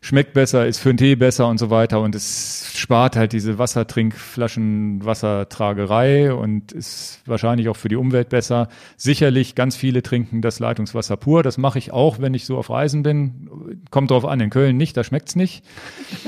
schmeckt 0.05 0.35
besser, 0.35 0.67
ist 0.67 0.81
für 0.81 0.91
den 0.91 0.99
Tee 0.99 1.17
besser 1.17 1.49
und 1.49 1.57
so 1.57 1.71
weiter 1.71 2.03
und 2.03 2.15
es 2.15 2.71
spart 2.75 3.17
halt 3.17 3.33
diese 3.33 3.59
Wassertrinkflaschen, 3.59 5.03
Wassertragerei 5.03 6.35
und 6.35 6.73
ist 6.73 7.23
wahrscheinlich 7.25 7.71
auch 7.71 7.77
für 7.77 7.89
die 7.89 7.97
Umwelt 7.97 8.29
besser. 8.29 8.69
Sicherlich, 8.99 9.55
ganz 9.55 9.77
viele 9.77 10.03
trinken 10.03 10.43
das 10.43 10.59
Leitungswasser 10.59 11.17
pur. 11.17 11.43
Das 11.43 11.57
mache 11.57 11.79
ich 11.79 11.91
auch, 11.91 12.19
wenn 12.21 12.35
ich 12.35 12.45
so 12.45 12.59
auf 12.59 12.69
Reisen 12.69 13.03
bin. 13.03 13.81
Kommt 13.91 14.11
drauf 14.11 14.27
an, 14.27 14.41
in 14.41 14.51
Köln 14.51 14.77
nicht, 14.77 14.95
da 14.95 15.05
schmeckt's 15.05 15.37
nicht. 15.37 15.65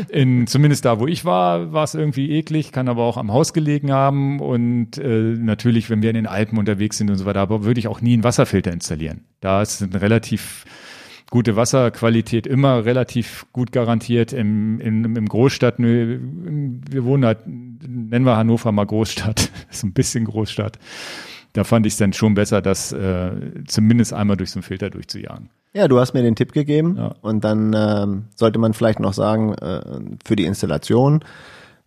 In, 0.08 0.46
zumindest 0.46 0.86
da, 0.86 0.98
wo 0.98 1.06
ich 1.06 1.26
war, 1.26 1.74
war 1.74 1.84
es 1.84 1.94
irgendwie 1.94 2.30
eklig, 2.30 2.72
kann 2.72 2.88
aber 2.88 3.02
auch 3.02 3.18
am 3.18 3.30
Haus 3.30 3.52
gelegen 3.52 3.92
haben 3.92 4.40
und 4.40 4.96
äh, 4.96 5.34
natürlich, 5.38 5.90
wenn 5.90 6.00
wir 6.00 6.08
in 6.08 6.16
den 6.16 6.26
Alpen 6.26 6.56
unterwegs 6.58 6.96
sind 6.96 7.10
und 7.10 7.18
so 7.18 7.26
weiter, 7.26 7.50
würde 7.50 7.78
ich 7.78 7.88
auch 7.88 8.00
nie 8.00 8.14
einen 8.14 8.24
Wasserfilter 8.24 8.72
installieren. 8.72 9.26
Da 9.40 9.60
ist 9.60 9.82
ein 9.82 9.92
relativ 9.94 10.64
gute 11.30 11.56
Wasserqualität 11.56 12.46
immer 12.46 12.84
relativ 12.84 13.46
gut 13.52 13.72
garantiert 13.72 14.32
im, 14.32 14.80
im, 14.80 15.16
im 15.16 15.28
Großstadt. 15.28 15.74
Wir 15.78 17.04
wohnen 17.04 17.24
halt, 17.24 17.38
nennen 17.46 18.24
wir 18.24 18.36
Hannover 18.36 18.72
mal 18.72 18.86
Großstadt, 18.86 19.50
ist 19.70 19.82
ein 19.84 19.92
bisschen 19.92 20.24
Großstadt. 20.24 20.78
Da 21.52 21.64
fand 21.64 21.86
ich 21.86 21.94
es 21.94 21.98
dann 21.98 22.12
schon 22.12 22.34
besser, 22.34 22.60
das 22.62 22.92
äh, 22.92 23.30
zumindest 23.66 24.12
einmal 24.12 24.36
durch 24.36 24.50
so 24.50 24.58
einen 24.58 24.62
Filter 24.62 24.90
durchzujagen. 24.90 25.48
Ja, 25.72 25.88
du 25.88 25.98
hast 25.98 26.14
mir 26.14 26.22
den 26.22 26.36
Tipp 26.36 26.52
gegeben 26.52 26.96
Ja. 26.96 27.14
und 27.22 27.44
dann 27.44 27.74
ähm, 27.76 28.24
sollte 28.34 28.58
man 28.58 28.72
vielleicht 28.72 29.00
noch 29.00 29.12
sagen, 29.12 29.54
äh, 29.54 29.80
für 30.24 30.36
die 30.36 30.44
Installation 30.44 31.20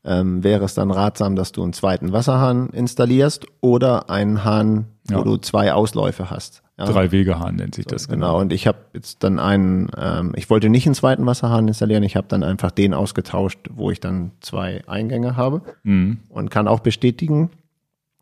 ähm, 0.03 0.43
wäre 0.43 0.65
es 0.65 0.73
dann 0.75 0.91
ratsam, 0.91 1.35
dass 1.35 1.51
du 1.51 1.61
einen 1.63 1.73
zweiten 1.73 2.11
Wasserhahn 2.11 2.69
installierst 2.69 3.45
oder 3.61 4.09
einen 4.09 4.43
Hahn, 4.43 4.85
wo 5.07 5.17
Ja. 5.19 5.23
du 5.23 5.37
zwei 5.37 5.73
Ausläufe 5.73 6.29
hast. 6.29 6.61
Ja. 6.79 6.85
Drei 6.85 7.11
Wegehahn 7.11 7.57
nennt 7.57 7.75
sich 7.75 7.85
das 7.85 8.07
Genau, 8.07 8.39
und 8.39 8.53
ich 8.53 8.65
habe 8.65 8.77
jetzt 8.93 9.23
dann 9.23 9.37
einen, 9.37 9.89
ähm, 9.97 10.31
ich 10.35 10.49
wollte 10.49 10.69
nicht 10.69 10.85
einen 10.85 10.95
zweiten 10.95 11.25
Wasserhahn 11.25 11.67
installieren, 11.67 12.03
ich 12.03 12.15
habe 12.15 12.27
dann 12.29 12.41
einfach 12.41 12.71
den 12.71 12.93
ausgetauscht, 12.93 13.59
wo 13.69 13.91
ich 13.91 13.99
dann 13.99 14.31
zwei 14.39 14.81
Eingänge 14.87 15.35
habe 15.35 15.61
Mhm. 15.83 16.19
und 16.29 16.49
kann 16.49 16.67
auch 16.69 16.79
bestätigen, 16.79 17.49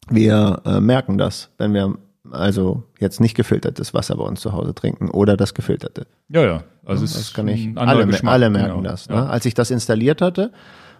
wir 0.09 0.61
äh, 0.65 0.79
merken 0.79 1.17
das, 1.17 1.49
wenn 1.57 1.73
wir 1.73 1.95
also 2.31 2.83
jetzt 2.99 3.21
nicht 3.21 3.35
gefiltertes 3.35 3.93
Wasser 3.93 4.15
bei 4.17 4.23
uns 4.23 4.41
zu 4.41 4.51
Hause 4.53 4.73
trinken 4.73 5.09
oder 5.11 5.37
das 5.37 5.53
gefilterte. 5.53 6.07
Ja, 6.29 6.41
ja. 6.43 6.63
Also 6.85 7.05
es 7.05 7.13
Das 7.13 7.21
ist 7.21 7.33
kann 7.33 7.47
ich, 7.47 7.69
alle, 7.77 8.07
alle 8.23 8.49
merken 8.49 8.77
genau. 8.77 8.81
das. 8.89 9.07
Ne? 9.09 9.15
Ja. 9.15 9.25
Als 9.27 9.45
ich 9.45 9.53
das 9.53 9.71
installiert 9.71 10.21
hatte, 10.21 10.51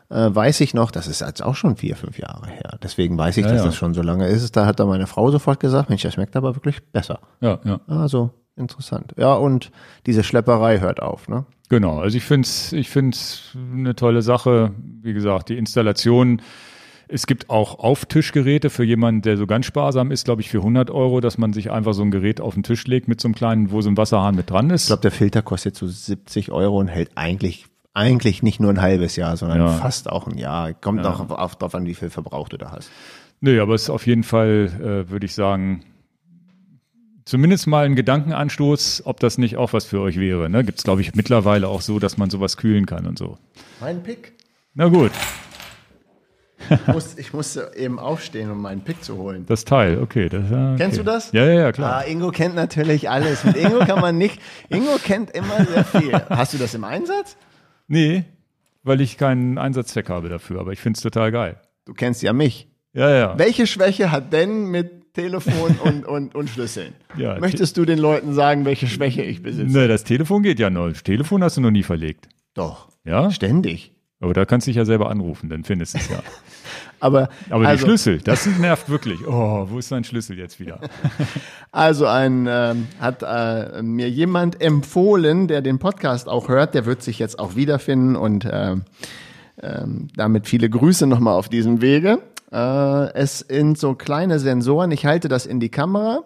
äh, 0.10 0.34
weiß 0.34 0.62
ich 0.62 0.74
noch, 0.74 0.92
das 0.92 1.08
ist 1.08 1.22
jetzt 1.22 1.44
auch 1.44 1.56
schon 1.56 1.76
vier, 1.76 1.96
fünf 1.96 2.18
Jahre 2.18 2.48
her. 2.48 2.78
Deswegen 2.82 3.18
weiß 3.18 3.38
ich, 3.38 3.46
Ja, 3.46 3.52
dass 3.52 3.62
ja. 3.62 3.66
das 3.68 3.76
schon 3.76 3.94
so 3.94 4.02
lange 4.02 4.28
ist. 4.28 4.56
Da 4.56 4.66
hat 4.66 4.80
dann 4.80 4.88
meine 4.88 5.08
Frau 5.08 5.30
sofort 5.32 5.60
gesagt, 5.60 5.90
Mensch, 5.90 6.04
das 6.04 6.14
schmeckt 6.14 6.36
aber 6.36 6.56
wirklich 6.56 6.82
besser. 6.92 7.20
Ja, 7.42 7.60
ja. 7.64 7.80
Also 7.88 8.32
interessant. 8.56 9.14
Ja, 9.18 9.34
und 9.34 9.72
diese 10.06 10.24
Schlepperei 10.24 10.80
hört 10.80 11.02
auf. 11.02 11.28
Ne? 11.28 11.46
Genau, 11.70 12.00
also 12.00 12.18
ich 12.18 12.24
finde 12.24 12.48
es 12.48 12.72
ich 12.74 12.90
find's 12.90 13.56
eine 13.74 13.96
tolle 13.96 14.22
Sache. 14.22 14.72
Wie 15.02 15.14
gesagt, 15.14 15.50
die 15.50 15.58
Installation. 15.58 16.42
Es 17.10 17.26
gibt 17.26 17.50
auch 17.50 17.80
Auftischgeräte 17.80 18.70
für 18.70 18.84
jemanden, 18.84 19.22
der 19.22 19.38
so 19.38 19.48
ganz 19.48 19.66
sparsam 19.66 20.12
ist, 20.12 20.26
glaube 20.26 20.42
ich, 20.42 20.50
für 20.50 20.58
100 20.58 20.92
Euro, 20.92 21.22
dass 21.22 21.38
man 21.38 21.54
sich 21.54 21.72
einfach 21.72 21.94
so 21.94 22.02
ein 22.02 22.12
Gerät 22.12 22.42
auf 22.42 22.56
den 22.56 22.64
Tisch 22.64 22.86
legt 22.86 23.08
mit 23.08 23.22
so 23.22 23.30
einem 23.30 23.36
kleinen, 23.36 23.72
wo 23.72 23.80
so 23.82 23.90
ein 23.90 23.96
Wasserhahn 23.96 24.36
mit 24.36 24.50
dran 24.50 24.70
ist. 24.72 24.84
Ich 24.84 24.88
glaube, 24.88 25.04
der 25.04 25.12
Filter 25.12 25.42
kostet 25.42 25.78
so 25.78 25.88
70 25.88 26.52
Euro 26.52 26.78
und 26.80 26.90
hält 26.90 27.12
eigentlich 27.16 27.68
eigentlich 27.98 28.44
nicht 28.44 28.60
nur 28.60 28.72
ein 28.72 28.82
halbes 28.82 29.16
Jahr, 29.16 29.36
sondern 29.38 29.60
Ja. 29.60 29.68
fast 29.70 30.10
auch 30.10 30.28
ein 30.28 30.38
Jahr. 30.38 30.74
Kommt 30.74 31.06
auch 31.06 31.20
auf, 31.20 31.32
auf, 31.32 31.56
drauf 31.56 31.76
an, 31.76 31.86
wie 31.86 31.96
viel 31.96 32.10
Verbrauch 32.10 32.48
du 32.50 32.58
da 32.58 32.72
hast. 32.72 32.90
Nee, 33.42 33.60
aber 33.60 33.76
es 33.76 33.84
ist 33.84 33.90
auf 33.90 34.08
jeden 34.08 34.24
Fall, 34.24 34.70
äh, 34.80 35.10
würde 35.12 35.26
ich 35.26 35.34
sagen, 35.36 35.84
zumindest 37.26 37.68
mal 37.68 37.86
ein 37.86 37.96
Gedankenanstoß, 37.96 39.04
ob 39.06 39.20
das 39.20 39.38
nicht 39.38 39.58
auch 39.58 39.74
was 39.74 39.86
für 39.86 40.00
euch 40.00 40.18
wäre. 40.20 40.50
Ne? 40.50 40.64
Gibt 40.64 40.78
es, 40.80 40.84
glaube 40.84 41.02
ich, 41.02 41.14
mittlerweile 41.16 41.68
auch 41.68 41.82
so, 41.82 42.00
dass 42.00 42.18
man 42.18 42.30
sowas 42.30 42.58
kühlen 42.58 42.86
kann 42.86 43.06
und 43.06 43.18
so. 43.20 43.38
Mein 43.82 44.02
Pick? 44.04 44.34
Na 44.74 44.88
gut, 44.88 45.12
Ich, 46.70 46.88
muss, 46.88 47.18
ich 47.18 47.34
musste 47.34 47.72
eben 47.76 48.00
aufstehen, 48.00 48.50
um 48.52 48.62
meinen 48.62 48.82
Pick 48.82 49.04
zu 49.04 49.18
holen. 49.18 49.46
das 49.48 49.66
Teil, 49.66 50.00
okay. 50.02 50.30
Das, 50.30 50.50
ja, 50.50 50.74
okay. 50.74 50.78
Kennst 50.84 50.98
du 51.00 51.04
das? 51.04 51.32
Ja, 51.32 51.46
ja, 51.46 51.54
ja, 51.54 51.72
klar. 51.72 51.98
Ah, 51.98 52.02
Ingo 52.08 52.32
kennt 52.32 52.56
natürlich 52.56 53.10
alles. 53.10 53.44
Mit 53.44 53.58
Ingo 53.58 53.80
kann 53.80 54.00
man 54.02 54.18
nicht. 54.18 54.40
Ingo 54.70 54.98
kennt 55.04 55.32
immer 55.32 55.64
sehr 55.66 55.84
viel. 55.86 56.14
Hast 56.30 56.54
du 56.54 56.58
das 56.58 56.74
im 56.74 56.84
Einsatz? 56.84 57.38
Nee, 57.88 58.26
weil 58.84 59.02
ich 59.02 59.18
keinen 59.18 59.58
Einsatzzweck 59.58 60.10
habe 60.10 60.30
dafür, 60.30 60.60
aber 60.60 60.72
ich 60.72 60.80
finde 60.80 60.98
es 60.98 61.04
total 61.04 61.32
geil. 61.32 61.60
Du 61.86 61.94
kennst 61.94 62.22
ja 62.22 62.34
mich. 62.34 62.68
Ja, 62.94 63.10
ja. 63.10 63.38
Welche 63.38 63.68
Schwäche 63.68 64.12
hat 64.12 64.34
denn 64.34 64.66
mit 64.66 65.14
Telefon 65.14 65.78
und, 65.84 66.06
und, 66.06 66.36
und 66.36 66.50
Schlüsseln? 66.50 66.94
Ja, 67.18 67.40
Möchtest 67.40 67.78
du 67.78 67.86
den 67.86 68.00
Leuten 68.00 68.34
sagen, 68.34 68.66
welche 68.66 68.88
Schwäche 68.88 69.24
ich 69.24 69.42
besitze? 69.44 69.72
Ne, 69.72 69.88
das 69.88 70.04
Telefon 70.04 70.44
geht 70.44 70.60
ja 70.60 70.70
noch. 70.70 70.90
Das 70.90 71.04
Telefon 71.04 71.44
hast 71.44 71.58
du 71.58 71.62
noch 71.62 71.72
nie 71.72 71.84
verlegt. 71.84 72.30
Doch. 72.54 72.90
Ja? 73.04 73.32
Ständig. 73.32 73.94
Aber 74.20 74.34
da 74.34 74.46
kannst 74.46 74.66
du 74.66 74.70
dich 74.70 74.78
ja 74.78 74.86
selber 74.86 75.10
anrufen, 75.12 75.50
dann 75.50 75.64
findest 75.64 75.94
du 75.94 76.00
es 76.00 76.10
ja. 76.10 76.20
Aber, 77.00 77.30
Aber 77.52 77.68
also, 77.68 77.86
die 77.86 77.90
Schlüssel, 77.90 78.18
das 78.20 78.48
nervt 78.48 78.90
wirklich. 78.90 79.20
Oh, 79.28 79.68
wo 79.70 79.78
ist 79.78 79.92
dein 79.92 80.04
Schlüssel 80.04 80.38
jetzt 80.38 80.60
wieder? 80.60 80.80
Also 81.74 82.08
ein 82.08 82.48
ähm, 82.50 82.88
hat 83.00 83.22
äh, 83.22 83.84
mir 83.84 84.10
jemand 84.10 84.62
empfohlen, 84.62 85.48
der 85.48 85.62
den 85.62 85.78
Podcast 85.78 86.28
auch 86.28 86.48
hört, 86.48 86.74
der 86.74 86.88
wird 86.88 87.04
sich 87.04 87.20
jetzt 87.20 87.38
auch 87.38 87.56
wiederfinden 87.56 88.16
und 88.16 88.48
ähm, 88.52 88.84
ähm, 89.62 90.08
damit 90.16 90.48
viele 90.48 90.70
Grüße 90.70 91.06
nochmal 91.06 91.36
auf 91.36 91.50
diesem 91.50 91.82
Wege. 91.82 92.20
Äh, 92.52 93.14
es 93.14 93.40
sind 93.40 93.78
so 93.78 93.94
kleine 93.94 94.40
Sensoren. 94.40 94.92
Ich 94.92 95.06
halte 95.06 95.28
das 95.28 95.46
in 95.46 95.60
die 95.60 95.70
Kamera, 95.70 96.24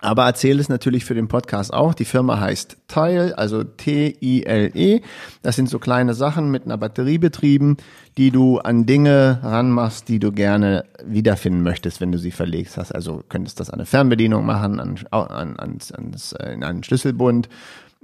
aber 0.00 0.24
erzähle 0.26 0.60
es 0.60 0.68
natürlich 0.68 1.04
für 1.04 1.14
den 1.14 1.28
Podcast 1.28 1.72
auch. 1.72 1.94
Die 1.94 2.04
Firma 2.04 2.40
heißt 2.40 2.76
Tile, 2.88 3.36
also 3.36 3.64
T-I-L-E. 3.64 5.00
Das 5.42 5.56
sind 5.56 5.68
so 5.68 5.78
kleine 5.78 6.14
Sachen 6.14 6.50
mit 6.50 6.64
einer 6.64 6.78
Batterie 6.78 7.18
betrieben, 7.18 7.76
die 8.16 8.30
du 8.30 8.58
an 8.58 8.86
Dinge 8.86 9.40
ranmachst, 9.42 10.08
die 10.08 10.18
du 10.18 10.32
gerne 10.32 10.84
wiederfinden 11.04 11.62
möchtest, 11.62 12.00
wenn 12.00 12.12
du 12.12 12.18
sie 12.18 12.30
verlegst 12.30 12.76
hast. 12.76 12.92
Also 12.92 13.22
könntest 13.28 13.60
das 13.60 13.70
an 13.70 13.78
eine 13.80 13.86
Fernbedienung 13.86 14.44
machen, 14.44 14.80
an, 14.80 14.98
an, 15.10 15.58
ans, 15.58 15.92
ans, 15.92 16.32
äh, 16.32 16.52
in 16.52 16.64
einen 16.64 16.82
Schlüsselbund. 16.82 17.48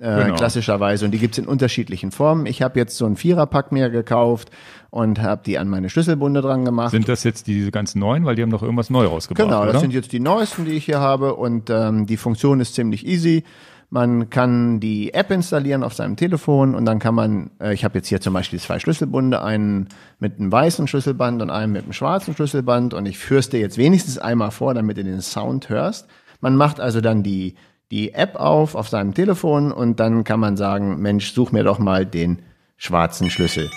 Äh, 0.00 0.24
Genau. 0.24 0.34
klassischerweise 0.34 1.04
und 1.04 1.12
die 1.12 1.18
gibt's 1.18 1.38
in 1.38 1.46
unterschiedlichen 1.46 2.10
Formen. 2.10 2.46
Ich 2.46 2.62
habe 2.62 2.80
jetzt 2.80 2.96
so 2.96 3.06
einen 3.06 3.14
Viererpack 3.14 3.70
mir 3.70 3.90
gekauft 3.90 4.50
und 4.94 5.20
habe 5.20 5.42
die 5.44 5.58
an 5.58 5.68
meine 5.68 5.90
Schlüsselbunde 5.90 6.40
dran 6.40 6.64
gemacht. 6.64 6.92
Sind 6.92 7.08
das 7.08 7.24
jetzt 7.24 7.48
diese 7.48 7.72
ganz 7.72 7.96
neuen, 7.96 8.24
weil 8.24 8.36
die 8.36 8.42
haben 8.42 8.50
doch 8.50 8.62
irgendwas 8.62 8.90
neu 8.90 9.06
rausgebracht, 9.06 9.44
Genau, 9.44 9.62
oder? 9.62 9.72
das 9.72 9.80
sind 9.80 9.92
jetzt 9.92 10.12
die 10.12 10.20
neuesten, 10.20 10.66
die 10.66 10.70
ich 10.70 10.84
hier 10.84 11.00
habe 11.00 11.34
und 11.34 11.68
ähm, 11.68 12.06
die 12.06 12.16
Funktion 12.16 12.60
ist 12.60 12.76
ziemlich 12.76 13.04
easy. 13.04 13.42
Man 13.90 14.30
kann 14.30 14.78
die 14.78 15.12
App 15.12 15.32
installieren 15.32 15.82
auf 15.82 15.94
seinem 15.94 16.14
Telefon 16.14 16.76
und 16.76 16.84
dann 16.84 17.00
kann 17.00 17.16
man, 17.16 17.50
äh, 17.60 17.74
ich 17.74 17.84
habe 17.84 17.98
jetzt 17.98 18.06
hier 18.06 18.20
zum 18.20 18.34
Beispiel 18.34 18.60
zwei 18.60 18.78
Schlüsselbunde, 18.78 19.42
einen 19.42 19.88
mit 20.20 20.38
einem 20.38 20.52
weißen 20.52 20.86
Schlüsselband 20.86 21.42
und 21.42 21.50
einen 21.50 21.72
mit 21.72 21.82
einem 21.82 21.92
schwarzen 21.92 22.32
Schlüsselband 22.32 22.94
und 22.94 23.04
ich 23.06 23.18
führe 23.18 23.40
es 23.40 23.48
dir 23.48 23.58
jetzt 23.58 23.78
wenigstens 23.78 24.18
einmal 24.18 24.52
vor, 24.52 24.74
damit 24.74 24.96
du 24.96 25.02
den 25.02 25.22
Sound 25.22 25.70
hörst. 25.70 26.06
Man 26.40 26.54
macht 26.54 26.78
also 26.78 27.00
dann 27.00 27.24
die, 27.24 27.56
die 27.90 28.14
App 28.14 28.36
auf 28.36 28.76
auf 28.76 28.88
seinem 28.88 29.12
Telefon 29.12 29.72
und 29.72 29.98
dann 29.98 30.22
kann 30.22 30.38
man 30.38 30.56
sagen, 30.56 31.00
Mensch, 31.02 31.32
such 31.32 31.50
mir 31.50 31.64
doch 31.64 31.80
mal 31.80 32.06
den 32.06 32.38
schwarzen 32.76 33.28
Schlüssel. 33.28 33.68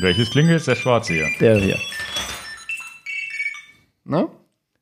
Welches 0.00 0.30
klingelt 0.30 0.56
jetzt? 0.56 0.68
Der 0.68 0.76
schwarze 0.76 1.12
hier. 1.12 1.28
Der 1.40 1.56
hier. 1.56 1.78
Ne? 4.04 4.28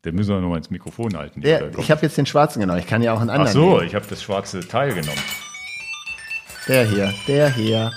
Den 0.04 0.14
müssen 0.14 0.30
wir 0.30 0.40
nochmal 0.40 0.58
ins 0.58 0.70
Mikrofon 0.70 1.16
halten. 1.16 1.40
Der, 1.40 1.76
ich 1.76 1.90
habe 1.90 2.02
jetzt 2.02 2.16
den 2.16 2.26
schwarzen 2.26 2.60
genommen. 2.60 2.78
Ich 2.78 2.86
kann 2.86 3.02
ja 3.02 3.12
auch 3.12 3.20
einen 3.20 3.30
Ach 3.30 3.34
anderen 3.34 3.52
so, 3.52 3.74
nehmen. 3.76 3.86
ich 3.88 3.94
habe 3.96 4.06
das 4.08 4.22
schwarze 4.22 4.60
Teil 4.60 4.94
genommen. 4.94 5.20
Der 6.68 6.88
hier, 6.88 7.12
der 7.26 7.52
hier. 7.52 7.90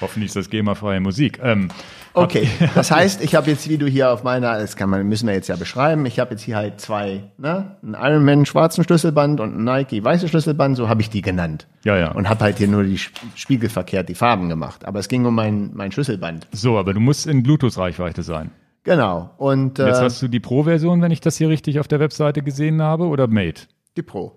Hoffentlich 0.00 0.28
ist 0.28 0.36
das 0.36 0.50
GEMA-freie 0.50 1.00
Musik. 1.00 1.38
Ähm, 1.42 1.70
Okay, 2.14 2.48
das 2.74 2.90
heißt, 2.90 3.22
ich 3.22 3.34
habe 3.36 3.48
jetzt, 3.50 3.68
wie 3.68 3.78
du 3.78 3.86
hier 3.86 4.10
auf 4.12 4.24
meiner, 4.24 4.58
das 4.58 4.74
kann 4.76 4.90
man, 4.90 5.06
müssen 5.08 5.28
wir 5.28 5.34
jetzt 5.34 5.48
ja 5.48 5.54
beschreiben, 5.56 6.06
ich 6.06 6.18
habe 6.18 6.32
jetzt 6.32 6.42
hier 6.42 6.56
halt 6.56 6.80
zwei, 6.80 7.22
ne, 7.38 7.76
einen 7.82 7.94
Ironman 7.94 8.46
schwarzen 8.46 8.82
Schlüsselband 8.82 9.38
und 9.40 9.54
einen 9.54 9.64
Nike 9.64 10.02
weiße 10.02 10.26
Schlüsselband, 10.28 10.76
so 10.76 10.88
habe 10.88 11.00
ich 11.02 11.10
die 11.10 11.22
genannt. 11.22 11.68
Ja, 11.84 11.96
ja. 11.96 12.10
Und 12.12 12.28
habe 12.28 12.44
halt 12.44 12.58
hier 12.58 12.66
nur 12.68 12.82
die 12.82 12.98
spiegelverkehrt 13.36 14.08
die 14.08 14.14
Farben 14.16 14.48
gemacht. 14.48 14.84
Aber 14.84 14.98
es 14.98 15.08
ging 15.08 15.24
um 15.24 15.34
mein, 15.34 15.70
mein 15.74 15.92
Schlüsselband. 15.92 16.48
so, 16.52 16.78
aber 16.78 16.94
du 16.94 17.00
musst 17.00 17.26
in 17.26 17.42
Bluetooth-Reichweite 17.42 18.22
sein. 18.22 18.50
Genau. 18.82 19.30
Und 19.38 19.78
Jetzt 19.78 19.98
äh, 20.00 20.02
hast 20.04 20.22
du 20.22 20.28
die 20.28 20.40
Pro-Version, 20.40 21.02
wenn 21.02 21.10
ich 21.12 21.20
das 21.20 21.36
hier 21.36 21.48
richtig 21.48 21.78
auf 21.80 21.86
der 21.88 22.00
Webseite 22.00 22.42
gesehen 22.42 22.82
habe, 22.82 23.06
oder 23.06 23.28
Mate. 23.28 23.62
die 23.96 24.02
Pro, 24.02 24.32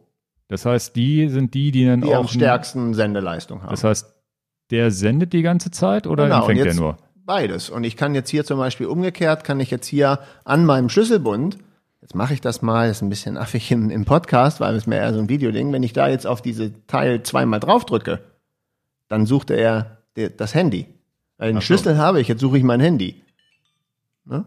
Das 0.48 0.66
heißt, 0.66 0.96
die 0.96 1.28
sind 1.30 1.54
die, 1.54 1.72
die 1.72 1.86
dann 1.86 2.02
die 2.02 2.14
auch. 2.14 2.20
am 2.20 2.28
stärksten 2.28 2.94
Sendeleistung 2.94 3.62
haben. 3.64 3.72
Das 3.72 3.84
heißt, 3.84 4.14
der 4.70 4.92
sendet 4.92 5.34
die 5.34 5.42
ganze 5.42 5.72
Zeit 5.72 6.08
oder 6.08 6.26
Genau, 6.26 6.40
empfängt 6.42 6.60
der 6.60 6.66
jetzt- 6.68 6.80
nur? 6.80 6.98
Beides. 7.26 7.70
Und 7.70 7.84
ich 7.84 7.96
kann 7.96 8.16
jetzt 8.16 8.30
hier 8.30 8.44
zum 8.44 8.58
Beispiel 8.58 8.88
umgekehrt, 8.88 9.44
kann 9.44 9.60
ich 9.60 9.72
jetzt 9.72 9.88
hier 9.88 10.20
an 10.44 10.66
meinem 10.66 10.90
Schlüsselbund, 10.90 11.58
jetzt 12.02 12.16
mache 12.16 12.34
ich 12.34 12.42
das 12.42 12.62
mal, 12.62 12.88
das 12.90 12.98
ist 12.98 13.02
ein 13.02 13.10
bisschen 13.10 13.38
affig 13.38 13.72
im, 13.72 13.90
im 13.90 14.04
Podcast, 14.06 14.60
weil 14.60 14.76
es 14.76 14.88
mir 14.88 14.98
eher 14.98 15.14
so 15.14 15.20
ein 15.20 15.30
Videoding, 15.30 15.72
wenn 15.72 15.84
ich 15.84 15.94
da 15.94 16.10
jetzt 16.10 16.28
auf 16.28 16.42
diese 16.42 16.86
Teil 16.88 17.24
zweimal 17.24 17.60
drauf 17.62 17.86
drücke, 17.86 18.20
dann 19.08 19.26
sucht 19.26 19.52
er 19.52 20.00
das 20.38 20.54
Handy. 20.54 20.88
Weil 21.38 21.52
den 21.52 21.56
so. 21.56 21.62
Schlüssel 21.62 21.98
habe 21.98 22.20
ich, 22.20 22.28
jetzt 22.28 22.42
suche 22.42 22.58
ich 22.58 22.64
mein 22.64 22.80
Handy. 22.82 23.22
Ne? 24.26 24.46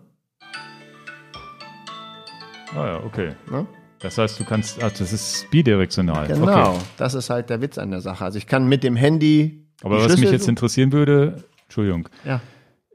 Ah 2.74 2.86
ja, 2.86 3.01
okay. 3.05 3.32
Ne? 3.51 3.66
Das 4.01 4.19
heißt, 4.19 4.39
du 4.39 4.44
kannst, 4.44 4.82
ach, 4.82 4.93
das 4.93 5.12
ist 5.12 5.51
bidirektional. 5.51 6.27
Genau, 6.27 6.73
Okay. 6.74 6.78
das 6.98 7.15
ist 7.15 7.31
halt 7.31 7.48
der 7.48 7.62
Witz 7.62 7.78
an 7.78 7.90
der 7.90 8.03
Sache. 8.03 8.23
Also 8.24 8.36
ich 8.39 8.47
kann 8.47 8.69
mit 8.69 8.85
dem 8.85 8.97
Handy. 8.97 9.66
Aber 9.82 10.05
was 10.05 10.19
mich 10.19 10.31
jetzt 10.31 10.48
interessieren 10.48 10.93
würde, 10.93 11.43
Entschuldigung, 11.65 12.09
Ja. 12.24 12.40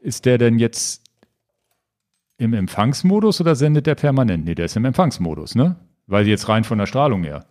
Ist 0.01 0.25
der 0.25 0.37
denn 0.37 0.59
jetzt 0.59 1.01
im 2.37 2.53
Empfangsmodus 2.53 3.39
oder 3.41 3.55
sendet 3.55 3.85
der 3.87 3.95
permanent? 3.95 4.45
Nee, 4.45 4.55
der 4.55 4.65
ist 4.65 4.75
im 4.75 4.85
Empfangsmodus, 4.85 5.55
ne? 5.55 5.75
Weil 6.07 6.27
jetzt 6.27 6.49
rein 6.49 6.63
von 6.63 6.77
der 6.77 6.87
Strahlung 6.87 7.23
her. 7.23 7.45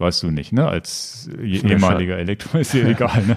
Weißt 0.00 0.22
du 0.22 0.30
nicht, 0.30 0.52
ne? 0.52 0.68
Als 0.68 1.28
ehemaliger 1.42 2.16
Elektro 2.18 2.58
ist 2.58 2.72
dir 2.72 2.86
egal, 2.86 3.24
ne? 3.26 3.36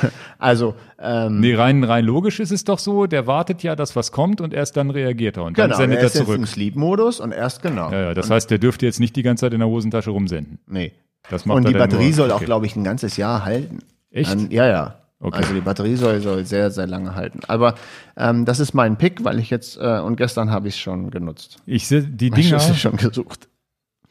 Also, 0.38 0.76
ähm, 1.00 1.40
Nee, 1.40 1.54
rein, 1.54 1.82
rein 1.82 2.04
logisch 2.04 2.38
ist 2.38 2.52
es 2.52 2.62
doch 2.62 2.78
so, 2.78 3.06
der 3.06 3.26
wartet 3.26 3.64
ja, 3.64 3.74
dass 3.74 3.96
was 3.96 4.12
kommt 4.12 4.40
und 4.40 4.54
erst 4.54 4.76
dann 4.76 4.90
reagiert 4.90 5.36
er 5.36 5.44
und 5.44 5.58
dann 5.58 5.66
genau, 5.70 5.76
sendet 5.78 5.96
er 5.98 6.02
er 6.02 6.06
ist 6.06 6.14
jetzt 6.14 6.24
zurück. 6.24 6.38
im 6.38 6.46
Sleep-Modus 6.46 7.18
und 7.18 7.32
erst 7.32 7.60
genau. 7.62 7.90
Ja, 7.90 8.00
ja, 8.02 8.14
das 8.14 8.30
heißt, 8.30 8.48
der 8.50 8.58
dürfte 8.58 8.86
jetzt 8.86 9.00
nicht 9.00 9.16
die 9.16 9.22
ganze 9.24 9.46
Zeit 9.46 9.52
in 9.52 9.58
der 9.58 9.68
Hosentasche 9.68 10.10
rumsenden. 10.10 10.58
Nee. 10.68 10.92
Das 11.28 11.44
macht 11.44 11.56
Und 11.56 11.64
er 11.64 11.68
die 11.68 11.72
dann 11.78 11.88
Batterie 11.88 12.04
nur. 12.06 12.12
soll 12.14 12.30
auch, 12.30 12.36
Okay. 12.36 12.44
glaube 12.44 12.66
ich, 12.66 12.76
ein 12.76 12.84
ganzes 12.84 13.16
Jahr 13.16 13.44
halten. 13.44 13.78
Echt? 14.12 14.30
An, 14.30 14.48
ja, 14.52 14.68
ja. 14.68 14.98
Okay. 15.18 15.38
Also 15.38 15.54
die 15.54 15.60
Batterie 15.62 15.96
soll, 15.96 16.20
soll 16.20 16.44
sehr, 16.44 16.70
sehr 16.70 16.86
lange 16.86 17.14
halten. 17.14 17.40
Aber 17.48 17.74
ähm, 18.16 18.44
das 18.44 18.60
ist 18.60 18.74
mein 18.74 18.96
Pick, 18.98 19.24
weil 19.24 19.38
ich 19.38 19.48
jetzt, 19.48 19.78
äh, 19.78 19.98
und 20.00 20.16
gestern 20.16 20.50
habe 20.50 20.68
ich 20.68 20.74
es 20.74 20.80
schon 20.80 21.10
genutzt. 21.10 21.56
Ich 21.66 21.88
sehe, 21.88 22.02
die 22.02 22.26
Ich 22.28 22.34
Dinger, 22.34 22.60
habe 22.60 22.72
es 22.72 22.78
schon 22.80 22.96
gesucht. 22.98 23.48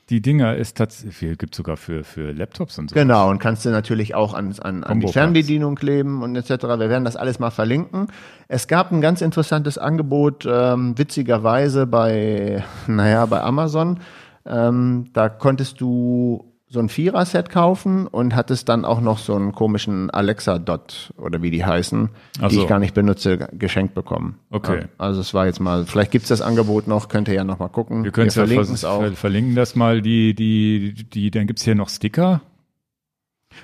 die 0.10 0.22
Dinger 0.22 0.56
ist 0.56 0.78
tatsächlich, 0.78 1.38
gibt 1.38 1.54
sogar 1.54 1.78
für, 1.78 2.04
für 2.04 2.32
Laptops 2.32 2.80
und 2.80 2.90
so. 2.90 2.96
Genau, 2.96 3.30
und 3.30 3.38
kannst 3.38 3.66
du 3.66 3.70
natürlich 3.70 4.16
auch 4.16 4.34
an, 4.34 4.54
an, 4.62 4.84
an 4.84 5.00
die. 5.00 5.08
Fernbedienung 5.08 5.76
kleben 5.76 6.24
und 6.24 6.36
etc. 6.36 6.50
Wir 6.64 6.90
werden 6.90 7.06
das 7.06 7.16
alles 7.16 7.38
mal 7.38 7.52
verlinken. 7.52 8.08
Es 8.48 8.68
gab 8.68 8.92
ein 8.92 9.02
ganz 9.02 9.22
interessantes 9.22 9.78
Angebot, 9.78 10.46
ähm, 10.48 10.98
witzigerweise 10.98 11.86
bei, 11.86 12.64
naja, 12.88 13.26
bei 13.28 13.42
Amazon. 13.42 14.00
Ähm, 14.48 15.06
da 15.14 15.30
konntest 15.30 15.82
du 15.82 16.52
so 16.76 16.82
ein 16.82 16.90
Vierer-Set 16.90 17.50
kaufen 17.50 18.06
und 18.06 18.36
hattest 18.36 18.68
dann 18.68 18.84
auch 18.84 19.00
noch 19.00 19.18
so 19.18 19.34
einen 19.34 19.54
komischen 19.54 20.10
Alexa-Dot 20.10 21.14
oder 21.18 21.42
wie 21.42 21.50
die 21.50 21.64
heißen, 21.64 22.10
Ach 22.42 22.50
die 22.50 22.56
so. 22.56 22.62
ich 22.64 22.68
gar 22.68 22.80
nicht 22.80 22.94
benutze, 22.94 23.38
geschenkt 23.54 23.96
bekommen. 23.96 24.38
Okay. 24.52 24.82
Ja, 24.82 24.88
also 24.98 25.22
es 25.22 25.34
war 25.34 25.46
jetzt 25.46 25.62
mal, 25.62 25.86
vielleicht 25.86 26.12
gibt's 26.12 26.28
das 26.28 26.42
Angebot 26.42 26.88
noch, 26.88 27.08
könnt 27.08 27.30
ihr 27.30 27.34
ja 27.34 27.46
noch 27.46 27.60
mal 27.60 27.70
gucken. 27.70 28.04
Wir 28.04 28.12
können 28.12 28.28
es 28.28 28.36
ja 28.36 28.46
verlinken 28.46 28.74
es 28.74 28.82
ver 28.82 29.14
verlinken 29.14 29.56
das 29.56 29.76
mal, 29.76 30.02
die, 30.02 30.36
die, 30.36 30.94
die, 30.94 31.32
dann 31.32 31.48
gibt's 31.48 31.64
hier 31.64 31.76
noch 31.76 31.88
Sticker. 31.88 32.42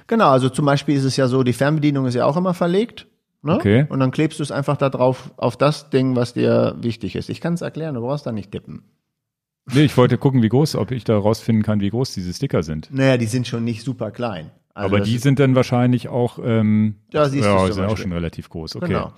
Genau, 0.07 0.29
also 0.29 0.47
zum 0.47 0.65
Beispiel 0.65 0.95
ist 0.95 1.03
es 1.03 1.17
ja 1.17 1.27
so, 1.27 1.43
die 1.43 1.53
Fernbedienung 1.53 2.05
ist 2.05 2.15
ja 2.15 2.25
auch 2.25 2.37
immer 2.37 2.53
verlegt. 2.53 3.07
Ne? 3.41 3.55
Okay. 3.55 3.85
Und 3.89 3.99
dann 3.99 4.11
klebst 4.11 4.39
du 4.39 4.43
es 4.43 4.51
einfach 4.51 4.77
da 4.77 4.89
drauf 4.89 5.31
auf 5.35 5.57
das 5.57 5.89
Ding, 5.89 6.15
was 6.15 6.33
dir 6.33 6.75
wichtig 6.79 7.17
ist. 7.17 7.29
Ich 7.29 7.41
kann 7.41 7.55
es 7.55 7.61
erklären, 7.61 7.95
du 7.95 8.01
brauchst 8.01 8.25
da 8.25 8.31
nicht 8.31 8.51
tippen. 8.51 8.83
Nee, 9.65 9.83
ich 9.83 9.95
wollte 9.97 10.17
gucken, 10.17 10.41
wie 10.41 10.49
groß, 10.49 10.75
ob 10.75 10.91
ich 10.91 11.03
da 11.03 11.17
rausfinden 11.17 11.63
kann, 11.63 11.79
wie 11.81 11.89
groß 11.89 12.13
diese 12.13 12.33
Sticker 12.33 12.63
sind. 12.63 12.89
Naja, 12.91 13.17
die 13.17 13.25
sind 13.27 13.47
schon 13.47 13.63
nicht 13.63 13.83
super 13.83 14.11
klein. 14.11 14.51
Also 14.73 14.95
Aber 14.95 15.03
die 15.03 15.17
sind 15.17 15.39
dann 15.39 15.53
wahrscheinlich 15.55 16.07
auch, 16.07 16.39
ähm, 16.43 16.95
Ja, 17.11 17.27
siehst 17.27 17.45
ja, 17.45 17.71
sind 17.71 17.85
auch 17.85 17.97
schon 17.97 18.13
relativ 18.13 18.49
groß. 18.49 18.77
Okay. 18.77 18.87
Genau. 18.87 19.13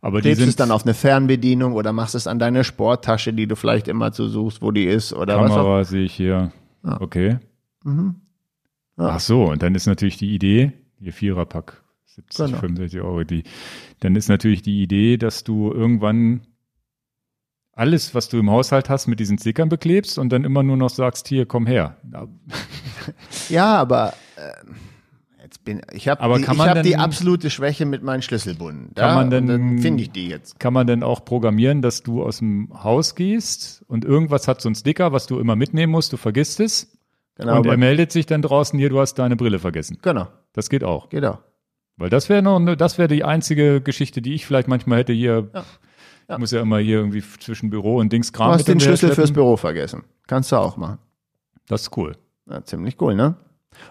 Aber 0.00 0.18
die 0.18 0.28
klebst 0.28 0.40
sind 0.40 0.48
es 0.50 0.56
dann 0.56 0.70
auf 0.70 0.84
eine 0.84 0.94
Fernbedienung 0.94 1.72
oder 1.72 1.92
machst 1.92 2.14
es 2.14 2.26
an 2.26 2.38
deine 2.38 2.62
Sporttasche, 2.62 3.32
die 3.32 3.46
du 3.46 3.56
vielleicht 3.56 3.88
immer 3.88 4.12
so 4.12 4.28
suchst, 4.28 4.62
wo 4.62 4.70
die 4.70 4.84
ist 4.84 5.12
oder. 5.12 5.36
Kamera 5.36 5.84
sehe 5.84 6.04
ich 6.04 6.14
hier. 6.14 6.52
Ja. 6.84 7.00
Okay. 7.00 7.38
Mhm. 7.84 8.16
Ja. 8.98 9.08
Ach 9.10 9.20
so, 9.20 9.46
und 9.46 9.62
dann 9.62 9.74
ist 9.74 9.86
natürlich 9.86 10.16
die 10.16 10.34
Idee, 10.34 10.72
hier 11.00 11.12
Viererpack, 11.12 11.82
70, 12.06 12.46
Genau. 12.46 12.58
65 12.58 13.00
Euro, 13.00 13.24
die, 13.24 13.44
dann 14.00 14.14
ist 14.16 14.28
natürlich 14.28 14.62
die 14.62 14.82
Idee, 14.82 15.16
dass 15.16 15.44
du 15.44 15.72
irgendwann 15.72 16.42
alles, 17.78 18.14
was 18.14 18.28
du 18.28 18.38
im 18.38 18.50
Haushalt 18.50 18.88
hast, 18.90 19.06
mit 19.06 19.20
diesen 19.20 19.38
Stickern 19.38 19.68
beklebst 19.68 20.18
und 20.18 20.30
dann 20.30 20.44
immer 20.44 20.62
nur 20.62 20.76
noch 20.76 20.90
sagst, 20.90 21.28
hier, 21.28 21.46
komm 21.46 21.66
her. 21.66 21.96
Ja, 23.48 23.76
aber 23.76 24.12
äh, 24.36 25.42
jetzt 25.42 25.64
bin 25.64 25.80
ich 25.92 26.08
habe 26.08 26.20
die, 26.38 26.42
kann 26.44 26.56
ich 26.56 26.60
hab 26.62 26.82
die 26.82 26.90
denn- 26.90 27.00
absolute 27.00 27.48
Schwäche 27.50 27.86
mit 27.86 28.02
meinen 28.02 28.20
Schlüsselbunden. 28.22 28.94
Kann 28.94 29.08
ja? 29.08 29.14
man 29.14 29.30
denn- 29.30 29.46
dann 29.46 29.78
finde 29.78 30.02
ich 30.02 30.10
die 30.10 30.28
jetzt. 30.28 30.60
Kann 30.60 30.74
man 30.74 30.86
denn 30.86 31.02
auch 31.02 31.24
programmieren, 31.24 31.80
dass 31.82 32.02
du 32.02 32.22
aus 32.22 32.38
dem 32.38 32.68
Haus 32.82 33.14
gehst 33.14 33.82
und 33.88 34.04
irgendwas 34.04 34.46
hat 34.48 34.60
so 34.60 34.68
ein 34.68 34.74
Sticker, 34.74 35.12
was 35.12 35.26
du 35.26 35.38
immer 35.38 35.56
mitnehmen 35.56 35.92
musst, 35.92 36.12
du 36.12 36.16
vergisst 36.16 36.60
es 36.60 36.98
Genau, 37.36 37.52
und 37.52 37.58
aber- 37.58 37.70
er 37.70 37.76
meldet 37.76 38.12
sich 38.12 38.26
dann 38.26 38.42
draußen, 38.42 38.78
hier, 38.78 38.90
du 38.90 38.98
hast 39.00 39.14
deine 39.14 39.36
Brille 39.36 39.58
vergessen. 39.60 39.98
Genau, 40.02 40.26
Das 40.52 40.68
geht 40.68 40.84
auch. 40.84 41.08
geht 41.08 41.24
auch. 41.24 41.38
Weil 41.96 42.10
das 42.10 42.28
wäre 42.28 42.42
noch, 42.42 42.58
ne- 42.58 42.76
das 42.76 42.98
wäre 42.98 43.08
die 43.08 43.24
einzige 43.24 43.80
Geschichte, 43.80 44.20
die 44.20 44.34
ich 44.34 44.44
vielleicht 44.44 44.68
manchmal 44.68 44.98
hätte 44.98 45.12
hier. 45.12 45.48
Ja. 45.54 45.64
Ja. 46.28 46.34
Ich 46.34 46.40
muss 46.40 46.50
ja 46.50 46.60
immer 46.60 46.78
hier 46.78 46.98
irgendwie 46.98 47.22
zwischen 47.40 47.70
Büro 47.70 47.96
und 47.96 48.12
Dings 48.12 48.30
Du 48.30 48.36
Kram 48.36 48.52
hast 48.52 48.68
den 48.68 48.80
Schlüssel 48.80 49.14
fürs. 49.14 49.32
Büro 49.32 49.56
vergessen. 49.56 50.04
Kannst 50.26 50.52
du 50.52 50.56
auch 50.56 50.76
machen. 50.76 50.98
Das 51.68 51.82
ist 51.82 51.96
cool. 51.96 52.16
Ja, 52.48 52.62
ziemlich 52.64 53.00
cool, 53.00 53.14
ne? 53.14 53.36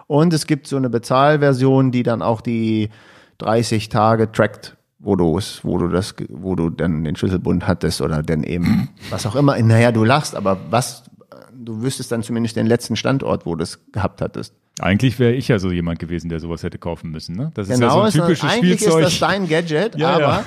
Und 0.06 0.32
es 0.32 0.46
gibt 0.46 0.66
so 0.66 0.76
eine 0.76 0.90
Bezahlversion, 0.90 1.90
die 1.90 2.02
dann 2.02 2.22
auch 2.22 2.40
die 2.40 2.90
30 3.38 3.88
Tage 3.88 4.30
trackt, 4.30 4.76
wo 4.98 5.16
du 5.16 5.38
es, 5.38 5.64
wo 5.64 5.78
du 5.78 5.88
das, 5.88 6.14
wo 6.28 6.54
du 6.54 6.70
dann 6.70 7.04
den 7.04 7.16
Schlüsselbund 7.16 7.66
hattest 7.66 8.00
oder 8.00 8.22
dann 8.22 8.42
eben 8.44 8.88
was 9.10 9.26
auch 9.26 9.36
immer. 9.36 9.60
Naja, 9.60 9.92
du 9.92 10.04
lachst, 10.04 10.34
aber 10.34 10.58
was, 10.70 11.04
du 11.52 11.82
wüsstest 11.82 12.12
dann 12.12 12.22
zumindest 12.22 12.56
den 12.56 12.66
letzten 12.66 12.96
Standort, 12.96 13.46
wo 13.46 13.54
du 13.54 13.62
es 13.62 13.80
gehabt 13.92 14.20
hattest. 14.20 14.54
Eigentlich 14.80 15.18
wäre 15.18 15.32
ich 15.32 15.48
ja 15.48 15.58
so 15.58 15.70
jemand 15.70 15.98
gewesen, 15.98 16.28
der 16.28 16.40
sowas 16.40 16.62
hätte 16.62 16.78
kaufen 16.78 17.10
müssen. 17.10 17.36
Ne? 17.36 17.50
Das 17.54 17.68
ist 17.68 17.74
Genau, 17.80 18.00
ja 18.02 18.06
ist 18.08 18.14
so 18.14 18.20
ein 18.22 18.26
eine- 18.26 18.34
typisches 18.34 18.50
eigentlich 18.56 18.80
Spielzeug. 18.80 19.04
ist 19.04 19.20
das 19.20 19.28
dein 19.28 19.48
Gadget, 19.48 19.96
Ja, 19.96 20.10
aber 20.10 20.44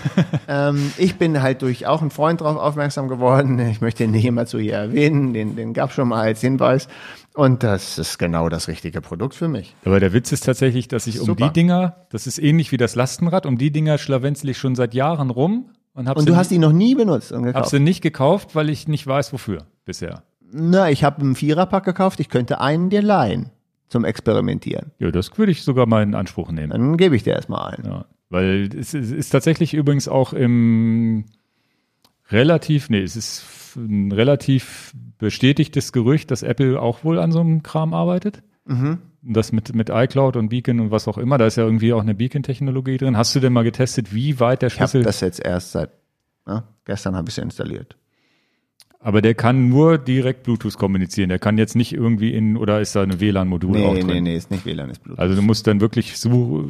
ja. 0.47 0.69
ähm, 0.69 0.91
ich 0.97 1.15
bin 1.15 1.41
halt 1.41 1.61
durch 1.61 1.87
auch 1.87 2.01
einen 2.01 2.11
Freund 2.11 2.41
darauf 2.41 2.57
aufmerksam 2.57 3.07
geworden. 3.07 3.59
Ich 3.59 3.81
möchte 3.81 4.03
ihn 4.03 4.11
nicht 4.11 4.25
immer 4.25 4.45
zu 4.45 4.59
hier 4.59 4.75
erwähnen, 4.75 5.33
den, 5.33 5.55
den 5.55 5.73
gab 5.73 5.91
schon 5.93 6.07
mal 6.07 6.21
als 6.21 6.41
Hinweis. 6.41 6.87
Und 7.33 7.63
das 7.63 7.97
ist 7.97 8.17
genau 8.17 8.49
das 8.49 8.67
richtige 8.67 8.99
Produkt 9.01 9.35
für 9.35 9.47
mich. 9.47 9.75
Aber 9.85 9.99
der 9.99 10.11
Witz 10.13 10.31
ist 10.31 10.45
tatsächlich, 10.45 10.87
dass 10.87 11.07
ich 11.07 11.19
um 11.19 11.25
Super. 11.27 11.47
die 11.47 11.53
Dinger, 11.53 11.95
das 12.09 12.27
ist 12.27 12.39
ähnlich 12.39 12.71
wie 12.71 12.77
das 12.77 12.95
Lastenrad, 12.95 13.45
um 13.45 13.57
die 13.57 13.71
Dinger 13.71 13.97
schlawenzel 13.97 14.49
ich 14.49 14.57
schon 14.57 14.75
seit 14.75 14.93
Jahren 14.93 15.29
rum 15.29 15.69
und 15.93 16.09
Und 16.09 16.27
du 16.27 16.35
hast 16.35 16.51
ihn 16.51 16.61
noch 16.61 16.71
nie 16.73 16.95
benutzt 16.95 17.31
und 17.31 17.39
hab 17.45 17.53
gekauft. 17.53 17.69
sie 17.69 17.79
nicht 17.79 18.01
gekauft, 18.01 18.55
weil 18.55 18.69
ich 18.69 18.87
nicht 18.87 19.07
weiß, 19.07 19.31
wofür 19.33 19.65
bisher. 19.85 20.23
Na, 20.53 20.89
ich 20.89 21.05
habe 21.05 21.21
einen 21.21 21.35
Viererpack 21.35 21.85
gekauft. 21.85 22.19
Ich 22.19 22.27
könnte 22.27 22.59
einen 22.59 22.89
dir 22.89 23.01
leihen 23.01 23.49
zum 23.91 24.05
Experimentieren. 24.05 24.91
Ja, 24.99 25.11
das 25.11 25.37
würde 25.37 25.51
ich 25.51 25.63
sogar 25.63 25.85
mal 25.85 26.01
in 26.01 26.15
Anspruch 26.15 26.49
nehmen. 26.51 26.69
Dann 26.69 26.97
gebe 26.97 27.15
ich 27.15 27.23
dir 27.23 27.33
erstmal 27.33 27.75
einen. 27.75 27.85
Ja, 27.85 28.05
weil 28.29 28.69
es 28.75 28.93
ist, 28.93 29.11
es 29.11 29.29
tatsächlich 29.29 29.73
übrigens 29.73 30.07
auch 30.07 30.31
im 30.31 31.25
relativ, 32.29 32.89
nee, 32.89 33.01
es 33.01 33.17
ist 33.17 33.75
ein 33.75 34.13
relativ 34.13 34.93
bestätigtes 35.17 35.91
Gerücht, 35.91 36.31
dass 36.31 36.41
Apple 36.41 36.81
auch 36.81 37.03
wohl 37.03 37.19
an 37.19 37.33
so 37.33 37.41
einem 37.41 37.63
Kram 37.63 37.93
arbeitet. 37.93 38.41
Mhm. 38.65 38.99
Das 39.23 39.51
mit, 39.51 39.75
mit 39.75 39.89
iCloud 39.89 40.37
und 40.37 40.49
Beacon 40.49 40.79
und 40.79 40.91
was 40.91 41.07
auch 41.07 41.17
immer, 41.17 41.37
da 41.37 41.45
ist 41.45 41.57
ja 41.57 41.65
irgendwie 41.65 41.93
auch 41.93 42.01
eine 42.01 42.15
Beacon-Technologie 42.15 42.97
drin. 42.97 43.17
Hast 43.17 43.35
du 43.35 43.41
denn 43.41 43.53
mal 43.53 43.63
getestet, 43.63 44.15
wie 44.15 44.39
weit 44.39 44.61
der 44.61 44.67
Ich 44.67 44.79
habe 44.79 44.89
Schlüssel, 44.89 45.03
das 45.03 45.19
jetzt 45.19 45.43
erst 45.43 45.73
seit 45.73 45.91
Ja, 46.47 46.63
gestern 46.85 47.15
habe 47.15 47.27
ich 47.27 47.35
sie 47.35 47.41
installiert. 47.41 47.97
Aber 49.03 49.21
der 49.21 49.33
kann 49.33 49.67
nur 49.69 49.97
direkt 49.97 50.43
Bluetooth 50.43 50.77
kommunizieren. 50.77 51.29
Der 51.29 51.39
kann 51.39 51.57
jetzt 51.57 51.75
nicht 51.75 51.91
irgendwie 51.93 52.33
in, 52.33 52.55
oder 52.55 52.81
ist 52.81 52.95
da 52.95 53.01
eine 53.01 53.19
WLAN-Modul 53.19 53.71
Nee, 53.71 53.85
auch 53.85 53.93
drin? 53.95 54.07
nee, 54.07 54.21
nee, 54.21 54.35
ist 54.37 54.51
nicht 54.51 54.65
WLAN, 54.65 54.89
ist 54.91 55.03
Bluetooth. 55.03 55.19
Also 55.19 55.35
du 55.35 55.41
musst 55.41 55.65
dann 55.65 55.81
wirklich 55.81 56.17
so 56.19 56.69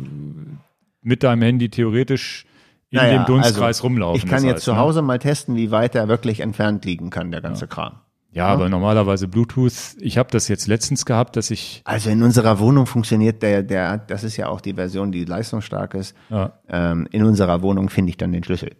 mit 1.01 1.23
deinem 1.23 1.41
Handy 1.41 1.69
theoretisch 1.69 2.45
in 2.89 2.97
Naja, 2.97 3.23
dem 3.23 3.25
Dunstkreis 3.25 3.77
also, 3.77 3.83
rumlaufen. 3.83 4.17
Ich 4.23 4.29
kann 4.29 4.43
jetzt 4.45 4.55
heißt, 4.57 4.63
zu 4.65 4.71
ne? 4.73 4.77
Hause 4.79 5.01
mal 5.01 5.19
testen, 5.19 5.55
wie 5.55 5.71
weit 5.71 5.95
er 5.95 6.07
wirklich 6.07 6.39
entfernt 6.39 6.85
liegen 6.85 7.09
kann, 7.09 7.31
der 7.31 7.41
ganze 7.41 7.67
Kram. 7.67 7.93
Ja, 8.33 8.47
aber 8.47 8.69
normalerweise 8.69 9.27
Bluetooth, 9.27 9.73
ich 9.99 10.17
habe 10.17 10.29
das 10.31 10.47
jetzt 10.47 10.67
letztens 10.67 11.05
gehabt, 11.05 11.35
dass 11.35 11.51
ich, 11.51 11.81
Also 11.83 12.09
in 12.09 12.23
unserer 12.23 12.59
Wohnung 12.59 12.85
funktioniert 12.85 13.43
der, 13.43 13.61
der, 13.61 13.97
das 13.97 14.23
ist 14.23 14.37
ja 14.37 14.47
auch 14.47 14.61
die 14.61 14.73
Version, 14.75 15.11
die 15.11 15.25
leistungsstark 15.25 15.95
ist. 15.95 16.15
ja, 16.29 16.53
Ähm, 16.69 17.09
in 17.11 17.23
unserer 17.25 17.61
Wohnung 17.61 17.89
finde 17.89 18.11
ich 18.11 18.15
dann 18.17 18.31
den 18.31 18.43
Schlüssel. 18.45 18.71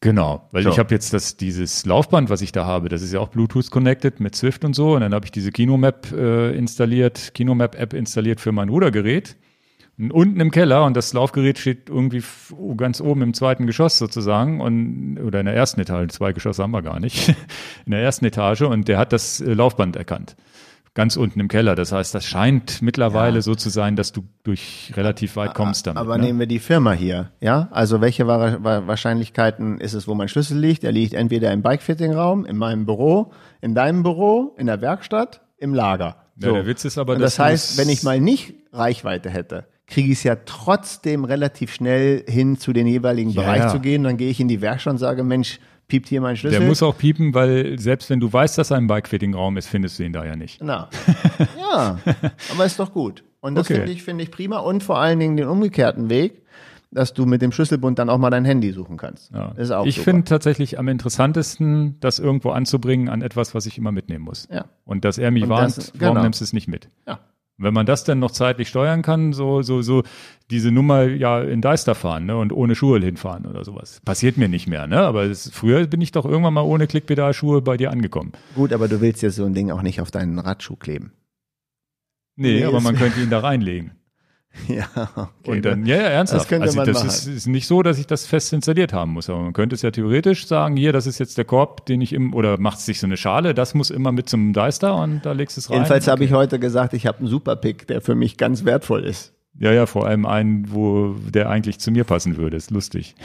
Genau, 0.00 0.48
weil 0.52 0.62
So. 0.62 0.70
ich 0.70 0.78
habe 0.78 0.94
jetzt 0.94 1.12
das, 1.12 1.36
dieses 1.36 1.84
Laufband, 1.86 2.30
was 2.30 2.40
ich 2.42 2.52
da 2.52 2.64
habe, 2.64 2.88
das 2.88 3.02
ist 3.02 3.12
ja 3.12 3.20
auch 3.20 3.28
Bluetooth 3.28 3.70
connected 3.70 4.20
mit 4.20 4.34
Swift 4.36 4.64
und 4.64 4.74
so 4.74 4.94
und 4.94 5.00
dann 5.00 5.14
habe 5.14 5.24
ich 5.26 5.32
diese 5.32 5.52
Kinomap 5.52 6.12
äh, 6.12 6.52
installiert, 6.56 7.32
Kinomap 7.34 7.78
App 7.78 7.92
installiert 7.92 8.40
für 8.40 8.52
mein 8.52 8.68
Rudergerät. 8.68 9.36
Und 9.98 10.12
Unten 10.12 10.40
im 10.40 10.50
Keller 10.50 10.84
und 10.86 10.96
das 10.96 11.12
Laufgerät 11.12 11.58
steht 11.58 11.90
irgendwie 11.90 12.18
f- 12.18 12.54
ganz 12.78 13.02
oben 13.02 13.20
im 13.20 13.34
zweiten 13.34 13.66
Geschoss 13.66 13.98
sozusagen 13.98 14.62
und 14.62 15.18
oder 15.22 15.40
in 15.40 15.46
der 15.46 15.54
ersten 15.54 15.78
Etage, 15.78 16.08
zwei 16.10 16.32
Geschosse 16.32 16.62
haben 16.62 16.70
wir 16.70 16.80
gar 16.80 17.00
nicht, 17.00 17.28
in 17.84 17.90
der 17.92 18.00
ersten 18.00 18.24
Etage 18.24 18.62
und 18.62 18.88
der 18.88 18.96
hat 18.96 19.12
das 19.12 19.42
äh, 19.42 19.52
Laufband 19.52 19.96
erkannt. 19.96 20.36
Ganz 20.94 21.16
unten 21.16 21.38
im 21.38 21.46
Keller. 21.46 21.76
Das 21.76 21.92
heißt, 21.92 22.14
das 22.14 22.24
scheint 22.24 22.82
mittlerweile 22.82 23.42
so 23.42 23.54
zu 23.54 23.68
sein, 23.70 23.94
dass 23.94 24.10
du 24.10 24.24
durch 24.42 24.92
relativ 24.96 25.36
weit 25.36 25.54
kommst 25.54 25.86
damit. 25.86 25.98
Aber 26.00 26.18
ne? 26.18 26.24
nehmen 26.24 26.40
wir 26.40 26.46
die 26.48 26.58
Firma 26.58 26.92
hier, 26.92 27.30
ja? 27.40 27.68
Also 27.70 28.00
welche 28.00 28.26
Wa- 28.26 28.58
Wa- 28.60 28.86
Wahrscheinlichkeiten 28.88 29.78
ist 29.80 29.94
es, 29.94 30.08
wo 30.08 30.14
mein 30.14 30.28
Schlüssel 30.28 30.58
liegt? 30.58 30.82
Er 30.82 30.90
liegt 30.92 31.14
entweder 31.14 31.52
im 31.52 31.62
Bikefitting-Raum, 31.62 32.44
in 32.44 32.56
meinem 32.56 32.86
Büro, 32.86 33.32
in 33.60 33.74
deinem 33.76 34.02
Büro, 34.02 34.54
in 34.58 34.66
der 34.66 34.80
Werkstatt, 34.80 35.42
im 35.58 35.74
Lager. 35.74 36.16
Ja, 36.36 36.52
der 36.52 36.66
Witz 36.66 36.84
ist 36.84 36.98
aber, 36.98 37.14
Und 37.14 37.20
das 37.20 37.38
heißt, 37.38 37.78
wenn 37.78 37.88
ich 37.88 38.02
mal 38.02 38.18
nicht 38.20 38.54
Reichweite 38.72 39.30
hätte, 39.30 39.66
kriege 39.86 40.10
ich 40.10 40.18
es 40.18 40.24
ja 40.24 40.36
trotzdem 40.44 41.24
relativ 41.24 41.72
schnell 41.72 42.24
hin, 42.28 42.58
zu 42.58 42.72
den 42.72 42.86
jeweiligen 42.86 43.30
Ja, 43.30 43.42
Bereich 43.42 43.58
ja. 43.60 43.68
zu 43.68 43.78
gehen. 43.80 44.02
Dann 44.04 44.16
gehe 44.16 44.30
ich 44.30 44.40
in 44.40 44.48
die 44.48 44.60
Werkstatt 44.60 44.92
und 44.94 44.98
sage, 44.98 45.22
Mensch, 45.22 45.60
piept 45.90 46.08
hier 46.08 46.22
mein 46.22 46.36
Schlüssel. 46.36 46.58
Der 46.60 46.66
muss 46.66 46.82
auch 46.82 46.96
piepen, 46.96 47.34
weil 47.34 47.78
selbst 47.78 48.08
wenn 48.08 48.18
du 48.20 48.32
weißt, 48.32 48.56
dass 48.56 48.70
er 48.70 48.78
im 48.78 48.86
Bikefitting-Raum 48.86 49.58
ist, 49.58 49.68
findest 49.68 49.98
du 49.98 50.04
ihn 50.04 50.12
da 50.14 50.24
ja 50.24 50.36
nicht. 50.36 50.62
Na, 50.62 50.88
ja, 51.58 51.98
aber 52.52 52.64
ist 52.64 52.78
doch 52.80 52.92
gut. 52.94 53.22
Und 53.40 53.54
das 53.56 53.66
Okay. 53.66 53.74
finde 53.80 53.92
ich, 53.92 54.02
finde 54.02 54.24
ich 54.24 54.30
prima. 54.30 54.58
Und 54.58 54.82
vor 54.82 54.98
allen 54.98 55.18
Dingen 55.18 55.36
den 55.36 55.48
umgekehrten 55.48 56.08
Weg, 56.08 56.42
dass 56.92 57.14
du 57.14 57.24
mit 57.24 57.40
dem 57.42 57.52
Schlüsselbund 57.52 57.98
dann 57.98 58.10
auch 58.10 58.18
mal 58.18 58.30
dein 58.30 58.44
Handy 58.44 58.72
suchen 58.72 58.96
kannst. 58.96 59.32
Ja. 59.32 59.52
Ist 59.52 59.70
auch 59.70 59.86
ich 59.86 60.00
finde 60.00 60.24
tatsächlich 60.24 60.78
am 60.78 60.88
interessantesten, 60.88 61.96
das 62.00 62.18
irgendwo 62.18 62.50
anzubringen 62.50 63.08
an 63.08 63.22
etwas, 63.22 63.54
was 63.54 63.66
ich 63.66 63.78
immer 63.78 63.92
mitnehmen 63.92 64.24
muss. 64.24 64.48
Ja. 64.50 64.64
Und 64.84 65.04
dass 65.04 65.16
er 65.18 65.30
mich 65.30 65.44
Und 65.44 65.50
warnt, 65.50 65.76
das- 65.76 65.92
warum 65.98 66.14
genau. 66.14 66.22
nimmst 66.24 66.40
du 66.40 66.44
es 66.44 66.52
nicht 66.52 66.66
mit? 66.68 66.88
Ja. 67.06 67.20
Wenn 67.60 67.74
man 67.74 67.84
das 67.84 68.04
dann 68.04 68.18
noch 68.18 68.30
zeitlich 68.30 68.68
steuern 68.68 69.02
kann, 69.02 69.34
so, 69.34 69.60
so, 69.60 69.82
so 69.82 70.02
diese 70.50 70.70
Nummer 70.70 71.04
ja 71.04 71.42
in 71.42 71.60
Deister 71.60 71.94
fahren 71.94 72.24
ne, 72.24 72.36
und 72.36 72.52
ohne 72.52 72.74
Schuhe 72.74 72.98
hinfahren 73.00 73.44
oder 73.46 73.64
sowas. 73.64 74.00
Passiert 74.04 74.38
mir 74.38 74.48
nicht 74.48 74.66
mehr, 74.66 74.86
ne? 74.86 75.00
Aber 75.00 75.24
es, 75.24 75.50
früher 75.52 75.86
bin 75.86 76.00
ich 76.00 76.10
doch 76.10 76.24
irgendwann 76.24 76.54
mal 76.54 76.62
ohne 76.62 76.86
Klickpedalschuhe 76.86 77.60
bei 77.60 77.76
dir 77.76 77.90
angekommen. 77.90 78.32
Gut, 78.54 78.72
aber 78.72 78.88
du 78.88 79.02
willst 79.02 79.20
jetzt 79.22 79.36
so 79.36 79.44
ein 79.44 79.52
Ding 79.52 79.70
auch 79.70 79.82
nicht 79.82 80.00
auf 80.00 80.10
deinen 80.10 80.38
Radschuh 80.38 80.76
kleben. 80.76 81.12
Nee, 82.36 82.60
Nee, 82.60 82.64
aber 82.64 82.80
man 82.80 82.96
könnte 82.96 83.20
ihn 83.20 83.30
da 83.30 83.40
reinlegen. 83.40 83.92
Ja, 84.68 84.86
okay. 85.14 85.30
Und 85.44 85.64
dann, 85.64 85.86
ja, 85.86 85.96
ja, 85.96 86.02
ernsthaft. 86.02 86.42
Das 86.42 86.48
könnte 86.48 86.66
also 86.66 86.76
man 86.76 86.86
das 86.86 86.96
machen. 86.98 87.08
ist, 87.08 87.26
ist 87.26 87.46
nicht 87.46 87.66
so, 87.66 87.82
dass 87.82 87.98
ich 87.98 88.06
das 88.06 88.26
fest 88.26 88.52
installiert 88.52 88.92
haben 88.92 89.12
muss. 89.12 89.28
Aber 89.30 89.40
man 89.40 89.52
könnte 89.52 89.74
es 89.74 89.82
ja 89.82 89.90
theoretisch 89.90 90.46
sagen, 90.46 90.76
hier, 90.76 90.92
das 90.92 91.06
ist 91.06 91.18
jetzt 91.18 91.38
der 91.38 91.44
Korb, 91.44 91.86
den 91.86 92.00
ich 92.00 92.12
im, 92.12 92.34
oder 92.34 92.58
macht 92.58 92.80
sich 92.80 93.00
so 93.00 93.06
eine 93.06 93.16
Schale, 93.16 93.54
das 93.54 93.74
muss 93.74 93.90
immer 93.90 94.12
mit 94.12 94.28
zum 94.28 94.52
Deister 94.52 94.96
und 94.96 95.22
da 95.24 95.32
legst 95.32 95.56
du 95.56 95.60
es 95.60 95.70
rein. 95.70 95.78
Jedenfalls 95.78 96.08
habe 96.08 96.24
ich 96.24 96.32
heute 96.32 96.58
gesagt, 96.58 96.94
ich 96.94 97.06
habe 97.06 97.18
einen 97.18 97.28
Superpick, 97.28 97.86
der 97.86 98.00
für 98.00 98.14
mich 98.14 98.36
ganz 98.36 98.64
wertvoll 98.64 99.04
ist. 99.04 99.32
Ja, 99.58 99.72
ja, 99.72 99.84
vor 99.84 100.06
allem 100.06 100.24
einen, 100.26 100.72
wo 100.72 101.14
der 101.28 101.50
eigentlich 101.50 101.80
zu 101.80 101.90
mir 101.90 102.04
passen 102.04 102.36
würde. 102.36 102.56
Ist 102.56 102.70
lustig. 102.70 103.14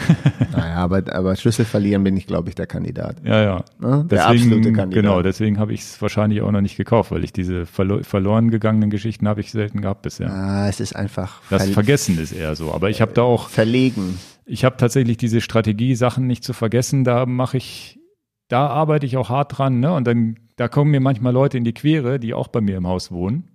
Naja, 0.51 0.75
aber, 0.77 1.03
aber 1.13 1.35
Schlüssel 1.35 1.65
verlieren 1.65 2.03
bin 2.05 2.15
ich, 2.15 2.27
glaube 2.27 2.47
ich, 2.47 2.55
der 2.55 2.65
Kandidat. 2.65 3.17
Ja, 3.25 3.43
ja. 3.43 3.65
Ne? 3.79 4.05
Der 4.09 4.29
Deswegen, 4.29 4.43
absolute 4.43 4.73
Kandidat. 4.73 5.03
Genau, 5.03 5.21
deswegen 5.21 5.59
habe 5.59 5.73
ich 5.73 5.81
es 5.81 6.01
wahrscheinlich 6.01 6.41
auch 6.41 6.51
noch 6.51 6.61
nicht 6.61 6.77
gekauft, 6.77 7.11
weil 7.11 7.25
ich 7.25 7.33
diese 7.33 7.65
verlo 7.65 8.01
verloren 8.03 8.51
gegangenen 8.51 8.89
Geschichten 8.89 9.27
habe 9.27 9.41
ich 9.41 9.51
selten 9.51 9.81
gehabt 9.81 10.03
bisher. 10.03 10.31
Ah, 10.31 10.69
es 10.69 10.79
ist 10.79 10.95
einfach 10.95 11.41
Das 11.49 11.69
Vergessen 11.69 12.17
ist 12.19 12.31
eher 12.31 12.55
so. 12.55 12.73
Aber 12.73 12.89
ich 12.89 13.01
habe 13.01 13.11
da 13.13 13.23
auch, 13.23 13.49
verlegen. 13.49 14.17
ich 14.45 14.63
habe 14.63 14.77
tatsächlich 14.77 15.17
diese 15.17 15.41
Strategie, 15.41 15.95
Sachen 15.95 16.25
nicht 16.25 16.45
zu 16.45 16.53
vergessen. 16.53 17.03
Da 17.03 17.25
mache 17.25 17.57
ich, 17.57 17.99
da 18.47 18.67
arbeite 18.67 19.05
ich 19.05 19.17
auch 19.17 19.29
hart 19.29 19.57
dran. 19.57 19.81
Ne? 19.81 19.93
Und 19.93 20.07
dann, 20.07 20.37
da 20.55 20.69
kommen 20.69 20.91
mir 20.91 21.01
manchmal 21.01 21.33
Leute 21.33 21.57
in 21.57 21.65
die 21.65 21.73
Quere, 21.73 22.17
die 22.17 22.33
auch 22.33 22.47
bei 22.47 22.61
mir 22.61 22.77
im 22.77 22.87
Haus 22.87 23.11
wohnen. 23.11 23.54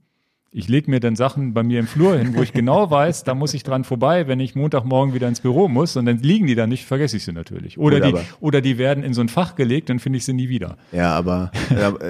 Ich 0.52 0.66
lege 0.66 0.90
mir 0.90 0.98
dann 0.98 1.14
Sachen 1.14 1.54
bei 1.54 1.62
mir 1.62 1.78
im 1.78 1.86
Flur 1.86 2.18
hin, 2.18 2.34
wo 2.34 2.42
ich 2.42 2.52
genau 2.52 2.90
weiß, 2.90 3.22
da 3.22 3.36
muss 3.36 3.54
ich 3.54 3.62
dran 3.62 3.84
vorbei, 3.84 4.26
wenn 4.26 4.40
ich 4.40 4.56
Montagmorgen 4.56 5.14
wieder 5.14 5.28
ins 5.28 5.40
Büro 5.40 5.68
muss 5.68 5.96
und 5.96 6.06
dann 6.06 6.18
liegen 6.18 6.48
die 6.48 6.56
da 6.56 6.66
nicht, 6.66 6.86
vergesse 6.86 7.18
ich 7.18 7.24
sie 7.24 7.32
natürlich. 7.32 7.78
Oder, 7.78 8.00
Gut, 8.00 8.20
die, 8.20 8.44
oder 8.44 8.60
die 8.60 8.76
werden 8.76 9.04
in 9.04 9.14
so 9.14 9.20
ein 9.20 9.28
Fach 9.28 9.54
gelegt, 9.54 9.90
dann 9.90 10.00
finde 10.00 10.16
ich 10.16 10.24
sie 10.24 10.32
nie 10.32 10.48
wieder. 10.48 10.76
Ja, 10.90 11.14
aber 11.14 11.52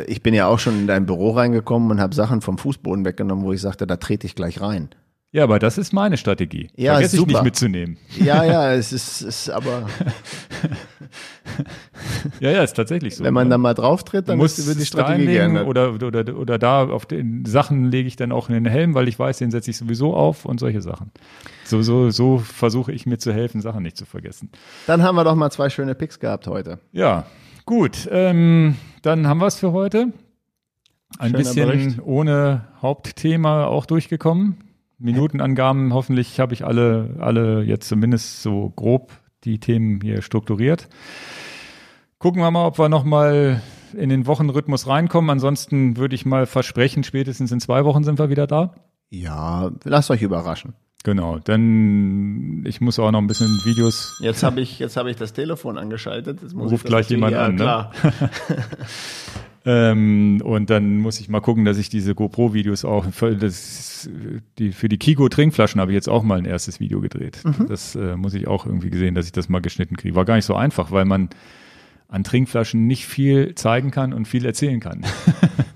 ich 0.06 0.22
bin 0.22 0.32
ja 0.32 0.46
auch 0.46 0.58
schon 0.58 0.78
in 0.78 0.86
dein 0.86 1.04
Büro 1.04 1.32
reingekommen 1.32 1.90
und 1.90 2.00
habe 2.00 2.14
Sachen 2.14 2.40
vom 2.40 2.56
Fußboden 2.56 3.04
weggenommen, 3.04 3.44
wo 3.44 3.52
ich 3.52 3.60
sagte, 3.60 3.86
da 3.86 3.96
trete 3.96 4.26
ich 4.26 4.34
gleich 4.34 4.62
rein. 4.62 4.88
Ja, 5.32 5.44
aber 5.44 5.60
das 5.60 5.78
ist 5.78 5.92
meine 5.92 6.16
Strategie. 6.16 6.70
Ja, 6.76 6.94
Vergesse 6.94 7.18
ich 7.18 7.26
nicht 7.26 7.42
mitzunehmen. 7.42 7.98
Ja, 8.18 8.44
ja, 8.44 8.74
es 8.74 8.92
ist, 8.92 9.22
ist 9.22 9.48
aber, 9.48 9.88
Ja, 12.40 12.50
ja, 12.50 12.62
ist 12.62 12.74
tatsächlich 12.74 13.16
so. 13.16 13.24
wenn 13.24 13.34
man 13.34 13.48
ne? 13.48 13.52
da 13.52 13.58
mal 13.58 13.74
drauf 13.74 14.04
tritt, 14.04 14.28
dann 14.28 14.38
muss 14.38 14.66
wird 14.66 14.80
die 14.80 14.86
Strategie 14.86 15.26
geändert. 15.26 15.66
oder, 15.66 15.94
oder, 15.94 16.36
oder 16.36 16.58
da 16.58 16.88
auf 16.88 17.06
den 17.06 17.44
Sachen 17.44 17.90
lege 17.90 18.08
ich 18.08 18.16
dann 18.16 18.32
auch 18.32 18.48
einen 18.48 18.66
Helm, 18.66 18.94
weil 18.94 19.08
ich 19.08 19.18
weiß, 19.18 19.38
den 19.38 19.50
setze 19.50 19.70
ich 19.70 19.76
sowieso 19.76 20.14
auf 20.14 20.44
und 20.44 20.60
solche 20.60 20.82
Sachen. 20.82 21.10
So, 21.64 21.82
so, 21.82 22.10
so 22.10 22.38
versuche 22.38 22.92
ich 22.92 23.06
mir 23.06 23.18
zu 23.18 23.32
helfen, 23.32 23.60
Sachen 23.60 23.82
nicht 23.82 23.96
zu 23.96 24.06
vergessen. 24.06 24.50
Dann 24.86 25.02
haben 25.02 25.16
wir 25.16 25.24
doch 25.24 25.34
mal 25.34 25.50
zwei 25.50 25.70
schöne 25.70 25.94
Picks 25.94 26.18
gehabt 26.18 26.46
heute. 26.46 26.78
Ja, 26.92 27.26
gut. 27.66 28.08
Ähm, 28.10 28.76
dann 29.02 29.26
haben 29.26 29.38
wir 29.38 29.46
es 29.46 29.56
für 29.56 29.72
heute. 29.72 30.12
Ein 31.18 31.30
Schöner 31.30 31.38
bisschen 31.38 31.68
Bericht. 31.68 31.98
ohne 32.02 32.68
Hauptthema 32.80 33.66
auch 33.66 33.86
durchgekommen. 33.86 34.56
Minutenangaben, 35.00 35.94
hoffentlich 35.94 36.38
habe 36.38 36.54
ich 36.54 36.64
alle, 36.64 37.16
alle 37.18 37.62
jetzt 37.62 37.88
zumindest 37.88 38.42
so 38.42 38.70
grob 38.76 39.12
die 39.44 39.58
Themen 39.58 40.00
hier 40.02 40.22
strukturiert. 40.22 40.88
Gucken 42.18 42.42
wir 42.42 42.50
mal, 42.50 42.66
ob 42.66 42.78
wir 42.78 42.90
nochmal 42.90 43.62
in 43.94 44.10
den 44.10 44.26
Wochenrhythmus 44.26 44.86
reinkommen. 44.86 45.30
Ansonsten 45.30 45.96
würde 45.96 46.14
ich 46.14 46.26
mal 46.26 46.46
versprechen, 46.46 47.02
spätestens 47.02 47.50
in 47.50 47.60
zwei 47.60 47.84
Wochen 47.84 48.04
sind 48.04 48.18
wir 48.18 48.28
wieder 48.28 48.46
da. 48.46 48.74
Ja, 49.08 49.70
lasst 49.84 50.10
euch 50.10 50.22
überraschen. 50.22 50.74
Genau, 51.02 51.38
denn 51.38 52.62
ich 52.66 52.82
muss 52.82 52.98
auch 52.98 53.10
noch 53.10 53.20
ein 53.20 53.26
bisschen 53.26 53.48
Videos 53.64 54.18
Jetzt 54.20 54.42
habe 54.42 54.60
ich, 54.60 54.78
jetzt 54.78 54.98
habe 54.98 55.10
ich 55.10 55.16
das 55.16 55.32
Telefon 55.32 55.78
angeschaltet. 55.78 56.42
Jetzt 56.42 56.54
muss 56.54 56.70
Ruft 56.70 56.84
ich 56.84 56.90
das 56.90 56.90
gleich 56.90 57.10
jemand 57.10 57.32
ja, 57.32 57.46
an, 57.46 57.54
ne? 57.54 57.62
Klar. 57.62 57.92
Ähm, 59.66 60.40
und 60.42 60.70
dann 60.70 60.98
muss 60.98 61.20
ich 61.20 61.28
mal 61.28 61.40
gucken, 61.40 61.64
dass 61.64 61.76
ich 61.76 61.90
diese 61.90 62.14
GoPro-Videos 62.14 62.84
auch 62.84 63.04
für, 63.12 63.36
das, 63.36 64.08
die, 64.58 64.72
für 64.72 64.88
die 64.88 64.96
Kigo 64.96 65.28
Trinkflaschen 65.28 65.80
habe 65.80 65.92
ich 65.92 65.96
jetzt 65.96 66.08
auch 66.08 66.22
mal 66.22 66.38
ein 66.38 66.46
erstes 66.46 66.80
Video 66.80 67.00
gedreht. 67.00 67.42
Mhm. 67.44 67.66
Das 67.68 67.94
äh, 67.94 68.16
muss 68.16 68.32
ich 68.34 68.48
auch 68.48 68.64
irgendwie 68.64 68.90
gesehen, 68.90 69.14
dass 69.14 69.26
ich 69.26 69.32
das 69.32 69.48
mal 69.48 69.60
geschnitten 69.60 69.96
kriege. 69.96 70.14
War 70.14 70.24
gar 70.24 70.36
nicht 70.36 70.46
so 70.46 70.54
einfach, 70.54 70.92
weil 70.92 71.04
man 71.04 71.28
an 72.08 72.24
Trinkflaschen 72.24 72.86
nicht 72.86 73.06
viel 73.06 73.54
zeigen 73.54 73.90
kann 73.90 74.12
und 74.12 74.26
viel 74.26 74.46
erzählen 74.46 74.80
kann. 74.80 75.04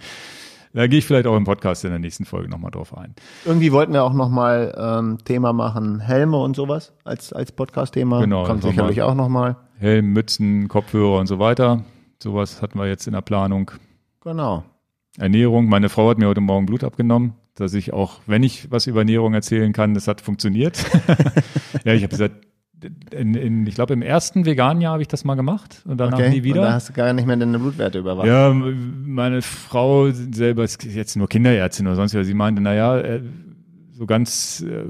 da 0.72 0.86
gehe 0.86 0.98
ich 0.98 1.04
vielleicht 1.04 1.26
auch 1.26 1.36
im 1.36 1.44
Podcast 1.44 1.84
in 1.84 1.90
der 1.90 1.98
nächsten 1.98 2.24
Folge 2.24 2.48
nochmal 2.48 2.70
drauf 2.70 2.96
ein. 2.96 3.14
Irgendwie 3.44 3.70
wollten 3.70 3.92
wir 3.92 4.02
auch 4.02 4.14
noch 4.14 4.30
mal 4.30 4.74
ähm, 4.76 5.18
Thema 5.24 5.52
machen, 5.52 6.00
Helme 6.00 6.38
und 6.38 6.56
sowas 6.56 6.94
als, 7.04 7.34
als 7.34 7.52
Podcast-Thema. 7.52 8.20
Genau, 8.20 8.44
Kommt 8.44 8.62
sicherlich 8.62 8.96
mal. 8.96 9.04
auch 9.04 9.14
noch 9.14 9.28
mal. 9.28 9.56
Helm, 9.78 10.12
Mützen, 10.12 10.68
Kopfhörer 10.68 11.20
und 11.20 11.26
so 11.26 11.38
weiter. 11.38 11.84
Sowas 12.22 12.62
hatten 12.62 12.78
wir 12.78 12.86
jetzt 12.86 13.06
in 13.06 13.12
der 13.12 13.22
Planung. 13.22 13.70
Genau. 14.22 14.64
Ernährung. 15.18 15.68
Meine 15.68 15.88
Frau 15.88 16.08
hat 16.10 16.18
mir 16.18 16.26
heute 16.26 16.40
Morgen 16.40 16.66
Blut 16.66 16.82
abgenommen, 16.84 17.34
dass 17.54 17.74
ich 17.74 17.92
auch, 17.92 18.20
wenn 18.26 18.42
ich 18.42 18.70
was 18.70 18.86
über 18.86 19.00
Ernährung 19.00 19.34
erzählen 19.34 19.72
kann, 19.72 19.94
das 19.94 20.08
hat 20.08 20.20
funktioniert. 20.20 20.84
ja, 21.84 21.92
ich 21.92 22.02
habe 22.02 22.10
gesagt, 22.10 22.46
in, 23.12 23.34
in, 23.34 23.66
ich 23.66 23.74
glaube, 23.76 23.94
im 23.94 24.02
ersten 24.02 24.44
veganen 24.44 24.80
Jahr 24.82 24.92
habe 24.94 25.02
ich 25.02 25.08
das 25.08 25.24
mal 25.24 25.36
gemacht 25.36 25.82
und 25.86 25.98
danach 25.98 26.18
Okay. 26.18 26.30
nie 26.30 26.36
Und 26.38 26.48
da 26.48 26.54
wieder. 26.54 26.72
hast 26.72 26.88
du 26.88 26.92
gar 26.92 27.12
nicht 27.12 27.26
mehr 27.26 27.36
deine 27.36 27.58
Blutwerte 27.58 27.98
überwacht. 27.98 28.26
Ja, 28.26 28.52
meine 28.52 29.40
Frau 29.42 30.10
selber 30.10 30.64
ist 30.64 30.84
jetzt 30.84 31.16
nur 31.16 31.28
Kinderärztin 31.28 31.86
oder 31.86 31.96
sonst 31.96 32.14
was. 32.14 32.26
Sie 32.26 32.34
meinte, 32.34 32.60
naja, 32.60 32.98
äh, 32.98 33.22
so 33.92 34.06
ganz 34.06 34.64
äh, 34.68 34.84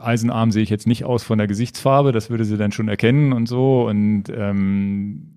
eisenarm 0.00 0.52
sehe 0.52 0.62
ich 0.62 0.70
jetzt 0.70 0.86
nicht 0.86 1.04
aus 1.04 1.22
von 1.22 1.38
der 1.38 1.46
Gesichtsfarbe, 1.46 2.12
das 2.12 2.30
würde 2.30 2.44
sie 2.44 2.56
dann 2.56 2.72
schon 2.72 2.88
erkennen 2.88 3.32
und 3.32 3.48
so. 3.48 3.86
Und 3.88 4.24
ähm, 4.28 5.31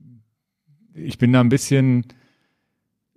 ich 0.95 1.17
bin 1.17 1.33
da 1.33 1.41
ein 1.41 1.49
bisschen 1.49 2.05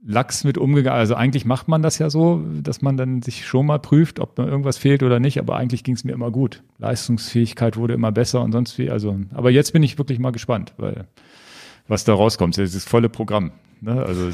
lax 0.05 0.44
mit 0.44 0.59
umgegangen. 0.59 0.98
Also 0.98 1.14
eigentlich 1.14 1.44
macht 1.44 1.68
man 1.68 1.82
das 1.82 1.98
ja 1.98 2.10
so, 2.10 2.42
dass 2.62 2.82
man 2.82 2.96
dann 2.96 3.22
sich 3.22 3.46
schon 3.46 3.66
mal 3.66 3.78
prüft, 3.78 4.20
ob 4.20 4.38
mir 4.38 4.46
irgendwas 4.46 4.78
fehlt 4.78 5.02
oder 5.02 5.20
nicht. 5.20 5.38
Aber 5.38 5.56
eigentlich 5.56 5.84
ging 5.84 5.94
es 5.94 6.05
mir 6.05 6.12
immer 6.12 6.30
gut. 6.30 6.62
Leistungsfähigkeit 6.78 7.76
wurde 7.76 7.94
immer 7.94 8.12
besser 8.12 8.42
und 8.42 8.52
sonst 8.52 8.78
wie. 8.78 8.90
Also, 8.90 9.16
aber 9.32 9.50
jetzt 9.50 9.72
bin 9.72 9.82
ich 9.82 9.98
wirklich 9.98 10.18
mal 10.18 10.32
gespannt, 10.32 10.74
weil 10.76 11.06
was 11.88 12.05
da 12.05 12.14
rauskommt. 12.14 12.56
Das 12.56 12.64
ist 12.64 12.76
das 12.76 12.84
volle 12.84 13.09
Programm. 13.09 13.50
Ne? 13.80 14.02
Also 14.02 14.28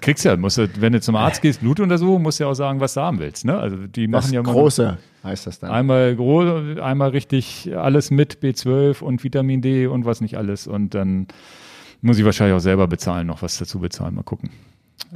kriegst 0.00 0.24
ja, 0.24 0.36
musst 0.36 0.58
du, 0.58 0.68
wenn 0.80 0.92
du 0.92 1.00
zum 1.00 1.16
Arzt 1.16 1.42
gehst, 1.42 1.60
Blutuntersuchung, 1.60 2.22
musst 2.22 2.40
du 2.40 2.44
ja 2.44 2.50
auch 2.50 2.54
sagen, 2.54 2.80
was 2.80 2.94
du 2.94 3.00
haben 3.00 3.18
willst. 3.18 3.44
Ne? 3.44 3.58
Also 3.58 3.76
die 3.86 4.08
machen 4.08 4.26
das 4.26 4.32
ja 4.32 4.40
große 4.42 4.98
heißt 5.26 5.46
das 5.46 5.58
dann. 5.58 5.70
Einmal 5.70 6.16
groß, 6.16 6.78
einmal 6.78 7.10
richtig 7.10 7.70
alles 7.76 8.10
mit 8.10 8.38
B12 8.38 9.02
und 9.02 9.22
Vitamin 9.22 9.60
D 9.60 9.86
und 9.86 10.06
was 10.06 10.20
nicht 10.20 10.38
alles. 10.38 10.66
Und 10.66 10.94
dann 10.94 11.26
muss 12.06 12.18
ich 12.18 12.24
wahrscheinlich 12.24 12.56
auch 12.56 12.60
selber 12.60 12.86
bezahlen, 12.86 13.26
noch 13.26 13.42
was 13.42 13.58
dazu 13.58 13.80
bezahlen. 13.80 14.14
Mal 14.14 14.22
gucken. 14.22 14.50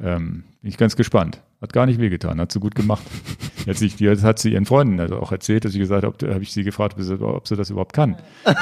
Ähm, 0.03 0.45
bin 0.61 0.71
ich 0.71 0.77
ganz 0.77 0.97
gespannt. 0.97 1.41
Hat 1.63 1.73
gar 1.73 1.87
nicht 1.87 2.01
wehgetan, 2.01 2.41
hat 2.41 2.53
sie 2.53 2.61
gut 2.61 2.75
gemacht. 2.75 3.03
Jetzt, 3.67 3.83
ich, 3.83 4.01
jetzt 4.01 4.25
hat 4.25 4.39
sie 4.39 4.53
ihren 4.53 4.65
Freunden 4.65 4.99
also 5.01 5.19
auch 5.19 5.33
erzählt, 5.33 5.67
dass 5.67 5.75
ich 5.75 5.81
gesagt 5.81 6.03
habe, 6.03 6.33
habe 6.33 6.43
ich 6.43 6.51
sie 6.51 6.65
gefragt, 6.65 6.97
ob 7.21 7.47
sie 7.47 7.57
das 7.57 7.69
überhaupt 7.69 7.93
kann. 7.93 8.17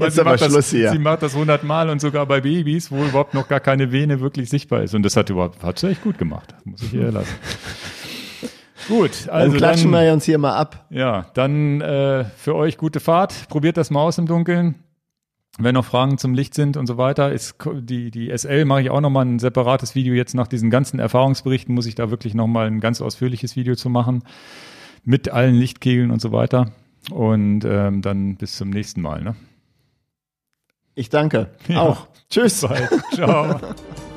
Jetzt 0.00 0.16
sie, 0.16 0.24
macht 0.24 0.40
das, 0.40 0.70
sie 0.70 0.98
macht 0.98 1.22
das 1.22 1.34
hundertmal 1.34 1.90
und 1.90 2.00
sogar 2.00 2.24
bei 2.24 2.40
Babys, 2.40 2.90
wo 2.90 3.04
überhaupt 3.04 3.34
noch 3.34 3.46
gar 3.46 3.60
keine 3.60 3.92
Vene 3.92 4.20
wirklich 4.20 4.48
sichtbar 4.48 4.82
ist. 4.82 4.94
Und 4.94 5.02
das 5.02 5.14
hat 5.16 5.28
überhaupt, 5.28 5.62
hat 5.62 5.78
sie 5.78 5.88
echt 5.88 6.02
gut 6.02 6.16
gemacht. 6.16 6.54
Muss 6.64 6.82
ich 6.82 6.94
ihr 6.94 7.12
lassen. 7.12 7.34
Gut, 8.88 9.28
also 9.30 9.50
dann 9.50 9.56
klatschen 9.56 9.92
dann, 9.92 10.04
wir 10.04 10.12
uns 10.12 10.24
hier 10.24 10.36
mal 10.36 10.54
ab. 10.56 10.84
Ja, 10.90 11.26
dann 11.32 11.80
äh, 11.80 12.24
für 12.36 12.54
euch 12.54 12.76
gute 12.76 13.00
Fahrt. 13.00 13.48
Probiert 13.48 13.78
das 13.78 13.90
mal 13.90 14.02
aus 14.02 14.18
im 14.18 14.26
Dunkeln. 14.26 14.83
Wenn 15.58 15.74
noch 15.74 15.84
Fragen 15.84 16.18
zum 16.18 16.34
Licht 16.34 16.54
sind 16.54 16.76
und 16.76 16.86
so 16.86 16.98
weiter, 16.98 17.32
ist 17.32 17.56
die, 17.64 18.10
die 18.10 18.36
SL 18.36 18.64
mache 18.64 18.82
ich 18.82 18.90
auch 18.90 19.00
nochmal 19.00 19.24
ein 19.24 19.38
separates 19.38 19.94
Video. 19.94 20.12
Jetzt 20.14 20.34
nach 20.34 20.48
diesen 20.48 20.68
ganzen 20.68 20.98
Erfahrungsberichten 20.98 21.74
muss 21.74 21.86
ich 21.86 21.94
da 21.94 22.10
wirklich 22.10 22.34
nochmal 22.34 22.66
ein 22.66 22.80
ganz 22.80 23.00
ausführliches 23.00 23.54
Video 23.54 23.76
zu 23.76 23.88
machen. 23.88 24.24
Mit 25.04 25.28
allen 25.28 25.54
Lichtkegeln 25.54 26.10
und 26.10 26.20
so 26.20 26.32
weiter. 26.32 26.72
Und 27.10 27.64
ähm, 27.64 28.02
dann 28.02 28.36
bis 28.36 28.56
zum 28.56 28.70
nächsten 28.70 29.00
Mal. 29.00 29.22
Ne? 29.22 29.36
Ich 30.94 31.08
danke. 31.08 31.50
Ja. 31.68 31.82
Auch. 31.82 32.08
Tschüss. 32.30 32.66
Ciao. 33.12 33.60